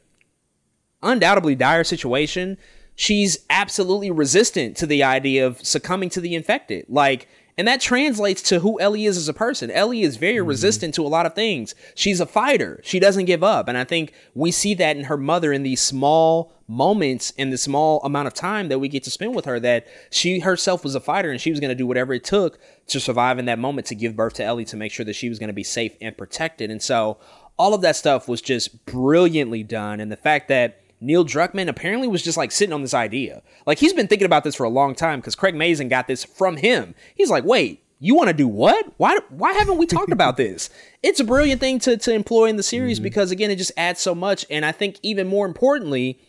undoubtedly 1.02 1.54
dire 1.54 1.84
situation 1.84 2.56
she's 2.94 3.44
absolutely 3.50 4.10
resistant 4.10 4.78
to 4.78 4.86
the 4.86 5.02
idea 5.02 5.46
of 5.46 5.64
succumbing 5.64 6.08
to 6.08 6.22
the 6.22 6.34
infected 6.34 6.86
like 6.88 7.28
and 7.60 7.68
that 7.68 7.82
translates 7.82 8.40
to 8.40 8.60
who 8.60 8.80
Ellie 8.80 9.04
is 9.04 9.18
as 9.18 9.28
a 9.28 9.34
person. 9.34 9.70
Ellie 9.70 10.00
is 10.00 10.16
very 10.16 10.36
mm-hmm. 10.36 10.48
resistant 10.48 10.94
to 10.94 11.04
a 11.04 11.08
lot 11.08 11.26
of 11.26 11.34
things. 11.34 11.74
She's 11.94 12.18
a 12.18 12.24
fighter. 12.24 12.80
She 12.82 12.98
doesn't 12.98 13.26
give 13.26 13.44
up. 13.44 13.68
And 13.68 13.76
I 13.76 13.84
think 13.84 14.14
we 14.34 14.50
see 14.50 14.72
that 14.72 14.96
in 14.96 15.04
her 15.04 15.18
mother 15.18 15.52
in 15.52 15.62
these 15.62 15.82
small 15.82 16.54
moments 16.66 17.32
in 17.32 17.50
the 17.50 17.58
small 17.58 18.00
amount 18.02 18.28
of 18.28 18.32
time 18.32 18.68
that 18.70 18.78
we 18.78 18.88
get 18.88 19.02
to 19.02 19.10
spend 19.10 19.34
with 19.34 19.44
her 19.44 19.60
that 19.60 19.86
she 20.10 20.38
herself 20.38 20.82
was 20.82 20.94
a 20.94 21.00
fighter 21.00 21.30
and 21.30 21.38
she 21.38 21.50
was 21.50 21.60
going 21.60 21.68
to 21.68 21.74
do 21.74 21.86
whatever 21.86 22.14
it 22.14 22.24
took 22.24 22.58
to 22.86 22.98
survive 22.98 23.38
in 23.38 23.44
that 23.44 23.58
moment 23.58 23.86
to 23.88 23.94
give 23.94 24.16
birth 24.16 24.32
to 24.32 24.42
Ellie 24.42 24.64
to 24.64 24.76
make 24.78 24.90
sure 24.90 25.04
that 25.04 25.12
she 25.12 25.28
was 25.28 25.38
going 25.38 25.48
to 25.48 25.52
be 25.52 25.62
safe 25.62 25.94
and 26.00 26.16
protected. 26.16 26.70
And 26.70 26.80
so 26.82 27.18
all 27.58 27.74
of 27.74 27.82
that 27.82 27.94
stuff 27.94 28.26
was 28.26 28.40
just 28.40 28.86
brilliantly 28.86 29.64
done. 29.64 30.00
And 30.00 30.10
the 30.10 30.16
fact 30.16 30.48
that 30.48 30.80
Neil 31.00 31.24
Druckmann 31.24 31.68
apparently 31.68 32.08
was 32.08 32.22
just 32.22 32.36
like 32.36 32.52
sitting 32.52 32.72
on 32.72 32.82
this 32.82 32.94
idea. 32.94 33.42
Like 33.66 33.78
he's 33.78 33.92
been 33.92 34.06
thinking 34.06 34.26
about 34.26 34.44
this 34.44 34.54
for 34.54 34.64
a 34.64 34.70
long 34.70 34.94
time 34.94 35.20
because 35.20 35.34
Craig 35.34 35.54
Mazin 35.54 35.88
got 35.88 36.06
this 36.06 36.24
from 36.24 36.58
him. 36.58 36.94
He's 37.14 37.30
like, 37.30 37.44
wait, 37.44 37.82
you 37.98 38.14
want 38.14 38.28
to 38.28 38.34
do 38.34 38.48
what? 38.48 38.92
Why 38.96 39.18
why 39.28 39.52
haven't 39.52 39.78
we 39.78 39.86
talked 39.86 40.12
about 40.12 40.36
this? 40.36 40.70
It's 41.02 41.18
a 41.18 41.24
brilliant 41.24 41.62
thing 41.62 41.78
to 41.80 41.96
to 41.96 42.12
employ 42.12 42.46
in 42.50 42.56
the 42.56 42.62
series 42.62 42.98
mm-hmm. 42.98 43.04
because 43.04 43.30
again, 43.30 43.50
it 43.50 43.56
just 43.56 43.72
adds 43.78 44.00
so 44.00 44.14
much. 44.14 44.44
And 44.50 44.66
I 44.66 44.72
think 44.72 44.98
even 45.02 45.26
more 45.26 45.46
importantly, 45.46 46.20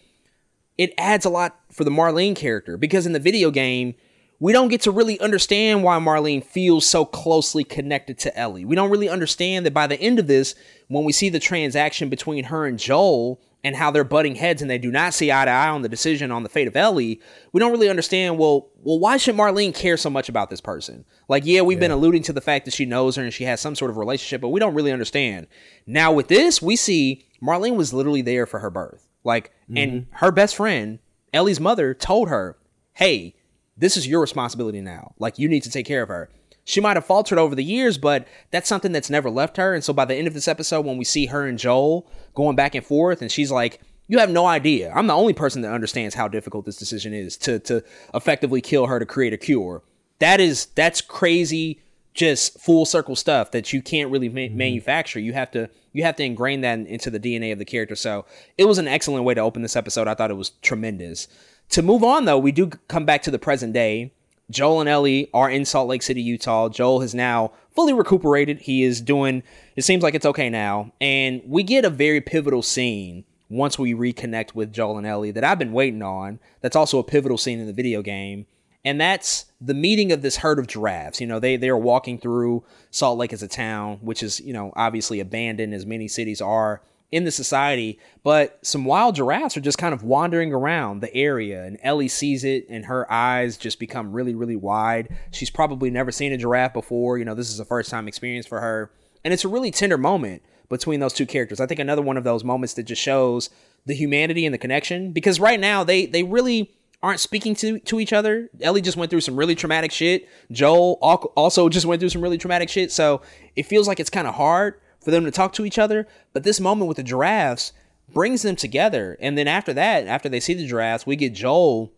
it 0.77 0.93
adds 0.97 1.25
a 1.25 1.29
lot 1.29 1.59
for 1.69 1.83
the 1.83 1.91
Marlene 1.91 2.37
character 2.37 2.77
because 2.77 3.05
in 3.05 3.11
the 3.11 3.19
video 3.19 3.51
game, 3.51 3.95
we 4.39 4.53
don't 4.53 4.69
get 4.69 4.81
to 4.81 4.91
really 4.91 5.19
understand 5.19 5.83
why 5.83 5.99
Marlene 5.99 6.43
feels 6.43 6.85
so 6.85 7.03
closely 7.03 7.65
connected 7.65 8.17
to 8.19 8.37
Ellie. 8.37 8.63
We 8.63 8.77
don't 8.77 8.89
really 8.89 9.09
understand 9.09 9.65
that 9.65 9.73
by 9.73 9.87
the 9.87 9.99
end 9.99 10.19
of 10.19 10.27
this, 10.27 10.55
when 10.87 11.03
we 11.03 11.11
see 11.11 11.27
the 11.27 11.39
transaction 11.39 12.07
between 12.07 12.45
her 12.45 12.65
and 12.65 12.79
Joel, 12.79 13.41
and 13.63 13.75
how 13.75 13.91
they're 13.91 14.03
butting 14.03 14.35
heads 14.35 14.61
and 14.61 14.71
they 14.71 14.77
do 14.77 14.91
not 14.91 15.13
see 15.13 15.31
eye 15.31 15.45
to 15.45 15.51
eye 15.51 15.69
on 15.69 15.81
the 15.81 15.89
decision 15.89 16.31
on 16.31 16.43
the 16.43 16.49
fate 16.49 16.67
of 16.67 16.75
Ellie, 16.75 17.21
we 17.51 17.59
don't 17.59 17.71
really 17.71 17.89
understand, 17.89 18.37
well, 18.37 18.69
well, 18.77 18.99
why 18.99 19.17
should 19.17 19.35
Marlene 19.35 19.73
care 19.73 19.97
so 19.97 20.09
much 20.09 20.29
about 20.29 20.49
this 20.49 20.61
person? 20.61 21.05
Like, 21.27 21.45
yeah, 21.45 21.61
we've 21.61 21.77
yeah. 21.77 21.81
been 21.81 21.91
alluding 21.91 22.23
to 22.23 22.33
the 22.33 22.41
fact 22.41 22.65
that 22.65 22.73
she 22.73 22.85
knows 22.85 23.15
her 23.15 23.23
and 23.23 23.33
she 23.33 23.43
has 23.43 23.61
some 23.61 23.75
sort 23.75 23.91
of 23.91 23.97
relationship, 23.97 24.41
but 24.41 24.49
we 24.49 24.59
don't 24.59 24.73
really 24.73 24.91
understand. 24.91 25.47
Now 25.85 26.11
with 26.11 26.27
this, 26.27 26.61
we 26.61 26.75
see 26.75 27.25
Marlene 27.41 27.75
was 27.75 27.93
literally 27.93 28.21
there 28.21 28.45
for 28.45 28.59
her 28.59 28.69
birth. 28.69 29.07
Like, 29.23 29.51
mm-hmm. 29.69 29.77
and 29.77 30.07
her 30.13 30.31
best 30.31 30.55
friend, 30.55 30.99
Ellie's 31.33 31.59
mother, 31.59 31.93
told 31.93 32.29
her, 32.29 32.57
Hey, 32.93 33.35
this 33.77 33.95
is 33.95 34.07
your 34.07 34.21
responsibility 34.21 34.81
now. 34.81 35.13
Like, 35.17 35.39
you 35.39 35.47
need 35.47 35.63
to 35.63 35.71
take 35.71 35.85
care 35.85 36.01
of 36.01 36.09
her 36.09 36.29
she 36.71 36.79
might 36.79 36.95
have 36.95 37.05
faltered 37.05 37.37
over 37.37 37.53
the 37.53 37.65
years, 37.65 37.97
but 37.97 38.25
that's 38.49 38.69
something 38.69 38.93
that's 38.93 39.09
never 39.09 39.29
left 39.29 39.57
her. 39.57 39.73
And 39.73 39.83
so 39.83 39.91
by 39.91 40.05
the 40.05 40.15
end 40.15 40.25
of 40.25 40.33
this 40.33 40.47
episode, 40.47 40.85
when 40.85 40.95
we 40.95 41.03
see 41.03 41.25
her 41.25 41.45
and 41.45 41.59
Joel 41.59 42.09
going 42.33 42.55
back 42.55 42.75
and 42.75 42.85
forth, 42.85 43.21
and 43.21 43.29
she's 43.29 43.51
like, 43.51 43.81
you 44.07 44.19
have 44.19 44.29
no 44.29 44.45
idea. 44.45 44.89
I'm 44.95 45.07
the 45.07 45.13
only 45.13 45.33
person 45.33 45.63
that 45.63 45.73
understands 45.73 46.15
how 46.15 46.29
difficult 46.29 46.63
this 46.63 46.77
decision 46.77 47.13
is 47.13 47.35
to 47.37 47.59
to 47.59 47.83
effectively 48.13 48.61
kill 48.61 48.87
her 48.87 48.99
to 48.99 49.05
create 49.05 49.33
a 49.33 49.37
cure. 49.37 49.83
That 50.19 50.39
is 50.39 50.67
that's 50.67 51.01
crazy 51.01 51.81
just 52.13 52.57
full 52.57 52.85
circle 52.85 53.17
stuff 53.17 53.51
that 53.51 53.73
you 53.73 53.81
can't 53.81 54.09
really 54.09 54.29
ma- 54.29 54.39
mm-hmm. 54.39 54.57
manufacture. 54.57 55.19
You 55.19 55.33
have 55.33 55.51
to 55.51 55.69
you 55.91 56.03
have 56.03 56.15
to 56.15 56.23
ingrain 56.23 56.61
that 56.61 56.79
into 56.79 57.09
the 57.09 57.19
DNA 57.19 57.51
of 57.51 57.59
the 57.59 57.65
character. 57.65 57.97
So 57.97 58.25
it 58.57 58.63
was 58.63 58.77
an 58.77 58.87
excellent 58.87 59.25
way 59.25 59.33
to 59.33 59.41
open 59.41 59.61
this 59.61 59.75
episode. 59.75 60.07
I 60.07 60.13
thought 60.13 60.31
it 60.31 60.35
was 60.35 60.51
tremendous. 60.61 61.27
To 61.71 61.81
move 61.81 62.01
on 62.01 62.23
though, 62.23 62.39
we 62.39 62.53
do 62.53 62.67
come 62.87 63.03
back 63.03 63.23
to 63.23 63.31
the 63.31 63.39
present 63.39 63.73
day 63.73 64.13
Joel 64.51 64.81
and 64.81 64.89
Ellie 64.89 65.29
are 65.33 65.49
in 65.49 65.65
Salt 65.65 65.87
Lake 65.87 66.03
City, 66.03 66.21
Utah. 66.21 66.69
Joel 66.69 67.01
has 67.01 67.15
now 67.15 67.53
fully 67.73 67.93
recuperated. 67.93 68.59
He 68.59 68.83
is 68.83 69.01
doing, 69.01 69.43
it 69.75 69.83
seems 69.83 70.03
like 70.03 70.13
it's 70.13 70.25
okay 70.25 70.49
now. 70.49 70.91
And 70.99 71.41
we 71.45 71.63
get 71.63 71.85
a 71.85 71.89
very 71.89 72.21
pivotal 72.21 72.61
scene 72.61 73.23
once 73.49 73.79
we 73.79 73.93
reconnect 73.93 74.53
with 74.53 74.73
Joel 74.73 74.97
and 74.97 75.07
Ellie 75.07 75.31
that 75.31 75.43
I've 75.43 75.59
been 75.59 75.73
waiting 75.73 76.03
on. 76.03 76.39
That's 76.59 76.75
also 76.75 76.99
a 76.99 77.03
pivotal 77.03 77.37
scene 77.37 77.59
in 77.59 77.67
the 77.67 77.73
video 77.73 78.01
game. 78.01 78.45
And 78.83 78.99
that's 78.99 79.45
the 79.59 79.73
meeting 79.73 80.11
of 80.11 80.21
this 80.21 80.37
herd 80.37 80.59
of 80.59 80.67
giraffes. 80.67 81.21
You 81.21 81.27
know, 81.27 81.39
they, 81.39 81.55
they 81.55 81.69
are 81.69 81.77
walking 81.77 82.17
through 82.17 82.63
Salt 82.89 83.17
Lake 83.17 83.31
as 83.31 83.43
a 83.43 83.47
town, 83.47 83.99
which 84.01 84.23
is, 84.23 84.39
you 84.39 84.53
know, 84.53 84.73
obviously 84.75 85.19
abandoned 85.19 85.73
as 85.73 85.85
many 85.85 86.07
cities 86.07 86.41
are 86.41 86.81
in 87.11 87.25
the 87.25 87.31
society, 87.31 87.99
but 88.23 88.57
some 88.65 88.85
wild 88.85 89.15
giraffes 89.15 89.57
are 89.57 89.61
just 89.61 89.77
kind 89.77 89.93
of 89.93 90.03
wandering 90.03 90.53
around 90.53 91.01
the 91.01 91.13
area, 91.13 91.63
and 91.63 91.77
Ellie 91.83 92.07
sees 92.07 92.43
it, 92.43 92.65
and 92.69 92.85
her 92.85 93.11
eyes 93.11 93.57
just 93.57 93.79
become 93.79 94.13
really, 94.13 94.33
really 94.33 94.55
wide. 94.55 95.09
She's 95.31 95.49
probably 95.49 95.89
never 95.89 96.11
seen 96.11 96.31
a 96.31 96.37
giraffe 96.37 96.73
before. 96.73 97.17
You 97.17 97.25
know, 97.25 97.35
this 97.35 97.49
is 97.49 97.59
a 97.59 97.65
first 97.65 97.89
time 97.89 98.07
experience 98.07 98.45
for 98.45 98.61
her, 98.61 98.91
and 99.25 99.33
it's 99.33 99.43
a 99.43 99.49
really 99.49 99.71
tender 99.71 99.97
moment 99.97 100.41
between 100.69 101.01
those 101.01 101.13
two 101.13 101.25
characters. 101.25 101.59
I 101.59 101.65
think 101.65 101.81
another 101.81 102.01
one 102.01 102.15
of 102.15 102.23
those 102.23 102.45
moments 102.45 102.75
that 102.75 102.83
just 102.83 103.01
shows 103.01 103.49
the 103.85 103.93
humanity 103.93 104.45
and 104.45 104.53
the 104.53 104.57
connection 104.57 105.11
because 105.11 105.39
right 105.39 105.59
now 105.59 105.83
they 105.83 106.05
they 106.05 106.23
really 106.23 106.71
aren't 107.03 107.19
speaking 107.19 107.55
to 107.55 107.79
to 107.79 107.99
each 107.99 108.13
other. 108.13 108.49
Ellie 108.61 108.81
just 108.81 108.95
went 108.95 109.09
through 109.09 109.21
some 109.21 109.35
really 109.35 109.55
traumatic 109.55 109.91
shit. 109.91 110.29
Joel 110.51 110.93
also 111.01 111.67
just 111.67 111.85
went 111.85 111.99
through 111.99 112.09
some 112.09 112.21
really 112.21 112.37
traumatic 112.37 112.69
shit. 112.69 112.91
So 112.91 113.21
it 113.55 113.63
feels 113.65 113.87
like 113.87 113.99
it's 113.99 114.09
kind 114.09 114.27
of 114.27 114.35
hard 114.35 114.75
for 115.01 115.11
them 115.11 115.25
to 115.25 115.31
talk 115.31 115.53
to 115.53 115.65
each 115.65 115.79
other. 115.79 116.07
But 116.33 116.43
this 116.43 116.59
moment 116.59 116.87
with 116.87 116.97
the 116.97 117.03
giraffes 117.03 117.73
brings 118.13 118.41
them 118.41 118.55
together. 118.55 119.17
And 119.19 119.37
then 119.37 119.47
after 119.47 119.73
that, 119.73 120.07
after 120.07 120.29
they 120.29 120.39
see 120.39 120.53
the 120.53 120.67
giraffes, 120.67 121.05
we 121.05 121.15
get 121.15 121.33
Joel 121.33 121.91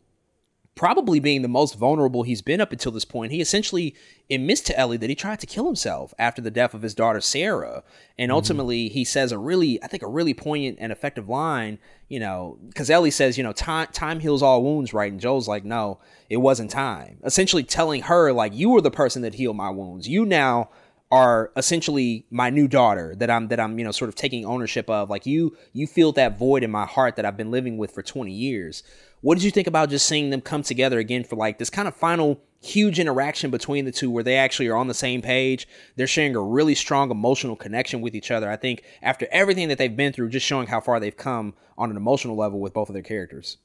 probably 0.76 1.20
being 1.20 1.44
the 1.44 1.48
most 1.48 1.78
vulnerable 1.78 2.24
he's 2.24 2.42
been 2.42 2.60
up 2.60 2.72
until 2.72 2.92
this 2.92 3.06
point. 3.06 3.32
He 3.32 3.42
essentially 3.42 3.96
admits 4.30 4.62
to 4.62 4.78
Ellie 4.78 4.98
that 4.98 5.10
he 5.10 5.16
tried 5.16 5.40
to 5.42 5.46
kill 5.46 5.66
himself 5.66 6.14
after 6.18 6.42
the 6.42 6.50
death 6.50 6.74
of 6.74 6.82
his 6.82 6.96
daughter 6.96 7.22
Sarah. 7.22 7.84
And 8.18 8.30
mm-hmm. 8.30 8.36
ultimately 8.36 8.90
he 8.90 9.04
says 9.04 9.32
a 9.32 9.38
really 9.38 9.82
I 9.84 9.88
think 9.88 10.02
a 10.02 10.08
really 10.08 10.34
poignant 10.34 10.78
and 10.80 10.92
effective 10.92 11.30
line, 11.30 11.78
you 12.10 12.20
know, 12.20 12.58
cuz 12.74 12.90
Ellie 12.90 13.12
says, 13.12 13.38
you 13.38 13.44
know, 13.44 13.54
time 13.54 13.88
time 13.92 14.20
heals 14.20 14.42
all 14.42 14.64
wounds, 14.64 14.94
right? 14.94 15.12
And 15.12 15.22
Joel's 15.22 15.48
like, 15.48 15.64
"No, 15.64 16.00
it 16.30 16.38
wasn't 16.38 16.72
time." 16.72 17.20
Essentially 17.24 17.64
telling 17.64 18.04
her 18.04 18.32
like 18.32 18.56
you 18.56 18.70
were 18.70 18.82
the 18.82 18.92
person 18.92 19.22
that 19.22 19.36
healed 19.36 19.58
my 19.58 19.70
wounds. 19.70 20.08
You 20.08 20.26
now 20.26 20.70
are 21.14 21.52
essentially 21.56 22.26
my 22.32 22.50
new 22.50 22.68
daughter 22.68 23.14
that 23.18 23.30
I'm 23.30 23.48
that 23.50 23.60
I'm 23.60 23.78
you 23.78 23.86
know 23.86 23.92
sort 23.92 24.10
of 24.10 24.16
taking 24.16 24.46
ownership 24.46 24.90
of. 24.90 25.12
Like 25.12 25.28
you 25.28 25.56
you 25.72 25.86
feel 25.86 26.12
that 26.14 26.40
void 26.40 26.64
in 26.64 26.72
my 26.72 26.88
heart 26.88 27.18
that 27.18 27.26
I've 27.26 27.38
been 27.38 27.52
living 27.52 27.78
with 27.78 27.92
for 27.92 28.02
20 28.02 28.32
years. 28.32 28.82
What 29.22 29.36
did 29.36 29.44
you 29.44 29.52
think 29.52 29.68
about 29.68 29.92
just 29.92 30.08
seeing 30.08 30.32
them 30.32 30.42
come 30.42 30.64
together 30.64 30.98
again 30.98 31.24
for 31.24 31.36
like 31.36 31.60
this 31.60 31.70
kind 31.70 31.88
of 31.88 31.96
final 31.96 32.42
huge 32.64 33.00
interaction 33.00 33.52
between 33.52 33.86
the 33.86 33.92
two 33.92 34.10
where 34.10 34.24
they 34.24 34.38
actually 34.38 34.70
are 34.70 34.76
on 34.76 34.88
the 34.88 34.96
same 34.96 35.22
page? 35.22 35.68
They're 35.96 36.08
sharing 36.08 36.36
a 36.36 36.42
really 36.42 36.74
strong 36.74 37.12
emotional 37.12 37.56
connection 37.56 38.02
with 38.02 38.16
each 38.16 38.32
other. 38.32 38.50
I 38.50 38.56
think 38.56 38.82
after 39.04 39.28
everything 39.32 39.68
that 39.68 39.78
they've 39.78 39.96
been 39.96 40.14
through 40.14 40.30
just 40.30 40.48
showing 40.48 40.66
how 40.66 40.82
far 40.82 41.00
they've 41.00 41.16
come 41.16 41.54
on 41.78 41.92
an 41.92 41.98
emotional 41.98 42.36
level 42.36 42.60
with 42.60 42.74
both 42.74 42.90
of 42.90 42.94
their 42.94 43.04
characters. 43.04 43.58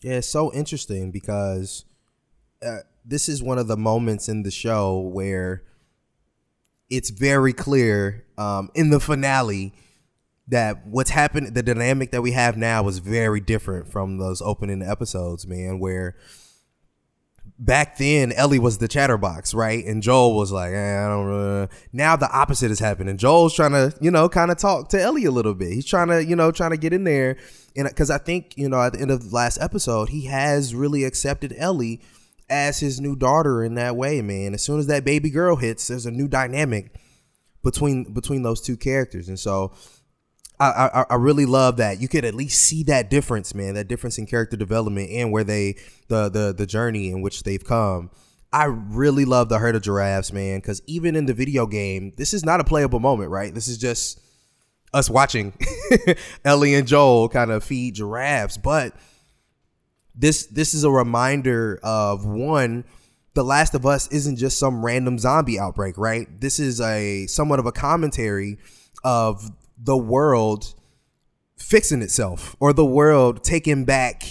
Yeah 0.00 0.14
it's 0.14 0.28
so 0.28 0.50
interesting 0.54 1.10
because 1.10 1.84
uh, 2.64 2.78
this 3.04 3.28
is 3.28 3.42
one 3.42 3.58
of 3.58 3.68
the 3.68 3.76
moments 3.76 4.26
in 4.26 4.42
the 4.42 4.50
show 4.50 4.98
where 4.98 5.64
it's 6.90 7.10
very 7.10 7.52
clear 7.52 8.24
um, 8.36 8.70
in 8.74 8.90
the 8.90 9.00
finale 9.00 9.72
that 10.48 10.86
what's 10.86 11.10
happened, 11.10 11.54
the 11.54 11.62
dynamic 11.62 12.10
that 12.10 12.22
we 12.22 12.32
have 12.32 12.56
now 12.56 12.88
is 12.88 12.98
very 12.98 13.40
different 13.40 13.92
from 13.92 14.18
those 14.18 14.40
opening 14.40 14.82
episodes, 14.82 15.46
man, 15.46 15.78
where 15.78 16.16
back 17.58 17.98
then 17.98 18.32
Ellie 18.32 18.58
was 18.58 18.78
the 18.78 18.88
chatterbox, 18.88 19.52
right? 19.52 19.84
And 19.84 20.02
Joel 20.02 20.36
was 20.36 20.50
like, 20.50 20.72
eh, 20.72 21.04
I 21.04 21.08
don't 21.08 21.26
really. 21.26 21.68
Now 21.92 22.16
the 22.16 22.30
opposite 22.30 22.70
is 22.70 22.78
happening. 22.78 23.18
Joel's 23.18 23.54
trying 23.54 23.72
to, 23.72 23.92
you 24.00 24.10
know, 24.10 24.28
kind 24.28 24.50
of 24.50 24.58
talk 24.58 24.88
to 24.90 25.00
Ellie 25.00 25.24
a 25.24 25.30
little 25.30 25.54
bit. 25.54 25.72
He's 25.72 25.86
trying 25.86 26.08
to, 26.08 26.24
you 26.24 26.36
know, 26.36 26.50
trying 26.50 26.70
to 26.70 26.76
get 26.76 26.92
in 26.92 27.04
there. 27.04 27.36
And 27.76 27.86
because 27.86 28.10
I 28.10 28.18
think, 28.18 28.56
you 28.56 28.68
know, 28.68 28.80
at 28.80 28.94
the 28.94 29.00
end 29.00 29.10
of 29.10 29.28
the 29.28 29.34
last 29.34 29.58
episode, 29.60 30.08
he 30.08 30.26
has 30.26 30.74
really 30.74 31.04
accepted 31.04 31.54
Ellie 31.58 32.00
as 32.50 32.80
his 32.80 33.00
new 33.00 33.16
daughter 33.16 33.62
in 33.62 33.74
that 33.74 33.96
way, 33.96 34.22
man. 34.22 34.54
As 34.54 34.62
soon 34.62 34.78
as 34.78 34.86
that 34.86 35.04
baby 35.04 35.30
girl 35.30 35.56
hits, 35.56 35.88
there's 35.88 36.06
a 36.06 36.10
new 36.10 36.28
dynamic 36.28 36.94
between 37.62 38.12
between 38.12 38.42
those 38.42 38.60
two 38.60 38.76
characters. 38.76 39.28
And 39.28 39.38
so 39.38 39.72
I, 40.60 40.90
I, 40.92 41.04
I 41.10 41.14
really 41.16 41.46
love 41.46 41.76
that 41.76 42.00
you 42.00 42.08
could 42.08 42.24
at 42.24 42.34
least 42.34 42.60
see 42.60 42.82
that 42.84 43.10
difference, 43.10 43.54
man. 43.54 43.74
That 43.74 43.88
difference 43.88 44.18
in 44.18 44.26
character 44.26 44.56
development 44.56 45.10
and 45.10 45.30
where 45.30 45.44
they 45.44 45.76
the 46.08 46.28
the 46.28 46.54
the 46.56 46.66
journey 46.66 47.10
in 47.10 47.22
which 47.22 47.42
they've 47.42 47.64
come. 47.64 48.10
I 48.52 48.64
really 48.64 49.26
love 49.26 49.50
the 49.50 49.58
herd 49.58 49.76
of 49.76 49.82
giraffes, 49.82 50.32
man, 50.32 50.58
because 50.58 50.80
even 50.86 51.14
in 51.16 51.26
the 51.26 51.34
video 51.34 51.66
game, 51.66 52.14
this 52.16 52.32
is 52.32 52.44
not 52.44 52.60
a 52.60 52.64
playable 52.64 52.98
moment, 52.98 53.30
right? 53.30 53.54
This 53.54 53.68
is 53.68 53.76
just 53.76 54.20
us 54.94 55.10
watching 55.10 55.52
Ellie 56.46 56.74
and 56.74 56.88
Joel 56.88 57.28
kind 57.28 57.50
of 57.50 57.62
feed 57.62 57.94
giraffes. 57.94 58.56
But 58.56 58.94
this 60.18 60.46
this 60.46 60.74
is 60.74 60.84
a 60.84 60.90
reminder 60.90 61.78
of 61.82 62.26
one, 62.26 62.84
The 63.34 63.44
Last 63.44 63.74
of 63.74 63.86
Us 63.86 64.08
isn't 64.08 64.36
just 64.36 64.58
some 64.58 64.84
random 64.84 65.18
zombie 65.18 65.58
outbreak, 65.58 65.96
right? 65.96 66.26
This 66.40 66.58
is 66.58 66.80
a 66.80 67.26
somewhat 67.26 67.60
of 67.60 67.66
a 67.66 67.72
commentary 67.72 68.58
of 69.04 69.50
the 69.82 69.96
world 69.96 70.74
fixing 71.56 72.02
itself 72.02 72.56
or 72.60 72.72
the 72.72 72.84
world 72.84 73.42
taking 73.42 73.84
back 73.84 74.22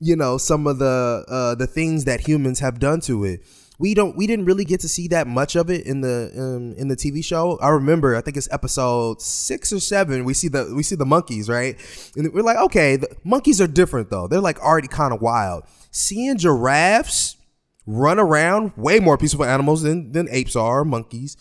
you 0.00 0.16
know 0.16 0.36
some 0.36 0.66
of 0.66 0.78
the 0.78 1.24
uh 1.28 1.54
the 1.54 1.66
things 1.66 2.04
that 2.04 2.20
humans 2.26 2.58
have 2.58 2.80
done 2.80 3.00
to 3.00 3.24
it 3.24 3.40
we 3.82 3.94
don't 3.94 4.16
we 4.16 4.28
didn't 4.28 4.44
really 4.44 4.64
get 4.64 4.78
to 4.80 4.88
see 4.88 5.08
that 5.08 5.26
much 5.26 5.56
of 5.56 5.68
it 5.68 5.84
in 5.86 6.02
the 6.02 6.30
um, 6.38 6.72
in 6.78 6.86
the 6.86 6.94
TV 6.94 7.22
show. 7.22 7.58
I 7.60 7.70
remember 7.70 8.14
I 8.14 8.20
think 8.20 8.36
it's 8.36 8.48
episode 8.52 9.20
6 9.20 9.72
or 9.72 9.80
7 9.80 10.24
we 10.24 10.34
see 10.34 10.46
the 10.46 10.72
we 10.72 10.84
see 10.84 10.94
the 10.94 11.04
monkeys, 11.04 11.48
right? 11.48 11.76
And 12.16 12.32
we're 12.32 12.44
like, 12.44 12.58
okay, 12.58 12.94
the 12.94 13.08
monkeys 13.24 13.60
are 13.60 13.66
different 13.66 14.08
though. 14.08 14.28
They're 14.28 14.40
like 14.40 14.60
already 14.60 14.86
kind 14.86 15.12
of 15.12 15.20
wild. 15.20 15.64
Seeing 15.90 16.38
giraffes 16.38 17.36
run 17.84 18.20
around, 18.20 18.72
way 18.76 19.00
more 19.00 19.18
peaceful 19.18 19.44
animals 19.44 19.82
than 19.82 20.12
than 20.12 20.28
apes 20.30 20.54
are, 20.54 20.84
monkeys 20.84 21.36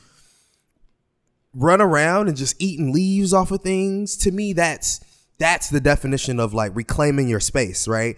run 1.53 1.81
around 1.81 2.27
and 2.27 2.37
just 2.37 2.55
eating 2.59 2.93
leaves 2.93 3.33
off 3.33 3.51
of 3.51 3.61
things 3.61 4.15
to 4.15 4.31
me 4.31 4.53
that's 4.53 5.01
that's 5.41 5.71
the 5.71 5.79
definition 5.79 6.39
of 6.39 6.53
like 6.53 6.71
reclaiming 6.75 7.27
your 7.27 7.39
space 7.39 7.87
right 7.87 8.15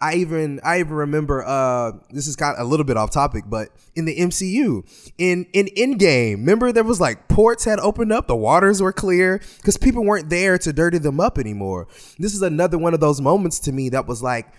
i 0.00 0.14
even 0.14 0.58
i 0.64 0.80
even 0.80 0.94
remember 0.94 1.44
uh 1.46 1.92
this 2.10 2.26
is 2.26 2.34
kind 2.34 2.56
of 2.56 2.66
a 2.66 2.68
little 2.68 2.82
bit 2.82 2.96
off 2.96 3.12
topic 3.12 3.44
but 3.46 3.68
in 3.94 4.04
the 4.04 4.16
mcu 4.16 4.82
in 5.16 5.46
in 5.52 5.66
Endgame 5.76 6.32
remember 6.32 6.72
there 6.72 6.82
was 6.82 7.00
like 7.00 7.28
ports 7.28 7.64
had 7.64 7.78
opened 7.78 8.12
up 8.12 8.26
the 8.26 8.34
waters 8.34 8.82
were 8.82 8.92
clear 8.92 9.40
because 9.58 9.76
people 9.76 10.04
weren't 10.04 10.28
there 10.28 10.58
to 10.58 10.72
dirty 10.72 10.98
them 10.98 11.20
up 11.20 11.38
anymore 11.38 11.86
this 12.18 12.34
is 12.34 12.42
another 12.42 12.78
one 12.78 12.94
of 12.94 12.98
those 12.98 13.20
moments 13.20 13.60
to 13.60 13.70
me 13.70 13.88
that 13.90 14.08
was 14.08 14.20
like 14.20 14.52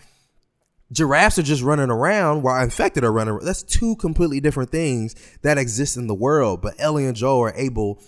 giraffes 0.94 1.38
are 1.38 1.44
just 1.44 1.61
running 1.61 1.90
around 1.90 2.44
while 2.44 2.64
infected 2.64 3.03
are 3.03 3.11
running. 3.11 3.38
That's 3.40 3.61
two 3.61 3.98
completely 3.98 4.40
different 4.40 4.69
things 4.69 5.16
that 5.42 5.58
exist 5.58 5.98
in 5.98 6.08
the 6.08 6.16
world. 6.16 6.61
But 6.61 6.76
Ellie 6.80 7.06
and 7.06 7.14
Joel 7.14 7.42
are 7.42 7.53
able 7.56 8.02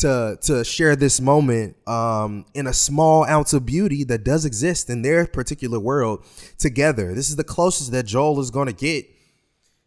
to 0.00 0.38
to 0.42 0.64
share 0.64 0.96
this 0.96 1.20
moment 1.20 1.76
um, 1.86 2.46
in 2.54 2.66
a 2.66 2.72
small 2.72 3.24
ounce 3.26 3.52
of 3.52 3.66
beauty 3.66 4.02
that 4.04 4.24
does 4.24 4.44
exist 4.44 4.88
in 4.90 5.02
their 5.02 5.26
particular 5.26 5.78
world 5.78 6.24
together. 6.58 7.14
This 7.14 7.28
is 7.28 7.36
the 7.36 7.44
closest 7.44 7.92
that 7.92 8.06
Joel 8.06 8.40
is 8.40 8.50
going 8.50 8.66
to 8.66 8.72
get 8.72 9.06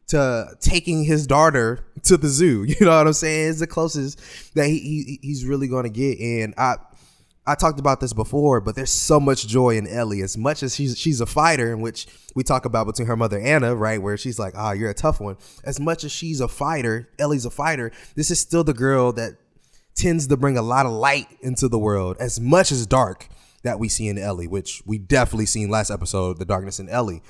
to 0.07 0.55
taking 0.59 1.03
his 1.03 1.25
daughter 1.25 1.85
to 2.03 2.17
the 2.17 2.27
zoo. 2.27 2.63
You 2.67 2.85
know 2.85 2.97
what 2.97 3.07
I'm 3.07 3.13
saying? 3.13 3.49
It's 3.49 3.59
the 3.59 3.67
closest 3.67 4.19
that 4.55 4.67
he, 4.67 4.79
he 4.79 5.19
he's 5.21 5.45
really 5.45 5.67
going 5.67 5.83
to 5.83 5.89
get. 5.89 6.19
And 6.19 6.53
I 6.57 6.75
I 7.45 7.55
talked 7.55 7.79
about 7.79 7.99
this 7.99 8.13
before, 8.13 8.61
but 8.61 8.75
there's 8.75 8.91
so 8.91 9.19
much 9.19 9.47
joy 9.47 9.75
in 9.77 9.85
Ellie. 9.87 10.21
As 10.21 10.37
much 10.37 10.63
as 10.63 10.75
she's 10.75 10.97
she's 10.97 11.21
a 11.21 11.25
fighter, 11.25 11.73
in 11.73 11.81
which 11.81 12.07
we 12.35 12.43
talk 12.43 12.65
about 12.65 12.85
between 12.85 13.07
her 13.07 13.17
mother 13.17 13.39
Anna, 13.39 13.75
right, 13.75 14.01
where 14.01 14.15
she's 14.15 14.37
like, 14.37 14.53
"Ah, 14.55 14.69
oh, 14.69 14.71
you're 14.73 14.91
a 14.91 14.93
tough 14.93 15.19
one." 15.19 15.37
As 15.63 15.79
much 15.79 16.03
as 16.03 16.11
she's 16.11 16.39
a 16.39 16.47
fighter, 16.47 17.09
Ellie's 17.17 17.45
a 17.45 17.49
fighter. 17.49 17.91
This 18.15 18.29
is 18.29 18.39
still 18.39 18.63
the 18.63 18.73
girl 18.73 19.11
that 19.13 19.35
tends 19.95 20.27
to 20.27 20.37
bring 20.37 20.57
a 20.57 20.61
lot 20.61 20.85
of 20.85 20.91
light 20.91 21.27
into 21.41 21.67
the 21.67 21.79
world, 21.79 22.17
as 22.19 22.39
much 22.39 22.71
as 22.71 22.85
dark 22.85 23.27
that 23.63 23.79
we 23.79 23.87
see 23.89 24.07
in 24.07 24.17
Ellie, 24.17 24.47
which 24.47 24.83
we 24.85 24.97
definitely 24.97 25.45
seen 25.45 25.69
last 25.69 25.89
episode, 25.89 26.37
the 26.37 26.45
darkness 26.45 26.79
in 26.79 26.89
Ellie. 26.89 27.21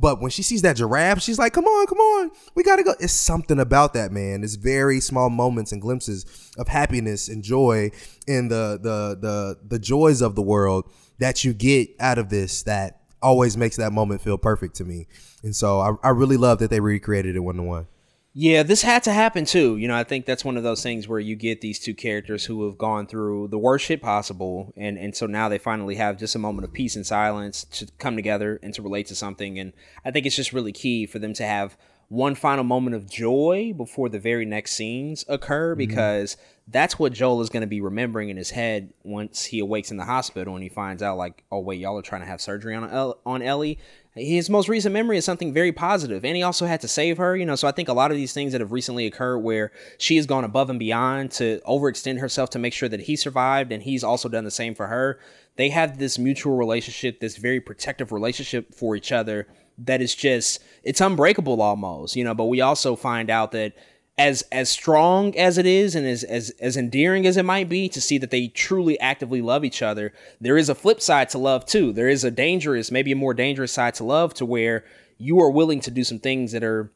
But 0.00 0.20
when 0.20 0.30
she 0.30 0.42
sees 0.42 0.62
that 0.62 0.76
giraffe, 0.76 1.20
she's 1.20 1.38
like, 1.38 1.52
come 1.52 1.64
on, 1.64 1.86
come 1.86 1.98
on, 1.98 2.30
we 2.54 2.62
gotta 2.62 2.84
go. 2.84 2.94
It's 3.00 3.12
something 3.12 3.58
about 3.58 3.94
that, 3.94 4.12
man. 4.12 4.44
It's 4.44 4.54
very 4.54 5.00
small 5.00 5.28
moments 5.28 5.72
and 5.72 5.82
glimpses 5.82 6.52
of 6.56 6.68
happiness 6.68 7.28
and 7.28 7.42
joy 7.42 7.90
in 8.26 8.48
the 8.48 8.78
the 8.80 9.18
the 9.20 9.58
the 9.66 9.78
joys 9.78 10.22
of 10.22 10.36
the 10.36 10.42
world 10.42 10.88
that 11.18 11.42
you 11.42 11.52
get 11.52 11.90
out 11.98 12.18
of 12.18 12.28
this 12.28 12.62
that 12.62 13.00
always 13.20 13.56
makes 13.56 13.76
that 13.76 13.92
moment 13.92 14.20
feel 14.20 14.38
perfect 14.38 14.76
to 14.76 14.84
me. 14.84 15.08
And 15.42 15.54
so 15.54 15.80
I, 15.80 15.92
I 16.04 16.10
really 16.10 16.36
love 16.36 16.60
that 16.60 16.70
they 16.70 16.78
recreated 16.78 17.34
it 17.34 17.40
one 17.40 17.56
to 17.56 17.62
one. 17.62 17.86
Yeah, 18.34 18.62
this 18.62 18.82
had 18.82 19.02
to 19.04 19.12
happen 19.12 19.44
too. 19.44 19.78
You 19.78 19.88
know, 19.88 19.96
I 19.96 20.04
think 20.04 20.26
that's 20.26 20.44
one 20.44 20.56
of 20.56 20.62
those 20.62 20.82
things 20.82 21.08
where 21.08 21.18
you 21.18 21.34
get 21.34 21.60
these 21.60 21.78
two 21.78 21.94
characters 21.94 22.44
who 22.44 22.66
have 22.66 22.78
gone 22.78 23.06
through 23.06 23.48
the 23.48 23.58
worst 23.58 23.86
shit 23.86 24.02
possible, 24.02 24.72
and 24.76 24.98
and 24.98 25.16
so 25.16 25.26
now 25.26 25.48
they 25.48 25.58
finally 25.58 25.96
have 25.96 26.18
just 26.18 26.34
a 26.34 26.38
moment 26.38 26.64
of 26.64 26.72
peace 26.72 26.94
and 26.94 27.06
silence 27.06 27.64
to 27.64 27.88
come 27.98 28.16
together 28.16 28.60
and 28.62 28.74
to 28.74 28.82
relate 28.82 29.06
to 29.06 29.14
something. 29.14 29.58
And 29.58 29.72
I 30.04 30.10
think 30.10 30.26
it's 30.26 30.36
just 30.36 30.52
really 30.52 30.72
key 30.72 31.06
for 31.06 31.18
them 31.18 31.32
to 31.34 31.44
have 31.44 31.76
one 32.08 32.34
final 32.34 32.64
moment 32.64 32.96
of 32.96 33.08
joy 33.08 33.74
before 33.76 34.08
the 34.08 34.18
very 34.18 34.46
next 34.46 34.72
scenes 34.72 35.24
occur 35.28 35.72
mm-hmm. 35.72 35.78
because 35.78 36.36
that's 36.66 36.98
what 36.98 37.12
Joel 37.12 37.42
is 37.42 37.50
going 37.50 37.60
to 37.62 37.66
be 37.66 37.80
remembering 37.80 38.30
in 38.30 38.36
his 38.36 38.50
head 38.50 38.92
once 39.02 39.44
he 39.44 39.58
awakes 39.58 39.90
in 39.90 39.98
the 39.98 40.04
hospital 40.04 40.54
and 40.54 40.62
he 40.62 40.70
finds 40.70 41.02
out 41.02 41.18
like, 41.18 41.44
oh 41.50 41.60
wait, 41.60 41.80
y'all 41.80 41.98
are 41.98 42.02
trying 42.02 42.22
to 42.22 42.26
have 42.26 42.40
surgery 42.40 42.74
on 42.74 43.14
on 43.26 43.42
Ellie 43.42 43.78
his 44.18 44.50
most 44.50 44.68
recent 44.68 44.92
memory 44.92 45.16
is 45.16 45.24
something 45.24 45.52
very 45.52 45.72
positive 45.72 46.24
and 46.24 46.36
he 46.36 46.42
also 46.42 46.66
had 46.66 46.80
to 46.80 46.88
save 46.88 47.16
her 47.18 47.36
you 47.36 47.46
know 47.46 47.54
so 47.54 47.68
i 47.68 47.72
think 47.72 47.88
a 47.88 47.92
lot 47.92 48.10
of 48.10 48.16
these 48.16 48.32
things 48.32 48.52
that 48.52 48.60
have 48.60 48.72
recently 48.72 49.06
occurred 49.06 49.38
where 49.38 49.72
she 49.96 50.16
has 50.16 50.26
gone 50.26 50.44
above 50.44 50.70
and 50.70 50.78
beyond 50.78 51.30
to 51.30 51.60
overextend 51.66 52.18
herself 52.18 52.50
to 52.50 52.58
make 52.58 52.72
sure 52.72 52.88
that 52.88 53.00
he 53.00 53.16
survived 53.16 53.72
and 53.72 53.82
he's 53.82 54.04
also 54.04 54.28
done 54.28 54.44
the 54.44 54.50
same 54.50 54.74
for 54.74 54.86
her. 54.88 55.18
They 55.56 55.70
have 55.70 55.98
this 55.98 56.18
mutual 56.18 56.56
relationship 56.56 57.20
this 57.20 57.36
very 57.36 57.60
protective 57.60 58.12
relationship 58.12 58.74
for 58.74 58.96
each 58.96 59.12
other 59.12 59.46
that 59.78 60.00
is 60.00 60.14
just 60.14 60.62
it's 60.82 61.00
unbreakable 61.00 61.60
almost 61.62 62.16
you 62.16 62.24
know 62.24 62.34
but 62.34 62.46
we 62.46 62.60
also 62.60 62.96
find 62.96 63.30
out 63.30 63.52
that 63.52 63.74
as 64.18 64.42
as 64.50 64.68
strong 64.68 65.36
as 65.38 65.56
it 65.58 65.66
is 65.66 65.94
and 65.94 66.06
as, 66.06 66.24
as 66.24 66.50
as 66.60 66.76
endearing 66.76 67.26
as 67.26 67.36
it 67.36 67.44
might 67.44 67.68
be 67.68 67.88
to 67.88 68.00
see 68.00 68.18
that 68.18 68.30
they 68.30 68.48
truly 68.48 68.98
actively 69.00 69.40
love 69.40 69.64
each 69.64 69.80
other 69.80 70.12
there 70.40 70.58
is 70.58 70.68
a 70.68 70.74
flip 70.74 71.00
side 71.00 71.28
to 71.30 71.38
love 71.38 71.64
too. 71.64 71.92
There 71.92 72.08
is 72.08 72.24
a 72.24 72.30
dangerous 72.30 72.90
maybe 72.90 73.12
a 73.12 73.16
more 73.16 73.34
dangerous 73.34 73.72
side 73.72 73.94
to 73.94 74.04
love 74.04 74.34
to 74.34 74.46
where 74.46 74.84
you 75.18 75.40
are 75.40 75.50
willing 75.50 75.80
to 75.80 75.90
do 75.90 76.04
some 76.04 76.18
things 76.18 76.52
that 76.52 76.62
are 76.62 76.90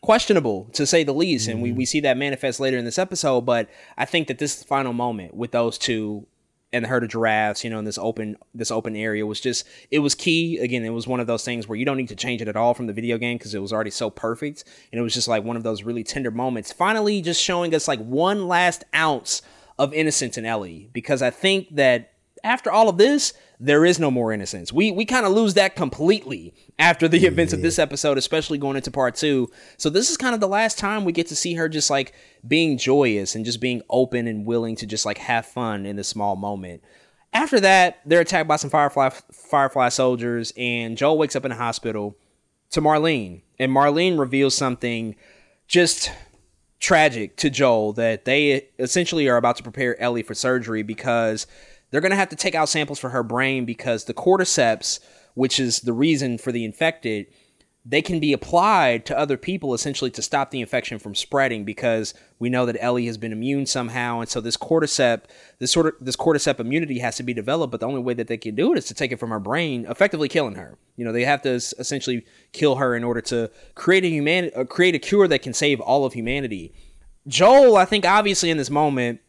questionable 0.00 0.68
to 0.74 0.86
say 0.86 1.02
the 1.02 1.14
least. 1.14 1.48
And 1.48 1.62
we, 1.62 1.70
mm-hmm. 1.70 1.78
we 1.78 1.84
see 1.86 2.00
that 2.00 2.16
manifest 2.16 2.60
later 2.60 2.76
in 2.76 2.84
this 2.84 2.98
episode 2.98 3.42
but 3.42 3.68
i 3.96 4.04
think 4.04 4.28
that 4.28 4.38
this 4.38 4.62
final 4.62 4.92
moment 4.92 5.34
with 5.34 5.52
those 5.52 5.78
two 5.78 6.26
and 6.74 6.84
the 6.84 6.88
herd 6.88 7.04
of 7.04 7.10
giraffes, 7.10 7.62
you 7.62 7.70
know, 7.70 7.78
in 7.78 7.84
this 7.84 7.98
open 7.98 8.36
this 8.52 8.70
open 8.70 8.96
area 8.96 9.24
was 9.24 9.40
just 9.40 9.64
it 9.90 10.00
was 10.00 10.14
key. 10.14 10.58
Again, 10.58 10.84
it 10.84 10.90
was 10.90 11.06
one 11.06 11.20
of 11.20 11.26
those 11.26 11.44
things 11.44 11.68
where 11.68 11.78
you 11.78 11.84
don't 11.84 11.96
need 11.96 12.08
to 12.08 12.16
change 12.16 12.42
it 12.42 12.48
at 12.48 12.56
all 12.56 12.74
from 12.74 12.86
the 12.86 12.92
video 12.92 13.16
game 13.16 13.38
because 13.38 13.54
it 13.54 13.60
was 13.60 13.72
already 13.72 13.90
so 13.90 14.10
perfect, 14.10 14.64
and 14.92 14.98
it 14.98 15.02
was 15.02 15.14
just 15.14 15.28
like 15.28 15.44
one 15.44 15.56
of 15.56 15.62
those 15.62 15.84
really 15.84 16.02
tender 16.02 16.30
moments. 16.30 16.72
Finally, 16.72 17.22
just 17.22 17.40
showing 17.40 17.74
us 17.74 17.86
like 17.86 18.00
one 18.00 18.48
last 18.48 18.84
ounce 18.94 19.40
of 19.78 19.94
innocence 19.94 20.36
in 20.36 20.44
Ellie 20.44 20.90
because 20.92 21.22
I 21.22 21.30
think 21.30 21.74
that 21.76 22.13
after 22.44 22.70
all 22.70 22.88
of 22.88 22.98
this, 22.98 23.32
there 23.58 23.84
is 23.84 23.98
no 23.98 24.10
more 24.10 24.32
innocence. 24.32 24.72
We 24.72 24.90
we 24.90 25.04
kind 25.06 25.24
of 25.24 25.32
lose 25.32 25.54
that 25.54 25.74
completely 25.74 26.54
after 26.78 27.08
the 27.08 27.26
events 27.26 27.52
of 27.52 27.62
this 27.62 27.78
episode, 27.78 28.18
especially 28.18 28.58
going 28.58 28.76
into 28.76 28.90
part 28.90 29.14
two. 29.16 29.50
So 29.78 29.88
this 29.90 30.10
is 30.10 30.16
kind 30.16 30.34
of 30.34 30.40
the 30.40 30.48
last 30.48 30.78
time 30.78 31.04
we 31.04 31.12
get 31.12 31.28
to 31.28 31.36
see 31.36 31.54
her 31.54 31.68
just 31.68 31.90
like 31.90 32.12
being 32.46 32.76
joyous 32.76 33.34
and 33.34 33.44
just 33.44 33.60
being 33.60 33.82
open 33.88 34.28
and 34.28 34.46
willing 34.46 34.76
to 34.76 34.86
just 34.86 35.06
like 35.06 35.18
have 35.18 35.46
fun 35.46 35.86
in 35.86 35.96
the 35.96 36.04
small 36.04 36.36
moment. 36.36 36.82
After 37.32 37.58
that, 37.60 38.00
they're 38.04 38.20
attacked 38.20 38.48
by 38.48 38.56
some 38.56 38.70
Firefly 38.70 39.10
Firefly 39.32 39.88
soldiers, 39.88 40.52
and 40.56 40.96
Joel 40.96 41.18
wakes 41.18 41.34
up 41.34 41.44
in 41.44 41.52
a 41.52 41.56
hospital 41.56 42.16
to 42.70 42.82
Marlene, 42.82 43.42
and 43.58 43.72
Marlene 43.72 44.18
reveals 44.18 44.54
something 44.54 45.16
just 45.66 46.10
tragic 46.80 47.36
to 47.38 47.48
Joel 47.48 47.94
that 47.94 48.26
they 48.26 48.68
essentially 48.78 49.26
are 49.28 49.38
about 49.38 49.56
to 49.56 49.62
prepare 49.62 49.98
Ellie 50.00 50.22
for 50.22 50.34
surgery 50.34 50.82
because 50.82 51.46
they're 51.90 52.00
going 52.00 52.10
to 52.10 52.16
have 52.16 52.30
to 52.30 52.36
take 52.36 52.54
out 52.54 52.68
samples 52.68 52.98
for 52.98 53.10
her 53.10 53.22
brain 53.22 53.64
because 53.64 54.04
the 54.04 54.14
cordyceps, 54.14 55.00
which 55.34 55.60
is 55.60 55.80
the 55.80 55.92
reason 55.92 56.38
for 56.38 56.52
the 56.52 56.64
infected, 56.64 57.26
they 57.86 58.00
can 58.00 58.18
be 58.18 58.32
applied 58.32 59.04
to 59.04 59.18
other 59.18 59.36
people 59.36 59.74
essentially 59.74 60.10
to 60.10 60.22
stop 60.22 60.50
the 60.50 60.60
infection 60.60 60.98
from 60.98 61.14
spreading 61.14 61.64
because 61.64 62.14
we 62.38 62.48
know 62.48 62.64
that 62.64 62.78
Ellie 62.80 63.06
has 63.06 63.18
been 63.18 63.32
immune 63.32 63.66
somehow. 63.66 64.20
And 64.20 64.28
so 64.28 64.40
this 64.40 64.56
cordyceps 64.56 65.24
this 65.58 65.70
sort 65.70 65.86
of 65.86 65.94
this 66.00 66.16
cordyceps 66.16 66.60
immunity 66.60 66.98
has 67.00 67.16
to 67.16 67.22
be 67.22 67.34
developed 67.34 67.70
but 67.70 67.80
the 67.80 67.86
only 67.86 68.00
way 68.00 68.14
that 68.14 68.26
they 68.26 68.38
can 68.38 68.54
do 68.54 68.72
it 68.72 68.78
is 68.78 68.86
to 68.86 68.94
take 68.94 69.12
it 69.12 69.20
from 69.20 69.30
her 69.30 69.40
brain 69.40 69.84
effectively 69.88 70.28
killing 70.28 70.54
her. 70.54 70.78
You 70.96 71.04
know 71.04 71.12
they 71.12 71.24
have 71.24 71.42
to 71.42 71.50
essentially 71.50 72.24
kill 72.52 72.76
her 72.76 72.96
in 72.96 73.04
order 73.04 73.20
to 73.22 73.50
create 73.74 74.04
a 74.04 74.08
human 74.08 74.50
uh, 74.56 74.64
create 74.64 74.94
a 74.94 74.98
cure 74.98 75.28
that 75.28 75.42
can 75.42 75.52
save 75.52 75.80
all 75.80 76.06
of 76.06 76.14
humanity. 76.14 76.72
Joel 77.26 77.76
I 77.76 77.84
think 77.84 78.06
obviously 78.06 78.48
in 78.48 78.56
this 78.56 78.70
moment 78.70 79.20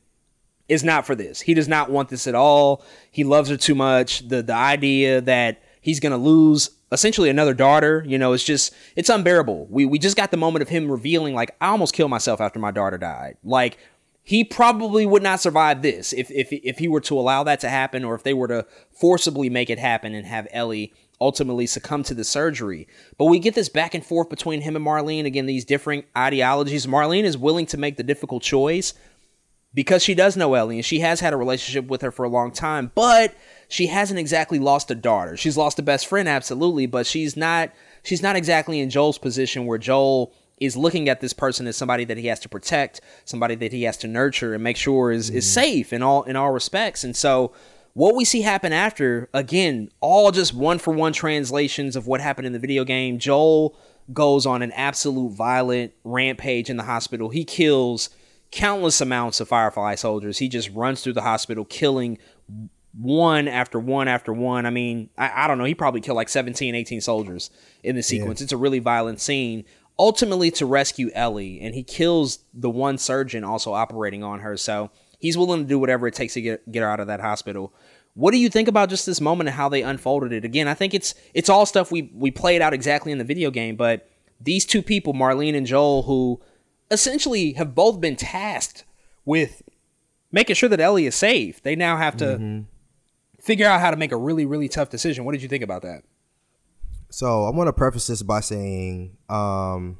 is 0.68 0.84
not 0.84 1.06
for 1.06 1.16
this. 1.16 1.42
He 1.42 1.54
does 1.54 1.68
not 1.68 1.90
want 1.90 2.10
this 2.10 2.28
at 2.28 2.36
all. 2.36 2.84
He 3.12 3.24
loves 3.24 3.50
her 3.50 3.58
too 3.58 3.76
much. 3.76 4.28
The 4.28 4.42
the 4.42 4.54
idea 4.54 5.22
that 5.22 5.62
he's 5.82 6.00
gonna 6.00 6.18
lose 6.18 6.72
essentially 6.92 7.30
another 7.30 7.54
daughter, 7.54 8.04
you 8.08 8.18
know, 8.18 8.34
it's 8.34 8.44
just 8.44 8.74
it's 8.96 9.10
unbearable. 9.10 9.68
We 9.70 9.86
we 9.86 10.00
just 10.00 10.18
got 10.18 10.32
the 10.32 10.38
moment 10.38 10.64
of 10.64 10.70
him 10.70 10.92
revealing 10.92 11.36
like 11.36 11.56
I 11.62 11.68
almost 11.68 11.94
killed 11.94 12.12
myself 12.12 12.42
after 12.42 12.60
my 12.60 12.72
daughter 12.72 12.98
died. 12.98 13.38
Like 13.44 13.78
he 14.24 14.44
probably 14.44 15.06
would 15.06 15.22
not 15.22 15.40
survive 15.40 15.84
this 15.84 16.12
if, 16.12 16.32
if 16.32 16.52
if 16.52 16.80
he 16.80 16.88
were 16.88 17.02
to 17.02 17.20
allow 17.20 17.44
that 17.44 17.60
to 17.60 17.70
happen 17.70 18.04
or 18.04 18.16
if 18.16 18.24
they 18.24 18.34
were 18.34 18.48
to 18.48 18.66
forcibly 18.92 19.50
make 19.50 19.70
it 19.70 19.78
happen 19.78 20.16
and 20.16 20.26
have 20.26 20.48
Ellie 20.52 20.94
ultimately 21.22 21.66
succumb 21.66 22.04
to 22.04 22.14
the 22.14 22.24
surgery. 22.24 22.88
But 23.18 23.26
we 23.26 23.40
get 23.40 23.56
this 23.56 23.70
back 23.70 23.94
and 23.94 24.06
forth 24.06 24.30
between 24.30 24.62
him 24.62 24.76
and 24.76 24.86
Marlene 24.86 25.26
again 25.26 25.46
these 25.46 25.64
differing 25.64 26.04
ideologies. 26.18 26.88
Marlene 26.88 27.24
is 27.24 27.38
willing 27.38 27.66
to 27.68 27.78
make 27.78 27.98
the 27.98 28.04
difficult 28.04 28.44
choice 28.44 28.94
because 29.76 30.02
she 30.02 30.16
does 30.16 30.38
know 30.38 30.54
Ellie 30.54 30.78
and 30.78 30.86
she 30.86 31.02
has 31.02 31.20
had 31.20 31.34
a 31.34 31.38
relationship 31.38 31.88
with 31.88 32.02
her 32.02 32.12
for 32.12 32.24
a 32.24 32.30
long 32.30 32.52
time, 32.52 32.92
but 32.96 33.36
she 33.68 33.88
hasn't 33.88 34.20
exactly 34.20 34.58
lost 34.58 34.90
a 34.90 34.96
daughter. 34.96 35.36
She's 35.36 35.58
lost 35.58 35.78
a 35.78 35.84
best 35.84 36.08
friend 36.08 36.28
absolutely, 36.28 36.86
but 36.88 37.06
she's 37.06 37.36
not 37.36 37.72
she's 38.02 38.24
not 38.24 38.36
exactly 38.36 38.80
in 38.80 38.90
Joel's 38.90 39.18
position 39.18 39.66
where 39.66 39.78
Joel 39.78 40.34
is 40.60 40.78
looking 40.78 41.10
at 41.10 41.20
this 41.20 41.34
person 41.34 41.68
as 41.68 41.76
somebody 41.76 42.06
that 42.06 42.18
he 42.18 42.28
has 42.28 42.40
to 42.40 42.50
protect, 42.50 43.02
somebody 43.26 43.56
that 43.56 43.74
he 43.74 43.84
has 43.84 43.98
to 43.98 44.08
nurture 44.08 44.54
and 44.54 44.64
make 44.64 44.78
sure 44.78 45.12
is 45.12 45.30
mm. 45.30 45.36
is 45.36 45.52
safe 45.52 45.92
in 45.92 46.02
all 46.02 46.24
in 46.24 46.38
all 46.38 46.52
respects. 46.52 47.04
And 47.04 47.16
so 47.16 47.52
what 47.94 48.16
we 48.16 48.26
see 48.26 48.42
happen 48.42 48.74
after, 48.74 49.30
again, 49.34 49.90
all 50.00 50.32
just 50.32 50.54
one 50.54 50.80
for 50.80 50.94
one 50.94 51.14
translations 51.14 51.96
of 51.96 52.08
what 52.08 52.22
happened 52.22 52.48
in 52.48 52.54
the 52.54 52.60
video 52.60 52.84
game. 52.84 53.20
Joel 53.20 53.76
goes 54.14 54.46
on 54.46 54.62
an 54.62 54.72
absolute 54.74 55.32
violent 55.32 55.94
rampage 56.04 56.70
in 56.70 56.78
the 56.78 56.84
hospital. 56.84 57.30
He 57.30 57.44
kills 57.44 58.10
countless 58.56 59.02
amounts 59.02 59.40
of 59.40 59.48
Firefly 59.48 59.96
soldiers. 59.96 60.38
He 60.38 60.48
just 60.48 60.70
runs 60.72 61.02
through 61.02 61.14
the 61.14 61.22
hospital, 61.22 61.66
killing 61.66 62.18
one 62.98 63.48
after 63.48 63.78
one 63.78 64.08
after 64.08 64.32
one. 64.32 64.66
I 64.66 64.70
mean, 64.70 65.10
I, 65.18 65.44
I 65.44 65.48
don't 65.48 65.58
know. 65.58 65.66
He 65.66 65.76
probably 65.76 66.02
killed 66.02 66.16
like 66.16 66.30
17, 66.30 66.74
18 66.74 67.02
soldiers 67.02 67.52
in 67.84 67.96
the 67.96 68.04
sequence. 68.04 68.40
Yeah. 68.40 68.46
It's 68.46 68.54
a 68.54 68.58
really 68.58 68.80
violent 68.80 69.20
scene 69.20 69.66
ultimately 69.98 70.52
to 70.52 70.66
rescue 70.66 71.10
Ellie, 71.14 71.60
and 71.62 71.74
he 71.76 71.84
kills 71.84 72.40
the 72.54 72.70
one 72.70 72.98
surgeon 72.98 73.44
also 73.44 73.74
operating 73.74 74.24
on 74.24 74.40
her. 74.40 74.58
So 74.58 74.92
he's 75.20 75.38
willing 75.38 75.64
to 75.64 75.68
do 75.68 75.80
whatever 75.80 76.08
it 76.08 76.14
takes 76.14 76.34
to 76.34 76.42
get 76.42 76.72
get 76.72 76.82
her 76.82 76.90
out 76.90 77.00
of 77.00 77.08
that 77.08 77.20
hospital. 77.20 77.74
What 78.14 78.32
do 78.32 78.38
you 78.38 78.50
think 78.50 78.70
about 78.70 78.90
just 78.90 79.06
this 79.06 79.20
moment 79.20 79.50
and 79.50 79.56
how 79.56 79.68
they 79.68 79.82
unfolded 79.82 80.32
it? 80.32 80.46
Again, 80.46 80.68
I 80.68 80.74
think 80.74 80.94
it's 80.94 81.16
it's 81.34 81.50
all 81.50 81.66
stuff 81.66 81.92
we 81.92 82.10
we 82.14 82.32
played 82.32 82.62
out 82.62 82.74
exactly 82.74 83.12
in 83.12 83.18
the 83.18 83.24
video 83.24 83.52
game, 83.52 83.76
but 83.76 84.10
these 84.40 84.66
two 84.66 84.82
people, 84.82 85.14
Marlene 85.14 85.56
and 85.56 85.66
Joel, 85.66 86.04
who 86.04 86.42
essentially 86.92 87.54
have 87.54 87.76
both 87.76 88.00
been 88.00 88.16
tasked 88.16 88.84
with 89.26 89.62
making 90.32 90.56
sure 90.56 90.70
that 90.70 90.80
Ellie 90.80 91.06
is 91.06 91.16
safe. 91.16 91.62
They 91.64 91.76
now 91.76 91.98
have 91.98 92.18
to 92.18 92.26
mm-hmm. 92.26 92.62
figure 93.42 93.68
out 93.68 93.80
how 93.80 93.92
to 93.92 93.98
make 93.98 94.12
a 94.12 94.18
really 94.18 94.46
really 94.46 94.68
tough 94.68 94.90
decision. 94.90 95.26
What 95.26 95.34
did 95.34 95.42
you 95.42 95.50
think 95.50 95.64
about 95.64 95.82
that? 95.84 96.04
So 97.10 97.46
I 97.46 97.52
want 97.52 97.68
to 97.68 97.74
preface 97.74 98.08
this 98.08 98.22
by 98.22 98.42
saying 98.42 99.18
um, 99.30 99.98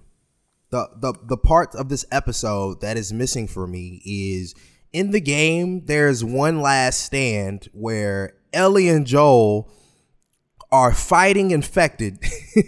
the 0.70 0.90
the 0.98 1.14
the 1.24 1.38
part 1.38 1.76
of 1.76 1.90
this 1.90 2.06
episode 2.12 2.82
that 2.82 2.98
is 2.98 3.14
missing 3.14 3.48
for 3.48 3.68
me 3.68 4.02
is 4.06 4.54
in 4.92 5.12
the 5.12 5.22
game. 5.22 5.86
There's 5.86 6.24
one 6.24 6.62
last 6.62 7.02
stand 7.02 7.70
where 7.74 8.34
Ellie 8.54 8.90
and 8.90 9.06
Joel 9.06 9.72
are 10.72 10.94
fighting 10.94 11.52
infected 11.52 12.20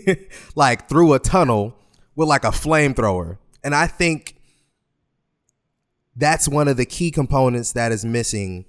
like 0.55 0.87
through 0.87 1.13
a 1.13 1.19
tunnel 1.19 1.75
with 2.15 2.29
like 2.29 2.43
a 2.43 2.51
flamethrower, 2.51 3.37
and 3.67 3.75
I 3.75 3.85
think 3.85 4.35
that's 6.15 6.47
one 6.47 6.67
of 6.67 6.77
the 6.77 6.85
key 6.85 7.11
components 7.11 7.73
that 7.73 7.91
is 7.91 8.03
missing 8.03 8.65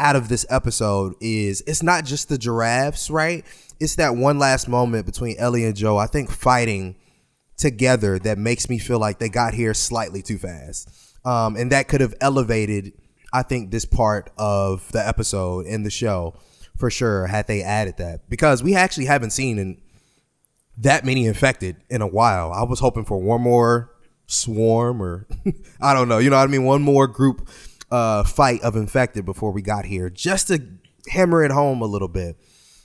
out 0.00 0.16
of 0.16 0.28
this 0.28 0.44
episode 0.50 1.14
is 1.20 1.62
it's 1.66 1.82
not 1.82 2.04
just 2.04 2.28
the 2.28 2.38
giraffes, 2.38 3.10
right? 3.10 3.44
it's 3.80 3.96
that 3.96 4.14
one 4.14 4.38
last 4.38 4.68
moment 4.68 5.06
between 5.06 5.36
Ellie 5.38 5.64
and 5.64 5.74
Joe, 5.74 5.96
I 5.96 6.06
think 6.06 6.30
fighting 6.30 6.96
together 7.56 8.18
that 8.20 8.38
makes 8.38 8.68
me 8.68 8.78
feel 8.78 8.98
like 8.98 9.18
they 9.18 9.30
got 9.30 9.54
here 9.54 9.74
slightly 9.74 10.22
too 10.22 10.38
fast. 10.38 10.88
Um, 11.24 11.56
and 11.56 11.72
that 11.72 11.88
could 11.88 12.02
have 12.02 12.14
elevated, 12.20 12.92
I 13.32 13.42
think, 13.42 13.70
this 13.70 13.86
part 13.86 14.30
of 14.36 14.90
the 14.92 15.06
episode 15.06 15.66
in 15.66 15.82
the 15.82 15.90
show 15.90 16.34
for 16.76 16.90
sure 16.90 17.26
had 17.26 17.46
they 17.46 17.62
added 17.62 17.96
that. 17.98 18.28
Because 18.28 18.62
we 18.62 18.74
actually 18.74 19.06
haven't 19.06 19.30
seen 19.30 19.58
in 19.58 19.80
that 20.76 21.04
many 21.04 21.26
infected 21.26 21.76
in 21.88 22.02
a 22.02 22.06
while. 22.06 22.52
I 22.52 22.62
was 22.62 22.80
hoping 22.80 23.04
for 23.04 23.18
one 23.18 23.40
more 23.40 23.90
swarm 24.30 25.02
or 25.02 25.26
I 25.80 25.92
don't 25.92 26.08
know, 26.08 26.18
you 26.18 26.30
know 26.30 26.36
what 26.36 26.48
I 26.48 26.52
mean? 26.52 26.64
One 26.64 26.82
more 26.82 27.06
group 27.06 27.48
uh, 27.90 28.24
fight 28.24 28.62
of 28.62 28.76
infected 28.76 29.24
before 29.24 29.50
we 29.52 29.62
got 29.62 29.84
here 29.84 30.08
just 30.10 30.48
to 30.48 30.62
hammer 31.08 31.42
it 31.42 31.50
home 31.50 31.82
a 31.82 31.86
little 31.86 32.08
bit. 32.08 32.36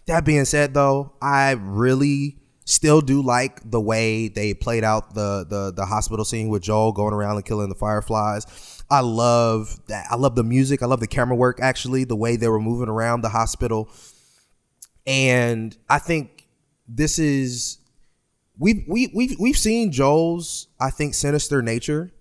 That 0.07 0.25
being 0.25 0.45
said, 0.45 0.73
though, 0.73 1.13
I 1.21 1.51
really 1.51 2.37
still 2.65 3.01
do 3.01 3.21
like 3.21 3.69
the 3.69 3.79
way 3.79 4.27
they 4.27 4.53
played 4.53 4.83
out 4.83 5.13
the 5.13 5.45
the 5.47 5.71
the 5.71 5.85
hospital 5.85 6.25
scene 6.25 6.49
with 6.49 6.63
Joel 6.63 6.91
going 6.91 7.13
around 7.13 7.35
and 7.37 7.45
killing 7.45 7.69
the 7.69 7.75
fireflies. 7.75 8.83
I 8.89 8.99
love 8.99 9.79
that. 9.87 10.05
I 10.09 10.15
love 10.15 10.35
the 10.35 10.43
music. 10.43 10.83
I 10.83 10.85
love 10.85 10.99
the 10.99 11.07
camera 11.07 11.35
work. 11.35 11.59
Actually, 11.61 12.03
the 12.03 12.15
way 12.15 12.35
they 12.35 12.47
were 12.47 12.59
moving 12.59 12.89
around 12.89 13.21
the 13.21 13.29
hospital, 13.29 13.89
and 15.07 15.75
I 15.89 15.99
think 15.99 16.47
this 16.87 17.17
is 17.17 17.79
we've 18.57 18.83
we 18.87 19.11
we've 19.13 19.35
we've 19.39 19.57
seen 19.57 19.91
Joel's 19.91 20.67
I 20.79 20.89
think 20.89 21.13
sinister 21.13 21.61
nature 21.61 22.11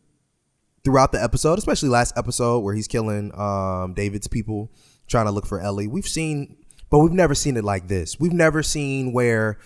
throughout 0.85 1.13
the 1.13 1.23
episode, 1.23 1.59
especially 1.59 1.89
last 1.89 2.17
episode 2.17 2.61
where 2.61 2.75
he's 2.75 2.89
killing 2.89 3.33
um, 3.39 3.95
David's 3.95 4.29
people 4.29 4.71
trying 5.07 5.27
to 5.27 5.33
look 5.33 5.47
for 5.47 5.61
Ellie. 5.61 5.87
We've 5.87 6.09
seen 6.09 6.57
but 6.91 6.99
we've 6.99 7.13
never 7.13 7.35
seen 7.35 7.57
it 7.57 7.65
like 7.65 7.89
this. 7.89 8.21
We've 8.21 8.33
never 8.33 8.63
seen 8.63 9.13
where 9.13 9.59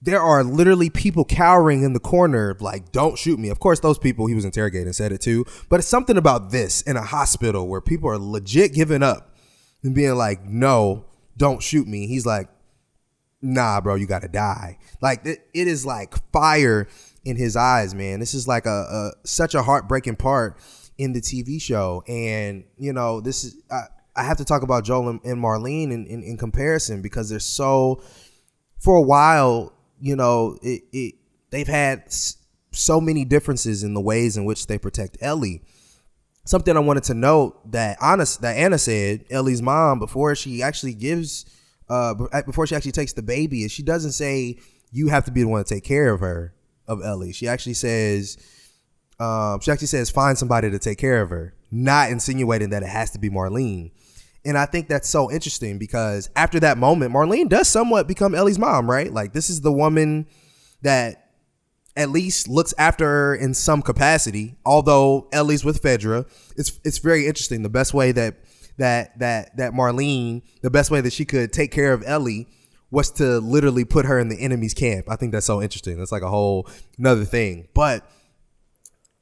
there 0.00 0.20
are 0.20 0.44
literally 0.44 0.90
people 0.90 1.24
cowering 1.24 1.82
in 1.82 1.92
the 1.92 2.00
corner, 2.00 2.56
like, 2.60 2.92
don't 2.92 3.18
shoot 3.18 3.38
me. 3.38 3.48
Of 3.48 3.58
course, 3.58 3.80
those 3.80 3.98
people 3.98 4.26
he 4.26 4.34
was 4.34 4.44
interrogating 4.44 4.92
said 4.92 5.10
it 5.12 5.20
too. 5.20 5.44
But 5.68 5.80
it's 5.80 5.88
something 5.88 6.16
about 6.16 6.50
this 6.50 6.82
in 6.82 6.96
a 6.96 7.02
hospital 7.02 7.66
where 7.66 7.80
people 7.80 8.08
are 8.08 8.18
legit 8.18 8.72
giving 8.72 9.02
up 9.02 9.34
and 9.82 9.94
being 9.94 10.14
like, 10.14 10.44
no, 10.44 11.04
don't 11.36 11.62
shoot 11.62 11.86
me. 11.86 12.06
He's 12.06 12.24
like, 12.24 12.48
nah, 13.40 13.80
bro, 13.80 13.94
you 13.94 14.06
gotta 14.06 14.28
die. 14.28 14.78
Like, 15.00 15.24
it, 15.26 15.48
it 15.54 15.66
is 15.66 15.86
like 15.86 16.14
fire 16.32 16.88
in 17.24 17.36
his 17.36 17.56
eyes, 17.56 17.94
man. 17.94 18.20
This 18.20 18.34
is 18.34 18.48
like 18.48 18.66
a, 18.66 18.70
a 18.70 19.26
such 19.26 19.54
a 19.54 19.62
heartbreaking 19.62 20.16
part 20.16 20.58
in 20.96 21.12
the 21.12 21.20
TV 21.20 21.60
show. 21.60 22.02
And, 22.08 22.64
you 22.76 22.92
know, 22.92 23.20
this 23.20 23.44
is, 23.44 23.56
I 23.70 24.24
have 24.24 24.36
to 24.38 24.44
talk 24.44 24.62
about 24.62 24.84
Joel 24.84 25.08
and, 25.08 25.20
and 25.24 25.42
Marlene 25.42 25.92
in, 25.92 26.06
in, 26.06 26.22
in, 26.22 26.36
comparison 26.36 27.02
because 27.02 27.28
they're 27.28 27.38
so, 27.38 28.02
for 28.80 28.96
a 28.96 29.02
while, 29.02 29.72
you 30.00 30.16
know, 30.16 30.58
it, 30.60 30.82
it 30.92 31.14
they've 31.50 31.68
had 31.68 32.12
so 32.72 33.00
many 33.00 33.24
differences 33.24 33.84
in 33.84 33.94
the 33.94 34.00
ways 34.00 34.36
in 34.36 34.44
which 34.44 34.66
they 34.66 34.76
protect 34.76 35.18
Ellie. 35.20 35.62
Something 36.44 36.76
I 36.76 36.80
wanted 36.80 37.04
to 37.04 37.14
note 37.14 37.70
that 37.72 37.98
Anna, 38.02 38.24
that 38.40 38.56
Anna 38.56 38.78
said, 38.78 39.24
Ellie's 39.30 39.62
mom, 39.62 39.98
before 39.98 40.34
she 40.34 40.62
actually 40.62 40.94
gives, 40.94 41.44
uh, 41.88 42.14
before 42.44 42.66
she 42.66 42.74
actually 42.74 42.92
takes 42.92 43.12
the 43.12 43.22
baby, 43.22 43.64
is 43.64 43.72
she 43.72 43.82
doesn't 43.82 44.12
say 44.12 44.58
you 44.90 45.08
have 45.08 45.24
to 45.24 45.30
be 45.30 45.42
the 45.42 45.48
one 45.48 45.62
to 45.64 45.74
take 45.74 45.84
care 45.84 46.12
of 46.12 46.20
her, 46.20 46.54
of 46.86 47.02
Ellie. 47.02 47.32
She 47.32 47.48
actually 47.48 47.74
says, 47.74 48.38
um, 49.20 49.60
she 49.60 49.70
actually 49.70 49.88
says 49.88 50.10
find 50.10 50.38
somebody 50.38 50.70
to 50.70 50.78
take 50.78 50.98
care 50.98 51.20
of 51.22 51.30
her, 51.30 51.54
not 51.70 52.10
insinuating 52.10 52.70
that 52.70 52.82
it 52.82 52.88
has 52.88 53.10
to 53.12 53.18
be 53.18 53.30
Marlene. 53.30 53.90
And 54.44 54.56
I 54.56 54.66
think 54.66 54.88
that's 54.88 55.08
so 55.08 55.30
interesting 55.30 55.78
because 55.78 56.30
after 56.36 56.60
that 56.60 56.78
moment, 56.78 57.12
Marlene 57.12 57.48
does 57.48 57.68
somewhat 57.68 58.06
become 58.06 58.34
Ellie's 58.34 58.58
mom, 58.58 58.88
right? 58.88 59.12
Like 59.12 59.32
this 59.32 59.50
is 59.50 59.60
the 59.60 59.72
woman 59.72 60.26
that 60.82 61.28
at 61.96 62.10
least 62.10 62.48
looks 62.48 62.72
after 62.78 63.04
her 63.04 63.34
in 63.34 63.52
some 63.52 63.82
capacity. 63.82 64.56
Although 64.64 65.28
Ellie's 65.32 65.64
with 65.64 65.82
Fedra, 65.82 66.26
it's 66.56 66.78
it's 66.84 66.98
very 66.98 67.26
interesting. 67.26 67.62
The 67.62 67.68
best 67.68 67.92
way 67.92 68.12
that 68.12 68.36
that 68.78 69.18
that 69.18 69.56
that 69.58 69.72
Marlene, 69.72 70.42
the 70.62 70.70
best 70.70 70.90
way 70.90 71.00
that 71.00 71.12
she 71.12 71.24
could 71.24 71.52
take 71.52 71.70
care 71.70 71.92
of 71.92 72.02
Ellie 72.06 72.48
was 72.90 73.10
to 73.12 73.38
literally 73.38 73.84
put 73.84 74.06
her 74.06 74.18
in 74.18 74.28
the 74.28 74.40
enemy's 74.40 74.74
camp. 74.74 75.10
I 75.10 75.16
think 75.16 75.32
that's 75.32 75.46
so 75.46 75.60
interesting. 75.60 75.98
That's 75.98 76.12
like 76.12 76.22
a 76.22 76.30
whole 76.30 76.68
another 76.98 77.24
thing. 77.24 77.68
But 77.74 78.08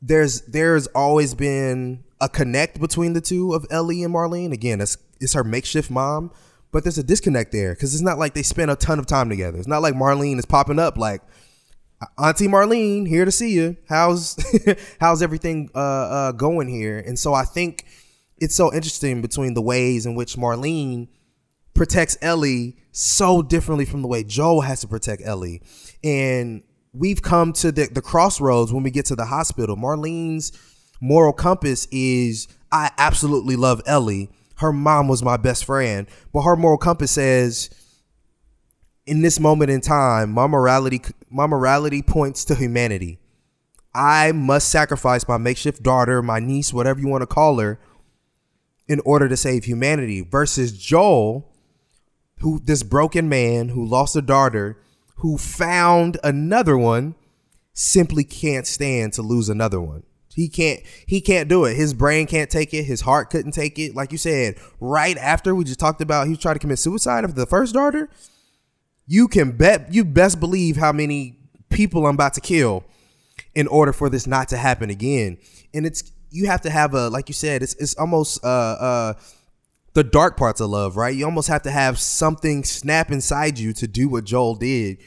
there's 0.00 0.42
there's 0.42 0.86
always 0.88 1.34
been 1.34 2.04
a 2.20 2.28
connect 2.28 2.80
between 2.80 3.12
the 3.12 3.20
two 3.20 3.52
of 3.52 3.66
Ellie 3.70 4.02
and 4.02 4.14
Marlene. 4.14 4.52
Again, 4.52 4.80
it's 4.80 4.96
it's 5.20 5.32
her 5.32 5.44
makeshift 5.44 5.90
mom, 5.90 6.30
but 6.70 6.84
there's 6.84 6.98
a 6.98 7.02
disconnect 7.02 7.52
there 7.52 7.74
because 7.74 7.94
it's 7.94 8.02
not 8.02 8.18
like 8.18 8.34
they 8.34 8.42
spend 8.42 8.70
a 8.70 8.76
ton 8.76 8.98
of 8.98 9.06
time 9.06 9.28
together. 9.28 9.58
It's 9.58 9.66
not 9.66 9.82
like 9.82 9.94
Marlene 9.94 10.38
is 10.38 10.46
popping 10.46 10.78
up 10.78 10.96
like 10.96 11.22
Auntie 12.18 12.48
Marlene 12.48 13.08
here 13.08 13.24
to 13.24 13.32
see 13.32 13.52
you. 13.52 13.76
How's 13.88 14.36
how's 15.00 15.22
everything 15.22 15.70
uh, 15.74 15.78
uh, 15.78 16.32
going 16.32 16.68
here? 16.68 16.98
And 16.98 17.18
so 17.18 17.32
I 17.32 17.44
think 17.44 17.85
it's 18.38 18.54
so 18.54 18.72
interesting 18.72 19.22
between 19.22 19.54
the 19.54 19.62
ways 19.62 20.06
in 20.06 20.14
which 20.14 20.36
Marlene 20.36 21.08
protects 21.74 22.16
Ellie 22.22 22.76
so 22.92 23.42
differently 23.42 23.84
from 23.84 24.02
the 24.02 24.08
way 24.08 24.24
Joel 24.24 24.62
has 24.62 24.80
to 24.80 24.88
protect 24.88 25.22
Ellie. 25.24 25.62
And 26.02 26.62
we've 26.92 27.22
come 27.22 27.52
to 27.54 27.70
the, 27.72 27.88
the 27.92 28.02
crossroads 28.02 28.72
when 28.72 28.82
we 28.82 28.90
get 28.90 29.06
to 29.06 29.16
the 29.16 29.26
hospital. 29.26 29.76
Marlene's 29.76 30.52
moral 31.00 31.32
compass 31.32 31.86
is 31.90 32.48
I 32.72 32.90
absolutely 32.98 33.56
love 33.56 33.82
Ellie. 33.86 34.30
Her 34.56 34.72
mom 34.72 35.08
was 35.08 35.22
my 35.22 35.36
best 35.36 35.64
friend, 35.64 36.06
but 36.32 36.42
her 36.42 36.56
moral 36.56 36.78
compass 36.78 37.12
says 37.12 37.70
in 39.06 39.22
this 39.22 39.38
moment 39.38 39.70
in 39.70 39.80
time, 39.80 40.32
my 40.32 40.46
morality 40.46 41.00
my 41.30 41.46
morality 41.46 42.02
points 42.02 42.44
to 42.46 42.54
humanity. 42.54 43.18
I 43.94 44.32
must 44.32 44.68
sacrifice 44.68 45.26
my 45.26 45.38
makeshift 45.38 45.82
daughter, 45.82 46.22
my 46.22 46.38
niece, 46.38 46.72
whatever 46.72 47.00
you 47.00 47.08
want 47.08 47.22
to 47.22 47.26
call 47.26 47.58
her, 47.60 47.78
in 48.88 49.00
order 49.04 49.28
to 49.28 49.36
save 49.36 49.64
humanity. 49.64 50.20
Versus 50.20 50.72
Joel, 50.76 51.52
who 52.40 52.60
this 52.60 52.82
broken 52.82 53.28
man 53.28 53.70
who 53.70 53.84
lost 53.84 54.16
a 54.16 54.22
daughter, 54.22 54.78
who 55.16 55.38
found 55.38 56.18
another 56.22 56.76
one, 56.76 57.14
simply 57.72 58.24
can't 58.24 58.66
stand 58.66 59.12
to 59.14 59.22
lose 59.22 59.48
another 59.48 59.80
one. 59.80 60.02
He 60.34 60.48
can't 60.48 60.80
he 61.06 61.22
can't 61.22 61.48
do 61.48 61.64
it. 61.64 61.76
His 61.76 61.94
brain 61.94 62.26
can't 62.26 62.50
take 62.50 62.74
it. 62.74 62.82
His 62.84 63.00
heart 63.00 63.30
couldn't 63.30 63.52
take 63.52 63.78
it. 63.78 63.94
Like 63.94 64.12
you 64.12 64.18
said, 64.18 64.56
right 64.80 65.16
after 65.16 65.54
we 65.54 65.64
just 65.64 65.80
talked 65.80 66.02
about 66.02 66.26
he 66.26 66.34
was 66.34 66.38
trying 66.38 66.56
to 66.56 66.60
commit 66.60 66.78
suicide 66.78 67.24
of 67.24 67.34
the 67.34 67.46
first 67.46 67.72
daughter. 67.72 68.10
You 69.06 69.28
can 69.28 69.52
bet 69.52 69.94
you 69.94 70.04
best 70.04 70.38
believe 70.38 70.76
how 70.76 70.92
many 70.92 71.38
people 71.70 72.06
I'm 72.06 72.16
about 72.16 72.34
to 72.34 72.42
kill 72.42 72.84
in 73.54 73.66
order 73.68 73.94
for 73.94 74.10
this 74.10 74.26
not 74.26 74.48
to 74.48 74.58
happen 74.58 74.90
again. 74.90 75.38
And 75.72 75.86
it's 75.86 76.12
you 76.36 76.46
have 76.46 76.60
to 76.62 76.70
have 76.70 76.94
a 76.94 77.08
like 77.08 77.28
you 77.28 77.34
said, 77.34 77.62
it's 77.62 77.74
it's 77.74 77.94
almost 77.94 78.44
uh 78.44 78.48
uh 78.48 79.14
the 79.94 80.04
dark 80.04 80.36
parts 80.36 80.60
of 80.60 80.68
love, 80.68 80.96
right? 80.96 81.14
You 81.14 81.24
almost 81.24 81.48
have 81.48 81.62
to 81.62 81.70
have 81.70 81.98
something 81.98 82.64
snap 82.64 83.10
inside 83.10 83.58
you 83.58 83.72
to 83.74 83.88
do 83.88 84.10
what 84.10 84.24
Joel 84.24 84.54
did. 84.54 84.98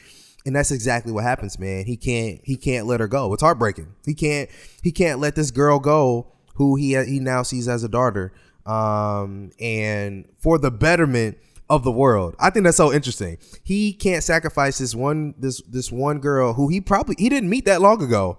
And 0.44 0.56
that's 0.56 0.72
exactly 0.72 1.12
what 1.12 1.22
happens, 1.22 1.58
man. 1.58 1.84
He 1.84 1.96
can't 1.96 2.40
he 2.44 2.56
can't 2.56 2.86
let 2.86 2.98
her 3.00 3.06
go. 3.06 3.32
It's 3.32 3.42
heartbreaking. 3.42 3.94
He 4.04 4.14
can't 4.14 4.50
he 4.82 4.90
can't 4.90 5.20
let 5.20 5.36
this 5.36 5.50
girl 5.50 5.78
go 5.78 6.32
who 6.54 6.76
he 6.76 6.96
he 7.04 7.20
now 7.20 7.42
sees 7.42 7.68
as 7.68 7.84
a 7.84 7.88
daughter. 7.88 8.32
Um 8.66 9.52
and 9.60 10.26
for 10.38 10.58
the 10.58 10.70
betterment 10.70 11.38
of 11.68 11.84
the 11.84 11.92
world. 11.92 12.34
I 12.40 12.50
think 12.50 12.64
that's 12.64 12.76
so 12.76 12.92
interesting. 12.92 13.38
He 13.62 13.92
can't 13.92 14.24
sacrifice 14.24 14.78
this 14.78 14.94
one 14.94 15.34
this 15.38 15.62
this 15.68 15.92
one 15.92 16.18
girl 16.18 16.54
who 16.54 16.68
he 16.68 16.80
probably 16.80 17.14
he 17.16 17.28
didn't 17.28 17.48
meet 17.48 17.66
that 17.66 17.80
long 17.80 18.02
ago 18.02 18.38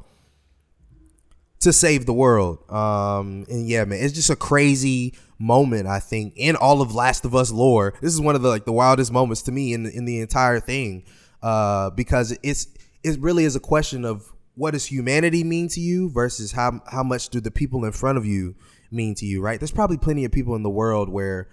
to 1.61 1.73
save 1.73 2.05
the 2.05 2.13
world. 2.13 2.59
Um 2.69 3.45
and 3.49 3.67
yeah, 3.67 3.85
man, 3.85 4.03
it's 4.03 4.13
just 4.13 4.29
a 4.29 4.35
crazy 4.35 5.13
moment 5.39 5.87
I 5.87 5.99
think 5.99 6.33
in 6.35 6.55
all 6.55 6.81
of 6.81 6.93
Last 6.93 7.25
of 7.25 7.33
Us 7.35 7.51
lore. 7.51 7.93
This 8.01 8.13
is 8.13 8.21
one 8.21 8.35
of 8.35 8.41
the 8.41 8.49
like 8.49 8.65
the 8.65 8.71
wildest 8.71 9.11
moments 9.11 9.41
to 9.43 9.51
me 9.51 9.73
in 9.73 9.85
in 9.85 10.05
the 10.05 10.19
entire 10.19 10.59
thing. 10.59 11.03
Uh 11.41 11.89
because 11.91 12.37
it's 12.43 12.67
it 13.03 13.19
really 13.19 13.45
is 13.45 13.55
a 13.55 13.59
question 13.59 14.05
of 14.05 14.31
what 14.55 14.71
does 14.71 14.85
humanity 14.85 15.43
mean 15.43 15.67
to 15.69 15.79
you 15.79 16.09
versus 16.09 16.51
how 16.51 16.81
how 16.87 17.03
much 17.03 17.29
do 17.29 17.39
the 17.39 17.51
people 17.51 17.85
in 17.85 17.91
front 17.91 18.17
of 18.17 18.25
you 18.25 18.55
mean 18.91 19.15
to 19.15 19.25
you, 19.25 19.41
right? 19.41 19.59
There's 19.59 19.71
probably 19.71 19.97
plenty 19.97 20.25
of 20.25 20.31
people 20.31 20.55
in 20.55 20.63
the 20.63 20.69
world 20.69 21.09
where 21.09 21.49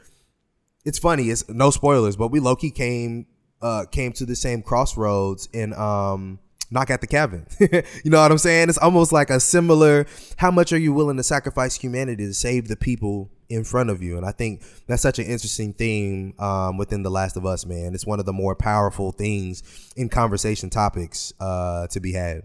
it's 0.84 0.98
funny. 0.98 1.30
It's 1.30 1.48
no 1.48 1.70
spoilers, 1.70 2.16
but 2.16 2.30
we 2.30 2.40
Loki 2.40 2.70
came 2.70 3.26
uh 3.62 3.84
came 3.90 4.12
to 4.12 4.26
the 4.26 4.36
same 4.36 4.62
crossroads 4.62 5.48
in 5.52 5.72
um 5.74 6.38
knock 6.70 6.90
at 6.90 7.00
the 7.00 7.06
cabin. 7.06 7.46
you 7.60 8.10
know 8.10 8.20
what 8.20 8.30
I'm 8.30 8.38
saying? 8.38 8.68
It's 8.68 8.78
almost 8.78 9.12
like 9.12 9.30
a 9.30 9.40
similar. 9.40 10.06
How 10.36 10.50
much 10.50 10.72
are 10.72 10.78
you 10.78 10.92
willing 10.92 11.16
to 11.16 11.22
sacrifice 11.22 11.76
humanity 11.76 12.26
to 12.26 12.34
save 12.34 12.68
the 12.68 12.76
people 12.76 13.30
in 13.48 13.64
front 13.64 13.90
of 13.90 14.02
you? 14.02 14.16
And 14.16 14.26
I 14.26 14.32
think 14.32 14.62
that's 14.86 15.02
such 15.02 15.18
an 15.18 15.26
interesting 15.26 15.72
theme 15.72 16.34
um, 16.38 16.76
within 16.76 17.02
The 17.02 17.10
Last 17.10 17.36
of 17.36 17.46
Us, 17.46 17.64
man. 17.64 17.94
It's 17.94 18.06
one 18.06 18.20
of 18.20 18.26
the 18.26 18.32
more 18.32 18.54
powerful 18.54 19.12
things 19.12 19.62
in 19.96 20.08
conversation 20.08 20.70
topics 20.70 21.32
uh, 21.40 21.86
to 21.88 22.00
be 22.00 22.12
had. 22.12 22.42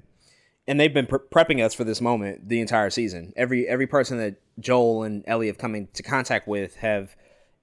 And 0.66 0.80
they've 0.80 0.94
been 0.94 1.08
pre- 1.08 1.20
prepping 1.20 1.64
us 1.64 1.74
for 1.74 1.84
this 1.84 2.00
moment 2.00 2.48
the 2.48 2.62
entire 2.62 2.90
season. 2.90 3.34
Every 3.36 3.68
every 3.68 3.88
person 3.88 4.18
that 4.20 4.36
Joel 4.60 5.04
and 5.04 5.24
Ellie 5.28 5.48
have 5.48 5.58
come 5.58 5.76
into 5.76 6.04
contact 6.04 6.48
with 6.48 6.76
have, 6.78 7.16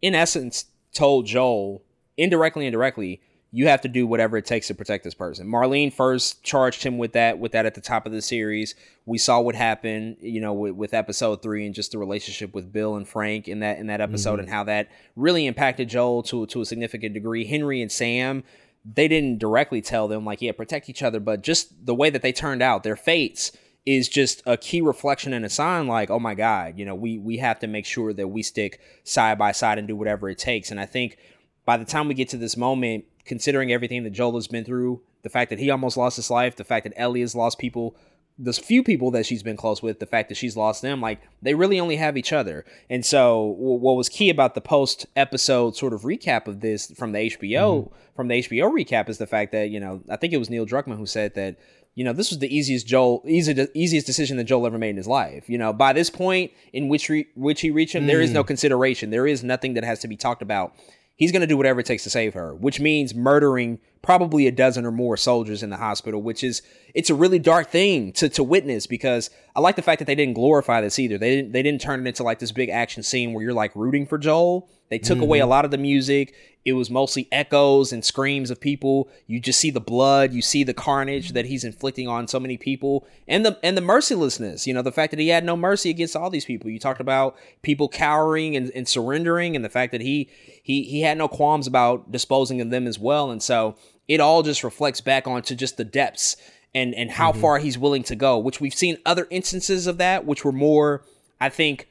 in 0.02 0.14
essence, 0.14 0.66
told 0.92 1.26
Joel 1.26 1.82
indirectly 2.18 2.66
and 2.66 2.72
directly, 2.72 3.22
you 3.52 3.66
have 3.66 3.80
to 3.80 3.88
do 3.88 4.06
whatever 4.06 4.36
it 4.36 4.46
takes 4.46 4.68
to 4.68 4.74
protect 4.74 5.02
this 5.02 5.14
person. 5.14 5.48
Marlene 5.48 5.92
first 5.92 6.42
charged 6.44 6.84
him 6.84 6.98
with 6.98 7.14
that, 7.14 7.38
with 7.40 7.50
that 7.52 7.66
at 7.66 7.74
the 7.74 7.80
top 7.80 8.06
of 8.06 8.12
the 8.12 8.22
series. 8.22 8.76
We 9.06 9.18
saw 9.18 9.40
what 9.40 9.56
happened, 9.56 10.18
you 10.20 10.40
know, 10.40 10.52
with, 10.52 10.74
with 10.74 10.94
episode 10.94 11.42
three 11.42 11.66
and 11.66 11.74
just 11.74 11.90
the 11.90 11.98
relationship 11.98 12.54
with 12.54 12.72
Bill 12.72 12.94
and 12.94 13.08
Frank 13.08 13.48
in 13.48 13.60
that 13.60 13.78
in 13.78 13.88
that 13.88 14.00
episode 14.00 14.34
Mm-hmm. 14.34 14.40
and 14.40 14.50
how 14.50 14.64
that 14.64 14.88
really 15.16 15.46
impacted 15.46 15.88
Joel 15.88 16.22
to 16.24 16.46
to 16.46 16.60
a 16.60 16.64
significant 16.64 17.14
degree. 17.14 17.44
Henry 17.44 17.82
and 17.82 17.90
Sam, 17.90 18.44
they 18.84 19.08
didn't 19.08 19.38
directly 19.38 19.82
tell 19.82 20.06
them 20.06 20.24
like, 20.24 20.40
yeah, 20.40 20.52
protect 20.52 20.88
each 20.88 21.02
other, 21.02 21.18
but 21.18 21.42
just 21.42 21.84
the 21.84 21.94
way 21.94 22.08
that 22.08 22.22
they 22.22 22.32
turned 22.32 22.62
out, 22.62 22.84
their 22.84 22.96
fates 22.96 23.50
is 23.84 24.08
just 24.08 24.42
a 24.46 24.56
key 24.56 24.80
reflection 24.80 25.32
and 25.32 25.44
a 25.44 25.48
sign 25.48 25.88
like, 25.88 26.10
oh 26.10 26.20
my 26.20 26.34
God, 26.34 26.78
you 26.78 26.84
know, 26.84 26.94
we 26.94 27.18
we 27.18 27.38
have 27.38 27.58
to 27.58 27.66
make 27.66 27.86
sure 27.86 28.12
that 28.12 28.28
we 28.28 28.42
stick 28.44 28.78
side 29.02 29.38
by 29.38 29.50
side 29.50 29.78
and 29.78 29.88
do 29.88 29.96
whatever 29.96 30.28
it 30.28 30.38
takes. 30.38 30.70
And 30.70 30.78
I 30.78 30.86
think 30.86 31.16
by 31.64 31.76
the 31.76 31.84
time 31.84 32.06
we 32.06 32.14
get 32.14 32.28
to 32.28 32.36
this 32.36 32.56
moment, 32.56 33.04
considering 33.24 33.72
everything 33.72 34.04
that 34.04 34.10
Joel 34.10 34.34
has 34.34 34.48
been 34.48 34.64
through, 34.64 35.02
the 35.22 35.28
fact 35.28 35.50
that 35.50 35.58
he 35.58 35.70
almost 35.70 35.96
lost 35.96 36.16
his 36.16 36.30
life, 36.30 36.56
the 36.56 36.64
fact 36.64 36.84
that 36.84 36.92
Ellie 36.96 37.20
has 37.20 37.34
lost 37.34 37.58
people, 37.58 37.96
there's 38.38 38.58
few 38.58 38.82
people 38.82 39.10
that 39.10 39.26
she's 39.26 39.42
been 39.42 39.56
close 39.56 39.82
with, 39.82 40.00
the 40.00 40.06
fact 40.06 40.30
that 40.30 40.34
she's 40.36 40.56
lost 40.56 40.80
them, 40.80 41.00
like 41.00 41.20
they 41.42 41.54
really 41.54 41.78
only 41.78 41.96
have 41.96 42.16
each 42.16 42.32
other. 42.32 42.64
And 42.88 43.04
so, 43.04 43.54
w- 43.58 43.78
what 43.78 43.96
was 43.96 44.08
key 44.08 44.30
about 44.30 44.54
the 44.54 44.62
post 44.62 45.06
episode 45.14 45.76
sort 45.76 45.92
of 45.92 46.02
recap 46.02 46.46
of 46.46 46.60
this 46.60 46.90
from 46.92 47.12
the 47.12 47.18
HBO, 47.18 47.84
mm-hmm. 47.84 47.94
from 48.16 48.28
the 48.28 48.42
HBO 48.42 48.72
recap, 48.72 49.10
is 49.10 49.18
the 49.18 49.26
fact 49.26 49.52
that 49.52 49.68
you 49.68 49.78
know, 49.78 50.02
I 50.08 50.16
think 50.16 50.32
it 50.32 50.38
was 50.38 50.48
Neil 50.48 50.64
Druckmann 50.64 50.96
who 50.96 51.06
said 51.06 51.34
that 51.34 51.56
you 51.94 52.04
know 52.04 52.14
this 52.14 52.30
was 52.30 52.38
the 52.38 52.54
easiest 52.54 52.86
Joel, 52.86 53.22
easy, 53.26 53.68
easiest 53.74 54.06
decision 54.06 54.38
that 54.38 54.44
Joel 54.44 54.66
ever 54.66 54.78
made 54.78 54.90
in 54.90 54.96
his 54.96 55.08
life. 55.08 55.50
You 55.50 55.58
know, 55.58 55.74
by 55.74 55.92
this 55.92 56.08
point 56.08 56.50
in 56.72 56.88
which 56.88 57.10
re- 57.10 57.28
which 57.34 57.60
he 57.60 57.70
reached 57.70 57.94
him, 57.94 58.06
there 58.06 58.22
is 58.22 58.30
mm. 58.30 58.34
no 58.34 58.44
consideration, 58.44 59.10
there 59.10 59.26
is 59.26 59.44
nothing 59.44 59.74
that 59.74 59.84
has 59.84 59.98
to 60.00 60.08
be 60.08 60.16
talked 60.16 60.40
about 60.40 60.74
he's 61.20 61.30
going 61.30 61.42
to 61.42 61.46
do 61.46 61.56
whatever 61.56 61.80
it 61.80 61.86
takes 61.86 62.02
to 62.02 62.10
save 62.10 62.32
her, 62.34 62.54
which 62.54 62.80
means 62.80 63.14
murdering 63.14 63.78
probably 64.02 64.46
a 64.46 64.50
dozen 64.50 64.86
or 64.86 64.90
more 64.90 65.18
soldiers 65.18 65.62
in 65.62 65.68
the 65.68 65.76
hospital, 65.76 66.20
which 66.20 66.42
is 66.42 66.62
it's 66.94 67.10
a 67.10 67.14
really 67.14 67.38
dark 67.38 67.70
thing 67.70 68.10
to 68.14 68.28
to 68.30 68.42
witness 68.42 68.88
because 68.88 69.30
I 69.54 69.60
like 69.60 69.76
the 69.76 69.82
fact 69.82 70.00
that 70.00 70.06
they 70.06 70.14
didn't 70.14 70.34
glorify 70.34 70.80
this 70.80 70.98
either. 70.98 71.18
They 71.18 71.36
didn't 71.36 71.52
they 71.52 71.62
didn't 71.62 71.82
turn 71.82 72.00
it 72.00 72.08
into 72.08 72.24
like 72.24 72.40
this 72.40 72.50
big 72.50 72.70
action 72.70 73.04
scene 73.04 73.32
where 73.34 73.44
you're 73.44 73.52
like 73.52 73.76
rooting 73.76 74.06
for 74.06 74.18
Joel. 74.18 74.68
They 74.90 74.98
took 74.98 75.20
away 75.20 75.38
a 75.38 75.42
mm-hmm. 75.42 75.50
lot 75.50 75.64
of 75.64 75.70
the 75.70 75.78
music. 75.78 76.34
It 76.64 76.72
was 76.72 76.90
mostly 76.90 77.28
echoes 77.30 77.92
and 77.92 78.04
screams 78.04 78.50
of 78.50 78.60
people. 78.60 79.08
You 79.28 79.40
just 79.40 79.60
see 79.60 79.70
the 79.70 79.80
blood, 79.80 80.32
you 80.32 80.42
see 80.42 80.64
the 80.64 80.74
carnage 80.74 81.32
that 81.32 81.46
he's 81.46 81.64
inflicting 81.64 82.08
on 82.08 82.26
so 82.28 82.40
many 82.40 82.58
people, 82.58 83.06
and 83.26 83.46
the 83.46 83.58
and 83.62 83.76
the 83.76 83.82
mercilessness. 83.82 84.66
You 84.66 84.74
know, 84.74 84.82
the 84.82 84.92
fact 84.92 85.12
that 85.12 85.20
he 85.20 85.28
had 85.28 85.44
no 85.44 85.56
mercy 85.56 85.90
against 85.90 86.16
all 86.16 86.28
these 86.28 86.44
people. 86.44 86.68
You 86.68 86.78
talked 86.78 87.00
about 87.00 87.36
people 87.62 87.88
cowering 87.88 88.56
and, 88.56 88.70
and 88.74 88.86
surrendering, 88.86 89.54
and 89.56 89.64
the 89.64 89.70
fact 89.70 89.92
that 89.92 90.00
he 90.00 90.28
he 90.62 90.82
he 90.82 91.02
had 91.02 91.16
no 91.16 91.28
qualms 91.28 91.68
about 91.68 92.10
disposing 92.10 92.60
of 92.60 92.70
them 92.70 92.86
as 92.86 92.98
well. 92.98 93.30
And 93.30 93.42
so 93.42 93.76
it 94.08 94.20
all 94.20 94.42
just 94.42 94.64
reflects 94.64 95.00
back 95.00 95.28
onto 95.28 95.54
just 95.54 95.76
the 95.76 95.84
depths 95.84 96.36
and 96.74 96.94
and 96.96 97.12
how 97.12 97.30
mm-hmm. 97.30 97.40
far 97.40 97.58
he's 97.58 97.78
willing 97.78 98.02
to 98.02 98.16
go. 98.16 98.36
Which 98.38 98.60
we've 98.60 98.74
seen 98.74 98.98
other 99.06 99.28
instances 99.30 99.86
of 99.86 99.98
that, 99.98 100.26
which 100.26 100.44
were 100.44 100.52
more, 100.52 101.04
I 101.40 101.48
think 101.48 101.86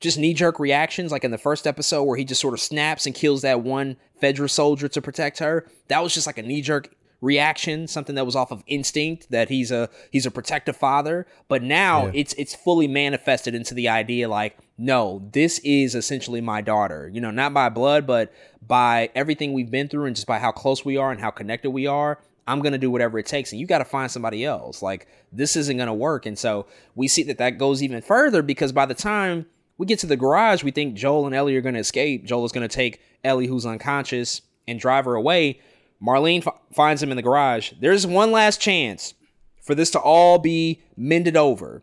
just 0.00 0.18
knee 0.18 0.34
jerk 0.34 0.58
reactions, 0.60 1.10
like 1.12 1.24
in 1.24 1.30
the 1.30 1.38
first 1.38 1.66
episode 1.66 2.04
where 2.04 2.16
he 2.16 2.24
just 2.24 2.40
sort 2.40 2.54
of 2.54 2.60
snaps 2.60 3.06
and 3.06 3.14
kills 3.14 3.42
that 3.42 3.60
one 3.62 3.96
Fedra 4.22 4.48
soldier 4.50 4.88
to 4.88 5.02
protect 5.02 5.38
her. 5.38 5.66
That 5.88 6.02
was 6.02 6.14
just 6.14 6.26
like 6.26 6.38
a 6.38 6.42
knee 6.42 6.60
jerk 6.62 6.94
reaction, 7.20 7.88
something 7.88 8.14
that 8.14 8.24
was 8.24 8.36
off 8.36 8.52
of 8.52 8.62
instinct 8.68 9.28
that 9.30 9.48
he's 9.48 9.70
a 9.72 9.88
he's 10.12 10.24
a 10.26 10.30
protective 10.30 10.76
father. 10.76 11.26
But 11.48 11.62
now 11.62 12.06
Yeah. 12.06 12.12
it's 12.14 12.32
it's 12.34 12.54
fully 12.54 12.86
manifested 12.86 13.54
into 13.54 13.74
the 13.74 13.88
idea 13.88 14.28
like, 14.28 14.56
no, 14.76 15.28
this 15.32 15.58
is 15.60 15.94
essentially 15.96 16.40
my 16.40 16.60
daughter. 16.60 17.10
You 17.12 17.20
know, 17.20 17.32
not 17.32 17.52
by 17.52 17.68
blood, 17.70 18.06
but 18.06 18.32
by 18.64 19.10
everything 19.16 19.52
we've 19.52 19.70
been 19.70 19.88
through 19.88 20.04
and 20.06 20.14
just 20.14 20.28
by 20.28 20.38
how 20.38 20.52
close 20.52 20.84
we 20.84 20.96
are 20.96 21.10
and 21.10 21.20
how 21.20 21.30
connected 21.30 21.70
we 21.70 21.86
are. 21.88 22.20
I'm 22.46 22.60
gonna 22.62 22.78
do 22.78 22.90
whatever 22.90 23.18
it 23.18 23.26
takes, 23.26 23.50
and 23.52 23.60
you 23.60 23.66
got 23.66 23.78
to 23.78 23.84
find 23.84 24.10
somebody 24.10 24.44
else. 24.44 24.80
Like 24.80 25.06
this 25.32 25.54
isn't 25.56 25.76
gonna 25.76 25.92
work, 25.92 26.24
and 26.24 26.38
so 26.38 26.66
we 26.94 27.06
see 27.08 27.24
that 27.24 27.38
that 27.38 27.58
goes 27.58 27.82
even 27.82 28.00
further 28.00 28.42
because 28.42 28.70
by 28.72 28.86
the 28.86 28.94
time 28.94 29.44
we 29.78 29.86
get 29.86 30.00
to 30.00 30.06
the 30.06 30.16
garage, 30.16 30.64
we 30.64 30.72
think 30.72 30.94
Joel 30.94 31.26
and 31.26 31.34
Ellie 31.34 31.56
are 31.56 31.60
going 31.60 31.74
to 31.74 31.80
escape. 31.80 32.24
Joel 32.24 32.44
is 32.44 32.52
going 32.52 32.68
to 32.68 32.74
take 32.74 33.00
Ellie, 33.24 33.46
who's 33.46 33.64
unconscious, 33.64 34.42
and 34.66 34.78
drive 34.78 35.04
her 35.06 35.14
away. 35.14 35.60
Marlene 36.02 36.46
f- 36.46 36.60
finds 36.72 37.02
him 37.02 37.10
in 37.10 37.16
the 37.16 37.22
garage. 37.22 37.72
There's 37.80 38.06
one 38.06 38.32
last 38.32 38.60
chance 38.60 39.14
for 39.62 39.74
this 39.74 39.90
to 39.92 40.00
all 40.00 40.38
be 40.38 40.82
mended 40.96 41.36
over. 41.36 41.82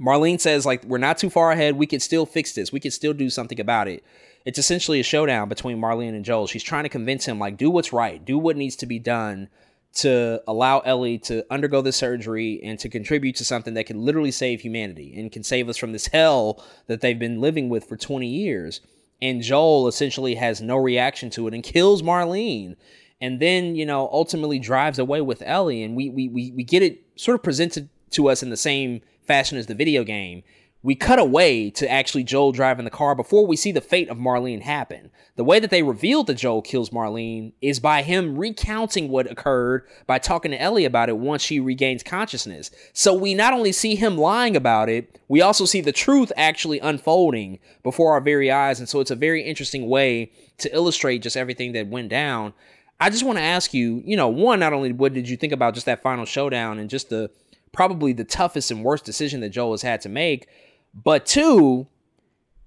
Marlene 0.00 0.40
says, 0.40 0.66
like, 0.66 0.84
we're 0.84 0.98
not 0.98 1.18
too 1.18 1.30
far 1.30 1.52
ahead. 1.52 1.76
We 1.76 1.86
can 1.86 2.00
still 2.00 2.26
fix 2.26 2.52
this. 2.52 2.72
We 2.72 2.80
can 2.80 2.90
still 2.90 3.12
do 3.12 3.30
something 3.30 3.60
about 3.60 3.86
it. 3.86 4.04
It's 4.44 4.58
essentially 4.58 4.98
a 4.98 5.04
showdown 5.04 5.48
between 5.48 5.78
Marlene 5.78 6.16
and 6.16 6.24
Joel. 6.24 6.48
She's 6.48 6.64
trying 6.64 6.82
to 6.82 6.88
convince 6.88 7.24
him, 7.24 7.38
like, 7.38 7.56
do 7.56 7.70
what's 7.70 7.92
right, 7.92 8.24
do 8.24 8.36
what 8.36 8.56
needs 8.56 8.74
to 8.76 8.86
be 8.86 8.98
done 8.98 9.48
to 9.94 10.42
allow 10.46 10.80
Ellie 10.80 11.18
to 11.18 11.44
undergo 11.50 11.82
the 11.82 11.92
surgery 11.92 12.60
and 12.62 12.78
to 12.78 12.88
contribute 12.88 13.36
to 13.36 13.44
something 13.44 13.74
that 13.74 13.86
can 13.86 14.00
literally 14.00 14.30
save 14.30 14.60
humanity 14.60 15.14
and 15.18 15.30
can 15.30 15.42
save 15.42 15.68
us 15.68 15.76
from 15.76 15.92
this 15.92 16.06
hell 16.06 16.64
that 16.86 17.00
they've 17.00 17.18
been 17.18 17.40
living 17.40 17.68
with 17.68 17.84
for 17.84 17.96
20 17.96 18.26
years. 18.26 18.80
And 19.20 19.42
Joel 19.42 19.88
essentially 19.88 20.34
has 20.36 20.60
no 20.60 20.76
reaction 20.76 21.30
to 21.30 21.46
it 21.46 21.54
and 21.54 21.62
kills 21.62 22.02
Marlene. 22.02 22.76
And 23.20 23.38
then, 23.38 23.76
you 23.76 23.86
know, 23.86 24.08
ultimately 24.10 24.58
drives 24.58 24.98
away 24.98 25.20
with 25.20 25.42
Ellie. 25.42 25.82
And 25.82 25.94
we 25.94 26.08
we 26.08 26.28
we, 26.28 26.50
we 26.52 26.64
get 26.64 26.82
it 26.82 27.02
sort 27.16 27.34
of 27.36 27.42
presented 27.42 27.88
to 28.12 28.28
us 28.28 28.42
in 28.42 28.50
the 28.50 28.56
same 28.56 29.00
fashion 29.22 29.58
as 29.58 29.66
the 29.66 29.74
video 29.74 30.04
game, 30.04 30.42
we 30.82 30.96
cut 30.96 31.18
away 31.18 31.70
to 31.70 31.88
actually 31.88 32.24
Joel 32.24 32.50
driving 32.50 32.84
the 32.84 32.90
car 32.90 33.14
before 33.14 33.46
we 33.46 33.56
see 33.56 33.70
the 33.70 33.80
fate 33.80 34.08
of 34.08 34.18
Marlene 34.18 34.62
happen. 34.62 35.10
The 35.36 35.44
way 35.44 35.60
that 35.60 35.70
they 35.70 35.82
revealed 35.82 36.26
that 36.26 36.38
Joel 36.38 36.60
kills 36.60 36.90
Marlene 36.90 37.52
is 37.60 37.78
by 37.78 38.02
him 38.02 38.36
recounting 38.36 39.08
what 39.08 39.30
occurred 39.30 39.86
by 40.06 40.18
talking 40.18 40.50
to 40.50 40.60
Ellie 40.60 40.84
about 40.84 41.08
it 41.08 41.18
once 41.18 41.42
she 41.42 41.60
regains 41.60 42.02
consciousness. 42.02 42.70
So 42.92 43.14
we 43.14 43.34
not 43.34 43.52
only 43.54 43.70
see 43.70 43.94
him 43.94 44.18
lying 44.18 44.56
about 44.56 44.88
it, 44.88 45.20
we 45.28 45.40
also 45.40 45.66
see 45.66 45.80
the 45.80 45.92
truth 45.92 46.32
actually 46.36 46.80
unfolding 46.80 47.60
before 47.84 48.12
our 48.12 48.20
very 48.20 48.50
eyes. 48.50 48.80
And 48.80 48.88
so 48.88 48.98
it's 48.98 49.12
a 49.12 49.16
very 49.16 49.42
interesting 49.42 49.88
way 49.88 50.32
to 50.58 50.74
illustrate 50.74 51.22
just 51.22 51.36
everything 51.36 51.72
that 51.72 51.86
went 51.86 52.08
down. 52.08 52.54
I 52.98 53.08
just 53.08 53.24
want 53.24 53.38
to 53.38 53.42
ask 53.42 53.72
you, 53.72 54.02
you 54.04 54.16
know, 54.16 54.28
one, 54.28 54.60
not 54.60 54.72
only 54.72 54.92
what 54.92 55.14
did 55.14 55.28
you 55.28 55.36
think 55.36 55.52
about 55.52 55.74
just 55.74 55.86
that 55.86 56.02
final 56.02 56.24
showdown 56.24 56.78
and 56.78 56.90
just 56.90 57.08
the 57.08 57.30
probably 57.72 58.12
the 58.12 58.24
toughest 58.24 58.70
and 58.70 58.84
worst 58.84 59.04
decision 59.04 59.40
that 59.40 59.48
Joel 59.48 59.72
has 59.72 59.82
had 59.82 60.00
to 60.02 60.08
make, 60.08 60.46
but 60.94 61.26
two, 61.26 61.86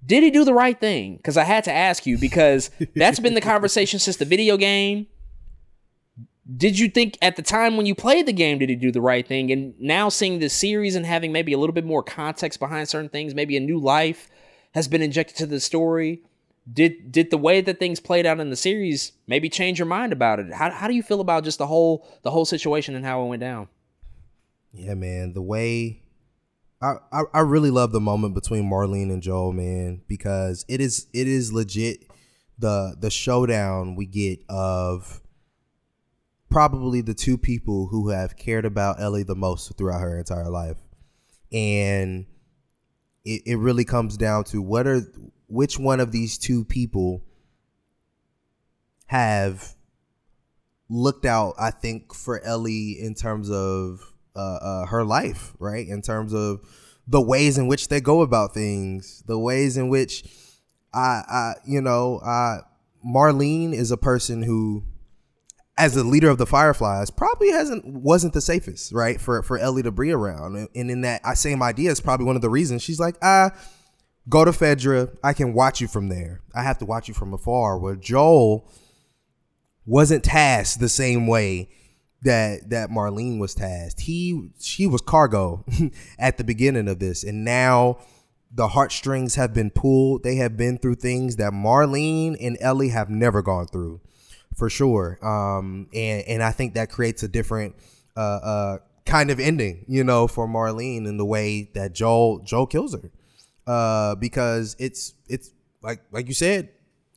did 0.04 0.22
he 0.22 0.30
do 0.30 0.44
the 0.44 0.54
right 0.54 0.78
thing? 0.78 1.16
Because 1.16 1.36
I 1.36 1.44
had 1.44 1.64
to 1.64 1.72
ask 1.72 2.06
you 2.06 2.18
because 2.18 2.70
that's 2.94 3.18
been 3.18 3.34
the 3.34 3.40
conversation 3.40 3.98
since 3.98 4.16
the 4.16 4.24
video 4.24 4.56
game. 4.56 5.06
Did 6.56 6.78
you 6.78 6.88
think 6.88 7.18
at 7.20 7.34
the 7.34 7.42
time 7.42 7.76
when 7.76 7.86
you 7.86 7.94
played 7.94 8.26
the 8.26 8.32
game, 8.32 8.58
did 8.58 8.68
he 8.68 8.76
do 8.76 8.92
the 8.92 9.00
right 9.00 9.26
thing? 9.26 9.50
And 9.50 9.74
now 9.80 10.08
seeing 10.08 10.38
the 10.38 10.48
series 10.48 10.94
and 10.94 11.04
having 11.04 11.32
maybe 11.32 11.52
a 11.52 11.58
little 11.58 11.74
bit 11.74 11.84
more 11.84 12.04
context 12.04 12.60
behind 12.60 12.88
certain 12.88 13.08
things, 13.08 13.34
maybe 13.34 13.56
a 13.56 13.60
new 13.60 13.80
life 13.80 14.30
has 14.72 14.86
been 14.86 15.02
injected 15.02 15.36
to 15.38 15.46
the 15.46 15.58
story. 15.58 16.22
Did 16.72 17.10
did 17.10 17.30
the 17.30 17.38
way 17.38 17.60
that 17.60 17.80
things 17.80 17.98
played 17.98 18.26
out 18.26 18.38
in 18.38 18.50
the 18.50 18.56
series 18.56 19.12
maybe 19.26 19.48
change 19.48 19.78
your 19.78 19.86
mind 19.86 20.12
about 20.12 20.38
it? 20.38 20.52
How, 20.52 20.70
how 20.70 20.86
do 20.86 20.94
you 20.94 21.02
feel 21.02 21.20
about 21.20 21.42
just 21.42 21.58
the 21.58 21.66
whole 21.66 22.06
the 22.22 22.30
whole 22.30 22.44
situation 22.44 22.94
and 22.94 23.04
how 23.04 23.24
it 23.24 23.28
went 23.28 23.40
down? 23.40 23.68
Yeah, 24.72 24.94
man, 24.94 25.32
the 25.32 25.42
way 25.42 26.02
I, 27.12 27.22
I, 27.32 27.40
really 27.40 27.70
love 27.70 27.92
the 27.92 28.00
moment 28.00 28.34
between 28.34 28.70
Marlene 28.70 29.12
and 29.12 29.22
Joel, 29.22 29.52
man, 29.52 30.02
because 30.08 30.64
it 30.68 30.80
is 30.80 31.06
it 31.12 31.26
is 31.26 31.52
legit 31.52 32.04
the 32.58 32.96
the 32.98 33.10
showdown 33.10 33.96
we 33.96 34.06
get 34.06 34.40
of 34.48 35.20
probably 36.50 37.00
the 37.00 37.14
two 37.14 37.36
people 37.38 37.88
who 37.88 38.10
have 38.10 38.36
cared 38.36 38.64
about 38.64 39.00
Ellie 39.00 39.22
the 39.22 39.34
most 39.34 39.76
throughout 39.76 40.00
her 40.00 40.18
entire 40.18 40.48
life. 40.48 40.78
And 41.52 42.26
it, 43.24 43.42
it 43.46 43.56
really 43.56 43.84
comes 43.84 44.16
down 44.16 44.44
to 44.44 44.62
what 44.62 44.86
are 44.86 45.02
which 45.48 45.78
one 45.78 46.00
of 46.00 46.12
these 46.12 46.38
two 46.38 46.64
people 46.64 47.22
have 49.06 49.74
looked 50.88 51.24
out, 51.24 51.54
I 51.58 51.70
think, 51.70 52.14
for 52.14 52.42
Ellie 52.42 52.96
in 53.00 53.14
terms 53.14 53.50
of 53.50 54.12
uh, 54.36 54.58
uh, 54.62 54.86
her 54.86 55.04
life, 55.04 55.54
right? 55.58 55.86
In 55.86 56.02
terms 56.02 56.34
of 56.34 56.60
the 57.06 57.20
ways 57.20 57.58
in 57.58 57.66
which 57.66 57.88
they 57.88 58.00
go 58.00 58.22
about 58.22 58.54
things, 58.54 59.22
the 59.26 59.38
ways 59.38 59.76
in 59.76 59.88
which 59.88 60.24
I, 60.92 61.22
I 61.28 61.54
you 61.66 61.80
know, 61.80 62.18
uh, 62.18 62.58
Marlene 63.06 63.72
is 63.72 63.90
a 63.90 63.96
person 63.96 64.42
who, 64.42 64.84
as 65.78 65.94
the 65.94 66.04
leader 66.04 66.30
of 66.30 66.38
the 66.38 66.46
Fireflies, 66.46 67.10
probably 67.10 67.50
hasn't 67.50 67.86
wasn't 67.86 68.32
the 68.32 68.40
safest, 68.40 68.92
right, 68.92 69.20
for 69.20 69.42
for 69.42 69.58
Ellie 69.58 69.82
to 69.82 69.92
be 69.92 70.10
around. 70.10 70.68
And 70.74 70.90
in 70.90 71.02
that 71.02 71.22
same 71.36 71.62
idea 71.62 71.90
is 71.90 72.00
probably 72.00 72.26
one 72.26 72.36
of 72.36 72.42
the 72.42 72.50
reasons 72.50 72.82
she's 72.82 73.00
like, 73.00 73.16
ah, 73.22 73.50
go 74.28 74.44
to 74.44 74.50
Fedra, 74.50 75.16
I 75.22 75.32
can 75.32 75.52
watch 75.52 75.80
you 75.80 75.88
from 75.88 76.08
there. 76.08 76.40
I 76.54 76.62
have 76.62 76.78
to 76.78 76.84
watch 76.84 77.08
you 77.08 77.14
from 77.14 77.32
afar. 77.32 77.78
Where 77.78 77.96
Joel 77.96 78.68
wasn't 79.84 80.24
tasked 80.24 80.80
the 80.80 80.88
same 80.88 81.26
way 81.26 81.68
that 82.22 82.70
that 82.70 82.90
Marlene 82.90 83.38
was 83.38 83.54
tasked. 83.54 84.00
He 84.00 84.50
she 84.58 84.86
was 84.86 85.00
cargo 85.00 85.64
at 86.18 86.38
the 86.38 86.44
beginning 86.44 86.88
of 86.88 86.98
this, 86.98 87.22
and 87.22 87.44
now 87.44 87.98
the 88.50 88.68
heartstrings 88.68 89.34
have 89.34 89.52
been 89.52 89.70
pulled. 89.70 90.22
They 90.22 90.36
have 90.36 90.56
been 90.56 90.78
through 90.78 90.96
things 90.96 91.36
that 91.36 91.52
Marlene 91.52 92.36
and 92.40 92.56
Ellie 92.60 92.88
have 92.88 93.10
never 93.10 93.42
gone 93.42 93.66
through, 93.66 94.00
for 94.54 94.70
sure. 94.70 95.18
Um, 95.22 95.88
and 95.94 96.22
and 96.26 96.42
I 96.42 96.52
think 96.52 96.74
that 96.74 96.90
creates 96.90 97.22
a 97.22 97.28
different 97.28 97.74
uh, 98.16 98.20
uh, 98.20 98.78
kind 99.04 99.30
of 99.30 99.38
ending, 99.38 99.84
you 99.86 100.02
know, 100.02 100.26
for 100.26 100.48
Marlene 100.48 101.06
in 101.06 101.18
the 101.18 101.26
way 101.26 101.70
that 101.74 101.92
Joel 101.92 102.40
Joel 102.40 102.66
kills 102.66 102.94
her, 102.94 103.10
uh, 103.66 104.14
because 104.14 104.74
it's 104.78 105.14
it's 105.28 105.50
like 105.82 106.00
like 106.10 106.28
you 106.28 106.34
said, 106.34 106.70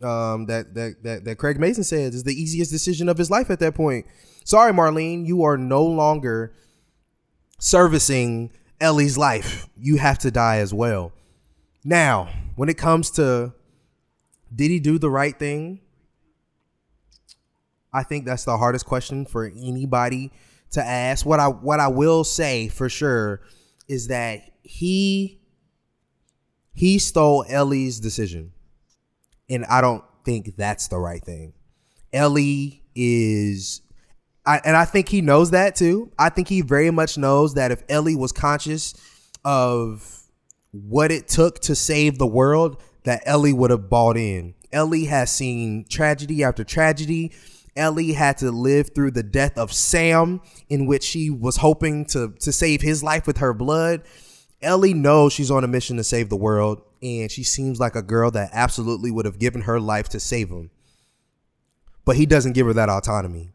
um, 0.03 0.45
that 0.47 0.73
that 0.75 1.03
that 1.03 1.23
that 1.23 1.37
Craig 1.37 1.57
Mazin 1.57 1.85
said 1.85 2.13
is 2.13 2.23
the 2.23 2.39
easiest 2.39 2.71
decision 2.71 3.07
of 3.07 3.17
his 3.17 3.31
life 3.31 3.49
at 3.49 3.59
that 3.59 3.75
point 3.75 4.05
Sorry, 4.43 4.71
Marlene, 4.71 5.25
you 5.25 5.43
are 5.43 5.57
no 5.57 5.83
longer 5.83 6.53
servicing 7.59 8.51
Ellie's 8.81 9.17
life. 9.17 9.67
You 9.77 9.97
have 9.97 10.17
to 10.19 10.31
die 10.31 10.57
as 10.57 10.73
well. 10.73 11.11
Now, 11.83 12.29
when 12.55 12.69
it 12.69 12.77
comes 12.77 13.11
to 13.11 13.53
did 14.53 14.71
he 14.71 14.79
do 14.79 14.97
the 14.97 15.09
right 15.09 15.37
thing? 15.37 15.81
I 17.93 18.03
think 18.03 18.25
that's 18.25 18.45
the 18.45 18.57
hardest 18.57 18.85
question 18.85 19.25
for 19.25 19.45
anybody 19.45 20.31
to 20.71 20.83
ask. 20.83 21.25
What 21.25 21.39
I 21.39 21.47
what 21.47 21.79
I 21.79 21.87
will 21.87 22.23
say 22.23 22.67
for 22.67 22.89
sure 22.89 23.41
is 23.87 24.07
that 24.07 24.41
he 24.63 25.39
he 26.73 26.99
stole 26.99 27.45
Ellie's 27.49 27.99
decision. 27.99 28.53
And 29.49 29.65
I 29.65 29.81
don't 29.81 30.03
think 30.23 30.55
that's 30.55 30.87
the 30.87 30.99
right 30.99 31.23
thing. 31.23 31.53
Ellie 32.13 32.83
is 32.95 33.81
I, 34.49 34.59
and 34.65 34.75
I 34.75 34.83
think 34.85 35.09
he 35.09 35.21
knows 35.21 35.51
that 35.51 35.75
too. 35.75 36.11
I 36.17 36.29
think 36.29 36.47
he 36.47 36.61
very 36.61 36.89
much 36.89 37.19
knows 37.19 37.53
that 37.53 37.71
if 37.71 37.83
Ellie 37.87 38.15
was 38.15 38.31
conscious 38.31 38.95
of 39.45 40.23
what 40.71 41.11
it 41.11 41.27
took 41.27 41.59
to 41.59 41.75
save 41.75 42.17
the 42.17 42.25
world, 42.25 42.81
that 43.03 43.21
Ellie 43.27 43.53
would 43.53 43.69
have 43.69 43.91
bought 43.91 44.17
in. 44.17 44.55
Ellie 44.71 45.05
has 45.05 45.29
seen 45.29 45.85
tragedy 45.87 46.43
after 46.43 46.63
tragedy. 46.63 47.31
Ellie 47.75 48.13
had 48.13 48.39
to 48.39 48.49
live 48.49 48.89
through 48.95 49.11
the 49.11 49.21
death 49.21 49.55
of 49.55 49.71
Sam, 49.71 50.41
in 50.67 50.87
which 50.87 51.03
she 51.03 51.29
was 51.29 51.57
hoping 51.57 52.05
to, 52.05 52.33
to 52.39 52.51
save 52.51 52.81
his 52.81 53.03
life 53.03 53.27
with 53.27 53.37
her 53.37 53.53
blood. 53.53 54.01
Ellie 54.63 54.95
knows 54.95 55.31
she's 55.31 55.51
on 55.51 55.63
a 55.63 55.67
mission 55.67 55.95
to 55.97 56.03
save 56.03 56.29
the 56.29 56.35
world, 56.35 56.81
and 57.03 57.29
she 57.29 57.43
seems 57.43 57.79
like 57.79 57.95
a 57.95 58.01
girl 58.01 58.31
that 58.31 58.49
absolutely 58.51 59.11
would 59.11 59.25
have 59.25 59.37
given 59.37 59.61
her 59.61 59.79
life 59.79 60.09
to 60.09 60.19
save 60.19 60.49
him. 60.49 60.71
But 62.03 62.15
he 62.15 62.25
doesn't 62.25 62.53
give 62.53 62.65
her 62.65 62.73
that 62.73 62.89
autonomy. 62.89 63.51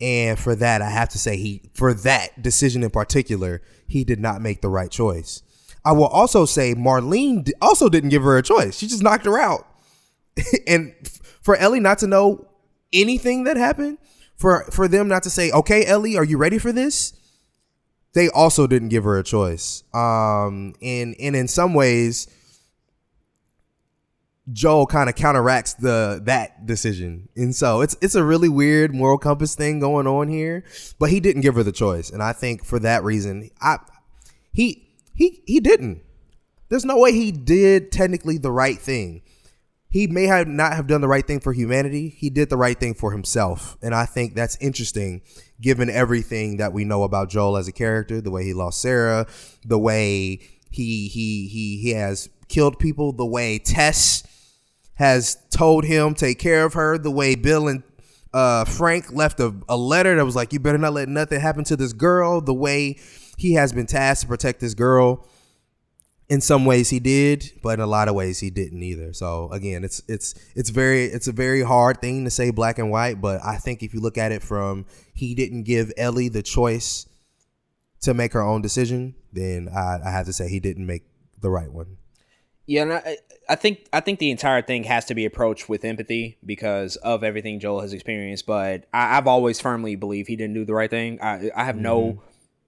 And 0.00 0.38
for 0.38 0.54
that, 0.56 0.82
I 0.82 0.90
have 0.90 1.08
to 1.10 1.18
say 1.18 1.36
he 1.36 1.70
for 1.74 1.94
that 1.94 2.42
decision 2.42 2.82
in 2.82 2.90
particular, 2.90 3.62
he 3.86 4.04
did 4.04 4.20
not 4.20 4.42
make 4.42 4.60
the 4.60 4.68
right 4.68 4.90
choice. 4.90 5.42
I 5.84 5.92
will 5.92 6.06
also 6.06 6.44
say 6.44 6.74
Marlene 6.74 7.48
also 7.62 7.88
didn't 7.88 8.10
give 8.10 8.22
her 8.22 8.36
a 8.36 8.42
choice. 8.42 8.76
She 8.76 8.88
just 8.88 9.02
knocked 9.02 9.24
her 9.24 9.38
out. 9.38 9.66
and 10.66 10.94
for 11.40 11.56
Ellie 11.56 11.80
not 11.80 11.98
to 11.98 12.06
know 12.06 12.46
anything 12.92 13.44
that 13.44 13.56
happened, 13.56 13.98
for 14.36 14.64
for 14.70 14.86
them 14.88 15.08
not 15.08 15.22
to 15.22 15.30
say, 15.30 15.50
"Okay, 15.50 15.86
Ellie, 15.86 16.16
are 16.16 16.24
you 16.24 16.36
ready 16.36 16.58
for 16.58 16.72
this?" 16.72 17.14
They 18.12 18.28
also 18.28 18.66
didn't 18.66 18.88
give 18.88 19.04
her 19.04 19.18
a 19.18 19.22
choice. 19.22 19.82
Um 19.94 20.74
and 20.82 21.14
and 21.18 21.36
in 21.36 21.48
some 21.48 21.72
ways 21.72 22.26
Joel 24.52 24.86
kind 24.86 25.08
of 25.08 25.16
counteracts 25.16 25.74
the 25.74 26.20
that 26.24 26.66
decision. 26.66 27.28
And 27.36 27.54
so 27.54 27.80
it's 27.80 27.96
it's 28.00 28.14
a 28.14 28.24
really 28.24 28.48
weird 28.48 28.94
moral 28.94 29.18
compass 29.18 29.54
thing 29.54 29.80
going 29.80 30.06
on 30.06 30.28
here, 30.28 30.64
but 30.98 31.10
he 31.10 31.20
didn't 31.20 31.42
give 31.42 31.56
her 31.56 31.62
the 31.62 31.72
choice. 31.72 32.10
And 32.10 32.22
I 32.22 32.32
think 32.32 32.64
for 32.64 32.78
that 32.80 33.02
reason, 33.02 33.50
I 33.60 33.78
he 34.52 34.88
he 35.14 35.42
he 35.46 35.60
didn't. 35.60 36.02
There's 36.68 36.84
no 36.84 36.98
way 36.98 37.12
he 37.12 37.32
did 37.32 37.90
technically 37.90 38.38
the 38.38 38.52
right 38.52 38.78
thing. 38.78 39.22
He 39.88 40.06
may 40.06 40.24
have 40.24 40.46
not 40.46 40.74
have 40.74 40.86
done 40.86 41.00
the 41.00 41.08
right 41.08 41.26
thing 41.26 41.40
for 41.40 41.52
humanity. 41.52 42.08
He 42.08 42.28
did 42.28 42.50
the 42.50 42.56
right 42.56 42.78
thing 42.78 42.94
for 42.94 43.12
himself. 43.12 43.78
And 43.82 43.94
I 43.94 44.04
think 44.04 44.34
that's 44.34 44.56
interesting 44.60 45.22
given 45.60 45.88
everything 45.88 46.58
that 46.58 46.72
we 46.72 46.84
know 46.84 47.02
about 47.02 47.30
Joel 47.30 47.56
as 47.56 47.66
a 47.66 47.72
character, 47.72 48.20
the 48.20 48.30
way 48.30 48.44
he 48.44 48.52
lost 48.52 48.80
Sarah, 48.80 49.26
the 49.64 49.78
way 49.78 50.40
he 50.70 51.08
he 51.08 51.48
he 51.48 51.78
he 51.78 51.90
has 51.90 52.28
killed 52.48 52.78
people, 52.78 53.12
the 53.12 53.26
way 53.26 53.58
Tess 53.58 54.22
has 54.96 55.36
told 55.50 55.84
him 55.84 56.14
take 56.14 56.38
care 56.38 56.64
of 56.64 56.74
her 56.74 56.98
the 56.98 57.10
way 57.10 57.34
Bill 57.34 57.68
and 57.68 57.82
uh, 58.34 58.64
Frank 58.64 59.12
left 59.12 59.40
a, 59.40 59.54
a 59.68 59.76
letter 59.76 60.16
that 60.16 60.24
was 60.24 60.36
like, 60.36 60.52
you 60.52 60.60
better 60.60 60.78
not 60.78 60.92
let 60.92 61.08
nothing 61.08 61.40
happen 61.40 61.64
to 61.64 61.76
this 61.76 61.92
girl. 61.92 62.40
The 62.40 62.54
way 62.54 62.98
he 63.36 63.54
has 63.54 63.72
been 63.72 63.86
tasked 63.86 64.22
to 64.22 64.28
protect 64.28 64.60
this 64.60 64.74
girl. 64.74 65.26
In 66.28 66.40
some 66.40 66.64
ways 66.64 66.90
he 66.90 66.98
did, 66.98 67.52
but 67.62 67.78
in 67.78 67.80
a 67.80 67.86
lot 67.86 68.08
of 68.08 68.16
ways 68.16 68.40
he 68.40 68.50
didn't 68.50 68.82
either. 68.82 69.12
So 69.12 69.48
again, 69.52 69.84
it's 69.84 70.02
it's 70.08 70.34
it's 70.56 70.70
very 70.70 71.04
it's 71.04 71.28
a 71.28 71.32
very 71.32 71.62
hard 71.62 72.00
thing 72.00 72.24
to 72.24 72.30
say 72.30 72.50
black 72.50 72.80
and 72.80 72.90
white, 72.90 73.20
but 73.20 73.40
I 73.44 73.58
think 73.58 73.84
if 73.84 73.94
you 73.94 74.00
look 74.00 74.18
at 74.18 74.32
it 74.32 74.42
from 74.42 74.86
he 75.14 75.36
didn't 75.36 75.62
give 75.62 75.92
Ellie 75.96 76.28
the 76.28 76.42
choice 76.42 77.06
to 78.00 78.12
make 78.12 78.32
her 78.32 78.42
own 78.42 78.60
decision, 78.60 79.14
then 79.32 79.68
I, 79.68 80.00
I 80.04 80.10
have 80.10 80.26
to 80.26 80.32
say 80.32 80.48
he 80.48 80.58
didn't 80.58 80.86
make 80.86 81.04
the 81.40 81.48
right 81.48 81.72
one. 81.72 81.96
Yeah, 82.66 82.82
and 82.82 82.92
I, 82.94 83.18
I 83.48 83.54
think 83.54 83.86
I 83.92 84.00
think 84.00 84.18
the 84.18 84.30
entire 84.30 84.60
thing 84.60 84.84
has 84.84 85.04
to 85.06 85.14
be 85.14 85.24
approached 85.24 85.68
with 85.68 85.84
empathy 85.84 86.36
because 86.44 86.96
of 86.96 87.22
everything 87.22 87.60
Joel 87.60 87.80
has 87.80 87.92
experienced. 87.92 88.46
But 88.46 88.86
I, 88.92 89.14
have 89.14 89.28
always 89.28 89.60
firmly 89.60 89.94
believed 89.94 90.28
he 90.28 90.36
didn't 90.36 90.54
do 90.54 90.64
the 90.64 90.74
right 90.74 90.90
thing. 90.90 91.20
I, 91.22 91.50
I 91.54 91.64
have 91.64 91.76
mm-hmm. 91.76 91.84
no 91.84 92.22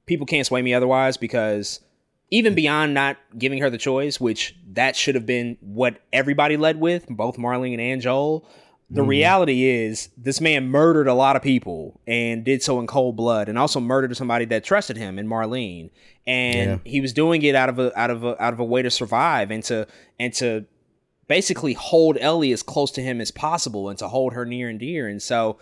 people 0.06 0.26
can't 0.26 0.46
sway 0.46 0.62
me 0.62 0.72
otherwise 0.72 1.16
because 1.16 1.80
even 2.30 2.54
beyond 2.54 2.94
not 2.94 3.16
giving 3.36 3.60
her 3.60 3.70
the 3.70 3.78
choice, 3.78 4.20
which 4.20 4.54
that 4.72 4.94
should 4.94 5.14
have 5.14 5.26
been 5.26 5.56
what 5.60 6.00
everybody 6.12 6.56
led 6.56 6.78
with, 6.78 7.06
both 7.08 7.36
Marlene 7.36 7.80
and 7.80 8.00
Joel. 8.00 8.48
The 8.90 9.02
Mhm. 9.02 9.08
reality 9.08 9.64
is, 9.64 10.08
this 10.16 10.40
man 10.40 10.68
murdered 10.68 11.08
a 11.08 11.14
lot 11.14 11.36
of 11.36 11.42
people 11.42 12.00
and 12.06 12.42
did 12.42 12.62
so 12.62 12.80
in 12.80 12.86
cold 12.86 13.16
blood, 13.16 13.48
and 13.48 13.58
also 13.58 13.80
murdered 13.80 14.16
somebody 14.16 14.46
that 14.46 14.64
trusted 14.64 14.96
him 14.96 15.18
in 15.18 15.28
Marlene. 15.28 15.90
And 16.26 16.80
he 16.84 17.00
was 17.00 17.12
doing 17.12 17.42
it 17.42 17.54
out 17.54 17.68
of 17.68 17.78
a 17.78 17.98
out 17.98 18.10
of 18.10 18.24
a 18.24 18.42
out 18.42 18.52
of 18.54 18.60
a 18.60 18.64
way 18.64 18.80
to 18.82 18.90
survive 18.90 19.50
and 19.50 19.62
to 19.64 19.86
and 20.18 20.32
to 20.34 20.64
basically 21.26 21.74
hold 21.74 22.16
Ellie 22.18 22.52
as 22.52 22.62
close 22.62 22.90
to 22.92 23.02
him 23.02 23.20
as 23.20 23.30
possible 23.30 23.90
and 23.90 23.98
to 23.98 24.08
hold 24.08 24.32
her 24.32 24.46
near 24.46 24.68
and 24.70 24.78
dear. 24.80 25.06
And 25.06 25.20
so 25.22 25.58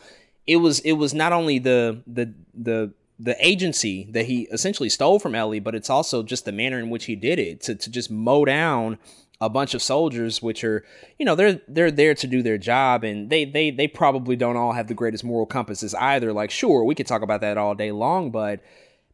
it 0.46 0.56
was 0.56 0.78
it 0.80 0.92
was 0.92 1.12
not 1.12 1.32
only 1.32 1.58
the 1.58 2.02
the 2.06 2.32
the 2.54 2.92
the 3.18 3.36
agency 3.44 4.06
that 4.10 4.26
he 4.26 4.42
essentially 4.52 4.88
stole 4.90 5.18
from 5.18 5.34
Ellie, 5.34 5.58
but 5.58 5.74
it's 5.74 5.88
also 5.90 6.22
just 6.22 6.44
the 6.44 6.52
manner 6.52 6.78
in 6.78 6.90
which 6.90 7.06
he 7.06 7.16
did 7.16 7.38
it 7.40 7.60
to 7.62 7.74
to 7.74 7.90
just 7.90 8.10
mow 8.10 8.44
down 8.44 8.98
a 9.40 9.50
bunch 9.50 9.74
of 9.74 9.82
soldiers 9.82 10.40
which 10.40 10.64
are 10.64 10.84
you 11.18 11.26
know 11.26 11.34
they're 11.34 11.60
they're 11.68 11.90
there 11.90 12.14
to 12.14 12.26
do 12.26 12.42
their 12.42 12.58
job 12.58 13.04
and 13.04 13.28
they 13.30 13.44
they 13.44 13.70
they 13.70 13.86
probably 13.86 14.36
don't 14.36 14.56
all 14.56 14.72
have 14.72 14.88
the 14.88 14.94
greatest 14.94 15.24
moral 15.24 15.46
compasses 15.46 15.94
either. 15.94 16.32
Like 16.32 16.50
sure 16.50 16.84
we 16.84 16.94
could 16.94 17.06
talk 17.06 17.22
about 17.22 17.40
that 17.42 17.58
all 17.58 17.74
day 17.74 17.92
long 17.92 18.30
but 18.30 18.60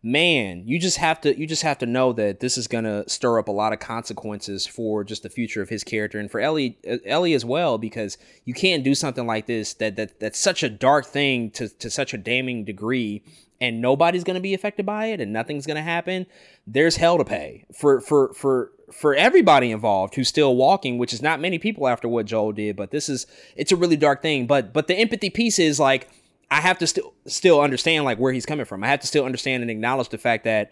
man 0.05 0.65
you 0.67 0.81
just 0.81 0.97
have 0.97 1.21
to 1.21 1.39
you 1.39 1.47
just 1.47 1.63
have 1.63 1.79
to 1.79 1.87
know 1.87 2.13
that 2.13 2.41
this 2.41 2.59
is 2.59 2.67
going 2.67 2.83
to 2.83 3.09
stir 3.09 3.39
up 3.39 3.47
a 3.47 3.53
lot 3.53 3.73
of 3.73 3.79
consequences 3.79 4.67
for 4.67 5.05
just 5.05 5.23
the 5.23 5.29
future 5.29 5.63
of 5.63 5.69
his 5.69 5.85
character 5.85 6.19
and 6.19 6.29
for 6.29 6.41
Ellie 6.41 6.77
uh, 6.91 6.97
Ellie 7.07 7.35
as 7.35 7.45
well 7.45 7.79
because 7.79 8.19
you 8.45 8.53
can't 8.53 8.83
do 8.83 8.97
something 8.97 9.29
like 9.29 9.47
this 9.47 9.75
that 9.75 9.95
that 9.95 10.19
that's 10.19 10.41
such 10.41 10.65
a 10.65 10.69
dark 10.69 11.07
thing 11.07 11.51
to 11.53 11.69
to 11.69 11.89
such 11.89 12.13
a 12.13 12.19
damning 12.19 12.65
degree 12.65 13.23
and 13.63 13.81
nobody's 13.81 14.25
going 14.25 14.35
to 14.35 14.41
be 14.41 14.53
affected 14.55 14.85
by 14.85 15.07
it 15.07 15.21
and 15.21 15.33
nothing's 15.33 15.67
going 15.67 15.77
to 15.77 15.83
happen 15.83 16.27
there's 16.67 16.97
hell 16.97 17.17
to 17.17 17.25
pay 17.25 17.65
for 17.73 18.01
for 18.01 18.33
for 18.35 18.73
for 18.93 19.15
everybody 19.15 19.71
involved 19.71 20.15
who's 20.17 20.29
still 20.29 20.57
walking 20.57 20.99
which 20.99 21.13
is 21.15 21.23
not 21.23 21.41
many 21.41 21.59
people 21.59 21.87
after 21.89 22.09
what 22.09 22.27
Joel 22.27 22.53
did 22.53 22.77
but 22.77 22.91
this 22.91 23.09
is 23.09 23.27
it's 23.57 23.73
a 23.73 23.77
really 23.77 23.97
dark 23.97 24.21
thing 24.21 24.47
but 24.47 24.73
but 24.73 24.87
the 24.89 24.95
empathy 24.97 25.31
piece 25.31 25.59
is 25.59 25.79
like 25.81 26.11
I 26.51 26.61
have 26.61 26.77
to 26.79 26.87
still 26.87 27.15
still 27.27 27.61
understand 27.63 28.05
like 28.05 28.19
where 28.19 28.33
he's 28.33 28.45
coming 28.45 28.67
from. 28.67 28.85
I 28.85 28.89
have 28.89 29.01
to 29.01 29.07
still 29.07 29.25
understand 29.25 29.63
and 29.63 29.71
acknowledge 29.71 30.11
the 30.11 30.19
fact 30.19 30.45
that 30.45 30.71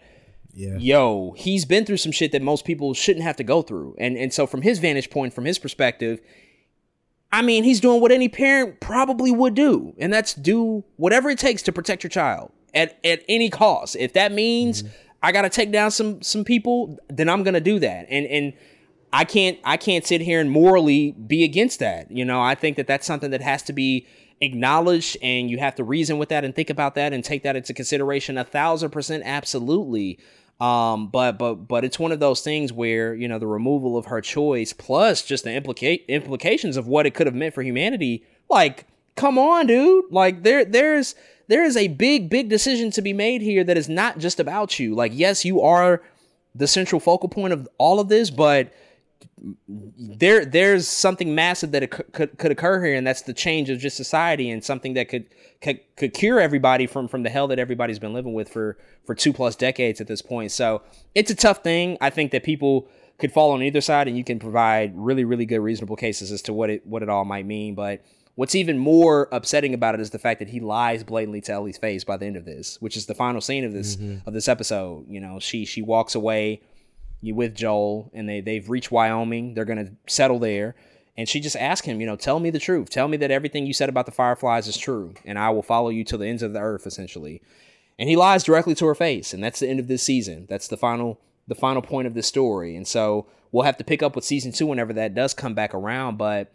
Yeah. 0.53 0.77
yo, 0.77 1.33
he's 1.35 1.65
been 1.65 1.85
through 1.85 1.97
some 1.97 2.11
shit 2.11 2.31
that 2.33 2.43
most 2.43 2.65
people 2.65 2.93
shouldn't 2.93 3.23
have 3.23 3.37
to 3.37 3.43
go 3.43 3.63
through. 3.63 3.95
And 3.97 4.15
and 4.15 4.31
so 4.31 4.45
from 4.45 4.61
his 4.61 4.77
vantage 4.77 5.09
point, 5.09 5.33
from 5.33 5.45
his 5.45 5.57
perspective, 5.57 6.21
I 7.31 7.41
mean, 7.41 7.63
he's 7.63 7.79
doing 7.79 7.99
what 7.99 8.11
any 8.11 8.29
parent 8.29 8.79
probably 8.79 9.31
would 9.31 9.55
do, 9.55 9.95
and 9.97 10.13
that's 10.13 10.35
do 10.35 10.83
whatever 10.97 11.31
it 11.31 11.39
takes 11.39 11.63
to 11.63 11.71
protect 11.71 12.03
your 12.03 12.09
child 12.11 12.51
at 12.73 12.99
at 13.03 13.23
any 13.27 13.49
cost. 13.49 13.95
If 13.99 14.13
that 14.13 14.31
means 14.31 14.83
I 15.23 15.31
got 15.31 15.43
to 15.43 15.49
take 15.49 15.71
down 15.71 15.91
some 15.91 16.21
some 16.21 16.43
people, 16.43 16.97
then 17.09 17.29
I'm 17.29 17.43
going 17.43 17.53
to 17.53 17.61
do 17.61 17.79
that. 17.79 18.07
And 18.09 18.25
and 18.25 18.53
I 19.13 19.25
can't 19.25 19.59
I 19.63 19.77
can't 19.77 20.05
sit 20.05 20.21
here 20.21 20.39
and 20.39 20.49
morally 20.49 21.11
be 21.11 21.43
against 21.43 21.79
that. 21.79 22.11
You 22.11 22.25
know, 22.25 22.41
I 22.41 22.55
think 22.55 22.77
that 22.77 22.87
that's 22.87 23.05
something 23.05 23.31
that 23.31 23.41
has 23.41 23.63
to 23.63 23.73
be 23.73 24.07
acknowledged 24.41 25.17
and 25.21 25.49
you 25.49 25.59
have 25.59 25.75
to 25.75 25.83
reason 25.83 26.17
with 26.17 26.29
that 26.29 26.43
and 26.43 26.55
think 26.55 26.69
about 26.69 26.95
that 26.95 27.13
and 27.13 27.23
take 27.23 27.43
that 27.43 27.55
into 27.55 27.73
consideration 27.73 28.37
a 28.39 28.43
thousand 28.43 28.89
percent 28.89 29.21
absolutely 29.23 30.17
um 30.59 31.07
but 31.07 31.33
but 31.33 31.53
but 31.67 31.85
it's 31.85 31.99
one 31.99 32.11
of 32.11 32.19
those 32.19 32.41
things 32.41 32.73
where 32.73 33.13
you 33.13 33.27
know 33.27 33.37
the 33.37 33.45
removal 33.45 33.95
of 33.95 34.05
her 34.05 34.19
choice 34.19 34.73
plus 34.73 35.21
just 35.21 35.43
the 35.43 35.51
implicate 35.51 36.03
implications 36.07 36.75
of 36.75 36.87
what 36.87 37.05
it 37.05 37.13
could 37.13 37.27
have 37.27 37.35
meant 37.35 37.53
for 37.53 37.61
humanity 37.61 38.25
like 38.49 38.87
come 39.15 39.37
on 39.37 39.67
dude 39.67 40.05
like 40.09 40.41
there 40.41 40.65
there's 40.65 41.13
there 41.51 41.65
is 41.65 41.75
a 41.75 41.89
big 41.89 42.29
big 42.29 42.47
decision 42.47 42.91
to 42.91 43.01
be 43.01 43.11
made 43.11 43.41
here 43.41 43.61
that 43.65 43.75
is 43.75 43.89
not 43.89 44.17
just 44.17 44.39
about 44.39 44.79
you. 44.79 44.95
Like 44.95 45.11
yes 45.13 45.43
you 45.43 45.61
are 45.61 46.01
the 46.55 46.65
central 46.65 47.01
focal 47.01 47.27
point 47.27 47.51
of 47.51 47.67
all 47.77 47.99
of 47.99 48.07
this 48.07 48.29
but 48.29 48.73
there 49.97 50.45
there's 50.45 50.87
something 50.87 51.35
massive 51.35 51.71
that 51.71 51.83
occur- 51.83 52.05
could 52.13 52.37
could 52.37 52.51
occur 52.51 52.83
here 52.85 52.95
and 52.95 53.05
that's 53.05 53.23
the 53.23 53.33
change 53.33 53.69
of 53.69 53.79
just 53.79 53.97
society 53.97 54.49
and 54.49 54.63
something 54.63 54.93
that 54.93 55.09
could 55.09 55.25
could, 55.61 55.79
could 55.97 56.13
cure 56.13 56.39
everybody 56.39 56.87
from 56.87 57.09
from 57.09 57.23
the 57.23 57.29
hell 57.29 57.47
that 57.49 57.59
everybody's 57.59 57.99
been 57.99 58.13
living 58.13 58.33
with 58.33 58.47
for 58.47 58.77
for 59.05 59.13
two 59.13 59.33
plus 59.33 59.57
decades 59.57 59.99
at 59.99 60.07
this 60.07 60.21
point. 60.21 60.51
So 60.51 60.81
it's 61.15 61.31
a 61.31 61.35
tough 61.35 61.63
thing. 61.63 61.97
I 61.99 62.11
think 62.11 62.31
that 62.31 62.43
people 62.43 62.87
could 63.17 63.33
fall 63.33 63.51
on 63.51 63.61
either 63.61 63.81
side 63.81 64.07
and 64.07 64.17
you 64.17 64.23
can 64.23 64.39
provide 64.39 64.93
really 64.95 65.25
really 65.25 65.45
good 65.45 65.59
reasonable 65.59 65.97
cases 65.97 66.31
as 66.31 66.41
to 66.43 66.53
what 66.53 66.69
it 66.69 66.87
what 66.87 67.03
it 67.03 67.09
all 67.09 67.25
might 67.25 67.45
mean 67.45 67.75
but 67.75 68.01
what's 68.35 68.55
even 68.55 68.77
more 68.77 69.27
upsetting 69.31 69.73
about 69.73 69.93
it 69.95 70.01
is 70.01 70.09
the 70.11 70.19
fact 70.19 70.39
that 70.39 70.49
he 70.49 70.59
lies 70.59 71.03
blatantly 71.03 71.41
to 71.41 71.51
ellie's 71.51 71.77
face 71.77 72.03
by 72.03 72.17
the 72.17 72.25
end 72.25 72.35
of 72.37 72.45
this 72.45 72.79
which 72.81 72.95
is 72.97 73.05
the 73.05 73.13
final 73.15 73.41
scene 73.41 73.63
of 73.65 73.73
this 73.73 73.95
Mhm. 73.97 74.25
of 74.25 74.33
this 74.33 74.47
episode 74.47 75.05
you 75.09 75.19
know 75.19 75.39
she 75.39 75.65
she 75.65 75.81
walks 75.81 76.15
away 76.15 76.61
with 77.23 77.53
Joel 77.55 78.09
and 78.13 78.27
they 78.27 78.41
they've 78.41 78.67
reached 78.67 78.91
Wyoming. 78.91 79.53
They're 79.53 79.65
gonna 79.65 79.91
settle 80.07 80.39
there. 80.39 80.73
And 81.17 81.29
she 81.29 81.39
just 81.39 81.55
asks 81.57 81.85
him, 81.85 81.99
you 82.01 82.07
know, 82.07 82.15
tell 82.15 82.39
me 82.39 82.49
the 82.49 82.57
truth. 82.57 82.89
Tell 82.89 83.07
me 83.07 83.15
that 83.17 83.29
everything 83.29 83.67
you 83.67 83.73
said 83.73 83.89
about 83.89 84.05
the 84.07 84.11
Fireflies 84.13 84.67
is 84.67 84.75
true, 84.77 85.13
and 85.25 85.37
I 85.37 85.49
will 85.51 85.61
follow 85.61 85.89
you 85.89 86.03
to 86.05 86.17
the 86.17 86.25
ends 86.25 86.41
of 86.41 86.53
the 86.53 86.59
earth, 86.59 86.87
essentially. 86.87 87.41
And 87.99 88.09
he 88.09 88.15
lies 88.15 88.43
directly 88.43 88.73
to 88.75 88.85
her 88.87 88.95
face, 88.95 89.33
and 89.35 89.43
that's 89.43 89.59
the 89.59 89.67
end 89.69 89.79
of 89.79 89.87
this 89.87 90.01
season. 90.01 90.47
That's 90.49 90.67
the 90.67 90.77
final 90.77 91.19
the 91.47 91.53
final 91.53 91.83
point 91.83 92.07
of 92.07 92.15
this 92.15 92.25
story. 92.25 92.75
And 92.75 92.87
so 92.87 93.27
we'll 93.51 93.65
have 93.65 93.77
to 93.77 93.83
pick 93.83 94.01
up 94.01 94.15
with 94.15 94.25
season 94.25 94.51
two 94.51 94.65
whenever 94.65 94.93
that 94.93 95.13
does 95.13 95.35
come 95.35 95.53
back 95.53 95.75
around. 95.75 96.17
But 96.17 96.51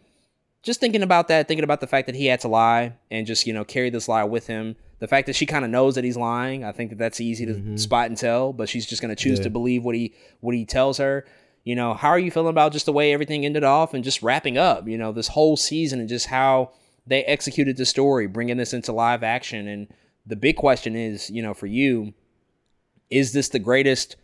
just 0.66 0.80
thinking 0.80 1.04
about 1.04 1.28
that, 1.28 1.46
thinking 1.46 1.62
about 1.62 1.80
the 1.80 1.86
fact 1.86 2.06
that 2.06 2.16
he 2.16 2.26
had 2.26 2.40
to 2.40 2.48
lie 2.48 2.94
and 3.08 3.24
just, 3.24 3.46
you 3.46 3.52
know, 3.52 3.64
carry 3.64 3.88
this 3.88 4.08
lie 4.08 4.24
with 4.24 4.48
him. 4.48 4.74
The 4.98 5.06
fact 5.06 5.26
that 5.26 5.36
she 5.36 5.46
kind 5.46 5.64
of 5.64 5.70
knows 5.70 5.94
that 5.94 6.02
he's 6.02 6.16
lying, 6.16 6.64
I 6.64 6.72
think 6.72 6.90
that 6.90 6.98
that's 6.98 7.20
easy 7.20 7.46
to 7.46 7.54
mm-hmm. 7.54 7.76
spot 7.76 8.08
and 8.08 8.16
tell, 8.16 8.52
but 8.52 8.68
she's 8.68 8.84
just 8.84 9.00
going 9.00 9.14
to 9.14 9.22
choose 9.22 9.38
Yeah. 9.38 9.44
to 9.44 9.50
believe 9.50 9.84
what 9.84 9.94
he 9.94 10.12
what 10.40 10.56
he 10.56 10.64
tells 10.64 10.98
her. 10.98 11.24
You 11.62 11.76
know, 11.76 11.94
how 11.94 12.08
are 12.08 12.18
you 12.18 12.32
feeling 12.32 12.50
about 12.50 12.72
just 12.72 12.86
the 12.86 12.92
way 12.92 13.12
everything 13.12 13.46
ended 13.46 13.62
off 13.62 13.94
and 13.94 14.02
just 14.02 14.22
wrapping 14.22 14.58
up, 14.58 14.88
you 14.88 14.98
know, 14.98 15.12
this 15.12 15.28
whole 15.28 15.56
season 15.56 16.00
and 16.00 16.08
just 16.08 16.26
how 16.26 16.72
they 17.06 17.22
executed 17.24 17.76
the 17.76 17.86
story, 17.86 18.26
bringing 18.26 18.56
this 18.56 18.74
into 18.74 18.92
live 18.92 19.22
action 19.22 19.68
and 19.68 19.86
the 20.26 20.36
big 20.36 20.56
question 20.56 20.96
is, 20.96 21.30
you 21.30 21.42
know, 21.42 21.54
for 21.54 21.66
you, 21.66 22.12
is 23.08 23.32
this 23.32 23.48
the 23.50 23.60
greatest 23.60 24.16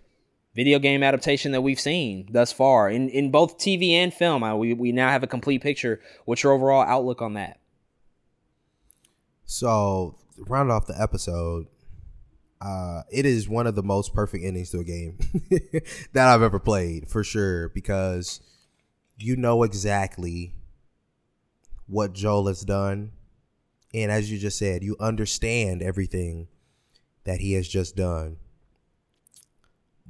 video 0.55 0.79
game 0.79 1.03
adaptation 1.03 1.53
that 1.53 1.63
we've 1.63 1.81
seen 1.81 2.29
thus 2.31 2.53
far 2.53 2.91
in 2.91 3.09
in 3.09 3.31
both 3.31 3.59
TV 3.59 3.93
and 3.93 4.13
film? 4.13 4.43
I, 4.45 4.55
we 4.55 4.75
we 4.75 4.93
now 4.93 5.09
have 5.09 5.23
a 5.23 5.27
complete 5.27 5.63
picture. 5.63 6.01
What's 6.25 6.43
your 6.43 6.53
overall 6.53 6.83
outlook 6.83 7.23
on 7.23 7.35
that? 7.35 7.59
So, 9.45 10.17
round 10.39 10.71
off 10.71 10.87
the 10.87 11.01
episode, 11.01 11.67
uh, 12.61 13.03
it 13.11 13.27
is 13.27 13.49
one 13.49 13.67
of 13.67 13.75
the 13.75 13.83
most 13.83 14.15
perfect 14.15 14.45
endings 14.45 14.71
to 14.71 14.79
a 14.79 14.85
game 14.85 15.19
that 16.13 16.29
I've 16.29 16.43
ever 16.43 16.59
played, 16.59 17.09
for 17.09 17.25
sure, 17.25 17.69
because 17.71 18.41
you 19.19 19.37
know 19.37 19.63
exactly 19.63 20.55
what 21.87 22.13
Joel 22.13 22.47
has 22.47 22.63
done. 22.63 23.13
And 23.93 24.11
as 24.11 24.31
you 24.31 24.39
just 24.39 24.59
said, 24.59 24.83
you 24.83 24.97
understand 25.01 25.83
everything 25.83 26.49
that 27.25 27.41
he 27.41 27.53
has 27.55 27.69
just 27.69 27.97
done. 27.97 28.39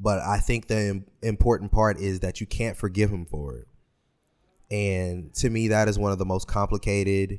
But 0.03 0.19
I 0.19 0.39
think 0.39 0.67
the 0.67 1.05
important 1.23 1.71
part 1.71 1.99
is 1.99 2.21
that 2.21 2.41
you 2.41 2.47
can't 2.47 2.77
forgive 2.77 3.11
him 3.11 3.25
for 3.25 3.57
it. 3.57 3.69
And 4.69 5.33
to 5.35 5.49
me, 5.49 5.69
that 5.69 5.87
is 5.87 5.99
one 5.99 6.11
of 6.11 6.19
the 6.19 6.25
most 6.25 6.49
complicated 6.49 7.39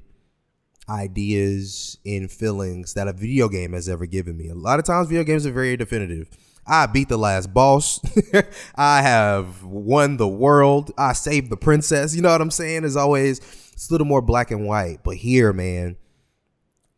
ideas 0.87 1.97
and 2.05 2.31
feelings 2.31 2.93
that 2.93 3.07
a 3.09 3.13
video 3.13 3.49
game 3.49 3.73
has 3.73 3.89
ever 3.89 4.05
given 4.05 4.37
me. 4.37 4.47
A 4.47 4.55
lot 4.55 4.79
of 4.79 4.85
times, 4.85 5.09
video 5.09 5.25
games 5.25 5.45
are 5.45 5.51
very 5.51 5.75
definitive. 5.75 6.29
I 6.65 6.85
beat 6.85 7.09
the 7.09 7.17
last 7.17 7.53
boss. 7.53 7.99
I 8.75 9.01
have 9.01 9.63
won 9.63 10.15
the 10.15 10.27
world. 10.27 10.91
I 10.97 11.11
saved 11.11 11.49
the 11.49 11.57
princess. 11.57 12.15
You 12.15 12.21
know 12.21 12.31
what 12.31 12.39
I'm 12.39 12.51
saying? 12.51 12.85
As 12.85 12.95
always 12.95 13.39
it's 13.73 13.89
a 13.89 13.93
little 13.93 14.07
more 14.07 14.21
black 14.21 14.51
and 14.51 14.65
white. 14.65 14.99
But 15.03 15.17
here, 15.17 15.51
man, 15.51 15.97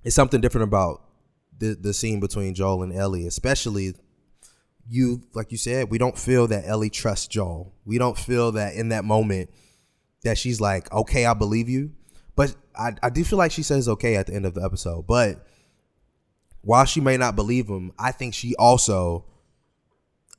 it's 0.04 0.16
something 0.16 0.42
different 0.42 0.66
about 0.66 1.02
the 1.58 1.76
the 1.80 1.94
scene 1.94 2.20
between 2.20 2.54
Joel 2.54 2.84
and 2.84 2.94
Ellie, 2.94 3.26
especially 3.26 3.96
you 4.90 5.22
like 5.34 5.52
you 5.52 5.58
said, 5.58 5.90
we 5.90 5.98
don't 5.98 6.18
feel 6.18 6.48
that 6.48 6.66
Ellie 6.68 6.90
trusts 6.90 7.28
Joel. 7.28 7.74
We 7.86 7.98
don't 7.98 8.18
feel 8.18 8.52
that 8.54 8.76
in 8.76 8.90
that 8.90 9.06
moment 9.06 9.50
that 10.24 10.38
she's 10.38 10.62
like, 10.62 10.92
okay, 10.92 11.26
I 11.26 11.34
believe 11.34 11.70
you. 11.70 11.92
But 12.36 12.56
I, 12.78 12.92
I 13.02 13.10
do 13.10 13.24
feel 13.24 13.38
like 13.38 13.52
she 13.52 13.64
says 13.64 13.88
okay 13.88 14.16
at 14.16 14.28
the 14.28 14.34
end 14.34 14.46
of 14.46 14.54
the 14.54 14.64
episode. 14.64 15.08
But 15.08 15.46
while 16.62 16.86
she 16.86 17.00
may 17.00 17.18
not 17.18 17.36
believe 17.36 17.68
him, 17.68 17.94
I 17.98 18.12
think 18.12 18.34
she 18.34 18.56
also 18.56 19.26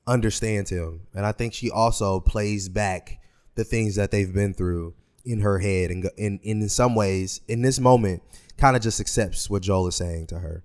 understands 0.07 0.71
him. 0.71 1.07
And 1.15 1.25
I 1.25 1.33
think 1.33 1.55
she 1.55 1.71
also 1.71 2.21
plays 2.21 2.69
back 2.69 3.21
the 3.55 3.65
things 3.65 3.95
that 3.97 4.11
they've 4.11 4.33
been 4.33 4.55
through 4.55 4.95
in 5.25 5.41
her 5.41 5.59
head 5.59 5.91
and, 5.91 6.09
and 6.19 6.41
in 6.43 6.69
some 6.69 6.95
ways, 6.95 7.41
in 7.49 7.63
this 7.63 7.81
moment, 7.81 8.23
kind 8.59 8.77
of 8.77 8.83
just 8.83 9.01
accepts 9.01 9.51
what 9.51 9.63
Joel 9.63 9.89
is 9.89 9.97
saying 9.97 10.29
to 10.29 10.39
her. 10.39 10.63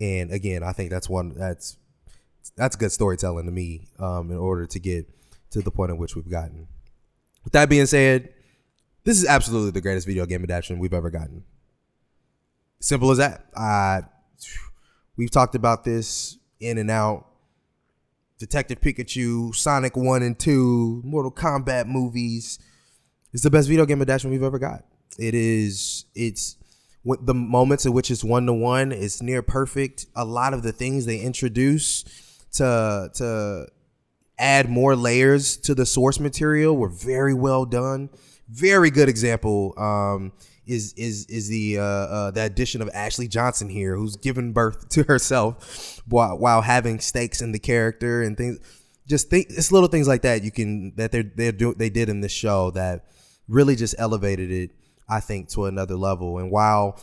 And 0.00 0.32
again, 0.32 0.62
I 0.62 0.72
think 0.72 0.90
that's 0.90 1.08
one 1.08 1.34
that's 1.36 1.76
that's 2.56 2.76
good 2.76 2.92
storytelling 2.92 3.46
to 3.46 3.52
me 3.52 3.88
um, 3.98 4.30
in 4.30 4.36
order 4.36 4.66
to 4.66 4.78
get 4.78 5.08
to 5.50 5.62
the 5.62 5.70
point 5.70 5.90
at 5.90 5.98
which 5.98 6.14
we've 6.14 6.30
gotten. 6.30 6.68
With 7.44 7.52
that 7.54 7.68
being 7.68 7.86
said, 7.86 8.32
this 9.04 9.18
is 9.18 9.26
absolutely 9.26 9.70
the 9.70 9.80
greatest 9.80 10.06
video 10.06 10.26
game 10.26 10.42
adaptation 10.42 10.78
we've 10.78 10.92
ever 10.92 11.10
gotten. 11.10 11.44
Simple 12.80 13.10
as 13.10 13.18
that. 13.18 13.46
Uh, 13.54 14.02
we've 15.16 15.30
talked 15.30 15.54
about 15.54 15.84
this 15.84 16.38
in 16.60 16.78
and 16.78 16.90
out. 16.90 17.26
Detective 18.38 18.80
Pikachu, 18.80 19.54
Sonic 19.54 19.96
1 19.96 20.22
and 20.22 20.38
2, 20.38 21.02
Mortal 21.04 21.30
Kombat 21.30 21.86
movies. 21.86 22.58
It's 23.32 23.42
the 23.42 23.50
best 23.50 23.68
video 23.68 23.84
game 23.84 24.00
adaptation 24.00 24.30
we've 24.30 24.42
ever 24.42 24.58
got. 24.58 24.84
It 25.18 25.34
is, 25.34 26.06
it's 26.14 26.56
the 27.04 27.34
moments 27.34 27.84
in 27.84 27.92
which 27.92 28.10
it's 28.10 28.24
one 28.24 28.46
to 28.46 28.52
one 28.52 28.92
it's 28.92 29.20
near 29.22 29.42
perfect. 29.42 30.06
A 30.16 30.24
lot 30.24 30.54
of 30.54 30.62
the 30.62 30.72
things 30.72 31.06
they 31.06 31.20
introduce 31.20 32.04
to, 32.52 33.10
to 33.14 33.66
add 34.38 34.70
more 34.70 34.96
layers 34.96 35.56
to 35.58 35.74
the 35.74 35.86
source 35.86 36.18
material 36.18 36.76
were 36.76 36.88
very 36.88 37.34
well 37.34 37.64
done. 37.64 38.10
Very 38.48 38.90
good 38.90 39.08
example. 39.08 39.74
Um, 39.78 40.32
is 40.66 40.92
is 40.94 41.26
is 41.26 41.48
the 41.48 41.78
uh, 41.78 41.82
uh, 41.82 42.30
the 42.30 42.44
addition 42.44 42.80
of 42.80 42.88
Ashley 42.94 43.28
Johnson 43.28 43.68
here, 43.68 43.96
who's 43.96 44.16
given 44.16 44.52
birth 44.52 44.88
to 44.90 45.02
herself 45.04 46.00
while, 46.08 46.38
while 46.38 46.62
having 46.62 47.00
stakes 47.00 47.42
in 47.42 47.52
the 47.52 47.58
character 47.58 48.22
and 48.22 48.36
things. 48.36 48.58
Just 49.08 49.28
think, 49.28 49.48
it's 49.50 49.72
little 49.72 49.88
things 49.88 50.06
like 50.06 50.22
that 50.22 50.44
you 50.44 50.52
can 50.52 50.94
that 50.96 51.10
they 51.10 51.22
they 51.22 51.50
do 51.50 51.74
they 51.74 51.90
did 51.90 52.08
in 52.08 52.20
this 52.20 52.32
show 52.32 52.70
that 52.72 53.06
really 53.48 53.74
just 53.74 53.94
elevated 53.98 54.50
it. 54.50 54.70
I 55.08 55.18
think 55.18 55.48
to 55.50 55.64
another 55.64 55.96
level. 55.96 56.38
And 56.38 56.52
while 56.52 57.00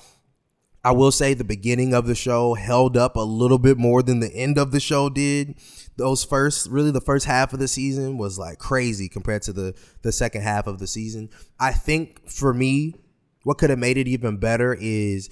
I 0.87 0.91
will 0.91 1.11
say 1.11 1.33
the 1.33 1.43
beginning 1.43 1.93
of 1.93 2.07
the 2.07 2.15
show 2.15 2.53
held 2.53 2.95
up 2.95 3.17
a 3.17 3.19
little 3.19 3.57
bit 3.57 3.77
more 3.77 4.01
than 4.01 4.21
the 4.21 4.33
end 4.33 4.57
of 4.57 4.71
the 4.71 4.79
show 4.79 5.09
did. 5.09 5.55
Those 5.97 6.23
first, 6.23 6.69
really, 6.69 6.91
the 6.91 7.01
first 7.01 7.25
half 7.25 7.51
of 7.51 7.59
the 7.59 7.67
season 7.67 8.17
was 8.17 8.39
like 8.39 8.57
crazy 8.57 9.09
compared 9.09 9.41
to 9.41 9.51
the 9.51 9.75
the 10.03 10.13
second 10.13 10.43
half 10.43 10.65
of 10.65 10.79
the 10.79 10.87
season. 10.87 11.29
I 11.59 11.73
think 11.73 12.29
for 12.29 12.53
me, 12.53 12.95
what 13.43 13.57
could 13.57 13.69
have 13.69 13.79
made 13.79 13.97
it 13.97 14.07
even 14.07 14.37
better 14.37 14.77
is 14.79 15.29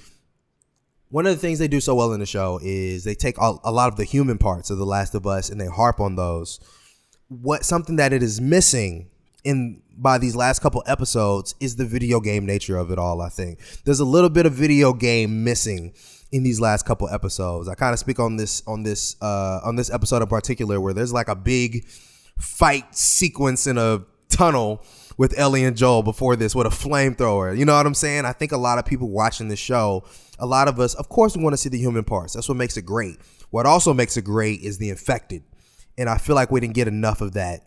one 1.07 1.25
of 1.25 1.31
the 1.31 1.39
things 1.39 1.59
they 1.59 1.69
do 1.69 1.79
so 1.79 1.95
well 1.95 2.11
in 2.11 2.19
the 2.19 2.25
show 2.25 2.59
is 2.61 3.05
they 3.05 3.15
take 3.15 3.37
a, 3.37 3.55
a 3.63 3.71
lot 3.71 3.87
of 3.87 3.95
the 3.95 4.03
human 4.03 4.37
parts 4.37 4.69
of 4.69 4.77
The 4.77 4.85
Last 4.85 5.15
of 5.15 5.25
Us 5.25 5.49
and 5.49 5.61
they 5.61 5.67
harp 5.67 6.01
on 6.01 6.17
those. 6.17 6.59
What 7.29 7.63
something 7.63 7.95
that 7.95 8.11
it 8.11 8.21
is 8.21 8.41
missing 8.41 9.09
in 9.45 9.83
by 9.97 10.17
these 10.17 10.35
last 10.35 10.59
couple 10.59 10.83
episodes 10.85 11.55
is 11.59 11.75
the 11.75 11.85
video 11.85 12.19
game 12.19 12.45
nature 12.45 12.77
of 12.77 12.91
it 12.91 12.99
all. 12.99 13.21
I 13.21 13.29
think 13.29 13.59
there's 13.85 13.99
a 13.99 14.05
little 14.05 14.29
bit 14.29 14.45
of 14.45 14.53
video 14.53 14.93
game 14.93 15.43
missing 15.43 15.93
in 16.31 16.43
these 16.43 16.59
last 16.59 16.85
couple 16.85 17.07
episodes. 17.09 17.67
I 17.69 17.75
kind 17.75 17.93
of 17.93 17.99
speak 17.99 18.19
on 18.19 18.35
this 18.35 18.61
on 18.67 18.83
this 18.83 19.15
uh, 19.21 19.61
on 19.63 19.75
this 19.75 19.89
episode 19.89 20.21
in 20.21 20.27
particular 20.27 20.81
where 20.81 20.93
there's 20.93 21.13
like 21.13 21.27
a 21.27 21.35
big 21.35 21.85
fight 22.37 22.95
sequence 22.95 23.67
in 23.67 23.77
a 23.77 24.03
tunnel 24.29 24.83
with 25.17 25.37
Ellie 25.37 25.63
and 25.63 25.77
Joel 25.77 26.03
before 26.03 26.35
this 26.35 26.53
with 26.53 26.67
a 26.67 26.71
flamethrower. 26.71 27.57
You 27.57 27.65
know 27.65 27.75
what 27.75 27.85
I'm 27.85 27.93
saying? 27.93 28.25
I 28.25 28.33
think 28.33 28.51
a 28.51 28.57
lot 28.57 28.77
of 28.77 28.85
people 28.85 29.09
watching 29.09 29.47
the 29.47 29.55
show, 29.55 30.03
a 30.39 30.45
lot 30.45 30.67
of 30.67 30.79
us, 30.79 30.93
of 30.95 31.07
course, 31.07 31.37
we 31.37 31.43
want 31.43 31.53
to 31.53 31.57
see 31.57 31.69
the 31.69 31.77
human 31.77 32.03
parts. 32.03 32.33
That's 32.33 32.49
what 32.49 32.57
makes 32.57 32.75
it 32.75 32.81
great. 32.81 33.17
What 33.51 33.65
also 33.65 33.93
makes 33.93 34.17
it 34.17 34.23
great 34.23 34.61
is 34.61 34.77
the 34.77 34.89
infected. 34.89 35.43
And 35.97 36.09
I 36.09 36.17
feel 36.17 36.35
like 36.35 36.51
we 36.51 36.59
didn't 36.59 36.73
get 36.73 36.89
enough 36.89 37.21
of 37.21 37.33
that 37.33 37.61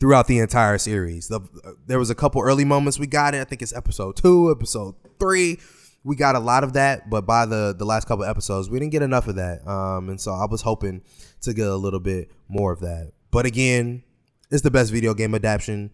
throughout 0.00 0.26
the 0.26 0.38
entire 0.38 0.78
series. 0.78 1.28
The, 1.28 1.40
there 1.86 1.98
was 1.98 2.10
a 2.10 2.14
couple 2.14 2.42
early 2.42 2.64
moments 2.64 2.98
we 2.98 3.06
got 3.06 3.34
it. 3.34 3.40
I 3.40 3.44
think 3.44 3.62
it's 3.62 3.74
episode 3.74 4.16
two, 4.16 4.50
episode 4.50 4.94
three. 5.18 5.58
We 6.02 6.16
got 6.16 6.34
a 6.34 6.40
lot 6.40 6.64
of 6.64 6.74
that, 6.74 7.08
but 7.08 7.24
by 7.24 7.46
the 7.46 7.74
the 7.76 7.86
last 7.86 8.06
couple 8.06 8.24
episodes, 8.24 8.68
we 8.68 8.78
didn't 8.78 8.92
get 8.92 9.02
enough 9.02 9.26
of 9.26 9.36
that. 9.36 9.66
Um, 9.66 10.10
and 10.10 10.20
so 10.20 10.32
I 10.32 10.46
was 10.46 10.60
hoping 10.60 11.02
to 11.42 11.54
get 11.54 11.66
a 11.66 11.76
little 11.76 12.00
bit 12.00 12.30
more 12.48 12.72
of 12.72 12.80
that. 12.80 13.12
But 13.30 13.46
again, 13.46 14.02
it's 14.50 14.62
the 14.62 14.70
best 14.70 14.92
video 14.92 15.14
game 15.14 15.34
adaptation 15.34 15.90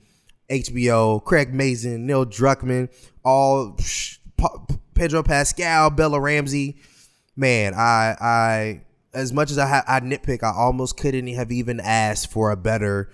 HBO, 0.51 1.23
Craig 1.25 1.55
Mazin, 1.55 2.07
Neil 2.07 2.27
Druckmann, 2.27 2.89
all 3.25 3.79
Pedro 4.95 5.23
Pascal, 5.23 5.91
Bella 5.91 6.20
Ramsey. 6.20 6.77
Man, 7.37 7.73
I 7.75 8.17
I 8.20 8.81
as 9.15 9.33
much 9.33 9.51
as 9.51 9.59
I 9.59 9.67
ha- 9.67 9.85
I 9.87 10.01
nitpick, 10.01 10.43
I 10.43 10.53
almost 10.53 10.97
couldn't 10.97 11.29
have 11.29 11.53
even 11.53 11.81
asked 11.81 12.31
for 12.31 12.51
a 12.51 12.57
better 12.57 13.11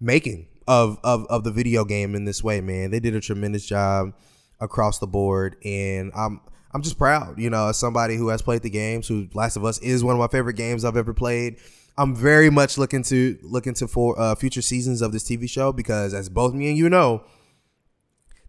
making 0.00 0.48
of, 0.66 0.98
of 1.04 1.26
of 1.26 1.44
the 1.44 1.50
video 1.50 1.84
game 1.84 2.14
in 2.14 2.24
this 2.24 2.42
way, 2.42 2.60
man. 2.60 2.90
They 2.90 3.00
did 3.00 3.14
a 3.14 3.20
tremendous 3.20 3.66
job 3.66 4.12
across 4.60 4.98
the 4.98 5.06
board, 5.06 5.56
and 5.64 6.12
I'm 6.14 6.40
I'm 6.72 6.82
just 6.82 6.98
proud, 6.98 7.38
you 7.38 7.50
know, 7.50 7.68
as 7.68 7.78
somebody 7.78 8.16
who 8.16 8.28
has 8.28 8.42
played 8.42 8.62
the 8.62 8.70
games, 8.70 9.06
who 9.06 9.28
Last 9.32 9.56
of 9.56 9.64
Us 9.64 9.78
is 9.78 10.02
one 10.02 10.14
of 10.14 10.20
my 10.20 10.28
favorite 10.28 10.56
games 10.56 10.84
I've 10.84 10.96
ever 10.96 11.14
played. 11.14 11.58
I'm 11.96 12.16
very 12.16 12.50
much 12.50 12.76
looking 12.76 13.04
to 13.04 13.38
looking 13.42 13.74
to 13.74 13.86
for 13.86 14.18
uh, 14.18 14.34
future 14.34 14.62
seasons 14.62 15.00
of 15.00 15.12
this 15.12 15.24
TV 15.24 15.48
show 15.48 15.72
because, 15.72 16.12
as 16.12 16.28
both 16.28 16.52
me 16.52 16.68
and 16.68 16.76
you 16.76 16.90
know, 16.90 17.22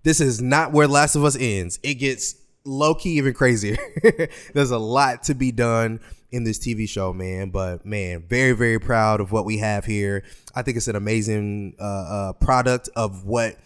this 0.03 0.19
is 0.19 0.41
not 0.41 0.71
where 0.71 0.87
Last 0.87 1.15
of 1.15 1.23
Us 1.23 1.37
ends. 1.39 1.79
It 1.83 1.95
gets 1.95 2.35
low 2.65 2.95
key 2.95 3.17
even 3.17 3.33
crazier. 3.33 3.77
There's 4.53 4.71
a 4.71 4.79
lot 4.79 5.23
to 5.23 5.35
be 5.35 5.51
done 5.51 5.99
in 6.35 6.43
this 6.43 6.59
TV 6.59 6.87
show, 6.87 7.13
man. 7.13 7.49
But 7.49 7.85
man, 7.85 8.23
very 8.27 8.51
very 8.51 8.79
proud 8.79 9.21
of 9.21 9.31
what 9.31 9.45
we 9.45 9.57
have 9.59 9.85
here. 9.85 10.23
I 10.53 10.61
think 10.61 10.77
it's 10.77 10.87
an 10.87 10.95
amazing 10.95 11.75
uh, 11.79 11.83
uh, 11.83 12.33
product 12.33 12.89
of 12.95 13.25
what 13.25 13.57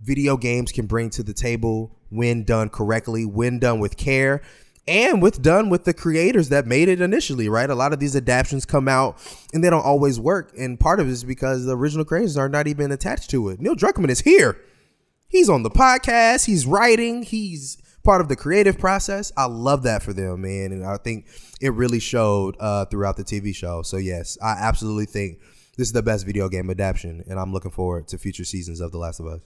video 0.00 0.36
games 0.36 0.72
can 0.72 0.86
bring 0.86 1.10
to 1.10 1.22
the 1.22 1.32
table 1.32 1.96
when 2.10 2.44
done 2.44 2.68
correctly, 2.68 3.24
when 3.24 3.58
done 3.58 3.78
with 3.78 3.96
care 3.96 4.42
and 4.88 5.22
with 5.22 5.40
done 5.40 5.70
with 5.70 5.84
the 5.84 5.94
creators 5.94 6.48
that 6.48 6.66
made 6.66 6.88
it 6.88 7.00
initially, 7.00 7.48
right? 7.48 7.70
A 7.70 7.74
lot 7.74 7.92
of 7.92 8.00
these 8.00 8.16
adaptations 8.16 8.64
come 8.64 8.88
out 8.88 9.16
and 9.54 9.62
they 9.62 9.70
don't 9.70 9.84
always 9.84 10.18
work. 10.18 10.52
And 10.58 10.78
part 10.78 10.98
of 10.98 11.06
it 11.06 11.12
is 11.12 11.24
because 11.24 11.64
the 11.64 11.76
original 11.76 12.04
creators 12.04 12.36
are 12.36 12.48
not 12.48 12.66
even 12.66 12.90
attached 12.90 13.30
to 13.30 13.48
it. 13.50 13.60
Neil 13.60 13.76
Druckmann 13.76 14.10
is 14.10 14.20
here. 14.20 14.60
He's 15.28 15.48
on 15.48 15.62
the 15.62 15.70
podcast, 15.70 16.44
he's 16.44 16.66
writing, 16.66 17.22
he's 17.22 17.78
part 18.04 18.20
of 18.20 18.28
the 18.28 18.36
creative 18.36 18.78
process. 18.78 19.32
I 19.36 19.46
love 19.46 19.82
that 19.84 20.02
for 20.02 20.12
them, 20.12 20.42
man. 20.42 20.72
And 20.72 20.84
I 20.84 20.96
think 20.96 21.26
it 21.60 21.72
really 21.72 22.00
showed 22.00 22.56
uh, 22.58 22.84
throughout 22.86 23.16
the 23.16 23.24
TV 23.24 23.54
show. 23.54 23.82
So, 23.82 23.96
yes, 23.96 24.38
I 24.42 24.52
absolutely 24.52 25.06
think 25.06 25.38
this 25.76 25.88
is 25.88 25.92
the 25.92 26.02
best 26.02 26.26
video 26.26 26.48
game 26.48 26.70
adaptation. 26.70 27.24
And 27.28 27.38
I'm 27.38 27.52
looking 27.52 27.70
forward 27.70 28.08
to 28.08 28.18
future 28.18 28.44
seasons 28.44 28.80
of 28.80 28.92
The 28.92 28.98
Last 28.98 29.20
of 29.20 29.26
Us. 29.26 29.42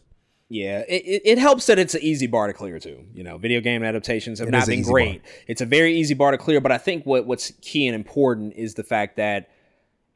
Yeah, 0.49 0.85
it, 0.89 1.23
it 1.25 1.39
helps 1.39 1.67
that 1.67 1.78
it's 1.78 1.94
an 1.94 2.02
easy 2.02 2.28
bar 2.28 2.47
to 2.47 2.52
clear 2.52 2.78
too. 2.78 3.05
You 3.12 3.25
know, 3.25 3.36
video 3.36 3.60
game 3.60 3.83
adaptations 3.83 4.39
have 4.39 4.49
it 4.49 4.52
not 4.52 4.67
been 4.68 4.83
great. 4.83 5.23
Bar. 5.23 5.33
It's 5.49 5.60
a 5.60 5.67
very 5.67 5.97
easy 5.97 6.15
bar 6.15 6.31
to 6.31 6.39
clear, 6.39 6.60
but 6.60 6.70
I 6.70 6.78
think 6.78 7.05
what 7.05 7.26
what's 7.26 7.51
key 7.62 7.89
and 7.89 7.97
important 7.97 8.55
is 8.55 8.75
the 8.75 8.85
fact 8.85 9.17
that, 9.17 9.51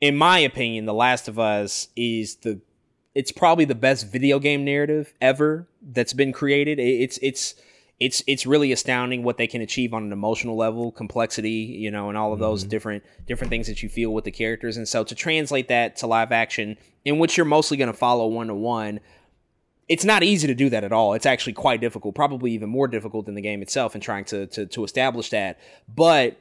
in 0.00 0.16
my 0.16 0.38
opinion, 0.38 0.86
The 0.86 0.94
Last 0.94 1.26
of 1.26 1.40
Us 1.40 1.88
is 1.96 2.36
the 2.36 2.60
it's 3.12 3.32
probably 3.32 3.64
the 3.64 3.74
best 3.74 4.06
video 4.06 4.38
game 4.38 4.64
narrative 4.64 5.12
ever 5.20 5.68
that's 5.82 6.12
been 6.12 6.32
created. 6.32 6.78
It's 6.78 7.18
it's 7.22 7.56
it's 8.00 8.22
it's 8.26 8.46
really 8.46 8.72
astounding 8.72 9.22
what 9.22 9.36
they 9.36 9.46
can 9.46 9.60
achieve 9.60 9.92
on 9.92 10.04
an 10.04 10.12
emotional 10.12 10.56
level, 10.56 10.90
complexity, 10.90 11.50
you 11.50 11.90
know, 11.90 12.08
and 12.08 12.16
all 12.16 12.32
of 12.32 12.38
those 12.38 12.62
mm-hmm. 12.62 12.70
different 12.70 13.04
different 13.26 13.50
things 13.50 13.66
that 13.66 13.82
you 13.82 13.88
feel 13.88 14.12
with 14.12 14.24
the 14.24 14.30
characters. 14.30 14.78
And 14.78 14.88
so 14.88 15.04
to 15.04 15.14
translate 15.14 15.68
that 15.68 15.96
to 15.96 16.06
live 16.06 16.32
action, 16.32 16.78
in 17.04 17.18
which 17.18 17.36
you're 17.36 17.46
mostly 17.46 17.76
going 17.76 17.92
to 17.92 17.96
follow 17.96 18.26
one 18.26 18.48
to 18.48 18.54
one 18.54 19.00
it's 19.90 20.04
not 20.04 20.22
easy 20.22 20.46
to 20.46 20.54
do 20.54 20.70
that 20.70 20.84
at 20.84 20.92
all. 20.92 21.14
It's 21.14 21.26
actually 21.26 21.54
quite 21.54 21.80
difficult, 21.80 22.14
probably 22.14 22.52
even 22.52 22.68
more 22.68 22.86
difficult 22.86 23.26
than 23.26 23.34
the 23.34 23.40
game 23.40 23.60
itself 23.60 23.96
in 23.96 24.00
trying 24.00 24.24
to 24.26 24.46
to, 24.46 24.66
to 24.66 24.84
establish 24.84 25.30
that. 25.30 25.58
But 25.92 26.38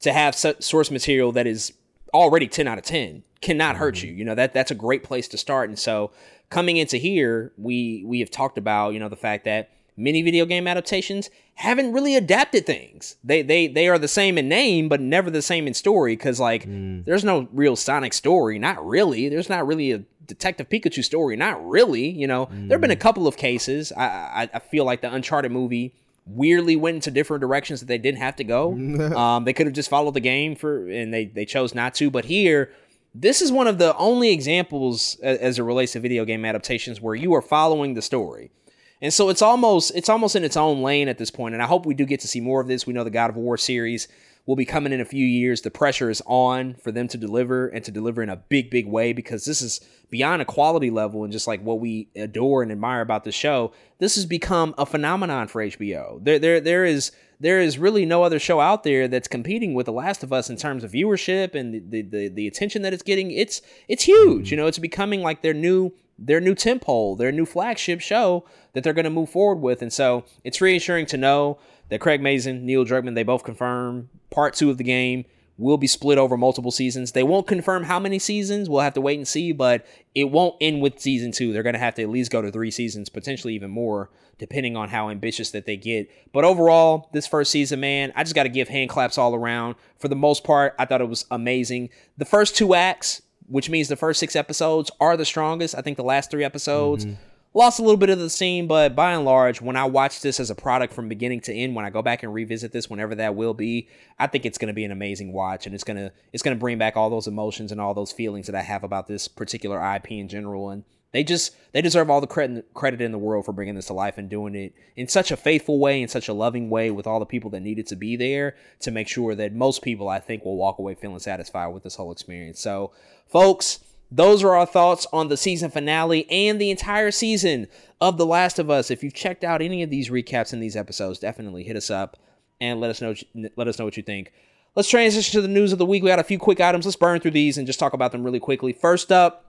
to 0.00 0.12
have 0.12 0.34
source 0.34 0.90
material 0.90 1.32
that 1.32 1.46
is 1.46 1.72
already 2.12 2.48
10 2.48 2.66
out 2.66 2.78
of 2.78 2.84
10 2.84 3.22
cannot 3.40 3.76
hurt 3.76 3.96
mm-hmm. 3.96 4.08
you. 4.08 4.14
You 4.14 4.24
know, 4.24 4.34
that 4.34 4.52
that's 4.52 4.72
a 4.72 4.74
great 4.74 5.04
place 5.04 5.28
to 5.28 5.38
start. 5.38 5.68
And 5.68 5.78
so 5.78 6.10
coming 6.50 6.76
into 6.76 6.96
here, 6.96 7.52
we 7.56 8.02
we 8.04 8.18
have 8.18 8.30
talked 8.30 8.58
about, 8.58 8.94
you 8.94 9.00
know, 9.00 9.08
the 9.08 9.16
fact 9.16 9.44
that 9.44 9.70
many 9.98 10.22
video 10.22 10.46
game 10.46 10.66
adaptations 10.66 11.28
haven't 11.54 11.92
really 11.92 12.14
adapted 12.14 12.64
things. 12.64 13.16
They 13.24 13.42
they 13.42 13.66
they 13.66 13.88
are 13.88 13.98
the 13.98 14.08
same 14.08 14.38
in 14.38 14.48
name, 14.48 14.88
but 14.88 15.00
never 15.00 15.30
the 15.30 15.42
same 15.42 15.66
in 15.66 15.74
story. 15.74 16.16
Because 16.16 16.38
like, 16.40 16.66
mm. 16.66 17.04
there's 17.04 17.24
no 17.24 17.48
real 17.52 17.76
Sonic 17.76 18.12
story. 18.12 18.58
Not 18.58 18.84
really. 18.86 19.28
There's 19.28 19.48
not 19.48 19.66
really 19.66 19.92
a 19.92 20.04
Detective 20.24 20.68
Pikachu 20.68 21.04
story. 21.04 21.36
Not 21.36 21.66
really. 21.68 22.08
You 22.08 22.28
know, 22.28 22.46
mm. 22.46 22.68
there 22.68 22.76
have 22.76 22.80
been 22.80 22.90
a 22.90 22.96
mm. 22.96 23.00
couple 23.00 23.26
of 23.26 23.36
cases. 23.36 23.92
I, 23.92 24.04
I, 24.04 24.50
I 24.54 24.58
feel 24.60 24.84
like 24.84 25.00
the 25.00 25.12
Uncharted 25.12 25.50
movie 25.50 25.94
weirdly 26.26 26.76
went 26.76 26.96
into 26.96 27.10
different 27.10 27.40
directions 27.40 27.80
that 27.80 27.86
they 27.86 27.98
didn't 27.98 28.18
have 28.18 28.36
to 28.36 28.44
go. 28.44 28.72
um, 29.16 29.44
they 29.44 29.52
could 29.52 29.66
have 29.66 29.74
just 29.74 29.90
followed 29.90 30.14
the 30.14 30.20
game 30.20 30.54
for, 30.54 30.88
and 30.88 31.12
they 31.12 31.26
they 31.26 31.44
chose 31.44 31.74
not 31.74 31.94
to. 31.94 32.10
But 32.10 32.26
here, 32.26 32.70
this 33.14 33.42
is 33.42 33.50
one 33.50 33.66
of 33.66 33.78
the 33.78 33.96
only 33.96 34.30
examples 34.30 35.18
as, 35.22 35.38
as 35.38 35.58
it 35.58 35.62
relates 35.62 35.92
to 35.92 36.00
video 36.00 36.24
game 36.24 36.44
adaptations 36.44 37.00
where 37.00 37.16
you 37.16 37.34
are 37.34 37.42
following 37.42 37.94
the 37.94 38.02
story. 38.02 38.52
And 39.00 39.12
so 39.12 39.28
it's 39.28 39.42
almost 39.42 39.92
it's 39.94 40.08
almost 40.08 40.36
in 40.36 40.44
its 40.44 40.56
own 40.56 40.82
lane 40.82 41.08
at 41.08 41.18
this 41.18 41.30
point. 41.30 41.54
and 41.54 41.62
I 41.62 41.66
hope 41.66 41.86
we 41.86 41.94
do 41.94 42.04
get 42.04 42.20
to 42.20 42.28
see 42.28 42.40
more 42.40 42.60
of 42.60 42.66
this. 42.66 42.86
We 42.86 42.92
know 42.92 43.04
the 43.04 43.10
God 43.10 43.30
of 43.30 43.36
War 43.36 43.56
series 43.56 44.08
will 44.48 44.56
be 44.56 44.64
coming 44.64 44.94
in 44.94 45.00
a 45.00 45.04
few 45.04 45.26
years. 45.26 45.60
The 45.60 45.70
pressure 45.70 46.08
is 46.08 46.22
on 46.24 46.74
for 46.76 46.90
them 46.90 47.06
to 47.08 47.18
deliver 47.18 47.68
and 47.68 47.84
to 47.84 47.90
deliver 47.90 48.22
in 48.22 48.30
a 48.30 48.36
big, 48.36 48.70
big 48.70 48.86
way 48.86 49.12
because 49.12 49.44
this 49.44 49.60
is 49.60 49.78
beyond 50.08 50.40
a 50.40 50.46
quality 50.46 50.90
level 50.90 51.22
and 51.22 51.30
just 51.30 51.46
like 51.46 51.60
what 51.60 51.80
we 51.80 52.08
adore 52.16 52.62
and 52.62 52.72
admire 52.72 53.02
about 53.02 53.24
the 53.24 53.30
show. 53.30 53.72
This 53.98 54.14
has 54.14 54.24
become 54.24 54.74
a 54.78 54.86
phenomenon 54.86 55.48
for 55.48 55.62
HBO. 55.62 56.24
There, 56.24 56.38
there, 56.38 56.60
there 56.60 56.84
is 56.86 57.12
there 57.40 57.60
is 57.60 57.78
really 57.78 58.04
no 58.04 58.24
other 58.24 58.40
show 58.40 58.58
out 58.58 58.82
there 58.82 59.06
that's 59.06 59.28
competing 59.28 59.74
with 59.74 59.86
The 59.86 59.92
Last 59.92 60.24
of 60.24 60.32
Us 60.32 60.50
in 60.50 60.56
terms 60.56 60.82
of 60.82 60.92
viewership 60.92 61.54
and 61.54 61.74
the 61.74 61.80
the, 61.80 62.02
the, 62.02 62.28
the 62.28 62.46
attention 62.48 62.82
that 62.82 62.94
it's 62.94 63.02
getting. 63.02 63.30
It's 63.30 63.60
it's 63.86 64.02
huge. 64.02 64.46
Mm-hmm. 64.46 64.54
You 64.54 64.56
know, 64.56 64.66
it's 64.66 64.78
becoming 64.78 65.20
like 65.20 65.42
their 65.42 65.54
new 65.54 65.92
their 66.18 66.40
new 66.40 66.54
temple, 66.54 67.16
their 67.16 67.32
new 67.32 67.46
flagship 67.46 68.00
show 68.00 68.44
that 68.72 68.82
they're 68.82 68.92
going 68.92 69.04
to 69.04 69.10
move 69.10 69.30
forward 69.30 69.60
with. 69.60 69.82
And 69.82 69.92
so 69.92 70.24
it's 70.44 70.60
reassuring 70.60 71.06
to 71.06 71.16
know 71.16 71.58
that 71.88 72.00
Craig 72.00 72.20
Mazin, 72.20 72.66
Neil 72.66 72.84
Druckmann, 72.84 73.14
they 73.14 73.22
both 73.22 73.44
confirm 73.44 74.08
part 74.30 74.54
two 74.54 74.70
of 74.70 74.78
the 74.78 74.84
game 74.84 75.24
will 75.58 75.76
be 75.76 75.88
split 75.88 76.18
over 76.18 76.36
multiple 76.36 76.70
seasons. 76.70 77.12
They 77.12 77.24
won't 77.24 77.48
confirm 77.48 77.82
how 77.82 77.98
many 77.98 78.20
seasons. 78.20 78.68
We'll 78.68 78.82
have 78.82 78.94
to 78.94 79.00
wait 79.00 79.18
and 79.18 79.26
see, 79.26 79.50
but 79.50 79.84
it 80.14 80.30
won't 80.30 80.54
end 80.60 80.80
with 80.80 81.00
season 81.00 81.32
two. 81.32 81.52
They're 81.52 81.64
going 81.64 81.74
to 81.74 81.80
have 81.80 81.96
to 81.96 82.02
at 82.02 82.08
least 82.08 82.30
go 82.30 82.40
to 82.40 82.52
three 82.52 82.70
seasons, 82.70 83.08
potentially 83.08 83.54
even 83.54 83.70
more, 83.70 84.08
depending 84.38 84.76
on 84.76 84.88
how 84.88 85.10
ambitious 85.10 85.50
that 85.50 85.66
they 85.66 85.76
get. 85.76 86.08
But 86.32 86.44
overall, 86.44 87.10
this 87.12 87.26
first 87.26 87.50
season, 87.50 87.80
man, 87.80 88.12
I 88.14 88.22
just 88.22 88.36
got 88.36 88.44
to 88.44 88.48
give 88.48 88.68
hand 88.68 88.88
claps 88.88 89.18
all 89.18 89.34
around. 89.34 89.74
For 89.98 90.06
the 90.06 90.14
most 90.14 90.44
part, 90.44 90.76
I 90.78 90.84
thought 90.84 91.00
it 91.00 91.08
was 91.08 91.26
amazing. 91.28 91.90
The 92.16 92.24
first 92.24 92.56
two 92.56 92.74
acts, 92.74 93.22
which 93.48 93.70
means 93.70 93.88
the 93.88 93.96
first 93.96 94.20
six 94.20 94.36
episodes, 94.36 94.90
are 95.00 95.16
the 95.16 95.24
strongest. 95.24 95.74
I 95.74 95.82
think 95.82 95.96
the 95.96 96.04
last 96.04 96.30
three 96.30 96.44
episodes. 96.44 97.04
Mm-hmm 97.04 97.22
lost 97.54 97.78
a 97.78 97.82
little 97.82 97.96
bit 97.96 98.10
of 98.10 98.18
the 98.18 98.30
scene, 98.30 98.66
but 98.66 98.94
by 98.94 99.12
and 99.12 99.24
large, 99.24 99.60
when 99.60 99.76
I 99.76 99.84
watch 99.84 100.20
this 100.20 100.38
as 100.40 100.50
a 100.50 100.54
product 100.54 100.92
from 100.92 101.08
beginning 101.08 101.40
to 101.42 101.54
end, 101.54 101.74
when 101.74 101.84
I 101.84 101.90
go 101.90 102.02
back 102.02 102.22
and 102.22 102.32
revisit 102.32 102.72
this, 102.72 102.90
whenever 102.90 103.14
that 103.16 103.34
will 103.34 103.54
be, 103.54 103.88
I 104.18 104.26
think 104.26 104.44
it's 104.46 104.58
going 104.58 104.68
to 104.68 104.74
be 104.74 104.84
an 104.84 104.92
amazing 104.92 105.32
watch, 105.32 105.66
and 105.66 105.74
it's 105.74 105.84
gonna 105.84 106.12
it's 106.32 106.42
gonna 106.42 106.56
bring 106.56 106.78
back 106.78 106.96
all 106.96 107.10
those 107.10 107.26
emotions 107.26 107.72
and 107.72 107.80
all 107.80 107.94
those 107.94 108.12
feelings 108.12 108.46
that 108.46 108.54
I 108.54 108.62
have 108.62 108.84
about 108.84 109.06
this 109.06 109.28
particular 109.28 109.80
IP 109.94 110.12
in 110.12 110.28
general, 110.28 110.70
and 110.70 110.84
they 111.12 111.24
just 111.24 111.54
they 111.72 111.80
deserve 111.80 112.10
all 112.10 112.20
the 112.20 112.26
credit 112.26 112.72
credit 112.74 113.00
in 113.00 113.12
the 113.12 113.18
world 113.18 113.44
for 113.44 113.52
bringing 113.52 113.74
this 113.74 113.86
to 113.86 113.94
life 113.94 114.18
and 114.18 114.28
doing 114.28 114.54
it 114.54 114.74
in 114.96 115.08
such 115.08 115.30
a 115.30 115.36
faithful 115.36 115.78
way, 115.78 116.02
in 116.02 116.08
such 116.08 116.28
a 116.28 116.32
loving 116.32 116.70
way, 116.70 116.90
with 116.90 117.06
all 117.06 117.18
the 117.18 117.26
people 117.26 117.50
that 117.50 117.60
needed 117.60 117.86
to 117.86 117.96
be 117.96 118.16
there 118.16 118.56
to 118.80 118.90
make 118.90 119.08
sure 119.08 119.34
that 119.34 119.54
most 119.54 119.82
people, 119.82 120.08
I 120.08 120.20
think, 120.20 120.44
will 120.44 120.56
walk 120.56 120.78
away 120.78 120.94
feeling 120.94 121.18
satisfied 121.18 121.68
with 121.68 121.82
this 121.82 121.96
whole 121.96 122.12
experience. 122.12 122.60
So, 122.60 122.92
folks 123.26 123.80
those 124.10 124.42
are 124.42 124.54
our 124.54 124.66
thoughts 124.66 125.06
on 125.12 125.28
the 125.28 125.36
season 125.36 125.70
finale 125.70 126.28
and 126.30 126.60
the 126.60 126.70
entire 126.70 127.10
season 127.10 127.66
of 128.00 128.16
The 128.16 128.24
Last 128.24 128.58
of 128.58 128.70
Us. 128.70 128.90
If 128.90 129.02
you've 129.02 129.14
checked 129.14 129.44
out 129.44 129.60
any 129.60 129.82
of 129.82 129.90
these 129.90 130.08
recaps 130.08 130.52
in 130.52 130.60
these 130.60 130.76
episodes, 130.76 131.18
definitely 131.18 131.64
hit 131.64 131.76
us 131.76 131.90
up 131.90 132.16
and 132.60 132.80
let 132.80 132.90
us 132.90 133.00
know 133.02 133.14
let 133.56 133.68
us 133.68 133.78
know 133.78 133.84
what 133.84 133.96
you 133.96 134.02
think. 134.02 134.32
Let's 134.74 134.88
transition 134.88 135.32
to 135.32 135.42
the 135.42 135.48
news 135.48 135.72
of 135.72 135.78
the 135.78 135.86
week. 135.86 136.02
We 136.02 136.08
got 136.08 136.18
a 136.18 136.24
few 136.24 136.38
quick 136.38 136.60
items. 136.60 136.86
Let's 136.86 136.96
burn 136.96 137.20
through 137.20 137.32
these 137.32 137.58
and 137.58 137.66
just 137.66 137.78
talk 137.78 137.92
about 137.92 138.12
them 138.12 138.22
really 138.22 138.40
quickly. 138.40 138.72
First 138.72 139.12
up, 139.12 139.47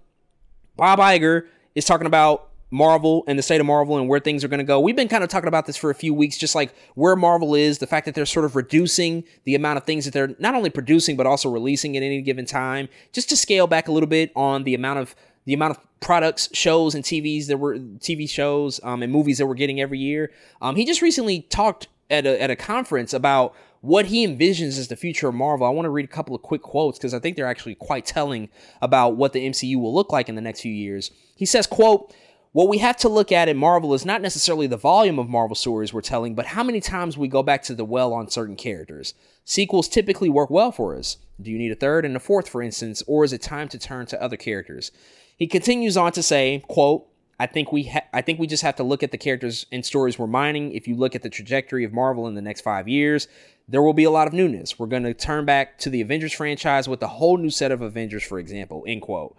Bob 0.80 1.00
Iger 1.00 1.46
is 1.76 1.86
talking 1.86 2.08
about 2.08 2.50
Marvel 2.72 3.24
and 3.28 3.38
the 3.38 3.44
state 3.44 3.60
of 3.60 3.68
Marvel 3.68 3.98
and 3.98 4.08
where 4.08 4.20
things 4.20 4.44
are 4.44 4.48
going 4.48 4.60
to 4.60 4.64
go. 4.64 4.80
We've 4.80 4.96
been 4.96 5.08
kind 5.08 5.24
of 5.24 5.30
talking 5.30 5.48
about 5.48 5.66
this 5.66 5.76
for 5.76 5.90
a 5.90 5.96
few 5.96 6.14
weeks, 6.14 6.38
just 6.38 6.56
like 6.56 6.74
where 6.96 7.16
Marvel 7.16 7.56
is, 7.56 7.80
the 7.80 7.88
fact 7.88 8.06
that 8.06 8.16
they're 8.16 8.26
sort 8.26 8.46
of 8.46 8.56
reducing 8.56 9.24
the 9.44 9.56
amount 9.56 9.78
of 9.78 9.84
things 9.84 10.06
that 10.06 10.14
they're 10.14 10.36
not 10.40 10.56
only 10.56 10.70
producing 10.70 11.18
but 11.18 11.26
also 11.26 11.50
releasing 11.50 11.98
at 11.98 12.04
any 12.04 12.22
given 12.22 12.46
time, 12.46 12.88
just 13.12 13.28
to 13.30 13.36
scale 13.36 13.68
back 13.68 13.88
a 13.88 13.92
little 13.92 14.08
bit 14.08 14.32
on 14.36 14.64
the 14.64 14.74
amount 14.74 15.00
of 15.00 15.16
the 15.46 15.54
amount 15.54 15.76
of 15.76 16.00
products, 16.00 16.48
shows, 16.54 16.94
and 16.94 17.04
TVs 17.04 17.48
that 17.48 17.58
were 17.58 17.76
TV 17.76 18.30
shows 18.30 18.80
um, 18.84 19.02
and 19.02 19.12
movies 19.12 19.40
that 19.40 19.48
we're 19.48 19.56
getting 19.56 19.82
every 19.82 19.98
year. 19.98 20.32
Um, 20.62 20.76
he 20.76 20.86
just 20.86 21.02
recently 21.02 21.42
talked 21.42 21.88
at 22.10 22.26
a, 22.26 22.42
at 22.42 22.52
a 22.52 22.56
conference 22.56 23.14
about 23.14 23.56
what 23.82 24.08
he 24.08 24.28
envisions 24.28 24.78
as 24.78 24.88
the 24.88 24.96
future 24.96 25.30
of 25.30 25.36
Marvel. 25.36 25.66
I 25.66 25.70
want 25.70 25.86
to 25.86 25.90
read 25.90 26.06
a 26.06 26.10
couple 26.10 26.36
of 26.36 26.42
quick 26.42 26.62
quotes 26.62 26.98
because 26.98 27.14
I 27.14 27.20
think 27.20 27.36
they're 27.36 27.46
actually 27.46 27.76
quite 27.76 28.06
telling 28.06 28.50
about 28.82 29.16
what 29.16 29.34
the 29.34 29.48
MCU 29.48 29.80
will 29.80 29.94
look 29.94 30.12
like 30.12 30.30
in 30.30 30.36
the 30.36 30.42
next 30.42 30.62
few 30.62 30.74
years. 30.74 31.12
He 31.36 31.46
says, 31.46 31.66
quote, 31.66 32.14
what 32.52 32.68
we 32.68 32.80
have 32.80 32.98
to 32.98 33.10
look 33.10 33.32
at 33.32 33.48
in 33.48 33.58
Marvel 33.58 33.94
is 33.94 34.06
not 34.06 34.22
necessarily 34.22 34.66
the 34.66 34.76
volume 34.76 35.20
of 35.20 35.30
Marvel 35.30 35.56
stories 35.56 35.94
we're 35.94 36.02
telling, 36.02 36.34
but 36.34 36.48
how 36.48 36.64
many 36.64 36.82
times 36.82 37.16
we 37.16 37.28
go 37.28 37.44
back 37.44 37.62
to 37.64 37.76
the 37.76 37.86
well 37.86 38.12
on 38.12 38.30
certain 38.30 38.56
characters. 38.56 39.14
Sequels 39.46 39.88
typically 39.88 40.30
work 40.30 40.50
well 40.50 40.72
for 40.72 40.96
us. 40.96 41.18
Do 41.40 41.52
you 41.52 41.60
need 41.60 41.72
a 41.72 41.76
third 41.76 42.06
and 42.06 42.16
a 42.16 42.20
fourth, 42.20 42.50
for 42.50 42.62
instance, 42.62 43.04
or 43.06 43.24
is 43.24 43.34
it 43.34 43.42
time 43.42 43.68
to 43.70 43.78
turn 43.78 44.08
to 44.08 44.22
other 44.22 44.36
characters? 44.36 44.92
He 45.38 45.48
continues 45.48 45.96
on 45.96 46.12
to 46.14 46.24
say, 46.24 46.64
quote, 46.68 47.08
I 47.40 47.46
think 47.46 47.72
we 47.72 47.84
ha- 47.84 48.06
I 48.14 48.22
think 48.22 48.40
we 48.40 48.48
just 48.48 48.64
have 48.64 48.76
to 48.76 48.84
look 48.84 49.02
at 49.02 49.12
the 49.12 49.18
characters 49.18 49.66
and 49.72 49.86
stories 49.86 50.20
we're 50.20 50.28
mining. 50.28 50.74
If 50.74 50.88
you 50.88 50.96
look 50.96 51.16
at 51.16 51.22
the 51.22 51.30
trajectory 51.30 51.86
of 51.86 51.94
Marvel 51.94 52.28
in 52.28 52.36
the 52.36 52.42
next 52.42 52.62
5 52.62 52.88
years, 52.88 53.28
there 53.68 53.82
will 53.82 53.94
be 53.94 54.04
a 54.04 54.12
lot 54.12 54.28
of 54.28 54.34
newness. 54.34 54.78
We're 54.78 54.88
going 54.88 55.04
to 55.04 55.14
turn 55.14 55.46
back 55.46 55.78
to 55.80 55.90
the 55.90 56.02
Avengers 56.02 56.34
franchise 56.34 56.90
with 56.90 57.02
a 57.02 57.08
whole 57.08 57.38
new 57.38 57.50
set 57.50 57.72
of 57.72 57.82
Avengers, 57.82 58.24
for 58.24 58.40
example, 58.40 58.84
end 58.88 59.04
quote. 59.04 59.38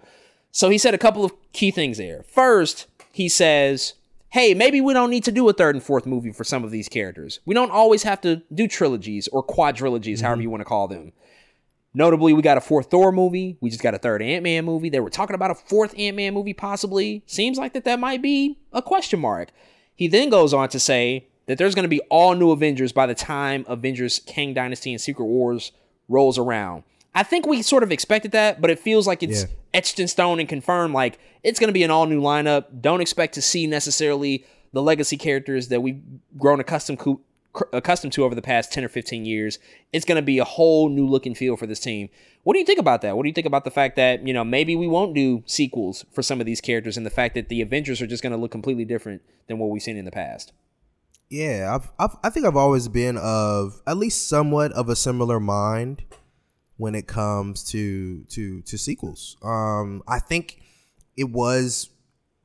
So 0.53 0.71
he 0.71 0.79
said 0.79 0.95
a 0.95 0.99
couple 0.99 1.25
of 1.25 1.33
key 1.53 1.71
things 1.71 1.99
there. 1.99 2.23
First, 2.23 2.87
he 3.13 3.29
says, 3.29 3.95
hey, 4.31 4.55
maybe 4.55 4.81
we 4.81 4.95
don't 4.95 5.11
need 5.11 5.25
to 5.25 5.33
do 5.33 5.49
a 5.49 5.53
third 5.53 5.75
and 5.75 5.83
fourth 5.83 6.07
movie 6.07 6.33
for 6.33 6.45
some 6.45 6.65
of 6.65 6.71
these 6.71 6.89
characters. 6.89 7.41
We 7.45 7.55
don't 7.55 7.71
always 7.71 8.05
have 8.05 8.21
to 8.23 8.43
do 8.55 8.69
trilogies 8.69 9.29
or 9.29 9.45
quadrilogies, 9.45 10.17
mm-hmm. 10.17 10.27
however 10.27 10.43
you 10.43 10.51
want 10.51 10.61
to 10.61 10.65
call 10.65 10.89
them. 10.89 11.13
Notably, 11.93 12.33
we 12.33 12.43
got 12.43 12.57
a 12.57 12.61
fourth 12.61 12.91
Thor 12.91 13.11
movie. 13.11 13.57
We 13.61 13.71
just 13.71 13.83
got 13.83 13.95
a 13.95 13.99
third 13.99 14.23
Ant 14.23 14.45
Man 14.45 14.65
movie. 14.65 14.91
They 14.91 15.01
were 15.01 15.11
talking 15.11 15.35
about 15.35 15.51
a 15.51 15.57
fourth 15.57 15.95
Ant 15.99 16.17
Man 16.17 16.35
movie, 16.35 16.53
possibly. 16.53 17.23
Seems 17.27 17.59
like 17.59 17.73
that 17.73 17.85
that 17.85 17.99
might 17.99 18.23
be 18.23 18.59
a 18.73 18.81
question 18.81 19.21
mark. 19.21 19.51
He 19.97 20.07
then 20.07 20.31
goes 20.31 20.55
on 20.55 20.69
to 20.69 20.79
say 20.79 21.27
that 21.47 21.59
there's 21.59 21.75
going 21.75 21.85
to 21.85 21.89
be 21.89 22.01
all 22.11 22.35
new 22.35 22.53
Avengers 22.53 22.93
by 22.93 23.07
the 23.07 23.15
time 23.15 23.65
Avengers 23.67 24.21
Kang 24.27 24.55
Dynasty 24.55 24.93
and 24.93 25.01
Secret 25.01 25.25
Wars 25.25 25.73
rolls 26.09 26.39
around. 26.39 26.85
I 27.13 27.25
think 27.25 27.47
we 27.47 27.61
sort 27.63 27.83
of 27.83 27.91
expected 27.91 28.31
that, 28.33 28.61
but 28.61 28.71
it 28.71 28.79
feels 28.79 29.07
like 29.07 29.23
it's 29.25 29.43
yeah. 29.43 29.49
etched 29.75 29.99
in 29.99 30.07
stone 30.07 30.39
and 30.39 30.49
confirmed. 30.49 30.95
Like 30.95 31.19
it's 31.43 31.59
going 31.59 31.69
to 31.69 31.75
be 31.75 31.83
an 31.83 31.91
all 31.91 32.07
new 32.07 32.21
lineup. 32.21 32.67
Don't 32.81 33.01
expect 33.01 33.35
to 33.35 33.43
see 33.43 33.67
necessarily 33.67 34.45
the 34.73 34.81
legacy 34.81 35.17
characters 35.17 35.69
that 35.69 35.81
we've 35.81 36.01
grown 36.39 36.61
accustomed 36.61 37.01
to, 37.01 37.21
accustomed 37.73 38.13
to 38.15 38.25
over 38.25 38.35
the 38.35 38.43
past 38.43 38.73
10 38.73 38.85
or 38.85 38.89
15 38.89 39.25
years. 39.25 39.59
It's 39.93 40.05
going 40.05 40.17
to 40.17 40.23
be 40.23 40.39
a 40.39 40.45
whole 40.45 40.89
new 40.89 41.07
look 41.07 41.27
and 41.27 41.37
feel 41.37 41.57
for 41.57 41.67
this 41.67 41.81
team. 41.81 42.09
What 42.43 42.55
do 42.55 42.61
you 42.61 42.65
think 42.65 42.79
about 42.79 43.03
that? 43.03 43.17
What 43.17 43.25
do 43.25 43.29
you 43.29 43.35
think 43.35 43.47
about 43.47 43.65
the 43.65 43.71
fact 43.71 43.97
that, 43.97 44.27
you 44.27 44.33
know, 44.33 44.45
maybe 44.45 44.77
we 44.77 44.87
won't 44.87 45.15
do 45.15 45.43
sequels 45.47 46.05
for 46.13 46.23
some 46.23 46.41
of 46.41 46.47
these 46.47 46.61
characters 46.61 46.97
and 46.97 47.05
the 47.05 47.11
fact 47.11 47.35
that 47.35 47.49
the 47.49 47.61
Avengers 47.61 48.01
are 48.01 48.07
just 48.07 48.23
going 48.23 48.33
to 48.33 48.39
look 48.39 48.51
completely 48.51 48.85
different 48.85 49.23
than 49.47 49.59
what 49.59 49.69
we've 49.69 49.83
seen 49.83 49.97
in 49.97 50.05
the 50.05 50.11
past? 50.11 50.53
Yeah, 51.29 51.77
I've, 51.77 51.91
I've, 51.99 52.17
I 52.25 52.31
think 52.31 52.47
I've 52.47 52.57
always 52.57 52.89
been 52.89 53.17
of 53.17 53.81
at 53.87 53.97
least 53.97 54.27
somewhat 54.27 54.73
of 54.73 54.89
a 54.89 54.97
similar 54.97 55.39
mind 55.39 56.03
when 56.77 56.95
it 56.95 57.07
comes 57.07 57.63
to 57.71 58.25
to 58.31 58.63
to 58.63 58.79
sequels. 58.79 59.37
Um, 59.43 60.03
I 60.09 60.19
think 60.19 60.61
it 61.17 61.31
was 61.31 61.91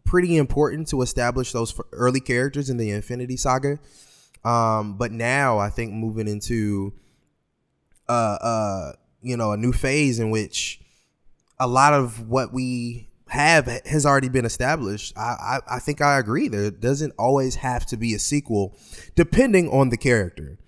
pretty 0.03 0.37
important 0.37 0.87
to 0.89 1.01
establish 1.01 1.51
those 1.51 1.73
early 1.93 2.19
characters 2.19 2.69
in 2.69 2.77
the 2.77 2.91
Infinity 2.91 3.37
Saga. 3.37 3.79
Um, 4.45 4.97
but 4.97 5.11
now 5.11 5.57
I 5.57 5.69
think 5.69 5.91
moving 5.91 6.27
into 6.27 6.93
uh 8.07 8.37
uh 8.39 8.91
you 9.23 9.35
know 9.35 9.51
a 9.51 9.57
new 9.57 9.73
phase 9.73 10.19
in 10.19 10.29
which 10.29 10.79
a 11.59 11.67
lot 11.67 11.93
of 11.93 12.29
what 12.29 12.53
we 12.53 13.09
have 13.27 13.65
has 13.85 14.05
already 14.05 14.29
been 14.29 14.45
established. 14.45 15.17
I, 15.17 15.21
I, 15.21 15.75
I 15.75 15.79
think 15.79 15.99
I 16.01 16.19
agree. 16.19 16.47
There 16.47 16.69
doesn't 16.69 17.13
always 17.17 17.55
have 17.55 17.85
to 17.87 17.97
be 17.97 18.13
a 18.13 18.19
sequel, 18.19 18.77
depending 19.15 19.69
on 19.69 19.89
the 19.89 19.97
character. 19.97 20.59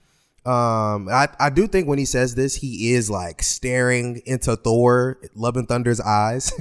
Um, 0.45 1.09
I, 1.09 1.27
I 1.39 1.49
do 1.49 1.67
think 1.67 1.89
when 1.89 1.99
he 1.99 2.05
says 2.05 2.35
this, 2.35 2.55
he 2.55 2.93
is 2.93 3.09
like 3.09 3.43
staring 3.43 4.21
into 4.25 4.55
Thor, 4.55 5.19
Love 5.35 5.57
and 5.57 5.67
Thunder's 5.67 5.99
eyes, 5.99 6.53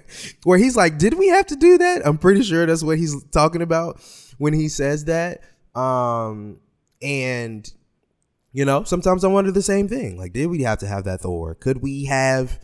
where 0.42 0.58
he's 0.58 0.76
like, 0.76 0.98
"Did 0.98 1.14
we 1.14 1.28
have 1.28 1.46
to 1.46 1.56
do 1.56 1.78
that?" 1.78 2.04
I'm 2.04 2.18
pretty 2.18 2.42
sure 2.42 2.66
that's 2.66 2.82
what 2.82 2.98
he's 2.98 3.22
talking 3.30 3.62
about 3.62 4.00
when 4.38 4.54
he 4.54 4.68
says 4.68 5.04
that. 5.04 5.42
Um, 5.74 6.60
and 7.02 7.70
you 8.52 8.64
know, 8.64 8.84
sometimes 8.84 9.24
I 9.24 9.28
wonder 9.28 9.50
the 9.50 9.62
same 9.62 9.88
thing. 9.88 10.18
Like, 10.18 10.32
did 10.32 10.46
we 10.46 10.62
have 10.62 10.78
to 10.78 10.86
have 10.86 11.04
that 11.04 11.20
Thor? 11.20 11.54
Could 11.54 11.82
we 11.82 12.06
have 12.06 12.58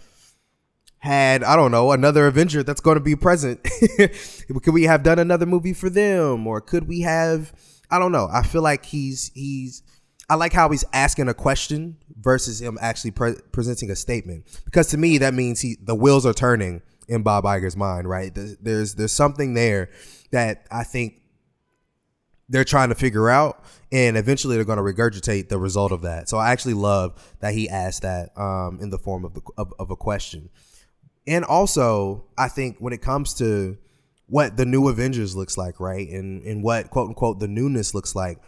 had 0.98 1.44
I 1.44 1.54
don't 1.56 1.70
know 1.70 1.92
another 1.92 2.26
Avenger 2.26 2.62
that's 2.62 2.80
going 2.80 2.96
to 2.96 3.04
be 3.04 3.16
present? 3.16 3.60
could 4.62 4.74
we 4.74 4.84
have 4.84 5.02
done 5.02 5.18
another 5.18 5.46
movie 5.46 5.74
for 5.74 5.90
them, 5.90 6.46
or 6.46 6.60
could 6.60 6.88
we 6.88 7.00
have? 7.02 7.52
I 7.90 7.98
don't 7.98 8.12
know. 8.12 8.28
I 8.32 8.42
feel 8.42 8.62
like 8.62 8.86
he's 8.86 9.30
he's 9.34 9.82
I 10.28 10.36
like 10.36 10.52
how 10.52 10.70
he's 10.70 10.84
asking 10.92 11.28
a 11.28 11.34
question 11.34 11.98
versus 12.18 12.60
him 12.60 12.78
actually 12.80 13.10
pre- 13.10 13.36
presenting 13.52 13.90
a 13.90 13.96
statement 13.96 14.44
because 14.64 14.88
to 14.88 14.96
me 14.96 15.18
that 15.18 15.34
means 15.34 15.60
he 15.60 15.76
the 15.82 15.94
wheels 15.94 16.24
are 16.24 16.32
turning 16.32 16.80
in 17.08 17.22
Bob 17.22 17.44
Iger's 17.44 17.76
mind, 17.76 18.08
right? 18.08 18.34
There's 18.34 18.94
there's 18.94 19.12
something 19.12 19.54
there 19.54 19.90
that 20.30 20.66
I 20.70 20.84
think 20.84 21.20
they're 22.54 22.64
trying 22.64 22.88
to 22.90 22.94
figure 22.94 23.28
out, 23.28 23.64
and 23.90 24.16
eventually 24.16 24.54
they're 24.54 24.64
going 24.64 24.78
to 24.78 24.82
regurgitate 24.82 25.48
the 25.48 25.58
result 25.58 25.90
of 25.90 26.02
that. 26.02 26.28
So 26.28 26.38
I 26.38 26.52
actually 26.52 26.74
love 26.74 27.34
that 27.40 27.52
he 27.52 27.68
asked 27.68 28.02
that 28.02 28.36
um, 28.38 28.78
in 28.80 28.90
the 28.90 28.98
form 28.98 29.24
of, 29.24 29.34
the, 29.34 29.40
of, 29.58 29.72
of 29.78 29.90
a 29.90 29.96
question, 29.96 30.48
and 31.26 31.44
also 31.44 32.24
I 32.38 32.48
think 32.48 32.76
when 32.78 32.92
it 32.92 33.02
comes 33.02 33.34
to 33.34 33.76
what 34.26 34.56
the 34.56 34.64
new 34.64 34.88
Avengers 34.88 35.34
looks 35.34 35.58
like, 35.58 35.80
right, 35.80 36.08
and 36.08 36.42
and 36.44 36.62
what 36.62 36.90
quote 36.90 37.08
unquote 37.08 37.40
the 37.40 37.48
newness 37.48 37.92
looks 37.94 38.14
like 38.14 38.38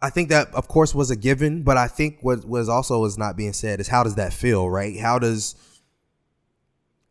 I 0.00 0.10
think 0.10 0.30
that 0.30 0.52
of 0.52 0.66
course 0.66 0.94
was 0.94 1.10
a 1.12 1.16
given, 1.16 1.62
but 1.62 1.76
I 1.76 1.86
think 1.86 2.18
what 2.22 2.44
was 2.44 2.68
also 2.68 3.04
is 3.04 3.16
not 3.16 3.36
being 3.36 3.52
said 3.52 3.78
is 3.78 3.86
how 3.86 4.02
does 4.02 4.16
that 4.16 4.32
feel, 4.32 4.68
right? 4.68 4.98
How 4.98 5.20
does 5.20 5.54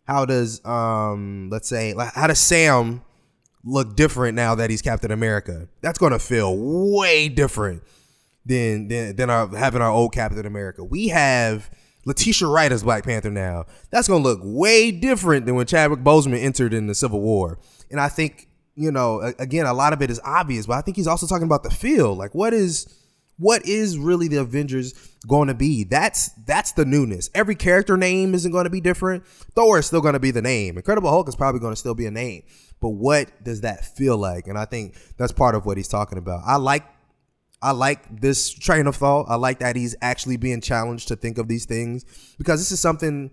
how 0.03 0.25
does 0.25 0.63
um 0.65 1.49
let's 1.49 1.69
say 1.69 1.95
how 2.13 2.27
does 2.27 2.39
Sam 2.39 3.01
look 3.63 3.95
different 3.95 4.35
now 4.35 4.55
that 4.55 4.69
he's 4.69 4.81
Captain 4.81 5.11
America? 5.11 5.67
That's 5.81 5.99
gonna 5.99 6.19
feel 6.19 6.55
way 6.57 7.29
different 7.29 7.83
than 8.45 8.87
than 8.87 9.15
than 9.15 9.29
our, 9.29 9.47
having 9.55 9.81
our 9.81 9.91
old 9.91 10.13
Captain 10.13 10.45
America. 10.45 10.83
We 10.83 11.09
have 11.09 11.69
Letitia 12.05 12.47
Wright 12.47 12.71
as 12.71 12.83
Black 12.83 13.03
Panther 13.03 13.31
now. 13.31 13.65
That's 13.91 14.07
gonna 14.07 14.23
look 14.23 14.39
way 14.43 14.91
different 14.91 15.45
than 15.45 15.55
when 15.55 15.65
Chadwick 15.65 15.99
Boseman 15.99 16.41
entered 16.41 16.73
in 16.73 16.87
the 16.87 16.95
Civil 16.95 17.21
War. 17.21 17.59
And 17.89 17.99
I 17.99 18.09
think 18.09 18.47
you 18.75 18.91
know, 18.91 19.33
again, 19.37 19.65
a 19.65 19.73
lot 19.73 19.93
of 19.93 20.01
it 20.01 20.09
is 20.09 20.19
obvious, 20.23 20.65
but 20.65 20.77
I 20.77 20.81
think 20.81 20.97
he's 20.97 21.07
also 21.07 21.27
talking 21.27 21.45
about 21.45 21.63
the 21.63 21.69
feel. 21.69 22.15
Like, 22.15 22.33
what 22.33 22.53
is 22.53 22.87
what 23.37 23.65
is 23.65 23.97
really 23.97 24.27
the 24.27 24.37
Avengers 24.37 24.93
going 25.27 25.47
to 25.47 25.53
be? 25.53 25.83
That's 25.83 26.29
that's 26.45 26.71
the 26.73 26.85
newness. 26.85 27.29
Every 27.33 27.55
character 27.55 27.97
name 27.97 28.33
isn't 28.33 28.51
going 28.51 28.65
to 28.65 28.69
be 28.69 28.81
different. 28.81 29.25
Thor 29.55 29.79
is 29.79 29.87
still 29.87 30.01
going 30.01 30.13
to 30.13 30.19
be 30.19 30.31
the 30.31 30.41
name. 30.41 30.77
Incredible 30.77 31.09
Hulk 31.09 31.27
is 31.27 31.35
probably 31.35 31.59
going 31.59 31.73
to 31.73 31.79
still 31.79 31.95
be 31.95 32.05
a 32.05 32.11
name. 32.11 32.43
But 32.81 32.89
what 32.89 33.43
does 33.43 33.61
that 33.61 33.85
feel 33.85 34.17
like? 34.17 34.47
And 34.47 34.57
I 34.57 34.65
think 34.65 34.95
that's 35.17 35.31
part 35.31 35.55
of 35.55 35.65
what 35.65 35.77
he's 35.77 35.87
talking 35.87 36.17
about. 36.17 36.41
I 36.45 36.57
like 36.57 36.83
I 37.61 37.71
like 37.71 38.21
this 38.21 38.49
train 38.49 38.87
of 38.87 38.95
thought. 38.95 39.27
I 39.29 39.35
like 39.35 39.59
that 39.59 39.75
he's 39.75 39.95
actually 40.01 40.37
being 40.37 40.61
challenged 40.61 41.07
to 41.09 41.15
think 41.15 41.37
of 41.37 41.47
these 41.47 41.65
things 41.65 42.03
because 42.37 42.59
this 42.59 42.71
is 42.71 42.79
something 42.79 43.29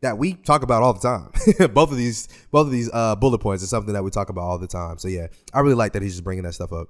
that 0.00 0.18
we 0.18 0.34
talk 0.34 0.62
about 0.62 0.82
all 0.82 0.92
the 0.92 1.00
time. 1.00 1.30
both 1.74 1.92
of 1.92 1.96
these, 1.96 2.28
both 2.50 2.66
of 2.66 2.72
these 2.72 2.90
uh, 2.92 3.14
bullet 3.16 3.38
points 3.38 3.62
is 3.62 3.70
something 3.70 3.94
that 3.94 4.02
we 4.02 4.10
talk 4.10 4.30
about 4.30 4.42
all 4.42 4.58
the 4.58 4.66
time. 4.66 4.98
So 4.98 5.06
yeah, 5.06 5.28
I 5.52 5.60
really 5.60 5.76
like 5.76 5.92
that 5.92 6.02
he's 6.02 6.14
just 6.14 6.24
bringing 6.24 6.44
that 6.44 6.54
stuff 6.54 6.72
up. 6.72 6.88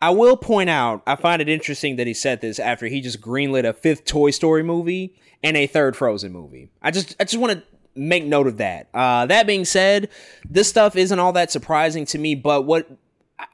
I 0.00 0.10
will 0.10 0.36
point 0.36 0.68
out, 0.68 1.02
I 1.06 1.14
find 1.16 1.40
it 1.40 1.48
interesting 1.48 1.96
that 1.96 2.08
he 2.08 2.14
said 2.14 2.40
this 2.40 2.58
after 2.58 2.86
he 2.86 3.00
just 3.00 3.20
greenlit 3.20 3.68
a 3.68 3.72
fifth 3.72 4.04
Toy 4.04 4.30
Story 4.30 4.64
movie 4.64 5.14
and 5.44 5.56
a 5.56 5.66
third 5.66 5.96
Frozen 5.96 6.32
movie. 6.32 6.70
I 6.80 6.90
just, 6.90 7.14
I 7.20 7.24
just 7.24 7.38
want 7.38 7.52
to 7.52 7.62
make 7.94 8.24
note 8.24 8.46
of 8.46 8.58
that. 8.58 8.88
Uh, 8.94 9.26
that 9.26 9.46
being 9.46 9.64
said, 9.64 10.08
this 10.48 10.68
stuff 10.68 10.96
isn't 10.96 11.18
all 11.18 11.32
that 11.32 11.50
surprising 11.50 12.04
to 12.06 12.18
me, 12.18 12.34
but 12.34 12.62
what 12.62 12.88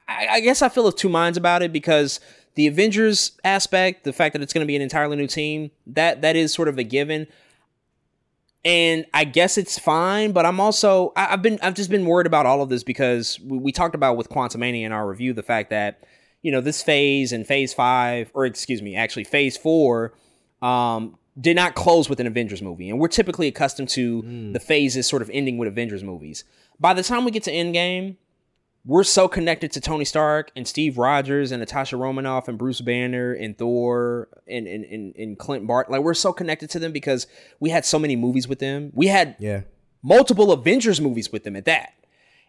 I, 0.07 0.27
I 0.31 0.41
guess 0.41 0.63
I 0.63 0.69
feel 0.69 0.87
of 0.87 0.97
two 0.97 1.09
minds 1.09 1.39
about 1.39 1.63
it 1.63 1.73
because 1.73 2.21
the 2.55 2.67
Avengers 2.67 3.33
aspect, 3.45 4.05
the 4.05 4.13
fact 4.13 4.33
that 4.33 4.43
it's 4.43 4.53
going 4.53 4.65
to 4.65 4.67
be 4.67 4.77
an 4.77 4.83
entirely 4.83 5.17
new 5.17 5.27
team, 5.27 5.71
that 5.87 6.23
that 6.23 6.37
is 6.37 6.53
sort 6.53 6.69
of 6.69 6.79
a 6.79 6.83
given. 6.85 7.27
And 8.65 9.07
I 9.15 9.25
guess 9.25 9.57
it's 9.57 9.79
fine, 9.79 10.33
but 10.33 10.45
I'm 10.45 10.59
also 10.59 11.13
I, 11.15 11.27
have 11.27 11.43
been 11.43 11.59
I've 11.63 11.75
just 11.75 11.91
been 11.91 12.05
worried 12.05 12.27
about 12.27 12.47
all 12.47 12.61
of 12.61 12.69
this 12.69 12.83
because 12.83 13.39
we, 13.41 13.59
we 13.59 13.73
talked 13.73 13.95
about 13.95 14.17
with 14.17 14.29
Quantumania 14.29 14.83
in 14.83 14.93
our 14.93 15.09
review 15.09 15.33
the 15.33 15.43
fact 15.43 15.71
that 15.71 16.05
you 16.43 16.51
know 16.53 16.61
this 16.61 16.83
phase 16.83 17.33
and 17.33 17.47
Phase 17.47 17.73
Five, 17.73 18.31
or 18.35 18.45
excuse 18.47 18.83
me, 18.83 18.97
actually 18.97 19.25
Phase 19.25 19.57
Four, 19.57 20.15
um, 20.61 21.18
did 21.41 21.57
not 21.57 21.75
close 21.75 22.09
with 22.09 22.21
an 22.21 22.27
Avengers 22.27 22.63
movie, 22.63 22.91
and 22.91 22.99
we're 22.99 23.09
typically 23.09 23.47
accustomed 23.49 23.89
to 23.91 24.23
mm. 24.23 24.53
the 24.53 24.61
phases 24.61 25.07
sort 25.07 25.23
of 25.23 25.31
ending 25.33 25.59
with 25.59 25.69
Avengers 25.69 26.03
movies. 26.03 26.45
By 26.81 26.95
the 26.95 27.03
time 27.03 27.25
we 27.25 27.31
get 27.31 27.45
to 27.45 27.53
Endgame, 27.53 28.17
we're 28.85 29.05
so 29.05 29.29
connected 29.29 29.73
to 29.73 29.81
Tony 29.81 30.05
Stark 30.05 30.51
and 30.57 30.67
Steve 30.67 30.97
Rogers 30.97 31.53
and 31.53 31.61
Natasha 31.61 31.97
Romanoff 31.97 32.49
and 32.49 32.57
Bruce 32.57 32.81
Banner 32.81 33.33
and 33.33 33.57
Thor 33.57 34.29
and 34.47 34.67
and, 34.67 34.85
and, 34.85 35.15
and 35.17 35.39
Clint 35.39 35.67
Bart. 35.67 35.91
Like 35.91 36.01
we're 36.01 36.15
so 36.15 36.33
connected 36.33 36.71
to 36.71 36.79
them 36.79 36.93
because 36.93 37.27
we 37.61 37.71
had 37.71 37.85
so 37.85 37.99
many 37.99 38.17
movies 38.17 38.49
with 38.49 38.61
them. 38.61 38.91
We 38.95 39.09
had 39.09 39.37
yeah 39.39 39.63
multiple 40.03 40.53
Avengers 40.53 41.01
movies 41.01 41.31
with 41.31 41.45
them 41.45 41.57
at 41.57 41.67
that. 41.67 41.93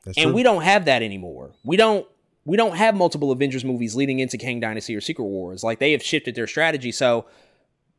That's 0.05 0.17
and 0.17 0.27
true. 0.27 0.33
we 0.33 0.43
don't 0.43 0.61
have 0.61 0.85
that 0.85 1.01
anymore. 1.03 1.51
We 1.63 1.77
don't 1.77 2.07
we 2.45 2.57
don't 2.57 2.75
have 2.75 2.95
multiple 2.95 3.31
Avengers 3.31 3.65
movies 3.65 3.95
leading 3.95 4.19
into 4.19 4.37
Kang 4.37 4.59
Dynasty 4.59 4.95
or 4.95 5.01
Secret 5.01 5.25
Wars. 5.25 5.63
Like 5.63 5.79
they 5.79 5.91
have 5.91 6.01
shifted 6.01 6.35
their 6.35 6.47
strategy. 6.47 6.91
So 6.91 7.25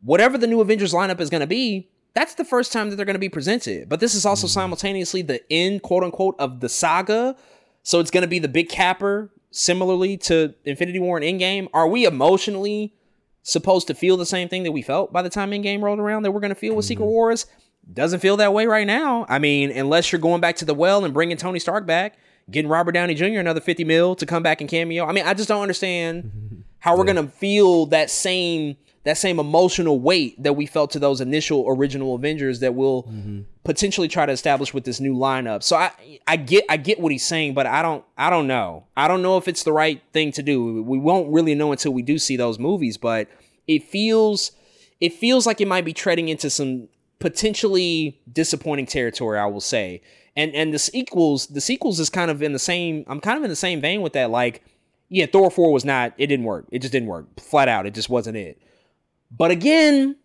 whatever 0.02 0.38
the 0.38 0.46
new 0.46 0.60
Avengers 0.60 0.92
lineup 0.92 1.20
is 1.20 1.30
going 1.30 1.40
to 1.40 1.46
be, 1.46 1.88
that's 2.14 2.34
the 2.34 2.44
first 2.44 2.72
time 2.72 2.90
that 2.90 2.96
they're 2.96 3.06
going 3.06 3.14
to 3.14 3.20
be 3.20 3.28
presented. 3.28 3.88
But 3.88 4.00
this 4.00 4.14
is 4.14 4.26
also 4.26 4.46
mm. 4.46 4.50
simultaneously 4.50 5.22
the 5.22 5.40
end, 5.52 5.82
quote 5.82 6.02
unquote, 6.02 6.36
of 6.38 6.60
the 6.60 6.68
saga 6.68 7.36
so 7.82 8.00
it's 8.00 8.10
going 8.10 8.22
to 8.22 8.28
be 8.28 8.38
the 8.38 8.48
big 8.48 8.68
capper, 8.68 9.30
similarly 9.50 10.16
to 10.18 10.54
Infinity 10.64 10.98
War 10.98 11.18
and 11.18 11.24
Endgame. 11.24 11.68
Are 11.72 11.88
we 11.88 12.04
emotionally 12.04 12.94
supposed 13.42 13.86
to 13.86 13.94
feel 13.94 14.16
the 14.16 14.26
same 14.26 14.48
thing 14.48 14.64
that 14.64 14.72
we 14.72 14.82
felt 14.82 15.12
by 15.12 15.22
the 15.22 15.30
time 15.30 15.50
Endgame 15.50 15.82
rolled 15.82 15.98
around 15.98 16.22
that 16.22 16.32
we're 16.32 16.40
going 16.40 16.50
to 16.50 16.54
feel 16.54 16.74
with 16.74 16.84
Secret 16.84 17.04
mm-hmm. 17.04 17.12
Wars? 17.12 17.46
Doesn't 17.92 18.20
feel 18.20 18.36
that 18.36 18.52
way 18.52 18.66
right 18.66 18.86
now. 18.86 19.24
I 19.28 19.38
mean, 19.38 19.70
unless 19.70 20.12
you're 20.12 20.20
going 20.20 20.40
back 20.40 20.56
to 20.56 20.64
the 20.64 20.74
well 20.74 21.04
and 21.04 21.14
bringing 21.14 21.36
Tony 21.36 21.58
Stark 21.58 21.86
back, 21.86 22.18
getting 22.50 22.70
Robert 22.70 22.92
Downey 22.92 23.14
Jr. 23.14 23.38
another 23.38 23.60
50 23.60 23.84
mil 23.84 24.14
to 24.16 24.26
come 24.26 24.42
back 24.42 24.60
and 24.60 24.68
cameo. 24.68 25.06
I 25.06 25.12
mean, 25.12 25.24
I 25.24 25.34
just 25.34 25.48
don't 25.48 25.62
understand 25.62 26.64
how 26.78 26.96
we're 26.96 27.06
yeah. 27.06 27.14
going 27.14 27.26
to 27.26 27.32
feel 27.32 27.86
that 27.86 28.10
same 28.10 28.76
that 29.04 29.16
same 29.16 29.38
emotional 29.38 29.98
weight 29.98 30.40
that 30.42 30.54
we 30.54 30.66
felt 30.66 30.90
to 30.90 30.98
those 30.98 31.20
initial 31.20 31.64
original 31.68 32.14
Avengers 32.14 32.60
that 32.60 32.74
we'll 32.74 33.04
mm-hmm. 33.04 33.40
potentially 33.64 34.08
try 34.08 34.26
to 34.26 34.32
establish 34.32 34.74
with 34.74 34.84
this 34.84 35.00
new 35.00 35.14
lineup. 35.14 35.62
So 35.62 35.76
I 35.76 35.90
I 36.26 36.36
get 36.36 36.64
I 36.68 36.76
get 36.76 37.00
what 37.00 37.10
he's 37.10 37.24
saying, 37.24 37.54
but 37.54 37.66
I 37.66 37.80
don't 37.80 38.04
I 38.18 38.28
don't 38.28 38.46
know. 38.46 38.84
I 38.96 39.08
don't 39.08 39.22
know 39.22 39.38
if 39.38 39.48
it's 39.48 39.64
the 39.64 39.72
right 39.72 40.02
thing 40.12 40.32
to 40.32 40.42
do. 40.42 40.82
We 40.82 40.98
won't 40.98 41.32
really 41.32 41.54
know 41.54 41.72
until 41.72 41.92
we 41.92 42.02
do 42.02 42.18
see 42.18 42.36
those 42.36 42.58
movies, 42.58 42.98
but 42.98 43.28
it 43.66 43.84
feels 43.84 44.52
it 45.00 45.14
feels 45.14 45.46
like 45.46 45.60
it 45.62 45.68
might 45.68 45.84
be 45.84 45.94
treading 45.94 46.28
into 46.28 46.50
some 46.50 46.88
potentially 47.20 48.20
disappointing 48.30 48.86
territory, 48.86 49.38
I 49.38 49.46
will 49.46 49.62
say. 49.62 50.02
And 50.36 50.54
and 50.54 50.74
the 50.74 50.78
sequels, 50.78 51.46
the 51.46 51.60
sequels 51.62 52.00
is 52.00 52.10
kind 52.10 52.30
of 52.30 52.42
in 52.42 52.52
the 52.52 52.58
same 52.58 53.04
I'm 53.06 53.20
kind 53.20 53.38
of 53.38 53.44
in 53.44 53.50
the 53.50 53.56
same 53.56 53.80
vein 53.80 54.02
with 54.02 54.12
that 54.12 54.30
like 54.30 54.62
yeah, 55.12 55.26
Thor 55.26 55.50
4 55.50 55.72
was 55.72 55.86
not 55.86 56.12
it 56.18 56.26
didn't 56.26 56.44
work. 56.44 56.66
It 56.70 56.80
just 56.80 56.92
didn't 56.92 57.08
work. 57.08 57.40
Flat 57.40 57.66
out, 57.66 57.86
it 57.86 57.94
just 57.94 58.10
wasn't 58.10 58.36
it. 58.36 58.60
But 59.30 59.50
again, 59.50 60.16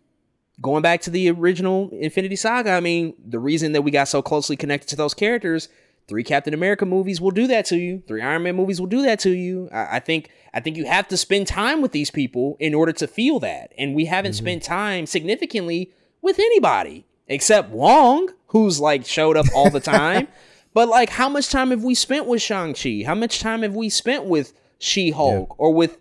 going 0.60 0.82
back 0.82 1.00
to 1.02 1.10
the 1.10 1.30
original 1.30 1.90
Infinity 1.92 2.36
Saga, 2.36 2.72
I 2.72 2.80
mean, 2.80 3.14
the 3.24 3.38
reason 3.38 3.72
that 3.72 3.82
we 3.82 3.90
got 3.90 4.08
so 4.08 4.22
closely 4.22 4.56
connected 4.56 4.88
to 4.88 4.96
those 4.96 5.14
characters, 5.14 5.68
three 6.08 6.24
Captain 6.24 6.54
America 6.54 6.86
movies 6.86 7.20
will 7.20 7.30
do 7.30 7.46
that 7.46 7.66
to 7.66 7.76
you. 7.76 8.02
Three 8.06 8.22
Iron 8.22 8.42
Man 8.42 8.56
movies 8.56 8.80
will 8.80 8.88
do 8.88 9.02
that 9.02 9.20
to 9.20 9.30
you. 9.30 9.68
I, 9.72 9.96
I 9.96 10.00
think 10.00 10.30
I 10.54 10.60
think 10.60 10.76
you 10.76 10.86
have 10.86 11.08
to 11.08 11.16
spend 11.16 11.46
time 11.46 11.82
with 11.82 11.92
these 11.92 12.10
people 12.10 12.56
in 12.60 12.74
order 12.74 12.92
to 12.92 13.06
feel 13.06 13.40
that. 13.40 13.72
And 13.78 13.94
we 13.94 14.06
haven't 14.06 14.32
mm-hmm. 14.32 14.44
spent 14.44 14.62
time 14.62 15.06
significantly 15.06 15.92
with 16.22 16.38
anybody 16.38 17.06
except 17.28 17.70
Wong, 17.70 18.30
who's 18.48 18.80
like 18.80 19.04
showed 19.04 19.36
up 19.36 19.46
all 19.54 19.70
the 19.70 19.80
time. 19.98 20.28
but 20.74 20.88
like, 20.88 21.10
how 21.10 21.28
much 21.28 21.50
time 21.50 21.70
have 21.70 21.84
we 21.84 21.94
spent 21.94 22.26
with 22.26 22.42
Shang 22.42 22.74
Chi? 22.74 23.02
How 23.04 23.14
much 23.14 23.40
time 23.40 23.62
have 23.62 23.74
we 23.74 23.88
spent 23.88 24.24
with 24.24 24.52
She 24.78 25.10
Hulk 25.10 25.48
yeah. 25.50 25.54
or 25.58 25.72
with 25.74 25.98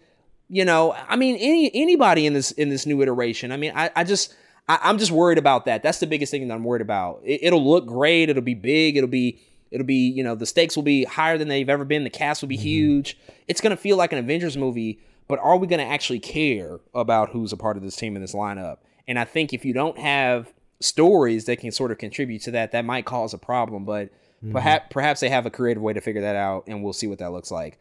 you 0.49 0.65
know, 0.65 0.95
I 1.07 1.15
mean, 1.15 1.38
any 1.38 1.72
anybody 1.74 2.25
in 2.25 2.33
this 2.33 2.51
in 2.51 2.69
this 2.69 2.85
new 2.85 3.01
iteration. 3.01 3.51
I 3.51 3.57
mean, 3.57 3.72
I, 3.75 3.90
I 3.95 4.03
just 4.03 4.35
I, 4.67 4.90
am 4.90 4.98
just 4.98 5.11
worried 5.11 5.38
about 5.38 5.65
that. 5.65 5.83
That's 5.83 5.99
the 5.99 6.07
biggest 6.07 6.32
thing 6.32 6.48
that 6.48 6.53
I'm 6.53 6.64
worried 6.64 6.82
about. 6.82 7.22
It, 7.24 7.51
will 7.51 7.67
look 7.67 7.85
great. 7.85 8.30
It'll 8.30 8.43
be 8.43 8.53
big. 8.53 8.98
It'll 8.98 9.09
be 9.09 9.40
it'll 9.72 9.85
be 9.85 10.09
you 10.09 10.24
know 10.24 10.35
the 10.35 10.45
stakes 10.45 10.75
will 10.75 10.83
be 10.83 11.03
higher 11.06 11.38
than 11.38 11.48
they've 11.48 11.69
ever 11.69 11.85
been. 11.85 12.03
The 12.03 12.09
cast 12.09 12.41
will 12.41 12.49
be 12.49 12.57
mm-hmm. 12.57 12.64
huge. 12.64 13.17
It's 13.48 13.61
gonna 13.61 13.77
feel 13.77 13.98
like 13.98 14.11
an 14.11 14.19
Avengers 14.19 14.57
movie. 14.57 14.99
But 15.27 15.40
are 15.40 15.57
we 15.57 15.65
gonna 15.65 15.83
actually 15.83 16.19
care 16.19 16.80
about 16.93 17.30
who's 17.30 17.51
a 17.51 17.57
part 17.57 17.77
of 17.77 17.83
this 17.83 17.95
team 17.95 18.15
in 18.15 18.22
this 18.22 18.33
lineup? 18.33 18.77
And 19.07 19.17
I 19.17 19.25
think 19.25 19.53
if 19.53 19.65
you 19.65 19.74
don't 19.74 19.98
have 19.98 20.53
stories 20.80 21.45
that 21.45 21.57
can 21.57 21.72
sort 21.72 21.91
of 21.91 21.98
contribute 21.98 22.43
to 22.43 22.51
that, 22.51 22.72
that 22.74 22.85
might 22.85 23.06
cause 23.06 23.33
a 23.33 23.40
problem. 23.40 23.85
But 23.85 24.09
mm-hmm. 24.09 24.51
perhaps 24.51 24.85
perhaps 24.91 25.19
they 25.22 25.30
have 25.30 25.48
a 25.48 25.51
creative 25.51 25.82
way 25.82 25.93
to 25.93 26.01
figure 26.01 26.22
that 26.22 26.35
out, 26.35 26.65
and 26.67 26.83
we'll 26.83 26.93
see 26.93 27.07
what 27.07 27.17
that 27.19 27.32
looks 27.32 27.49
like. 27.49 27.80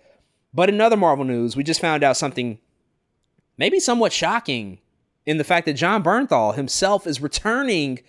But 0.54 0.68
in 0.68 0.80
other 0.80 0.96
Marvel 0.96 1.24
news, 1.24 1.56
we 1.56 1.64
just 1.64 1.80
found 1.80 2.04
out 2.04 2.16
something 2.16 2.58
maybe 3.58 3.80
somewhat 3.80 4.12
shocking 4.12 4.78
in 5.26 5.38
the 5.38 5.44
fact 5.44 5.66
that 5.66 5.74
Jon 5.74 6.02
Bernthal 6.02 6.54
himself 6.54 7.06
is 7.06 7.20
returning 7.20 8.00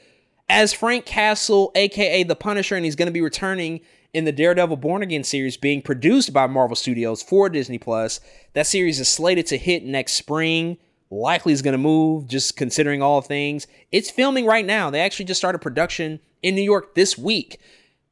as 0.47 0.73
Frank 0.73 1.05
Castle, 1.05 1.71
aka 1.75 2.23
the 2.23 2.35
Punisher, 2.35 2.75
and 2.75 2.85
he's 2.85 2.95
going 2.95 3.07
to 3.07 3.11
be 3.11 3.21
returning 3.21 3.81
in 4.13 4.25
the 4.25 4.31
Daredevil 4.31 4.77
Born 4.77 5.01
Again 5.01 5.23
series 5.23 5.57
being 5.57 5.81
produced 5.81 6.31
by 6.31 6.47
Marvel 6.47 6.75
Studios 6.75 7.23
for 7.23 7.49
Disney 7.49 7.77
Plus. 7.77 8.19
That 8.53 8.67
series 8.67 8.99
is 8.99 9.07
slated 9.07 9.47
to 9.47 9.57
hit 9.57 9.83
next 9.83 10.13
spring. 10.13 10.77
Likely 11.09 11.53
is 11.53 11.61
going 11.61 11.73
to 11.73 11.77
move, 11.77 12.27
just 12.27 12.57
considering 12.57 13.01
all 13.01 13.21
things. 13.21 13.67
It's 13.91 14.09
filming 14.09 14.45
right 14.45 14.65
now. 14.65 14.89
They 14.89 15.01
actually 15.01 15.25
just 15.25 15.39
started 15.39 15.59
production 15.59 16.19
in 16.41 16.55
New 16.55 16.61
York 16.61 16.95
this 16.95 17.17
week. 17.17 17.59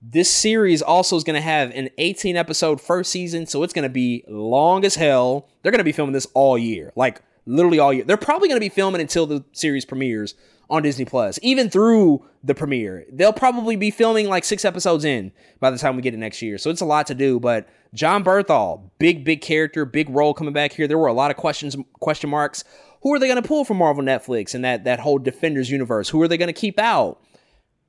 This 0.06 0.30
series 0.30 0.82
also 0.82 1.16
is 1.16 1.24
going 1.24 1.36
to 1.36 1.42
have 1.42 1.72
an 1.72 1.90
18 1.98 2.36
episode 2.36 2.82
first 2.82 3.10
season, 3.10 3.46
so 3.46 3.64
it's 3.64 3.72
going 3.72 3.84
to 3.84 3.90
be 3.90 4.26
long 4.28 4.84
as 4.84 4.96
hell. 4.96 5.48
They're 5.62 5.72
going 5.72 5.78
to 5.80 5.86
be 5.86 5.94
filming 5.94 6.12
this 6.12 6.28
all 6.34 6.58
year, 6.58 6.92
like 6.98 7.22
literally 7.46 7.80
all 7.80 7.94
year. 7.94 8.04
They're 8.04 8.18
probably 8.18 8.50
going 8.50 8.58
to 8.58 8.66
be 8.66 8.68
filming 8.68 9.00
until 9.00 9.26
the 9.26 9.46
series 9.54 9.86
premieres 9.86 10.36
on 10.70 10.84
Disney 10.84 11.06
Plus, 11.06 11.40
even 11.42 11.70
through 11.70 12.26
the 12.44 12.54
premiere. 12.54 13.06
They'll 13.14 13.32
probably 13.32 13.78
be 13.78 13.92
filming 13.92 14.28
like 14.28 14.44
six 14.44 14.66
episodes 14.66 15.06
in 15.06 15.32
by 15.62 15.72
the 15.72 15.78
time 15.78 15.96
we 15.96 16.02
get 16.02 16.14
it 16.14 16.18
next 16.18 16.42
year. 16.42 16.58
So 16.58 16.70
it's 16.70 16.82
a 16.82 16.86
lot 16.86 17.08
to 17.08 17.16
do. 17.16 17.40
But 17.40 17.70
Jon 17.94 18.26
Bernthal, 18.26 18.90
big, 19.00 19.24
big 19.24 19.40
character, 19.40 19.86
big 19.86 20.10
role 20.10 20.34
coming 20.34 20.54
back 20.54 20.74
here. 20.74 20.86
There 20.86 20.98
were 20.98 21.08
a 21.08 21.14
lot 21.14 21.32
of 21.32 21.38
questions, 21.38 21.78
question 22.02 22.30
marks. 22.30 22.66
Who 23.04 23.14
are 23.14 23.20
they 23.20 23.28
going 23.28 23.42
to 23.42 23.48
pull 23.48 23.64
from 23.64 23.78
Marvel 23.78 24.04
Netflix 24.04 24.54
and 24.54 24.66
that 24.66 24.84
that 24.84 25.00
whole 25.00 25.18
Defenders 25.18 25.72
universe? 25.72 26.10
Who 26.10 26.22
are 26.22 26.28
they 26.28 26.38
going 26.38 26.48
to 26.48 26.54
keep 26.54 26.78
out? 26.78 27.22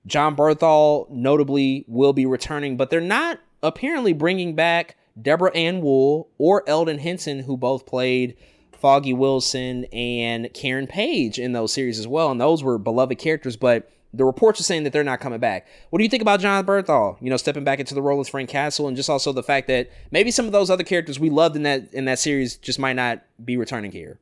Jon 0.06 0.36
Bernthal 0.36 1.08
notably 1.10 1.84
will 1.88 2.12
be 2.12 2.26
returning, 2.26 2.76
but 2.76 2.90
they're 2.90 3.00
not 3.00 3.40
apparently 3.62 4.12
bringing 4.12 4.54
back 4.54 4.96
Deborah 5.20 5.54
Ann 5.54 5.80
Woll 5.80 6.28
or 6.38 6.62
Elden 6.68 6.98
Henson, 6.98 7.40
who 7.40 7.56
both 7.56 7.86
played 7.86 8.36
Foggy 8.72 9.14
Wilson 9.14 9.86
and 9.92 10.52
Karen 10.52 10.86
Page 10.86 11.38
in 11.38 11.52
those 11.52 11.72
series 11.72 11.98
as 11.98 12.06
well. 12.06 12.30
And 12.30 12.40
those 12.40 12.62
were 12.62 12.76
beloved 12.76 13.18
characters, 13.18 13.56
but 13.56 13.90
the 14.12 14.24
reports 14.24 14.60
are 14.60 14.64
saying 14.64 14.84
that 14.84 14.92
they're 14.92 15.02
not 15.02 15.20
coming 15.20 15.40
back. 15.40 15.66
What 15.90 15.98
do 15.98 16.04
you 16.04 16.10
think 16.10 16.22
about 16.22 16.40
Jon 16.40 16.64
Bernthal? 16.64 17.16
You 17.20 17.30
know, 17.30 17.36
stepping 17.36 17.64
back 17.64 17.80
into 17.80 17.94
the 17.94 18.02
role 18.02 18.20
as 18.20 18.28
Frank 18.28 18.50
Castle, 18.50 18.86
and 18.86 18.96
just 18.96 19.10
also 19.10 19.32
the 19.32 19.42
fact 19.42 19.66
that 19.68 19.90
maybe 20.10 20.30
some 20.30 20.46
of 20.46 20.52
those 20.52 20.70
other 20.70 20.84
characters 20.84 21.18
we 21.18 21.30
loved 21.30 21.56
in 21.56 21.62
that 21.62 21.92
in 21.92 22.04
that 22.04 22.18
series 22.18 22.56
just 22.56 22.78
might 22.78 22.92
not 22.94 23.22
be 23.44 23.56
returning 23.56 23.90
here. 23.90 24.18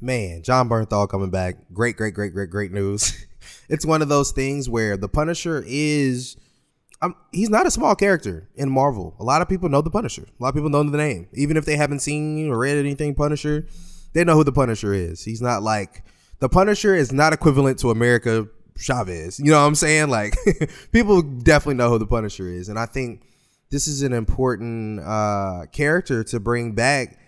Man, 0.00 0.42
Jon 0.42 0.68
Bernthal 0.68 1.08
coming 1.08 1.30
back. 1.30 1.56
Great, 1.72 1.96
great, 1.96 2.14
great, 2.14 2.32
great, 2.32 2.50
great 2.50 2.72
news. 2.72 3.26
it's 3.68 3.86
one 3.86 4.02
of 4.02 4.08
those 4.08 4.32
things 4.32 4.68
where 4.68 4.96
the 4.96 5.08
Punisher 5.08 5.64
is. 5.66 6.36
Um, 7.02 7.14
he's 7.30 7.50
not 7.50 7.66
a 7.66 7.70
small 7.70 7.94
character 7.94 8.48
in 8.54 8.70
Marvel. 8.70 9.14
A 9.18 9.24
lot 9.24 9.42
of 9.42 9.48
people 9.48 9.68
know 9.68 9.82
the 9.82 9.90
Punisher. 9.90 10.22
A 10.22 10.42
lot 10.42 10.50
of 10.50 10.54
people 10.54 10.70
know 10.70 10.82
the 10.82 10.96
name, 10.96 11.28
even 11.34 11.56
if 11.56 11.66
they 11.66 11.76
haven't 11.76 12.00
seen 12.00 12.50
or 12.50 12.58
read 12.58 12.78
anything 12.78 13.14
Punisher. 13.14 13.66
they 14.14 14.24
know 14.24 14.34
who 14.34 14.44
the 14.44 14.52
Punisher 14.52 14.94
is. 14.94 15.22
He's 15.22 15.42
not 15.42 15.62
like 15.62 16.04
the 16.38 16.48
Punisher 16.48 16.94
is 16.94 17.12
not 17.12 17.32
equivalent 17.32 17.78
to 17.80 17.90
America 17.90 18.48
Chavez. 18.78 19.38
You 19.38 19.50
know 19.50 19.60
what 19.60 19.66
I'm 19.66 19.74
saying? 19.74 20.08
Like 20.08 20.36
people 20.92 21.22
definitely 21.22 21.74
know 21.74 21.90
who 21.90 21.98
the 21.98 22.06
Punisher 22.06 22.48
is, 22.48 22.68
and 22.68 22.78
I 22.78 22.86
think 22.86 23.22
this 23.70 23.88
is 23.88 24.02
an 24.02 24.12
important 24.12 25.00
uh, 25.00 25.66
character 25.72 26.22
to 26.24 26.40
bring 26.40 26.72
back 26.72 27.18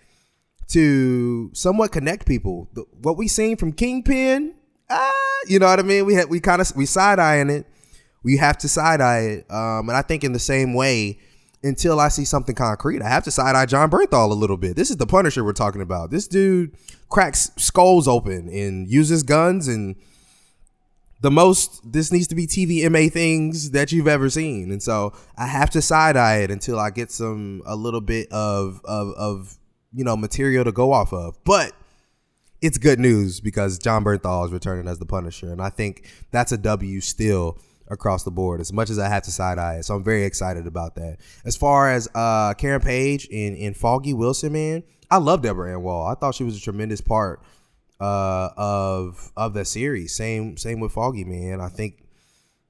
to 0.69 1.51
somewhat 1.55 1.93
connect 1.93 2.27
people. 2.27 2.69
The, 2.75 2.85
what 3.03 3.17
we 3.17 3.29
seen 3.29 3.57
from 3.57 3.73
Kingpin, 3.73 4.55
ah, 4.91 5.13
you 5.47 5.59
know 5.59 5.67
what 5.67 5.79
I 5.79 5.83
mean? 5.83 6.07
We 6.07 6.15
had 6.15 6.29
we 6.29 6.41
kind 6.41 6.61
of 6.61 6.75
we 6.77 6.87
side 6.87 7.19
eyeing 7.19 7.51
it. 7.51 7.67
We 8.23 8.37
have 8.37 8.59
to 8.59 8.69
side 8.69 9.01
eye 9.01 9.21
it, 9.21 9.51
um, 9.51 9.89
and 9.89 9.97
I 9.97 10.03
think 10.03 10.25
in 10.25 10.33
the 10.33 10.39
same 10.39 10.75
way, 10.75 11.19
until 11.63 12.01
I 12.01 12.09
see 12.09 12.25
something 12.25 12.55
concrete, 12.55 13.03
I 13.03 13.09
have 13.09 13.25
to 13.25 13.31
side 13.31 13.55
eye 13.55 13.67
Jon 13.67 13.91
Bernthal 13.91 14.31
a 14.31 14.35
little 14.35 14.57
bit. 14.57 14.77
This 14.77 14.91
is 14.91 14.97
the 14.97 15.07
Punisher 15.07 15.45
we're 15.45 15.53
talking 15.53 15.81
about. 15.81 16.11
This 16.11 16.27
dude 16.27 16.77
cracks 17.09 17.51
skulls 17.57 18.07
open 18.07 18.49
and 18.49 18.89
uses 18.89 19.23
guns 19.23 19.69
and 19.69 19.97
the 21.21 21.31
most 21.31 21.81
this 21.91 22.13
needs 22.13 22.29
to 22.29 22.35
be 22.35 22.47
TVMA 22.47 23.13
things 23.13 23.73
that 23.73 23.91
you've 23.91 24.07
ever 24.07 24.31
seen. 24.31 24.71
And 24.71 24.83
so 24.83 25.13
I 25.37 25.47
have 25.47 25.71
to 25.71 25.83
side 25.83 26.17
eye 26.17 26.39
it 26.39 26.51
until 26.51 26.79
I 26.79 26.91
get 26.91 27.11
some 27.11 27.63
a 27.67 27.75
little 27.75 28.01
bit 28.01 28.31
of 28.31 28.81
of 28.85 29.13
of 29.15 29.59
you 29.93 30.05
know 30.05 30.17
material 30.17 30.65
to 30.65 30.73
go 30.73 30.93
off 30.93 31.13
of. 31.13 31.37
But 31.45 31.73
it's 32.61 32.79
good 32.79 32.99
news 32.99 33.41
because 33.41 33.79
Jon 33.79 34.05
Bernthal 34.05 34.47
is 34.47 34.53
returning 34.53 34.89
as 34.89 34.99
the 34.99 35.07
Punisher, 35.07 35.53
and 35.53 35.63
I 35.63 35.71
think 35.71 36.09
that's 36.31 36.53
a 36.53 36.59
W 36.59 37.01
still 37.01 37.59
across 37.89 38.25
the 38.25 38.31
board. 38.31 38.61
As 38.61 38.73
much 38.73 38.91
as 38.91 38.99
I 38.99 39.09
have 39.09 39.23
to 39.25 39.31
side 39.31 39.59
eye 39.59 39.77
it, 39.77 39.85
so 39.85 39.95
I'm 39.95 40.05
very 40.05 40.25
excited 40.25 40.67
about 40.67 40.95
that. 40.97 41.19
As 41.45 41.57
far 41.57 41.91
as 41.91 42.09
uh 42.15 42.55
Karen 42.55 42.81
Page 42.81 43.29
and 43.33 43.57
and 43.57 43.77
Foggy 43.77 44.15
Wilson, 44.15 44.53
man, 44.53 44.83
I 45.11 45.19
love 45.19 45.43
Deborah 45.43 45.73
Ann 45.73 45.83
Woll. 45.83 46.07
I 46.07 46.15
thought 46.15 46.35
she 46.35 46.45
was 46.45 46.57
a 46.57 46.61
tremendous 46.61 47.01
part 47.01 47.41
uh, 48.01 48.51
of 48.57 49.33
of 49.37 49.55
the 49.55 49.65
series. 49.65 50.15
Same 50.15 50.57
same 50.57 50.81
with 50.81 50.93
Foggy, 50.93 51.25
man. 51.25 51.61
I 51.61 51.69
think 51.69 52.05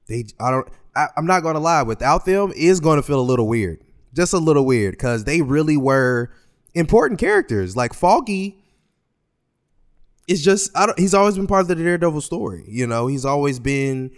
they. 0.07 0.25
I 0.39 0.51
don't. 0.51 0.67
I, 0.95 1.07
I'm 1.17 1.25
not 1.25 1.43
gonna 1.43 1.59
lie. 1.59 1.83
Without 1.83 2.25
them, 2.25 2.51
is 2.55 2.79
going 2.79 2.97
to 2.97 3.03
feel 3.03 3.19
a 3.19 3.21
little 3.21 3.47
weird. 3.47 3.81
Just 4.13 4.33
a 4.33 4.39
little 4.39 4.65
weird 4.65 4.93
because 4.93 5.23
they 5.23 5.41
really 5.41 5.77
were 5.77 6.31
important 6.73 7.19
characters. 7.19 7.75
Like 7.75 7.93
Foggy 7.93 8.57
is 10.27 10.43
just. 10.43 10.75
I 10.75 10.85
don't. 10.85 10.99
He's 10.99 11.13
always 11.13 11.35
been 11.35 11.47
part 11.47 11.61
of 11.61 11.67
the 11.67 11.75
Daredevil 11.75 12.21
story. 12.21 12.65
You 12.67 12.87
know, 12.87 13.07
he's 13.07 13.25
always 13.25 13.59
been 13.59 14.11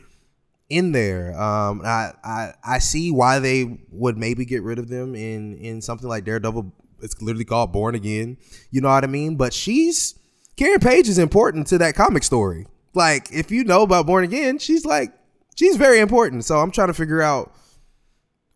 in 0.70 0.92
there. 0.92 1.40
Um, 1.40 1.82
I, 1.84 2.14
I 2.24 2.54
I 2.64 2.80
see 2.80 3.12
why 3.12 3.40
they 3.40 3.80
would 3.92 4.18
maybe 4.18 4.46
get 4.46 4.64
rid 4.64 4.80
of 4.80 4.88
them 4.90 5.16
in 5.16 5.56
in 5.58 5.82
something 5.82 6.08
like 6.08 6.26
Daredevil. 6.26 6.74
It's 7.02 7.22
literally 7.22 7.46
called 7.46 7.72
Born 7.72 7.96
Again. 7.96 8.38
You 8.70 8.82
know 8.82 8.90
what 8.90 9.04
I 9.04 9.08
mean? 9.08 9.36
But 9.36 9.54
she's 9.54 10.16
Karen 10.58 10.80
Page 10.80 11.10
is 11.10 11.18
important 11.18 11.68
to 11.68 11.78
that 11.80 11.96
comic 11.96 12.24
story. 12.24 12.68
Like, 12.94 13.32
if 13.32 13.52
you 13.52 13.64
know 13.64 13.84
about 13.84 14.06
Born 14.06 14.24
Again, 14.24 14.60
she's 14.60 14.86
like, 14.86 15.14
she's 15.56 15.78
very 15.78 16.00
important. 16.00 16.46
So 16.46 16.60
I'm 16.60 16.72
trying 16.72 16.90
to 16.90 16.94
figure 16.94 17.22
out 17.22 17.54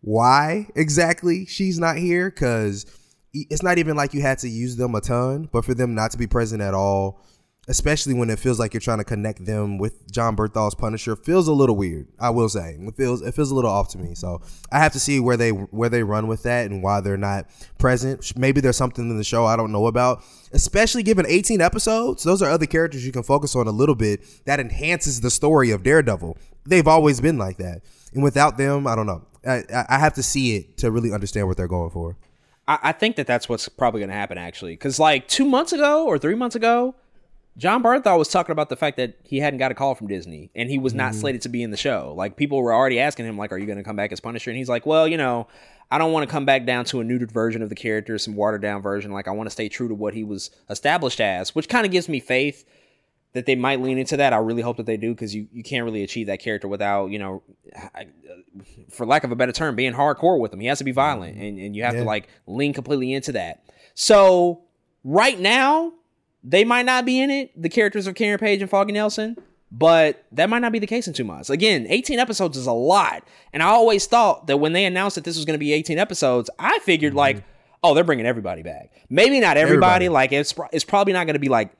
why 0.02 0.68
exactly 0.76 1.46
she's 1.46 1.78
not 1.78 1.96
here 1.96 2.30
because 2.30 2.86
it's 3.50 3.62
not 3.62 3.78
even 3.78 3.96
like 3.96 4.14
you 4.14 4.22
had 4.22 4.38
to 4.38 4.48
use 4.48 4.76
them 4.76 4.94
a 4.94 5.00
ton, 5.00 5.48
but 5.52 5.64
for 5.64 5.74
them 5.74 5.94
not 5.94 6.10
to 6.12 6.18
be 6.18 6.26
present 6.26 6.62
at 6.62 6.74
all 6.74 7.20
especially 7.68 8.14
when 8.14 8.30
it 8.30 8.38
feels 8.38 8.58
like 8.58 8.72
you're 8.72 8.80
trying 8.80 8.98
to 8.98 9.04
connect 9.04 9.44
them 9.44 9.78
with 9.78 10.10
Jon 10.10 10.36
Bernthal's 10.36 10.74
Punisher, 10.74 11.16
feels 11.16 11.48
a 11.48 11.52
little 11.52 11.76
weird. 11.76 12.06
I 12.18 12.30
will 12.30 12.48
say 12.48 12.76
it 12.80 12.96
feels 12.96 13.22
it 13.22 13.34
feels 13.34 13.50
a 13.50 13.54
little 13.54 13.70
off 13.70 13.88
to 13.90 13.98
me. 13.98 14.14
So 14.14 14.40
I 14.70 14.78
have 14.78 14.92
to 14.92 15.00
see 15.00 15.20
where 15.20 15.36
they 15.36 15.50
where 15.50 15.88
they 15.88 16.02
run 16.02 16.26
with 16.28 16.42
that 16.44 16.70
and 16.70 16.82
why 16.82 17.00
they're 17.00 17.16
not 17.16 17.46
present. 17.78 18.36
Maybe 18.36 18.60
there's 18.60 18.76
something 18.76 19.08
in 19.10 19.16
the 19.16 19.24
show 19.24 19.44
I 19.44 19.56
don't 19.56 19.72
know 19.72 19.86
about. 19.86 20.22
Especially 20.52 21.02
given 21.02 21.26
18 21.26 21.60
episodes, 21.60 22.22
those 22.22 22.40
are 22.40 22.50
other 22.50 22.66
characters 22.66 23.04
you 23.04 23.12
can 23.12 23.22
focus 23.22 23.56
on 23.56 23.66
a 23.66 23.72
little 23.72 23.96
bit 23.96 24.24
that 24.44 24.60
enhances 24.60 25.20
the 25.20 25.30
story 25.30 25.70
of 25.70 25.82
Daredevil. 25.82 26.36
They've 26.64 26.86
always 26.86 27.20
been 27.20 27.38
like 27.38 27.58
that, 27.58 27.82
and 28.12 28.22
without 28.22 28.56
them, 28.56 28.86
I 28.86 28.94
don't 28.94 29.06
know. 29.06 29.24
I, 29.46 29.62
I 29.88 29.98
have 29.98 30.14
to 30.14 30.22
see 30.22 30.56
it 30.56 30.78
to 30.78 30.90
really 30.90 31.12
understand 31.12 31.46
what 31.46 31.56
they're 31.56 31.68
going 31.68 31.90
for. 31.90 32.16
I, 32.68 32.92
think 32.92 33.16
that 33.16 33.28
that's 33.28 33.48
what's 33.48 33.68
probably 33.68 34.00
going 34.00 34.10
to 34.10 34.16
happen 34.16 34.38
actually, 34.38 34.72
because 34.72 34.98
like 34.98 35.28
two 35.28 35.44
months 35.44 35.72
ago 35.72 36.04
or 36.06 36.18
three 36.18 36.34
months 36.34 36.56
ago 36.56 36.94
Jon 37.56 37.82
Bernthal 37.82 38.18
was 38.18 38.28
talking 38.28 38.52
about 38.52 38.68
the 38.68 38.76
fact 38.76 38.98
that 38.98 39.14
he 39.22 39.38
hadn't 39.38 39.58
got 39.58 39.70
a 39.70 39.74
call 39.74 39.94
from 39.94 40.08
Disney 40.08 40.50
and 40.54 40.68
he 40.68 40.78
was 40.78 40.92
not 40.92 41.12
mm. 41.12 41.16
slated 41.16 41.42
to 41.42 41.48
be 41.48 41.62
in 41.62 41.70
the 41.70 41.76
show. 41.76 42.12
Like 42.14 42.36
people 42.36 42.60
were 42.60 42.74
already 42.74 43.00
asking 43.00 43.26
him, 43.26 43.38
like, 43.38 43.50
"Are 43.50 43.58
you 43.58 43.66
going 43.66 43.78
to 43.78 43.84
come 43.84 43.96
back 43.96 44.12
as 44.12 44.20
Punisher?" 44.20 44.50
And 44.50 44.58
he's 44.58 44.68
like, 44.68 44.84
"Well, 44.84 45.08
you 45.08 45.16
know, 45.16 45.46
I 45.90 45.96
don't 45.96 46.12
want 46.12 46.28
to 46.28 46.30
come 46.30 46.44
back 46.44 46.66
down 46.66 46.84
to 46.86 47.00
a 47.00 47.04
neutered 47.04 47.30
version 47.30 47.62
of 47.62 47.70
the 47.70 47.74
character, 47.74 48.18
some 48.18 48.36
watered 48.36 48.60
down 48.60 48.82
version. 48.82 49.10
Like 49.10 49.26
I 49.26 49.30
want 49.30 49.46
to 49.46 49.52
stay 49.52 49.70
true 49.70 49.88
to 49.88 49.94
what 49.94 50.12
he 50.12 50.22
was 50.22 50.50
established 50.68 51.20
as," 51.20 51.54
which 51.54 51.68
kind 51.68 51.86
of 51.86 51.92
gives 51.92 52.08
me 52.10 52.20
faith 52.20 52.64
that 53.36 53.44
they 53.44 53.54
might 53.54 53.82
lean 53.82 53.98
into 53.98 54.16
that. 54.16 54.32
I 54.32 54.38
really 54.38 54.62
hope 54.62 54.78
that 54.78 54.86
they 54.86 54.96
do 54.96 55.12
because 55.12 55.34
you, 55.34 55.46
you 55.52 55.62
can't 55.62 55.84
really 55.84 56.02
achieve 56.02 56.28
that 56.28 56.40
character 56.40 56.68
without, 56.68 57.10
you 57.10 57.18
know, 57.18 57.42
for 58.90 59.04
lack 59.04 59.24
of 59.24 59.30
a 59.30 59.36
better 59.36 59.52
term, 59.52 59.76
being 59.76 59.92
hardcore 59.92 60.40
with 60.40 60.54
him. 60.54 60.60
He 60.60 60.66
has 60.68 60.78
to 60.78 60.84
be 60.84 60.92
violent 60.92 61.36
and, 61.36 61.58
and 61.58 61.76
you 61.76 61.82
have 61.82 61.92
yeah. 61.92 62.00
to 62.00 62.06
like 62.06 62.28
lean 62.46 62.72
completely 62.72 63.12
into 63.12 63.32
that. 63.32 63.62
So 63.94 64.62
right 65.04 65.38
now, 65.38 65.92
they 66.42 66.64
might 66.64 66.86
not 66.86 67.04
be 67.04 67.20
in 67.20 67.30
it, 67.30 67.60
the 67.60 67.68
characters 67.68 68.06
of 68.06 68.14
Karen 68.14 68.38
Page 68.38 68.62
and 68.62 68.70
Foggy 68.70 68.92
Nelson, 68.92 69.36
but 69.70 70.24
that 70.32 70.48
might 70.48 70.60
not 70.60 70.72
be 70.72 70.78
the 70.78 70.86
case 70.86 71.06
in 71.06 71.12
two 71.12 71.24
months. 71.24 71.50
Again, 71.50 71.86
18 71.90 72.18
episodes 72.18 72.56
is 72.56 72.66
a 72.66 72.72
lot. 72.72 73.22
And 73.52 73.62
I 73.62 73.66
always 73.66 74.06
thought 74.06 74.46
that 74.46 74.56
when 74.56 74.72
they 74.72 74.86
announced 74.86 75.16
that 75.16 75.24
this 75.24 75.36
was 75.36 75.44
going 75.44 75.56
to 75.56 75.58
be 75.58 75.74
18 75.74 75.98
episodes, 75.98 76.48
I 76.58 76.78
figured 76.78 77.10
mm-hmm. 77.10 77.18
like, 77.18 77.44
oh, 77.82 77.92
they're 77.92 78.02
bringing 78.02 78.24
everybody 78.24 78.62
back. 78.62 78.92
Maybe 79.10 79.40
not 79.40 79.58
everybody. 79.58 80.06
everybody. 80.06 80.08
Like 80.08 80.32
it's 80.32 80.54
it's 80.72 80.84
probably 80.84 81.12
not 81.12 81.26
going 81.26 81.34
to 81.34 81.40
be 81.40 81.50
like 81.50 81.72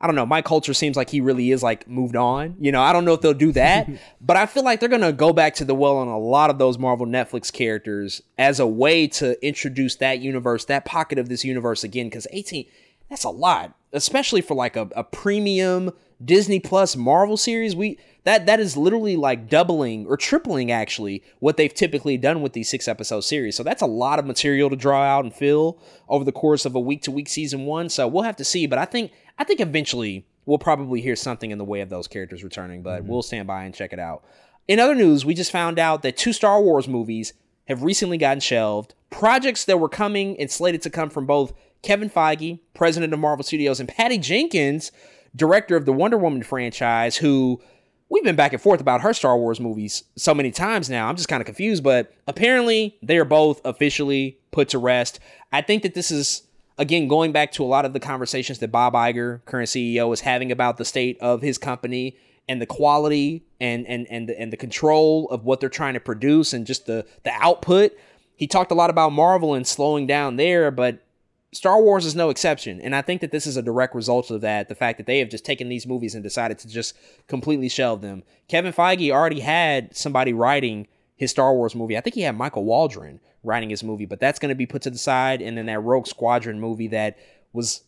I 0.00 0.06
don't 0.06 0.16
know. 0.16 0.26
Mike 0.26 0.44
Colter 0.44 0.74
seems 0.74 0.96
like 0.96 1.08
he 1.08 1.20
really 1.20 1.50
is 1.50 1.62
like 1.62 1.88
moved 1.88 2.16
on. 2.16 2.56
You 2.58 2.72
know, 2.72 2.82
I 2.82 2.92
don't 2.92 3.04
know 3.04 3.14
if 3.14 3.20
they'll 3.20 3.32
do 3.32 3.52
that, 3.52 3.88
but 4.20 4.36
I 4.36 4.46
feel 4.46 4.64
like 4.64 4.80
they're 4.80 4.88
going 4.88 5.02
to 5.02 5.12
go 5.12 5.32
back 5.32 5.54
to 5.56 5.64
the 5.64 5.74
well 5.74 5.96
on 5.96 6.08
a 6.08 6.18
lot 6.18 6.50
of 6.50 6.58
those 6.58 6.78
Marvel 6.78 7.06
Netflix 7.06 7.52
characters 7.52 8.20
as 8.36 8.60
a 8.60 8.66
way 8.66 9.06
to 9.08 9.42
introduce 9.46 9.96
that 9.96 10.18
universe, 10.18 10.66
that 10.66 10.84
pocket 10.84 11.18
of 11.18 11.28
this 11.28 11.44
universe 11.44 11.84
again. 11.84 12.06
Because 12.06 12.26
18, 12.32 12.66
that's 13.08 13.24
a 13.24 13.30
lot, 13.30 13.76
especially 13.92 14.40
for 14.40 14.54
like 14.54 14.76
a, 14.76 14.88
a 14.96 15.04
premium 15.04 15.92
Disney 16.22 16.60
Plus 16.60 16.96
Marvel 16.96 17.36
series. 17.36 17.76
We 17.76 17.98
that 18.24 18.46
that 18.46 18.60
is 18.60 18.76
literally 18.76 19.16
like 19.16 19.48
doubling 19.48 20.06
or 20.06 20.16
tripling 20.16 20.70
actually 20.70 21.22
what 21.38 21.56
they've 21.56 21.72
typically 21.72 22.16
done 22.16 22.42
with 22.42 22.52
these 22.52 22.68
six 22.68 22.88
episode 22.88 23.20
series. 23.20 23.56
So 23.56 23.62
that's 23.62 23.82
a 23.82 23.86
lot 23.86 24.18
of 24.18 24.26
material 24.26 24.70
to 24.70 24.76
draw 24.76 25.02
out 25.02 25.24
and 25.24 25.34
fill 25.34 25.78
over 26.08 26.24
the 26.24 26.32
course 26.32 26.64
of 26.64 26.74
a 26.74 26.80
week 26.80 27.02
to 27.02 27.10
week 27.10 27.28
season 27.28 27.66
one. 27.66 27.88
So 27.88 28.08
we'll 28.08 28.22
have 28.22 28.36
to 28.36 28.44
see, 28.44 28.66
but 28.66 28.78
I 28.78 28.84
think 28.84 29.12
I 29.38 29.44
think 29.44 29.60
eventually 29.60 30.26
we'll 30.46 30.58
probably 30.58 31.00
hear 31.00 31.16
something 31.16 31.50
in 31.50 31.58
the 31.58 31.64
way 31.64 31.80
of 31.80 31.88
those 31.88 32.08
characters 32.08 32.44
returning, 32.44 32.82
but 32.82 33.02
mm-hmm. 33.02 33.10
we'll 33.10 33.22
stand 33.22 33.46
by 33.46 33.64
and 33.64 33.74
check 33.74 33.92
it 33.92 33.98
out. 33.98 34.24
In 34.68 34.80
other 34.80 34.94
news, 34.94 35.24
we 35.24 35.34
just 35.34 35.52
found 35.52 35.78
out 35.78 36.02
that 36.02 36.16
two 36.16 36.32
Star 36.32 36.60
Wars 36.60 36.88
movies 36.88 37.34
have 37.66 37.82
recently 37.82 38.18
gotten 38.18 38.40
shelved. 38.40 38.94
Projects 39.10 39.64
that 39.66 39.78
were 39.78 39.88
coming 39.88 40.38
and 40.38 40.50
slated 40.50 40.82
to 40.82 40.90
come 40.90 41.10
from 41.10 41.26
both 41.26 41.52
Kevin 41.82 42.10
Feige, 42.10 42.60
president 42.72 43.12
of 43.12 43.18
Marvel 43.18 43.44
Studios, 43.44 43.80
and 43.80 43.88
Patty 43.88 44.18
Jenkins, 44.18 44.90
director 45.36 45.76
of 45.76 45.84
the 45.84 45.92
Wonder 45.92 46.16
Woman 46.16 46.42
franchise, 46.42 47.16
who 47.16 47.60
we've 48.08 48.24
been 48.24 48.36
back 48.36 48.52
and 48.52 48.62
forth 48.62 48.80
about 48.80 49.02
her 49.02 49.12
Star 49.12 49.36
Wars 49.36 49.60
movies 49.60 50.04
so 50.16 50.34
many 50.34 50.50
times 50.50 50.88
now. 50.88 51.08
I'm 51.08 51.16
just 51.16 51.28
kind 51.28 51.40
of 51.40 51.46
confused, 51.46 51.82
but 51.82 52.12
apparently 52.26 52.96
they 53.02 53.18
are 53.18 53.24
both 53.24 53.60
officially 53.64 54.38
put 54.50 54.68
to 54.70 54.78
rest. 54.78 55.20
I 55.52 55.60
think 55.60 55.82
that 55.82 55.94
this 55.94 56.10
is 56.10 56.42
again 56.78 57.08
going 57.08 57.32
back 57.32 57.52
to 57.52 57.64
a 57.64 57.66
lot 57.66 57.84
of 57.84 57.92
the 57.92 58.00
conversations 58.00 58.58
that 58.58 58.68
Bob 58.68 58.94
Iger, 58.94 59.44
current 59.44 59.68
CEO, 59.68 60.12
is 60.12 60.20
having 60.20 60.50
about 60.50 60.76
the 60.76 60.84
state 60.84 61.18
of 61.20 61.42
his 61.42 61.58
company 61.58 62.16
and 62.48 62.60
the 62.60 62.66
quality 62.66 63.44
and 63.60 63.86
and 63.86 64.06
and 64.10 64.28
the, 64.28 64.38
and 64.38 64.52
the 64.52 64.56
control 64.56 65.28
of 65.30 65.44
what 65.44 65.60
they're 65.60 65.68
trying 65.68 65.94
to 65.94 66.00
produce 66.00 66.52
and 66.52 66.66
just 66.66 66.86
the 66.86 67.06
the 67.22 67.32
output. 67.32 67.92
He 68.36 68.46
talked 68.46 68.72
a 68.72 68.74
lot 68.74 68.90
about 68.90 69.12
Marvel 69.12 69.54
and 69.54 69.66
slowing 69.66 70.06
down 70.06 70.36
there, 70.36 70.70
but 70.70 71.04
Star 71.52 71.80
Wars 71.80 72.04
is 72.04 72.16
no 72.16 72.30
exception. 72.30 72.80
And 72.80 72.96
I 72.96 73.00
think 73.00 73.20
that 73.20 73.30
this 73.30 73.46
is 73.46 73.56
a 73.56 73.62
direct 73.62 73.94
result 73.94 74.30
of 74.32 74.40
that. 74.40 74.68
The 74.68 74.74
fact 74.74 74.98
that 74.98 75.06
they 75.06 75.20
have 75.20 75.28
just 75.28 75.44
taken 75.44 75.68
these 75.68 75.86
movies 75.86 76.14
and 76.14 76.22
decided 76.22 76.58
to 76.58 76.68
just 76.68 76.96
completely 77.28 77.68
shelve 77.68 78.00
them. 78.00 78.24
Kevin 78.48 78.72
Feige 78.72 79.12
already 79.12 79.40
had 79.40 79.96
somebody 79.96 80.32
writing 80.32 80.88
his 81.14 81.30
Star 81.30 81.54
Wars 81.54 81.76
movie. 81.76 81.96
I 81.96 82.00
think 82.00 82.14
he 82.14 82.22
had 82.22 82.36
Michael 82.36 82.64
Waldron 82.64 83.20
writing 83.44 83.70
his 83.70 83.84
movie, 83.84 84.06
but 84.06 84.20
that's 84.20 84.38
going 84.38 84.48
to 84.48 84.54
be 84.54 84.66
put 84.66 84.82
to 84.82 84.90
the 84.90 84.98
side. 84.98 85.42
And 85.42 85.56
then 85.56 85.66
that 85.66 85.80
Rogue 85.80 86.06
Squadron 86.06 86.60
movie 86.60 86.88
that 86.88 87.18
was 87.52 87.82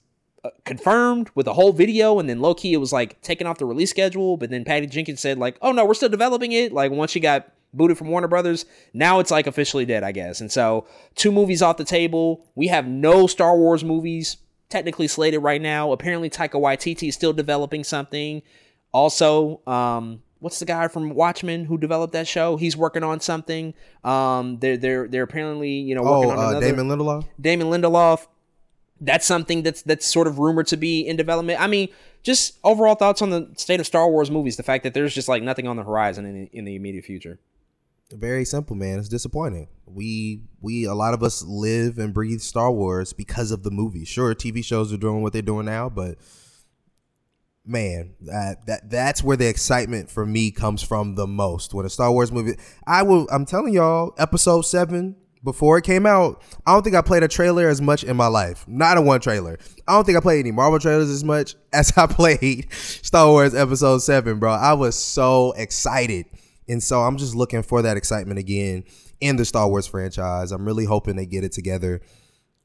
uh, 0.44 0.50
confirmed 0.64 1.30
with 1.34 1.46
a 1.46 1.54
whole 1.54 1.72
video 1.72 2.18
and 2.18 2.28
then 2.28 2.40
low 2.40 2.54
key 2.54 2.72
it 2.72 2.78
was 2.78 2.92
like 2.92 3.20
taken 3.22 3.46
off 3.46 3.58
the 3.58 3.66
release 3.66 3.90
schedule. 3.90 4.36
But 4.36 4.50
then 4.50 4.64
Patty 4.64 4.86
Jenkins 4.86 5.20
said, 5.20 5.38
like, 5.38 5.56
oh 5.62 5.72
no, 5.72 5.84
we're 5.84 5.94
still 5.94 6.08
developing 6.08 6.52
it. 6.52 6.72
Like 6.72 6.92
once 6.92 7.10
she 7.10 7.20
got 7.20 7.50
booted 7.76 7.98
from 7.98 8.08
Warner 8.08 8.28
Brothers. 8.28 8.64
Now 8.92 9.20
it's 9.20 9.30
like 9.30 9.46
officially 9.46 9.84
dead, 9.84 10.02
I 10.02 10.12
guess. 10.12 10.40
And 10.40 10.50
so, 10.50 10.86
two 11.14 11.30
movies 11.30 11.62
off 11.62 11.76
the 11.76 11.84
table. 11.84 12.46
We 12.54 12.68
have 12.68 12.86
no 12.86 13.26
Star 13.26 13.56
Wars 13.56 13.84
movies 13.84 14.38
technically 14.68 15.08
slated 15.08 15.42
right 15.42 15.60
now. 15.60 15.92
Apparently, 15.92 16.30
Taika 16.30 16.60
Waititi 16.60 17.08
is 17.08 17.14
still 17.14 17.32
developing 17.32 17.84
something. 17.84 18.42
Also, 18.92 19.60
um, 19.66 20.22
what's 20.40 20.58
the 20.58 20.64
guy 20.64 20.88
from 20.88 21.10
Watchmen 21.10 21.64
who 21.64 21.78
developed 21.78 22.12
that 22.12 22.28
show? 22.28 22.56
He's 22.56 22.76
working 22.76 23.02
on 23.02 23.20
something. 23.20 23.74
Um, 24.04 24.58
they're 24.58 24.76
they're 24.76 25.08
they're 25.08 25.22
apparently 25.22 25.70
you 25.70 25.94
know 25.94 26.02
working 26.02 26.30
oh, 26.30 26.34
on 26.34 26.38
uh, 26.38 26.48
another. 26.50 26.66
Damon 26.66 26.88
Lindelof. 26.88 27.26
Damon 27.40 27.68
Lindelof. 27.68 28.26
that's 29.00 29.26
something 29.26 29.62
that's 29.62 29.82
that's 29.82 30.06
sort 30.06 30.26
of 30.26 30.38
rumored 30.38 30.66
to 30.68 30.76
be 30.76 31.00
in 31.00 31.16
development. 31.16 31.60
I 31.60 31.66
mean, 31.66 31.88
just 32.22 32.58
overall 32.64 32.94
thoughts 32.94 33.22
on 33.22 33.30
the 33.30 33.50
state 33.56 33.80
of 33.80 33.86
Star 33.86 34.10
Wars 34.10 34.30
movies. 34.30 34.56
The 34.56 34.62
fact 34.62 34.84
that 34.84 34.94
there's 34.94 35.14
just 35.14 35.28
like 35.28 35.42
nothing 35.42 35.66
on 35.66 35.76
the 35.76 35.84
horizon 35.84 36.26
in, 36.26 36.48
in 36.52 36.64
the 36.64 36.76
immediate 36.76 37.04
future. 37.04 37.38
Very 38.12 38.44
simple, 38.44 38.76
man. 38.76 39.00
It's 39.00 39.08
disappointing. 39.08 39.68
We 39.84 40.42
we 40.60 40.84
a 40.84 40.94
lot 40.94 41.12
of 41.12 41.22
us 41.22 41.42
live 41.42 41.98
and 41.98 42.14
breathe 42.14 42.40
Star 42.40 42.70
Wars 42.70 43.12
because 43.12 43.50
of 43.50 43.64
the 43.64 43.70
movie. 43.70 44.04
Sure, 44.04 44.34
TV 44.34 44.64
shows 44.64 44.92
are 44.92 44.96
doing 44.96 45.22
what 45.22 45.32
they're 45.32 45.42
doing 45.42 45.66
now, 45.66 45.88
but 45.88 46.16
man, 47.66 48.14
that 48.22 48.66
that 48.66 48.90
that's 48.90 49.22
where 49.22 49.36
the 49.36 49.48
excitement 49.48 50.10
for 50.10 50.24
me 50.24 50.50
comes 50.50 50.82
from 50.82 51.14
the 51.14 51.26
most. 51.26 51.74
When 51.74 51.86
a 51.86 51.90
Star 51.90 52.10
Wars 52.12 52.32
movie, 52.32 52.56
I 52.86 53.02
will. 53.02 53.26
I'm 53.30 53.44
telling 53.44 53.74
y'all, 53.74 54.14
Episode 54.18 54.62
Seven 54.62 55.16
before 55.44 55.78
it 55.78 55.84
came 55.84 56.06
out, 56.06 56.42
I 56.66 56.72
don't 56.72 56.82
think 56.82 56.96
I 56.96 57.02
played 57.02 57.22
a 57.22 57.28
trailer 57.28 57.68
as 57.68 57.80
much 57.80 58.02
in 58.02 58.16
my 58.16 58.26
life. 58.26 58.64
Not 58.66 58.96
a 58.96 59.00
one 59.00 59.20
trailer. 59.20 59.58
I 59.86 59.92
don't 59.92 60.04
think 60.04 60.18
I 60.18 60.20
played 60.20 60.40
any 60.40 60.50
Marvel 60.50 60.80
trailers 60.80 61.08
as 61.08 61.22
much 61.22 61.54
as 61.72 61.96
I 61.96 62.06
played 62.06 62.72
Star 62.72 63.28
Wars 63.28 63.54
Episode 63.54 63.98
Seven, 63.98 64.38
bro. 64.38 64.52
I 64.52 64.72
was 64.72 64.96
so 64.96 65.52
excited 65.52 66.26
and 66.68 66.82
so 66.82 67.00
I'm 67.02 67.16
just 67.16 67.34
looking 67.34 67.62
for 67.62 67.82
that 67.82 67.96
excitement 67.96 68.38
again 68.38 68.84
in 69.20 69.36
the 69.36 69.44
Star 69.44 69.68
Wars 69.68 69.86
franchise. 69.86 70.52
I'm 70.52 70.64
really 70.64 70.84
hoping 70.84 71.16
they 71.16 71.26
get 71.26 71.44
it 71.44 71.52
together. 71.52 72.00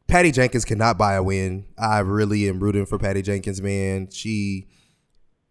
Patty 0.07 0.31
Jenkins 0.31 0.65
cannot 0.65 0.97
buy 0.97 1.13
a 1.13 1.23
win. 1.23 1.65
I 1.77 1.99
really 1.99 2.49
am 2.49 2.59
rooting 2.59 2.85
for 2.85 2.97
Patty 2.97 3.21
Jenkins, 3.21 3.61
man. 3.61 4.09
She, 4.11 4.67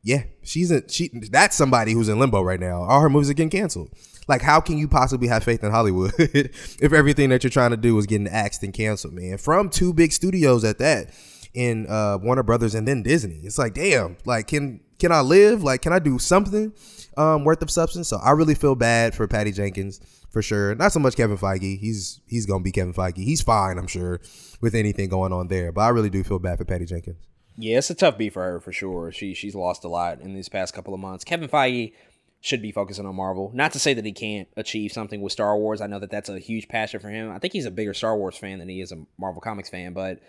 yeah, 0.02 0.24
she's 0.42 0.70
a, 0.70 0.88
she. 0.88 1.10
That's 1.30 1.56
somebody 1.56 1.92
who's 1.92 2.08
in 2.08 2.18
limbo 2.18 2.42
right 2.42 2.60
now. 2.60 2.82
All 2.82 3.00
her 3.00 3.10
movies 3.10 3.30
are 3.30 3.34
getting 3.34 3.50
canceled. 3.50 3.90
Like, 4.28 4.42
how 4.42 4.60
can 4.60 4.78
you 4.78 4.86
possibly 4.86 5.28
have 5.28 5.42
faith 5.42 5.64
in 5.64 5.70
Hollywood 5.70 6.12
if 6.18 6.92
everything 6.92 7.30
that 7.30 7.42
you're 7.42 7.50
trying 7.50 7.72
to 7.72 7.76
do 7.76 7.98
is 7.98 8.06
getting 8.06 8.28
axed 8.28 8.62
and 8.62 8.72
canceled, 8.72 9.14
man? 9.14 9.38
From 9.38 9.68
two 9.68 9.92
big 9.92 10.12
studios 10.12 10.64
at 10.64 10.78
that, 10.78 11.10
in 11.52 11.86
uh, 11.88 12.18
Warner 12.22 12.42
Brothers 12.42 12.74
and 12.74 12.86
then 12.86 13.02
Disney. 13.02 13.40
It's 13.42 13.58
like, 13.58 13.74
damn, 13.74 14.16
like, 14.24 14.46
can 14.46 14.80
can 14.98 15.12
I 15.12 15.20
live? 15.20 15.62
Like, 15.62 15.82
can 15.82 15.92
I 15.92 15.98
do 15.98 16.18
something? 16.18 16.72
um, 17.16 17.44
worth 17.44 17.62
of 17.62 17.70
substance. 17.70 18.08
So 18.08 18.18
I 18.18 18.30
really 18.30 18.54
feel 18.54 18.74
bad 18.74 19.14
for 19.14 19.26
Patty 19.28 19.52
Jenkins 19.52 20.00
for 20.30 20.42
sure. 20.42 20.74
Not 20.74 20.92
so 20.92 21.00
much 21.00 21.16
Kevin 21.16 21.36
Feige. 21.36 21.78
He's 21.78 22.20
he's 22.26 22.46
gonna 22.46 22.62
be 22.62 22.72
Kevin 22.72 22.94
Feige. 22.94 23.18
He's 23.18 23.42
fine, 23.42 23.78
I'm 23.78 23.86
sure, 23.86 24.20
with 24.60 24.74
anything 24.74 25.08
going 25.08 25.32
on 25.32 25.48
there. 25.48 25.72
But 25.72 25.82
I 25.82 25.88
really 25.88 26.10
do 26.10 26.24
feel 26.24 26.38
bad 26.38 26.58
for 26.58 26.64
Patty 26.64 26.86
Jenkins. 26.86 27.29
Yeah, 27.56 27.78
it's 27.78 27.90
a 27.90 27.94
tough 27.94 28.16
beat 28.16 28.32
for 28.32 28.42
her 28.42 28.60
for 28.60 28.72
sure. 28.72 29.12
She 29.12 29.34
she's 29.34 29.54
lost 29.54 29.84
a 29.84 29.88
lot 29.88 30.20
in 30.20 30.34
these 30.34 30.48
past 30.48 30.74
couple 30.74 30.94
of 30.94 31.00
months. 31.00 31.24
Kevin 31.24 31.48
Feige 31.48 31.92
should 32.40 32.62
be 32.62 32.72
focusing 32.72 33.06
on 33.06 33.14
Marvel. 33.14 33.50
Not 33.54 33.72
to 33.72 33.78
say 33.78 33.92
that 33.92 34.04
he 34.04 34.12
can't 34.12 34.48
achieve 34.56 34.92
something 34.92 35.20
with 35.20 35.32
Star 35.32 35.56
Wars. 35.56 35.80
I 35.80 35.86
know 35.86 35.98
that 35.98 36.10
that's 36.10 36.30
a 36.30 36.38
huge 36.38 36.68
passion 36.68 37.00
for 37.00 37.10
him. 37.10 37.30
I 37.30 37.38
think 37.38 37.52
he's 37.52 37.66
a 37.66 37.70
bigger 37.70 37.92
Star 37.92 38.16
Wars 38.16 38.36
fan 38.36 38.58
than 38.58 38.68
he 38.68 38.80
is 38.80 38.92
a 38.92 39.04
Marvel 39.18 39.42
Comics 39.42 39.68
fan, 39.68 39.92
but 39.92 40.20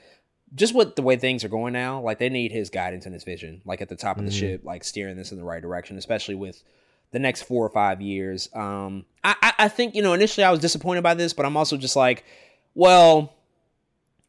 just 0.54 0.76
with 0.76 0.96
the 0.96 1.02
way 1.02 1.16
things 1.16 1.46
are 1.46 1.50
going 1.50 1.72
now, 1.72 2.02
like 2.02 2.20
they 2.20 2.28
need 2.28 2.52
his 2.52 2.70
guidance 2.70 3.06
and 3.06 3.14
his 3.14 3.24
vision, 3.24 3.62
like 3.64 3.82
at 3.82 3.88
the 3.88 3.96
top 3.96 4.18
of 4.18 4.26
the 4.26 4.32
mm-hmm. 4.32 4.40
ship, 4.40 4.62
like 4.66 4.84
steering 4.84 5.16
this 5.16 5.32
in 5.32 5.38
the 5.38 5.44
right 5.44 5.62
direction, 5.62 5.98
especially 5.98 6.36
with 6.36 6.62
the 7.12 7.20
next 7.20 7.44
four 7.44 7.66
or 7.66 7.70
five 7.70 8.02
years. 8.02 8.50
Um, 8.54 9.06
I, 9.24 9.54
I 9.58 9.68
think 9.70 9.96
you 9.96 10.02
know 10.02 10.14
initially 10.14 10.44
I 10.44 10.52
was 10.52 10.60
disappointed 10.60 11.04
by 11.04 11.14
this, 11.14 11.32
but 11.32 11.46
I'm 11.46 11.56
also 11.56 11.78
just 11.78 11.96
like, 11.96 12.26
well, 12.74 13.34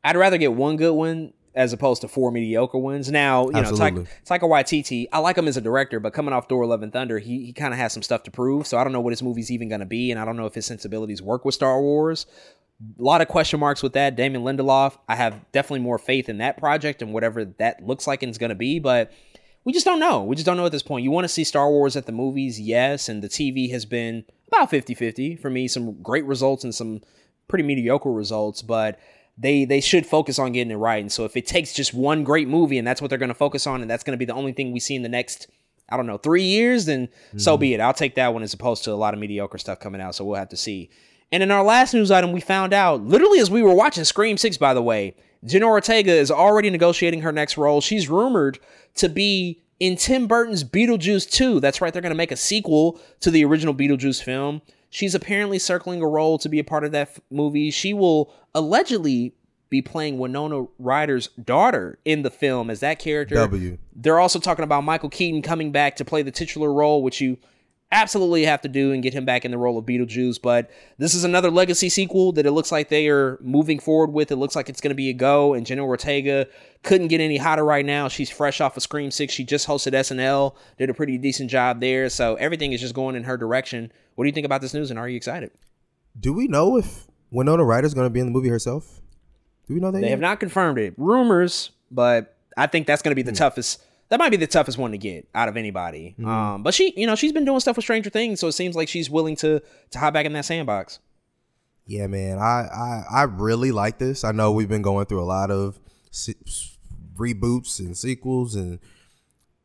I'd 0.05 0.17
rather 0.17 0.39
get 0.39 0.53
one 0.53 0.77
good 0.77 0.93
one 0.93 1.33
as 1.55 1.73
opposed 1.73 2.01
to 2.01 2.09
four 2.09 2.31
mediocre 2.31 2.79
ones. 2.79 3.11
Now, 3.11 3.49
you 3.51 3.57
Absolutely. 3.57 3.91
know, 3.91 4.07
Taika, 4.27 4.41
Taika 4.41 4.49
Waititi, 4.49 5.07
I 5.13 5.19
like 5.19 5.37
him 5.37 5.49
as 5.49 5.57
a 5.57 5.61
director, 5.61 6.01
but 6.01 6.13
coming 6.13 6.33
off 6.33 6.49
Thor: 6.49 6.65
Love 6.67 6.83
and 6.83 6.93
Thunder, 6.93 7.19
he 7.19 7.45
he 7.47 7.53
kind 7.53 7.75
of 7.75 7.79
has 7.79 7.93
some 7.93 8.03
stuff 8.03 8.23
to 8.25 8.31
prove. 8.31 8.67
So 8.67 8.79
I 8.79 8.85
don't 8.85 8.93
know 8.93 9.01
what 9.01 9.13
his 9.13 9.23
movie's 9.23 9.51
even 9.51 9.69
going 9.69 9.81
to 9.81 9.87
be, 9.87 10.11
and 10.11 10.19
I 10.19 10.25
don't 10.25 10.37
know 10.37 10.47
if 10.47 10.55
his 10.55 10.67
sensibilities 10.67 11.21
work 11.21 11.45
with 11.45 11.55
Star 11.55 11.81
Wars. 11.81 12.27
A 12.99 13.03
lot 13.03 13.21
of 13.21 13.29
question 13.29 13.61
marks 13.61 13.83
with 13.83 13.93
that. 13.93 14.17
Damon 14.17 14.43
Lindelof, 14.43 14.99
I 15.09 15.15
have 15.15 15.41
definitely 15.53 15.81
more 15.81 15.99
faith 15.99 16.29
in 16.29 16.39
that 16.39 16.57
project 16.57 17.01
and 17.01 17.13
whatever 17.13 17.45
that 17.45 17.85
looks 17.87 18.07
like 18.07 18.23
and 18.23 18.31
is 18.31 18.39
going 18.39 18.51
to 18.51 18.57
be, 18.57 18.81
but 18.81 19.13
we 19.65 19.73
just 19.73 19.87
don't 19.87 20.01
know. 20.01 20.25
We 20.25 20.35
just 20.35 20.47
don't 20.47 20.57
know 20.57 20.67
at 20.67 20.73
this 20.73 20.83
point. 20.83 21.05
You 21.05 21.13
want 21.13 21.25
to 21.25 21.29
see 21.29 21.45
Star 21.45 21.71
Wars 21.71 21.95
at 21.95 22.07
the 22.07 22.13
movies, 22.13 22.61
yes, 22.61 23.09
and 23.09 23.23
the 23.23 23.29
TV 23.29 23.71
has 23.71 23.85
been 23.85 24.25
about 24.49 24.71
50-50 24.71 25.39
for 25.39 25.49
me. 25.49 25.69
Some 25.69 26.03
great 26.03 26.25
results 26.25 26.65
and 26.65 26.75
some 26.75 27.03
pretty 27.47 27.63
mediocre 27.63 28.11
results, 28.11 28.63
but 28.63 28.99
they 29.39 29.65
they 29.65 29.81
should 29.81 30.07
focus 30.07 30.39
on 30.39 30.53
getting 30.53 30.71
it 30.71 30.77
right. 30.77 31.01
And 31.01 31.11
so 31.11 31.25
if 31.25 31.37
it 31.37 31.47
takes 31.47 31.73
just 31.73 31.95
one 31.95 32.25
great 32.25 32.49
movie 32.49 32.79
and 32.79 32.87
that's 32.87 33.01
what 33.01 33.09
they're 33.09 33.19
going 33.19 33.29
to 33.29 33.35
focus 33.35 33.67
on 33.67 33.81
and 33.81 33.91
that's 33.91 34.05
going 34.05 34.13
to 34.13 34.19
be 34.19 34.25
the 34.25 34.35
only 34.35 34.53
thing 34.53 34.73
we 34.73 34.81
see 34.81 34.95
in 34.95 35.03
the 35.03 35.09
next 35.09 35.49
I 35.89 35.97
don't 35.97 36.07
know, 36.07 36.17
3 36.17 36.43
years, 36.43 36.87
then 36.87 37.09
mm-hmm. 37.09 37.39
so 37.39 37.59
be 37.59 37.75
it. 37.75 37.81
I'll 37.81 37.93
take 37.93 38.15
that 38.15 38.33
one 38.33 38.43
as 38.43 38.55
opposed 38.55 38.85
to 38.85 38.93
a 38.93 38.95
lot 38.95 39.13
of 39.13 39.21
mediocre 39.21 39.59
stuff 39.59 39.79
coming 39.79 40.01
out, 40.01 40.15
so 40.15 40.25
we'll 40.25 40.39
have 40.39 40.49
to 40.49 40.57
see. 40.57 40.89
And 41.31 41.43
in 41.43 41.51
our 41.51 41.63
last 41.63 41.93
news 41.93 42.11
item, 42.11 42.33
we 42.33 42.41
found 42.41 42.73
out, 42.73 43.03
literally 43.03 43.41
as 43.41 43.51
we 43.51 43.63
were 43.63 43.75
watching 43.75 44.05
Scream 44.05 44.39
6, 44.39 44.57
by 44.57 44.73
the 44.73 44.83
way, 44.83 45.15
Jenna 45.45 45.67
Ortega 45.67 46.13
is 46.13 46.31
already 46.31 46.71
negotiating 46.71 47.23
her 47.23 47.33
next 47.33 47.59
role. 47.59 47.81
She's 47.81 48.09
rumored 48.09 48.59
to 48.95 49.09
be 49.09 49.61
in 49.81 49.97
Tim 49.97 50.27
Burton's 50.27 50.65
Beetlejuice 50.65 51.31
2. 51.31 51.61
That's 51.61 51.81
right, 51.81 51.93
they're 51.93 52.01
going 52.01 52.11
to 52.11 52.17
make 52.17 52.33
a 52.33 52.37
sequel 52.37 53.01
to 53.21 53.31
the 53.31 53.45
original 53.45 53.75
Beetlejuice 53.75 54.23
film. 54.23 54.63
She's 54.93 55.15
apparently 55.15 55.59
circling 55.59 56.03
a 56.03 56.07
role 56.07 56.37
to 56.37 56.51
be 56.51 56.59
a 56.59 56.65
part 56.65 56.85
of 56.85 56.93
that 56.93 57.09
f- 57.09 57.21
movie. 57.31 57.71
She 57.71 57.95
will 57.95 58.31
allegedly 58.55 59.35
be 59.71 59.81
playing 59.81 60.19
Winona 60.19 60.67
Ryder's 60.79 61.29
daughter 61.43 61.99
in 62.05 62.21
the 62.21 62.31
film 62.31 62.69
as 62.69 62.81
that 62.81 62.99
character. 62.99 63.37
W. 63.37 63.79
They're 63.97 64.21
also 64.21 64.39
talking 64.39 64.65
about 64.65 64.85
Michael 64.85 65.09
Keaton 65.09 65.41
coming 65.41 65.73
back 65.73 65.97
to 65.97 66.05
play 66.05 66.21
the 66.21 66.31
titular 66.31 66.71
role, 66.71 67.03
which 67.03 67.23
you 67.23 67.39
absolutely 67.91 68.45
have 68.45 68.61
to 68.61 68.69
do 68.69 68.93
and 68.93 69.03
get 69.03 69.15
him 69.15 69.25
back 69.25 69.47
in 69.47 69.51
the 69.51 69.57
role 69.57 69.79
of 69.79 69.87
Beetlejuice. 69.87 70.43
But 70.43 70.71
this 70.99 71.15
is 71.15 71.25
another 71.25 71.51
legacy 71.51 71.89
sequel 71.89 72.33
that 72.33 72.45
it 72.45 72.53
looks 72.53 72.71
like 72.71 72.91
they 72.91 73.09
are 73.09 73.39
moving 73.41 73.79
forward 73.79 74.13
with. 74.13 74.31
It 74.31 74.37
looks 74.37 74.55
like 74.55 74.69
it's 74.69 74.83
going 74.83 74.91
to 74.91 74.95
be 74.95 75.09
a 75.09 75.15
go. 75.15 75.55
And 75.55 75.65
Jenna 75.65 75.87
Ortega 75.87 76.49
couldn't 76.83 77.09
get 77.09 77.23
any 77.23 77.39
hotter 77.39 77.65
right 77.65 77.87
now. 77.87 78.09
She's 78.09 78.31
fresh 78.31 78.61
off 78.61 78.77
of 78.77 78.83
Scream 78.83 79.11
6. 79.11 79.33
She 79.33 79.43
just 79.43 79.67
hosted 79.67 79.95
SNL, 79.95 80.55
did 80.77 80.91
a 80.91 80.95
pretty 80.95 81.17
decent 81.17 81.51
job 81.51 81.81
there. 81.81 82.11
So 82.11 82.35
everything 82.35 82.73
is 82.75 82.81
just 82.83 82.95
going 82.95 83.17
in 83.17 83.25
her 83.25 83.39
direction. 83.39 83.91
What 84.15 84.25
do 84.25 84.29
you 84.29 84.33
think 84.33 84.47
about 84.47 84.61
this 84.61 84.75
news 84.75 84.91
and 84.91 84.99
are 84.99 85.09
you 85.09 85.17
excited? 85.17 85.51
Do 86.19 86.33
we 86.33 86.49
know 86.49 86.77
if 86.77 87.07
Winona 87.31 87.65
Ryder's 87.65 87.95
going 87.95 88.07
to 88.07 88.11
be 88.11 88.21
in 88.21 88.27
the 88.27 88.33
movie 88.33 88.49
herself? 88.49 89.01
Do 89.67 89.75
we 89.75 89.81
know 89.81 89.91
that? 89.91 90.01
They 90.01 90.07
yet? 90.07 90.11
have 90.11 90.21
not 90.21 90.41
confirmed 90.41 90.79
it. 90.79 90.95
Rumors, 90.97 91.71
but 91.91 92.37
I 92.57 92.67
think 92.67 92.87
that's 92.87 93.03
going 93.03 93.13
to 93.13 93.17
be 93.17 93.23
the 93.23 93.31
hmm. 93.31 93.37
toughest 93.37 93.83
that 94.13 94.19
might 94.19 94.29
be 94.29 94.37
the 94.37 94.47
toughest 94.47 94.77
one 94.77 94.91
to 94.93 94.99
get 94.99 95.27
out 95.35 95.49
of 95.49 95.57
anybody. 95.57 96.15
Mm-hmm. 96.19 96.29
Um, 96.29 96.63
but 96.63 96.75
she, 96.75 96.93
you 96.99 97.07
know, 97.07 97.15
she's 97.15 97.33
been 97.33 97.47
doing 97.47 97.61
stuff 97.61 97.77
with 97.77 97.85
Stranger 97.85 98.11
Things, 98.11 98.41
so 98.41 98.47
it 98.47 98.53
seems 98.53 98.77
like 98.77 98.87
she's 98.87 99.09
willing 99.09 99.37
to 99.37 99.63
to 99.91 99.99
hop 99.99 100.13
back 100.13 100.27
in 100.27 100.35
that 100.35 100.45
sandbox. 100.45 100.99
Yeah, 101.87 102.09
man, 102.09 102.39
I 102.39 102.69
I, 102.71 103.05
I 103.11 103.23
really 103.23 103.73
like 103.73 103.97
this. 103.97 104.23
I 104.23 104.33
know 104.33 104.53
we've 104.53 104.69
been 104.69 104.83
going 104.83 105.07
through 105.07 105.23
a 105.23 105.25
lot 105.25 105.51
of 105.51 105.81
se- 106.11 106.35
reboots 107.15 107.79
and 107.79 107.97
sequels, 107.97 108.55
and 108.55 108.81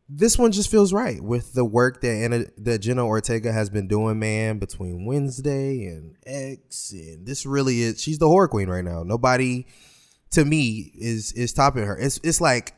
this 0.09 0.37
one 0.37 0.51
just 0.51 0.71
feels 0.71 0.93
right 0.93 1.21
with 1.21 1.53
the 1.53 1.65
work 1.65 2.01
that 2.01 2.11
Anna, 2.11 2.45
that 2.59 2.79
Jenna 2.79 3.05
Ortega 3.05 3.51
has 3.51 3.69
been 3.69 3.87
doing, 3.87 4.19
man. 4.19 4.57
Between 4.57 5.05
Wednesday 5.05 5.85
and 5.85 6.15
X, 6.25 6.91
and 6.91 7.25
this 7.25 7.45
really 7.45 7.81
is 7.81 8.01
she's 8.01 8.17
the 8.17 8.27
horror 8.27 8.47
queen 8.47 8.69
right 8.69 8.85
now. 8.85 9.03
Nobody, 9.03 9.67
to 10.31 10.45
me, 10.45 10.91
is 10.95 11.33
is 11.33 11.51
topping 11.51 11.83
her. 11.83 11.97
It's 11.97 12.19
it's 12.23 12.39
like 12.39 12.73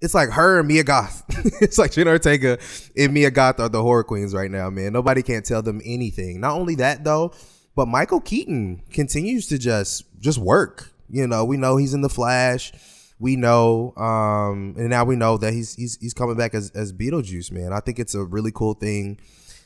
it's 0.00 0.14
like 0.14 0.30
her 0.30 0.60
and 0.60 0.68
Mia 0.68 0.84
Goth. 0.84 1.24
it's 1.60 1.78
like 1.78 1.92
Jenna 1.92 2.10
Ortega 2.10 2.58
and 2.96 3.12
Mia 3.12 3.32
Goth 3.32 3.58
are 3.58 3.68
the 3.68 3.82
horror 3.82 4.04
queens 4.04 4.32
right 4.32 4.50
now, 4.50 4.70
man. 4.70 4.92
Nobody 4.92 5.22
can't 5.22 5.44
tell 5.44 5.62
them 5.62 5.80
anything. 5.84 6.40
Not 6.40 6.52
only 6.52 6.76
that 6.76 7.02
though, 7.02 7.32
but 7.74 7.88
Michael 7.88 8.20
Keaton 8.20 8.82
continues 8.92 9.48
to 9.48 9.58
just 9.58 10.04
just 10.20 10.38
work. 10.38 10.92
You 11.10 11.26
know, 11.26 11.44
we 11.44 11.56
know 11.56 11.76
he's 11.76 11.94
in 11.94 12.02
the 12.02 12.08
Flash. 12.08 12.72
We 13.20 13.36
know, 13.36 13.94
um, 13.96 14.74
and 14.78 14.90
now 14.90 15.04
we 15.04 15.16
know 15.16 15.38
that 15.38 15.52
he's 15.52 15.74
he's 15.74 15.98
he's 16.00 16.14
coming 16.14 16.36
back 16.36 16.54
as 16.54 16.70
as 16.70 16.92
Beetlejuice, 16.92 17.50
man. 17.50 17.72
I 17.72 17.80
think 17.80 17.98
it's 17.98 18.14
a 18.14 18.24
really 18.24 18.52
cool 18.52 18.74
thing 18.74 19.18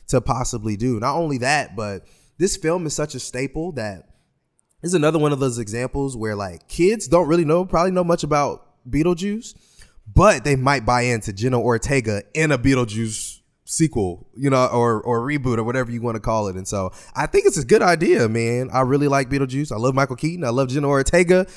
to 0.07 0.21
possibly 0.21 0.75
do. 0.75 0.99
Not 0.99 1.15
only 1.15 1.37
that, 1.39 1.75
but 1.75 2.07
this 2.37 2.57
film 2.57 2.85
is 2.85 2.95
such 2.95 3.13
a 3.13 3.19
staple 3.19 3.71
that 3.73 4.09
is 4.81 4.93
another 4.93 5.19
one 5.19 5.31
of 5.31 5.39
those 5.39 5.59
examples 5.59 6.17
where 6.17 6.35
like 6.35 6.67
kids 6.67 7.07
don't 7.07 7.27
really 7.27 7.45
know 7.45 7.63
probably 7.63 7.91
know 7.91 8.03
much 8.03 8.23
about 8.23 8.65
Beetlejuice 8.89 9.53
but 10.11 10.43
they 10.43 10.55
might 10.55 10.85
buy 10.85 11.03
into 11.03 11.33
Jenna 11.33 11.59
Ortega 11.59 12.23
in 12.33 12.51
a 12.51 12.57
Beetlejuice 12.57 13.39
sequel, 13.65 14.27
you 14.35 14.49
know, 14.49 14.67
or 14.67 15.01
or 15.01 15.21
reboot 15.21 15.57
or 15.57 15.63
whatever 15.63 15.91
you 15.91 16.01
want 16.01 16.15
to 16.15 16.19
call 16.19 16.47
it. 16.47 16.55
And 16.55 16.67
so 16.67 16.91
I 17.15 17.25
think 17.25 17.45
it's 17.45 17.57
a 17.57 17.65
good 17.65 17.81
idea, 17.81 18.27
man. 18.27 18.69
I 18.73 18.81
really 18.81 19.07
like 19.07 19.29
Beetlejuice. 19.29 19.71
I 19.71 19.77
love 19.77 19.95
Michael 19.95 20.15
Keaton. 20.15 20.43
I 20.43 20.49
love 20.49 20.69
Jenna 20.69 20.87
Ortega. 20.87 21.47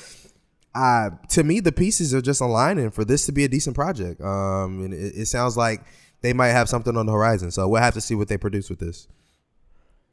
Uh, 0.75 1.11
to 1.29 1.43
me, 1.43 1.59
the 1.59 1.71
pieces 1.71 2.13
are 2.13 2.21
just 2.21 2.41
aligning 2.41 2.91
for 2.91 3.03
this 3.03 3.25
to 3.25 3.31
be 3.31 3.43
a 3.43 3.47
decent 3.47 3.75
project. 3.75 4.21
Um, 4.21 4.83
and 4.83 4.93
it, 4.93 5.13
it 5.15 5.25
sounds 5.27 5.57
like 5.57 5.81
they 6.21 6.33
might 6.33 6.49
have 6.49 6.69
something 6.69 6.95
on 6.95 7.05
the 7.05 7.11
horizon. 7.11 7.51
So 7.51 7.67
we'll 7.67 7.81
have 7.81 7.93
to 7.95 8.01
see 8.01 8.15
what 8.15 8.27
they 8.27 8.37
produce 8.37 8.69
with 8.69 8.79
this. 8.79 9.07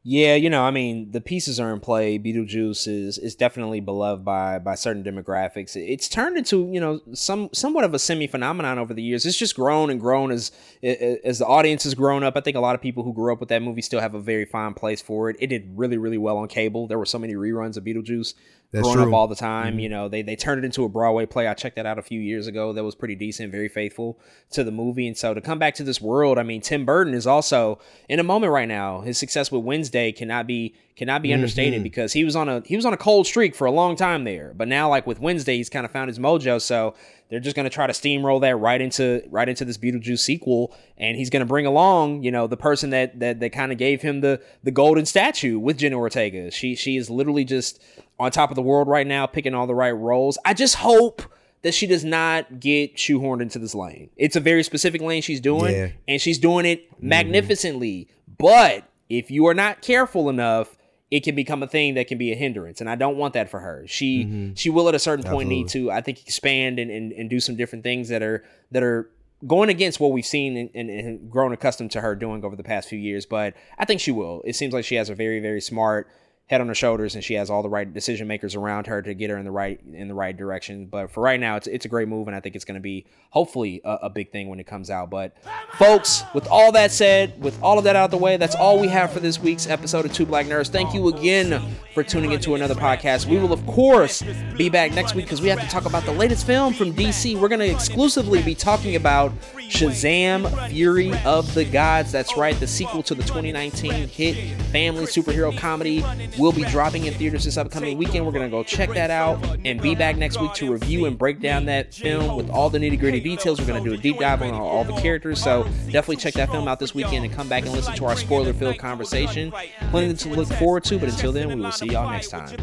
Yeah, 0.07 0.34
you 0.34 0.50
know, 0.50 0.62
I 0.62 0.70
mean, 0.70 1.12
the 1.12 1.23
pieces 1.23 1.58
are 1.58 1.73
in 1.73 1.81
play. 1.81 2.18
Beetlejuice 2.18 2.86
is 2.86 3.16
is 3.16 3.34
definitely 3.34 3.81
beloved 3.81 4.23
by 4.23 4.58
by 4.58 4.74
certain 4.74 5.02
demographics. 5.02 5.76
It's 5.76 6.08
turned 6.08 6.36
into 6.36 6.68
you 6.70 6.78
know 6.78 7.00
some 7.15 7.49
somewhat 7.55 7.84
of 7.84 7.94
a 7.94 7.99
semi 7.99 8.26
phenomenon 8.26 8.78
over 8.78 8.92
the 8.92 9.02
years. 9.02 9.24
It's 9.24 9.39
just 9.39 9.57
grown 9.57 9.89
and 9.89 9.99
grown 9.99 10.31
as 10.31 10.52
as 10.83 11.39
the 11.39 11.47
audience 11.47 11.84
has 11.84 11.94
grown 11.94 12.23
up. 12.23 12.36
I 12.36 12.42
think 12.42 12.55
a 12.55 12.60
lot 12.60 12.74
of 12.74 12.83
people 12.83 13.02
who 13.02 13.15
grew 13.15 13.33
up 13.33 13.41
with 13.41 13.49
that 13.49 13.62
movie 13.62 13.81
still 13.81 14.00
have 14.00 14.15
a 14.15 14.20
very 14.20 14.44
fine 14.44 14.74
place 14.74 15.00
for 15.00 15.31
it. 15.31 15.36
It 15.41 15.47
did 15.47 15.73
really 15.74 15.97
really 15.97 16.18
well 16.18 16.36
on 16.36 16.49
cable. 16.49 16.86
There 16.86 16.99
were 16.99 17.07
so 17.07 17.18
many 17.18 17.33
reruns 17.33 17.78
of 17.78 17.84
Beetlejuice 17.84 18.34
That's 18.75 18.83
growing 18.83 18.99
true. 18.99 19.09
up 19.09 19.15
all 19.15 19.28
the 19.28 19.35
time. 19.36 19.78
You 19.78 19.89
know, 19.89 20.09
they 20.09 20.23
they 20.23 20.36
turned 20.36 20.59
it 20.59 20.65
into 20.65 20.85
a 20.85 20.89
Broadway 20.89 21.27
play. 21.27 21.47
I 21.49 21.55
checked 21.55 21.77
that 21.77 21.86
out 21.86 21.99
a 21.99 22.03
few 22.03 22.20
years 22.20 22.47
ago. 22.47 22.73
That 22.73 22.85
was 22.85 22.94
pretty 22.94 23.15
decent, 23.15 23.51
very 23.51 23.69
faithful 23.69 24.19
to 24.51 24.62
the 24.65 24.70
movie. 24.73 25.07
And 25.07 25.17
so 25.17 25.33
to 25.35 25.41
come 25.41 25.59
back 25.59 25.75
to 25.77 25.85
this 25.85 26.01
world, 26.01 26.39
I 26.39 26.43
mean, 26.43 26.61
Tim 26.61 26.85
Burton 26.85 27.15
is 27.15 27.27
also 27.27 27.78
in 28.09 28.20
a 28.20 28.25
moment 28.25 28.53
right 28.53 28.69
now. 28.69 29.01
His 29.01 29.17
success 29.19 29.51
with 29.51 29.65
Wednesday 29.65 30.12
cannot 30.12 30.47
be 30.47 30.75
cannot 30.97 31.23
be 31.23 31.33
understated 31.33 31.81
Mhm. 31.81 31.85
because 31.85 32.12
he 32.12 32.23
was 32.25 32.36
on 32.36 32.49
a 32.49 32.62
he 32.67 32.77
was 32.77 32.85
on 32.86 32.93
a 32.93 32.97
cold 32.97 33.27
streak 33.27 33.55
for 33.55 33.67
a 33.67 33.70
long 33.70 33.97
time 33.97 34.25
there. 34.25 34.53
But 34.57 34.69
now, 34.69 34.89
like 34.91 35.07
with 35.07 35.19
Wednesday, 35.20 35.57
he's 35.57 35.69
kind 35.70 35.85
of 35.85 35.91
found 35.91 36.09
his 36.09 36.19
mojo. 36.19 36.61
So 36.61 36.94
they're 37.31 37.41
just 37.41 37.57
going 37.57 37.65
to 37.65 37.70
try 37.70 37.86
to 37.86 37.93
steamroll 37.93 38.41
that 38.43 38.57
right 38.57 38.81
into 38.81 39.23
right 39.31 39.49
into 39.49 39.65
this 39.65 39.78
Beetlejuice 39.78 40.20
sequel, 40.20 40.75
and 40.97 41.17
he's 41.17 41.31
going 41.31 41.41
to 41.41 41.47
bring 41.47 41.67
along, 41.67 42.23
you 42.23 42.31
know, 42.31 42.47
the 42.47 42.57
person 42.57 42.91
that 42.91 43.19
that, 43.20 43.41
that 43.41 43.51
kind 43.51 43.73
of 43.73 43.78
gave 43.78 44.03
him 44.03 44.20
the 44.20 44.41
the 44.62 44.70
golden 44.70 45.07
statue 45.07 45.59
with 45.59 45.78
Jenna 45.78 45.97
Ortega. 45.97 46.51
She 46.51 46.75
she 46.75 46.97
is 46.97 47.11
literally 47.11 47.44
just 47.44 47.83
on 48.19 48.31
top 48.31 48.51
of 48.51 48.57
the 48.57 48.62
world 48.62 48.89
right 48.89 49.07
now, 49.07 49.27
picking 49.27 49.55
all 49.55 49.67
the 49.67 49.75
right 49.75 49.91
roles. 49.91 50.39
I 50.44 50.55
just 50.55 50.77
hope 50.77 51.23
that 51.62 51.73
she 51.73 51.86
does 51.86 52.05
not 52.05 52.61
get 52.61 52.97
shoehorned 52.97 53.41
into 53.41 53.59
this 53.59 53.75
lane. 53.75 54.11
It's 54.17 54.36
a 54.36 54.41
very 54.41 54.62
specific 54.62 55.01
lane 55.01 55.23
she's 55.23 55.41
doing, 55.41 55.75
Yeah. 55.75 55.89
and 56.07 56.20
she's 56.20 56.39
doing 56.39 56.67
it 56.67 56.91
mm-hmm. 56.93 57.09
magnificently. 57.09 58.09
But 58.39 58.85
if 59.09 59.31
you 59.31 59.47
are 59.47 59.55
not 59.55 59.81
careful 59.81 60.28
enough, 60.28 60.74
it 61.15 61.23
can 61.23 61.36
become 61.36 61.62
a 61.62 61.68
thing 61.68 61.94
that 61.94 62.09
can 62.09 62.18
be 62.18 62.33
a 62.33 62.34
hindrance. 62.34 62.81
And 62.81 62.91
I 62.91 62.97
don't 62.97 63.17
want 63.17 63.34
that 63.34 63.49
for 63.49 63.60
her. 63.60 63.84
She 63.86 64.25
mm-hmm. 64.25 64.55
she 64.55 64.68
will 64.68 64.89
at 64.89 64.97
a 64.97 64.99
certain 64.99 65.25
point 65.25 65.49
need 65.49 65.68
to, 65.68 65.89
I 65.93 66.01
think, 66.01 66.20
expand 66.26 66.81
and, 66.81 66.91
and, 66.91 67.12
and 67.12 67.31
do 67.31 67.39
some 67.39 67.55
different 67.55 67.84
things 67.84 68.09
that 68.09 68.20
are 68.20 68.43
that 68.73 68.83
are 68.83 69.09
going 69.47 69.68
against 69.68 70.01
what 70.01 70.10
we've 70.10 70.26
seen 70.26 70.57
and, 70.57 70.70
and, 70.75 70.91
and 70.91 71.31
grown 71.31 71.52
accustomed 71.52 71.93
to 71.93 72.01
her 72.01 72.17
doing 72.17 72.44
over 72.44 72.57
the 72.57 72.65
past 72.65 72.89
few 72.89 72.99
years. 72.99 73.26
But 73.26 73.55
I 73.78 73.84
think 73.84 74.01
she 74.01 74.10
will. 74.10 74.43
It 74.44 74.57
seems 74.57 74.75
like 74.75 74.84
she 74.84 74.97
has 74.97 75.09
a 75.09 75.15
very, 75.15 75.39
very 75.39 75.60
smart 75.60 76.09
head 76.47 76.60
on 76.60 76.68
her 76.68 76.74
shoulders 76.74 77.14
and 77.14 77.24
she 77.24 77.34
has 77.34 77.48
all 77.48 77.62
the 77.62 77.68
right 77.68 77.92
decision 77.94 78.28
makers 78.28 78.55
around 78.55 78.86
her 78.86 79.00
to 79.00 79.14
get 79.14 79.31
her 79.31 79.39
in 79.39 79.47
the 79.47 79.50
right 79.50 79.81
in 79.92 80.08
the 80.08 80.14
right 80.14 80.36
direction. 80.36 80.86
But 80.86 81.10
for 81.10 81.23
right 81.23 81.40
now 81.40 81.56
it's, 81.56 81.66
it's 81.66 81.86
a 81.86 81.89
great 81.89 82.06
move 82.06 82.26
and 82.26 82.36
i 82.36 82.40
think 82.40 82.55
it's 82.55 82.66
going 82.66 82.74
to 82.74 82.82
be 82.82 83.06
hopefully 83.31 83.81
a, 83.84 83.94
a 84.02 84.10
big 84.10 84.31
thing 84.31 84.48
when 84.48 84.60
it 84.60 84.66
comes 84.66 84.90
out. 84.90 85.08
But 85.08 85.36
folks 85.74 86.23
with 86.34 86.47
all 86.48 86.73
that 86.73 86.92
said 86.92 87.40
with 87.42 87.60
all 87.62 87.78
of 87.78 87.84
that 87.84 87.97
out 87.97 88.06
of 88.06 88.10
the 88.10 88.18
way 88.18 88.36
that's 88.36 88.55
all 88.55 88.78
we 88.78 88.89
have 88.89 89.12
for 89.12 89.20
this 89.20 89.39
week's 89.39 89.66
episode 89.66 90.05
of 90.05 90.12
two 90.12 90.26
black 90.26 90.47
nerds. 90.47 90.68
Thank 90.68 90.92
you 90.92 91.08
again 91.08 91.62
for 91.94 92.02
tuning 92.02 92.32
into 92.32 92.55
another 92.55 92.74
podcast. 92.74 93.26
We 93.26 93.39
will 93.39 93.52
of 93.52 93.64
course 93.66 94.23
be 94.56 94.68
back 94.68 94.92
next 94.92 95.14
week 95.14 95.24
because 95.24 95.40
we 95.40 95.48
have 95.48 95.60
to 95.60 95.68
talk 95.68 95.86
about 95.86 96.05
the 96.05 96.12
latest 96.12 96.47
film 96.47 96.74
from 96.74 96.92
dc 96.92 97.39
we're 97.39 97.48
going 97.48 97.60
to 97.60 97.70
exclusively 97.70 98.42
be 98.42 98.55
talking 98.55 98.97
about 98.97 99.32
shazam 99.68 100.68
fury 100.68 101.12
of 101.25 101.52
the 101.55 101.65
gods 101.65 102.12
that's 102.12 102.36
right 102.36 102.59
the 102.60 102.67
sequel 102.67 103.02
to 103.02 103.15
the 103.15 103.23
2019 103.23 104.09
hit 104.09 104.36
family 104.70 105.05
superhero 105.05 105.57
comedy 105.57 106.05
will 106.39 106.52
be 106.52 106.65
dropping 106.65 107.05
in 107.05 107.15
theaters 107.15 107.44
this 107.44 107.57
upcoming 107.57 107.97
weekend. 107.97 108.25
We're 108.26 108.33
going 108.33 108.44
to 108.44 108.51
go 108.51 108.62
check 108.62 108.91
that 108.91 109.10
out 109.10 109.59
and 109.65 109.81
be 109.81 109.94
back 109.94 110.17
next 110.17 110.41
week 110.41 110.52
to 110.55 110.73
review 110.73 111.07
and 111.07 111.17
break 111.18 111.41
down 111.41 111.67
that 111.67 111.94
film 111.94 112.36
with 112.36 112.51
all 112.51 112.70
the 112.70 112.78
nitty 112.78 112.99
gritty 112.99 113.20
details. 113.20 113.60
We're 113.60 113.67
going 113.67 113.83
to 113.83 113.89
do 113.89 113.94
a 113.94 113.99
deep 113.99 114.18
dive 114.18 114.43
on 114.43 114.52
all, 114.52 114.84
the 114.84 114.94
characters. 115.01 115.43
So 115.43 115.65
definitely 115.86 116.17
check 116.17 116.34
that 116.34 116.51
film 116.51 116.68
out 116.68 116.78
this 116.78 116.94
weekend 116.94 117.25
and 117.25 117.33
come 117.33 117.49
back 117.49 117.65
and 117.65 117.73
listen 117.73 117.94
to 117.94 118.05
our 118.07 118.17
spoiler 118.17 118.52
filled 118.52 118.78
conversation. 118.78 119.52
Plenty 119.91 120.15
to 120.15 120.28
look 120.31 120.49
forward 120.49 120.84
to, 120.84 120.99
but 120.99 121.09
until 121.09 121.33
then, 121.33 121.49
we 121.49 121.57
will 121.57 121.73
see 121.73 121.86
y'all 121.86 122.10
next 122.10 122.28
time. 122.28 122.57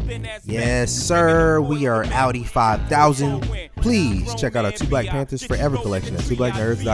Yes, 0.44 0.92
sir. 0.92 1.60
We 1.60 1.86
are 1.86 2.04
Audi 2.04 2.44
5000. 2.44 3.68
Please 3.76 4.34
check 4.36 4.54
out 4.54 4.64
our 4.64 4.72
Two 4.72 4.86
Black 4.86 5.06
Panthers 5.06 5.42
Forever 5.42 5.76
collection 5.76 6.14
at 6.14 6.22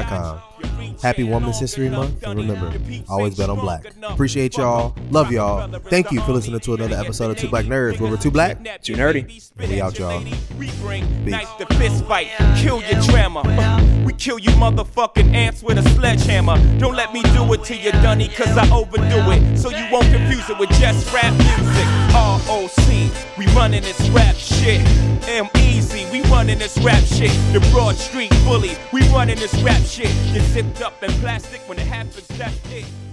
twoblacknerds.com. 0.04 0.77
Happy 1.02 1.24
Women's 1.24 1.58
History 1.58 1.88
Month. 1.88 2.22
And 2.22 2.38
remember, 2.38 2.72
always 3.08 3.36
bet 3.36 3.50
on 3.50 3.58
black. 3.60 3.86
Appreciate 4.02 4.56
y'all. 4.56 4.94
Love 5.10 5.30
y'all. 5.32 5.68
Thank 5.80 6.10
you 6.12 6.20
for 6.22 6.32
listening 6.32 6.60
to 6.60 6.74
another 6.74 6.96
episode 6.96 7.30
of 7.30 7.36
Two 7.36 7.48
Black 7.48 7.66
Nerds, 7.66 8.00
where 8.00 8.10
we're 8.10 8.16
too 8.16 8.30
black, 8.30 8.82
too 8.82 8.94
nerdy. 8.94 9.50
We 9.58 9.80
out, 9.80 9.98
y'all. 9.98 10.20
Knife 10.20 11.58
the 11.58 11.66
fist 11.76 12.04
fight, 12.06 12.28
kill 12.56 12.82
your 12.82 13.00
drama. 13.02 13.42
Uh, 13.44 14.04
we 14.04 14.12
kill 14.12 14.38
you 14.38 14.50
motherfucking 14.50 15.34
ants 15.34 15.62
with 15.62 15.78
a 15.78 15.82
sledgehammer. 15.90 16.56
Don't 16.78 16.94
let 16.94 17.12
me 17.12 17.22
do 17.22 17.52
it 17.52 17.64
to 17.64 17.76
you, 17.76 17.92
Dunny, 17.92 18.28
cause 18.28 18.56
I 18.56 18.68
overdo 18.70 19.30
it. 19.30 19.58
So 19.58 19.70
you 19.70 19.86
won't 19.92 20.10
confuse 20.12 20.48
it 20.50 20.58
with 20.58 20.70
just 20.70 21.12
rap 21.12 21.32
music. 21.34 21.86
ROC, 22.14 23.36
we 23.36 23.46
running 23.54 23.82
this 23.82 24.00
rap 24.10 24.34
shit. 24.34 24.80
M 25.28 25.48
Easy, 25.56 26.06
we 26.10 26.22
running 26.30 26.58
this 26.58 26.78
rap 26.78 27.04
shit. 27.04 27.30
The 27.52 27.60
Broad 27.72 27.96
Street 27.96 28.30
Bully, 28.44 28.76
we 28.92 29.02
running 29.10 29.38
this 29.38 29.54
rap 29.62 29.82
shit. 29.82 30.08
Get 30.32 30.42
zipped 30.42 30.80
up 30.88 31.02
in 31.02 31.10
plastic 31.20 31.60
when 31.68 31.78
it 31.78 31.86
happens, 31.86 32.26
that's 32.28 32.72
it. 32.72 33.07